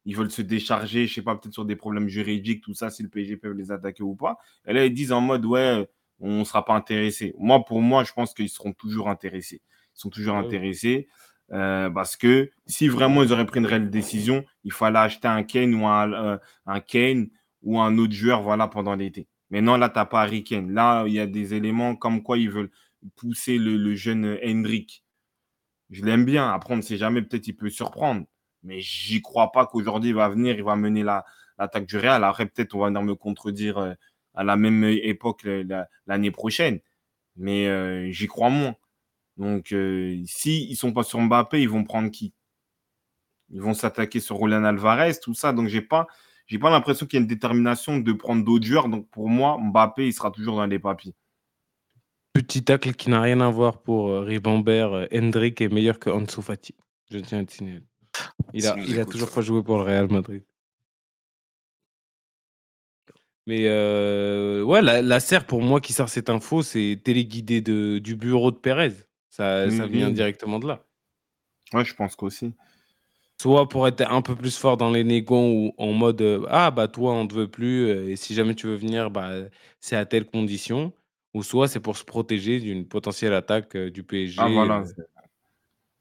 ils 0.05 0.17
veulent 0.17 0.31
se 0.31 0.43
décharger, 0.43 1.07
je 1.07 1.15
sais 1.15 1.23
pas, 1.23 1.35
peut-être 1.37 1.55
sur 1.55 1.65
des 1.65 1.77
problèmes 1.77 2.09
juridiques, 2.09 2.63
tout 2.63 2.75
ça, 2.75 2.91
si 2.91 3.03
le 3.03 3.09
PSG 3.09 3.37
peut 3.39 3.51
les 3.51 3.73
attaquer 3.73 4.03
ou 4.03 4.15
pas. 4.15 4.39
Et 4.67 4.73
là, 4.73 4.85
ils 4.85 4.93
disent 4.95 5.13
en 5.13 5.21
mode, 5.21 5.45
ouais, 5.47 5.89
on 6.21 6.41
ne 6.41 6.45
sera 6.45 6.65
pas 6.65 6.75
intéressé. 6.75 7.35
Moi, 7.39 7.65
pour 7.65 7.81
moi, 7.83 8.05
je 8.05 8.13
pense 8.13 8.35
qu'ils 8.35 8.49
seront 8.51 8.73
toujours 8.73 9.09
intéressés. 9.09 9.63
Ils 9.97 10.01
sont 10.01 10.11
toujours 10.11 10.37
intéressés. 10.37 11.09
euh, 11.53 11.91
parce 11.91 12.17
que 12.17 12.51
si 12.67 12.89
vraiment 12.89 13.23
ils 13.23 13.33
auraient 13.33 13.45
pris 13.47 13.61
une 13.61 13.67
réelle 13.67 13.91
décision, 13.91 14.45
il 14.65 14.73
fallait 14.73 14.99
acheter 14.99 15.29
un 15.29 15.43
Kane 15.43 15.75
ou 15.75 15.87
un, 15.87 16.13
euh, 16.13 16.39
un 16.67 16.81
Kane 16.81 17.29
ou 17.63 17.79
un 17.81 17.99
autre 17.99 18.13
joueur 18.15 18.43
voilà, 18.43 18.67
pendant 18.69 18.95
l'été. 18.95 19.27
Mais 19.55 19.63
non, 19.63 19.77
là, 19.77 19.89
tu 19.89 20.01
n'as 20.01 20.05
pas 20.05 20.23
Harry. 20.23 20.45
Là, 20.69 21.05
il 21.07 21.13
y 21.13 21.21
a 21.21 21.29
des 21.29 21.55
éléments 21.55 21.95
comme 21.95 22.25
quoi 22.25 22.39
ils 22.39 22.51
veulent 22.51 22.73
pousser 23.15 23.57
le, 23.57 23.95
jeune 23.95 24.37
Hendrick. 24.45 25.05
Je 25.91 26.05
l'aime 26.05 26.25
bien. 26.25 26.51
Après, 26.53 26.75
on 26.75 26.79
ne 26.79 26.83
sait 26.83 26.97
jamais, 26.97 27.23
peut-être 27.23 27.47
il 27.47 27.53
peut 27.55 27.71
surprendre. 27.71 28.27
Mais 28.65 28.81
j'y 28.81 29.23
crois 29.23 29.53
pas 29.53 29.65
qu'aujourd'hui, 29.67 30.11
il 30.11 30.17
va 30.17 30.29
venir, 30.29 30.57
il 30.57 30.65
va 30.65 30.75
mener 30.75 31.05
la- 31.05 31.25
l'attaque 31.57 31.87
du 31.87 31.97
Real. 31.97 32.25
Après, 32.25 32.47
peut-être 32.47 32.75
on 32.75 32.81
va 32.81 32.89
venir 32.89 33.03
me 33.05 33.15
contredire 33.15 33.79
euh, 33.79 33.95
à 34.35 34.43
la 34.43 34.57
même 34.57 34.83
époque 34.83 35.47
l'année 36.09 36.33
prochaine. 36.33 36.81
Mais 37.37 37.69
euh, 37.69 38.11
j'y 38.11 38.27
crois 38.27 38.51
moins. 38.51 38.75
Donc, 39.37 39.73
euh, 39.73 40.21
si 40.27 40.65
ils 40.69 40.77
sont 40.77 40.93
pas 40.93 41.05
sur 41.05 41.21
Mbappé, 41.21 41.63
ils 41.63 41.69
vont 41.69 41.85
prendre 41.85 42.11
qui? 42.11 42.35
Ils 43.51 43.63
vont 43.63 43.75
s'attaquer 43.75 44.19
sur 44.19 44.35
Roland 44.35 44.65
Alvarez, 44.65 45.21
tout 45.23 45.35
ça. 45.35 45.53
Donc, 45.53 45.69
j'ai 45.69 45.81
pas, 45.83 46.09
j'ai 46.47 46.59
pas 46.59 46.71
l'impression 46.71 47.07
qu'il 47.07 47.19
y 47.19 47.21
a 47.21 47.23
une 47.23 47.29
détermination 47.29 47.99
de 47.99 48.13
prendre 48.13 48.45
d'autres 48.45 48.67
joueurs. 48.67 48.89
Donc, 48.89 49.09
pour 49.11 49.29
moi, 49.29 49.59
Mbappé, 49.61 50.07
il 50.09 50.13
sera 50.13 50.31
toujours 50.31 50.57
dans 50.57 50.67
les 50.67 50.79
papiers. 50.79 51.15
Petit 52.33 52.65
tacle 52.65 52.95
qui 52.95 53.11
n'a 53.11 53.21
rien 53.21 53.41
à 53.41 53.49
voir 53.51 53.81
pour 53.83 54.09
euh, 54.09 54.21
Ribambert. 54.21 54.93
euh, 54.93 55.07
Hendrick 55.15 55.61
est 55.61 55.69
meilleur 55.69 55.99
que 55.99 56.11
Ansu 56.11 56.43
Fati. 56.43 56.75
Je 57.11 57.19
tiens 57.19 57.41
à 57.41 57.45
te 57.45 57.53
signaler. 57.53 57.83
Il 58.53 58.67
a, 58.67 58.77
il 58.79 59.05
toujours 59.07 59.31
pas 59.31 59.41
joué 59.41 59.63
pour 59.63 59.77
le 59.79 59.83
Real 59.85 60.11
Madrid. 60.11 60.43
Mais 63.47 63.67
euh, 63.69 64.63
ouais, 64.63 64.81
la, 64.81 65.03
la 65.03 65.21
serre 65.21 65.47
pour 65.47 65.61
moi 65.63 65.81
qui 65.81 65.93
sort 65.93 66.09
cette 66.09 66.31
info, 66.31 66.63
c'est 66.63 66.99
téléguidé 67.05 67.61
de, 67.61 67.99
du 67.99 68.17
bureau 68.17 68.51
de 68.51 68.57
Pérez. 68.57 68.95
Ça, 69.31 69.71
ça 69.71 69.87
vient 69.87 70.09
Mhm. 70.09 70.15
directement 70.15 70.59
de 70.59 70.69
là. 70.69 70.85
Ouais, 71.73 71.85
je 71.85 71.95
pense 71.95 72.17
qu'aussi. 72.17 72.55
Soit 73.45 73.69
pour 73.69 73.87
être 73.87 74.11
un 74.11 74.23
peu 74.23 74.35
plus 74.35 74.57
fort 74.57 74.79
dans 74.79 74.91
les 74.91 75.05
négos 75.05 75.37
ou 75.37 75.75
en 75.77 75.93
mode 75.93 76.23
euh, 76.23 76.47
ah 76.49 76.71
bah 76.71 76.89
toi 76.89 77.13
on 77.13 77.27
te 77.27 77.35
veut 77.35 77.47
plus 77.47 77.91
euh, 77.91 78.09
et 78.09 78.17
si 78.17 78.33
jamais 78.33 78.55
tu 78.55 78.67
veux 78.67 78.75
venir 78.75 79.11
bah 79.11 79.33
c'est 79.81 79.97
à 79.97 80.07
telle 80.07 80.25
condition 80.25 80.95
ou 81.35 81.43
soit 81.43 81.69
c'est 81.69 81.79
pour 81.79 81.95
se 81.99 82.05
protéger 82.05 82.59
d'une 82.59 82.89
potentielle 82.89 83.35
attaque 83.35 83.77
euh, 83.77 83.91
du 83.91 84.03
PSG 84.03 84.41
Ah, 84.41 84.49
voilà. 84.49 84.83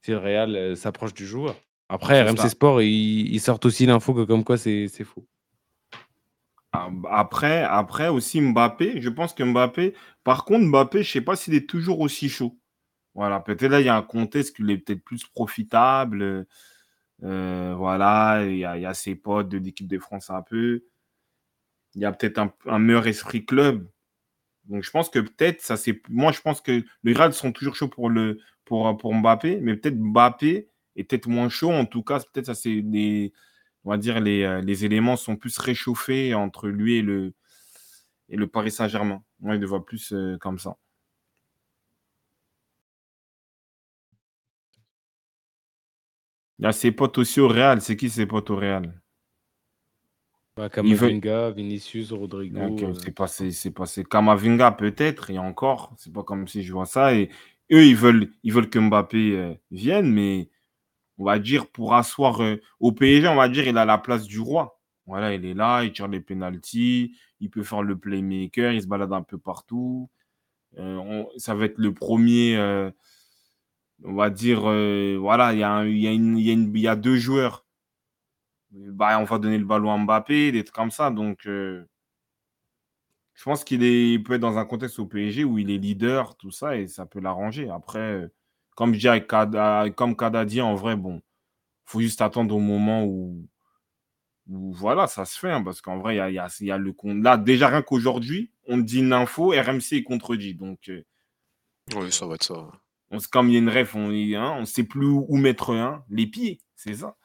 si 0.06 0.12
le 0.12 0.20
Real 0.20 0.56
euh, 0.56 0.76
s'approche 0.78 1.14
du 1.14 1.28
joueur. 1.28 1.58
Après 1.90 2.16
C'est 2.24 2.30
RMC 2.30 2.38
ça. 2.38 2.48
Sport 2.48 2.82
ils, 2.82 3.34
ils 3.36 3.42
sortent 3.42 3.66
aussi 3.66 3.86
l'info 3.88 4.14
que 4.14 4.24
comme 4.24 4.46
quoi 4.46 4.58
c'est 4.58 4.88
c'est 4.88 5.04
faux. 5.04 5.28
Ah, 6.72 6.88
bah, 6.94 7.10
Après, 7.12 7.64
après 7.64 8.08
aussi 8.08 8.40
Mbappé, 8.40 9.02
je 9.02 9.10
pense 9.10 9.34
que 9.34 9.44
Mbappé, 9.44 9.96
par 10.24 10.46
contre, 10.46 10.66
Mbappé, 10.66 11.04
je 11.04 11.10
ne 11.10 11.12
sais 11.12 11.22
pas 11.22 11.36
s'il 11.36 11.56
est 11.56 11.70
toujours 11.70 12.00
aussi 12.00 12.30
chaud. 12.30 12.58
Voilà, 13.16 13.42
peut-être 13.42 13.70
là, 13.70 13.82
il 13.82 13.86
y 13.86 13.90
a 13.90 13.98
un 13.98 14.02
contexte 14.02 14.56
qu'il 14.56 14.72
est 14.72 14.78
peut-être 14.78 15.04
plus 15.04 15.26
profitable. 15.28 16.48
Euh, 17.24 17.74
voilà, 17.78 18.44
il 18.46 18.58
y, 18.58 18.66
a, 18.66 18.94
ses 18.94 19.16
potes 19.16 19.50
de 19.50 19.58
l'équipe 19.58 19.88
de 19.88 20.00
France 20.00 20.30
un 20.30 20.42
peu. 20.42 20.84
Il 21.96 22.02
y 22.02 22.06
a 22.06 22.12
peut-être 22.12 22.40
un, 22.66 22.80
meilleur 22.80 23.08
esprit 23.08 23.46
club. 23.46 23.90
Donc 24.66 24.84
je 24.84 24.92
pense 24.92 25.10
que 25.10 25.20
peut-être 25.20 25.62
ça 25.62 25.78
c'est. 25.78 26.02
Moi, 26.10 26.32
je 26.32 26.42
pense 26.42 26.62
que 26.62 26.84
les 27.04 27.14
Real 27.14 27.34
sont 27.34 27.52
toujours 27.52 27.76
chauds 27.76 27.90
pour, 27.90 28.10
le, 28.10 28.40
pour, 28.66 28.98
pour 28.98 29.14
Mbappé, 29.14 29.60
mais 29.62 29.76
peut-être 29.76 29.98
Mbappé 29.98 30.70
est 30.96 31.04
peut-être 31.04 31.28
moins 31.28 31.50
chaud. 31.50 31.72
En 31.72 31.86
tout 31.86 32.04
cas, 32.04 32.20
peut-être 32.20 32.48
ça 32.48 32.56
c'est 32.56 32.82
des 32.82 33.34
on 33.86 33.92
va 33.92 33.98
dire, 33.98 34.20
les, 34.20 34.44
euh, 34.44 34.62
les 34.62 34.86
éléments 34.86 35.18
sont 35.18 35.36
plus 35.36 35.58
réchauffés 35.58 36.34
entre 36.34 36.68
lui 36.68 36.98
et 36.98 37.02
le, 37.02 37.34
et 38.30 38.38
le 38.38 38.48
Paris 38.48 38.72
Saint-Germain. 38.72 39.24
Moi, 39.40 39.56
il 39.56 39.62
le 39.62 39.68
voit 39.68 39.86
plus 39.86 40.14
euh, 40.14 40.38
comme 40.38 40.60
ça. 40.60 40.78
Il 46.60 46.66
y 46.66 46.68
a 46.68 46.72
ses 46.72 46.92
potes 46.92 47.18
aussi 47.18 47.40
au 47.40 47.48
Real. 47.48 47.82
C'est 47.82 47.96
qui 47.96 48.10
ses 48.10 48.26
potes 48.26 48.50
au 48.50 48.56
Real? 48.56 48.94
Bah, 50.56 50.70
veut- 50.70 50.70
Kamavinga, 50.70 51.52
Vinicius, 51.52 52.12
Rodrigo. 52.12 52.60
Donc, 52.60 52.84
euh, 52.84 52.94
c'est 53.04 53.12
passé, 53.12 53.52
c'est 53.52 53.72
passé. 53.72 54.04
Kamavinga 54.04 54.72
peut-être, 54.72 55.32
et 55.32 55.40
encore, 55.40 55.94
c'est 55.98 56.14
pas 56.14 56.24
comme 56.24 56.48
si 56.48 56.64
je 56.64 56.74
vois 56.74 56.86
ça. 56.86 57.16
Et 57.16 57.30
eux, 57.72 57.84
ils 57.84 57.96
veulent, 57.96 58.30
ils 58.44 58.54
veulent 58.54 58.70
que 58.70 58.78
Mbappé 58.78 59.36
euh, 59.36 59.54
vienne, 59.72 60.12
mais 60.12 60.50
on 61.18 61.26
va 61.26 61.40
dire 61.40 61.68
pour 61.68 61.96
asseoir 61.96 62.42
euh, 62.44 62.58
au 62.80 62.92
PSG, 62.92 63.28
on 63.28 63.36
va 63.36 63.50
dire, 63.50 63.68
il 63.68 63.78
a 63.78 63.86
la 63.86 63.98
place 63.98 64.26
du 64.26 64.40
roi. 64.40 64.80
Voilà, 65.08 65.34
il 65.34 65.44
est 65.46 65.54
là, 65.56 65.84
il 65.84 65.92
tire 65.92 66.08
les 66.08 66.22
pénalties, 66.22 67.18
il 67.40 67.50
peut 67.50 67.64
faire 67.64 67.82
le 67.82 67.98
playmaker, 67.98 68.72
il 68.74 68.82
se 68.82 68.88
balade 68.88 69.12
un 69.12 69.24
peu 69.24 69.38
partout. 69.38 70.10
On- 70.78 71.28
ça 71.38 71.56
va 71.56 71.66
être 71.66 71.78
le 71.78 71.94
premier, 71.94 72.56
on 74.04 74.14
va 74.16 74.30
dire, 74.30 74.64
euh, 74.70 75.18
voilà, 75.20 75.54
il 75.54 75.60
y, 75.60 75.64
a 75.64 75.86
y, 75.86 76.08
a 76.08 76.12
y, 76.14 76.80
y 76.82 76.88
a 76.88 76.96
deux 76.96 77.18
joueurs. 77.18 77.66
Bah, 78.72 79.20
on 79.20 79.24
va 79.26 79.38
donner 79.40 79.58
le 79.58 79.66
ballon 79.66 79.92
à 79.94 79.98
Mbappé, 79.98 80.52
des 80.52 80.64
trucs 80.64 80.76
comme 80.76 80.92
ça. 80.92 81.12
Donc, 81.12 81.46
euh, 81.48 81.86
je 83.36 83.44
pense 83.44 83.64
qu'il 83.64 83.80
peut 84.24 84.34
être 84.34 84.42
dans 84.42 84.58
un 84.58 84.66
contexte 84.66 85.00
au 85.00 85.06
PSG 85.06 85.44
où 85.44 85.58
il 85.60 85.70
est 85.72 85.78
leader, 85.78 86.36
tout 86.38 86.52
ça, 86.52 86.76
et 86.78 86.88
ça 86.88 87.06
peut 87.06 87.20
l'arranger. 87.20 87.70
Après, 87.70 88.00
euh, 88.00 88.28
comme 88.76 88.94
je 88.94 89.00
dis 89.00 89.08
avec 89.08 89.28
Kada, 89.28 89.90
comme 89.92 90.16
Kada 90.16 90.46
en 90.64 90.76
vrai, 90.76 90.96
bon, 90.96 91.22
faut 91.86 92.02
juste 92.02 92.22
attendre 92.22 92.56
au 92.56 92.60
moment 92.60 93.06
où, 93.06 93.48
où 94.50 94.74
voilà, 94.74 95.08
ça 95.08 95.26
se 95.26 95.38
fait. 95.40 95.52
hein, 95.52 95.64
parce 95.64 95.82
qu'en 95.82 96.00
vrai, 96.00 96.16
il 96.16 96.18
y 96.18 96.22
a, 96.22 96.30
y 96.32 96.66
y 96.66 96.72
a 96.72 96.78
le 96.78 96.94
compte. 96.94 97.24
Là, 97.24 97.38
déjà, 97.38 97.68
rien 97.70 97.82
qu'aujourd'hui, 97.82 98.52
on 98.68 98.78
dit 98.78 99.00
une 99.00 99.14
info, 99.14 99.50
RMC 99.50 99.94
est 99.98 100.04
contredit. 100.04 100.56
Donc, 100.56 100.92
Oui, 101.96 102.12
ça 102.12 102.26
va 102.28 102.36
être 102.36 102.44
ça. 102.44 102.72
On, 103.14 103.20
se- 103.20 103.28
comme 103.30 103.48
il 103.50 103.54
y 103.54 103.56
a 103.56 103.60
une 103.60 103.70
ref, 103.70 103.96
on 103.96 104.10
ne 104.10 104.36
hein, 104.36 104.56
on 104.60 104.66
sait 104.66 104.84
plus 104.84 105.08
où 105.08 105.38
mettre 105.38 105.72
hein, 105.74 106.04
les 106.10 106.28
pieds. 106.28 106.60
C'est 106.76 106.96
ça. 106.96 107.16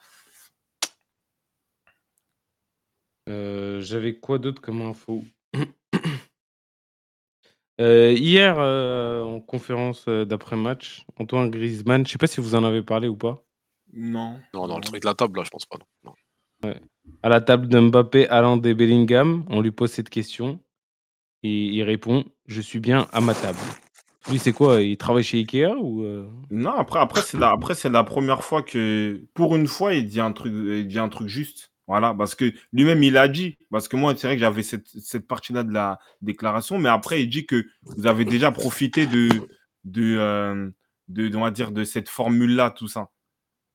Euh, 3.29 3.81
J'avais 3.81 4.19
quoi 4.19 4.39
d'autre 4.39 4.61
comme 4.63 4.83
info? 4.83 5.25
Euh, 7.81 8.13
Hier, 8.13 8.57
euh, 8.59 9.23
en 9.23 9.41
conférence 9.41 10.09
d'après-match, 10.09 11.05
Antoine 11.17 11.49
Griezmann, 11.49 12.05
je 12.05 12.11
sais 12.11 12.19
pas 12.19 12.27
si 12.27 12.41
vous 12.41 12.57
en 12.57 12.65
avez 12.65 12.83
parlé 12.83 13.07
ou 13.07 13.15
pas, 13.17 13.45
Non. 13.93 14.41
Non, 14.53 14.67
non, 14.67 14.79
le 14.79 14.83
truc 14.85 15.01
de 15.01 15.07
la 15.07 15.15
table, 15.15 15.39
là, 15.39 15.45
je 15.45 15.51
pense 15.51 15.65
pas. 15.67 15.79
non. 16.03 16.13
Non. 16.65 16.75
à 17.23 17.29
la 17.29 17.41
table 17.41 17.69
de 17.69 17.79
Mbappé, 17.79 18.29
Haaland 18.29 18.61
et 18.63 18.75
Bellingham, 18.75 19.45
on 19.49 19.61
lui 19.61 19.71
pose 19.71 19.93
cette 19.93 20.09
question 20.11 20.59
et 21.45 21.67
il 21.67 21.85
répond 21.85 22.25
Je 22.47 22.61
suis 22.61 22.81
bien 22.81 23.07
à 23.13 23.21
ma 23.21 23.33
table. 23.37 23.61
Lui, 24.31 24.39
c'est 24.39 24.53
quoi 24.53 24.83
Il 24.83 24.97
travaille 24.97 25.23
chez 25.23 25.39
Ikea 25.39 25.75
ou 25.81 26.03
euh, 26.03 26.29
Non, 26.51 26.73
après, 26.73 26.99
après 27.01 27.23
c'est 27.23 27.39
la, 27.39 27.51
après, 27.51 27.75
c'est 27.75 27.89
la 27.89 28.05
première 28.05 28.45
fois 28.45 28.63
que, 28.63 29.23
pour 29.35 29.57
une 29.57 29.67
fois, 29.67 29.95
il 29.95 30.07
dit 30.07 30.21
un 30.21 30.33
truc, 30.33 30.53
il 30.53 30.87
dit 30.87 30.99
un 30.99 31.09
truc 31.09 31.29
juste. 31.29 31.73
Voilà, 31.87 32.13
parce 32.13 32.35
que 32.35 32.53
lui-même, 32.73 33.03
il 33.03 33.17
a 33.17 33.29
dit. 33.29 33.57
Parce 33.71 33.89
que 33.89 33.97
moi, 33.97 34.15
c'est 34.17 34.27
vrai 34.27 34.37
que 34.37 34.41
j'avais 34.41 34.63
cette, 34.63 34.87
cette 34.87 35.27
partie-là 35.27 35.63
de 35.63 35.73
la 35.73 35.99
déclaration, 36.21 36.79
mais 36.79 36.91
après, 36.91 37.23
il 37.23 37.31
dit 37.31 37.47
que 37.47 37.67
vous 37.83 38.07
avez 38.07 38.27
déjà 38.27 38.53
profité 38.53 39.07
de, 39.07 39.29
de, 39.85 40.17
euh, 40.19 40.71
de, 41.09 41.51
dire, 41.51 41.73
de 41.73 41.85
cette 41.85 42.11
formule-là, 42.11 42.71
tout 42.71 42.89
ça. 42.89 43.09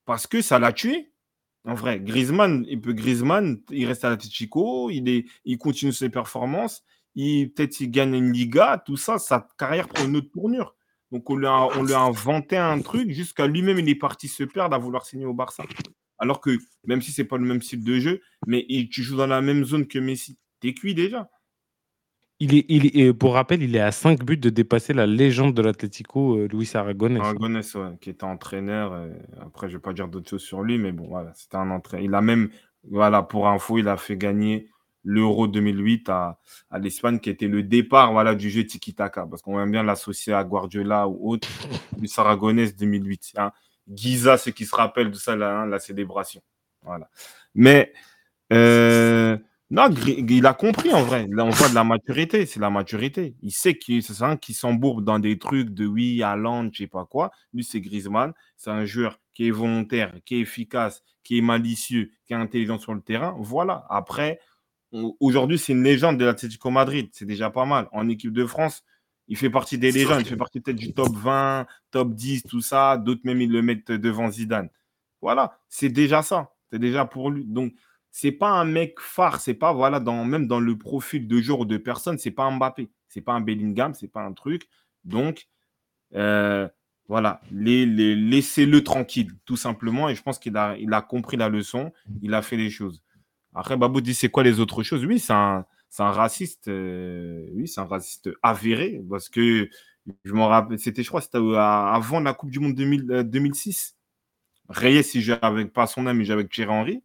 Parce 0.06 0.28
que 0.28 0.41
ça 0.41 0.60
l'a 0.60 0.74
tué. 0.74 1.11
En 1.65 1.76
vrai, 1.76 1.99
Griezmann, 1.99 2.65
il 2.68 2.82
peut 2.82 2.94
Griezmann, 2.94 3.57
il 3.72 3.88
reste 3.88 4.03
à 4.03 4.10
l'Atletico, 4.10 4.90
il, 4.90 5.07
est, 5.07 5.26
il 5.45 5.57
continue 5.57 5.94
ses 5.94 6.10
performances, 6.10 6.84
peut-être 7.15 7.80
il 7.80 7.91
gagne 7.91 8.15
une 8.15 8.31
Liga, 8.31 8.81
tout 8.85 8.98
ça, 8.98 9.18
sa 9.19 9.48
carrière 9.57 9.88
prend 9.88 10.06
une 10.06 10.15
autre 10.18 10.31
tournure. 10.31 10.76
Donc 11.11 11.30
on 11.30 11.35
lui 11.35 11.45
a, 11.45 11.68
on 11.77 11.84
lui 11.84 11.94
a 11.94 12.02
inventé 12.02 12.57
un 12.57 12.80
truc 12.81 13.11
jusqu'à 13.11 13.45
lui-même, 13.45 13.77
il 13.80 13.88
est 13.90 13.95
parti 13.95 14.27
se 14.27 14.44
perdre 14.44 14.76
à 14.76 14.80
vouloir 14.80 15.06
signer 15.06 15.26
au 15.26 15.34
Barça. 15.34 15.64
Alors 16.18 16.41
que 16.41 16.57
même 16.85 17.02
si 17.02 17.11
c'est 17.11 17.26
pas 17.26 17.38
le 17.38 17.45
même 17.45 17.61
style 17.61 17.84
de 17.84 17.99
jeu, 17.99 18.22
mais 18.48 18.65
il- 18.69 18.90
tu 18.90 19.03
joues 19.03 19.18
dans 19.18 19.27
la 19.27 19.41
même 19.41 19.64
zone 19.64 19.85
que 19.88 19.99
Messi, 19.99 20.38
t'es 20.60 20.73
cuit 20.73 20.95
déjà. 20.95 21.30
Il 22.40 22.56
est, 22.56 22.65
il 22.68 22.98
est- 22.99 23.14
pour 23.14 23.35
rappel, 23.35 23.61
il 23.61 23.76
est 23.76 23.80
à 23.80 23.91
5 23.91 24.23
buts 24.26 24.38
de 24.38 24.49
dépasser 24.49 24.91
la 24.94 25.06
légende 25.06 25.53
de 25.53 25.61
l'Atlético, 25.61 26.38
euh, 26.38 26.48
Luis 26.52 26.69
Aragonés. 26.73 27.19
Aragonès, 27.19 27.76
ouais, 27.76 27.91
qui 28.02 28.10
était 28.10 28.23
entraîneur. 28.23 28.91
euh, 28.94 29.14
après, 29.40 29.69
je 29.69 29.77
vais 29.77 29.81
pas 29.81 29.94
dire 29.94 30.07
d'autres 30.07 30.30
choses 30.31 30.41
sur 30.41 30.61
lui, 30.64 30.77
mais 30.77 30.91
bon, 30.91 31.07
voilà, 31.07 31.31
c'était 31.35 31.57
un 31.57 31.69
entraîneur. 31.69 32.06
Il 32.06 32.14
a 32.15 32.22
même, 32.22 32.49
voilà, 32.90 33.22
pour 33.22 33.48
info, 33.48 33.77
il 33.77 33.88
a 33.88 33.98
fait 33.98 34.18
gagner 34.18 34.68
l'Euro 35.03 35.47
2008 35.47 36.09
à, 36.09 36.39
à 36.69 36.80
l'Espagne, 36.80 37.19
qui 37.19 37.30
était 37.30 37.47
le 37.47 37.63
départ 37.63 38.11
voilà, 38.11 38.35
du 38.35 38.49
jeu 38.49 38.65
tiki-taka, 38.65 39.27
parce 39.30 39.41
qu'on 39.41 39.59
aime 39.59 39.71
bien 39.71 39.84
l'associer 39.84 40.34
à 40.34 40.43
Guardiola 40.43 41.07
ou 41.07 41.31
autre. 41.31 41.47
Luis 41.99 42.11
Aragonès 42.17 42.75
2008. 42.75 43.34
Hein. 43.38 43.51
Giza, 43.91 44.38
ceux 44.38 44.51
qui 44.51 44.65
se 44.65 44.75
rappellent 44.75 45.11
de 45.11 45.15
ça, 45.15 45.35
là, 45.35 45.61
hein, 45.61 45.65
la 45.65 45.80
célébration. 45.80 46.41
Voilà. 46.84 47.09
Mais, 47.53 47.93
euh, 48.51 49.38
non, 49.69 49.89
il 50.05 50.45
a 50.45 50.53
compris 50.53 50.93
en 50.93 51.01
vrai. 51.01 51.27
Là, 51.31 51.45
on 51.45 51.49
voit 51.49 51.69
de 51.69 51.75
la 51.75 51.84
maturité. 51.84 52.45
C'est 52.45 52.59
la 52.59 52.69
maturité. 52.69 53.35
Il 53.41 53.51
sait 53.51 53.73
que 53.73 54.01
c'est 54.01 54.13
ça 54.13 54.38
qui 54.38 54.53
s'embourbe 54.53 55.03
dans 55.03 55.19
des 55.19 55.39
trucs 55.39 55.69
de 55.71 55.85
oui, 55.85 56.21
Haaland, 56.21 56.69
je 56.71 56.84
sais 56.84 56.88
pas 56.88 57.05
quoi. 57.05 57.31
Lui, 57.53 57.63
c'est 57.63 57.81
Griezmann. 57.81 58.34
C'est 58.55 58.69
un 58.69 58.85
joueur 58.85 59.19
qui 59.34 59.47
est 59.47 59.51
volontaire, 59.51 60.13
qui 60.25 60.35
est 60.35 60.41
efficace, 60.41 61.03
qui 61.23 61.39
est 61.39 61.41
malicieux, 61.41 62.11
qui 62.25 62.34
est 62.34 62.35
intelligent 62.35 62.77
sur 62.77 62.93
le 62.93 63.01
terrain. 63.01 63.35
Voilà. 63.39 63.85
Après, 63.89 64.39
aujourd'hui, 65.20 65.57
c'est 65.57 65.74
une 65.74 65.84
légende 65.84 66.18
de 66.20 66.26
l'Atlético 66.26 66.70
Madrid. 66.70 67.10
C'est 67.14 67.26
déjà 67.26 67.49
pas 67.49 67.65
mal. 67.65 67.88
En 67.91 68.07
équipe 68.10 68.32
de 68.34 68.45
France, 68.45 68.84
il 69.28 69.38
fait 69.38 69.49
partie 69.49 69.78
des 69.78 69.91
légendes. 69.91 70.22
Il 70.22 70.26
fait 70.26 70.38
partie 70.38 70.60
peut-être 70.60 70.78
du 70.78 70.94
top 70.94 71.14
20, 71.15 71.65
top 71.91 72.14
10, 72.14 72.44
tout 72.44 72.61
ça. 72.61 72.98
D'autres 72.98 73.22
même, 73.24 73.41
ils 73.41 73.52
le 73.52 73.61
mettent 73.61 73.91
devant 73.91 74.30
Zidane. 74.30 74.70
Voilà. 75.22 75.60
C'est 75.70 75.90
déjà 75.90 76.22
ça. 76.22 76.52
C'est 76.72 76.80
déjà 76.80 77.06
pour 77.06 77.32
lui. 77.32 77.45
Donc, 77.45 77.74
c'est 78.11 78.32
pas 78.32 78.49
un 78.52 78.65
mec 78.65 78.99
phare, 78.99 79.41
c'est 79.41 79.56
pas 79.56 79.74
voilà 79.74 79.99
dans 79.99 80.24
même 80.24 80.45
dans 80.45 80.60
le 80.60 80.78
profil 80.78 81.28
de 81.28 81.41
jour 81.41 81.65
de 81.65 81.78
personne, 81.78 82.20
c'est 82.20 82.30
pas 82.30 82.44
un 82.44 82.52
Mbappé, 82.57 82.91
c'est 83.10 83.22
pas 83.22 83.34
un 83.34 83.41
Bellingham, 83.41 83.95
c'est 83.95 84.07
pas 84.07 84.22
un 84.22 84.34
truc. 84.34 84.68
Donc 85.03 85.48
euh, 86.14 86.68
voilà, 87.07 87.41
les, 87.52 87.86
les- 87.88 88.15
laissez-le 88.15 88.84
tranquille, 88.84 89.32
tout 89.45 89.56
simplement. 89.57 90.10
Et 90.10 90.15
je 90.15 90.22
pense 90.22 90.38
qu'il 90.38 90.56
a, 90.57 90.78
il 90.78 90.94
a 90.94 91.02
compris 91.02 91.38
la 91.38 91.49
leçon, 91.49 91.91
il 92.22 92.34
a 92.36 92.44
fait 92.44 92.56
les 92.57 92.70
choses. 92.70 93.02
Après, 93.55 93.77
Babou 93.77 94.01
dit 94.01 94.13
c'est 94.13 94.30
quoi 94.30 94.43
les 94.43 94.59
autres 94.59 94.84
choses? 94.84 95.05
Oui, 95.05 95.19
c'est 95.19 95.34
un, 95.34 95.65
raciste, 95.99 96.67
euh, 96.67 97.45
oui, 97.53 97.67
c'est 97.67 97.81
un 97.81 97.85
raciste 97.85 98.30
avéré 98.41 99.01
parce 99.09 99.30
que 99.30 99.69
je 100.25 100.34
m'en 100.34 100.47
rappelle, 100.47 100.80
c'était, 100.80 101.03
je 101.03 101.07
crois, 101.07 101.21
c'était 101.21 101.38
avant 101.38 102.19
la 102.19 102.34
Coupe 102.34 102.51
du 102.51 102.59
Monde 102.59 102.75
2000, 102.75 103.11
euh, 103.11 103.23
2006. 103.23 103.95
Reyes, 104.69 105.01
il 105.13 105.21
jouait 105.21 105.38
avec 105.41 105.71
pas 105.71 105.88
son 105.88 106.07
âme, 106.07 106.21
jouait 106.23 106.34
avec 106.34 106.49
Thierry 106.49 106.71
Henry. 106.71 107.03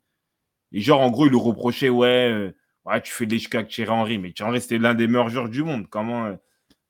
Et 0.72 0.80
genre, 0.80 1.00
en 1.00 1.10
gros, 1.10 1.26
il 1.26 1.30
lui 1.30 1.38
reprochait, 1.38 1.88
ouais, 1.88 2.30
euh, 2.30 2.52
ouais 2.84 3.00
tu 3.02 3.12
fais 3.12 3.26
des 3.26 3.38
chicanes 3.38 3.60
avec 3.60 3.72
Thierry 3.72 3.90
Henry. 3.90 4.18
Mais 4.18 4.32
Thierry 4.32 4.50
Henry, 4.50 4.60
c'était 4.60 4.78
l'un 4.78 4.94
des 4.94 5.06
meilleurs 5.06 5.28
joueurs 5.28 5.48
du 5.48 5.62
monde. 5.62 5.86
Comment. 5.88 6.36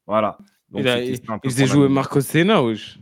voilà. 0.06 0.38
Donc, 0.70 0.82
il 0.82 0.88
a, 0.88 1.02
il, 1.02 1.18
faisait 1.44 1.66
jouer. 1.66 1.88
Marco 1.88 2.20
Senna, 2.20 2.62
wesh. 2.62 2.98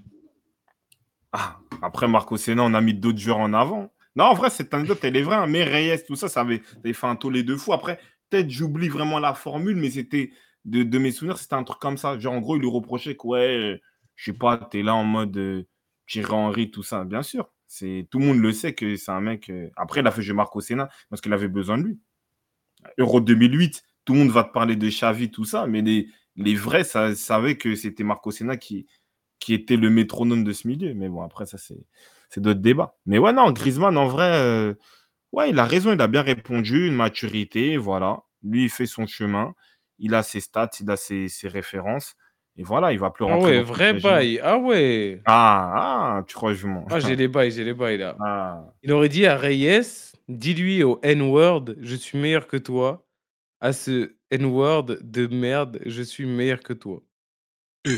Ah, 1.32 1.58
après 1.82 2.08
Marco 2.08 2.36
Senna, 2.36 2.62
on 2.62 2.74
a 2.74 2.80
mis 2.80 2.94
d'autres 2.94 3.18
joueurs 3.18 3.40
en 3.40 3.52
avant. 3.52 3.90
Non, 4.16 4.24
en 4.26 4.34
vrai, 4.34 4.50
cette 4.50 4.72
anecdote, 4.74 4.98
elle 5.04 5.16
est 5.16 5.22
vraie. 5.22 5.36
hein. 5.36 5.46
Mais 5.46 5.64
Reyes, 5.64 6.04
tout 6.06 6.16
ça, 6.16 6.28
ça 6.28 6.40
avait, 6.40 6.62
fait 6.92 7.06
un 7.06 7.16
tollé 7.16 7.42
de 7.42 7.54
fou. 7.56 7.72
Après, 7.72 7.98
peut-être 8.30 8.50
j'oublie 8.50 8.88
vraiment 8.88 9.18
la 9.18 9.34
formule, 9.34 9.76
mais 9.76 9.90
c'était 9.90 10.32
de, 10.64 10.98
mes 10.98 11.12
souvenirs, 11.12 11.38
c'était 11.38 11.54
un 11.54 11.64
truc 11.64 11.78
comme 11.80 11.98
ça. 11.98 12.18
Genre, 12.18 12.32
en 12.34 12.40
gros, 12.40 12.56
il 12.56 12.60
lui 12.60 12.68
reprochait 12.70 13.16
que, 13.16 13.26
ouais, 13.26 13.56
euh, 13.74 13.78
je 14.16 14.32
sais 14.32 14.36
pas, 14.38 14.56
t'es 14.58 14.82
là 14.82 14.94
en 14.94 15.04
mode 15.04 15.36
euh, 15.36 15.64
Thierry 16.06 16.32
Henry, 16.32 16.70
tout 16.70 16.82
ça. 16.82 17.04
Bien 17.04 17.22
sûr, 17.22 17.50
c'est 17.68 18.08
tout 18.10 18.18
le 18.18 18.26
monde 18.26 18.38
le 18.40 18.52
sait 18.52 18.74
que 18.74 18.96
c'est 18.96 19.10
un 19.12 19.20
mec. 19.20 19.50
euh, 19.50 19.70
Après, 19.76 20.00
il 20.00 20.06
a 20.06 20.10
fait 20.10 20.22
jouer 20.22 20.34
Marco 20.34 20.60
Senna 20.60 20.88
parce 21.10 21.20
qu'il 21.22 21.32
avait 21.32 21.48
besoin 21.48 21.78
de 21.78 21.84
lui. 21.84 22.00
Euro 22.98 23.20
2008, 23.20 23.82
tout 24.04 24.14
le 24.14 24.20
monde 24.20 24.30
va 24.30 24.44
te 24.44 24.52
parler 24.52 24.76
de 24.76 24.88
Xavi, 24.88 25.30
tout 25.30 25.44
ça, 25.44 25.66
mais 25.66 25.82
les, 25.82 26.08
les 26.36 26.54
vrais 26.54 26.84
ça, 26.84 27.14
savaient 27.14 27.56
que 27.56 27.74
c'était 27.74 28.04
Marco 28.04 28.30
Senna 28.30 28.56
qui, 28.56 28.86
qui 29.40 29.54
était 29.54 29.76
le 29.76 29.90
métronome 29.90 30.44
de 30.44 30.52
ce 30.52 30.68
milieu. 30.68 30.94
Mais 30.94 31.08
bon, 31.08 31.22
après, 31.22 31.46
ça, 31.46 31.58
c'est 31.58 31.78
c'est 32.30 32.40
d'autres 32.40 32.60
débats. 32.60 32.96
Mais 33.06 33.18
ouais, 33.18 33.32
non, 33.32 33.50
Griezmann, 33.52 33.96
en 33.96 34.06
vrai, 34.06 34.30
euh, 34.42 34.74
ouais, 35.32 35.50
il 35.50 35.58
a 35.58 35.64
raison, 35.64 35.92
il 35.92 36.00
a 36.00 36.06
bien 36.08 36.22
répondu, 36.22 36.86
une 36.88 36.94
maturité, 36.94 37.76
voilà. 37.76 38.22
Lui, 38.42 38.64
il 38.64 38.70
fait 38.70 38.86
son 38.86 39.06
chemin, 39.06 39.54
il 39.98 40.14
a 40.14 40.22
ses 40.22 40.40
stats, 40.40 40.70
il 40.80 40.90
a 40.90 40.96
ses, 40.96 41.28
ses 41.28 41.48
références, 41.48 42.14
et 42.56 42.62
voilà, 42.62 42.92
il 42.92 42.98
va 42.98 43.10
plus 43.10 43.24
Ah 43.24 43.34
rentrer. 43.34 43.52
ouais, 43.52 43.60
dans 43.60 43.66
ce 43.66 43.72
vrai 43.72 43.92
bail. 44.00 44.40
Ah 44.42 44.58
ouais. 44.58 45.22
Ah, 45.24 45.72
ah, 46.18 46.22
tu 46.26 46.34
crois 46.34 46.52
que 46.52 46.58
je 46.58 46.66
mens 46.66 46.84
Ah, 46.90 47.00
j'ai 47.00 47.16
les 47.16 47.28
bails, 47.28 47.50
j'ai 47.50 47.64
les 47.64 47.74
bails 47.74 47.98
là. 47.98 48.16
Ah, 48.20 48.64
Il 48.82 48.92
aurait 48.92 49.08
dit 49.08 49.26
à 49.26 49.36
Reyes, 49.36 49.80
dis-lui 50.28 50.82
au 50.84 51.00
N-word, 51.02 51.74
je 51.80 51.96
suis 51.96 52.18
meilleur 52.18 52.46
que 52.46 52.56
toi. 52.56 53.04
À 53.60 53.72
ce 53.72 54.14
N-word 54.30 54.98
de 55.00 55.26
merde, 55.28 55.80
je 55.86 56.02
suis 56.02 56.26
meilleur 56.26 56.60
que 56.60 56.74
toi. 56.74 57.00
ouais, 57.86 57.96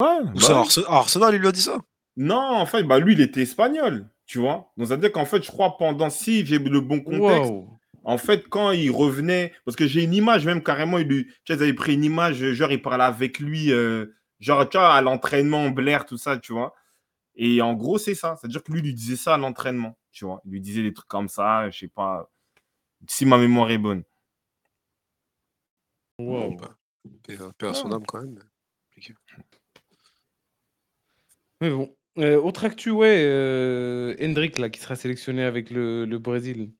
Où 0.00 0.32
bah 0.34 0.64
ça, 0.68 0.82
Arsenal, 0.88 1.34
il 1.34 1.40
lui 1.40 1.48
a 1.48 1.52
dit 1.52 1.62
ça? 1.62 1.78
Non, 2.20 2.36
en 2.40 2.66
fait, 2.66 2.82
bah, 2.82 2.98
lui, 2.98 3.12
il 3.12 3.20
était 3.20 3.42
espagnol, 3.42 4.08
tu 4.26 4.38
vois. 4.40 4.72
Donc, 4.76 4.88
ça 4.88 4.96
veut 4.96 5.00
dire 5.00 5.12
qu'en 5.12 5.24
fait, 5.24 5.40
je 5.40 5.50
crois, 5.52 5.76
pendant, 5.78 6.10
si 6.10 6.44
j'ai 6.44 6.58
le 6.58 6.80
bon 6.80 7.00
contexte. 7.00 7.52
En 8.02 8.18
fait, 8.18 8.48
quand 8.48 8.72
il 8.72 8.90
revenait, 8.90 9.52
parce 9.64 9.76
que 9.76 9.86
j'ai 9.86 10.02
une 10.02 10.14
image 10.14 10.44
même 10.44 10.62
carrément, 10.62 10.98
il 10.98 11.06
lui, 11.06 11.26
tu 11.26 11.32
sais, 11.46 11.54
ils 11.54 11.62
avaient 11.62 11.74
pris 11.74 11.94
une 11.94 12.02
image, 12.02 12.42
genre 12.54 12.72
il 12.72 12.82
parlait 12.82 13.04
avec 13.04 13.38
lui, 13.38 13.70
euh, 13.72 14.06
genre 14.40 14.68
tu 14.68 14.78
vois, 14.78 14.94
à 14.94 15.00
l'entraînement, 15.00 15.70
Blair, 15.70 16.06
tout 16.06 16.16
ça, 16.16 16.38
tu 16.38 16.52
vois. 16.52 16.74
Et 17.36 17.62
en 17.62 17.74
gros, 17.74 17.98
c'est 17.98 18.16
ça. 18.16 18.36
C'est-à-dire 18.40 18.64
que 18.64 18.72
lui, 18.72 18.80
il 18.80 18.86
lui 18.86 18.94
disait 18.94 19.16
ça 19.16 19.34
à 19.34 19.38
l'entraînement, 19.38 19.96
tu 20.10 20.24
vois. 20.24 20.40
Il 20.44 20.50
lui 20.52 20.60
disait 20.60 20.82
des 20.82 20.92
trucs 20.92 21.06
comme 21.08 21.28
ça, 21.28 21.70
je 21.70 21.78
sais 21.78 21.88
pas, 21.88 22.28
si 23.06 23.26
ma 23.26 23.38
mémoire 23.38 23.70
est 23.70 23.78
bonne. 23.78 24.02
Bah, 26.18 26.74
paix 27.22 27.36
à- 27.68 27.74
son 27.74 27.92
âme 27.92 28.04
quand 28.06 28.22
même. 28.22 28.38
Mais 31.60 31.70
bon. 31.70 31.94
Euh, 32.18 32.40
autre 32.40 32.64
actu, 32.64 32.90
ouais, 32.90 33.22
euh, 33.24 34.16
Hendrick, 34.20 34.58
là, 34.58 34.68
qui 34.70 34.80
sera 34.80 34.96
sélectionné 34.96 35.44
avec 35.44 35.70
le, 35.70 36.04
le 36.04 36.18
Brésil. 36.18 36.72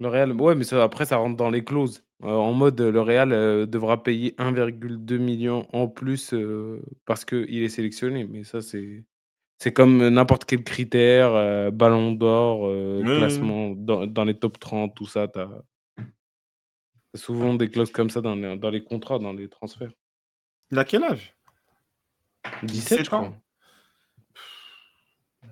Le 0.00 0.08
Real, 0.08 0.32
ouais, 0.32 0.54
mais 0.54 0.64
ça, 0.64 0.82
après, 0.82 1.06
ça 1.06 1.16
rentre 1.18 1.36
dans 1.36 1.50
les 1.50 1.64
clauses. 1.64 2.04
Euh, 2.22 2.28
en 2.28 2.52
mode, 2.52 2.80
le 2.80 3.00
Real 3.00 3.30
devra 3.68 4.02
payer 4.02 4.34
1,2 4.38 5.18
million 5.18 5.66
en 5.74 5.88
plus 5.88 6.34
parce 7.04 7.24
qu'il 7.24 7.62
est 7.62 7.68
sélectionné. 7.68 8.24
Mais 8.24 8.44
ça, 8.44 8.62
c'est 8.62 9.04
c'est 9.58 9.72
comme 9.72 10.06
n'importe 10.08 10.44
quel 10.44 10.62
critère, 10.64 11.72
ballon 11.72 12.12
d'or, 12.12 12.70
classement 13.02 13.70
dans, 13.70 14.06
dans 14.06 14.24
les 14.24 14.34
top 14.34 14.58
30, 14.58 14.94
tout 14.94 15.06
ça. 15.06 15.28
Tu 15.28 15.38
as, 15.38 15.48
souvent 17.14 17.54
des 17.54 17.70
clauses 17.70 17.90
comme 17.90 18.10
ça 18.10 18.20
dans 18.20 18.34
les, 18.34 18.56
dans 18.58 18.70
les 18.70 18.84
contrats, 18.84 19.18
dans 19.18 19.32
les 19.32 19.48
transferts. 19.48 19.92
Il 20.70 20.78
a 20.78 20.84
quel 20.84 21.04
âge? 21.04 21.34
17, 22.62 22.68
je 22.98 23.02
17 23.02 23.12
ans. 23.12 23.24
crois. 23.24 23.36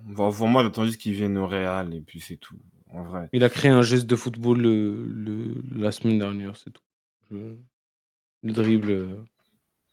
Bon, 0.05 0.31
pour 0.31 0.47
moi, 0.47 0.63
j'attends 0.63 0.85
juste 0.85 0.99
qu'il 1.01 1.13
vienne 1.13 1.37
au 1.37 1.47
Real 1.47 1.93
et 1.93 2.01
puis 2.01 2.19
c'est 2.21 2.37
tout. 2.37 2.57
En 2.91 3.03
vrai. 3.03 3.27
Il 3.33 3.43
a 3.43 3.49
créé 3.49 3.71
un 3.71 3.81
geste 3.81 4.05
de 4.05 4.15
football 4.15 4.61
le, 4.61 5.05
le- 5.05 5.63
la 5.75 5.91
semaine 5.91 6.19
dernière, 6.19 6.55
c'est 6.55 6.71
tout. 6.71 6.83
Le 7.31 7.57
dribble. 8.53 8.91
euh, 8.91 9.23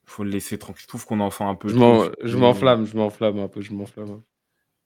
faut 0.05 0.25
le 0.25 0.31
laisser 0.31 0.59
tranquille. 0.59 0.83
Je 0.83 0.89
trouve 0.89 1.07
qu'on 1.07 1.21
en 1.21 1.31
fait 1.31 1.45
un 1.45 1.55
peu 1.55 1.69
Je 2.23 2.37
m'enflamme, 2.37 2.85
je 2.87 2.97
m'enflamme 2.97 3.39
un 3.39 3.49
peu, 3.49 3.61
je 3.63 3.73
m'enflamme. 3.73 4.23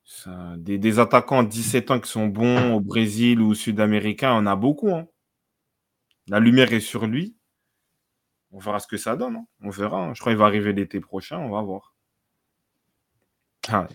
Ça, 0.04 0.54
des, 0.58 0.78
des 0.78 0.98
attaquants 1.00 1.42
de 1.42 1.48
17 1.48 1.90
ans 1.90 1.98
qui 1.98 2.08
sont 2.08 2.28
bons 2.28 2.74
au 2.74 2.80
Brésil 2.80 3.40
ou 3.40 3.54
sud-américain, 3.54 4.32
on 4.40 4.46
a 4.46 4.54
beaucoup. 4.54 4.90
hein. 4.90 5.08
La 6.28 6.38
lumière 6.40 6.72
est 6.72 6.80
sur 6.80 7.06
lui. 7.06 7.36
On 8.52 8.58
verra 8.60 8.78
ce 8.78 8.86
que 8.86 8.96
ça 8.96 9.16
donne. 9.16 9.36
hein. 9.36 9.46
On 9.60 9.70
verra. 9.70 9.98
hein. 10.04 10.14
Je 10.14 10.20
crois 10.20 10.32
qu'il 10.32 10.38
va 10.38 10.46
arriver 10.46 10.72
l'été 10.72 11.00
prochain. 11.00 11.38
On 11.38 11.50
va 11.50 11.62
voir. 11.62 11.94
Ah. 13.68 13.88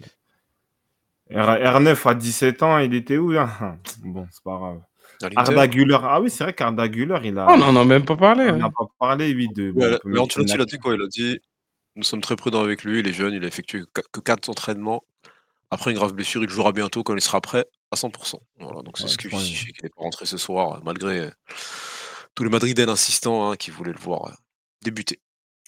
R- 1.31 1.61
R9 1.63 2.07
à 2.09 2.13
17 2.15 2.63
ans, 2.63 2.77
il 2.79 2.93
était 2.93 3.17
où 3.17 3.31
hein 3.37 3.77
Bon, 4.03 4.27
c'est 4.31 4.43
pas 4.43 4.57
grave. 4.57 4.81
Arda 5.35 5.67
Güler. 5.67 5.97
Ah 6.01 6.19
oui, 6.19 6.29
c'est 6.31 6.43
vrai 6.43 6.53
qu'Arda 6.53 6.87
Güler, 6.87 7.19
il 7.25 7.37
a. 7.37 7.45
Oh, 7.47 7.53
on 7.53 7.57
n'en 7.71 7.75
a 7.81 7.85
même 7.85 8.05
pas 8.05 8.15
parlé. 8.15 8.45
on 8.49 8.55
hein. 8.55 8.57
n'a 8.57 8.69
pas 8.71 8.87
parlé, 8.99 9.33
oui, 9.35 9.47
de. 9.49 9.71
bon, 9.71 9.81
Ouais, 9.81 9.93
on 9.95 9.97
peut 9.99 10.09
mais 10.09 10.19
Ancelotti, 10.19 10.53
il 10.55 10.61
a 10.61 10.65
dit 10.65 10.77
quoi? 10.79 10.95
Il 10.95 11.01
a 11.01 11.07
dit 11.07 11.39
Nous 11.95 12.03
sommes 12.03 12.21
très 12.21 12.35
prudents 12.35 12.61
avec 12.61 12.83
lui, 12.83 12.99
il 13.01 13.07
est 13.07 13.13
jeune, 13.13 13.33
il 13.33 13.43
a 13.43 13.47
effectué 13.47 13.81
qu- 13.93 14.01
que 14.11 14.19
4 14.19 14.49
entraînements. 14.49 15.03
Après 15.69 15.91
une 15.91 15.97
grave 15.97 16.13
blessure, 16.13 16.43
il 16.43 16.49
jouera 16.49 16.71
bientôt 16.71 17.03
quand 17.03 17.13
il 17.15 17.21
sera 17.21 17.39
prêt 17.39 17.65
à 17.91 17.95
100%. 17.95 18.39
Voilà, 18.59 18.81
donc 18.81 18.97
c'est 18.97 19.03
Ouais, 19.03 19.09
ce 19.09 19.17
qui 19.17 19.29
je 19.29 19.65
qu'il 19.67 19.83
n'est 19.83 19.89
pas 19.89 20.01
rentré 20.03 20.25
ce 20.25 20.37
soir, 20.37 20.81
malgré 20.83 21.29
tous 22.35 22.43
les 22.43 22.49
Madridens 22.49 22.89
insistants 22.89 23.51
hein, 23.51 23.55
qui 23.55 23.69
voulaient 23.71 23.93
le 23.93 23.99
voir 23.99 24.25
euh, 24.27 24.31
débuter, 24.83 25.19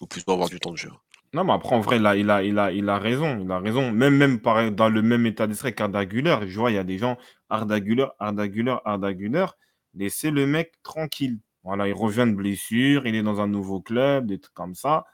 ou 0.02 0.08
plutôt 0.08 0.32
avoir 0.34 0.50
du 0.50 0.60
temps 0.60 0.72
de 0.72 0.78
jeu. 0.78 0.90
Non, 1.34 1.44
mais 1.44 1.54
après, 1.54 1.76
en 1.76 1.80
vrai, 1.82 1.98
là, 1.98 2.16
il 2.16 2.30
a, 2.30 2.44
il 2.44 2.60
a, 2.60 2.72
il 2.72 2.88
a 2.90 3.00
raison. 3.00 3.40
Il 3.40 3.52
a 3.52 3.60
raison. 3.60 3.92
Même, 3.92 4.16
même 4.16 4.40
dans 4.72 4.90
le 4.90 5.02
même 5.02 5.26
état 5.26 5.48
d'esprit 5.48 5.74
qu'Arda 5.74 6.06
Güler, 6.06 6.38
je 6.48 6.60
vois, 6.60 6.70
il 6.72 6.76
y 6.76 6.78
a 6.78 6.84
des 6.84 7.00
gens, 7.00 7.18
Arda 7.50 7.80
Güler, 7.80 8.08
Arda 8.20 8.48
Güler, 8.48 8.76
Arda 8.86 9.14
Güler, 9.14 9.48
laissez 9.96 10.30
le 10.30 10.46
mec 10.46 10.74
tranquille. 10.84 11.40
Voilà, 11.64 11.88
il 11.88 11.94
revient 11.94 12.26
de 12.28 12.36
blessure, 12.36 13.08
il 13.08 13.16
est 13.16 13.24
dans 13.24 13.42
un 13.42 13.48
nouveau 13.48 13.82
club, 13.82 14.28
des 14.28 14.40
trucs 14.40 14.54
comme 14.54 14.76
ça. 14.76 15.06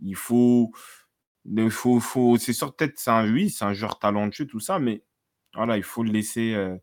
Il 0.00 0.16
faut. 0.16 0.72
Il 1.44 1.70
faut, 1.70 2.00
faut 2.00 2.36
c'est 2.38 2.54
sûr, 2.54 2.74
peut-être, 2.74 2.98
c'est 2.98 3.10
un, 3.10 3.30
oui, 3.30 3.50
c'est 3.50 3.66
un 3.66 3.74
joueur 3.74 3.98
talentueux, 3.98 4.46
tout 4.46 4.60
ça, 4.60 4.78
mais 4.78 5.02
voilà, 5.54 5.76
il 5.76 5.82
faut 5.82 6.02
le 6.02 6.10
laisser. 6.10 6.54
euh, 6.54 6.76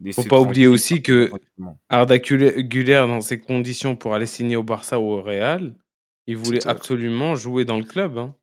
laisser 0.00 0.22
Faut 0.22 0.28
pas 0.28 0.40
oublier 0.40 0.66
aussi 0.66 1.02
que. 1.02 1.30
Arda 1.88 2.18
Güler, 2.18 2.94
dans 3.06 3.20
ses 3.20 3.38
conditions 3.38 3.96
pour 3.96 4.14
aller 4.14 4.26
signer 4.26 4.56
au 4.56 4.62
Barça 4.62 4.98
ou 4.98 5.04
au 5.04 5.22
Real, 5.22 5.74
il 6.26 6.36
voulait 6.36 6.60
C'était- 6.60 6.70
absolument 6.70 7.34
jouer 7.36 7.64
dans 7.64 7.78
le 7.78 7.84
club. 7.84 8.18
hein. 8.18 8.34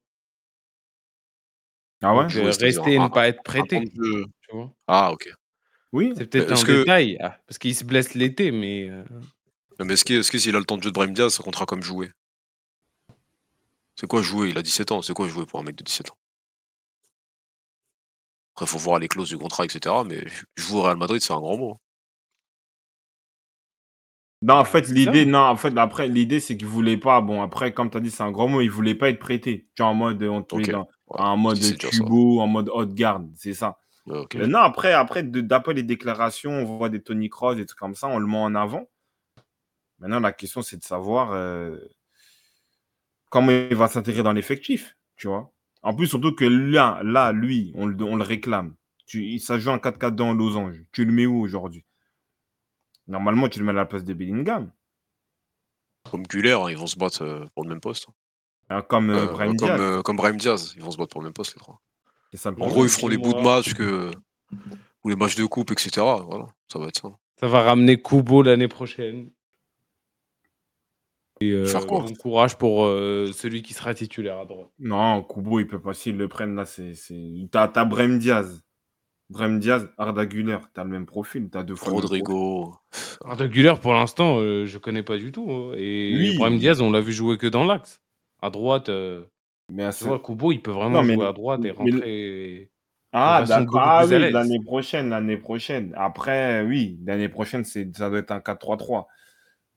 Ah 2.03 2.15
ouais? 2.15 2.21
Donc, 2.23 2.29
Jouer, 2.31 2.41
euh, 2.45 2.51
c'est-à-dire 2.51 2.79
rester 2.81 2.93
et 2.93 2.97
un- 2.97 3.03
ne 3.09 3.13
pas 3.13 3.27
être 3.27 3.39
un 3.39 3.43
prêté. 3.43 3.75
temps 3.77 3.83
de 3.95 4.03
jeu. 4.03 4.25
tu 4.41 4.55
vois? 4.55 4.71
Ah, 4.87 5.11
ok. 5.11 5.29
Oui. 5.93 6.13
C'est 6.17 6.25
peut-être 6.25 6.51
Est-ce 6.51 6.63
un 6.63 6.65
que- 6.67 6.79
détail, 6.79 7.17
ah, 7.21 7.37
parce 7.47 7.57
qu'il 7.59 7.75
se 7.75 7.83
blesse 7.83 8.13
l'été, 8.15 8.51
mais 8.51 8.89
euh, 8.89 9.03
Non, 9.79 9.85
Mais 9.85 9.93
est-ce 9.93 10.05
que- 10.05 10.13
est-ce 10.13 10.31
que 10.31 10.37
s'il 10.37 10.55
a 10.55 10.59
le 10.59 10.65
temps 10.65 10.77
de 10.77 10.83
jeu 10.83 10.89
de 10.89 10.93
Brahim 10.93 11.13
Diaz, 11.13 11.33
ça 11.33 11.43
comptera 11.43 11.65
comme 11.65 11.81
jouer? 11.83 12.11
C'est 13.95 14.07
quoi 14.07 14.21
jouer? 14.21 14.49
Il 14.49 14.57
a 14.57 14.61
17 14.61 14.91
ans. 14.91 15.01
C'est 15.01 15.13
quoi 15.13 15.27
jouer 15.27 15.45
pour 15.45 15.59
un 15.59 15.63
mec 15.63 15.75
de 15.75 15.83
17 15.83 16.11
ans? 16.11 16.17
Après, 18.53 18.65
faut 18.67 18.77
voir 18.77 18.99
les 18.99 19.07
clauses 19.07 19.29
du 19.29 19.37
contrat, 19.37 19.65
etc. 19.65 20.03
Mais 20.05 20.23
jouer 20.55 20.79
au 20.79 20.83
Real 20.83 20.97
Madrid, 20.97 21.21
c'est 21.21 21.33
un 21.33 21.39
grand 21.39 21.57
mot. 21.57 21.77
Non, 24.43 24.55
en 24.55 24.65
fait, 24.65 24.88
l'idée, 24.89 25.26
non, 25.26 25.39
en 25.39 25.55
fait, 25.55 25.77
après, 25.77 26.07
l'idée, 26.07 26.39
c'est 26.39 26.57
qu'il 26.57 26.68
voulait 26.68 26.97
pas, 26.97 27.22
bon, 27.22 27.43
après, 27.43 27.73
comme 27.73 27.91
tu 27.91 27.97
as 27.97 27.99
dit, 27.99 28.09
c'est 28.09 28.23
un 28.23 28.31
grand 28.31 28.47
mot, 28.47 28.61
il 28.61 28.72
voulait 28.72 28.95
pas 28.95 29.09
être 29.09 29.19
prêté. 29.19 29.68
Tu 29.76 29.84
vois, 29.84 29.91
en 29.91 29.93
mode, 29.93 30.23
on 30.23 30.41
te 30.41 30.55
met 30.55 30.63
Ok. 30.63 30.72
dans 30.72 30.88
Ouais, 31.07 31.19
en 31.19 31.38
mode 31.38 31.59
tubo, 31.59 32.39
en 32.39 32.47
mode 32.47 32.69
haute 32.73 32.93
garde, 32.93 33.30
c'est 33.35 33.53
ça. 33.53 33.77
Ouais, 34.07 34.18
ok. 34.18 34.35
Mais 34.35 34.47
non, 34.47 34.59
après, 34.59 34.93
après 34.93 35.23
d'après 35.23 35.73
les 35.73 35.84
déclarations, 35.84 36.51
on 36.51 36.63
voit 36.63 36.89
des 36.89 37.01
Tony 37.01 37.30
Kroos, 37.30 37.53
des 37.55 37.65
trucs 37.65 37.77
comme 37.80 37.95
ça, 37.95 38.07
on 38.07 38.18
le 38.18 38.26
met 38.26 38.38
en 38.38 38.55
avant. 38.55 38.88
Maintenant, 39.99 40.19
la 40.22 40.31
question, 40.31 40.61
c'est 40.61 40.77
de 40.77 40.84
savoir 40.84 41.31
euh, 41.34 41.77
comment 43.30 43.51
il 43.51 43.76
va 43.76 43.88
s'intégrer 43.88 44.23
dans 44.23 44.34
l'effectif, 44.34 44.95
tu 45.18 45.27
vois. 45.27 45.51
En 45.84 45.93
plus, 45.93 46.07
surtout 46.07 46.34
que 46.34 46.45
là, 46.45 47.01
là 47.03 47.31
lui, 47.31 47.72
on 47.76 47.85
le, 47.85 48.03
on 48.03 48.15
le 48.15 48.23
réclame. 48.23 48.73
Tu, 49.05 49.26
il- 49.26 49.39
ça 49.39 49.59
joue 49.59 49.69
en 49.72 49.77
4-4 49.80 50.15
dans 50.15 50.34
Losange. 50.34 50.77
Tu 50.91 51.05
le 51.05 51.11
mets 51.11 51.26
où 51.26 51.39
aujourd'hui? 51.41 51.84
Normalement, 53.07 53.49
tu 53.49 53.59
le 53.59 53.65
mets 53.65 53.71
à 53.71 53.75
la 53.75 53.85
place 53.85 54.03
de 54.03 54.13
Bellingham. 54.13 54.71
Comme 56.09 56.23
Güler, 56.23 56.53
hein, 56.53 56.69
ils 56.69 56.77
vont 56.77 56.87
se 56.87 56.97
battre 56.97 57.23
euh, 57.23 57.45
pour 57.53 57.63
le 57.63 57.69
même 57.69 57.81
poste. 57.81 58.07
hein, 58.69 58.81
Comme 58.81 59.09
euh, 59.09 59.25
Euh, 59.27 59.31
Brahim 59.31 59.55
comme, 59.57 59.67
Diaz. 59.67 59.81
euh, 59.81 60.01
comme 60.01 60.17
Brahim 60.17 60.37
Diaz, 60.37 60.73
ils 60.75 60.81
vont 60.83 60.91
se 60.91 60.97
battre 60.97 61.11
pour 61.11 61.21
le 61.21 61.25
même 61.25 61.33
poste, 61.33 61.53
les 61.55 61.59
trois. 61.59 61.81
En 62.45 62.67
gros, 62.67 62.85
ils 62.85 62.89
feront 62.89 63.07
les 63.09 63.17
bouts 63.17 63.33
de 63.33 63.41
match 63.41 63.73
que... 63.73 64.11
ou 65.03 65.09
les 65.09 65.15
matchs 65.15 65.35
de 65.35 65.45
coupe, 65.45 65.71
etc. 65.71 65.91
Voilà, 65.97 66.47
ça 66.71 66.79
va 66.79 66.87
être 66.87 67.01
ça. 67.01 67.09
ça 67.39 67.47
va 67.47 67.61
ramener 67.63 68.01
Kubo 68.01 68.41
l'année 68.41 68.67
prochaine. 68.69 69.29
Et 71.41 71.51
euh, 71.51 71.65
Faire 71.65 71.87
quoi 71.87 72.01
bon 72.01 72.13
courage 72.13 72.55
pour 72.57 72.85
euh, 72.85 73.31
celui 73.33 73.63
qui 73.63 73.73
sera 73.73 73.93
titulaire 73.95 74.37
à 74.39 74.45
droite. 74.45 74.69
Non, 74.79 75.23
Kubo, 75.23 75.59
il 75.59 75.67
peut 75.67 75.81
pas. 75.81 75.93
S'ils 75.93 76.15
le 76.15 76.27
prennent 76.27 76.55
là, 76.55 76.65
c'est. 76.65 76.93
t'as 77.51 77.83
Brahim 77.85 78.19
Diaz. 78.19 78.61
Brahim 79.31 79.59
Diaz, 79.59 79.87
Arda 79.97 80.25
Güler, 80.25 80.57
t'as 80.73 80.83
le 80.83 80.89
même 80.89 81.05
profil. 81.05 81.49
T'as 81.49 81.63
deux 81.63 81.75
fois. 81.75 81.93
Rodrigo. 81.93 82.75
Arda 83.23 83.47
Güler, 83.47 83.75
pour 83.81 83.93
l'instant, 83.93 84.39
euh, 84.39 84.65
je 84.65 84.77
connais 84.77 85.03
pas 85.03 85.17
du 85.17 85.31
tout. 85.31 85.49
hein. 85.49 85.71
Et 85.77 86.13
Oui. 86.17 86.37
Brahim 86.37 86.57
Diaz, 86.59 86.81
on 86.81 86.91
l'a 86.91 86.99
vu 86.99 87.13
jouer 87.13 87.37
que 87.37 87.47
dans 87.47 87.63
l'axe. 87.63 88.01
À 88.41 88.49
droite, 88.49 88.89
euh, 88.89 89.23
Mais 89.71 89.83
à 89.85 89.93
tu 89.93 89.99
ce- 89.99 90.03
vois, 90.05 90.19
Kubo, 90.19 90.51
il 90.51 90.61
peut 90.61 90.71
vraiment 90.71 91.01
Non, 91.01 91.03
mais- 91.03 91.13
jouer 91.13 91.27
à 91.27 91.31
droite 91.33 91.61
et 91.61 91.63
mais 91.63 91.71
rentrer. 91.71 92.71
Ah, 93.13 93.43
d'accord. 93.47 93.79
Ah 93.81 94.05
oui, 94.05 94.31
l'année 94.31 94.59
prochaine, 94.61 95.09
l'année 95.09 95.37
prochaine. 95.37 95.93
Après, 95.97 96.63
oui, 96.63 96.97
l'année 97.05 97.29
prochaine, 97.29 97.63
c'est, 97.65 97.95
ça 97.95 98.09
doit 98.09 98.19
être 98.19 98.31
un 98.31 98.39
4-3-3. 98.41 99.07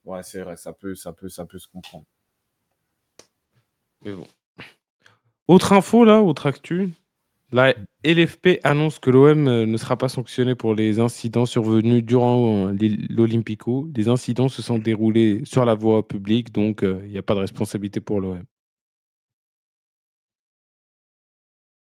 Ouais, 0.05 0.22
c'est 0.22 0.43
vrai, 0.43 0.56
ça 0.56 0.72
peut, 0.72 0.94
ça 0.97 1.12
peut, 1.12 1.28
ça 1.28 1.44
peut 1.44 1.59
se 1.59 1.68
comprendre. 1.68 2.05
Mais 4.05 4.12
bon. 4.14 4.26
Autre 5.48 5.72
info 5.72 6.05
là, 6.05 6.22
autre 6.22 6.47
actu? 6.47 6.90
La 7.55 7.72
LFP 8.02 8.59
annonce 8.64 8.98
que 8.98 9.10
l'OM 9.10 9.47
euh, 9.47 9.64
ne 9.64 9.76
sera 9.76 9.97
pas 9.97 10.09
sanctionné 10.09 10.56
pour 10.56 10.74
les 10.74 10.98
incidents 10.98 11.47
survenus 11.47 12.02
durant 12.05 12.66
euh, 12.70 12.76
l'Olympico. 13.09 13.89
Les 13.94 14.09
incidents 14.09 14.48
se 14.48 14.60
sont 14.60 14.81
déroulés 14.81 15.40
sur 15.44 15.64
la 15.64 15.76
voie 15.76 16.05
publique, 16.06 16.51
donc 16.51 16.82
euh, 16.82 17.01
il 17.05 17.12
n'y 17.12 17.18
a 17.18 17.22
pas 17.22 17.35
de 17.36 17.39
responsabilité 17.39 18.01
pour 18.01 18.20
l'OM. 18.20 18.43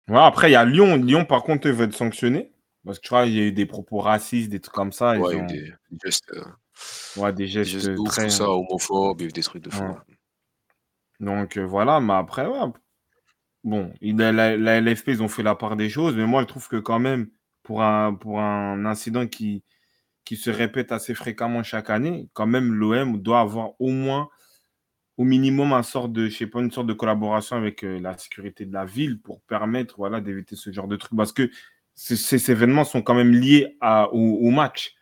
Ouais, 0.07 0.17
après, 0.17 0.49
il 0.49 0.53
y 0.53 0.55
a 0.55 0.65
Lyon. 0.65 0.95
Lyon, 0.95 1.23
par 1.25 1.43
contre, 1.43 1.69
veulent 1.69 1.89
être 1.89 1.95
sanctionnés. 1.95 2.51
Parce 2.83 2.97
que 2.97 3.03
tu 3.03 3.09
vois, 3.09 3.27
il 3.27 3.35
y 3.35 3.39
a 3.39 3.43
eu 3.43 3.51
des 3.51 3.67
propos 3.67 3.99
racistes, 3.99 4.49
des 4.49 4.59
trucs 4.59 4.73
comme 4.73 4.91
ça. 4.91 5.17
ils 5.17 5.21
Ouais, 5.21 5.33
il 5.33 5.37
y 5.37 5.39
a 5.39 5.39
eu 5.39 5.43
ont- 5.43 5.45
des, 5.45 5.73
des 5.91 5.97
gestes, 6.03 6.33
euh, 6.33 7.21
ouais, 7.21 7.31
des 7.31 7.43
des 7.43 7.47
gestes, 7.47 7.71
gestes 7.73 7.89
de 7.89 7.95
ouf, 7.99 8.09
très. 8.09 8.23
tout 8.23 8.29
ça, 8.31 8.49
homophobes, 8.49 9.21
des 9.21 9.43
trucs 9.43 9.63
de 9.63 9.69
fou. 9.69 9.83
Ouais. 9.83 10.15
Donc 11.19 11.57
euh, 11.57 11.63
voilà, 11.65 11.99
mais 11.99 12.13
après, 12.13 12.47
ouais. 12.47 12.57
Bon, 13.63 13.93
la, 14.01 14.31
la- 14.57 14.79
LFP, 14.79 15.09
ils 15.09 15.23
ont 15.23 15.27
fait 15.27 15.43
la 15.43 15.55
part 15.55 15.75
des 15.75 15.89
choses, 15.89 16.15
mais 16.15 16.25
moi, 16.25 16.41
je 16.41 16.47
trouve 16.47 16.67
que 16.67 16.77
quand 16.77 16.99
même, 16.99 17.29
pour 17.63 17.81
un, 17.83 18.85
incident 18.85 19.27
qui, 19.27 19.63
se 20.31 20.49
répète 20.49 20.91
assez 20.91 21.15
fréquemment 21.15 21.63
chaque 21.63 21.89
année, 21.89 22.29
quand 22.33 22.47
même, 22.47 22.73
l'OM 22.73 23.21
doit 23.21 23.41
avoir 23.41 23.71
au 23.79 23.89
moins, 23.89 24.29
au 25.17 25.25
minimum, 25.25 25.73
un 25.73 25.83
sort 25.83 26.09
de, 26.09 26.27
je 26.29 26.37
sais 26.37 26.47
pas, 26.47 26.61
une 26.61 26.71
sorte 26.71 26.87
de 26.87 26.93
collaboration 26.93 27.57
avec 27.57 27.83
euh, 27.83 27.99
la 27.99 28.17
sécurité 28.17 28.65
de 28.65 28.73
la 28.73 28.85
ville 28.85 29.21
pour 29.21 29.41
permettre, 29.41 29.97
d'éviter 30.21 30.55
ce 30.55 30.71
genre 30.71 30.87
de 30.87 30.95
trucs. 30.95 31.17
Parce 31.17 31.33
que 31.33 31.51
ces, 31.95 32.51
événements 32.51 32.85
sont 32.85 33.01
quand 33.01 33.15
même 33.15 33.33
liés 33.33 33.77
au, 34.11 34.49
match. 34.51 34.95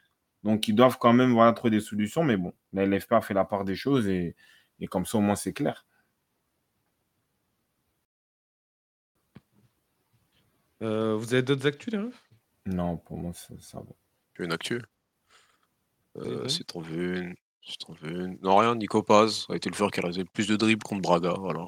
Donc, 0.44 0.68
ils 0.68 0.76
doivent 0.76 0.98
quand 1.00 1.14
même, 1.14 1.36
trouver 1.56 1.72
des 1.72 1.82
solutions. 1.82 2.24
Mais 2.24 2.38
bon, 2.38 2.54
la 2.74 2.84
LFP 2.86 3.14
a 3.14 3.22
fait 3.22 3.34
la 3.34 3.46
part 3.46 3.66
des 3.66 3.76
choses 3.76 4.08
et, 4.08 4.36
et 4.80 4.88
comme 4.88 5.06
ça, 5.06 5.18
au 5.18 5.22
moins, 5.22 5.36
c'est 5.36 5.54
clair. 5.54 5.86
Euh, 10.82 11.16
vous 11.16 11.34
avez 11.34 11.44
d'autres 11.44 11.66
actus, 11.68 11.91
les 11.94 11.99
refs 11.99 12.24
Non, 12.66 12.98
pour 12.98 13.18
moi, 13.18 13.34
ça, 13.34 13.54
ça 13.60 13.80
va. 13.80 13.86
Tu 14.34 14.41
veux 14.41 14.45
une 14.45 14.54
actu 14.54 14.82
euh. 16.18 16.48
C'est 16.48 16.64
t'en 16.66 16.82
veux 16.82 17.18
une. 17.18 17.36
Si 17.64 17.78
t'en 17.78 17.94
veux 17.94 18.12
une. 18.26 18.38
Non, 18.41 18.58
rien, 18.58 18.76
Nico 18.76 19.04
Paz 19.04 19.45
a 19.49 19.56
été 19.56 19.70
le 19.70 19.76
joueur 19.76 19.91
qui 19.91 19.99
a 19.99 20.04
réalisé 20.04 20.22
le 20.22 20.30
plus 20.32 20.48
de 20.48 20.56
dribbles 20.56 20.84
contre 20.84 21.02
Braga. 21.02 21.34
Voilà. 21.40 21.66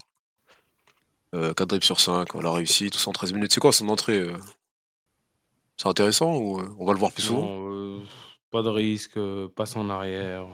Euh, 1.36 1.54
4 1.54 1.68
dribbles 1.70 1.84
sur 1.86 2.00
5, 2.00 2.34
on 2.36 2.42
l'a 2.42 2.52
réussi, 2.52 2.90
tout 2.90 2.98
ça 2.98 3.10
en 3.10 3.14
13 3.14 3.34
minutes. 3.34 3.52
C'est 3.54 3.60
quoi 3.60 3.72
son 3.72 3.90
entrée 3.90 4.20
euh? 4.20 4.38
C'est 5.78 5.88
intéressant 5.88 6.36
ou 6.38 6.60
on 6.80 6.86
va 6.86 6.94
le 6.94 7.00
voir 7.00 7.12
plus 7.12 7.22
souvent? 7.24 7.42
Non, 7.46 7.72
euh, 8.00 8.02
Pas 8.50 8.62
de 8.64 8.70
risque, 8.70 9.20
passe 9.56 9.76
en 9.76 9.90
arrière. 9.90 10.48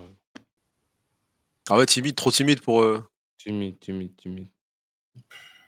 Ah 1.70 1.78
ouais, 1.78 1.86
timide, 1.86 2.16
trop 2.16 2.32
timide 2.32 2.62
pour. 2.62 2.82
euh, 2.82 3.04
Timide, 3.38 3.80
timide, 3.80 4.16
timide. 4.18 4.48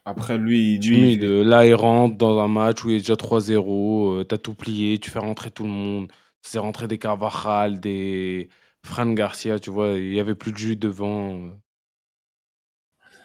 Après, 0.10 0.38
lui, 0.38 0.74
lui 0.76 0.80
Timide. 0.80 1.22
il- 1.24 1.26
euh, 1.26 1.44
Là, 1.44 1.66
il 1.66 1.76
rentre 1.76 2.16
dans 2.18 2.40
un 2.40 2.48
match 2.48 2.84
où 2.86 2.90
il 2.90 2.96
est 2.96 3.00
déjà 3.00 3.16
3-0. 3.18 4.20
euh, 4.20 4.24
T'as 4.24 4.38
tout 4.38 4.54
plié, 4.56 5.00
tu 5.00 5.12
fais 5.12 5.20
rentrer 5.20 5.52
tout 5.52 5.64
le 5.64 5.70
monde. 5.70 6.12
C'est 6.42 6.60
rentré 6.60 6.88
des 6.88 6.98
Carvajal, 6.98 7.80
des 7.82 8.48
Fran 8.86 9.08
Garcia, 9.12 9.60
tu 9.60 9.70
vois. 9.70 9.90
Il 9.98 10.14
y 10.14 10.20
avait 10.22 10.36
plus 10.36 10.54
de 10.54 10.58
jus 10.58 10.76
devant. 10.78 11.34
euh. 11.36 11.50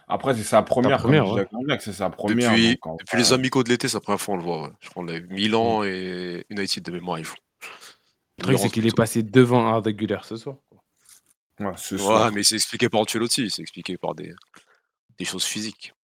après 0.08 0.34
c'est 0.34 0.42
sa 0.42 0.62
première, 0.62 0.98
première, 0.98 1.26
ouais. 1.32 1.46
c'est 1.80 1.92
sa 1.92 2.10
première. 2.10 2.50
depuis 2.50 2.76
donc, 2.84 2.98
depuis 3.00 3.16
les 3.16 3.32
amicaux 3.32 3.62
de 3.62 3.68
l'été, 3.70 3.88
c'est 3.88 3.96
la 3.96 4.00
première 4.00 4.20
fois 4.20 4.34
on 4.34 4.38
le 4.38 4.42
voit. 4.42 4.62
Ouais. 4.64 4.70
Je 4.80 4.90
crois 4.90 5.04
les 5.06 5.20
Milan 5.22 5.84
et 5.84 6.44
United 6.50 6.82
de 6.84 6.90
mémoire, 6.92 7.18
ils 7.18 7.24
font. 7.24 7.36
Le 8.38 8.42
truc, 8.44 8.58
c'est 8.58 8.70
qu'il 8.70 8.86
est 8.86 8.96
passé 8.96 9.22
devant 9.22 9.66
Arda 9.68 9.92
Güler 9.92 10.18
ce 10.24 10.36
soir. 10.36 10.56
quoi. 10.68 10.82
ouais, 11.70 11.76
ce 11.76 11.94
Ouais, 11.94 12.00
soir. 12.00 12.32
mais 12.32 12.42
c'est 12.42 12.56
expliqué 12.56 12.88
par 12.88 13.00
Ancelotti, 13.02 13.48
c'est 13.50 13.62
expliqué 13.62 13.96
par 13.96 14.14
des, 14.14 14.34
des 15.18 15.24
choses 15.24 15.44
physiques. 15.44 15.94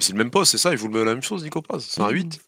C'est 0.00 0.12
le 0.12 0.18
même 0.18 0.30
poste, 0.30 0.52
c'est 0.52 0.58
ça, 0.58 0.70
il 0.72 0.78
vous 0.78 0.88
le 0.88 0.98
met 0.98 1.04
la 1.04 1.14
même 1.14 1.22
chose, 1.22 1.42
Nico 1.44 1.62
Paz. 1.62 1.84
C'est 1.84 2.00
un 2.02 2.10
8. 2.10 2.40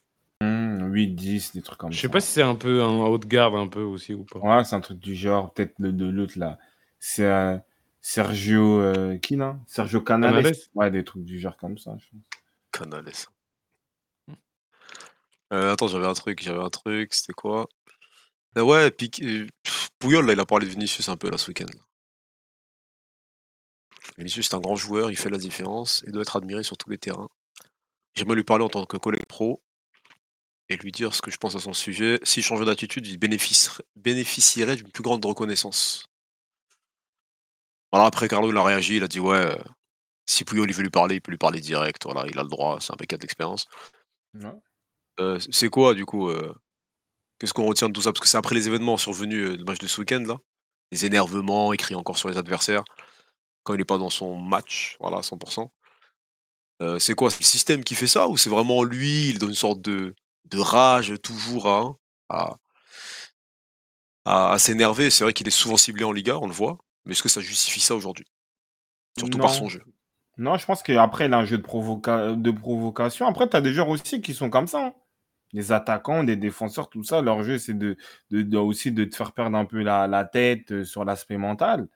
Hum, 0.43 0.93
8, 0.93 1.09
10, 1.15 1.53
des 1.53 1.63
trucs 1.63 1.79
comme 1.79 1.91
Je 1.93 1.97
ça. 1.97 2.03
sais 2.03 2.09
pas 2.09 2.21
si 2.21 2.33
c'est 2.33 2.43
un 2.43 2.55
peu 2.55 2.83
un 2.83 2.89
haut 2.89 3.19
de 3.19 3.27
garde, 3.27 3.55
un 3.55 3.67
peu 3.69 3.83
aussi 3.83 4.15
ou 4.15 4.25
pas. 4.25 4.39
Ouais, 4.41 4.65
c'est 4.65 4.75
un 4.77 4.81
truc 4.81 4.99
du 4.99 5.15
genre, 5.15 5.53
peut-être 5.53 5.75
le 5.79 5.93
de 5.93 6.07
l'autre 6.07 6.39
là. 6.39 6.59
C'est 6.99 7.25
euh, 7.27 7.57
Sergio. 8.03 8.81
euh, 8.81 9.17
qui 9.19 9.37
là? 9.37 9.59
Sergio 9.67 10.01
Canales? 10.03 10.35
Canales. 10.43 10.57
Ouais, 10.75 10.91
des 10.91 11.05
trucs 11.05 11.25
du 11.25 11.39
genre 11.41 11.57
comme 11.57 11.79
ça. 11.79 11.97
je 11.99 12.07
pense. 12.11 12.21
Canales. 12.73 13.13
Euh, 15.53 15.73
attends, 15.73 15.89
j'avais 15.89 16.07
un 16.07 16.15
truc, 16.15 16.43
j'avais 16.43 16.63
un 16.63 16.71
truc, 16.71 17.13
c'était 17.13 17.33
quoi? 17.33 17.67
Ah 18.55 18.65
Ouais, 18.65 18.91
Piqué- 18.91 19.47
pff, 19.63 19.91
Puyol, 19.99 20.25
là, 20.27 20.33
il 20.35 20.41
a 20.41 20.47
parlé 20.47 20.67
de 20.67 20.71
Vinicius 20.71 21.09
un 21.09 21.17
peu 21.17 21.31
là 21.31 21.39
ce 21.39 21.49
week-end. 21.49 21.67
Vinicius, 24.21 24.49
c'est 24.49 24.55
un 24.55 24.61
grand 24.61 24.77
joueur, 24.77 25.11
il 25.11 25.17
fait 25.17 25.31
la 25.31 25.39
différence 25.39 26.05
et 26.07 26.11
doit 26.11 26.23
être 26.23 26.37
admiré 26.37 26.63
sur 26.63 26.77
tous 26.77 26.91
les 26.91 26.99
terrains. 26.99 27.29
J'aimerais 28.15 28.37
lui 28.37 28.45
parler 28.45 28.65
en 28.65 28.69
tant 28.69 28.85
que 28.85 28.99
collègue 28.99 29.25
pro 29.27 29.63
et 30.69 30.77
lui 30.77 30.93
dire 30.93 31.15
ce 31.15 31.23
que 31.23 31.31
je 31.31 31.39
pense 31.39 31.57
à 31.57 31.61
son 31.61 31.73
sujet. 31.73 32.21
S'il 32.23 32.43
changeait 32.43 32.67
d'attitude, 32.67 33.07
il 33.07 33.19
bénéficierait, 33.19 34.77
d'une 34.77 34.91
plus 34.91 35.03
grande 35.03 35.25
reconnaissance. 35.25 36.07
Alors 37.93 38.07
après, 38.07 38.29
Carlo, 38.29 38.51
il 38.51 38.57
a 38.59 38.63
réagi, 38.63 38.97
il 38.97 39.03
a 39.03 39.09
dit 39.09 39.21
ouais, 39.21 39.37
euh, 39.37 39.57
Si 40.27 40.45
Puyol 40.45 40.69
il 40.69 40.75
veut 40.75 40.83
lui 40.83 40.91
parler, 40.91 41.15
il 41.17 41.21
peut 41.23 41.33
lui 41.33 41.39
parler 41.39 41.61
direct. 41.61 42.05
Voilà, 42.05 42.27
il 42.29 42.39
a 42.39 42.43
le 42.43 42.49
droit, 42.49 42.79
c'est 42.81 42.93
un 42.93 42.97
mec 43.01 43.09
qui 43.09 43.15
a 43.15 43.19
de 43.19 43.23
l'expérience. 43.23 43.67
Ouais. 44.35 44.53
Euh, 45.21 45.39
c'est 45.51 45.71
quoi 45.71 45.95
du 45.95 46.05
coup 46.05 46.29
euh, 46.29 46.55
Qu'est-ce 47.39 47.55
qu'on 47.55 47.65
retient 47.65 47.89
de 47.89 47.95
tout 47.95 48.03
ça? 48.03 48.13
Parce 48.13 48.21
que 48.21 48.29
c'est 48.29 48.37
après 48.37 48.55
les 48.55 48.69
événements 48.69 48.99
survenus 48.99 49.49
euh, 49.49 49.57
le 49.57 49.65
match 49.65 49.79
de 49.79 49.87
ce 49.87 50.01
week-end 50.01 50.25
là. 50.27 50.37
Les 50.93 51.07
énervements, 51.07 51.71
crie 51.73 51.95
encore 51.95 52.19
sur 52.19 52.29
les 52.29 52.37
adversaires. 52.37 52.85
Quand 53.65 53.75
il 53.75 53.79
n'est 53.79 53.85
pas 53.85 53.99
dans 53.99 54.11
son 54.11 54.37
match, 54.39 54.97
voilà, 55.01 55.19
à 55.19 55.23
100%. 55.23 55.73
Euh, 56.83 56.99
c'est 56.99 57.15
quoi? 57.15 57.31
C'est 57.31 57.41
le 57.41 57.47
système 57.47 57.85
qui 57.85 57.95
fait 57.95 58.07
ça 58.07 58.29
ou 58.29 58.37
c'est 58.37 58.51
vraiment 58.51 58.85
lui 58.85 59.31
Il 59.31 59.39
donne 59.39 59.51
une 59.51 59.55
sorte 59.57 59.83
de, 59.83 60.15
de 60.47 60.59
rage 60.59 61.15
toujours 61.23 61.69
à, 61.69 61.97
à, 62.31 62.57
à- 64.25 64.53
à 64.53 64.59
s'énerver? 64.59 65.11
C'est 65.11 65.25
vrai 65.25 65.33
qu'il 65.33 65.47
est 65.49 65.51
souvent 65.51 65.77
ciblé 65.77 66.05
en 66.05 66.13
Liga, 66.13 66.39
on 66.39 66.47
le 66.47 66.53
voit. 66.53 66.79
Mais 67.05 67.13
est-ce 67.13 67.23
que 67.23 67.29
ça 67.29 67.41
justifie 67.41 67.81
ça 67.81 67.95
aujourd'hui? 67.95 68.27
Surtout 69.19 69.39
par 69.39 69.51
son 69.51 69.69
jeu. 69.69 69.83
Non, 70.39 70.57
je 70.57 70.65
pense 70.67 70.83
qu'après, 70.83 71.27
il 71.27 71.35
a 71.35 71.39
un 71.39 71.45
jeu 71.45 71.59
de, 71.59 71.63
provoca- 71.63 72.41
de 72.41 72.51
provocation. 72.51 73.27
Après, 73.27 73.49
tu 73.49 73.57
as 73.57 73.61
des 73.61 73.73
joueurs 73.73 73.89
aussi 73.89 74.21
qui 74.23 74.35
sont 74.35 74.51
comme 74.51 74.67
ça. 74.67 74.87
hein. 74.87 74.95
Des 75.53 75.73
attaquants, 75.73 76.25
des 76.25 76.37
défenseurs, 76.37 76.89
tout 76.91 77.05
ça. 77.05 77.23
Leur 77.23 77.43
jeu, 77.45 77.59
c'est 77.59 77.75
de, 77.79 77.97
de- 78.31 78.43
de- 78.43 78.57
aussi 78.59 78.93
de 78.93 79.05
te 79.05 79.17
faire 79.17 79.33
perdre 79.33 79.57
un 79.59 79.67
peu 79.67 79.83
la, 79.83 80.07
la 80.07 80.25
tête 80.25 80.73
euh, 80.73 80.85
sur 80.85 81.05
l'aspect 81.05 81.39
mental. 81.39 81.89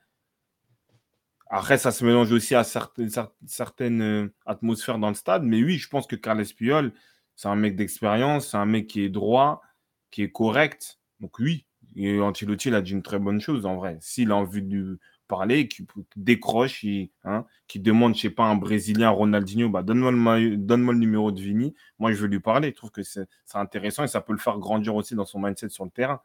Après, 1.48 1.78
ça 1.78 1.92
se 1.92 2.04
mélange 2.04 2.32
aussi 2.32 2.54
à 2.54 2.64
certaines, 2.64 3.08
cer- 3.08 3.30
certaines 3.46 4.02
euh, 4.02 4.34
atmosphères 4.46 4.98
dans 4.98 5.08
le 5.08 5.14
stade. 5.14 5.44
Mais 5.44 5.62
oui, 5.62 5.78
je 5.78 5.88
pense 5.88 6.06
que 6.06 6.16
Carles 6.16 6.44
Puyol, 6.56 6.92
c'est 7.36 7.48
un 7.48 7.56
mec 7.56 7.76
d'expérience, 7.76 8.50
c'est 8.50 8.56
un 8.56 8.66
mec 8.66 8.86
qui 8.86 9.02
est 9.02 9.08
droit, 9.10 9.62
qui 10.10 10.22
est 10.22 10.30
correct. 10.30 10.98
Donc 11.20 11.38
oui, 11.38 11.66
et 11.96 12.20
Ancelotti, 12.20 12.68
il 12.68 12.74
a 12.74 12.82
dit 12.82 12.92
une 12.92 13.02
très 13.02 13.18
bonne 13.18 13.40
chose 13.40 13.66
en 13.66 13.76
vrai. 13.76 13.98
S'il 14.00 14.30
a 14.32 14.36
envie 14.36 14.62
de 14.62 14.98
parler, 15.28 15.68
qu'il 15.68 15.86
décroche, 16.16 16.84
hein, 17.24 17.46
qu'il 17.66 17.82
demande, 17.82 18.14
je 18.14 18.22
sais 18.22 18.30
pas, 18.30 18.44
un 18.44 18.56
Brésilien, 18.56 19.10
Ronaldinho, 19.10 19.68
bah, 19.70 19.82
donne-moi 19.82 20.38
le, 20.38 20.56
le 20.56 20.92
numéro 20.98 21.32
de 21.32 21.40
Vini. 21.40 21.74
Moi, 21.98 22.12
je 22.12 22.20
veux 22.20 22.26
lui 22.28 22.40
parler. 22.40 22.68
Je 22.70 22.74
trouve 22.74 22.90
que 22.90 23.02
c'est 23.02 23.26
intéressant 23.54 24.04
et 24.04 24.08
ça 24.08 24.20
peut 24.20 24.32
le 24.32 24.38
faire 24.38 24.58
grandir 24.58 24.94
aussi 24.94 25.14
dans 25.14 25.24
son 25.24 25.40
mindset 25.40 25.70
sur 25.70 25.84
le 25.84 25.90
terrain. 25.90 26.20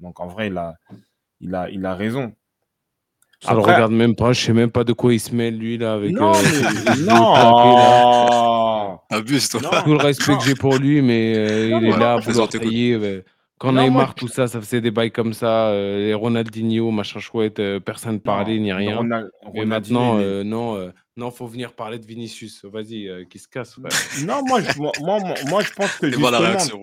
Donc 0.00 0.20
en 0.20 0.26
vrai, 0.26 0.48
il 0.48 0.58
a, 0.58 0.76
il 1.40 1.54
a, 1.54 1.70
il 1.70 1.86
a 1.86 1.94
raison. 1.94 2.34
Ça 3.40 3.52
le 3.52 3.58
Après- 3.60 3.74
regarde 3.74 3.92
même 3.92 4.14
pas, 4.16 4.32
je 4.32 4.40
sais 4.40 4.52
même 4.52 4.70
pas 4.70 4.84
de 4.84 4.92
quoi 4.92 5.12
il 5.12 5.20
se 5.20 5.34
mêle 5.34 5.58
lui 5.58 5.76
là 5.78 5.94
avec 5.94 6.12
Non, 6.12 6.32
euh, 6.34 6.38
mais- 6.96 7.02
non. 7.06 8.98
Abuse, 9.10 9.48
toi. 9.48 9.60
Non. 9.62 9.82
Tout 9.82 9.92
le 9.92 9.98
respect 9.98 10.32
Non. 10.32 10.38
que 10.38 10.44
j'ai 10.44 10.54
pour 10.54 10.76
lui, 10.76 11.02
mais 11.02 11.34
euh, 11.36 11.68
Non, 11.70 11.80
il 11.80 11.86
est 11.86 11.90
mais- 11.90 11.96
là 11.98 12.14
à 12.14 12.20
je 12.20 12.30
vouloir 12.30 12.48
tailler. 12.48 12.94
euh, 12.94 13.22
Quand 13.58 13.70
Non, 13.72 13.82
Neymar, 13.82 14.10
je- 14.10 14.14
tout 14.14 14.28
ça, 14.28 14.46
ça 14.48 14.60
faisait 14.60 14.80
des 14.80 14.90
bails 14.90 15.12
comme 15.12 15.32
ça, 15.32 15.68
euh, 15.68 16.06
les 16.08 16.14
Ronaldinho, 16.14 16.90
machin 16.90 17.20
chouette, 17.20 17.60
euh, 17.60 17.78
personne 17.80 18.18
parlait 18.20 18.58
ni 18.58 18.72
rien. 18.72 18.96
Ronald- 18.96 19.30
Mais 19.52 19.60
Ronaldinho, 19.60 20.00
maintenant, 20.00 20.18
euh, 20.20 20.42
non, 20.42 20.76
euh, 20.76 20.90
non, 21.16 21.30
faut 21.30 21.46
venir 21.46 21.72
parler 21.72 21.98
de 21.98 22.04
Vinicius. 22.04 22.64
Vas-y, 22.64 23.08
euh, 23.08 23.24
qui 23.30 23.38
se 23.38 23.46
casse. 23.48 23.76
Non, 24.28 24.42
moi 24.46 24.60
je, 24.60 24.76
moi, 24.78 24.90
moi, 25.00 25.18
moi, 25.48 25.62
je 25.62 25.70
pense 25.72 25.92
que 25.98 26.06
la 26.06 26.12
justement, 26.12 26.38
réaction. 26.38 26.80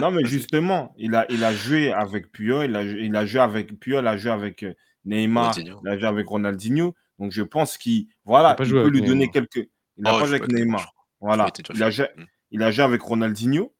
non, 0.00 0.10
mais 0.12 0.24
justement, 0.24 0.94
il 0.98 1.14
a, 1.14 1.26
il 1.30 1.44
a 1.44 1.52
joué 1.52 1.92
avec 1.92 2.32
Puyol, 2.32 2.64
il 2.70 2.76
a, 2.76 2.82
il 2.82 3.14
a 3.16 3.26
joué 3.26 3.40
avec 3.40 3.78
Puyol, 3.78 4.02
il 4.04 4.08
a 4.08 4.16
joué 4.16 4.30
avec 4.30 4.62
euh, 4.62 4.72
Neymar, 5.04 5.52
Ronaldinho. 5.54 5.80
il 5.84 5.88
a 5.88 5.98
joué 5.98 6.06
avec 6.08 6.26
Ronaldinho. 6.28 6.94
Donc 7.18 7.32
je 7.32 7.42
pense 7.42 7.78
qu'il 7.78 8.08
voilà, 8.24 8.56
Il 8.58 8.70
peut 8.70 8.80
avec 8.80 8.92
lui 8.92 9.02
donner 9.02 9.30
quelques. 9.30 9.68
Il 9.96 10.02
n'a 10.04 10.14
Oh, 10.16 10.20
pas 10.20 10.26
joué 10.26 10.36
avec 10.36 10.52
Neymar. 10.52 10.92
Voilà. 11.20 11.50
Il 11.74 11.82
a, 11.82 11.90
joué, 11.90 12.06
il 12.50 12.62
a 12.62 12.70
joué 12.70 12.84
avec 12.84 13.00
Ronaldinho. 13.02 13.72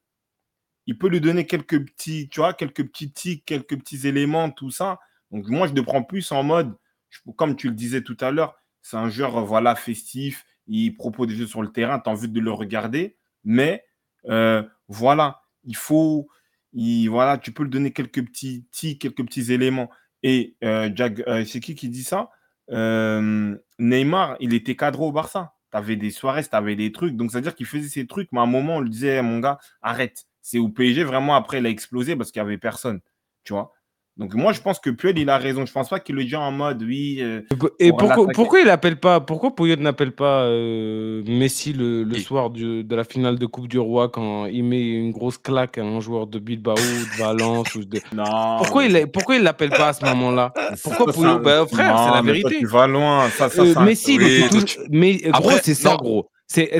Il 0.87 0.97
peut 0.97 1.07
lui 1.09 1.19
donner 1.19 1.45
quelques 1.47 1.83
petits, 1.83 2.29
tu 2.29 2.39
vois, 2.39 2.53
quelques 2.53 2.87
petits 2.87 3.11
tics, 3.11 3.43
quelques 3.45 3.77
petits 3.79 4.07
éléments, 4.07 4.49
tout 4.51 4.69
ça. 4.71 4.99
Donc 5.31 5.47
moi, 5.49 5.67
je 5.67 5.73
le 5.73 5.83
prends 5.83 6.03
plus 6.03 6.31
en 6.31 6.43
mode, 6.43 6.75
je- 7.09 7.19
comme 7.35 7.55
tu 7.55 7.69
le 7.69 7.73
disais 7.75 8.01
tout 8.03 8.17
à 8.21 8.29
l'heure, 8.31 8.55
c'est 8.81 8.97
un 8.97 9.09
joueur, 9.09 9.43
voilà, 9.45 9.75
festif. 9.75 10.45
Il 10.67 10.95
propose 10.95 11.27
des 11.27 11.35
jeux 11.35 11.47
sur 11.47 11.61
le 11.63 11.71
terrain, 11.71 11.99
tu 11.99 12.09
as 12.09 12.13
envie 12.13 12.29
de 12.29 12.39
le 12.39 12.51
regarder. 12.51 13.17
Mais 13.43 13.83
euh, 14.29 14.63
voilà, 14.87 15.41
il 15.63 15.75
faut, 15.75 16.27
il, 16.73 17.07
voilà, 17.09 17.37
tu 17.39 17.51
peux 17.51 17.63
lui 17.63 17.69
donner 17.71 17.91
quelques 17.91 18.23
petits 18.25 18.65
tics, 18.71 19.01
quelques 19.01 19.25
petits 19.25 19.51
éléments. 19.51 19.89
Et 20.27 20.55
euh, 20.63 20.89
Jack, 20.95 21.21
euh, 21.27 21.45
c'est 21.45 21.59
qui 21.59 21.75
qui 21.75 21.87
dit 21.87 22.03
ça? 22.03 22.31
Euh, 22.71 23.55
Neymar, 23.77 24.37
il 24.39 24.55
était 24.55 24.75
cadre 24.75 25.01
au 25.01 25.11
Barça. 25.11 25.53
Tu 25.71 25.77
avais 25.77 25.95
des 25.97 26.09
soirées, 26.09 26.43
tu 26.43 26.55
avais 26.55 26.75
des 26.75 26.91
trucs. 26.91 27.15
Donc, 27.15 27.31
c'est-à-dire 27.31 27.53
qu'il 27.53 27.67
faisait 27.67 27.89
ces 27.89 28.07
trucs, 28.07 28.31
mais 28.31 28.39
à 28.39 28.41
un 28.41 28.47
moment, 28.47 28.77
on 28.77 28.81
lui 28.81 28.89
disait, 28.89 29.21
mon 29.21 29.37
gars, 29.37 29.59
arrête. 29.83 30.25
C'est 30.41 30.57
au 30.57 30.67
PSG, 30.67 31.03
vraiment, 31.03 31.35
après, 31.35 31.59
il 31.59 31.65
a 31.67 31.69
explosé 31.69 32.15
parce 32.15 32.31
qu'il 32.31 32.41
n'y 32.41 32.47
avait 32.47 32.57
personne. 32.57 33.01
Tu 33.43 33.53
vois? 33.53 33.71
Donc, 34.17 34.33
moi, 34.33 34.53
je 34.53 34.61
pense 34.61 34.79
que 34.79 34.89
Puel, 34.89 35.17
il 35.19 35.29
a 35.29 35.37
raison. 35.37 35.65
Je 35.65 35.73
pense 35.73 35.89
pas 35.89 35.99
qu'il 35.99 36.15
le 36.15 36.23
dit 36.23 36.37
en 36.37 36.49
mode, 36.49 36.81
oui. 36.83 37.17
euh, 37.19 37.41
Et 37.79 37.89
Pour 37.89 37.97
pourquoi, 37.97 38.27
pourquoi 38.33 38.59
il 38.61 38.69
appelle 38.69 38.97
pas, 38.97 39.19
pourquoi 39.19 39.53
Puyol 39.53 39.79
n'appelle 39.79 40.13
pas 40.13 40.43
euh, 40.43 41.21
Messi 41.27 41.73
le, 41.73 42.05
soir 42.19 42.49
du- 42.49 42.85
de 42.85 42.95
la 42.95 43.03
finale 43.03 43.37
de 43.37 43.45
Coupe 43.45 43.67
du 43.67 43.77
Roi 43.77 44.07
quand 44.07 44.45
il 44.45 44.63
met 44.63 44.81
une 44.81 45.11
grosse 45.11 45.37
claque 45.37 45.77
à 45.77 45.83
un 45.83 45.99
joueur 45.99 46.27
de 46.27 46.39
Bilbao, 46.39 46.75
de 46.75 47.19
Valence 47.19 47.75
ou 47.75 47.83
de... 47.83 47.99
non. 48.15 48.57
Pourquoi 48.59 48.87
mais 48.87 49.01
il 49.01 49.07
pourquoi 49.11 49.35
il 49.35 49.43
l'appelle 49.43 49.71
pas 49.71 49.89
à 49.89 49.93
ce 49.93 50.05
moment-là? 50.05 50.53
Pourquoi 50.81 51.11
ça, 51.11 51.19
Puyol 51.19 51.41
Bah, 51.41 51.65
frère, 51.67 51.99
c'est 52.05 52.11
la 52.11 52.21
mais 52.21 52.39
toi, 52.39 52.49
vérité. 52.49 52.59
tu 52.59 52.65
vas 52.67 52.87
loin. 52.87 53.29
Ça, 53.31 53.49
ça, 53.49 53.61
Euh, 53.63 53.83
Messi, 53.83 54.15
il 54.15 54.23
oui, 54.23 54.49
toi, 54.49 54.61
tu- 54.63 54.77
mais 54.91 55.17
gros, 55.17 55.31
Après, 55.33 55.61
c'est 55.61 55.73
ça, 55.75 55.97
gros. 55.97 56.29
C'est 56.47 56.71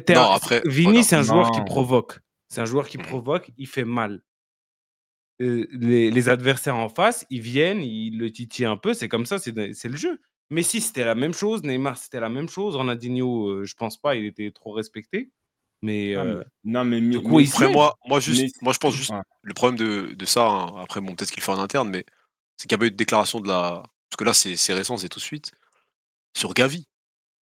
Vini, 0.65 0.83
voilà. 0.85 1.03
c'est 1.03 1.15
un 1.17 1.23
joueur 1.23 1.51
qui 1.51 1.59
provoque. 1.65 2.19
C'est 2.47 2.61
un 2.61 2.65
joueur 2.65 2.87
qui 2.87 2.97
provoque, 2.97 3.49
il 3.57 3.67
fait 3.67 3.83
mal. 3.83 4.21
Euh, 5.41 5.67
les, 5.71 6.11
les 6.11 6.29
adversaires 6.29 6.77
en 6.77 6.87
face, 6.89 7.25
ils 7.29 7.41
viennent, 7.41 7.81
ils 7.81 8.17
le 8.17 8.31
titillent 8.31 8.65
un 8.65 8.77
peu, 8.77 8.93
c'est 8.93 9.09
comme 9.09 9.25
ça, 9.25 9.37
c'est 9.37 9.53
le 9.53 9.97
jeu. 9.97 10.19
Messi, 10.49 10.79
c'était 10.79 11.03
la 11.03 11.15
même 11.15 11.33
chose, 11.33 11.63
Neymar, 11.63 11.97
c'était 11.97 12.19
la 12.19 12.29
même 12.29 12.47
chose, 12.47 12.75
Ronaldinho, 12.75 13.47
euh, 13.49 13.65
je 13.65 13.73
pense 13.75 13.97
pas, 13.97 14.15
il 14.15 14.25
était 14.25 14.51
trop 14.51 14.71
respecté. 14.71 15.31
Mais 15.81 16.13
Non, 16.15 16.21
euh, 16.21 16.43
mais, 16.63 16.71
non, 16.71 16.85
mais, 16.85 17.01
mais- 17.01 17.17
Après, 17.47 17.69
moi, 17.69 17.95
moi, 18.07 18.19
juste, 18.19 18.41
mais- 18.41 18.51
moi, 18.61 18.71
je 18.73 18.77
pense 18.77 18.95
juste, 18.95 19.09
Ouais. 19.11 19.19
le 19.41 19.53
problème 19.53 19.77
de, 19.77 20.13
de 20.13 20.25
ça, 20.25 20.47
hein, 20.47 20.73
après, 20.81 21.01
bon, 21.01 21.15
peut-être 21.15 21.31
qu'il 21.31 21.43
fait 21.43 21.51
en 21.51 21.59
interne, 21.59 21.89
mais 21.89 22.05
c'est 22.57 22.67
qu'il 22.67 22.75
n'y 22.77 22.79
a 22.79 22.83
pas 22.83 22.87
eu 22.87 22.91
de 22.91 22.95
déclaration 22.95 23.39
de 23.41 23.47
la. 23.47 23.83
Parce 24.09 24.17
que 24.17 24.23
là, 24.23 24.33
c'est 24.33 24.73
récent, 24.73 24.97
c'est 24.97 25.09
tout 25.09 25.19
de 25.19 25.23
suite. 25.23 25.51
Sur 26.35 26.53
Gavi. 26.53 26.87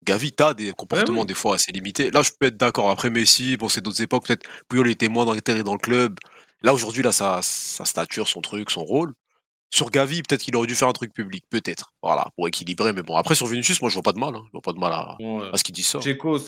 Gavi, 0.04 0.32
t'as 0.32 0.54
des 0.54 0.72
comportements 0.72 1.20
oui. 1.20 1.26
des 1.26 1.34
fois 1.34 1.56
assez 1.56 1.70
limités. 1.72 2.10
Là, 2.10 2.22
je 2.22 2.30
peux 2.38 2.46
être 2.46 2.56
d'accord. 2.56 2.90
Après 2.90 3.10
Messi, 3.10 3.56
bon, 3.56 3.68
c'est 3.68 3.80
d'autres 3.80 4.00
époques, 4.02 4.26
peut-être 4.26 4.48
Puyol 4.68 4.88
était 4.90 5.08
moins 5.08 5.24
dans 5.26 5.34
dans 5.34 5.72
le 5.74 5.78
club. 5.78 6.18
Là, 6.62 6.72
aujourd'hui, 6.74 7.02
là, 7.02 7.12
sa, 7.12 7.40
sa 7.42 7.84
stature, 7.84 8.28
son 8.28 8.40
truc, 8.40 8.70
son 8.70 8.84
rôle. 8.84 9.12
Sur 9.70 9.90
Gavi, 9.90 10.22
peut-être 10.22 10.42
qu'il 10.42 10.54
aurait 10.54 10.66
dû 10.66 10.74
faire 10.74 10.88
un 10.88 10.92
truc 10.92 11.14
public, 11.14 11.44
peut-être. 11.48 11.92
Voilà, 12.02 12.28
pour 12.36 12.46
équilibrer. 12.46 12.92
Mais 12.92 13.02
bon, 13.02 13.16
après, 13.16 13.34
sur 13.34 13.46
Vinicius, 13.46 13.80
moi, 13.80 13.88
je 13.88 13.94
vois 13.94 14.02
pas 14.02 14.12
de 14.12 14.18
mal. 14.18 14.34
hein. 14.34 14.42
Je 14.46 14.52
vois 14.52 14.60
pas 14.60 14.72
de 14.74 14.78
mal 14.78 14.92
à, 14.92 15.16
ce 15.56 15.64
qu'il 15.64 15.74
dit 15.74 15.82
ça. 15.82 15.98
Tchéco, 16.00 16.38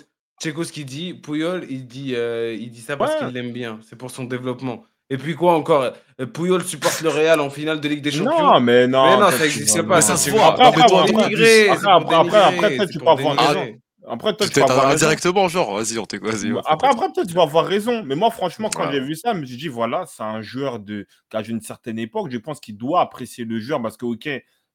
ce 0.65 0.73
qu'il 0.73 0.85
dit, 0.85 1.15
Puyol, 1.15 1.65
il 1.71 1.87
dit, 1.87 2.15
euh, 2.15 2.55
il 2.59 2.71
dit 2.71 2.81
ça 2.83 2.97
parce 2.97 3.13
Ouais. 3.13 3.19
qu'il 3.21 3.29
l'aime 3.29 3.53
bien, 3.53 3.79
c'est 3.89 3.97
pour 3.97 4.11
son 4.11 4.25
développement. 4.25 4.85
Et 5.11 5.17
puis 5.17 5.35
quoi 5.37 5.55
encore 5.55 5.93
euh, 6.21 6.27
Puyol 6.27 6.65
supporte 6.65 7.01
le 7.03 7.09
Real 7.09 7.41
en 7.41 7.51
finale 7.51 7.81
de 7.81 7.89
Ligue 7.89 8.03
des 8.03 8.11
Champions. 8.11 8.53
Non, 8.55 8.61
mais 8.61 8.87
non. 8.87 9.05
Mais 9.05 9.17
non, 9.17 9.31
ça 9.31 9.39
n'existe 9.39 9.83
pas. 9.83 10.01
Ça, 10.01 10.17
se 10.17 10.31
voit. 10.31 10.47
après, 10.47 10.67
après, 10.67 10.83
après, 10.83 12.39
après, 12.39 12.87
tu 12.89 12.99
peux 12.99 13.07
avoir 13.09 13.37
raison. 13.37 13.77
Après, 14.07 14.37
toi, 14.37 14.47
tu 14.47 14.53
Peut-être 14.53 14.71
avoir 14.71 14.89
raison. 14.89 15.07
indirectement, 15.07 15.49
genre, 15.49 15.77
vas-y, 15.77 15.99
on. 15.99 16.07
Vas-y, 16.21 16.53
on 16.53 16.59
Après, 16.61 16.89
après 16.89 17.07
peut-être 17.13 17.29
tu 17.29 17.35
vas 17.35 17.43
avoir 17.43 17.67
raison. 17.67 18.03
Mais 18.05 18.15
moi, 18.15 18.31
franchement, 18.31 18.69
quand 18.69 18.83
Voilà. 18.85 18.99
j'ai 18.99 19.05
vu 19.05 19.15
ça, 19.15 19.33
je 19.35 19.39
me 19.41 19.47
suis 19.47 19.57
dit, 19.57 19.69
voilà, 19.69 20.05
c'est 20.07 20.23
un 20.23 20.43
joueur 20.43 20.79
de... 20.79 21.07
joué 21.33 21.49
une 21.55 21.61
certaine 21.61 21.99
époque. 21.99 22.31
Je 22.31 22.39
pense 22.39 22.61
qu'il 22.61 22.77
doit 22.77 23.01
apprécier 23.01 23.45
le 23.45 23.59
joueur 23.61 23.81
parce 23.81 23.97
que, 23.97 24.05
OK, 24.05 24.29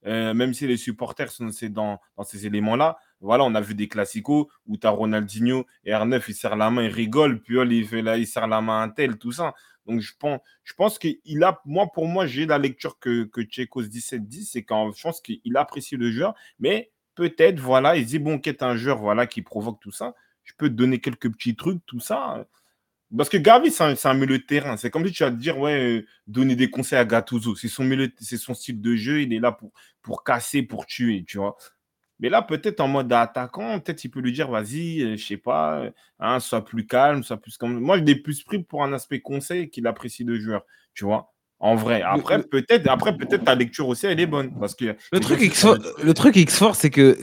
euh, 0.06 0.34
même 0.34 0.54
si 0.54 0.66
les 0.66 0.78
supporters 0.78 1.32
sont 1.32 1.50
dans, 1.70 2.00
dans 2.18 2.24
ces 2.24 2.46
éléments-là, 2.46 2.98
voilà, 3.20 3.44
on 3.44 3.54
a 3.54 3.62
vu 3.62 3.76
des 3.76 3.88
classicos 3.88 4.48
où 4.66 4.78
tu 4.78 4.88
as 4.88 4.92
Ronaldinho 4.92 5.66
et 5.84 5.92
R9, 5.92 6.24
il 6.30 6.34
serre 6.34 6.56
la 6.56 6.70
main, 6.72 6.84
il 6.84 6.92
rigole, 6.92 7.42
puis 7.42 7.58
il, 7.60 7.86
fait 7.88 8.02
là, 8.02 8.18
il 8.18 8.26
serre 8.26 8.48
la 8.48 8.62
main 8.62 8.80
à 8.80 8.84
un 8.84 8.90
tel, 8.90 9.18
tout 9.18 9.34
ça. 9.34 9.54
Donc, 9.86 10.00
je 10.02 10.14
pense, 10.18 10.40
je 10.64 10.74
pense 10.74 11.00
qu'il 11.00 11.44
a, 11.44 11.60
moi, 11.66 11.88
pour 11.94 12.08
moi, 12.08 12.26
j'ai 12.28 12.46
la 12.46 12.58
lecture 12.58 12.98
que, 13.00 13.24
que 13.26 13.42
Tchekos 13.42 13.84
17 13.84 14.28
dit, 14.28 14.46
c'est 14.46 14.64
quand 14.64 14.92
je 14.92 15.02
pense 15.02 15.20
qu'il 15.20 15.58
apprécie 15.58 15.98
le 15.98 16.12
joueur, 16.12 16.34
mais 16.60 16.92
peut-être, 17.20 17.60
voilà, 17.60 17.98
il 17.98 18.06
dit, 18.06 18.18
bon, 18.18 18.40
qu'est 18.40 18.64
un 18.64 18.78
joueur, 18.78 19.00
voilà, 19.00 19.28
qui 19.28 19.42
provoque 19.42 19.82
tout 19.82 19.92
ça, 19.92 20.16
je 20.46 20.54
peux 20.58 20.70
te 20.70 20.74
donner 20.74 21.00
quelques 21.00 21.30
petits 21.30 21.56
trucs, 21.56 21.86
tout 21.86 22.00
ça. 22.00 22.48
Parce 23.16 23.28
que 23.28 23.38
Gavi, 23.38 23.72
c'est 23.72 24.06
un, 24.06 24.14
milieu 24.14 24.38
de 24.38 24.44
terrain. 24.44 24.78
C'est 24.78 24.90
comme 24.90 25.06
si 25.06 25.12
tu 25.12 25.24
vas 25.24 25.32
te 25.32 25.36
dire, 25.36 25.60
ouais, 25.60 26.00
euh, 26.00 26.06
donner 26.28 26.56
des 26.56 26.70
conseils 26.70 26.98
à 26.98 27.04
Gattuso. 27.06 27.56
C'est 27.56 27.68
son, 27.68 27.90
son 28.22 28.54
style 28.54 28.80
de 28.82 28.96
jeu. 28.96 29.22
Il 29.22 29.34
est 29.34 29.40
là 29.40 29.58
pour, 30.02 30.24
casser, 30.24 30.62
pour 30.64 30.86
tuer, 30.86 31.26
tu 31.28 31.40
vois. 31.40 31.58
Mais 32.20 32.30
là, 32.30 32.42
peut-être 32.42 32.80
en 32.80 32.88
mode 32.88 33.12
attaquant, 33.12 33.80
peut-être 33.80 34.04
il 34.06 34.10
peut 34.12 34.22
lui 34.22 34.32
dire, 34.32 34.50
vas-y, 34.50 35.02
euh, 35.02 35.18
je 35.18 35.26
sais 35.26 35.38
pas, 35.38 35.80
euh, 35.80 35.92
hein, 36.20 36.40
sois 36.40 36.64
plus 36.64 36.86
calme, 36.88 37.24
sois 37.24 37.38
plus 37.38 37.58
comme. 37.58 37.80
Moi, 37.80 37.98
je 37.98 38.04
l'ai 38.04 38.16
plus 38.16 38.44
pris 38.44 38.64
pour 38.64 38.84
un 38.84 38.94
aspect 38.94 39.22
conseil 39.22 39.70
qu'il 39.70 39.88
apprécie 39.88 40.24
le 40.24 40.40
joueur, 40.40 40.64
tu 40.94 41.06
vois. 41.06 41.34
En 41.62 41.76
vrai. 41.76 42.02
Après, 42.02 42.42
peut-être, 42.42 42.88
après, 42.88 43.16
peut-être 43.18 43.44
ta 43.44 43.54
lecture 43.54 43.88
aussi, 43.90 44.06
elle 44.06 44.20
est 44.20 44.26
bonne. 44.26 44.52
Parce 44.60 44.76
que 44.76 44.96
Le 45.12 45.20
truc, 45.20 45.42
X-For- 45.42 45.78
le 46.02 46.14
truc 46.14 46.36
X-Force, 46.38 46.80
c'est 46.80 46.90
que, 46.90 47.18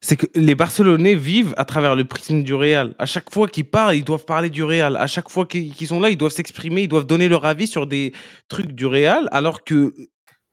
c'est- 0.00 0.16
que 0.16 0.26
les 0.34 0.54
Barcelonais 0.54 1.14
vivent 1.14 1.52
à 1.58 1.64
travers 1.66 1.94
le 1.94 2.04
prisme 2.04 2.42
du 2.42 2.54
Real. 2.54 2.94
À 2.98 3.04
chaque 3.06 3.30
fois 3.32 3.46
qu'ils 3.46 3.66
parlent, 3.68 3.94
ils 3.96 4.04
doivent 4.04 4.24
parler 4.24 4.48
du 4.48 4.64
Real. 4.64 4.96
À 4.96 5.06
chaque 5.06 5.28
fois 5.28 5.44
qu'ils 5.44 5.74
qu'ils 5.74 5.88
sont 5.88 6.00
là, 6.00 6.08
ils 6.08 6.16
doivent 6.16 6.32
s'exprimer, 6.32 6.82
ils 6.82 6.88
doivent 6.88 7.06
donner 7.06 7.28
leur 7.28 7.44
avis 7.44 7.66
sur 7.66 7.86
des 7.86 8.12
trucs 8.48 8.72
du 8.72 8.86
Real. 8.86 9.28
Alors 9.32 9.64
que 9.64 9.92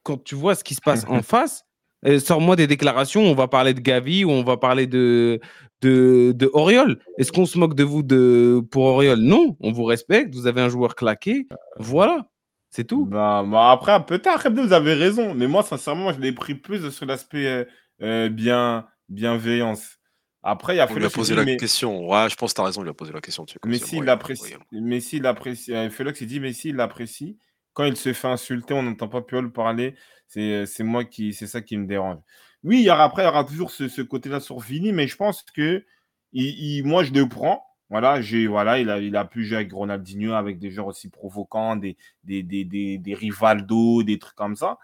quand 0.03 0.21
tu 0.21 0.35
vois 0.35 0.55
ce 0.55 0.63
qui 0.63 0.75
se 0.75 0.81
passe 0.81 1.05
en 1.07 1.21
face, 1.21 1.63
Euh, 2.03 2.17
Sors-moi 2.19 2.55
des 2.55 2.65
déclarations, 2.65 3.21
on 3.21 3.35
va 3.35 3.47
parler 3.47 3.75
de 3.75 3.79
Gavi 3.79 4.25
ou 4.25 4.31
on 4.31 4.43
va 4.43 4.57
parler 4.57 4.87
de, 4.87 5.39
de, 5.83 6.31
de 6.35 6.49
Oriol. 6.53 6.97
Est-ce 7.19 7.31
qu'on 7.31 7.45
se 7.45 7.59
moque 7.59 7.75
de 7.75 7.83
vous 7.83 8.01
de, 8.01 8.59
pour 8.71 8.85
Oriol 8.85 9.19
Non, 9.19 9.55
on 9.59 9.71
vous 9.71 9.83
respecte, 9.83 10.33
vous 10.33 10.47
avez 10.47 10.61
un 10.61 10.69
joueur 10.69 10.95
claqué. 10.95 11.45
Voilà, 11.77 12.25
c'est 12.71 12.85
tout. 12.85 13.05
Bah, 13.05 13.43
bah, 13.45 13.71
après, 13.71 14.03
peut-être, 14.05 14.49
vous 14.49 14.73
avez 14.73 14.93
raison. 14.93 15.33
Mais 15.35 15.47
moi, 15.47 15.61
sincèrement, 15.61 16.11
je 16.13 16.19
l'ai 16.19 16.31
pris 16.31 16.55
plus 16.55 16.89
sur 16.89 17.05
l'aspect 17.05 17.45
euh, 17.45 17.65
euh, 18.01 18.29
bien, 18.29 18.87
bienveillance. 19.09 19.97
Après, 20.43 20.73
il 20.73 20.77
y 20.77 20.79
a 20.79 20.87
On 20.89 20.95
lui 20.95 21.05
a 21.05 21.09
posé 21.09 21.35
la 21.35 21.45
question. 21.45 22.09
Ouais, 22.09 22.29
je 22.29 22.35
pense 22.35 22.51
que 22.53 22.55
tu 22.55 22.61
as 22.61 22.65
raison, 22.65 22.81
il 22.81 22.85
lui 22.85 22.91
a 22.91 22.93
posé 22.95 23.13
la 23.13 23.21
question. 23.21 23.45
comme 23.61 23.69
Mais 23.69 23.77
s'il 23.77 24.03
l'apprécie, 24.03 24.55
mais 24.71 24.99
s'il 24.99 25.21
l'apprécie, 25.21 25.73
euh, 25.73 25.89
il 26.19 26.27
dit, 26.27 26.39
mais 26.39 26.53
s'il 26.53 26.75
l'apprécie, 26.77 27.37
quand 27.73 27.83
il 27.83 27.95
se 27.95 28.11
fait 28.13 28.27
insulter, 28.27 28.73
on 28.73 28.81
n'entend 28.83 29.07
pas 29.07 29.21
Piol 29.21 29.51
parler, 29.51 29.95
c'est 30.27 30.65
c'est 30.65 30.83
moi 30.83 31.05
qui, 31.05 31.33
c'est 31.33 31.47
ça 31.47 31.61
qui 31.61 31.77
me 31.77 31.85
dérange. 31.85 32.17
Oui, 32.63 32.79
il 32.79 32.83
y 32.85 32.89
aura, 32.89 33.03
après, 33.03 33.23
il 33.23 33.25
y 33.25 33.29
aura 33.29 33.43
toujours 33.43 33.71
ce, 33.71 33.87
ce 33.87 34.01
côté-là 34.01 34.39
sur 34.39 34.59
Vini, 34.59 34.93
mais 34.93 35.07
je 35.07 35.15
pense 35.15 35.43
que 35.43 35.83
il, 36.31 36.45
il- 36.45 36.83
moi, 36.85 37.03
je 37.03 37.11
le 37.11 37.27
prends. 37.27 37.63
Voilà, 37.91 38.21
j'ai, 38.21 38.47
voilà, 38.47 38.79
il 38.79 38.89
a, 38.89 38.99
il 38.99 39.15
a 39.17 39.25
pu 39.25 39.43
jouer 39.43 39.57
avec 39.57 39.73
Ronaldinho, 39.73 40.31
avec 40.31 40.59
des 40.59 40.71
joueurs 40.71 40.87
aussi 40.87 41.09
provocants, 41.09 41.75
des, 41.75 41.97
des, 42.23 42.41
des, 42.41 42.63
des, 42.63 42.97
des 42.97 43.13
Rivaldo, 43.13 44.01
des 44.01 44.17
trucs 44.17 44.35
comme 44.35 44.55
ça. 44.55 44.79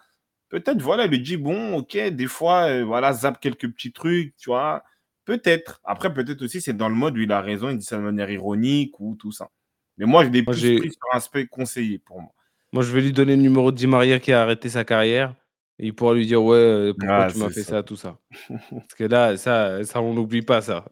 Peut-être, 0.50 0.82
voilà, 0.82 1.06
il 1.06 1.12
lui 1.12 1.22
dit, 1.22 1.38
bon, 1.38 1.78
ok, 1.78 1.98
des 1.98 2.28
fois, 2.28 2.68
euh, 2.68 2.84
voilà, 2.84 3.14
zappe 3.14 3.40
quelques 3.40 3.72
petits 3.72 3.94
trucs, 3.94 4.36
tu 4.36 4.50
vois. 4.50 4.84
Peut-être. 5.24 5.80
Après, 5.86 6.14
peut-être 6.14 6.42
aussi, 6.42 6.60
c'est 6.60 6.76
dans 6.76 6.90
le 6.90 6.96
mode 6.96 7.18
où 7.18 7.22
il 7.22 7.32
a 7.32 7.40
raison, 7.40 7.70
il 7.70 7.78
dit 7.78 7.86
ça 7.86 7.96
de 7.96 8.02
manière 8.02 8.30
ironique 8.30 9.00
ou 9.00 9.16
tout 9.16 9.32
ça. 9.32 9.50
Mais 9.98 10.06
moi, 10.06 10.26
je 10.26 10.30
l'ai 10.30 10.44
plus 10.44 10.78
pris 10.78 10.92
sur 10.92 11.02
un 11.14 11.18
aspect 11.18 11.48
conseillé 11.48 12.00
pour 12.00 12.22
moi. 12.22 12.34
Moi, 12.74 12.84
je 12.84 12.92
vais 12.92 13.02
lui 13.02 13.14
donner 13.14 13.38
le 13.38 13.42
numéro 13.42 13.72
de 13.72 13.78
Di 13.78 13.88
Maria 13.88 14.20
qui 14.20 14.34
a 14.34 14.42
arrêté 14.42 14.68
sa 14.68 14.84
carrière. 14.84 15.34
Et 15.80 15.88
il 15.88 15.94
pourra 15.94 16.14
lui 16.14 16.26
dire, 16.28 16.44
ouais, 16.44 16.58
euh, 16.58 16.94
pourquoi 16.94 17.24
Ah, 17.24 17.32
tu 17.32 17.38
m'as 17.38 17.50
fait 17.50 17.64
ça. 17.64 17.70
ça, 17.72 17.84
tout 17.84 17.96
ça. 17.96 18.20
Parce 18.50 18.96
que 18.98 19.06
là, 19.06 19.38
ça, 19.38 19.84
ça 19.86 20.02
on 20.02 20.14
n'oublie 20.14 20.42
pas 20.42 20.62
ça. 20.62 20.84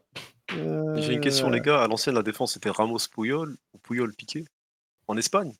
J'ai 0.49 1.13
une 1.13 1.21
question, 1.21 1.47
Euh, 1.47 1.51
les 1.51 1.61
gars. 1.61 1.81
À 1.81 1.87
l'ancienne, 1.87 2.15
la 2.15 2.23
défense, 2.23 2.53
c'était 2.53 2.69
Ramos 2.69 2.99
Puyol 3.11 3.55
ou 3.73 3.77
Puyol 3.79 4.13
Piqué? 4.13 4.45
En 5.07 5.17
Espagne? 5.17 5.53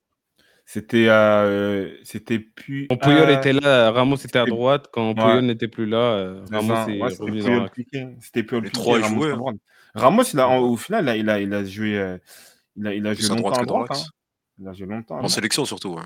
C'était 0.68 1.08
euh, 1.10 1.96
c'était 2.04 2.40
plus. 2.40 2.88
Quand 2.88 2.98
Puyol 2.98 3.30
euh, 3.30 3.38
était 3.38 3.54
là, 3.54 3.92
Ramos 3.92 4.16
était 4.16 4.40
à 4.40 4.46
droite. 4.46 4.88
Quand 4.92 5.10
Ouais. 5.10 5.14
Puyol 5.14 5.42
n'était 5.46 5.68
plus 5.68 5.86
là, 5.86 5.98
euh, 5.98 6.44
Ramos 6.52 6.74
est 6.90 7.00
Ouais, 7.02 7.10
c'était 7.12 7.22
revenu 7.24 7.40
dans 7.40 7.46
Puyol 7.46 7.64
la... 7.64 7.70
Piqué. 7.70 8.08
C'était 8.20 8.44
Puyol 8.44 8.64
Les 8.64 8.70
Piqué, 8.72 8.82
trois, 8.82 9.00
Ramos 9.00 9.16
jouaient, 9.22 9.30
à 9.30 9.34
hein. 9.34 9.38
droite. 9.38 9.56
Ramos, 9.94 10.24
il 10.24 10.40
a, 10.40 10.50
en- 10.50 10.60
au 10.60 10.76
final, 10.76 11.16
il 11.18 11.30
a, 11.30 11.40
il 11.40 11.54
a 11.54 11.64
joué, 11.64 11.98
euh, 12.00 12.18
il 12.76 12.88
a, 12.88 12.94
il 12.96 13.06
a 13.08 13.14
Plus 13.14 13.28
joué 13.28 13.36
à 13.38 13.40
droite 13.40 13.58
longtemps 13.58 13.62
à 13.62 13.66
droite. 13.66 13.90
l'axe. 13.92 14.02
hein. 14.02 14.10
Il 14.60 14.68
a 14.68 14.74
joué 14.74 14.88
longtemps. 14.88 15.16
En 15.20 15.24
hein. 15.26 15.28
sélection, 15.28 15.66
surtout. 15.66 15.94
ouais. 15.94 16.04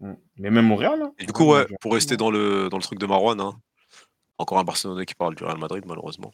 Mm. 0.00 0.14
Mais 0.38 0.50
même 0.50 0.70
au 0.70 0.76
Real. 0.76 1.02
hein. 1.02 1.12
Et 1.18 1.26
du 1.26 1.32
coup, 1.32 1.52
Ouais, 1.52 1.66
pour 1.80 1.92
rester 1.94 2.16
dans 2.16 2.30
le, 2.30 2.68
dans 2.68 2.76
le 2.76 2.82
truc 2.82 2.98
de 3.00 3.06
Marwan, 3.06 3.40
hein, 3.40 3.58
encore 4.38 4.58
un 4.58 4.64
Barcelonais 4.64 5.04
qui 5.04 5.14
parle 5.16 5.34
du 5.34 5.42
Real 5.44 5.58
Madrid, 5.58 5.82
malheureusement. 5.86 6.32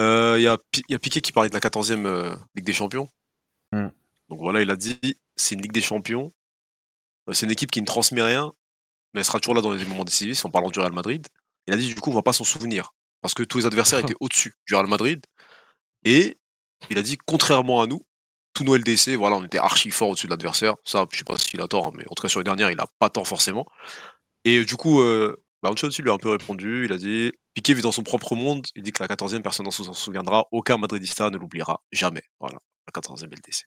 Euh, 0.00 0.36
Il 0.38 0.42
y, 0.42 0.48
a, 0.48 0.58
y 0.88 0.94
a 0.94 0.98
Piqué 0.98 1.20
qui 1.20 1.32
parlait 1.32 1.48
de 1.48 1.54
la 1.54 1.60
14e 1.60 2.06
euh, 2.06 2.36
Ligue 2.54 2.66
des 2.66 2.72
Champions. 2.72 3.08
Hmm. 3.72 3.88
Donc 4.28 4.40
voilà, 4.40 4.60
il 4.60 4.70
a 4.70 4.76
dit 4.76 4.98
c'est 5.36 5.54
une 5.54 5.62
Ligue 5.62 5.72
des 5.72 5.82
Champions. 5.82 6.32
Euh, 7.28 7.32
C'est 7.32 7.46
une 7.46 7.52
équipe 7.52 7.70
qui 7.70 7.80
ne 7.80 7.86
transmet 7.86 8.22
rien, 8.22 8.52
mais 9.14 9.20
elle 9.20 9.24
sera 9.24 9.40
toujours 9.40 9.54
là 9.54 9.62
dans 9.62 9.72
les 9.72 9.84
moments 9.84 10.04
décisifs 10.04 10.44
en 10.44 10.50
parlant 10.50 10.70
du 10.70 10.78
Real 10.78 10.92
Madrid. 10.92 11.26
Il 11.66 11.74
a 11.74 11.76
dit 11.76 11.92
du 11.92 12.00
coup, 12.00 12.10
on 12.10 12.14
va 12.14 12.22
pas 12.22 12.32
s'en 12.32 12.44
souvenir 12.44 12.92
parce 13.20 13.34
que 13.34 13.42
tous 13.42 13.58
les 13.58 13.66
adversaires 13.66 13.98
étaient 13.98 14.14
au-dessus 14.20 14.54
du 14.66 14.74
Real 14.74 14.86
Madrid. 14.86 15.24
Et 16.04 16.38
il 16.90 16.98
a 16.98 17.02
dit 17.02 17.18
contrairement 17.26 17.80
à 17.82 17.86
nous, 17.86 18.02
tous 18.52 18.64
nos 18.64 18.76
LDC, 18.76 19.16
voilà, 19.16 19.36
on 19.36 19.44
était 19.44 19.58
archi 19.58 19.90
fort 19.90 20.10
au-dessus 20.10 20.26
de 20.26 20.30
l'adversaire. 20.32 20.76
Ça, 20.84 21.06
je 21.10 21.18
sais 21.18 21.24
pas 21.24 21.36
s'il 21.36 21.60
a 21.60 21.68
tort, 21.68 21.88
hein, 21.88 21.92
mais 21.94 22.04
en 22.08 22.14
tout 22.14 22.22
cas 22.22 22.28
sur 22.28 22.40
les 22.40 22.44
dernières, 22.44 22.70
il 22.70 22.80
a 22.80 22.86
pas 22.98 23.10
tort 23.10 23.26
forcément. 23.26 23.66
Et 24.44 24.64
du 24.64 24.76
coup, 24.76 25.00
euh, 25.00 25.42
bah, 25.62 25.70
Ancelotti 25.70 26.02
lui 26.02 26.10
a 26.10 26.14
un 26.14 26.18
peu 26.18 26.30
répondu. 26.30 26.84
Il 26.84 26.92
a 26.92 26.98
dit 26.98 27.32
Piqué 27.54 27.74
vit 27.74 27.82
dans 27.82 27.92
son 27.92 28.02
propre 28.02 28.34
monde. 28.34 28.66
Il 28.74 28.82
dit 28.82 28.92
que 28.92 29.02
la 29.02 29.08
14e, 29.08 29.42
personne 29.42 29.66
ne 29.66 29.70
s'en 29.70 29.92
souviendra. 29.92 30.46
Aucun 30.52 30.76
Madridista 30.76 31.30
ne 31.30 31.38
l'oubliera 31.38 31.80
jamais. 31.92 32.22
Voilà, 32.40 32.58
la 32.86 33.00
14e 33.00 33.26
LDC. 33.26 33.64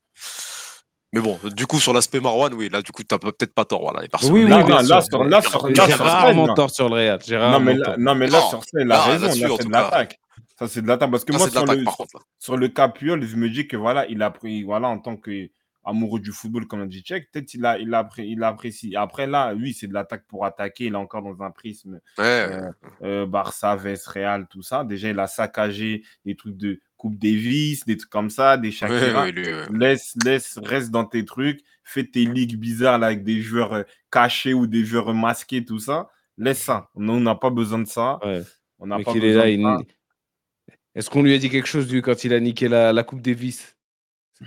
Mais 1.11 1.21
bon, 1.21 1.39
du 1.43 1.65
coup, 1.65 1.79
sur 1.79 1.91
l'aspect 1.91 2.19
Marwan, 2.19 2.53
oui, 2.53 2.69
là, 2.69 2.83
du 2.83 2.91
coup, 2.91 3.03
t'as 3.03 3.17
peut-être 3.17 3.53
pas 3.55 3.65
tort. 3.65 3.81
Voilà, 3.81 4.01
les 4.01 4.07
personnes. 4.07 4.31
Oui, 4.31 4.43
oui, 4.43 4.49
Là, 4.49 4.59
là, 4.59 5.01
sur, 5.01 5.23
là, 5.23 5.41
sur, 5.41 5.67
là, 5.67 5.85
J'ai 5.87 5.93
sur 5.93 6.05
rarement 6.05 6.53
tort 6.53 6.69
sur 6.69 6.87
le 6.87 6.95
Real. 6.95 7.19
Non, 7.51 7.59
mais 7.59 7.73
là, 7.73 7.95
non, 7.97 8.13
mais 8.13 8.27
là, 8.27 8.39
Non, 8.39 8.49
sur 8.49 8.63
scène, 8.63 8.81
il 8.85 8.91
a 8.91 8.95
là, 8.95 9.01
raison. 9.03 9.25
Là, 9.25 9.31
c'est 9.57 9.65
de 9.65 9.71
l'attaque. 9.71 10.19
Ça, 10.59 10.67
c'est 10.67 10.81
de 10.83 10.87
l'attaque. 10.87 11.09
Parce 11.09 11.25
que 11.25 11.33
moi, 11.33 11.49
sur 11.49 11.65
le, 11.65 11.83
par 11.83 11.97
contre. 11.97 12.11
là. 12.15 12.21
sur 12.37 12.57
le 12.57 12.69
Puyol, 12.69 13.25
je 13.25 13.35
me 13.35 13.49
dis 13.49 13.67
que 13.67 13.75
voilà, 13.75 14.05
il 14.07 14.21
a 14.21 14.29
pris, 14.29 14.61
voilà, 14.61 14.87
en 14.87 14.99
tant 14.99 15.17
que 15.17 15.49
amoureux 15.89 16.19
du 16.19 16.31
football, 16.31 16.67
comme 16.67 16.81
on 16.81 16.85
dit 16.85 17.01
Tchèque, 17.01 17.29
peut-être 17.31 17.53
il 17.53 17.65
a, 17.65 17.77
il 17.77 17.93
a, 17.93 18.07
il 18.17 18.43
apprécie. 18.43 18.95
Après, 18.95 19.27
là, 19.27 19.53
oui, 19.53 19.73
c'est 19.73 19.87
de 19.87 19.93
l'attaque 19.93 20.25
pour 20.27 20.45
attaquer. 20.45 20.85
Il 20.85 20.93
est 20.93 20.97
encore 20.97 21.21
dans 21.21 21.43
un 21.43 21.51
prisme 21.51 21.99
Ouais, 22.17 22.23
euh, 22.23 22.71
euh, 23.03 23.25
Barça, 23.25 23.75
VS, 23.75 24.07
Real, 24.07 24.47
tout 24.47 24.61
ça. 24.61 24.83
Déjà, 24.83 25.09
il 25.09 25.19
a 25.19 25.27
saccagé 25.27 26.03
des 26.25 26.35
trucs 26.35 26.57
de 26.57 26.79
Coupe 26.97 27.17
Davis, 27.17 27.85
des 27.85 27.97
trucs 27.97 28.09
comme 28.09 28.29
ça, 28.29 28.57
des 28.57 28.69
ouais, 28.69 28.71
Shakira. 28.71 29.23
ouais, 29.23 29.31
lui, 29.31 29.45
Laisse, 29.71 30.15
laisse, 30.23 30.57
reste 30.57 30.91
dans 30.91 31.05
tes 31.05 31.25
trucs. 31.25 31.61
Fais 31.83 32.03
tes 32.05 32.25
ligues 32.25 32.57
bizarres 32.57 32.99
là, 32.99 33.07
avec 33.07 33.23
des 33.23 33.41
joueurs 33.41 33.73
euh, 33.73 33.83
cachés 34.11 34.53
ou 34.53 34.67
des 34.67 34.85
joueurs 34.85 35.13
masqués, 35.13 35.65
tout 35.65 35.79
ça. 35.79 36.09
Laisse 36.37 36.61
ça. 36.61 36.89
On 36.95 37.19
n'a 37.19 37.35
pas 37.35 37.49
besoin 37.49 37.79
de 37.79 37.87
ça. 37.87 38.19
Ouais. 38.23 38.43
On 38.79 38.87
n'a 38.87 38.99
pas 38.99 39.11
est 39.11 39.19
besoin 39.19 39.41
là, 39.41 39.47
de 39.47 39.51
il... 39.51 39.63
ça. 39.63 40.75
Est-ce 40.95 41.09
qu'on 41.09 41.23
lui 41.23 41.33
a 41.33 41.37
dit 41.37 41.49
quelque 41.49 41.67
chose, 41.67 41.91
lui, 41.91 42.01
quand 42.01 42.23
il 42.23 42.33
a 42.33 42.39
niqué 42.39 42.67
la, 42.67 42.91
la 42.93 43.03
Coupe 43.03 43.21
Davis? 43.21 43.77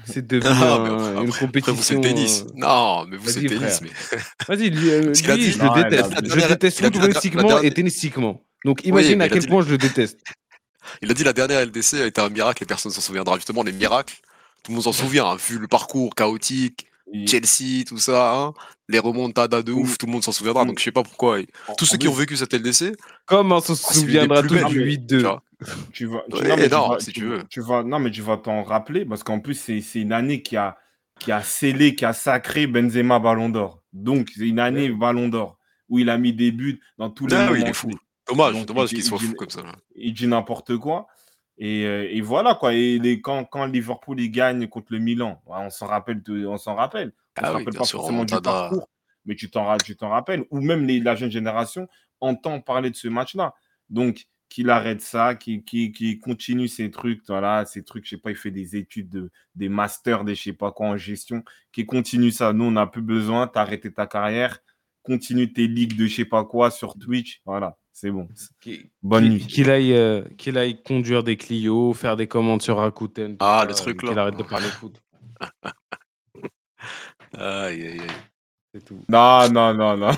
C'est 0.06 0.26
devenu 0.26 0.54
Ah, 0.58 0.78
mais 0.82 0.88
un- 0.88 0.94
une 0.94 0.96
Après, 0.96 1.24
vous, 1.26 1.32
c'est 1.32 1.38
compétition. 1.40 1.94
le 1.96 2.00
tennis. 2.00 2.40
euh, 2.42 2.50
Non, 2.54 3.04
mais 3.06 3.16
vous, 3.18 3.28
c'est 3.28 3.40
le 3.40 3.48
tennis. 3.50 3.80
Mais... 3.82 3.90
Vas-y, 4.48 4.70
lui, 4.70 4.90
euh, 4.90 5.02
lui, 5.02 5.12
dit- 5.12 5.52
je 5.52 5.58
Non, 5.58 5.74
le 5.74 5.80
il 5.80 5.84
a 5.84 5.90
déteste. 5.90 6.22
dit- 6.22 6.30
Je 6.30 6.34
déteste 6.48 6.80
dernière- 6.80 6.92
footballistiquement 7.00 7.42
dernière- 7.42 7.64
et 7.64 7.74
tennistiquement. 7.74 8.42
Donc 8.64 8.84
imagine 8.84 9.20
à 9.20 9.28
quel 9.28 9.40
dit- 9.40 9.46
point 9.48 9.62
je 9.62 9.70
le 9.70 9.78
déteste. 9.78 10.18
Il 11.02 11.10
a 11.10 11.14
dit 11.14 11.24
la 11.24 11.32
dernière 11.32 11.60
LDC 11.60 12.00
a 12.00 12.06
été 12.06 12.20
un 12.20 12.28
miracle 12.28 12.62
et 12.62 12.66
personne 12.66 12.90
ne 12.90 12.94
s'en 12.94 13.00
souviendra. 13.02 13.36
Justement, 13.36 13.62
les 13.62 13.72
miracles, 13.72 14.14
tout 14.62 14.70
le 14.72 14.76
monde 14.76 14.84
s'en 14.84 14.92
souvient, 14.92 15.26
hein, 15.26 15.36
vu 15.36 15.58
le 15.58 15.68
parcours 15.68 16.14
chaotique, 16.14 16.86
Chelsea, 17.26 17.84
tout 17.86 17.98
ça, 17.98 18.34
hein, 18.34 18.54
les 18.88 18.98
remontadas 18.98 19.62
de 19.62 19.72
ouf, 19.72 19.98
tout 19.98 20.06
le 20.06 20.12
monde 20.12 20.24
s'en 20.24 20.32
souviendra. 20.32 20.62
Oui. 20.62 20.68
Donc 20.68 20.78
je 20.78 20.84
sais 20.84 20.92
pas 20.92 21.02
pourquoi. 21.02 21.38
Tous 21.76 21.84
ceux 21.86 21.96
qui 21.98 22.08
ont 22.08 22.12
vécu 22.12 22.36
cette 22.36 22.52
LDC, 22.54 22.94
Comment 23.26 23.56
on 23.58 23.60
se 23.60 23.72
Ah, 23.72 23.92
souviendra 23.94 24.42
tous 24.42 24.48
du 24.68 24.78
mais- 24.80 24.84
8-2 24.84 25.18
tu 25.92 26.06
vas, 26.06 26.24
tu, 26.28 26.42
non, 26.42 26.56
mais 26.56 26.64
tu 26.64 26.68
vas- 26.70 26.96
si 26.98 27.12
tu 27.12 27.24
veux. 27.24 27.42
tu 27.48 27.60
vas- 27.60 27.82
non, 27.84 28.00
mais 28.00 28.10
tu 28.10 28.20
vas 28.22 28.36
t'en 28.36 28.62
rappeler 28.64 29.04
parce 29.04 29.22
qu'en 29.22 29.38
plus, 29.38 29.54
c'est 29.54 29.80
une 30.00 30.12
année 30.12 30.42
qui 30.42 30.56
a, 30.56 30.76
qui 31.20 31.30
a 31.30 31.40
scellé, 31.42 31.94
qui 31.94 32.04
a 32.04 32.12
sacré 32.12 32.66
Benzema 32.66 33.20
Ballon 33.20 33.48
d'Or. 33.48 33.80
Donc, 33.92 34.30
c'est 34.36 34.48
une 34.48 34.58
année 34.58 34.88
Ballon 34.88 35.28
d'Or 35.28 35.56
où 35.88 35.98
il 36.00 36.10
a 36.10 36.18
mis 36.18 36.32
des 36.32 36.50
buts 36.50 36.80
dans 36.98 37.10
tous 37.10 37.26
les 37.28 37.36
Ah 37.36 37.40
moments. 37.44 37.52
oui, 37.52 37.60
il 37.62 37.68
est 37.68 37.72
fou. 37.74 37.90
Dommage, 38.28 38.54
Donc, 38.54 38.66
dommage 38.66 38.90
il- 38.92 38.96
qu'il 38.96 39.04
soit 39.04 39.18
fou 39.18 39.34
comme 39.34 39.50
ça. 39.50 39.62
là. 39.62 39.72
Il 39.94 40.12
dit 40.14 40.26
n'importe 40.26 40.76
quoi. 40.78 41.06
Et, 41.64 41.86
euh, 41.86 42.08
et 42.10 42.20
voilà, 42.20 42.56
quoi. 42.56 42.74
Et 42.74 42.98
les, 42.98 43.20
quand, 43.20 43.44
quand 43.44 43.66
Liverpool 43.66 44.18
il 44.20 44.30
gagne 44.32 44.66
contre 44.66 44.88
le 44.90 44.98
Milan, 44.98 45.40
ouais, 45.46 45.58
on 45.60 45.70
s'en 45.70 45.86
rappelle. 45.86 46.20
on 46.28 46.56
s'en 46.58 46.74
rappelle. 46.74 47.12
On 47.38 47.42
Ah 47.42 47.46
se 47.46 47.52
oui, 47.52 47.58
rappelle 47.58 47.74
pas 47.78 47.84
sûr, 47.84 48.00
forcément 48.00 48.24
du 48.24 48.34
parcours, 48.42 48.88
mais 49.24 49.36
tu 49.36 49.48
t'en 49.48 49.64
ra- 49.66 49.78
tu 49.78 49.94
t'en 49.94 50.08
rappelles. 50.08 50.44
Ou 50.50 50.60
même 50.60 50.84
les- 50.84 50.98
la 50.98 51.14
jeune 51.14 51.30
génération 51.30 51.86
entend 52.20 52.60
parler 52.60 52.90
de 52.90 52.96
ce 52.96 53.06
match-là. 53.06 53.54
Donc, 53.90 54.24
qu'il 54.48 54.70
arrête 54.70 55.00
ça, 55.02 55.36
qu'il 55.36 55.62
qu'il- 55.62 55.92
qu'il 55.92 56.18
continue 56.18 56.66
ces 56.66 56.90
trucs, 56.90 57.22
voilà, 57.28 57.64
ces 57.64 57.84
trucs, 57.84 58.06
je 58.06 58.10
sais 58.10 58.16
pas, 58.18 58.30
il 58.30 58.36
fait 58.36 58.50
des 58.50 58.74
études, 58.74 59.08
de, 59.08 59.30
des 59.54 59.68
masters, 59.68 60.24
des 60.24 60.34
je 60.34 60.42
sais 60.42 60.52
pas 60.52 60.72
quoi 60.72 60.88
en 60.88 60.96
gestion, 60.96 61.44
qu'il 61.70 61.86
continue 61.86 62.32
ça. 62.32 62.52
Nous, 62.52 62.64
on 62.64 62.72
n'a 62.72 62.88
plus 62.88 63.02
besoin, 63.02 63.46
t'as 63.46 63.60
arrêté 63.62 63.92
ta 63.92 64.08
carrière, 64.08 64.58
continue 65.02 65.52
tes 65.52 65.68
ligues 65.68 65.96
de 65.96 66.06
je 66.06 66.16
sais 66.16 66.24
pas 66.24 66.44
quoi 66.44 66.72
sur 66.72 66.98
Twitch, 66.98 67.40
voilà, 67.46 67.78
c'est 67.92 68.10
bon. 68.10 68.28
Bonne 69.02 69.22
qu'il- 69.24 69.32
nuit. 69.32 69.46
Qu'il 69.46 69.70
aille, 69.70 69.92
euh, 69.94 70.22
qu'il 70.38 70.58
aille 70.58 70.82
conduire 70.82 71.22
des 71.22 71.36
Clio, 71.36 71.92
faire 71.94 72.16
des 72.16 72.26
commandes 72.26 72.62
sur 72.62 72.76
Rakuten. 72.78 73.36
Ah, 73.40 73.64
le 73.68 73.74
truc, 73.74 74.02
là. 74.02 74.08
Qu'il 74.10 74.18
arrête 74.18 74.36
de 74.36 74.42
parler 74.42 74.68
foot. 74.68 75.00
Aïe, 77.34 77.86
aïe, 77.86 78.00
aïe. 78.00 78.06
C'est 78.74 78.84
tout. 78.84 79.00
Non, 79.08 79.48
non, 79.50 79.72
non, 79.74 79.96
non. 79.96 80.10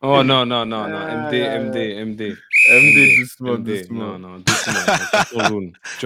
Oh 0.00 0.24
non, 0.24 0.44
non, 0.44 0.66
non, 0.66 0.88
non. 0.88 0.98
Ah, 0.98 1.28
MD, 1.28 1.34
MD, 1.34 1.76
MD. 2.04 2.36
MD, 2.68 3.16
doucement, 3.20 3.52
MD. 3.58 3.78
doucement. 3.78 4.18
Non, 4.18 4.18
non, 4.18 4.38
doucement. 4.38 4.80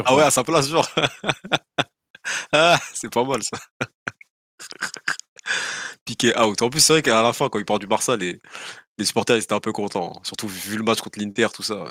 Ah 0.05 0.15
ouais, 0.17 0.23
à 0.25 0.31
sa 0.31 0.45
place, 0.45 0.69
genre. 0.69 0.87
ah, 2.53 2.79
c'est 2.93 3.11
pas 3.11 3.25
mal 3.25 3.43
ça. 3.43 3.57
Piqué 6.07 6.33
out. 6.39 6.63
En 6.63 6.71
plus, 6.71 6.81
c'est 6.81 6.95
vrai 6.95 7.03
qu'à 7.03 7.23
la 7.23 7.33
fin, 7.35 7.49
quand 7.51 7.59
il 7.59 7.65
part 7.67 7.79
du 7.79 7.87
Barça, 7.87 8.17
les, 8.17 8.41
les 8.97 9.05
supporters 9.05 9.37
ils 9.37 9.43
étaient 9.43 9.53
un 9.53 9.61
peu 9.61 9.73
contents. 9.73 10.15
hein. 10.17 10.21
Surtout 10.23 10.49
vu 10.49 10.79
le 10.79 10.83
match 10.85 11.01
contre 11.01 11.19
l'Inter, 11.19 11.49
tout 11.53 11.63
ça. 11.63 11.83
ouais. 11.85 11.91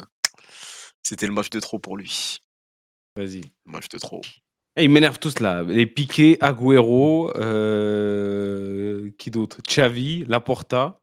C'était 1.03 1.27
le 1.27 1.33
match 1.33 1.49
de 1.51 1.59
trop 1.59 1.77
pour 1.77 1.97
lui. 1.97 2.39
Vas-y. 3.15 3.41
Le 3.65 3.71
match 3.71 3.89
de 3.89 3.97
trop. 3.99 4.21
Eh, 4.77 4.83
ils 4.85 4.89
m'énervent 4.89 5.19
tous 5.19 5.39
là. 5.39 5.63
Les 5.63 5.85
Piqué, 5.85 6.37
Agüero, 6.41 7.31
euh, 7.37 9.11
qui 9.17 9.29
d'autre? 9.31 9.59
Xavi, 9.67 10.25
Laporta, 10.27 10.99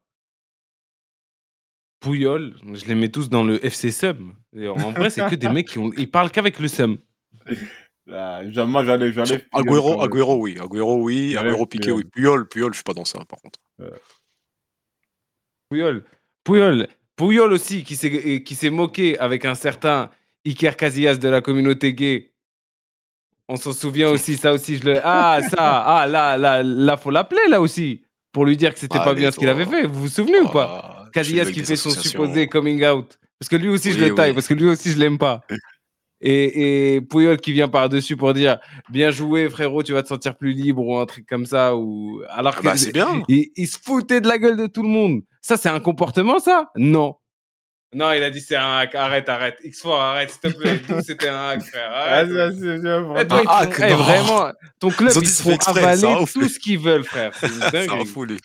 Puyol. 2.01 2.57
Je 2.75 2.85
les 2.87 2.95
mets 2.95 3.11
tous 3.11 3.29
dans 3.29 3.45
le 3.45 3.65
FC 3.65 3.93
Sum. 3.93 4.35
En 4.57 4.91
vrai, 4.93 5.11
c'est 5.11 5.29
que 5.29 5.35
des 5.37 5.49
mecs 5.49 5.69
qui 5.69 5.79
ont... 5.79 5.93
ils 5.97 6.11
parlent 6.11 6.31
qu'avec 6.31 6.59
le 6.59 6.69
Sum. 6.69 6.99
Ah, 8.11 8.41
j'a- 8.51 8.65
moi, 8.65 8.85
j'allais. 8.85 9.13
j'allais 9.13 9.39
Puyol 9.39 9.69
Agüero. 9.69 10.01
Agüero, 10.03 10.37
oui. 10.37 10.59
Agüero, 10.59 10.97
oui. 11.03 11.37
Agüero, 11.37 11.67
Piqué, 11.67 11.85
Puyol. 11.85 11.97
oui. 11.99 12.05
Puyol, 12.13 12.49
Puyol, 12.49 12.73
je 12.73 12.77
suis 12.77 12.85
pas 12.85 12.95
dans 12.95 13.05
ça, 13.05 13.25
par 13.25 13.41
contre. 13.41 13.59
Puyol. 15.71 16.05
Puyol. 16.45 16.89
Pouyol 17.17 17.53
aussi, 17.53 17.85
qui 17.85 17.95
s'est 17.97 18.43
qui 18.43 18.55
s'est 18.55 18.71
moqué 18.71 19.19
avec 19.19 19.45
un 19.45 19.55
certain 19.55 20.11
Iker 20.47 20.77
Casillas 20.77 21.17
de 21.17 21.29
la 21.29 21.41
communauté 21.41 21.95
gay. 21.95 22.33
On 23.49 23.57
s'en 23.57 23.73
souvient 23.73 24.11
aussi, 24.11 24.37
ça 24.37 24.53
aussi, 24.53 24.79
je 24.79 24.85
le. 24.85 25.01
Ah, 25.05 25.41
ça, 25.43 25.83
ah, 25.87 26.07
là, 26.07 26.37
là, 26.37 26.63
là, 26.63 26.97
faut 26.97 27.11
l'appeler, 27.11 27.47
là 27.49 27.61
aussi, 27.61 28.03
pour 28.33 28.45
lui 28.45 28.57
dire 28.57 28.73
que 28.73 28.81
c'était 28.81 28.99
pas 28.99 29.11
Allez, 29.11 29.21
bien 29.21 29.31
ce 29.31 29.39
qu'il 29.39 29.49
avait 29.49 29.67
fait. 29.67 29.87
Vous 29.87 30.03
vous 30.03 30.09
souvenez 30.09 30.41
ou 30.41 30.49
pas? 30.49 30.83
Ah, 30.85 30.97
suis 30.99 31.05
le 31.07 31.11
Casillas 31.13 31.53
qui 31.53 31.65
fait 31.65 31.77
son 31.77 31.91
supposé 31.91 32.49
coming 32.49 32.85
out. 32.85 33.19
Parce 33.39 33.49
que 33.49 33.57
lui 33.57 33.69
aussi, 33.69 33.93
je 33.93 33.99
le 33.99 34.15
taille, 34.15 34.31
oui. 34.31 34.35
parce 34.35 34.47
que 34.47 34.55
lui 34.55 34.69
aussi, 34.69 34.91
je 34.93 34.99
l'aime 34.99 35.19
pas. 35.19 35.43
Et, 36.25 36.95
et 36.95 37.01
Pouyol 37.01 37.37
qui 37.39 37.53
vient 37.53 37.69
par-dessus 37.69 38.17
pour 38.17 38.33
dire 38.33 38.59
bien 38.91 39.11
joué, 39.11 39.51
frérot, 39.51 39.83
tu 39.83 39.93
vas 39.93 40.03
te 40.05 40.09
sentir 40.09 40.37
plus 40.37 40.53
libre 40.53 40.87
ou 40.87 40.97
un 40.99 41.07
truc 41.07 41.27
comme 41.29 41.47
ça. 41.47 41.75
Ou... 41.77 42.23
Alors 42.31 42.55
Ah 42.57 42.61
que 42.61 42.65
bah, 42.65 42.77
c'est 42.77 42.93
bien. 42.93 43.23
il, 43.29 43.51
il 43.57 43.67
se 43.67 43.77
foutait 43.83 44.21
de 44.21 44.29
la 44.29 44.39
gueule 44.39 44.57
de 44.57 44.67
tout 44.69 44.83
le 44.83 44.89
monde. 44.89 45.23
Ça, 45.41 45.57
c'est 45.57 45.69
un 45.69 45.81
comportement, 45.81 46.39
ça? 46.39 46.71
Non. 46.77 47.17
Non, 47.95 48.13
il 48.13 48.23
a 48.23 48.31
dit 48.31 48.41
c'est 48.41 48.57
un 48.57 48.79
hack. 48.79 48.95
Arrête, 48.95 49.29
arrête. 49.29 49.57
X4, 49.65 49.91
arrête, 50.01 50.31
s'il 50.31 50.53
te 50.53 50.57
plaît. 50.57 50.81
C'était 51.07 51.29
un 51.29 51.49
hack, 51.51 51.63
frère? 51.63 51.91
Ah, 51.93 52.05
Arrête. 52.15 52.33
ça, 52.33 52.51
c'est 52.53 52.79
bien, 52.79 53.01
Eh, 53.01 53.03
vraiment. 53.03 53.25
toi, 53.27 53.43
te 53.43 53.49
hack, 53.49 53.75
font- 53.75 53.85
eh, 53.87 53.93
vraiment, 53.95 54.53
ton 54.79 54.91
club, 54.91 55.13
Ils 55.17 55.23
ils 55.23 55.29
font 55.29 55.51
exprès, 55.51 55.81
avaler 55.81 56.01
ça 56.01 56.17
tout 56.33 56.49
ce 56.49 56.59
qu'ils 56.59 56.79
veulent, 56.79 57.05
frère. 57.05 57.33
C'est 57.39 57.49
une 57.49 57.59
dinguerie. 57.73 58.07
fou, 58.07 58.25
lui. 58.25 58.39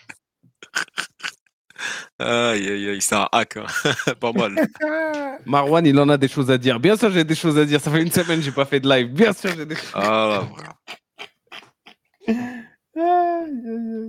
Aïe, 2.19 2.67
aïe, 2.69 2.89
aïe, 2.89 3.01
c'est 3.01 3.15
un 3.15 3.27
hack. 3.31 3.57
hein. 3.57 3.65
pas 4.19 4.31
mal. 4.31 4.55
Marwan, 5.45 5.85
il 5.85 5.97
en 5.99 6.09
a 6.09 6.17
des 6.17 6.27
choses 6.27 6.49
à 6.51 6.57
dire. 6.57 6.79
Bien 6.79 6.95
sûr, 6.97 7.11
j'ai 7.11 7.23
des 7.23 7.35
choses 7.35 7.57
à 7.57 7.65
dire. 7.65 7.79
Ça 7.81 7.91
fait 7.91 8.01
une 8.01 8.11
semaine 8.11 8.39
que 8.39 8.45
j'ai 8.45 8.51
pas 8.51 8.65
fait 8.65 8.79
de 8.79 8.89
live. 8.89 9.07
Bien 9.07 9.33
sûr, 9.33 9.51
j'ai 9.55 9.65
des 9.65 9.75
choses. 9.75 9.91
Ah, 9.93 10.45
là. 10.57 10.67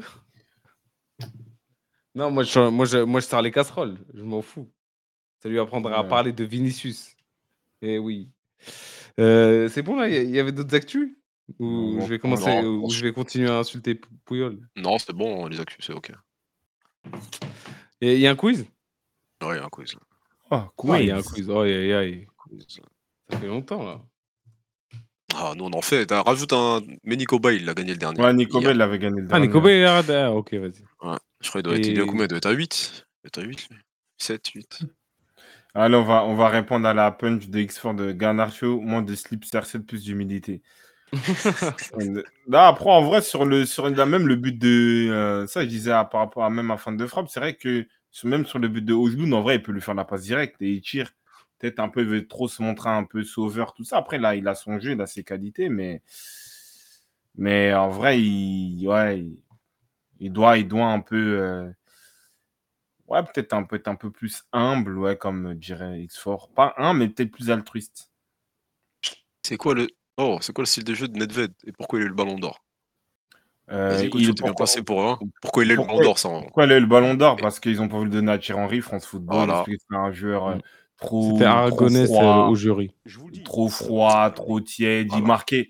Non, 2.14 2.30
moi 2.32 2.42
je, 2.42 2.58
moi, 2.68 2.84
je, 2.86 2.98
moi, 2.98 3.20
je 3.20 3.26
sors 3.26 3.42
les 3.42 3.52
casseroles. 3.52 3.96
Je 4.14 4.22
m'en 4.22 4.42
fous. 4.42 4.68
Ça 5.40 5.48
lui 5.48 5.58
apprendra 5.60 5.98
à 5.98 6.04
parler 6.04 6.32
de 6.32 6.42
Vinicius. 6.44 7.14
Eh 7.80 7.98
oui. 7.98 8.28
Euh, 9.20 9.68
c'est 9.68 9.82
bon, 9.82 9.94
là 9.96 10.08
Il 10.08 10.30
y 10.30 10.40
avait 10.40 10.50
d'autres 10.52 10.74
actus? 10.74 11.10
Ou 11.60 12.00
je 12.00 12.06
vais 12.08 12.18
commencer 12.18 12.60
non, 12.62 12.84
ou 12.84 12.90
je 12.90 13.02
vais 13.02 13.12
continuer 13.12 13.48
à 13.48 13.58
insulter 13.58 13.94
Pou- 13.94 14.10
Pouyol? 14.24 14.58
Non, 14.76 14.98
c'est 14.98 15.12
bon, 15.14 15.46
les 15.46 15.60
actus, 15.60 15.78
c'est 15.86 15.92
ok. 15.94 16.10
Et 18.00 18.14
Il 18.14 18.20
y 18.20 18.26
a 18.26 18.30
un 18.30 18.36
quiz? 18.36 18.66
Ouais, 19.42 19.56
il 19.56 19.58
y 19.58 19.60
a 19.60 19.64
un 19.64 19.68
quiz. 19.68 19.94
là. 19.94 20.00
Ah, 20.50 20.68
Ouais, 20.82 21.04
Il 21.04 21.08
y 21.08 21.10
a 21.10 21.16
un 21.16 21.22
quiz. 21.22 21.32
quiz. 21.32 21.50
Oh, 21.50 21.60
aïe, 21.60 21.72
aïe, 21.74 21.92
aïe. 21.92 22.26
Quiz. 22.36 22.66
Ça 23.30 23.38
fait 23.38 23.46
longtemps, 23.46 23.84
là. 23.84 24.00
Ah, 25.34 25.52
nous, 25.56 25.64
on 25.64 25.72
en 25.72 25.82
fait. 25.82 26.06
T'as- 26.06 26.22
Rajoute 26.22 26.52
un. 26.52 26.80
Mais 27.04 27.16
Nico 27.16 27.38
Bay, 27.38 27.56
il 27.56 27.64
l'a 27.66 27.74
gagné 27.74 27.92
le 27.92 27.98
dernier. 27.98 28.20
Ouais, 28.20 28.32
Nico 28.32 28.60
Hier. 28.60 28.70
Bell 28.70 28.80
avait 28.82 28.98
gagné 28.98 29.20
le 29.20 29.26
Ah, 29.26 29.32
dernier. 29.32 29.46
Nico 29.46 29.60
Bay. 29.60 29.84
Ah, 29.84 30.32
ok, 30.32 30.54
vas-y. 30.54 30.82
Ouais. 31.02 31.16
Je 31.40 31.48
crois 31.48 31.60
qu'il 31.60 31.62
doit 31.62 31.76
être. 31.76 31.86
Il 31.86 32.00
à 32.00 32.02
Et- 32.02 32.06
combien 32.06 32.24
Il 32.24 32.28
doit 32.28 32.38
être 32.38 32.46
à 32.46 32.50
8 32.52 32.92
Il 32.94 32.98
doit 32.98 33.26
être 33.26 33.38
à 33.38 33.42
8, 33.42 33.68
lui. 33.70 33.78
7, 34.16 34.48
8. 34.48 34.80
Allez, 35.74 35.94
on 35.96 36.02
va, 36.04 36.24
on 36.24 36.34
va 36.34 36.48
répondre 36.48 36.88
à 36.88 36.94
la 36.94 37.10
punch 37.12 37.46
de 37.48 37.58
X4 37.60 37.94
de 37.94 38.10
Garnacho. 38.12 38.80
Moins 38.80 39.02
de 39.02 39.14
slip 39.14 39.44
CR7, 39.44 39.84
plus 39.84 40.02
d'humidité. 40.02 40.62
Là, 42.46 42.68
après, 42.68 42.90
en 42.90 43.02
vrai, 43.02 43.22
sur 43.22 43.44
le, 43.44 43.66
sur 43.66 43.88
même 43.90 44.26
le 44.26 44.36
but 44.36 44.58
de. 44.58 45.08
euh, 45.10 45.46
ça, 45.46 45.62
je 45.62 45.66
disais 45.68 45.90
par 46.10 46.20
rapport 46.20 46.44
à 46.44 46.50
même 46.50 46.70
à 46.70 46.76
fin 46.76 46.92
de 46.92 47.06
frappe, 47.06 47.28
c'est 47.28 47.40
vrai 47.40 47.54
que 47.54 47.86
même 48.24 48.46
sur 48.46 48.58
le 48.58 48.68
but 48.68 48.84
de 48.84 48.94
Ojloun, 48.94 49.32
en 49.34 49.42
vrai, 49.42 49.56
il 49.56 49.62
peut 49.62 49.72
lui 49.72 49.80
faire 49.80 49.94
la 49.94 50.04
passe 50.04 50.22
directe 50.22 50.60
et 50.62 50.70
il 50.72 50.80
tire. 50.80 51.10
Peut-être 51.58 51.80
un 51.80 51.88
peu, 51.88 52.02
il 52.02 52.06
veut 52.08 52.26
trop 52.28 52.46
se 52.48 52.62
montrer 52.62 52.90
un 52.90 53.04
peu 53.04 53.22
sauveur, 53.24 53.74
tout 53.74 53.84
ça. 53.84 53.96
Après, 53.98 54.18
là, 54.18 54.36
il 54.36 54.46
a 54.48 54.54
son 54.54 54.78
jeu, 54.78 54.92
il 54.92 55.00
a 55.00 55.06
ses 55.06 55.24
qualités, 55.24 55.68
mais. 55.68 56.02
Mais 57.36 57.72
en 57.74 57.88
vrai, 57.90 58.20
il, 58.20 58.86
ouais, 58.86 59.24
il, 60.20 60.32
doit, 60.32 60.58
il 60.58 60.68
doit 60.68 60.86
un 60.86 61.00
peu. 61.00 61.16
euh, 61.40 61.70
Ouais, 63.08 63.24
peut-être 63.24 63.54
un, 63.54 63.66
un 63.86 63.94
peu 63.96 64.12
plus 64.12 64.44
humble, 64.52 64.98
ouais, 64.98 65.16
comme 65.16 65.54
dirait 65.56 65.98
X4. 66.00 66.48
Pas 66.54 66.74
humble, 66.76 67.00
mais 67.00 67.08
peut-être 67.08 67.32
plus 67.32 67.50
altruiste. 67.50 68.08
C'est 69.42 69.56
quoi 69.56 69.74
le. 69.74 69.88
Oh, 70.18 70.38
c'est 70.40 70.52
quoi 70.52 70.62
le 70.62 70.66
style 70.66 70.84
de 70.84 70.94
jeu 70.94 71.06
de 71.08 71.16
Nedved 71.16 71.52
Et 71.64 71.72
pourquoi 71.72 72.00
il 72.00 72.02
a 72.02 72.04
eu 72.06 72.08
le 72.08 72.14
ballon 72.14 72.38
d'or? 72.38 72.60
Euh, 73.70 74.02
écoute, 74.02 74.20
il- 74.20 74.26
t'ai 74.26 74.32
bien 74.32 74.46
pourquoi, 74.46 74.66
placé 74.66 74.82
pour 74.82 75.08
un. 75.08 75.18
Pourquoi 75.40 75.64
il 75.64 75.70
a 75.70 75.74
eu 75.74 75.76
le 75.76 75.82
ballon 75.84 76.00
d'or 76.00 76.18
ça 76.18 76.28
en- 76.28 76.42
pourquoi 76.42 76.64
il 76.64 76.72
a 76.72 76.76
eu 76.76 76.80
le 76.80 76.86
ballon 76.86 77.14
d'or? 77.14 77.36
Parce 77.36 77.60
qu'ils 77.60 77.80
ont 77.80 77.88
pas 77.88 77.98
voulu 77.98 78.10
le 78.10 78.16
donner 78.16 78.32
à 78.32 78.38
Thierry 78.38 78.60
Henry, 78.60 78.80
France 78.80 79.06
Football. 79.06 79.36
Voilà. 79.36 79.52
Parce 79.54 79.66
que 79.66 79.72
c'est 79.76 79.96
un 79.96 80.12
joueur 80.12 80.48
euh, 80.48 80.56
Mm. 80.56 80.60
trop, 80.98 81.32
C'était 81.32 81.44
Aragonès 81.44 82.10
euh, 82.10 82.46
au 82.48 82.54
jury. 82.56 82.92
trop 83.44 83.68
froid, 83.68 84.30
trop 84.30 84.60
tiède. 84.60 85.08
Il 85.14 85.22
marquait. 85.22 85.68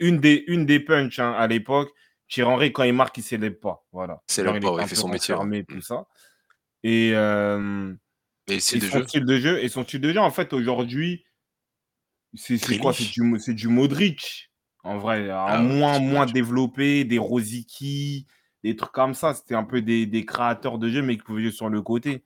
Une 0.00 0.18
des, 0.18 0.44
une 0.46 0.66
des 0.66 0.80
punches 0.80 1.18
hein, 1.18 1.32
à 1.32 1.46
l'époque, 1.46 1.90
Thierry 2.28 2.50
Henry, 2.52 2.72
quand 2.72 2.84
il 2.84 2.92
marque, 2.92 3.16
il 3.16 3.20
ne 3.22 3.24
s'élève 3.26 3.58
pas. 3.58 3.84
Voilà. 3.92 4.20
Genre, 4.36 4.58
pas, 4.60 4.68
est 4.68 4.74
ouais, 4.74 4.82
il 4.82 4.88
fait 4.88 4.94
son 4.94 5.08
métier, 5.08 5.34
ouais. 5.34 5.38
renfermé, 5.38 5.62
Mm. 5.62 5.64
tout 5.74 5.80
ça. 5.80 6.06
Et, 6.84 7.12
euh, 7.14 7.92
Et 8.48 8.60
son 8.60 8.78
jeu? 8.80 9.04
style 9.06 9.24
de 9.24 9.36
jeu, 9.38 9.62
et 9.62 9.68
son 9.68 9.84
style 9.84 10.00
de 10.00 10.12
jeu, 10.12 10.20
en 10.20 10.30
fait, 10.30 10.52
aujourd'hui, 10.52 11.24
c'est 12.34 12.76
quoi? 12.78 12.92
C'est 12.92 13.04
du, 13.04 13.22
du 13.54 13.68
Modric, 13.68 14.50
en 14.84 14.98
vrai. 14.98 15.30
un 15.30 15.36
Ah 15.46 15.58
moins, 15.58 15.98
moins 15.98 16.26
développé, 16.26 17.04
des 17.04 17.18
Rosicky, 17.18 18.26
des 18.64 18.76
trucs 18.76 18.92
comme 18.92 19.14
ça. 19.14 19.34
C'était 19.34 19.54
un 19.54 19.64
peu 19.64 19.82
des, 19.82 20.06
des 20.06 20.24
créateurs 20.26 20.78
de 20.78 20.88
jeu, 20.88 21.02
mais 21.02 21.16
qui 21.16 21.22
pouvaient 21.24 21.42
jouer 21.42 21.52
sur 21.52 21.68
le 21.68 21.82
côté. 21.82 22.24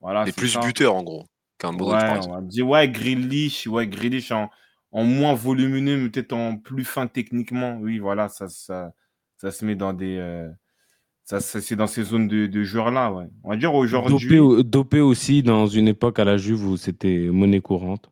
Voilà, 0.00 0.26
Et 0.26 0.32
c'est 0.32 0.40
plus 0.40 0.52
ça. 0.52 0.60
buteur 0.60 0.94
en 0.94 1.02
gros 1.02 1.24
qu'un 1.58 1.72
Modric 1.72 2.00
Ouais, 2.00 2.18
on 2.18 2.32
va 2.32 2.40
dire, 2.42 2.66
ouais, 2.68 2.88
Grealish, 2.90 3.66
ouais, 3.68 3.86
Grealish 3.86 4.32
en, 4.32 4.50
en 4.90 5.04
moins 5.04 5.34
volumineux, 5.34 5.96
mais 5.96 6.10
peut-être 6.10 6.32
en 6.32 6.56
plus 6.58 6.84
fin 6.84 7.06
techniquement. 7.06 7.76
Oui, 7.78 7.98
voilà, 7.98 8.28
ça, 8.28 8.48
ça, 8.48 8.92
ça 9.36 9.50
se 9.52 9.64
met 9.64 9.76
dans 9.76 9.92
des. 9.92 10.16
euh, 10.16 10.48
ça, 11.28 11.40
ça- 11.40 11.60
c'est 11.60 11.76
dans 11.76 11.86
ces 11.86 12.04
zones 12.04 12.26
de, 12.26 12.46
de 12.46 12.62
joueurs-là, 12.62 13.12
ouais. 13.12 13.26
On 13.44 13.50
va 13.50 13.56
dire 13.56 13.74
aujourd'hui. 13.74 14.34
Dopé, 14.38 14.64
dopé 14.64 15.00
aussi 15.00 15.42
dans 15.42 15.66
une 15.66 15.86
époque 15.86 16.18
à 16.18 16.24
la 16.24 16.38
Juve 16.38 16.64
où 16.66 16.78
c'était 16.78 17.28
monnaie 17.30 17.60
courante. 17.60 18.10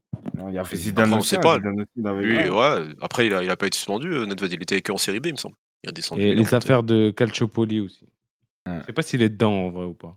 Il 0.48 0.52
y 0.55 0.59
a 0.59 0.64
fait 0.64 0.74
Après, 0.74 0.76
Zidane 0.76 1.14
on 1.14 1.20
sait 1.22 1.38
hein, 1.38 1.40
pas. 1.40 1.56
Zidane 1.56 1.80
aussi, 1.80 1.90
il 1.97 2.06
avait- 2.06 2.22
Lui, 2.22 2.36
ouais. 2.36 2.51
ouais. 2.51 2.82
Après, 3.01 3.26
il 3.26 3.32
a, 3.32 3.43
il 3.43 3.48
a 3.48 3.56
pas 3.56 3.68
été 3.68 3.78
suspendu, 3.78 4.12
euh, 4.12 4.26
Nedved. 4.26 4.52
Il 4.52 4.62
était 4.62 4.82
qu'en 4.82 4.98
série 4.98 5.20
B, 5.20 5.26
il 5.28 5.32
me 5.32 5.38
semble. 5.38 5.55
Il 5.82 5.88
a 5.88 5.93
descendu. 5.93 6.20
Et 6.20 6.34
les 6.34 6.55
affaires 6.55 6.82
de 6.82 7.10
Calciopoli 7.10 7.80
aussi. 7.80 8.06
Ouais. 8.66 8.80
Je 8.82 8.86
sais 8.86 8.93
pas 8.93 9.01
s'il 9.02 9.22
est 9.22 9.30
dedans 9.30 9.52
en 9.66 9.70
vrai 9.70 9.86
ou 9.86 9.94
pas. 9.94 10.14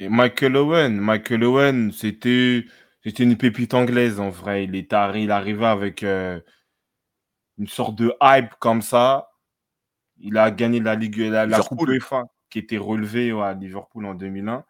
Et 0.00 0.10
Michael 0.10 0.56
Owen, 0.56 0.96
Michael 0.98 1.44
Owen, 1.44 1.90
c'était 1.92 2.66
c'était 3.02 3.22
une 3.22 3.36
pépite 3.38 3.72
anglaise 3.72 4.20
en 4.20 4.28
vrai. 4.28 4.64
Il 4.64 4.74
est 4.74 4.92
arri- 4.92 5.22
il 5.24 5.30
arrivait 5.30 5.64
avec 5.66 6.02
euh, 6.02 6.38
une 7.58 7.68
sorte 7.68 7.96
de 7.96 8.12
hype 8.20 8.50
comme 8.58 8.82
ça. 8.82 9.30
Il 10.24 10.38
a 10.38 10.50
gagné 10.50 10.80
la 10.80 10.94
Ligue, 10.96 11.18
la, 11.18 11.46
la 11.46 11.60
Coupe. 11.62 11.82
UEFA 11.82 12.24
qui 12.50 12.58
était 12.58 12.78
relevée 12.78 13.32
ouais, 13.32 13.44
à 13.44 13.54
Liverpool 13.54 14.06
en 14.06 14.14
2001. 14.14 14.64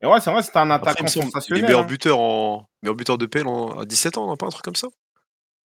Et 0.00 0.06
ouais, 0.06 0.20
c'est 0.20 0.30
vrai, 0.32 0.42
c'était 0.42 0.58
un 0.58 0.70
attaquant 0.70 1.06
semble, 1.06 1.26
il 1.50 1.58
est 1.60 1.62
sensationnel. 1.62 1.62
meilleur 1.62 1.80
hein. 1.80 1.84
buteur, 1.84 2.18
en... 2.18 2.68
meilleur 2.82 2.94
buteur 2.96 3.18
de 3.18 3.26
PL 3.26 3.46
en... 3.46 3.78
à 3.80 3.84
17 3.84 4.18
ans, 4.18 4.36
pas 4.36 4.46
un 4.46 4.50
truc 4.50 4.64
comme 4.64 4.76
ça? 4.76 4.88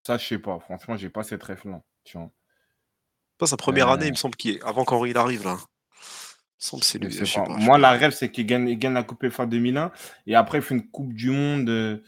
Ça, 0.06 0.18
je 0.18 0.26
sais 0.26 0.40
pas. 0.40 0.60
Franchement, 0.60 0.98
j'ai 0.98 1.10
pas 1.10 1.24
cette 1.24 1.44
ref 1.44 1.66
là. 1.66 1.82
Tu 2.04 2.18
vois. 2.18 2.32
Pas 3.38 3.48
sa 3.48 3.58
première 3.58 3.90
Euh. 3.90 3.94
année, 3.94 4.08
il 4.08 4.12
me 4.12 4.16
semble, 4.16 4.36
qu'il 4.36 4.56
est... 4.58 4.64
avant 4.64 4.86
qu'Henri 4.86 5.12
il 5.12 5.18
arrive 5.18 5.44
là. 5.44 5.58
Il 5.60 5.60
me 5.60 6.70
semble 6.70 6.82
que 6.82 6.88
c'est 6.88 7.00
Je 7.02 7.08
lui. 7.08 7.14
sais 7.14 7.26
je 7.26 7.34
sais 7.34 7.40
pas. 7.42 7.48
pas, 7.48 7.60
je 7.60 7.66
Moi, 7.66 7.78
la 7.78 7.92
rêve, 7.92 8.12
c'est 8.12 8.32
qu'il 8.32 8.46
gagne, 8.48 8.68
il 8.70 8.78
gagne 8.80 8.94
la 8.94 9.04
Coupe 9.04 9.24
UEFA 9.24 9.46
2001 9.46 9.92
et 10.28 10.36
après, 10.36 10.60
il 10.60 10.62
fait 10.64 10.76
une 10.76 10.90
Coupe 10.90 11.14
du 11.14 11.32
Monde. 11.32 11.70
euh, 11.70 12.02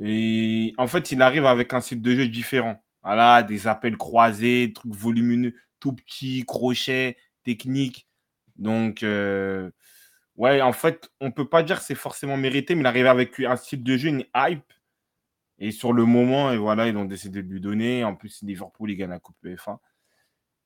et 0.00 0.74
en 0.78 0.86
fait, 0.86 1.10
il 1.12 1.20
arrive 1.22 1.46
avec 1.46 1.72
un 1.74 1.80
style 1.80 2.00
de 2.02 2.14
jeu 2.14 2.28
différent. 2.28 2.82
Voilà, 3.02 3.42
des 3.42 3.66
appels 3.66 3.96
croisés, 3.96 4.68
des 4.68 4.72
trucs 4.74 4.94
volumineux, 4.94 5.54
tout 5.80 5.92
petit, 5.94 6.44
crochet, 6.46 7.16
technique. 7.44 8.08
Donc, 8.56 9.02
euh, 9.02 9.70
ouais, 10.36 10.60
en 10.62 10.72
fait, 10.72 11.10
on 11.20 11.30
peut 11.32 11.48
pas 11.48 11.62
dire 11.62 11.78
que 11.80 11.84
c'est 11.84 11.94
forcément 11.94 12.36
mérité, 12.36 12.74
mais 12.74 12.82
il 12.82 12.86
arrive 12.86 13.06
avec 13.06 13.38
un 13.40 13.56
style 13.56 13.82
de 13.84 13.96
jeu, 13.96 14.08
une 14.10 14.24
hype. 14.36 14.72
Et 15.58 15.72
sur 15.72 15.92
le 15.92 16.04
moment, 16.06 16.52
et 16.52 16.58
voilà, 16.58 16.88
ils 16.88 16.96
ont 16.96 17.04
décidé 17.04 17.42
de 17.42 17.48
lui 17.48 17.60
donner. 17.60 18.04
En 18.04 18.16
plus, 18.16 18.42
Liverpool, 18.42 18.90
il 18.90 18.96
gagne 18.96 19.10
la 19.10 19.20
Coupe 19.20 19.36
UEFA, 19.44 19.80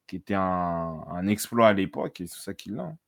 qui 0.06 0.16
était 0.16 0.34
un, 0.34 0.40
un 1.08 1.26
exploit 1.28 1.68
à 1.68 1.72
l'époque, 1.74 2.20
et 2.20 2.26
c'est 2.26 2.40
ça 2.42 2.54
qu'il 2.54 2.78
a. 2.78 2.84
hein. 2.84 2.98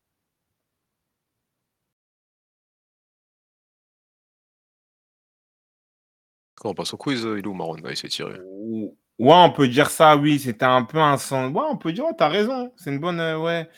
Quand 6.57 6.71
on 6.71 6.75
passe 6.75 6.93
au 6.95 6.97
quiz, 6.97 7.23
il 7.23 7.39
est 7.45 7.47
où 7.47 7.55
Marron 7.55 7.77
Il 7.77 7.97
s'est 7.97 8.09
tiré. 8.09 8.39
Ouais, 9.19 9.33
on 9.35 9.51
peut 9.51 9.69
dire 9.69 9.91
ça, 9.91 10.17
oui. 10.17 10.39
C'était 10.39 10.65
un 10.67 10.85
peu 10.85 10.99
un 10.99 11.17
sens. 11.17 11.53
Ouais, 11.53 11.63
on 11.69 11.77
peut 11.77 11.93
dire, 11.93 12.05
ouais, 12.05 12.13
t'as 12.17 12.29
raison. 12.29 12.73
C'est 12.77 12.91
une 12.91 12.99
bonne. 13.01 13.21
euh, 13.21 13.39
ouais. 13.39 13.69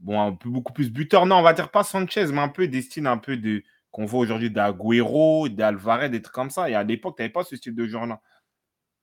Bon, 0.00 0.20
un 0.20 0.32
peu 0.34 0.50
beaucoup 0.50 0.72
plus 0.72 0.90
buteur. 0.92 1.26
Non, 1.26 1.36
on 1.38 1.42
va 1.42 1.54
dire 1.54 1.70
pas 1.70 1.84
Sanchez, 1.84 2.26
mais 2.32 2.40
un 2.40 2.48
peu 2.48 2.68
des 2.68 2.82
styles 2.82 3.06
un 3.08 3.18
peu 3.18 3.36
de. 3.38 3.64
qu'on 3.92 4.06
voit 4.06 4.20
aujourd'hui 4.20 4.50
d'Aguero, 4.50 5.48
d'Alvarez, 5.50 6.10
des 6.10 6.22
trucs 6.22 6.34
comme 6.34 6.50
ça. 6.50 6.70
Et 6.70 6.74
à 6.74 6.84
l'époque, 6.84 7.16
t'avais 7.18 7.30
pas 7.30 7.44
ce 7.44 7.56
style 7.56 7.74
de 7.76 7.86
joueur-là. 7.86 8.20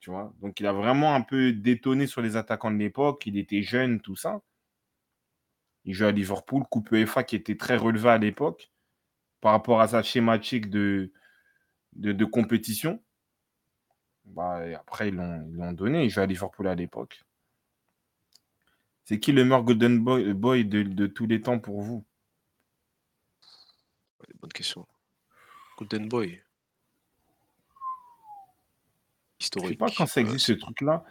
Tu 0.02 0.12
vois? 0.12 0.34
Donc, 0.42 0.60
il 0.62 0.68
a 0.68 0.74
vraiment 0.74 1.16
un 1.16 1.22
peu 1.22 1.54
détonné 1.54 2.08
sur 2.08 2.22
les 2.22 2.38
attaquants 2.38 2.72
de 2.72 2.78
l'époque. 2.78 3.24
Il 3.28 3.38
était 3.38 3.64
jeune, 3.64 4.02
tout 4.02 4.16
ça. 4.18 4.42
Il 5.84 5.94
jouait 5.94 6.08
à 6.08 6.12
Liverpool, 6.12 6.64
Coupe 6.70 6.90
UEFA 6.92 7.24
qui 7.26 7.36
était 7.36 7.58
très 7.58 7.76
relevée 7.76 8.12
à 8.12 8.18
l'époque 8.18 8.72
par 9.42 9.54
rapport 9.54 9.82
à 9.82 9.88
sa 9.90 10.04
schématique 10.04 10.70
de 10.70 11.12
compétition. 12.26 13.02
Bah, 14.30 14.66
et 14.68 14.76
après, 14.76 15.10
ils 15.10 15.16
l'ont 15.16 15.46
ils 15.50 15.56
l'ont 15.58 15.74
donné. 15.74 16.04
Il 16.06 16.10
jouait 16.10 16.24
à 16.24 16.26
Liverpool 16.26 16.68
à 16.68 16.76
l'époque. 16.76 17.22
C'est 19.06 19.20
qui 19.20 19.32
le 19.32 19.44
meilleur 19.44 19.64
Golden 19.64 20.00
Boy, 20.00 20.34
boy 20.34 20.66
de, 20.66 20.84
de 20.84 21.08
tous 21.08 21.26
les 21.26 21.42
temps 21.42 21.60
pour 21.60 21.82
vous? 21.82 22.06
Question. 24.54 24.88
Golden 25.78 26.08
Boy. 26.10 26.42
Je 29.40 29.46
sais 29.46 29.46
Historique. 29.46 29.80
pas 29.80 29.90
quand 29.96 30.06
ça 30.06 30.20
Euh, 30.20 30.24
existe 30.24 30.48
ce 30.48 30.52
truc-là. 30.54 31.04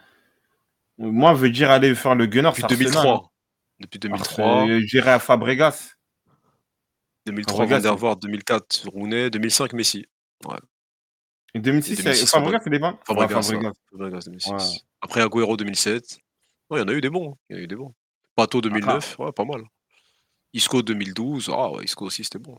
Moi, 0.97 1.33
veut 1.33 1.49
dire 1.49 1.71
aller 1.71 1.95
faire 1.95 2.15
le 2.15 2.25
gunner, 2.27 2.49
Depuis 2.49 2.61
c'est 2.61 2.65
Arsenal, 2.65 2.91
2003. 2.93 3.31
Depuis 3.79 3.97
hein. 3.97 3.99
2003. 4.01 4.67
Euh, 4.69 4.79
J'irai 4.85 5.11
à 5.11 5.19
Fabregas. 5.19 5.95
2003, 7.25 7.55
Fabregas, 7.57 7.77
Van 7.77 7.81
der 7.81 7.95
Vaart, 7.97 8.15
2004, 8.17 8.87
Rooney, 8.89 9.29
2005, 9.29 9.73
Messi. 9.73 9.99
Et 9.99 10.47
2006, 11.55 11.93
Et 11.93 11.95
c'est 11.95 12.03
2006, 12.03 12.29
Fabregas, 12.31 12.59
c'est 12.63 12.69
les 12.69 12.77
20 12.79 12.99
Fabregas, 13.05 13.41
ça. 13.41 13.53
Fabregas. 13.53 13.73
Fabregas 13.91 14.19
2006. 14.25 14.49
Ouais. 14.51 14.57
Après 15.01 15.21
Agüero 15.21 15.57
2007. 15.57 16.19
Ouais, 16.69 16.79
il 16.79 16.81
y 16.81 16.85
en 16.85 16.87
a 16.87 16.93
eu 16.93 17.01
des 17.01 17.09
bons. 17.09 17.35
Il 17.49 17.55
y 17.55 17.57
en 17.57 17.61
a 17.61 17.63
eu 17.63 17.67
des 17.67 17.75
bons. 17.75 17.93
Pato 18.35 18.61
2009, 18.61 19.17
ouais, 19.19 19.31
pas 19.31 19.45
mal. 19.45 19.63
Isco 20.53 20.81
2012, 20.81 21.49
ah 21.53 21.71
ouais, 21.71 21.83
Isco 21.83 22.05
aussi 22.05 22.23
c'était 22.23 22.39
bon. 22.39 22.57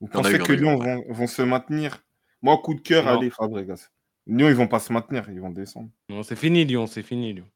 Vous 0.00 0.08
Il 0.08 0.14
y 0.14 0.16
en 0.16 0.20
a 0.20 0.22
pensez 0.22 0.38
que 0.38 0.52
Lyon 0.52 0.76
ouais. 0.78 1.04
vont, 1.06 1.12
vont 1.12 1.26
se 1.26 1.42
maintenir? 1.42 2.02
Moi, 2.42 2.56
coup 2.58 2.74
de 2.74 2.80
cœur, 2.80 3.04
Non. 3.04 3.18
allez, 3.18 3.30
Fabregas. 3.30 3.88
Lyon, 4.26 4.48
ils 4.48 4.54
vont 4.54 4.68
pas 4.68 4.78
se 4.80 4.92
maintenir, 4.92 5.28
ils 5.30 5.40
vont 5.40 5.50
descendre. 5.50 5.90
Non, 6.08 6.22
c'est 6.22 6.36
fini, 6.36 6.64
Lyon, 6.64 6.86
c'est 6.86 7.02
fini, 7.02 7.32
Lyon. 7.34 7.48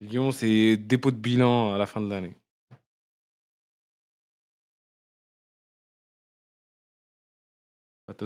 Lyon, 0.00 0.30
c'est 0.32 0.76
dépôt 0.76 1.10
de 1.10 1.16
bilan 1.16 1.74
à 1.74 1.78
la 1.78 1.86
fin 1.86 2.00
de 2.00 2.08
l'année. 2.08 2.36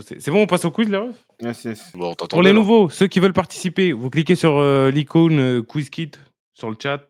C'est 0.01 0.31
bon, 0.31 0.43
on 0.43 0.47
passe 0.47 0.63
au 0.65 0.71
quiz, 0.71 0.89
les 0.89 0.97
refs 0.97 1.25
Yes, 1.41 1.63
yes. 1.65 1.91
Bon, 1.95 2.15
on 2.19 2.27
Pour 2.27 2.41
les 2.41 2.49
là. 2.51 2.55
nouveaux, 2.55 2.89
ceux 2.89 3.07
qui 3.07 3.19
veulent 3.19 3.33
participer, 3.33 3.91
vous 3.91 4.09
cliquez 4.09 4.35
sur 4.35 4.57
euh, 4.57 4.89
l'icône 4.91 5.39
euh, 5.39 5.61
Quiz 5.61 5.89
Kit 5.89 6.11
sur 6.53 6.69
le 6.69 6.77
chat. 6.81 7.05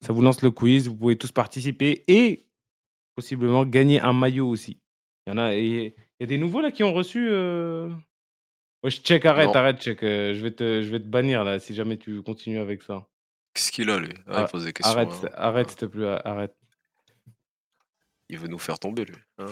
Ça 0.00 0.12
vous 0.12 0.22
lance 0.22 0.42
le 0.42 0.50
quiz. 0.50 0.86
Vous 0.88 0.94
pouvez 0.96 1.16
tous 1.16 1.32
participer 1.32 2.04
et 2.08 2.44
possiblement 3.16 3.64
gagner 3.64 4.00
un 4.00 4.12
maillot 4.12 4.48
aussi. 4.48 4.78
Il 5.26 5.30
y 5.30 5.32
en 5.32 5.38
a, 5.38 5.54
et- 5.54 5.94
il 5.96 6.22
y 6.22 6.24
a 6.24 6.26
des 6.26 6.38
nouveaux 6.38 6.60
là 6.60 6.70
qui 6.70 6.84
ont 6.84 6.92
reçu. 6.92 7.26
Euh... 7.30 7.88
Ouais, 8.84 8.90
je 8.90 9.00
check, 9.00 9.24
arrête, 9.24 9.46
Non. 9.48 9.54
arrête, 9.54 9.80
check. 9.80 10.02
euh, 10.02 10.34
je, 10.34 10.40
vais 10.40 10.50
te, 10.50 10.82
je 10.82 10.90
vais 10.90 11.00
te 11.00 11.06
bannir 11.06 11.42
là 11.42 11.58
si 11.58 11.74
jamais 11.74 11.96
tu 11.96 12.22
continues 12.22 12.58
avec 12.60 12.82
ça. 12.82 13.06
Qu'est-ce 13.54 13.72
qu'il 13.72 13.88
a 13.90 13.98
lui? 13.98 14.10
Ah, 14.26 14.32
Ah, 14.36 14.46
Il 14.46 14.50
pose 14.52 14.64
des 14.66 14.72
questions. 14.72 14.94
Arrête, 14.96 15.08
hein. 15.24 15.28
arrête, 15.34 15.70
s'il 15.70 15.78
te 15.78 15.84
plaît, 15.86 16.18
arrête. 16.24 16.54
Il 18.28 18.38
veut 18.38 18.48
nous 18.48 18.58
faire 18.58 18.78
tomber 18.78 19.04
lui. 19.04 19.14
hein. 19.38 19.46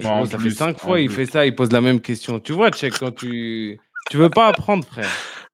Bah, 0.00 0.24
ça 0.26 0.38
plus, 0.38 0.50
fait 0.50 0.56
cinq 0.56 0.78
fois, 0.78 1.00
il 1.00 1.08
plus. 1.08 1.16
fait 1.16 1.26
ça, 1.26 1.46
il 1.46 1.54
pose 1.54 1.72
la 1.72 1.80
même 1.80 2.00
question. 2.00 2.38
Tu 2.40 2.52
vois, 2.52 2.70
check, 2.70 2.94
quand 2.98 3.12
tu. 3.12 3.78
Tu 4.10 4.16
veux 4.16 4.30
pas 4.30 4.48
apprendre, 4.48 4.84
frère. 4.86 5.10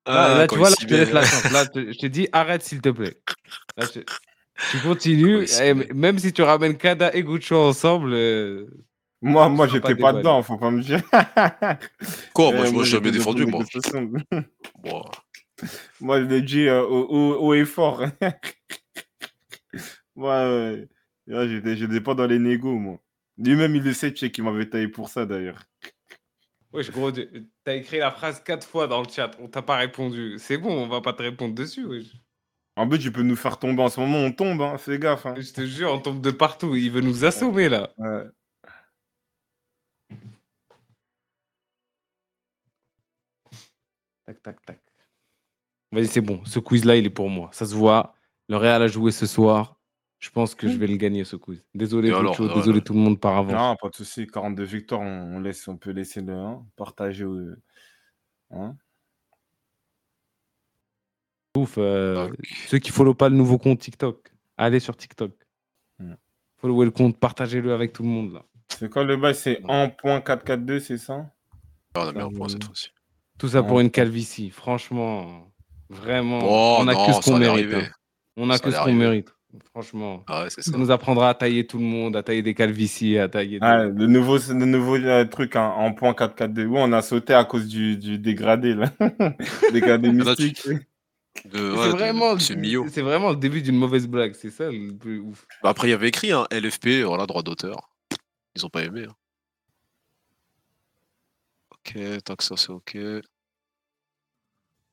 Là, 0.06 0.24
Ah, 0.32 0.34
là, 0.38 0.48
tu 0.48 0.56
vois, 0.58 0.70
là, 0.70 0.76
je 0.80 0.86
te 0.86 0.94
laisse 0.94 1.12
la 1.12 1.22
chance. 1.24 1.50
Là, 1.50 1.66
te- 1.66 1.92
je 1.92 1.98
te 1.98 2.06
dis, 2.06 2.28
arrête, 2.32 2.62
s'il 2.62 2.80
te 2.80 2.88
plaît. 2.88 3.16
Là, 3.76 3.84
je- 3.94 4.00
Tu 4.70 4.78
continues, 4.82 5.46
et 5.62 5.74
même 5.94 6.18
si 6.18 6.32
tu 6.32 6.42
ramènes 6.42 6.76
Kada 6.76 7.14
et 7.14 7.22
Gucho 7.22 7.56
ensemble. 7.56 8.12
euh, 8.12 8.66
Moi, 9.22 9.48
moi 9.48 9.66
pas 9.66 9.72
j'étais 9.72 9.80
pas 9.88 9.94
dévoilé. 9.94 10.18
dedans, 10.18 10.42
faut 10.42 10.58
pas 10.58 10.70
me 10.70 10.82
dire. 10.82 11.00
Quoi? 12.34 12.52
Moi, 12.52 12.66
je 12.66 12.70
moi, 12.72 12.84
j'étais 12.84 13.10
dans 13.10 13.10
défendu 13.10 13.46
moi. 14.84 15.10
Moi, 16.00 16.20
je 16.20 16.24
l'ai 16.26 16.42
dit 16.42 16.66
euh, 16.68 16.82
haut, 16.82 17.06
haut- 17.08 17.36
haut 17.40 17.54
et 17.54 17.64
fort. 17.64 18.02
moi, 20.16 20.44
ouais. 20.48 20.88
Ouais, 21.30 21.48
j'étais, 21.48 21.76
j'étais 21.76 22.00
pas 22.00 22.14
dans 22.14 22.26
les 22.26 22.38
négos, 22.38 22.78
moi. 22.78 22.98
Lui-même, 23.38 23.76
il 23.76 23.82
le 23.82 23.92
sait, 23.92 24.12
tu 24.12 24.18
sais, 24.18 24.30
qu'il 24.30 24.44
m'avait 24.44 24.68
taillé 24.68 24.88
pour 24.88 25.08
ça, 25.08 25.24
d'ailleurs. 25.24 25.64
Wesh, 26.72 26.90
gros, 26.90 27.10
t'as 27.64 27.74
écrit 27.74 27.98
la 27.98 28.10
phrase 28.10 28.42
quatre 28.42 28.66
fois 28.66 28.86
dans 28.86 29.02
le 29.02 29.08
chat, 29.08 29.30
on 29.40 29.48
t'a 29.48 29.62
pas 29.62 29.76
répondu. 29.76 30.36
C'est 30.38 30.58
bon, 30.58 30.70
on 30.70 30.88
va 30.88 31.00
pas 31.00 31.12
te 31.12 31.22
répondre 31.22 31.54
dessus. 31.54 31.84
wesh. 31.84 32.12
En 32.76 32.88
plus, 32.88 32.98
tu 32.98 33.12
peux 33.12 33.22
nous 33.22 33.36
faire 33.36 33.58
tomber. 33.58 33.82
En 33.82 33.88
ce 33.88 34.00
moment, 34.00 34.18
on 34.18 34.32
tombe, 34.32 34.60
hein. 34.62 34.78
Fais 34.78 34.98
gaffe, 34.98 35.26
hein. 35.26 35.34
Je 35.36 35.52
te 35.52 35.66
jure, 35.66 35.92
on 35.92 35.98
tombe 35.98 36.20
de 36.20 36.30
partout. 36.30 36.74
Il 36.76 36.90
veut 36.90 37.00
nous 37.00 37.24
assommer 37.24 37.68
là. 37.68 37.92
Ouais. 37.98 38.24
Tac, 44.26 44.42
tac, 44.42 44.64
tac. 44.64 44.80
Vas-y, 45.92 46.06
c'est 46.06 46.20
bon. 46.20 46.44
Ce 46.44 46.60
quiz-là, 46.60 46.96
il 46.96 47.06
est 47.06 47.10
pour 47.10 47.28
moi. 47.28 47.50
Ça 47.52 47.66
se 47.66 47.74
voit. 47.74 48.14
Le 48.48 48.56
Real 48.56 48.82
a 48.82 48.86
joué 48.88 49.10
ce 49.10 49.26
soir. 49.26 49.79
Je 50.20 50.28
pense 50.30 50.54
que 50.54 50.68
je 50.68 50.76
vais 50.76 50.86
le 50.86 50.96
gagner, 50.96 51.24
ce 51.24 51.36
quiz. 51.36 51.64
Désolé, 51.74 52.10
Et 52.10 52.12
alors, 52.12 52.32
Gucho, 52.32 52.44
euh, 52.50 52.54
désolé 52.54 52.82
tout 52.82 52.92
le 52.92 52.98
monde 53.00 53.18
par 53.18 53.36
avance. 53.38 53.54
Non, 53.54 53.74
pas 53.80 53.88
de 53.88 53.94
souci. 53.96 54.26
42 54.26 54.64
victoires, 54.64 55.00
on, 55.00 55.36
on 55.36 55.40
laisse, 55.40 55.66
on 55.66 55.78
peut 55.78 55.90
laisser 55.92 56.20
le 56.20 56.34
1. 56.34 56.62
Partager. 56.76 57.24
au- 57.24 57.54
Hein 58.50 58.76
Ouf. 61.56 61.76
euh, 61.78 62.28
Donc, 62.28 62.36
ceux 62.68 62.78
qui 62.78 62.90
follow 62.90 63.14
pas 63.14 63.28
le 63.28 63.36
nouveau 63.36 63.58
compte 63.58 63.80
TikTok, 63.80 64.30
allez 64.56 64.78
sur 64.80 64.96
TikTok. 64.96 65.32
Mm. 65.98 66.14
Followez 66.58 66.84
le 66.84 66.90
compte, 66.90 67.18
partagez-le 67.18 67.72
avec 67.72 67.92
tout 67.92 68.02
le 68.02 68.08
monde 68.10 68.34
là. 68.34 68.44
C'est 68.68 68.90
quoi 68.90 69.04
le 69.04 69.16
bail 69.16 69.34
C'est 69.34 69.60
1.442, 69.64 70.80
c'est 70.80 70.98
ça? 70.98 71.30
Ah, 71.94 72.04
on 72.04 72.08
a 72.08 72.12
mis 72.12 72.20
un 72.20 72.26
Euh, 72.26 72.30
point 72.30 72.48
cette 72.48 72.64
fois-ci. 72.64 72.90
Tout 73.38 73.48
ça 73.48 73.62
pour 73.62 73.80
une 73.80 73.90
calvitie. 73.90 74.50
Franchement, 74.50 75.50
vraiment, 75.88 76.40
Oh 76.42 76.76
on 76.80 76.88
a 76.88 76.92
non, 76.94 77.06
que 77.06 77.12
ce 77.14 77.20
qu'on 77.22 77.38
mérite. 77.38 77.72
hein. 77.72 77.88
On 78.36 78.50
a 78.50 78.58
Ça 78.58 78.64
que 78.64 78.70
ce 78.70 78.78
qu'on 78.84 78.92
mérite. 78.94 79.34
Franchement. 79.70 80.24
Ah 80.28 80.44
ouais, 80.44 80.50
ça. 80.50 80.62
Ça 80.62 80.76
nous 80.78 80.90
apprendra 80.90 81.30
à 81.30 81.34
tailler 81.34 81.66
tout 81.66 81.78
le 81.78 81.84
monde, 81.84 82.16
à 82.16 82.22
tailler 82.22 82.42
des 82.42 82.54
calvities, 82.54 83.18
à 83.18 83.28
tailler 83.28 83.58
des... 83.60 83.66
Ah, 83.66 83.84
le 83.84 84.06
nouveau, 84.06 84.38
le 84.38 84.64
nouveau 84.64 84.96
euh, 84.96 85.24
truc 85.24 85.56
hein, 85.56 85.72
en 85.76 85.92
point 85.92 86.12
4-4-2. 86.12 86.66
Oui, 86.66 86.78
on 86.80 86.92
a 86.92 87.02
sauté 87.02 87.34
à 87.34 87.44
cause 87.44 87.66
du, 87.66 87.96
du 87.96 88.18
dégradé, 88.18 88.74
là. 88.74 88.92
dégradé 89.72 90.10
Là, 90.12 90.36
tu- 90.36 90.42
mystique. 90.44 90.66
De, 91.44 91.50
C'est 91.52 91.60
ouais, 91.80 91.90
vraiment, 91.90 92.38
c'est 92.38 93.00
vraiment 93.02 93.30
le 93.30 93.36
début 93.36 93.62
d'une 93.62 93.76
mauvaise 93.76 94.06
blague, 94.06 94.34
c'est 94.34 94.50
ça 94.50 94.70
le 94.70 94.92
plus 94.92 95.20
ouf. 95.20 95.46
Bah, 95.62 95.70
après, 95.70 95.88
il 95.88 95.90
y 95.92 95.94
avait 95.94 96.08
écrit 96.08 96.32
hein, 96.32 96.46
LFP, 96.50 97.02
voilà, 97.04 97.26
droit 97.26 97.42
d'auteur. 97.42 97.90
Ils 98.56 98.66
ont 98.66 98.68
pas 98.68 98.82
aimé. 98.84 99.06
hein. 99.08 99.14
Ok, 101.72 101.96
tant 102.24 102.36
que 102.36 102.44
ça 102.44 102.56
c'est 102.56 102.70
ok. 102.70 102.98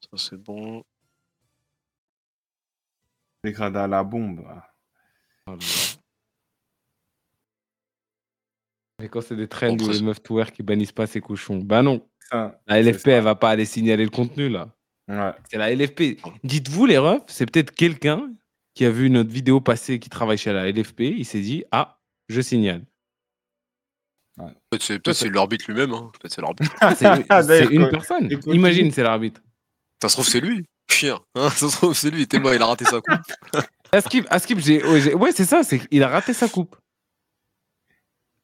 Ça 0.02 0.18
c'est 0.18 0.38
bon. 0.38 0.84
Dégradé 3.48 3.80
à 3.80 3.88
la 3.88 4.04
bombe. 4.04 4.44
ah. 4.48 4.64
Oh 5.48 5.56
quand 9.10 9.22
c'est 9.22 9.36
des 9.38 9.48
trends 9.48 9.78
où 9.80 9.90
les 9.90 10.02
meufs 10.02 10.22
to 10.22 10.36
wear 10.36 10.52
qui 10.52 10.64
bannissent 10.64 10.92
pas 10.92 11.08
ces 11.08 11.22
cochons. 11.22 11.60
Bah 11.60 11.82
non, 11.82 12.06
Ça, 12.30 12.60
la 12.68 12.82
LFP, 12.82 13.08
elle 13.08 13.24
va 13.24 13.36
pas 13.36 13.52
aller 13.52 13.64
signaler 13.66 14.04
le 14.04 14.10
contenu 14.10 14.50
là. 14.50 14.70
Ouais. 15.08 15.32
C'est 15.50 15.58
la 15.58 15.74
LFP. 15.74 16.20
Dites-vous, 16.44 16.86
les 16.86 16.98
refs, 16.98 17.22
c'est 17.28 17.50
peut-être 17.50 17.72
quelqu'un 17.72 18.34
qui 18.74 18.84
a 18.84 18.92
vu 18.92 19.10
notre 19.10 19.30
vidéo 19.30 19.62
passer 19.62 20.00
qui 20.00 20.10
travaille 20.10 20.38
chez 20.38 20.52
la 20.52 20.70
LFP. 20.70 21.02
Il 21.02 21.26
s'est 21.26 21.40
dit 21.40 21.64
Ah, 21.72 22.00
je 22.28 22.42
signale. 22.42 22.84
Peut-être 24.36 24.84
c'est 24.84 25.00
peut-être 25.00 25.16
c'est 25.16 25.30
l'arbitre 25.30 25.66
lui-même. 25.70 25.94
Hein. 25.94 26.12
Peut-être 26.20 26.34
c'est 26.34 26.42
l'arbitre. 26.42 26.76
Ah, 26.82 26.94
c'est 26.96 27.66
une 27.72 27.90
personne. 27.90 28.30
Imagine, 28.48 28.92
c'est 28.92 29.04
l'arbitre. 29.04 29.42
Ça 30.02 30.10
se 30.10 30.16
trouve 30.16 30.28
c'est 30.28 30.42
lui. 30.42 30.66
Chien. 30.90 31.20
Hein, 31.36 31.50
ça 31.56 31.70
se 31.70 31.76
trouve 31.76 31.94
c'est 31.94 32.10
lui. 32.10 32.28
Tellement 32.28 32.52
il 32.52 32.62
a 32.62 32.66
raté 32.66 32.86
sa 32.86 33.02
coupe. 33.02 33.22
Askip, 33.92 34.26
Askip, 34.30 34.60
j'ai. 34.60 34.84
Ouais, 34.84 35.32
c'est 35.32 35.46
ça, 35.46 35.64
c'est 35.64 35.80
qu'il 35.80 36.04
a 36.04 36.08
raté 36.10 36.34
sa 36.34 36.48
coupe. 36.50 36.76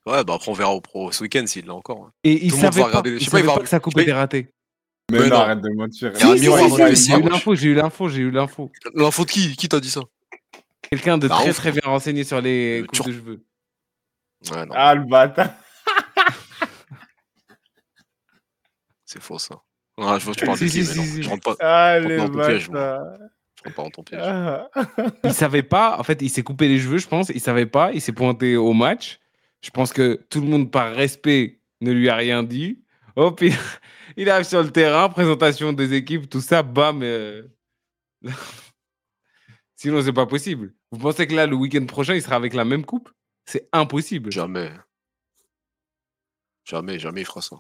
Ouais, 0.05 0.23
bah 0.23 0.33
après 0.35 0.51
on 0.51 0.53
verra 0.53 0.73
au 0.73 0.81
pro 0.81 1.11
ce 1.13 1.23
week-end 1.23 1.45
s'il 1.47 1.65
l'a 1.65 1.73
encore. 1.73 2.05
hein. 2.07 2.11
Et 2.25 2.45
il 2.45 2.51
Tout 2.51 2.57
savait 2.59 2.81
pas, 2.81 2.87
regarder- 2.87 3.11
il 3.11 3.19
je 3.19 3.25
sais 3.25 3.31
pas, 3.31 3.39
il 3.39 3.59
que 3.61 3.65
sa 3.67 3.79
coupe 3.79 3.97
était 3.97 4.11
ratée. 4.13 4.49
Mais, 5.11 5.19
Mais 5.19 5.27
non, 5.29 5.35
non. 5.35 5.41
arrête 5.41 5.61
de 5.61 5.69
mentir. 5.69 6.11
Il 6.13 6.19
Si, 6.19 6.25
si, 6.25 7.05
si, 7.05 7.11
j'ai 7.11 7.17
eu 7.19 7.23
l'info, 7.29 7.55
j'ai 7.55 7.67
eu 7.67 7.73
l'info, 7.75 8.07
j'ai 8.09 8.21
eu 8.21 8.31
l'info. 8.31 8.71
L'info 8.95 9.25
de 9.25 9.31
qui 9.31 9.55
Qui 9.55 9.67
t'a 9.69 9.79
dit 9.79 9.89
ça? 9.89 10.01
Quelqu'un 10.89 11.17
de 11.17 11.27
Bah, 11.27 11.35
très 11.39 11.49
ouf. 11.49 11.55
très 11.57 11.71
bien 11.71 11.81
renseigné 11.85 12.23
sur 12.23 12.39
les 12.41 12.81
Euh, 12.81 12.85
coupes 12.85 13.05
de 13.07 13.11
cheveux. 13.11 13.43
Ouais, 14.51 14.65
non, 14.65 14.73
Ah, 14.75 14.95
le 14.95 15.03
bâtard. 15.03 15.49
c'est 19.05 19.21
faux 19.21 19.39
ça. 19.39 19.61
Ouais, 19.97 20.19
je 20.19 20.25
vois 20.25 20.33
que 20.33 20.39
tu 20.39 20.45
parles 20.45 20.57
Si, 20.57 20.63
de 20.65 20.69
si, 20.69 20.79
qui, 20.81 20.87
mais 20.87 21.05
si, 21.05 21.15
non. 21.17 21.21
Je 21.23 21.29
rentre 21.29 21.43
pas, 21.43 21.55
Ah, 21.59 21.99
Rentre 21.99 22.15
dans 22.17 22.29
ton 22.29 22.45
piège, 22.47 22.69
moi. 22.69 22.79
bâtards. 22.97 23.17
je 23.55 23.63
rentre 23.63 23.75
pas 23.75 23.83
dans 23.83 23.89
ton 23.91 24.03
piège. 24.03 24.21
Ah. 24.23 24.69
Il 25.23 25.33
savait 25.33 25.63
pas, 25.63 25.97
en 25.99 26.03
fait, 26.03 26.21
il 26.21 26.29
s'est 26.29 26.43
coupé 26.43 26.67
les 26.67 26.79
cheveux, 26.79 26.97
je 26.97 27.07
pense. 27.07 27.29
Il 27.29 27.39
savait 27.41 27.65
pas, 27.67 27.91
il 27.93 28.01
s'est 28.01 28.11
pointé 28.13 28.55
au 28.57 28.73
match. 28.73 29.19
Je 29.61 29.69
pense 29.69 29.93
que 29.93 30.19
tout 30.29 30.41
le 30.41 30.47
monde, 30.47 30.71
par 30.71 30.93
respect, 30.93 31.59
ne 31.81 31.91
lui 31.91 32.09
a 32.09 32.15
rien 32.15 32.43
dit. 32.43 32.83
Hop, 33.15 33.41
il, 33.41 33.53
il 34.17 34.29
arrive 34.29 34.45
sur 34.45 34.63
le 34.63 34.71
terrain, 34.71 35.09
présentation 35.09 35.71
des 35.73 35.93
équipes, 35.93 36.29
tout 36.29 36.41
ça, 36.41 36.63
bam. 36.63 37.01
euh. 37.03 37.43
Sinon, 39.75 40.01
c'est 40.01 40.13
pas 40.13 40.25
possible. 40.25 40.73
Vous 40.91 40.97
pensez 40.97 41.27
que 41.27 41.33
là, 41.35 41.45
le 41.45 41.55
week-end 41.55 41.85
prochain, 41.85 42.15
il 42.15 42.21
sera 42.21 42.35
avec 42.35 42.53
la 42.53 42.63
même 42.65 42.85
coupe? 42.85 43.09
C'est 43.45 43.67
impossible. 43.73 44.31
Jamais. 44.31 44.71
Jamais, 46.65 46.97
jamais 46.99 47.21
il 47.21 47.25
fera 47.25 47.41
ça. 47.41 47.57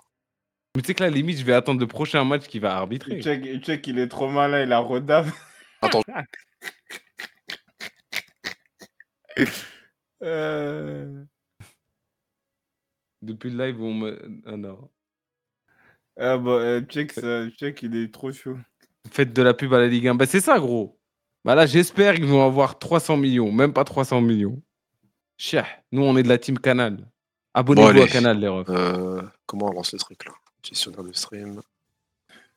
Mais 0.75 0.81
tu 0.81 0.87
sais 0.87 0.93
que 0.95 1.03
là, 1.03 1.09
limite, 1.09 1.37
je 1.37 1.43
vais 1.43 1.53
attendre 1.53 1.79
le 1.79 1.87
prochain 1.87 2.23
match 2.23 2.47
qu'il 2.47 2.61
va 2.61 2.75
arbitrer. 2.75 3.17
Il 3.17 3.23
check, 3.23 3.43
il 3.45 3.61
check, 3.61 3.85
il 3.85 3.99
est 3.99 4.07
trop 4.07 4.27
malin, 4.27 4.63
il 4.63 4.71
a 4.71 4.79
rodave. 4.79 5.31
Attends. 5.81 6.01
Euh, 10.21 11.25
Depuis 13.21 13.49
le 13.49 13.65
live, 13.65 13.81
on 13.81 13.93
me. 13.93 14.41
Ah 14.45 14.55
non. 14.55 14.89
Ah 16.17 16.37
bah, 16.37 16.51
euh, 16.51 16.81
check, 16.81 17.11
ça, 17.11 17.49
check, 17.49 17.81
il 17.81 17.97
est 17.97 18.13
trop 18.13 18.31
chaud. 18.31 18.57
Faites 19.11 19.33
de 19.33 19.41
la 19.41 19.53
pub 19.53 19.73
à 19.73 19.79
la 19.79 19.87
Ligue 19.87 20.07
1. 20.07 20.15
Bah, 20.15 20.25
c'est 20.25 20.39
ça, 20.39 20.59
gros. 20.59 20.97
Bah 21.43 21.55
là, 21.55 21.65
j'espère 21.65 22.15
qu'ils 22.15 22.25
vont 22.25 22.45
avoir 22.45 22.79
300 22.79 23.17
millions. 23.17 23.51
Même 23.51 23.73
pas 23.73 23.83
300 23.83 24.21
millions. 24.21 24.61
Chah, 25.37 25.67
nous, 25.91 26.03
on 26.03 26.15
est 26.15 26.23
de 26.23 26.29
la 26.29 26.37
team 26.37 26.57
Canal. 26.57 27.05
Abonnez-vous 27.53 28.01
au 28.01 28.07
canal, 28.07 28.39
les 28.39 28.47
refs. 28.47 28.69
Euh, 28.69 29.21
comment 29.45 29.67
on 29.67 29.73
lance 29.73 29.93
le 29.93 29.99
truc 29.99 30.25
là? 30.25 30.31
Gestionnaire 30.63 31.03
de 31.03 31.13
stream. 31.13 31.61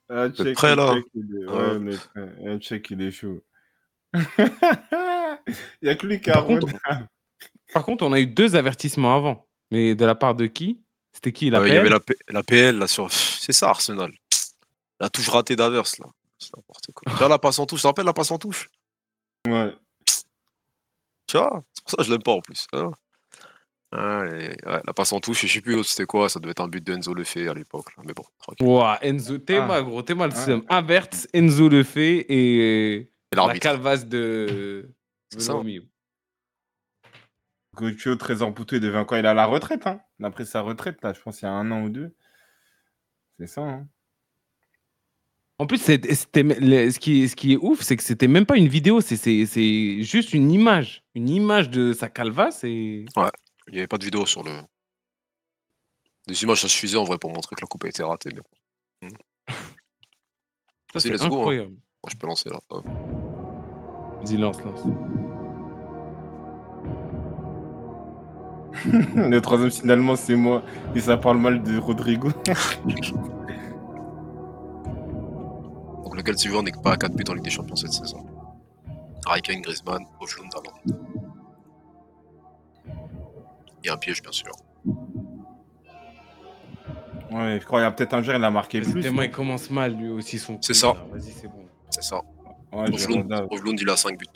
Ah, 0.08 0.26
êtes 0.26 0.36
check, 0.36 0.60
là? 0.62 0.94
check, 0.94 1.04
il 1.14 1.36
est- 1.36 1.46
Ouais, 1.46 1.76
on 1.78 1.86
est 1.88 1.96
prêt. 2.12 2.32
Eh, 2.44 2.58
check, 2.60 2.90
il 2.90 3.02
est 3.02 3.10
chaud. 3.10 3.42
Il 5.82 5.86
y 5.86 5.88
a 5.88 5.94
que 5.96 6.06
lui 6.06 6.20
qui 6.20 6.30
a 6.30 6.34
Par 6.34 6.46
contre, 6.46 6.66
remonté. 6.66 7.04
Par 7.72 7.84
contre, 7.84 8.04
on 8.04 8.12
a 8.12 8.20
eu 8.20 8.26
deux 8.26 8.56
avertissements 8.56 9.16
avant. 9.16 9.46
Mais 9.70 9.94
de 9.94 10.04
la 10.04 10.14
part 10.14 10.34
de 10.34 10.46
qui? 10.46 10.80
C'était 11.12 11.32
qui 11.32 11.50
la 11.50 11.60
Euh, 11.60 11.68
Il 11.68 11.74
y 11.74 11.76
avait 11.76 11.88
PL 11.88 11.92
la, 11.92 12.00
P- 12.00 12.16
la 12.28 12.42
PL 12.42 12.78
là 12.78 12.86
sur. 12.86 13.10
C'est 13.12 13.52
ça 13.52 13.68
Arsenal. 13.70 14.12
La 15.00 15.08
touche 15.10 15.28
ratée 15.28 15.56
d'Avers 15.56 15.82
là. 15.98 16.06
C'est 16.38 16.56
n'importe 16.56 16.92
quoi. 16.94 17.10
Tu 17.12 17.18
vois 17.18 17.28
la 17.28 17.38
passe 17.38 17.58
en 17.58 17.66
touche, 17.66 17.80
tu 17.80 17.82
te 17.82 17.86
rappelles 17.88 18.04
la 18.06 18.12
passe 18.12 18.30
en 18.30 18.38
touche? 18.38 18.68
Ouais. 19.46 19.74
Tu 21.26 21.36
vois 21.36 21.64
C'est 21.72 21.82
pour 21.82 21.90
ça 21.90 21.96
que 21.98 22.02
je 22.04 22.10
l'aime 22.10 22.22
pas 22.22 22.32
en 22.32 22.40
plus. 22.40 22.66
hein. 22.72 22.90
Allez, 23.98 24.48
ouais, 24.66 24.82
la 24.86 24.92
passe 24.92 25.12
en 25.12 25.20
touche, 25.20 25.46
je 25.46 25.52
sais 25.52 25.60
plus 25.62 25.74
l'autre 25.74 25.88
c'était 25.88 26.04
quoi, 26.04 26.28
ça 26.28 26.38
devait 26.38 26.50
être 26.50 26.60
un 26.60 26.68
but 26.68 26.84
de 26.84 26.92
Enzo 26.92 27.14
Lefebvre 27.14 27.52
à 27.52 27.54
l'époque. 27.54 27.86
Mais 28.04 28.12
bon, 28.12 28.24
tranquille. 28.38 28.66
Ouah, 28.66 28.98
Enzo, 29.02 29.38
t'es 29.38 29.56
Ah. 29.56 29.66
mal, 29.66 29.84
gros, 29.84 30.02
t'es 30.02 30.14
mal. 30.14 30.30
Ah. 30.68 30.76
Avert, 30.76 31.08
Enzo 31.32 31.68
le 31.70 31.82
fait 31.82 32.18
et 32.28 32.96
Et 32.96 33.08
la 33.34 33.58
calvasse 33.58 34.06
de. 34.06 34.90
C'est 35.30 35.40
ça. 35.40 35.54
Gauthier, 37.74 38.16
Trésor 38.16 38.54
Poutou, 38.54 38.76
il 38.76 38.80
devient 38.80 39.04
quoi 39.06 39.18
Il 39.18 39.24
est 39.24 39.28
à 39.28 39.34
la 39.34 39.46
retraite, 39.46 39.86
hein 39.86 40.00
Il 40.18 40.24
a 40.24 40.30
pris 40.30 40.46
sa 40.46 40.60
retraite, 40.62 40.98
là, 41.02 41.12
je 41.12 41.20
pense, 41.20 41.42
il 41.42 41.44
y 41.44 41.48
a 41.48 41.52
un 41.52 41.70
an 41.70 41.82
ou 41.82 41.88
deux. 41.90 42.14
C'est 43.38 43.46
ça, 43.46 43.60
hein 43.62 43.86
En 45.58 45.66
plus, 45.66 45.78
c'était 45.78 46.14
ce, 46.14 46.26
qui, 46.98 47.28
ce 47.28 47.36
qui 47.36 47.52
est 47.54 47.58
ouf, 47.60 47.82
c'est 47.82 47.96
que 47.96 48.02
c'était 48.02 48.28
même 48.28 48.46
pas 48.46 48.56
une 48.56 48.68
vidéo, 48.68 49.00
c'est- 49.02 49.16
c'est 49.16 49.44
c'est 49.46 50.02
juste 50.02 50.32
une 50.34 50.50
image. 50.52 51.02
Une 51.14 51.28
image 51.28 51.68
de 51.70 51.92
sa 51.92 52.08
calvasse 52.08 52.64
et. 52.64 53.04
Il 53.68 53.72
n'y 53.74 53.78
avait 53.78 53.88
pas 53.88 53.98
de 53.98 54.04
vidéo 54.04 54.26
sur 54.26 54.42
le. 54.42 54.52
Des 56.26 56.42
images, 56.42 56.62
ça 56.62 56.68
suffisait 56.68 56.96
en 56.96 57.04
vrai 57.04 57.18
pour 57.18 57.32
montrer 57.32 57.54
que 57.54 57.60
la 57.60 57.66
coupe 57.66 57.84
a 57.84 57.88
été 57.88 58.02
ratée. 58.02 58.30
Mais 58.32 58.40
bon. 58.40 59.08
Ça, 60.92 61.00
c'est 61.00 61.10
let's 61.10 61.20
go, 61.20 61.24
hein. 61.24 61.38
incroyable. 61.38 61.70
Moi, 61.70 62.10
je 62.10 62.16
peux 62.16 62.26
lancer 62.26 62.48
là. 62.48 62.58
Vas-y, 62.70 64.36
lance, 64.36 64.60
lance. 64.62 64.80
Le 69.14 69.40
troisième, 69.40 69.70
finalement, 69.70 70.16
c'est 70.16 70.36
moi. 70.36 70.62
Et 70.94 71.00
ça 71.00 71.16
parle 71.16 71.38
mal 71.38 71.62
de 71.62 71.78
Rodrigo. 71.78 72.30
Donc, 76.04 76.16
lequel 76.16 76.38
suivant 76.38 76.62
n'est 76.62 76.72
pas 76.72 76.92
à 76.92 76.96
4 76.96 77.14
buts 77.14 77.24
en 77.28 77.34
Ligue 77.34 77.44
des 77.44 77.50
Champions 77.50 77.76
cette 77.76 77.92
saison 77.92 78.24
Raikkonen, 79.26 79.60
Griezmann, 79.60 80.06
Ojlund, 80.20 80.52
Haaland. 80.54 80.78
Un 83.88 83.96
piège, 83.96 84.22
bien 84.22 84.32
sûr. 84.32 84.52
Ouais, 87.30 87.58
je 87.60 87.64
crois 87.66 87.80
qu'il 87.80 87.84
y 87.84 87.88
a 87.88 87.90
peut-être 87.90 88.14
un 88.14 88.22
jour, 88.22 88.34
il 88.34 88.44
a 88.44 88.50
marqué 88.50 88.80
plus. 88.80 89.00
tellement 89.02 89.22
il 89.22 89.30
commence 89.30 89.70
mal 89.70 89.94
lui 89.94 90.08
aussi 90.10 90.38
son. 90.38 90.58
C'est 90.60 90.74
ça. 90.74 90.94
Vas-y, 91.12 91.32
c'est 91.32 91.48
bon. 91.48 91.64
C'est 91.90 92.02
ça. 92.02 92.20
Ouais, 92.72 92.86
il 92.88 93.90
a 93.90 93.96
5 93.96 94.18
buts. 94.18 94.26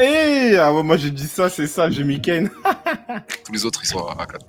Eh 0.00 0.56
ah 0.58 0.72
ouais, 0.74 0.82
moi 0.82 0.96
j'ai 0.98 1.10
dit 1.10 1.26
ça, 1.26 1.48
c'est 1.48 1.66
ça, 1.66 1.88
j'ai 1.90 2.04
mis 2.04 2.20
Kane. 2.20 2.50
Tous 3.44 3.52
les 3.52 3.64
autres, 3.64 3.80
ils 3.82 3.86
sont 3.86 4.06
à 4.06 4.26
4. 4.26 4.46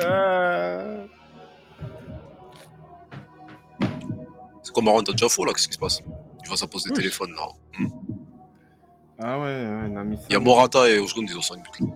Euh, 0.00 1.06
C'est 4.62 4.74
comme 4.74 4.88
Aaron, 4.88 5.02
t'as 5.02 5.12
déjà 5.12 5.28
faux 5.28 5.44
là? 5.44 5.52
Qu'est-ce 5.52 5.68
qui 5.68 5.74
se 5.74 5.78
passe? 5.78 6.02
Il 6.42 6.48
voit 6.48 6.56
sa 6.56 6.66
pose 6.66 6.84
de 6.84 6.90
Oui. 6.90 6.96
téléphone 6.96 7.32
là. 7.34 7.48
Hmm. 7.78 7.88
Ah 9.18 9.38
ouais, 9.38 9.44
ouais, 9.44 9.88
il 9.90 9.96
a 9.96 10.04
mis 10.04 10.16
ça. 10.16 10.22
Il 10.28 10.32
y 10.34 10.36
a 10.36 10.40
Morata 10.40 10.88
et 10.88 10.98
Ojlund, 10.98 11.28
ils 11.28 11.36
ont 11.38 11.42
5 11.42 11.56
buts. 11.62 11.80
là. 11.80 11.86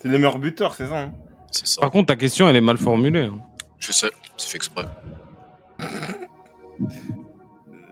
C'est 0.00 0.08
les 0.08 0.16
meilleurs 0.18 0.38
buteurs, 0.38 0.74
c'est 0.74 0.86
ça 0.86 1.02
hein 1.02 1.12
C'est 1.50 1.66
ça. 1.66 1.80
Par 1.80 1.90
contre, 1.90 2.06
ta 2.06 2.16
question, 2.16 2.48
elle 2.48 2.56
est 2.56 2.60
mal 2.60 2.78
formulée. 2.78 3.24
hein. 3.24 3.38
Je 3.78 3.92
sais, 3.92 4.10
c'est 4.36 4.48
fait 4.50 4.56
exprès. 4.56 4.84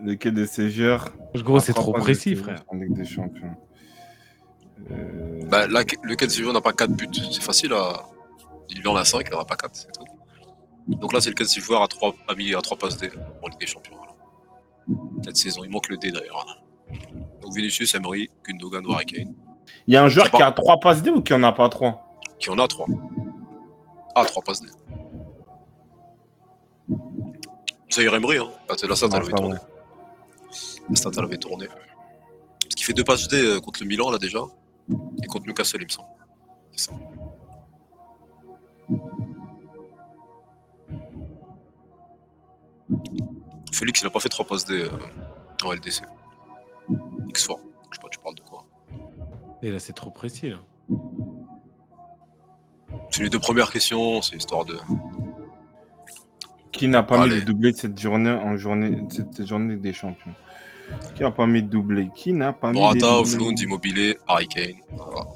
Lequel 0.02 0.34
de 0.34 0.44
ces 0.46 0.70
joueurs 0.70 1.10
Gros, 1.34 1.60
c'est 1.60 1.72
trop 1.72 1.92
précis, 1.92 2.36
frère. 2.36 2.62
En 2.68 2.76
Ligue 2.76 2.94
des 2.94 3.04
Champions? 3.04 3.54
Euh, 4.90 5.42
Bah, 5.50 5.66
là, 5.66 5.82
lequel 6.02 6.28
n'a 6.52 6.60
pas 6.60 6.72
4 6.72 6.90
buts? 6.92 7.08
C'est 7.32 7.42
facile 7.42 7.72
à. 7.72 8.04
Il 8.70 8.86
en 8.86 8.96
a 8.96 9.04
5, 9.04 9.26
il 9.28 9.32
n'en 9.34 9.40
a 9.40 9.44
pas 9.44 9.56
4, 9.56 9.74
c'est 9.74 9.92
tout. 9.92 10.04
Donc 10.86 11.12
là, 11.12 11.20
c'est 11.20 11.30
lequel 11.30 11.46
si 11.48 11.60
joueur 11.60 11.82
à 11.82 11.88
3, 11.88 12.14
a 12.28 12.34
mis 12.34 12.54
à 12.54 12.60
3 12.60 12.76
passes 12.78 12.96
D 12.98 13.10
en 13.42 13.48
Ligue 13.48 13.58
des 13.60 13.66
Champions. 13.66 13.96
voilà. 13.96 14.12
Cette 15.24 15.36
saison, 15.36 15.62
il 15.64 15.70
manque 15.70 15.88
le 15.88 15.96
D 15.96 16.10
d'ailleurs. 16.12 16.46
Donc 17.42 17.54
Vinicius, 17.54 17.94
Emery, 17.94 18.30
Gundogan, 18.46 18.84
Harry 18.90 19.04
Kane. 19.06 19.34
Il 19.86 19.94
y 19.94 19.96
a 19.96 20.02
un 20.02 20.08
joueur 20.08 20.30
qui 20.30 20.42
a 20.42 20.52
3 20.52 20.80
passes 20.80 21.02
D 21.02 21.10
ou 21.10 21.22
qui 21.22 21.32
en 21.32 21.42
a 21.42 21.52
pas 21.52 21.68
3 21.68 22.20
Qui 22.38 22.50
en 22.50 22.58
a 22.58 22.68
3. 22.68 22.86
Ah, 24.14 24.24
3 24.24 24.42
passes 24.42 24.60
D. 24.60 24.68
Ça 27.88 28.02
irait 28.02 28.20
mourir. 28.20 28.44
Hein. 28.44 28.52
Ah, 28.68 28.86
là, 28.86 28.96
ça, 28.96 29.08
t'as 29.08 29.18
levé 29.18 29.32
tourné. 29.32 29.56
Ça, 30.94 31.10
t'as 31.10 31.22
levé 31.22 31.38
tourné. 31.38 31.66
Parce 31.68 32.74
qu'il 32.74 32.84
fait 32.84 32.92
2 32.92 33.04
passes 33.04 33.28
D 33.28 33.36
euh, 33.36 33.60
contre 33.60 33.80
le 33.82 33.86
Milan, 33.86 34.10
là, 34.10 34.18
déjà. 34.18 34.40
Et 35.22 35.26
contre 35.26 35.46
Newcastle, 35.46 35.82
il 35.82 35.90
ça. 35.90 36.92
Félix, 43.72 44.00
il 44.00 44.04
n'a 44.04 44.10
pas 44.10 44.20
fait 44.20 44.28
3 44.28 44.46
passes 44.46 44.64
D 44.64 44.82
euh, 44.82 44.90
en 45.64 45.72
LDC. 45.72 46.02
X4. 47.28 47.58
Et 49.62 49.70
là, 49.70 49.78
c'est 49.78 49.92
trop 49.92 50.10
précis, 50.10 50.50
là. 50.50 50.58
C'est 53.10 53.22
les 53.22 53.30
deux 53.30 53.38
premières 53.38 53.70
questions, 53.70 54.22
c'est 54.22 54.36
histoire 54.36 54.64
de. 54.64 54.78
Qui 56.72 56.88
n'a 56.88 57.02
pas 57.02 57.26
mis 57.26 57.34
le 57.34 57.42
doublé 57.42 57.72
de 57.72 57.76
cette 57.76 57.98
journée 57.98 58.30
en 58.30 58.56
journée, 58.56 58.90
de 58.90 59.12
cette 59.12 59.46
journée 59.46 59.76
des 59.76 59.92
champions? 59.92 60.34
Qui 61.14 61.22
n'a 61.22 61.30
pas 61.30 61.46
mis 61.46 61.62
de 61.62 61.68
doublé? 61.68 62.10
Qui 62.14 62.32
n'a 62.32 62.52
pas 62.52 62.70
mis 62.72 62.78
Morata, 62.78 63.18
Oflund, 63.18 63.58
Immobilier, 63.58 64.18
Harry 64.26 64.48
Kane. 64.48 64.76
Voilà. 64.90 65.26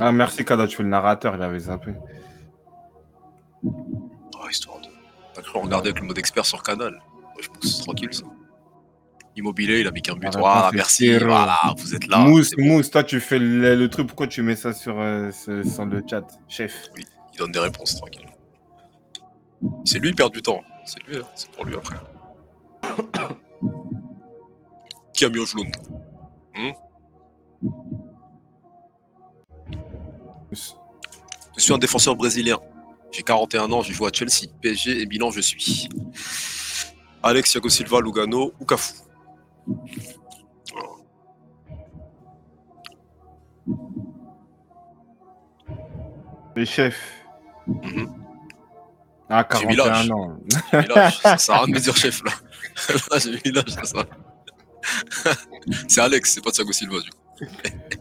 Ah 0.00 0.10
merci 0.10 0.44
Kada, 0.44 0.66
tu 0.66 0.76
fais 0.76 0.82
le 0.82 0.88
narrateur, 0.88 1.36
il 1.36 1.42
avait 1.42 1.60
zappé. 1.60 1.94
Ah, 3.64 4.50
histoire 4.50 4.80
de. 4.80 4.88
T'as 5.34 5.42
cru 5.42 5.60
regarder 5.60 5.90
avec 5.90 6.00
le 6.00 6.08
mode 6.08 6.18
expert 6.18 6.44
sur 6.44 6.62
Canal. 6.62 7.00
Je 7.42 7.48
pense 7.48 7.58
que 7.58 7.66
c'est 7.66 7.82
tranquille 7.82 8.08
ça. 8.14 8.24
Immobilier, 9.36 9.80
il 9.80 9.86
a 9.86 9.90
mis 9.90 10.02
qu'un 10.02 10.14
but. 10.14 10.28
Ah, 10.34 10.38
Voilà, 10.38 10.70
merci. 10.74 11.16
Voilà, 11.18 11.58
vous 11.76 11.94
êtes 11.94 12.06
là. 12.06 12.18
Mousse, 12.18 12.50
bon. 12.56 12.64
Mousse, 12.64 12.90
toi 12.90 13.02
tu 13.02 13.18
fais 13.20 13.38
le, 13.38 13.74
le 13.76 13.88
truc, 13.88 14.06
pourquoi 14.06 14.26
tu 14.26 14.42
mets 14.42 14.56
ça 14.56 14.72
sur, 14.74 14.98
euh, 15.00 15.30
ce- 15.30 15.62
sur 15.62 15.84
le 15.86 16.02
chat 16.08 16.26
Chef? 16.48 16.88
Il 16.98 17.38
donne 17.38 17.50
des 17.52 17.58
réponses, 17.58 17.96
tranquille. 17.96 18.26
C'est 19.86 19.98
lui 20.00 20.10
qui 20.10 20.16
perd 20.16 20.32
du 20.32 20.42
temps. 20.42 20.60
C'est 20.84 21.02
lui, 21.08 21.16
hein. 21.18 21.22
c'est 21.34 21.50
pour 21.50 21.64
lui 21.64 21.74
après. 21.76 21.96
qui 25.14 25.24
a 25.24 25.28
mis 25.30 25.38
Ojlund? 25.38 25.70
Je 31.56 31.62
suis 31.62 31.72
un 31.72 31.78
défenseur 31.78 32.16
brésilien. 32.16 32.58
J'ai 33.12 33.22
41 33.22 33.70
ans, 33.72 33.82
j'ai 33.82 33.92
joué 33.92 34.08
à 34.08 34.10
Chelsea, 34.12 34.48
PSG 34.60 35.02
et 35.02 35.06
Milan, 35.06 35.30
je 35.30 35.40
suis. 35.40 35.88
Alex, 37.22 37.50
Thiago 37.52 37.68
Silva, 37.68 38.00
Lugano 38.00 38.52
ou 38.60 38.64
Cafu. 38.64 38.94
Voilà. 39.66 40.88
Le 46.56 46.64
chef. 46.64 46.96
Mhm. 47.66 48.08
Ah, 49.30 49.46
J'ai 49.58 49.66
mis 49.66 49.76
41 49.76 49.92
l'âge. 49.92 50.10
ans. 50.10 50.36
Ça 51.22 51.38
sert 51.38 51.54
à 51.54 51.58
rien 51.60 51.66
de 51.68 51.72
me 51.72 51.78
dire 51.80 51.96
chef 51.96 52.22
là. 52.24 52.32
là 53.10 53.18
j'ai 53.18 53.30
mis 53.32 53.52
l'âge, 53.52 53.64
c'est 53.68 53.86
ça. 53.86 54.04
c'est 55.88 56.00
Alex, 56.00 56.34
c'est 56.34 56.44
pas 56.44 56.50
Thiago 56.50 56.72
Silva 56.72 56.98
du 57.00 57.10
coup. 57.10 57.16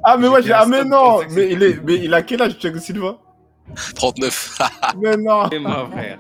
Ah 0.04 0.18
mais 0.18 0.28
ouais, 0.28 0.52
ah 0.52 0.66
mais 0.66 0.84
non, 0.84 1.22
mais 1.30 1.52
il, 1.52 1.64
est, 1.64 1.82
mais 1.84 1.96
il 1.96 2.14
a 2.14 2.22
quel 2.22 2.42
âge 2.42 2.58
Thiago 2.60 2.80
Silva? 2.80 3.18
39. 3.96 4.58
Mais 4.98 5.16
non. 5.16 5.50
Et 5.50 5.60
moi, 5.60 5.88
frère. 5.92 6.20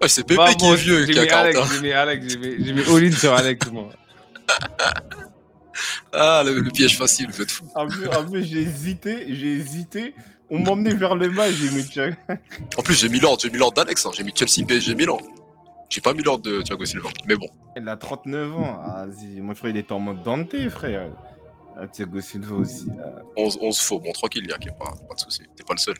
Ouais, 0.00 0.08
c'est 0.08 0.22
Pépé 0.26 0.36
Bah, 0.36 0.54
qui 0.54 0.64
est 0.66 0.74
vieux, 0.76 1.06
J'ai 1.06 1.20
mis 1.20 1.26
40 1.26 1.32
Alex, 1.32 1.58
ans. 1.58 1.64
j'ai 1.72 1.80
mis 1.80 1.92
Alex, 1.92 2.26
j'ai 2.28 2.38
mis, 2.38 2.64
j'ai 2.64 2.72
mis 2.72 2.80
all-in 2.82 3.12
sur 3.12 3.34
Alex, 3.34 3.70
moi. 3.70 3.88
Ah, 6.12 6.42
le, 6.44 6.60
le 6.60 6.70
piège 6.70 6.96
facile, 6.98 7.28
vous 7.30 7.40
êtes 7.42 7.60
mais, 7.62 8.06
ah, 8.12 8.24
mais 8.30 8.42
j'ai 8.42 8.60
hésité, 8.60 9.24
j'ai 9.34 9.52
hésité. 9.54 10.14
On 10.50 10.58
m'a 10.58 10.72
emmené 10.72 10.92
vers 10.92 11.14
le 11.14 11.30
match, 11.30 11.52
j'ai 11.52 11.70
mis 11.70 11.84
Thiago. 11.84 12.14
En 12.76 12.82
plus, 12.82 12.94
j'ai 12.94 13.08
mis 13.08 13.20
l'ordre, 13.20 13.40
j'ai 13.40 13.48
mis 13.50 13.56
l'ordre 13.58 13.74
d'Alex, 13.82 14.04
hein. 14.04 14.10
j'ai 14.14 14.22
mis 14.22 14.32
Chelsea, 14.34 14.66
PSG, 14.66 14.94
Milan. 14.94 15.18
J'ai 15.88 16.00
pas 16.02 16.12
mis 16.12 16.22
l'ordre 16.22 16.42
de 16.44 16.60
Thiago 16.62 16.84
Silva, 16.84 17.08
mais 17.26 17.36
bon. 17.36 17.48
Il 17.76 17.88
a 17.88 17.96
39 17.96 18.56
ans. 18.56 18.80
Ah, 18.84 19.06
je 19.08 19.40
crois 19.54 19.70
qu'il 19.70 19.76
était 19.78 19.92
en 19.92 20.00
mode 20.00 20.22
Dante, 20.22 20.54
frère. 20.68 21.08
Ah, 21.78 21.86
Thiago 21.86 22.20
Silva 22.20 22.56
aussi. 22.56 22.88
Ah. 23.02 23.22
11, 23.36 23.58
11 23.62 23.78
faux, 23.80 23.98
bon, 23.98 24.12
tranquille, 24.12 24.42
il 24.44 24.50
y 24.50 24.68
a 24.68 24.72
pas, 24.72 24.92
pas 25.08 25.14
de 25.14 25.20
soucis, 25.20 25.42
t'es 25.56 25.64
pas 25.64 25.74
le 25.74 25.78
seul. 25.78 25.96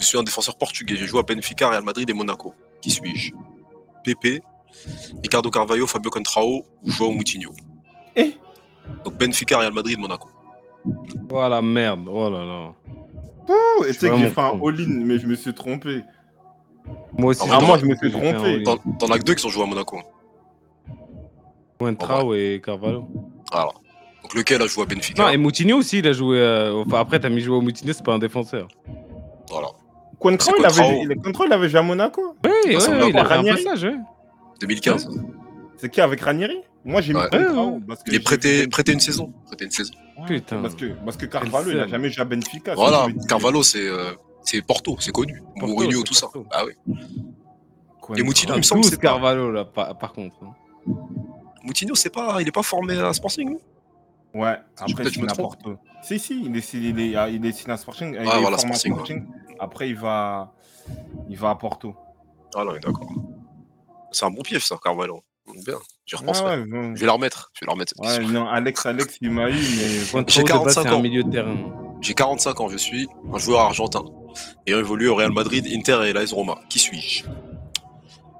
Je 0.00 0.06
suis 0.06 0.18
un 0.18 0.22
défenseur 0.22 0.56
portugais, 0.56 0.96
j'ai 0.96 1.06
joué 1.06 1.20
à 1.20 1.22
Benfica, 1.22 1.68
Real 1.68 1.84
Madrid 1.84 2.08
et 2.08 2.14
Monaco. 2.14 2.54
Qui 2.80 2.90
suis-je? 2.90 3.32
Pepe, 4.02 4.42
Ricardo 5.22 5.50
Carvalho, 5.50 5.86
Fabio 5.86 6.10
Contrao 6.10 6.64
ou 6.82 6.90
João 6.90 7.12
Moutinho? 7.12 7.50
Eh? 8.16 8.32
Donc 9.04 9.18
Benfica, 9.18 9.58
Real 9.58 9.72
Madrid, 9.74 9.98
Monaco. 9.98 10.28
Oh 11.30 11.48
la 11.48 11.60
merde, 11.60 12.08
oh 12.10 12.30
là 12.30 12.44
là. 12.44 12.72
Oh, 13.46 13.84
et 13.84 13.92
tu 13.92 13.98
sais 13.98 14.10
que 14.10 14.16
j'ai 14.16 14.30
fait 14.30 14.40
un 14.40 14.58
all-in, 14.58 15.04
mais 15.04 15.18
je 15.18 15.26
me 15.26 15.34
suis 15.34 15.52
trompé. 15.52 16.02
Moi 17.12 17.30
aussi. 17.30 17.46
Ah, 17.50 17.60
moi, 17.60 17.76
je 17.78 17.84
me 17.84 17.94
suis 17.94 18.10
trompé. 18.10 18.62
T'en 18.62 19.10
as 19.10 19.18
que 19.18 19.24
deux 19.24 19.34
qui 19.34 19.42
sont 19.42 19.50
joués 19.50 19.64
à 19.64 19.66
Monaco. 19.66 20.00
Coentrao 21.78 22.34
et 22.34 22.62
Carvalho. 22.64 23.06
Voilà. 23.52 23.72
Donc 24.22 24.34
lequel 24.34 24.62
a 24.62 24.66
joué 24.66 24.84
à 24.84 24.86
Benfica? 24.86 25.22
Non, 25.22 25.28
et 25.28 25.36
Moutinho 25.36 25.76
aussi, 25.76 25.98
il 25.98 26.06
a 26.06 26.12
joué. 26.12 26.38
euh, 26.38 26.82
Enfin, 26.86 27.00
après, 27.00 27.20
t'as 27.20 27.28
mis 27.28 27.40
joué 27.40 27.56
au 27.56 27.60
Moutinho, 27.60 27.92
c'est 27.92 28.04
pas 28.04 28.14
un 28.14 28.18
défenseur. 28.18 28.68
Voilà. 29.50 29.68
Coentrao, 30.20 30.54
C'est 30.56 30.60
il 30.60 30.66
avait, 30.66 31.00
il, 31.02 31.20
Coentrao, 31.22 31.46
il 31.46 31.52
avait 31.52 31.68
joué 31.68 31.78
à 31.78 31.82
Monaco. 31.82 32.36
Oui, 32.44 32.50
ouais, 32.74 32.80
ça 32.80 32.90
ouais, 32.90 32.96
il 32.98 33.02
a 33.02 33.06
fait 33.10 33.18
un 33.18 33.22
Ranieri 33.22 33.64
passage, 33.64 33.84
ouais. 33.84 33.96
2015. 34.60 35.08
C'est 35.78 35.88
qui 35.90 36.00
avec 36.00 36.20
Ranieri? 36.20 36.58
Moi, 36.84 37.00
j'ai 37.00 37.12
mis 37.14 37.20
ouais. 37.20 37.28
Parce 37.88 38.02
que 38.02 38.10
Il 38.10 38.14
est 38.16 38.20
prêté, 38.20 38.66
prêté 38.68 38.92
une 38.92 39.00
saison. 39.00 39.32
Prêté 39.46 39.64
une 39.66 39.70
saison. 39.70 39.92
Putain. 40.26 40.60
Parce 40.62 40.74
que, 40.74 40.86
parce 41.04 41.16
que 41.16 41.26
Carvalho, 41.26 41.70
il 41.70 41.78
a 41.78 41.82
seum. 41.82 41.90
jamais 41.90 42.10
joué 42.10 42.22
à 42.22 42.24
Benfica. 42.24 42.74
Voilà. 42.74 43.06
ça. 43.18 43.26
Carvalho, 43.28 43.62
c'est 43.62 43.86
euh, 43.86 44.12
c'est 44.42 44.60
Porto, 44.62 44.96
c'est 45.00 45.12
connu. 45.12 45.42
Porto, 45.58 45.74
Mourinho, 45.74 46.02
tout 46.02 46.14
ça. 46.14 46.26
Porto. 46.26 46.46
Ah 46.50 46.64
oui. 46.66 46.96
Et 48.16 48.22
Moutinho, 48.22 48.54
il 48.54 48.58
me 48.58 48.62
semble 48.62 48.80
que 48.82 48.86
12 48.88 48.90
c'est. 48.94 49.00
Carvalho, 49.00 49.50
là, 49.50 49.64
par, 49.64 49.96
par 49.96 50.12
contre. 50.12 50.34
hein. 50.42 50.54
Moutinho, 51.62 51.94
c'est 51.94 52.10
pas, 52.10 52.38
il 52.40 52.48
est 52.48 52.52
pas 52.52 52.62
formé 52.62 52.98
à 52.98 53.12
Sporting, 53.12 53.50
non? 53.52 53.60
Ouais, 54.34 54.56
après, 54.78 55.04
trompe. 55.10 55.26
n'importe 55.26 55.60
Si, 56.02 56.18
si, 56.18 56.42
il 56.44 56.56
est, 56.56 56.72
il 56.74 57.00
est, 57.46 57.64
il 57.64 57.70
à 57.70 57.76
Sporting. 57.76 58.14
il 58.20 58.28
Ah, 58.28 58.38
est 58.38 58.40
voilà, 58.40 58.58
Sporting, 58.58 58.92
ouais. 58.92 58.96
Sporting. 58.98 59.26
Après, 59.58 59.88
il 59.88 59.96
va, 59.96 60.52
il 61.28 61.36
va 61.36 61.50
à 61.50 61.54
Porto. 61.56 61.94
Ah 62.54 62.64
non, 62.64 62.72
d'accord. 62.72 63.12
C'est 64.12 64.24
un 64.24 64.30
bon 64.30 64.42
piège, 64.42 64.64
ça, 64.66 64.76
Carvalho. 64.82 65.22
Bien. 65.66 65.74
J'y. 66.06 66.14
Ouais, 66.16 66.42
ouais, 66.42 66.64
bon. 66.64 66.94
Je 66.94 67.00
vais 67.00 67.06
la 67.06 67.12
remettre. 67.12 67.50
Je 67.54 67.60
vais 67.60 67.66
la 67.66 67.72
remettre. 67.72 67.94
Ouais, 67.98 68.20
non, 68.20 68.46
Alex, 68.48 68.86
Alex, 68.86 69.18
il 69.20 69.30
m'a 69.30 69.50
eu, 69.50 69.54
mais. 69.54 70.22
Base, 70.22 70.44
45 70.44 70.82
c'est 70.82 70.88
un 70.88 70.92
ans. 70.94 71.00
milieu 71.00 71.24
de 71.24 71.30
terrain. 71.30 71.56
J'ai 72.00 72.14
45 72.14 72.60
ans, 72.60 72.68
je 72.68 72.76
suis 72.76 73.08
un 73.32 73.38
joueur 73.38 73.60
argentin. 73.60 74.04
Et 74.66 74.70
évolué 74.70 75.08
au 75.08 75.16
Real 75.16 75.32
Madrid, 75.32 75.66
Inter 75.72 76.00
et 76.08 76.12
l'AS 76.12 76.32
Roma. 76.32 76.58
Qui 76.68 76.78
suis-je? 76.78 77.24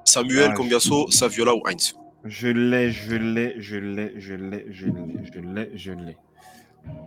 Samuel, 0.04 0.50
Ah, 0.52 0.54
Cambiasso, 0.54 1.10
Saviola 1.10 1.54
ou 1.54 1.62
Heinz? 1.66 1.94
Je 2.24 2.49
l'ai, 2.49 2.90
je 2.92 3.15
l'ai, 3.15 3.55
je 3.60 3.76
l'ai, 3.76 4.12
je 4.18 4.34
l'ai, 4.34 4.66
je 4.70 4.84
l'ai, 4.86 5.24
je 5.32 5.40
l'ai, 5.40 5.70
je 5.74 5.92
l'ai. 5.92 6.16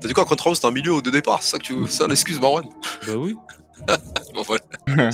T'as 0.01 0.07
dit 0.07 0.13
quoi, 0.13 0.25
Contrao, 0.25 0.53
c'était 0.55 0.67
un 0.67 0.71
milieu 0.71 1.01
de 1.01 1.09
départ 1.09 1.41
C'est 1.41 1.51
ça 1.51 1.57
que 1.59 1.63
tu 1.63 1.87
ça 1.87 2.07
l'excuse, 2.07 2.39
Marwan 2.39 2.65
Bah 3.07 3.13
oui. 3.15 3.35
Bon, 4.33 4.43
voilà. 4.43 5.09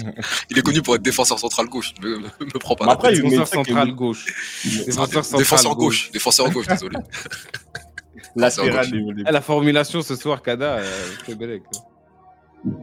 Il 0.50 0.58
est 0.58 0.61
connu 0.61 0.82
pour 0.82 0.95
être 0.95 1.02
défenseur 1.02 1.40
central 1.40 1.68
gauche. 1.68 1.94
Me, 2.02 2.18
me, 2.18 2.24
me 2.24 2.60
prends 2.60 2.76
pas 2.76 2.86
Mais 2.86 2.90
la 2.90 2.94
après, 2.94 3.14
il- 3.14 3.22
Défenseur 3.24 3.48
central 3.48 3.92
gauche. 3.94 4.26
Défenseur 4.86 5.08
Dé- 5.08 5.14
central 5.24 5.40
Défenseur 5.40 5.76
gauche. 5.76 5.84
gauche. 6.06 6.11
Défenseur 6.11 6.50
gauche, 6.52 6.68
désolé. 6.76 6.95
Gauche. 6.95 8.58
il- 8.92 9.14
il- 9.18 9.24
Eh, 9.28 9.32
la 9.32 9.42
formulation 9.42 10.02
ce 10.02 10.16
soir, 10.16 10.42
Kada, 10.42 10.78
euh, 10.80 11.08
c'est 11.26 11.36
Belek. 11.38 11.64
Donc 12.64 12.76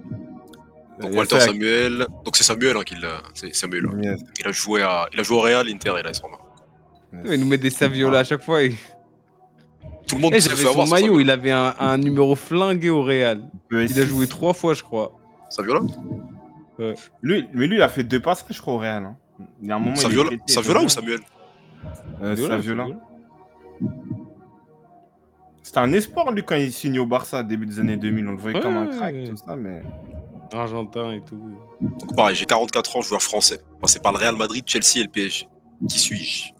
il 1.00 1.12
y 1.12 1.14
a 1.14 1.18
Walter 1.18 1.40
Samuel. 1.40 2.06
Donc 2.24 2.36
c'est 2.36 2.44
Samuel 2.44 2.76
hein, 2.76 2.82
qui 2.84 2.94
l'a. 2.96 3.22
C'est 3.34 3.54
Samuel. 3.54 3.84
Yes, 4.02 4.20
Il 4.40 4.46
a 4.48 4.52
joué 4.52 4.82
à, 4.82 5.08
il 5.12 5.20
a 5.20 5.22
joué 5.22 5.36
au 5.36 5.40
Real, 5.42 5.68
Inter 5.68 5.94
et 5.98 6.02
l'AS 6.02 6.20
Roma. 6.20 6.36
yes. 6.38 6.45
Il 7.24 7.40
nous 7.40 7.46
met 7.46 7.58
des 7.58 7.70
Saviola 7.70 8.20
à 8.20 8.24
chaque 8.24 8.42
fois. 8.42 8.62
Et... 8.62 8.74
Tout 10.06 10.16
le 10.16 10.20
monde 10.22 10.32
Eh, 10.34 10.40
J'avais 10.40 10.56
fait 10.56 10.62
son 10.64 10.70
avoir. 10.70 10.86
maillot, 10.88 11.18
il 11.20 11.30
avait 11.30 11.50
un, 11.52 11.74
un 11.78 11.98
numéro 11.98 12.34
flingué 12.36 12.90
au 12.90 13.02
Real. 13.02 13.42
Il 13.70 13.76
a 13.78 13.84
PS6. 13.86 14.06
joué 14.06 14.26
trois 14.26 14.54
fois, 14.54 14.74
je 14.74 14.82
crois. 14.82 15.12
Saviola 15.48 15.80
Lui, 17.22 17.46
mais 17.54 17.66
lui, 17.66 17.76
il 17.76 17.82
a 17.82 17.88
fait 17.88 18.04
deux 18.04 18.20
passages, 18.20 18.46
je 18.56 18.60
crois, 18.60 18.74
au 18.74 18.78
Real. 18.78 19.04
hein. 19.04 19.16
Il 19.62 19.68
y 19.68 19.72
a 19.72 19.76
un 19.76 19.78
moment, 19.78 19.94
il 19.94 20.00
Saviola, 20.00 20.82
ou. 20.82 20.88
Samuel 20.88 21.20
Euh, 22.22 22.36
Saviola. 22.36 22.86
C'était 25.62 25.78
un 25.78 25.92
espoir, 25.92 26.30
lui, 26.32 26.42
quand 26.44 26.54
il 26.56 26.72
signe 26.72 26.98
au 27.00 27.06
Barça, 27.06 27.42
début 27.42 27.66
des 27.66 27.80
années 27.80 27.96
2000. 27.96 28.28
On 28.28 28.32
le 28.32 28.36
voyait 28.38 28.56
Ouais, 28.56 28.62
comme 28.62 28.76
un 28.76 28.86
crack, 28.86 29.14
ouais. 29.14 29.28
tout 29.28 29.36
ça, 29.36 29.56
mais. 29.56 29.82
Argentin 30.52 31.12
et 31.12 31.22
tout. 31.22 31.40
Donc 31.80 32.14
pareil, 32.14 32.36
j'ai 32.36 32.46
44 32.46 32.96
ans, 32.96 33.00
joueur 33.02 33.20
français. 33.20 33.60
Passé 33.80 33.98
par 33.98 34.12
le 34.12 34.18
Real 34.18 34.36
Madrid, 34.36 34.62
Chelsea 34.66 34.98
et 35.00 35.02
le 35.02 35.08
PSG. 35.08 35.48
Qui 35.88 35.98
suis-je? 35.98 36.52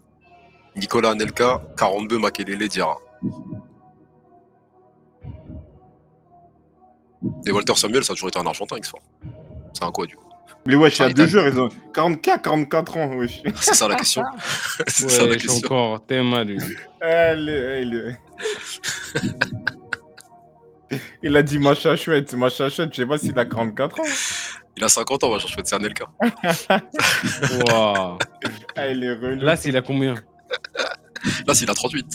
Nicolas 0.77 1.11
Anelka, 1.11 1.61
42 1.77 2.19
Makelele 2.19 2.67
Diarra. 2.67 2.97
Et 7.45 7.51
Walter 7.51 7.75
Samuel, 7.75 8.03
ça 8.03 8.13
a 8.13 8.15
toujours 8.15 8.29
été 8.29 8.39
un 8.39 8.45
Argentin, 8.45 8.77
X 8.77 8.89
fois. 8.89 8.99
C'est 9.73 9.83
un 9.83 9.91
quoi, 9.91 10.05
du 10.05 10.15
coup 10.15 10.23
Mais 10.65 10.75
wesh, 10.75 10.99
il 10.99 11.01
y 11.01 11.03
Ah, 11.03 11.05
a 11.05 11.09
il 11.09 11.13
deux 11.15 11.27
joueurs, 11.27 11.47
ils 11.47 11.59
ont 11.59 11.69
44, 11.93 12.41
44 12.43 12.97
ans, 12.97 13.15
wesh. 13.15 13.41
C'est 13.59 13.73
ça 13.73 13.87
la 13.87 13.95
question. 13.95 14.23
C'est 14.87 15.09
ça 15.09 15.23
la 15.23 15.29
Ouais, 15.29 15.33
je 15.33 15.39
suis 15.39 15.47
question. 15.47 15.67
encore 15.75 15.99
lui. 16.45 16.57
Est- 17.01 18.17
Il 21.21 21.35
a 21.35 21.43
dit 21.43 21.59
machin 21.59 21.95
chouette, 21.97 22.33
machin 22.33 22.69
chouette, 22.69 22.91
je 22.93 23.01
sais 23.01 23.05
pas 23.05 23.17
s'il 23.17 23.37
a 23.37 23.45
44 23.45 23.99
ans. 23.99 24.03
Il 24.77 24.83
a 24.83 24.89
50 24.89 25.23
ans, 25.23 25.29
moi, 25.29 25.39
je 25.39 25.47
souhaite 25.47 25.67
c'est. 25.67 26.07
Ah, 27.71 28.87
il 28.89 29.03
est 29.03 29.13
relou. 29.13 29.41
Là, 29.43 29.55
s'il 29.57 29.75
a 29.75 29.81
combien? 29.81 30.15
Là, 31.47 31.53
s'il 31.55 31.69
a 31.69 31.73
38. 31.73 32.05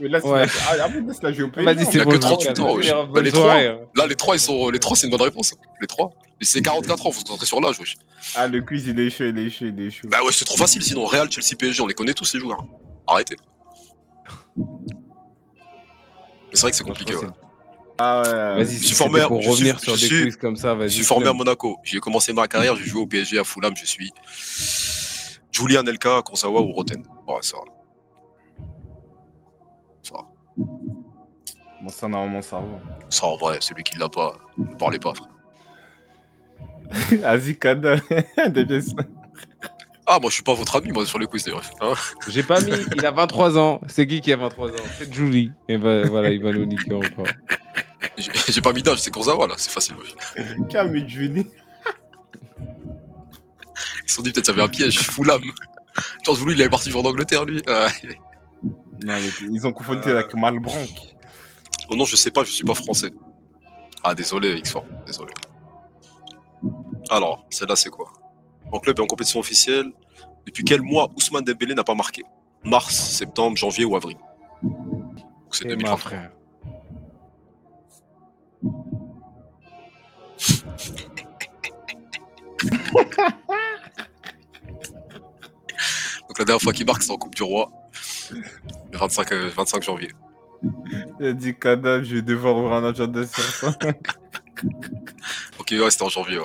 Mais 0.00 0.08
là, 0.08 0.20
c'est 0.20 0.26
Ouais. 0.28 0.46
la... 0.46 0.84
Ah, 0.84 0.88
c'est 1.14 1.22
la 1.22 1.32
géopolitique. 1.32 1.64
Vas-y, 1.76 1.86
il 1.86 1.92
c'est 1.92 2.04
que 2.04 2.10
je 2.12 2.18
38 2.18 2.58
vous 2.58 2.64
ans, 2.64 2.74
wesh. 2.76 2.92
Bonne 3.12 3.24
Les 3.24 3.32
trois. 3.32 3.54
hein. 3.54 3.78
Là, 3.94 4.06
les 4.06 4.16
trois, 4.16 4.34
ils 4.36 4.40
sont... 4.40 4.70
les 4.70 4.78
trois, 4.80 4.96
c'est 4.96 5.06
une 5.06 5.12
bonne 5.12 5.22
réponse. 5.22 5.54
Les 5.80 5.86
trois. 5.86 6.10
Et 6.40 6.44
c'est 6.44 6.60
44 6.60 7.06
ans, 7.06 7.12
faut 7.12 7.20
se 7.20 7.24
concentrer 7.24 7.46
sur 7.46 7.60
l'âge, 7.60 7.78
wesh. 7.78 7.96
Ah, 8.34 8.48
le 8.48 8.60
quiz, 8.60 8.86
il 8.88 8.98
est 8.98 9.08
chaud, 9.10 9.24
il 9.24 9.38
est 9.38 9.50
chaud, 9.50 9.66
il 9.66 9.80
est 9.86 9.90
chaud. 9.90 10.08
Bah 10.10 10.18
ouais, 10.24 10.32
c'est 10.32 10.44
trop 10.44 10.56
facile, 10.56 10.82
sinon 10.82 11.04
Real, 11.06 11.30
Chelsea, 11.30 11.56
PSG, 11.58 11.80
on 11.82 11.86
les 11.86 11.94
connaît 11.94 12.12
tous 12.14 12.24
ces 12.24 12.38
joueurs. 12.38 12.64
Arrêtez. 13.06 13.36
Mais 14.56 14.64
c'est 16.52 16.60
vrai 16.62 16.70
que 16.70 16.76
c'est 16.76 16.84
compliqué, 16.84 17.14
ouais. 17.14 17.26
Ah 17.98 18.22
ouais. 18.22 18.64
Vas-y, 18.64 18.78
si 18.78 18.94
formé 18.94 19.20
à- 19.20 19.28
pour 19.28 19.38
je 19.38 19.42
suis- 19.42 19.50
revenir 19.52 19.78
sur 19.80 19.92
des 19.92 19.98
suis- 19.98 20.22
quiz 20.24 20.36
comme 20.36 20.56
ça, 20.56 20.74
vas-y. 20.74 20.88
Je 20.88 20.94
suis 20.94 21.04
formé 21.04 21.28
à. 21.28 21.32
Monaco. 21.34 21.76
J'ai 21.84 22.00
commencé 22.00 22.32
ma 22.32 22.48
carrière, 22.48 22.74
j'ai 22.76 22.84
joué 22.86 23.02
au 23.02 23.06
PSG, 23.06 23.38
à 23.38 23.44
Fulham, 23.44 23.74
je 23.76 23.84
suis 23.84 24.10
Julian 25.52 25.84
Elka, 25.86 26.22
Konsawa 26.24 26.60
ou 26.62 26.72
Roten. 26.72 27.02
Ouais, 27.30 27.42
ça 27.42 27.56
va. 27.58 27.64
Ça 30.02 30.14
va. 30.14 30.26
Bon, 31.82 31.88
ça, 31.88 32.08
normalement, 32.08 32.42
ça 32.42 32.60
Ça, 33.08 33.26
en 33.26 33.36
vrai, 33.36 33.58
celui 33.60 33.84
qui 33.84 33.96
l'a 33.98 34.08
pas, 34.08 34.34
ne 34.58 34.74
parlez 34.74 34.98
pas, 34.98 35.14
frère. 35.14 35.28
va. 37.22 38.48
Des 38.48 38.66
pièces. 38.66 38.90
Ah, 40.06 40.18
moi, 40.20 40.28
je 40.28 40.34
suis 40.34 40.42
pas 40.42 40.54
votre 40.54 40.74
ami, 40.74 40.90
moi, 40.90 41.06
sur 41.06 41.20
les 41.20 41.26
quiz, 41.26 41.44
d'ailleurs. 41.44 41.62
Hein? 41.80 41.92
J'ai 42.26 42.42
pas 42.42 42.60
mis, 42.60 42.72
il 42.96 43.06
a 43.06 43.12
23 43.12 43.56
ans. 43.58 43.80
C'est 43.86 44.08
qui 44.08 44.20
qui 44.20 44.32
a 44.32 44.36
23 44.36 44.70
ans 44.70 44.74
C'est 44.98 45.12
Julie. 45.12 45.52
Et 45.68 45.78
bah, 45.78 46.02
voilà, 46.08 46.30
il 46.30 46.42
va 46.42 46.50
nous 46.52 46.66
niquer 46.66 46.94
encore. 46.94 47.26
J'ai 48.16 48.60
pas 48.60 48.72
mis 48.72 48.82
d'âge, 48.82 48.98
c'est 48.98 49.12
Konsawa, 49.12 49.46
là, 49.46 49.54
c'est 49.56 49.70
facile. 49.70 49.94
Camille 50.68 51.08
Julie. 51.08 51.46
Ils 54.04 54.08
se 54.10 54.16
sont 54.16 54.22
dit, 54.22 54.32
peut-être, 54.32 54.46
ça 54.46 54.52
avait 54.52 54.62
un 54.62 54.68
piège, 54.68 54.98
Fulham. 54.98 55.42
George 56.24 56.38
voulu, 56.38 56.54
il 56.54 56.60
est 56.60 56.68
parti 56.68 56.90
jouer 56.90 57.00
en 57.02 57.06
Angleterre, 57.06 57.44
lui. 57.44 57.62
Non, 59.02 59.14
mais 59.14 59.30
ils 59.50 59.66
ont 59.66 59.72
confondu 59.72 60.08
Euh. 60.08 60.18
avec 60.18 60.34
Malbranc. 60.34 60.84
Oh 61.88 61.96
non, 61.96 62.04
je 62.04 62.16
sais 62.16 62.30
pas, 62.30 62.44
je 62.44 62.50
suis 62.50 62.64
pas 62.64 62.74
français. 62.74 63.10
Ah, 64.04 64.14
désolé, 64.14 64.58
x 64.58 64.74
désolé. 65.06 65.32
Alors, 67.08 67.46
celle-là, 67.48 67.76
c'est 67.76 67.88
quoi? 67.88 68.12
En 68.70 68.78
club 68.78 68.98
et 68.98 69.02
en 69.02 69.06
compétition 69.06 69.40
officielle, 69.40 69.90
depuis 70.44 70.64
quel 70.64 70.82
mois 70.82 71.10
Ousmane 71.16 71.44
Dembélé 71.44 71.74
n'a 71.74 71.82
pas 71.82 71.94
marqué? 71.94 72.22
Mars, 72.62 72.94
septembre, 72.94 73.56
janvier 73.56 73.86
ou 73.86 73.96
avril? 73.96 74.18
C'est 75.50 75.64
Et 75.64 75.68
ma 75.68 75.96
2023. 75.96 75.96
frère. 75.96 76.30
Donc 86.30 86.38
la 86.38 86.44
dernière 86.44 86.62
fois 86.62 86.72
qu'il 86.72 86.86
marque, 86.86 87.02
c'est 87.02 87.10
en 87.10 87.16
Coupe 87.16 87.34
du 87.34 87.42
Roi. 87.42 87.72
Le 88.92 88.96
25, 88.98 89.32
euh, 89.32 89.50
25 89.56 89.82
janvier. 89.82 90.12
Il 91.18 91.26
a 91.26 91.32
dit 91.32 91.56
Kada, 91.58 92.04
je 92.04 92.14
vais 92.14 92.22
devoir 92.22 92.56
ouvrir 92.56 92.74
un 92.74 92.84
agenda 92.84 93.26
sur 93.26 93.42
ça. 93.42 93.72
Ok, 95.58 95.70
ouais, 95.72 95.90
c'était 95.90 96.04
en 96.04 96.08
janvier, 96.08 96.38
ouais. 96.38 96.44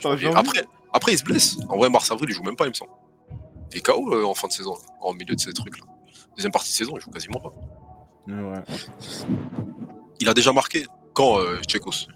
J'ai 0.00 0.08
envie- 0.08 0.26
après, 0.28 0.64
après, 0.92 1.12
il 1.12 1.18
se 1.18 1.24
blesse. 1.24 1.58
En 1.68 1.76
vrai, 1.76 1.90
mars-avril, 1.90 2.30
il 2.30 2.34
joue 2.34 2.42
même 2.42 2.56
pas, 2.56 2.64
il 2.64 2.68
me 2.70 2.74
semble. 2.74 2.92
Il 3.72 3.78
est 3.78 3.80
KO 3.82 4.14
euh, 4.14 4.24
en 4.24 4.32
fin 4.34 4.46
de 4.48 4.52
saison, 4.52 4.74
en 5.02 5.12
milieu 5.12 5.34
de 5.34 5.40
ces 5.40 5.52
trucs-là. 5.52 5.84
Deuxième 6.36 6.52
partie 6.52 6.70
de 6.70 6.76
saison, 6.76 6.92
il 6.96 7.02
joue 7.02 7.10
quasiment 7.10 7.40
pas. 7.40 7.52
Ouais. 8.28 8.62
Il 10.20 10.28
a 10.28 10.34
déjà 10.34 10.52
marqué 10.52 10.86
quand, 11.12 11.38
euh, 11.40 11.58
Tchekos 11.66 12.06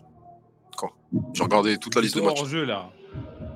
Quand? 0.76 0.90
J'ai 1.34 1.42
regardé 1.42 1.76
toute 1.76 1.94
la 1.96 2.00
liste 2.02 2.16
de 2.16 2.20
matchs. 2.22 2.40
hors 2.40 2.46
jeu 2.46 2.64
là. 2.64 2.88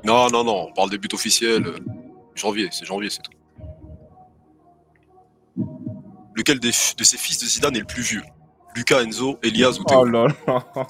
Non, 0.05 0.29
non, 0.29 0.43
non, 0.45 0.67
on 0.69 0.73
parle 0.73 0.91
des 0.91 0.99
buts 0.99 1.09
officiels. 1.15 1.73
Euh, 2.35 2.37
janvier, 2.37 2.69
c'est 2.73 2.85
janvier, 2.85 3.11
c'est 3.11 3.23
tout. 3.23 3.33
Lequel 6.37 6.59
des 6.61 6.69
de 6.71 7.05
ses 7.05 7.17
fils 7.17 7.39
de 7.41 7.47
Zidane 7.47 7.77
est 7.77 7.81
le 7.81 7.87
plus 7.87 8.03
vieux? 8.03 8.23
Lucas, 8.77 9.03
Enzo, 9.03 9.39
Elias 9.43 9.79
ou 9.81 9.85
Théo? 9.85 10.01
Oh 10.01 10.05
là 10.05 10.27
là. 10.47 10.65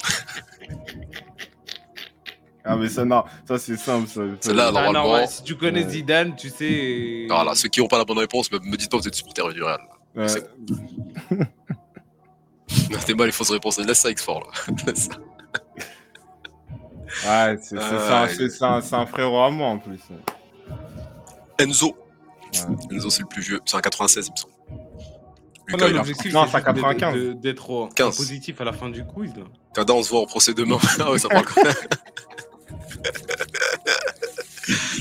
Ah 2.67 2.75
mais 2.77 2.89
ça 2.89 3.05
non, 3.05 3.23
ça 3.47 3.59
c'est 3.59 3.77
simple 3.77 4.07
ça. 4.07 4.21
Celle-là, 4.39 4.69
Ah, 4.69 4.71
normalement. 4.71 5.03
non, 5.07 5.13
ouais, 5.13 5.27
si 5.27 5.43
tu 5.43 5.55
connais 5.55 5.83
Ouais. 5.83 5.89
Zidane, 5.91 6.35
tu 6.35 6.49
sais. 6.49 7.27
Voilà, 7.29 7.53
ceux 7.53 7.69
qui 7.69 7.79
n'ont 7.79 7.87
pas 7.87 7.99
la 7.99 8.05
bonne 8.05 8.17
réponse, 8.17 8.51
me, 8.51 8.57
me 8.57 8.75
dites 8.75 8.89
pas 8.89 8.97
que 8.97 9.03
vous 9.03 9.07
êtes 9.07 9.13
supporter 9.13 9.53
du 9.53 9.61
Real. 9.61 9.79
Ouais. 10.15 10.27
c'est 10.27 10.49
C'était 12.67 13.13
mal 13.13 13.27
les 13.27 13.31
fausses 13.31 13.51
réponses. 13.51 13.77
Laisse 13.77 13.99
ça, 13.99 14.09
X4 14.09 14.39
là. 14.39 14.47
Laisse 14.87 15.09
ça. 15.09 15.19
Ouais, 17.51 17.57
c'est 17.61 17.77
un- 17.77 18.23
Ouais. 18.23 18.29
c'est- 18.35 18.49
c'est 18.49 18.65
un, 18.65 18.81
c'est 18.81 18.95
un 18.95 19.05
frérot 19.05 19.43
à 19.43 19.51
moi 19.51 19.67
en 19.67 19.77
plus. 19.77 19.99
Enzo. 21.59 21.95
Ouais. 22.53 22.95
Enzo, 22.95 23.09
c'est 23.09 23.21
le 23.21 23.27
plus 23.27 23.41
vieux. 23.41 23.59
C'est 23.65 23.77
un 23.77 23.81
96, 23.81 24.27
il 24.27 24.31
me 24.31 24.37
semble. 24.37 24.53
Lucas, 25.67 25.85
a- 25.85 25.89
L'objectif, 25.89 26.31
Non, 26.33 26.45
c'est 26.45 26.51
c'est 26.51 26.57
à 26.57 26.59
juste 26.59 26.75
d'être- 26.75 26.87
95. 26.99 27.15
de- 27.15 27.33
d'être 27.33 27.69
en- 27.71 27.83
en 27.83 27.87
15. 27.87 28.17
positif 28.17 28.61
à 28.61 28.63
la 28.65 28.73
fin 28.73 28.89
du 28.89 29.03
quiz. 29.05 29.31
Là. 29.35 29.43
Kada, 29.73 29.93
on 29.93 30.03
se 30.03 30.09
voit 30.09 30.19
au 30.21 30.25
procès 30.27 30.53
demain. 30.53 30.77
ah 30.99 31.11
ouais, 31.11 31.17
ça 31.19 31.27
parle 31.29 31.45
comme 31.45 31.63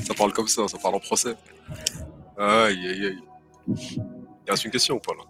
ça. 0.07 0.15
parle 0.17 0.33
comme 0.33 0.49
ça, 0.49 0.69
ça 0.69 0.79
parle 0.79 0.95
en 0.97 1.01
procès. 1.01 1.35
Aïe, 2.39 2.87
aïe, 2.89 3.07
aïe. 3.07 3.19
Il 4.47 4.51
reste 4.51 4.65
une 4.65 4.71
question 4.71 4.97
ou 4.97 5.01
pas 5.01 5.13
là? 5.15 5.25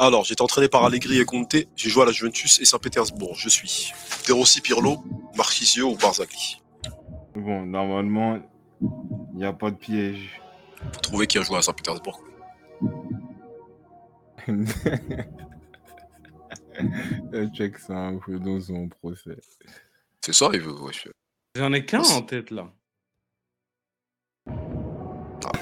Alors, 0.00 0.24
j'ai 0.24 0.32
été 0.34 0.42
entraîné 0.42 0.68
par 0.68 0.84
Allegri 0.84 1.18
et 1.18 1.24
Conte. 1.24 1.56
J'ai 1.74 1.90
joué 1.90 2.02
à 2.02 2.06
la 2.06 2.12
Juventus 2.12 2.60
et 2.60 2.64
Saint-Pétersbourg. 2.64 3.34
Je 3.36 3.48
suis 3.48 3.92
De 4.28 4.32
Rossi, 4.32 4.60
Pirlo, 4.60 5.02
Marchisio 5.36 5.90
ou 5.90 5.96
Barzagli. 5.96 6.60
Bon, 7.34 7.66
normalement, 7.66 8.38
il 8.80 9.36
n'y 9.36 9.44
a 9.44 9.52
pas 9.52 9.70
de 9.70 9.76
piège. 9.76 10.40
Faut 10.92 11.00
trouver 11.00 11.26
qui 11.26 11.38
a 11.38 11.42
joué 11.42 11.58
à 11.58 11.62
Saint-Pétersbourg. 11.62 12.22
Check 17.54 17.78
ça 17.78 17.94
un 17.94 18.18
peu 18.18 18.38
dans 18.38 18.60
son 18.60 18.88
procès. 18.88 19.36
C'est 20.20 20.32
ça, 20.32 20.48
il 20.52 20.60
veut. 20.60 20.72
wesh. 20.80 21.08
J'en 21.56 21.72
ai 21.72 21.84
qu'un 21.84 22.02
en 22.02 22.22
tête 22.22 22.50
là. 22.50 22.68
Ah, 24.48 25.52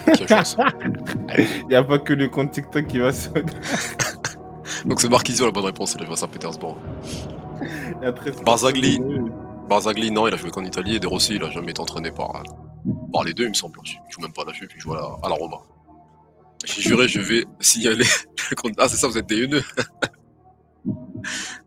Il 1.39 1.67
n'y 1.69 1.75
a 1.75 1.85
pas 1.85 1.99
que 1.99 2.13
le 2.13 2.29
compte 2.29 2.53
TikTok 2.53 2.87
qui 2.87 2.99
va 2.99 3.13
se. 3.13 3.29
Donc 4.85 5.01
c'est 5.01 5.09
Marchisio 5.09 5.47
la 5.47 5.53
bonne 5.53 5.65
réponse, 5.65 5.95
il 5.95 6.03
a 6.03 6.05
joué 6.05 6.13
à 6.15 6.17
Saint-Pétersbourg. 6.17 6.79
Barzagli. 8.45 9.01
Barzagli, 9.69 10.11
non, 10.11 10.29
il 10.29 10.35
a 10.35 10.37
joué 10.37 10.51
qu'en 10.51 10.65
Italie 10.65 10.97
et 10.97 11.01
De 11.01 11.07
Rossi, 11.07 11.37
il 11.37 11.43
a 11.45 11.51
jamais 11.51 11.71
été 11.71 11.81
entraîné 11.81 12.11
par, 12.11 12.37
euh, 12.37 12.43
par 13.13 13.25
les 13.25 13.35
deux, 13.35 13.45
il 13.45 13.49
me 13.51 13.55
semble. 13.55 13.79
Il 13.85 13.99
joue 14.13 14.21
même 14.21 14.33
pas 14.33 14.43
à 14.43 14.47
la 14.47 14.53
Juve, 14.53 14.69
il 14.75 14.81
joue 14.81 14.93
à 14.95 14.97
la, 14.97 15.03
à 15.23 15.29
la 15.29 15.35
Roma. 15.35 15.59
J'ai 16.65 16.83
juré, 16.83 17.07
je 17.09 17.21
vais 17.21 17.45
signaler. 17.61 18.05
Ah, 18.79 18.89
c'est 18.89 18.97
ça, 18.97 19.09
vous 19.09 19.19
êtes 19.19 19.27
des 19.27 19.43
haineux. 19.45 19.63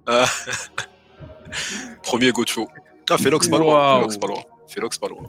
Ah. 0.07 0.25
Premier 2.03 2.31
Gocho. 2.31 2.67
Ah, 3.09 3.17
Félox, 3.17 3.48
pas 3.48 3.57
loin. 3.57 3.98
Félox, 3.99 4.17
pas 4.17 4.27
loin. 4.27 4.41
Félox, 4.67 4.98
pas 4.98 5.07
loin. 5.09 5.23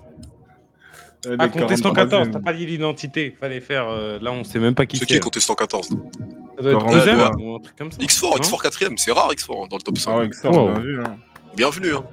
Euh, 1.26 1.36
Ah, 1.38 1.48
contestant 1.48 1.90
43e. 1.92 1.94
14, 1.94 2.28
t'as 2.32 2.40
pas 2.40 2.52
dit 2.52 2.66
l'identité. 2.66 3.36
Fallait 3.38 3.60
faire. 3.60 3.88
euh, 3.88 4.18
là, 4.20 4.32
on 4.32 4.44
sait 4.44 4.58
même 4.58 4.74
pas 4.74 4.86
qui 4.86 4.96
C'est 4.96 5.00
c'est. 5.00 5.06
qui 5.06 5.14
est 5.16 5.20
contestant 5.20 5.54
14 5.54 5.88
Ça 5.88 5.94
doit 6.62 6.72
être 6.72 6.78
42, 6.78 6.98
Cousin 7.00 7.18
ouais. 7.36 7.42
ou 7.44 7.54
un 7.56 7.60
truc 7.60 7.76
comme 7.76 7.90
ça. 7.92 7.98
X4, 7.98 8.22
non 8.22 8.36
X4 8.36 8.62
4ème, 8.70 8.96
c'est 8.96 9.12
rare 9.12 9.30
X4 9.32 9.64
hein, 9.64 9.66
dans 9.68 9.76
le 9.76 9.82
top 9.82 9.98
5. 9.98 10.10
Ah 10.12 10.18
ouais, 10.18 10.28
Xor, 10.28 10.52
Wow. 10.54 10.68
bien 10.72 10.80
vu. 10.80 11.00
Hein. 11.02 11.16
Bienvenue, 11.56 11.94
hein. 11.94 12.04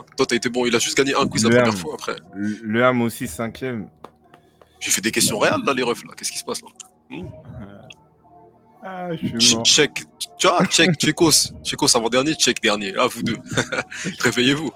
Hein, 0.00 0.04
Toi, 0.16 0.26
t'as 0.26 0.36
été 0.36 0.48
bon, 0.48 0.66
il 0.66 0.74
a 0.74 0.78
juste 0.78 0.96
gagné 0.96 1.14
un 1.14 1.26
quiz 1.26 1.44
la 1.44 1.50
Le 1.50 1.56
première 1.56 1.72
Ham. 1.72 1.78
fois 1.78 1.94
après. 1.94 2.16
Le 2.34 2.58
le 2.62 2.84
Ham 2.84 3.02
aussi, 3.02 3.26
cinquième. 3.28 3.88
J'ai 4.80 4.90
fait 4.90 5.00
des 5.00 5.12
questions 5.12 5.38
réelles 5.38 5.62
là, 5.64 5.72
les 5.74 5.82
refs 5.82 6.04
là. 6.04 6.12
Qu'est-ce 6.16 6.32
qui 6.32 6.38
se 6.38 6.44
passe 6.44 6.60
là? 6.62 6.68
Ah, 8.84 9.14
je 9.14 9.38
suis 9.38 9.54
mort. 9.56 9.64
Check, 9.64 10.02
tu 10.38 10.48
vois, 10.48 10.64
check, 10.66 10.90
Tchekos, 10.96 11.52
Tchekos 11.62 11.96
avant-dernier, 11.96 12.34
check 12.34 12.60
dernier. 12.60 12.92
Ah, 12.98 13.06
vous 13.06 13.22
deux. 13.22 13.36
Réveillez-vous. 14.20 14.72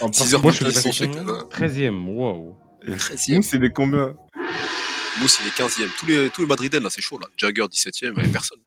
En 0.00 0.12
6 0.12 0.34
heures 0.34 0.42
Moi, 0.42 0.52
je 0.52 0.70
suis 0.70 0.92
check. 0.92 1.10
combien 1.12 1.32
13ème, 1.50 2.04
waouh. 2.14 2.56
Nous, 2.86 2.94
13ème. 2.94 3.42
c'est 3.42 3.58
des 3.58 3.70
combien 3.72 4.14
Mousse, 5.20 5.40
il 5.42 5.48
est 5.48 5.58
15ème. 5.68 5.88
Tous 5.98 6.06
les, 6.06 6.30
tous 6.30 6.42
les 6.42 6.46
Madrilènes 6.46 6.84
là, 6.84 6.90
c'est 6.90 7.00
chaud 7.02 7.18
là. 7.18 7.26
Jagger 7.36 7.62
17ème, 7.64 8.12
il 8.18 8.26
y 8.26 8.28
a 8.28 8.32
personne. 8.32 8.60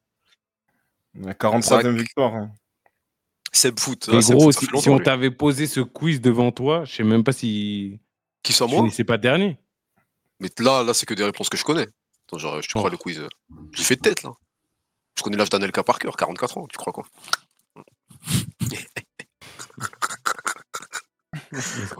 La 1.15 1.33
43e 1.33 1.95
victoire. 1.97 2.35
hein. 2.35 2.51
Seb 3.53 3.79
Foot, 3.79 4.05
Seb 4.05 4.21
ça 4.21 4.33
si, 4.79 4.89
on 4.89 4.99
t'avait 4.99 5.31
posé 5.31 5.67
ce 5.67 5.81
quiz 5.81 6.21
devant 6.21 6.51
toi, 6.51 6.85
je 6.85 6.95
sais 6.95 7.03
même 7.03 7.23
pas 7.23 7.33
si 7.33 7.99
Qui 8.43 8.53
soit 8.53 8.67
tu 8.67 8.73
moi? 8.73 8.81
finissais 8.83 9.03
pas 9.03 9.17
dernier. 9.17 9.57
Mais 10.39 10.49
là, 10.59 10.83
là, 10.83 10.93
c'est 10.93 11.05
que 11.05 11.13
des 11.13 11.23
réponses 11.25 11.49
que 11.49 11.57
je 11.57 11.63
connais. 11.63 11.87
Attends, 12.27 12.37
genre, 12.37 12.61
je 12.61 12.67
te 12.67 12.73
crois 12.73 12.85
Oh. 12.87 12.91
le 12.91 12.97
quiz. 12.97 13.21
J'ai 13.73 13.83
fait 13.83 13.95
de 13.97 14.01
tête 14.01 14.23
là. 14.23 14.31
Je 15.17 15.23
connais 15.23 15.37
l'âge 15.37 15.49
d'Anelka 15.49 15.83
par 15.83 15.99
cœur, 15.99 16.15
44 16.15 16.57
ans, 16.57 16.67
tu 16.67 16.77
crois 16.77 16.93
quoi? 16.93 17.05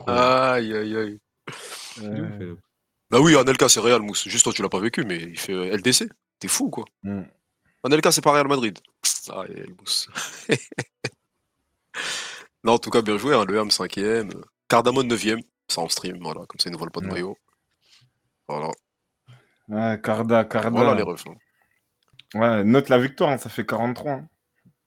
Aïe, 0.07 0.73
aïe, 0.75 0.95
aïe. 0.97 1.19
Euh, 2.03 2.55
Bah 3.09 3.19
oui, 3.19 3.35
Anelka, 3.35 3.67
c'est 3.69 3.79
Real, 3.79 4.01
Mousse. 4.01 4.27
Juste 4.27 4.43
toi, 4.45 4.53
tu 4.53 4.61
l'as 4.61 4.69
pas 4.69 4.79
vécu, 4.79 5.03
mais 5.03 5.17
il 5.17 5.37
fait 5.39 5.53
euh, 5.53 5.75
LDC. 5.77 6.07
T'es 6.39 6.47
fou, 6.47 6.69
quoi. 6.69 6.85
mm. 7.03 7.23
Anelka, 7.83 8.11
c'est 8.11 8.21
pas 8.21 8.31
Real 8.31 8.47
Madrid. 8.47 8.79
Aïe, 9.29 9.53
aïe, 9.57 9.75
Mousse. 9.79 10.07
non, 12.63 12.73
en 12.73 12.79
tout 12.79 12.89
cas, 12.89 13.01
bien 13.01 13.17
joué. 13.17 13.35
Hein, 13.35 13.45
le 13.47 13.59
Ham 13.59 13.69
5ème. 13.69 14.31
Cardamone 14.67 15.07
9ème. 15.07 15.41
Ça 15.67 15.81
en 15.81 15.89
stream, 15.89 16.17
voilà. 16.21 16.41
Comme 16.47 16.59
ça, 16.59 16.69
ils 16.69 16.73
ne 16.73 16.77
volent 16.77 16.91
pas 16.91 16.99
de 17.01 17.05
Ouais. 17.07 17.13
maillot. 17.13 17.37
Voilà. 18.47 18.69
Ouais, 19.69 19.99
Carda, 20.01 20.43
Carda. 20.45 20.69
Voilà 20.69 20.93
les 20.95 21.01
refs. 21.03 21.25
hein. 21.27 21.35
Ouais, 22.33 22.63
note 22.63 22.89
la 22.89 22.97
victoire, 22.97 23.29
hein, 23.31 23.37
ça 23.37 23.49
fait 23.49 23.65
43. 23.65 24.11
hein. 24.13 24.27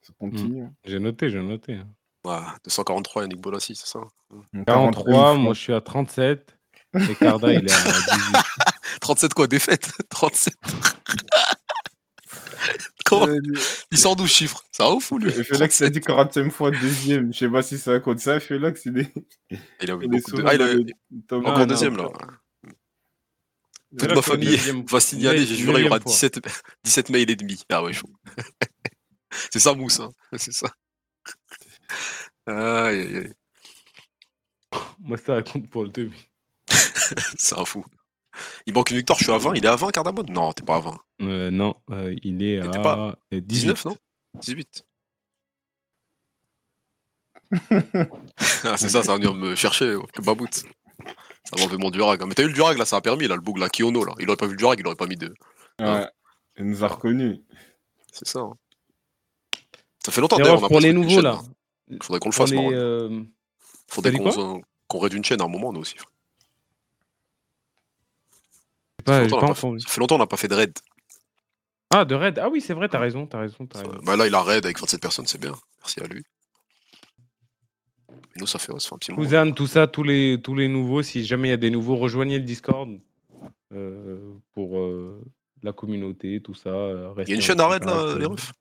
Ça 0.01 0.13
continue. 0.19 0.63
hein. 0.63 0.73
J'ai 0.83 0.99
noté, 0.99 1.29
j'ai 1.29 1.41
noté. 1.41 1.73
hein. 1.73 1.87
Ouais, 2.23 2.39
243, 2.63 3.23
Yannick 3.23 3.39
Bolassi, 3.39 3.75
c'est 3.75 3.87
ça 3.87 3.99
43, 4.65 5.33
une 5.33 5.39
moi 5.41 5.45
fois. 5.49 5.53
je 5.53 5.59
suis 5.59 5.73
à 5.73 5.81
37. 5.81 6.57
Et 7.09 7.15
Carda, 7.15 7.51
il 7.53 7.67
est 7.67 7.71
à 7.71 7.83
18. 8.13 8.37
37 9.01 9.33
quoi, 9.33 9.47
défaite 9.47 9.91
37 10.09 10.53
Comment 10.63 10.81
Euh, 13.11 13.39
Il 13.91 13.97
sort 13.99 14.15
d'où 14.15 14.25
ce 14.25 14.33
chiffre? 14.33 14.63
Ça 14.71 14.85
va 14.85 14.95
ouf 14.95 15.11
ou 15.11 15.19
lui? 15.19 15.31
Félix 15.31 15.79
a 15.81 15.89
dit 15.89 15.99
40e 15.99 16.49
fois 16.49 16.71
deuxième. 16.71 17.31
Je 17.31 17.37
sais 17.37 17.49
pas 17.49 17.61
si 17.61 17.77
ça 17.77 17.99
compte 17.99 18.19
ça. 18.19 18.39
Félix, 18.39 18.85
il 18.85 18.97
est, 18.97 19.13
Il 19.81 19.91
a 19.91 19.93
eu 19.93 20.07
beaucoup 20.07 20.31
de... 20.31 20.43
Ah, 20.43 20.55
il 20.55 20.61
a... 20.61 20.73
top 21.27 21.43
Non, 21.43 21.49
Encore 21.49 21.59
non, 21.59 21.65
deuxième 21.67 21.97
là. 21.97 22.09
Toute 23.97 24.13
ma 24.13 24.21
famille 24.21 24.57
va 24.89 24.99
signaler, 24.99 25.45
j'ai 25.45 25.55
juré, 25.55 25.81
il 25.81 25.85
y 25.85 25.87
aura 25.87 25.99
neuvième 25.99 26.01
fois. 26.01 26.11
17, 26.11 26.39
17 26.83 27.09
mails 27.11 27.29
et 27.29 27.35
demi. 27.35 27.63
Ah 27.69 27.83
ouais, 27.83 27.93
chaud. 27.93 28.09
c'est 29.51 29.59
ça, 29.59 29.73
Mousse, 29.73 29.99
hein. 29.99 30.11
c'est 30.37 30.51
ça. 30.51 30.73
Aïe, 32.47 32.99
aïe, 32.99 33.17
aïe. 33.17 33.33
Moi, 34.99 35.17
ça 35.17 35.41
compte 35.43 35.69
pour 35.69 35.83
le 35.83 35.89
demi. 35.89 36.27
C'est 37.37 37.57
un 37.57 37.65
fou. 37.65 37.85
Il 38.65 38.73
manque 38.73 38.91
une 38.91 38.97
victoire, 38.97 39.17
je 39.19 39.23
suis 39.25 39.33
à 39.33 39.37
20. 39.37 39.53
Il 39.55 39.65
est 39.65 39.67
à 39.67 39.75
20, 39.75 39.91
Cardamone? 39.91 40.29
Non, 40.31 40.51
t'es 40.53 40.63
pas 40.63 40.75
à 40.77 40.79
20. 40.79 40.97
Euh, 41.21 41.51
non, 41.51 41.75
euh, 41.91 42.15
il 42.23 42.43
est 42.43 42.59
à 42.59 42.69
pas- 42.79 43.17
euh, 43.33 43.39
18. 43.41 43.47
19, 43.47 43.85
non? 43.85 43.97
18. 44.41 44.85
ah, 48.63 48.77
c'est 48.77 48.89
ça, 48.89 49.03
ça 49.03 49.11
va 49.11 49.15
venir 49.17 49.33
me 49.33 49.55
chercher, 49.55 49.97
que 50.13 50.21
babout. 50.21 50.47
Ça 50.51 50.63
m'a 51.57 51.63
enlevé 51.63 51.77
mon 51.77 51.91
durag. 51.91 52.21
hein. 52.21 52.25
Mais 52.27 52.33
t'as 52.33 52.43
eu 52.43 52.47
le 52.47 52.53
durag 52.53 52.77
là, 52.77 52.85
ça 52.85 52.97
a 52.97 53.01
permis 53.01 53.27
là, 53.27 53.35
le 53.35 53.41
bug 53.41 53.57
là, 53.57 53.69
Kiono 53.69 54.03
là. 54.03 54.13
Il 54.19 54.27
aurait 54.27 54.37
pas 54.37 54.45
vu 54.47 54.53
le 54.53 54.57
durag, 54.57 54.79
il 54.79 54.85
aurait 54.87 54.95
pas 54.95 55.05
mis 55.07 55.15
de. 55.15 55.33
Ouais. 55.79 56.07
Il 56.57 56.65
nous 56.65 56.83
a 56.83 56.87
reconnus. 56.87 57.39
C'est 58.11 58.27
ça. 58.27 58.39
hein. 58.39 58.53
Ça 60.03 60.11
fait 60.11 60.21
longtemps 60.21 60.37
d'ailleurs. 60.37 60.53
alors, 60.57 60.63
on 60.63 60.65
a 60.65 60.69
pour 60.69 60.79
les 60.79 60.93
nouveaux 60.93 61.09
chaîne, 61.09 61.21
là, 61.23 61.39
Faudrait 62.01 62.19
qu'on 62.19 62.29
le 62.29 62.33
fasse, 62.33 62.51
les, 62.51 62.57
euh, 62.73 63.23
Faudrait 63.87 64.13
qu'on 64.87 64.99
raide 64.99 65.13
une 65.13 65.23
chaîne 65.23 65.41
à 65.41 65.45
un 65.45 65.49
moment, 65.49 65.71
nous 65.73 65.81
aussi. 65.81 65.95
frère. 65.97 66.11
Ça 69.05 69.13
fait 69.21 69.27
longtemps, 69.29 69.47
pas 69.47 69.53
fait- 69.55 69.79
ça 69.79 69.89
fait 69.89 69.99
longtemps 69.99 70.17
n'a 70.17 70.27
pas 70.27 70.37
fait 70.37 70.47
de 70.47 70.55
raid. 70.55 70.77
Ah, 71.91 72.05
de 72.05 72.15
raid. 72.15 72.39
Ah 72.39 72.49
oui, 72.49 72.61
c'est 72.61 72.73
vrai, 72.73 72.89
t'as 72.89 72.99
raison, 72.99 73.27
t'as 73.27 73.39
raison, 73.39 73.65
t'as 73.67 73.79
raison. 73.79 73.99
Bah 74.03 74.15
là, 74.15 74.27
il 74.27 74.33
a 74.35 74.41
raid 74.41 74.65
avec 74.65 74.79
27 74.79 75.01
personnes, 75.01 75.27
c'est 75.27 75.39
bien. 75.39 75.53
Merci 75.79 75.99
à 76.01 76.07
lui. 76.07 76.23
Nous, 78.37 78.47
ça 78.47 78.59
fait, 78.59 78.71
ouais, 78.73 78.79
ça 78.79 78.89
fait 78.89 78.95
un 78.95 78.97
petit 78.97 79.11
moment. 79.11 79.23
Cousin, 79.23 79.51
tout 79.51 79.67
ça, 79.67 79.87
tous 79.87 80.03
les, 80.03 80.41
tous 80.41 80.55
les 80.55 80.67
nouveaux, 80.67 81.03
si 81.03 81.23
jamais 81.25 81.49
il 81.49 81.51
y 81.51 81.53
a 81.53 81.57
des 81.57 81.69
nouveaux, 81.69 81.95
rejoignez 81.95 82.37
le 82.39 82.43
Discord 82.43 82.99
euh, 83.73 84.33
pour 84.53 84.79
euh, 84.79 85.21
la 85.63 85.71
communauté, 85.71 86.41
tout 86.41 86.53
ça. 86.53 86.69
euh, 86.69 87.13
Il 87.19 87.29
y 87.29 87.31
a 87.31 87.35
une 87.35 87.41
chaîne 87.41 87.59
à 87.61 87.67
raid 87.67 87.83
là, 87.85 88.15
les 88.17 88.25
refs 88.25 88.51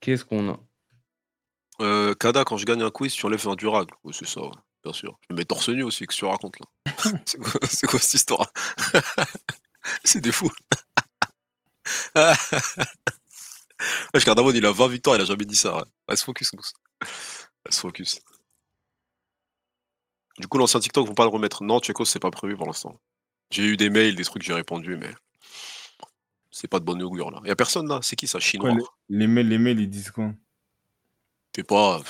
Qu'est-ce 0.00 0.24
qu'on 0.24 0.50
a? 0.50 0.58
Euh, 1.80 2.14
Kada, 2.14 2.44
quand 2.44 2.56
je 2.56 2.66
gagne 2.66 2.82
un 2.82 2.90
quiz, 2.90 3.12
tu 3.14 3.24
enlèves 3.26 3.46
un. 3.48 3.54
Ouais, 4.04 4.12
c'est 4.12 4.26
ça, 4.26 4.42
ouais, 4.42 4.50
bien 4.82 4.92
sûr. 4.92 5.18
Je 5.28 5.34
me 5.34 5.38
mets 5.38 5.44
torse 5.44 5.68
nu 5.68 5.82
aussi, 5.82 6.06
que 6.06 6.14
tu 6.14 6.24
racontes 6.24 6.58
là. 6.60 6.66
c'est 7.26 7.86
quoi, 7.86 8.00
cette 8.00 8.14
histoire? 8.14 8.52
C'est 10.04 10.20
des 10.20 10.32
fous. 10.32 10.50
Wesh, 14.14 14.24
Cardamone, 14.24 14.56
il 14.56 14.66
a 14.66 14.72
20 14.72 14.88
victoires, 14.88 15.16
il 15.16 15.22
a 15.22 15.24
jamais 15.24 15.46
dit 15.46 15.56
ça. 15.56 15.76
Ouais. 15.76 15.84
Reste 16.06 16.24
focus, 16.24 16.52
Mousse. 16.52 16.74
Reste 17.64 17.80
focus. 17.80 18.20
Du 20.38 20.46
coup, 20.48 20.58
l'ancien 20.58 20.80
TikTok, 20.80 21.06
vont 21.06 21.14
pas 21.14 21.24
le 21.24 21.30
remettre. 21.30 21.62
Non, 21.62 21.80
Tchekos, 21.80 22.04
c'est 22.06 22.18
pas 22.18 22.30
prévu 22.30 22.56
pour 22.56 22.66
l'instant. 22.66 23.00
J'ai 23.50 23.64
eu 23.64 23.76
des 23.76 23.90
mails, 23.90 24.14
des 24.14 24.24
trucs, 24.24 24.42
j'ai 24.42 24.54
répondu, 24.54 24.96
mais 24.96 25.12
c'est 26.50 26.68
pas 26.68 26.78
de 26.78 26.84
bonne 26.84 27.02
augure 27.02 27.30
là. 27.30 27.40
Y 27.44 27.50
a 27.50 27.56
personne 27.56 27.88
là, 27.88 28.00
c'est 28.02 28.16
qui 28.16 28.26
ça? 28.26 28.38
Chinois? 28.38 28.76
Les 29.08 29.26
mails, 29.26 29.48
les 29.48 29.58
mails, 29.58 29.80
ils 29.80 29.90
disent 29.90 30.10
quoi? 30.10 30.32
T'es 31.52 31.62
pas. 31.64 32.00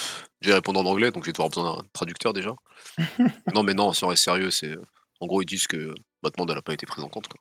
J'ai 0.41 0.53
répondu 0.55 0.79
en 0.79 0.87
anglais, 0.87 1.11
donc 1.11 1.25
j'ai 1.25 1.33
devoir 1.33 1.49
besoin 1.49 1.77
d'un 1.77 1.89
traducteur 1.93 2.33
déjà. 2.33 2.55
non, 3.55 3.63
mais 3.63 3.75
non, 3.75 3.93
si 3.93 4.05
on 4.05 4.09
reste 4.09 4.25
sérieux, 4.25 4.51
c'est. 4.51 4.75
En 5.21 5.27
gros, 5.27 5.43
ils 5.43 5.47
disent 5.47 5.67
que 5.67 5.95
ma 6.23 6.31
demande, 6.31 6.51
elle 6.51 6.59
a 6.59 6.63
pas 6.63 6.73
été 6.75 6.87
prise 6.87 7.05
en 7.05 7.09
compte. 7.09 7.29
quoi. 7.29 7.41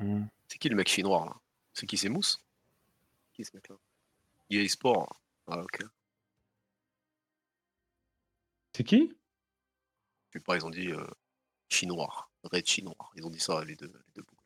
Hmm. 0.00 0.26
C'est 0.48 0.58
qui 0.58 0.68
le 0.68 0.76
mec 0.76 0.88
chinois 0.88 1.24
là? 1.26 1.34
C'est 1.74 1.86
qui, 1.86 1.96
c'est 1.98 2.08
Mousse? 2.08 2.42
Qui 3.32 3.44
ce 3.44 3.50
mec-là? 3.54 3.76
EA 4.50 4.66
Sport. 4.68 5.20
Ah, 5.46 5.60
ok. 5.60 5.82
C'est 8.74 8.84
qui? 8.84 9.12
Je 10.30 10.38
sais 10.38 10.42
pas, 10.42 10.56
ils 10.56 10.64
ont 10.66 10.70
dit 10.70 10.88
euh, 10.92 11.06
chinois. 11.68 12.30
Red 12.44 12.66
chinois. 12.66 12.94
Ils 13.16 13.24
ont 13.26 13.30
dit 13.30 13.40
ça, 13.40 13.64
les 13.64 13.74
deux. 13.76 13.86
Les 13.88 14.12
deux 14.14 14.22
boucles. 14.22 14.42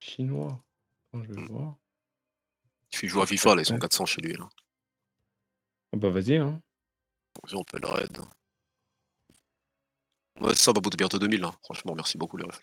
Chinois. 0.00 0.62
Attends, 1.12 1.24
je 1.24 1.32
vais 1.32 1.40
Hmm. 1.42 1.46
voir. 1.48 1.76
Il 2.92 2.98
fait 2.98 3.08
jouer 3.08 3.22
à 3.22 3.26
FIFA, 3.26 3.54
là, 3.56 3.62
ils 3.62 3.66
sont 3.66 3.74
Ouais. 3.74 3.80
400 3.80 4.06
chez 4.06 4.20
lui. 4.22 4.34
Là. 4.34 4.48
Ah 5.92 5.96
bah 5.96 6.10
vas-y, 6.10 6.36
hein. 6.36 6.60
Vas-y, 7.42 7.54
on 7.56 7.64
peut 7.64 7.78
le 7.80 7.88
raid. 7.88 8.18
Ouais, 10.40 10.54
ça, 10.54 10.72
Babou, 10.72 10.90
t'es 10.90 10.96
bientôt 10.96 11.18
2000. 11.18 11.40
Là. 11.40 11.52
Franchement, 11.64 11.94
merci 11.94 12.16
beaucoup, 12.18 12.36
les 12.36 12.44
refs. 12.44 12.62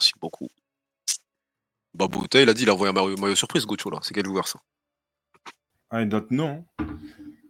Merci 0.00 0.12
beaucoup. 0.20 0.48
Babou, 1.94 2.26
t'as, 2.26 2.40
il 2.42 2.48
a 2.48 2.54
dit, 2.54 2.62
il 2.64 2.70
a 2.70 2.74
envoyé 2.74 2.90
un 2.90 2.92
maillot, 2.92 3.16
maillot 3.16 3.36
surprise, 3.36 3.64
Gocho, 3.66 3.90
là. 3.90 4.00
C'est 4.02 4.14
quel 4.14 4.26
joueur, 4.26 4.48
ça? 4.48 4.60
Ah, 5.90 6.02
et 6.02 6.06
d'autres 6.06 6.32
non. 6.32 6.64
hein. 6.78 6.86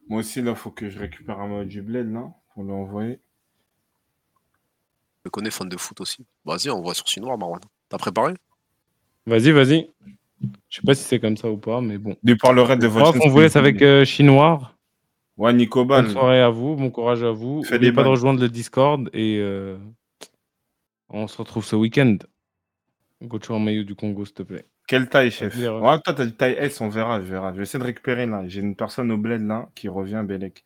Moi 0.08 0.20
aussi, 0.20 0.42
là, 0.42 0.54
faut 0.54 0.70
que 0.70 0.90
je 0.90 0.98
récupère 0.98 1.40
un 1.40 1.48
mot 1.48 1.64
du 1.64 1.80
bled, 1.80 2.12
là, 2.12 2.30
pour 2.52 2.62
lui 2.62 2.72
envoyer. 2.72 3.20
Je 4.34 5.20
le 5.26 5.30
connais, 5.30 5.50
fan 5.50 5.68
de 5.68 5.76
foot 5.78 6.00
aussi. 6.02 6.26
Vas-y, 6.44 6.68
on 6.68 6.82
voit 6.82 6.92
sur 6.94 7.06
Chinois, 7.06 7.36
Marwan. 7.38 7.60
T'as 7.94 7.98
préparé? 7.98 8.34
Vas-y, 9.24 9.52
vas-y. 9.52 9.88
Je 10.68 10.76
sais 10.76 10.82
pas 10.84 10.96
si 10.96 11.04
c'est 11.04 11.20
comme 11.20 11.36
ça 11.36 11.48
ou 11.48 11.58
pas, 11.58 11.80
mais 11.80 11.96
bon. 11.96 12.16
Du 12.24 12.36
parlerai 12.36 12.76
de 12.76 12.88
votre. 12.88 13.24
On 13.24 13.28
vous 13.28 13.38
laisse 13.38 13.54
avec 13.54 13.80
euh, 13.82 14.04
Chinois. 14.04 14.72
Ouais, 15.36 15.52
Nico 15.52 15.84
Ban. 15.84 16.02
Bonne 16.02 16.10
soirée 16.10 16.40
à 16.40 16.48
vous, 16.48 16.74
bon 16.74 16.90
courage 16.90 17.22
à 17.22 17.30
vous. 17.30 17.62
N'oubliez 17.62 17.78
des 17.78 17.92
pas 17.92 18.02
de 18.02 18.08
rejoindre 18.08 18.40
le 18.40 18.48
Discord 18.48 19.08
et 19.12 19.38
euh, 19.38 19.76
on 21.08 21.28
se 21.28 21.38
retrouve 21.38 21.64
ce 21.64 21.76
week-end. 21.76 22.16
Gocho 23.22 23.54
en 23.54 23.60
maillot 23.60 23.84
du 23.84 23.94
Congo, 23.94 24.24
s'il 24.24 24.34
te 24.34 24.42
plaît. 24.42 24.66
Quelle 24.88 25.08
taille, 25.08 25.30
chef? 25.30 25.56
Ouais, 25.56 26.00
toi, 26.00 26.00
t'as 26.02 26.24
une 26.24 26.32
taille 26.32 26.56
S, 26.58 26.80
on 26.80 26.88
verra, 26.88 27.20
je 27.20 27.26
verra. 27.26 27.52
Je 27.52 27.58
vais 27.58 27.62
essayer 27.62 27.78
de 27.78 27.84
récupérer, 27.84 28.26
là. 28.26 28.42
J'ai 28.48 28.60
une 28.60 28.74
personne 28.74 29.12
au 29.12 29.16
bled, 29.18 29.46
là, 29.46 29.68
qui 29.76 29.88
revient, 29.88 30.22
Bélec. 30.26 30.62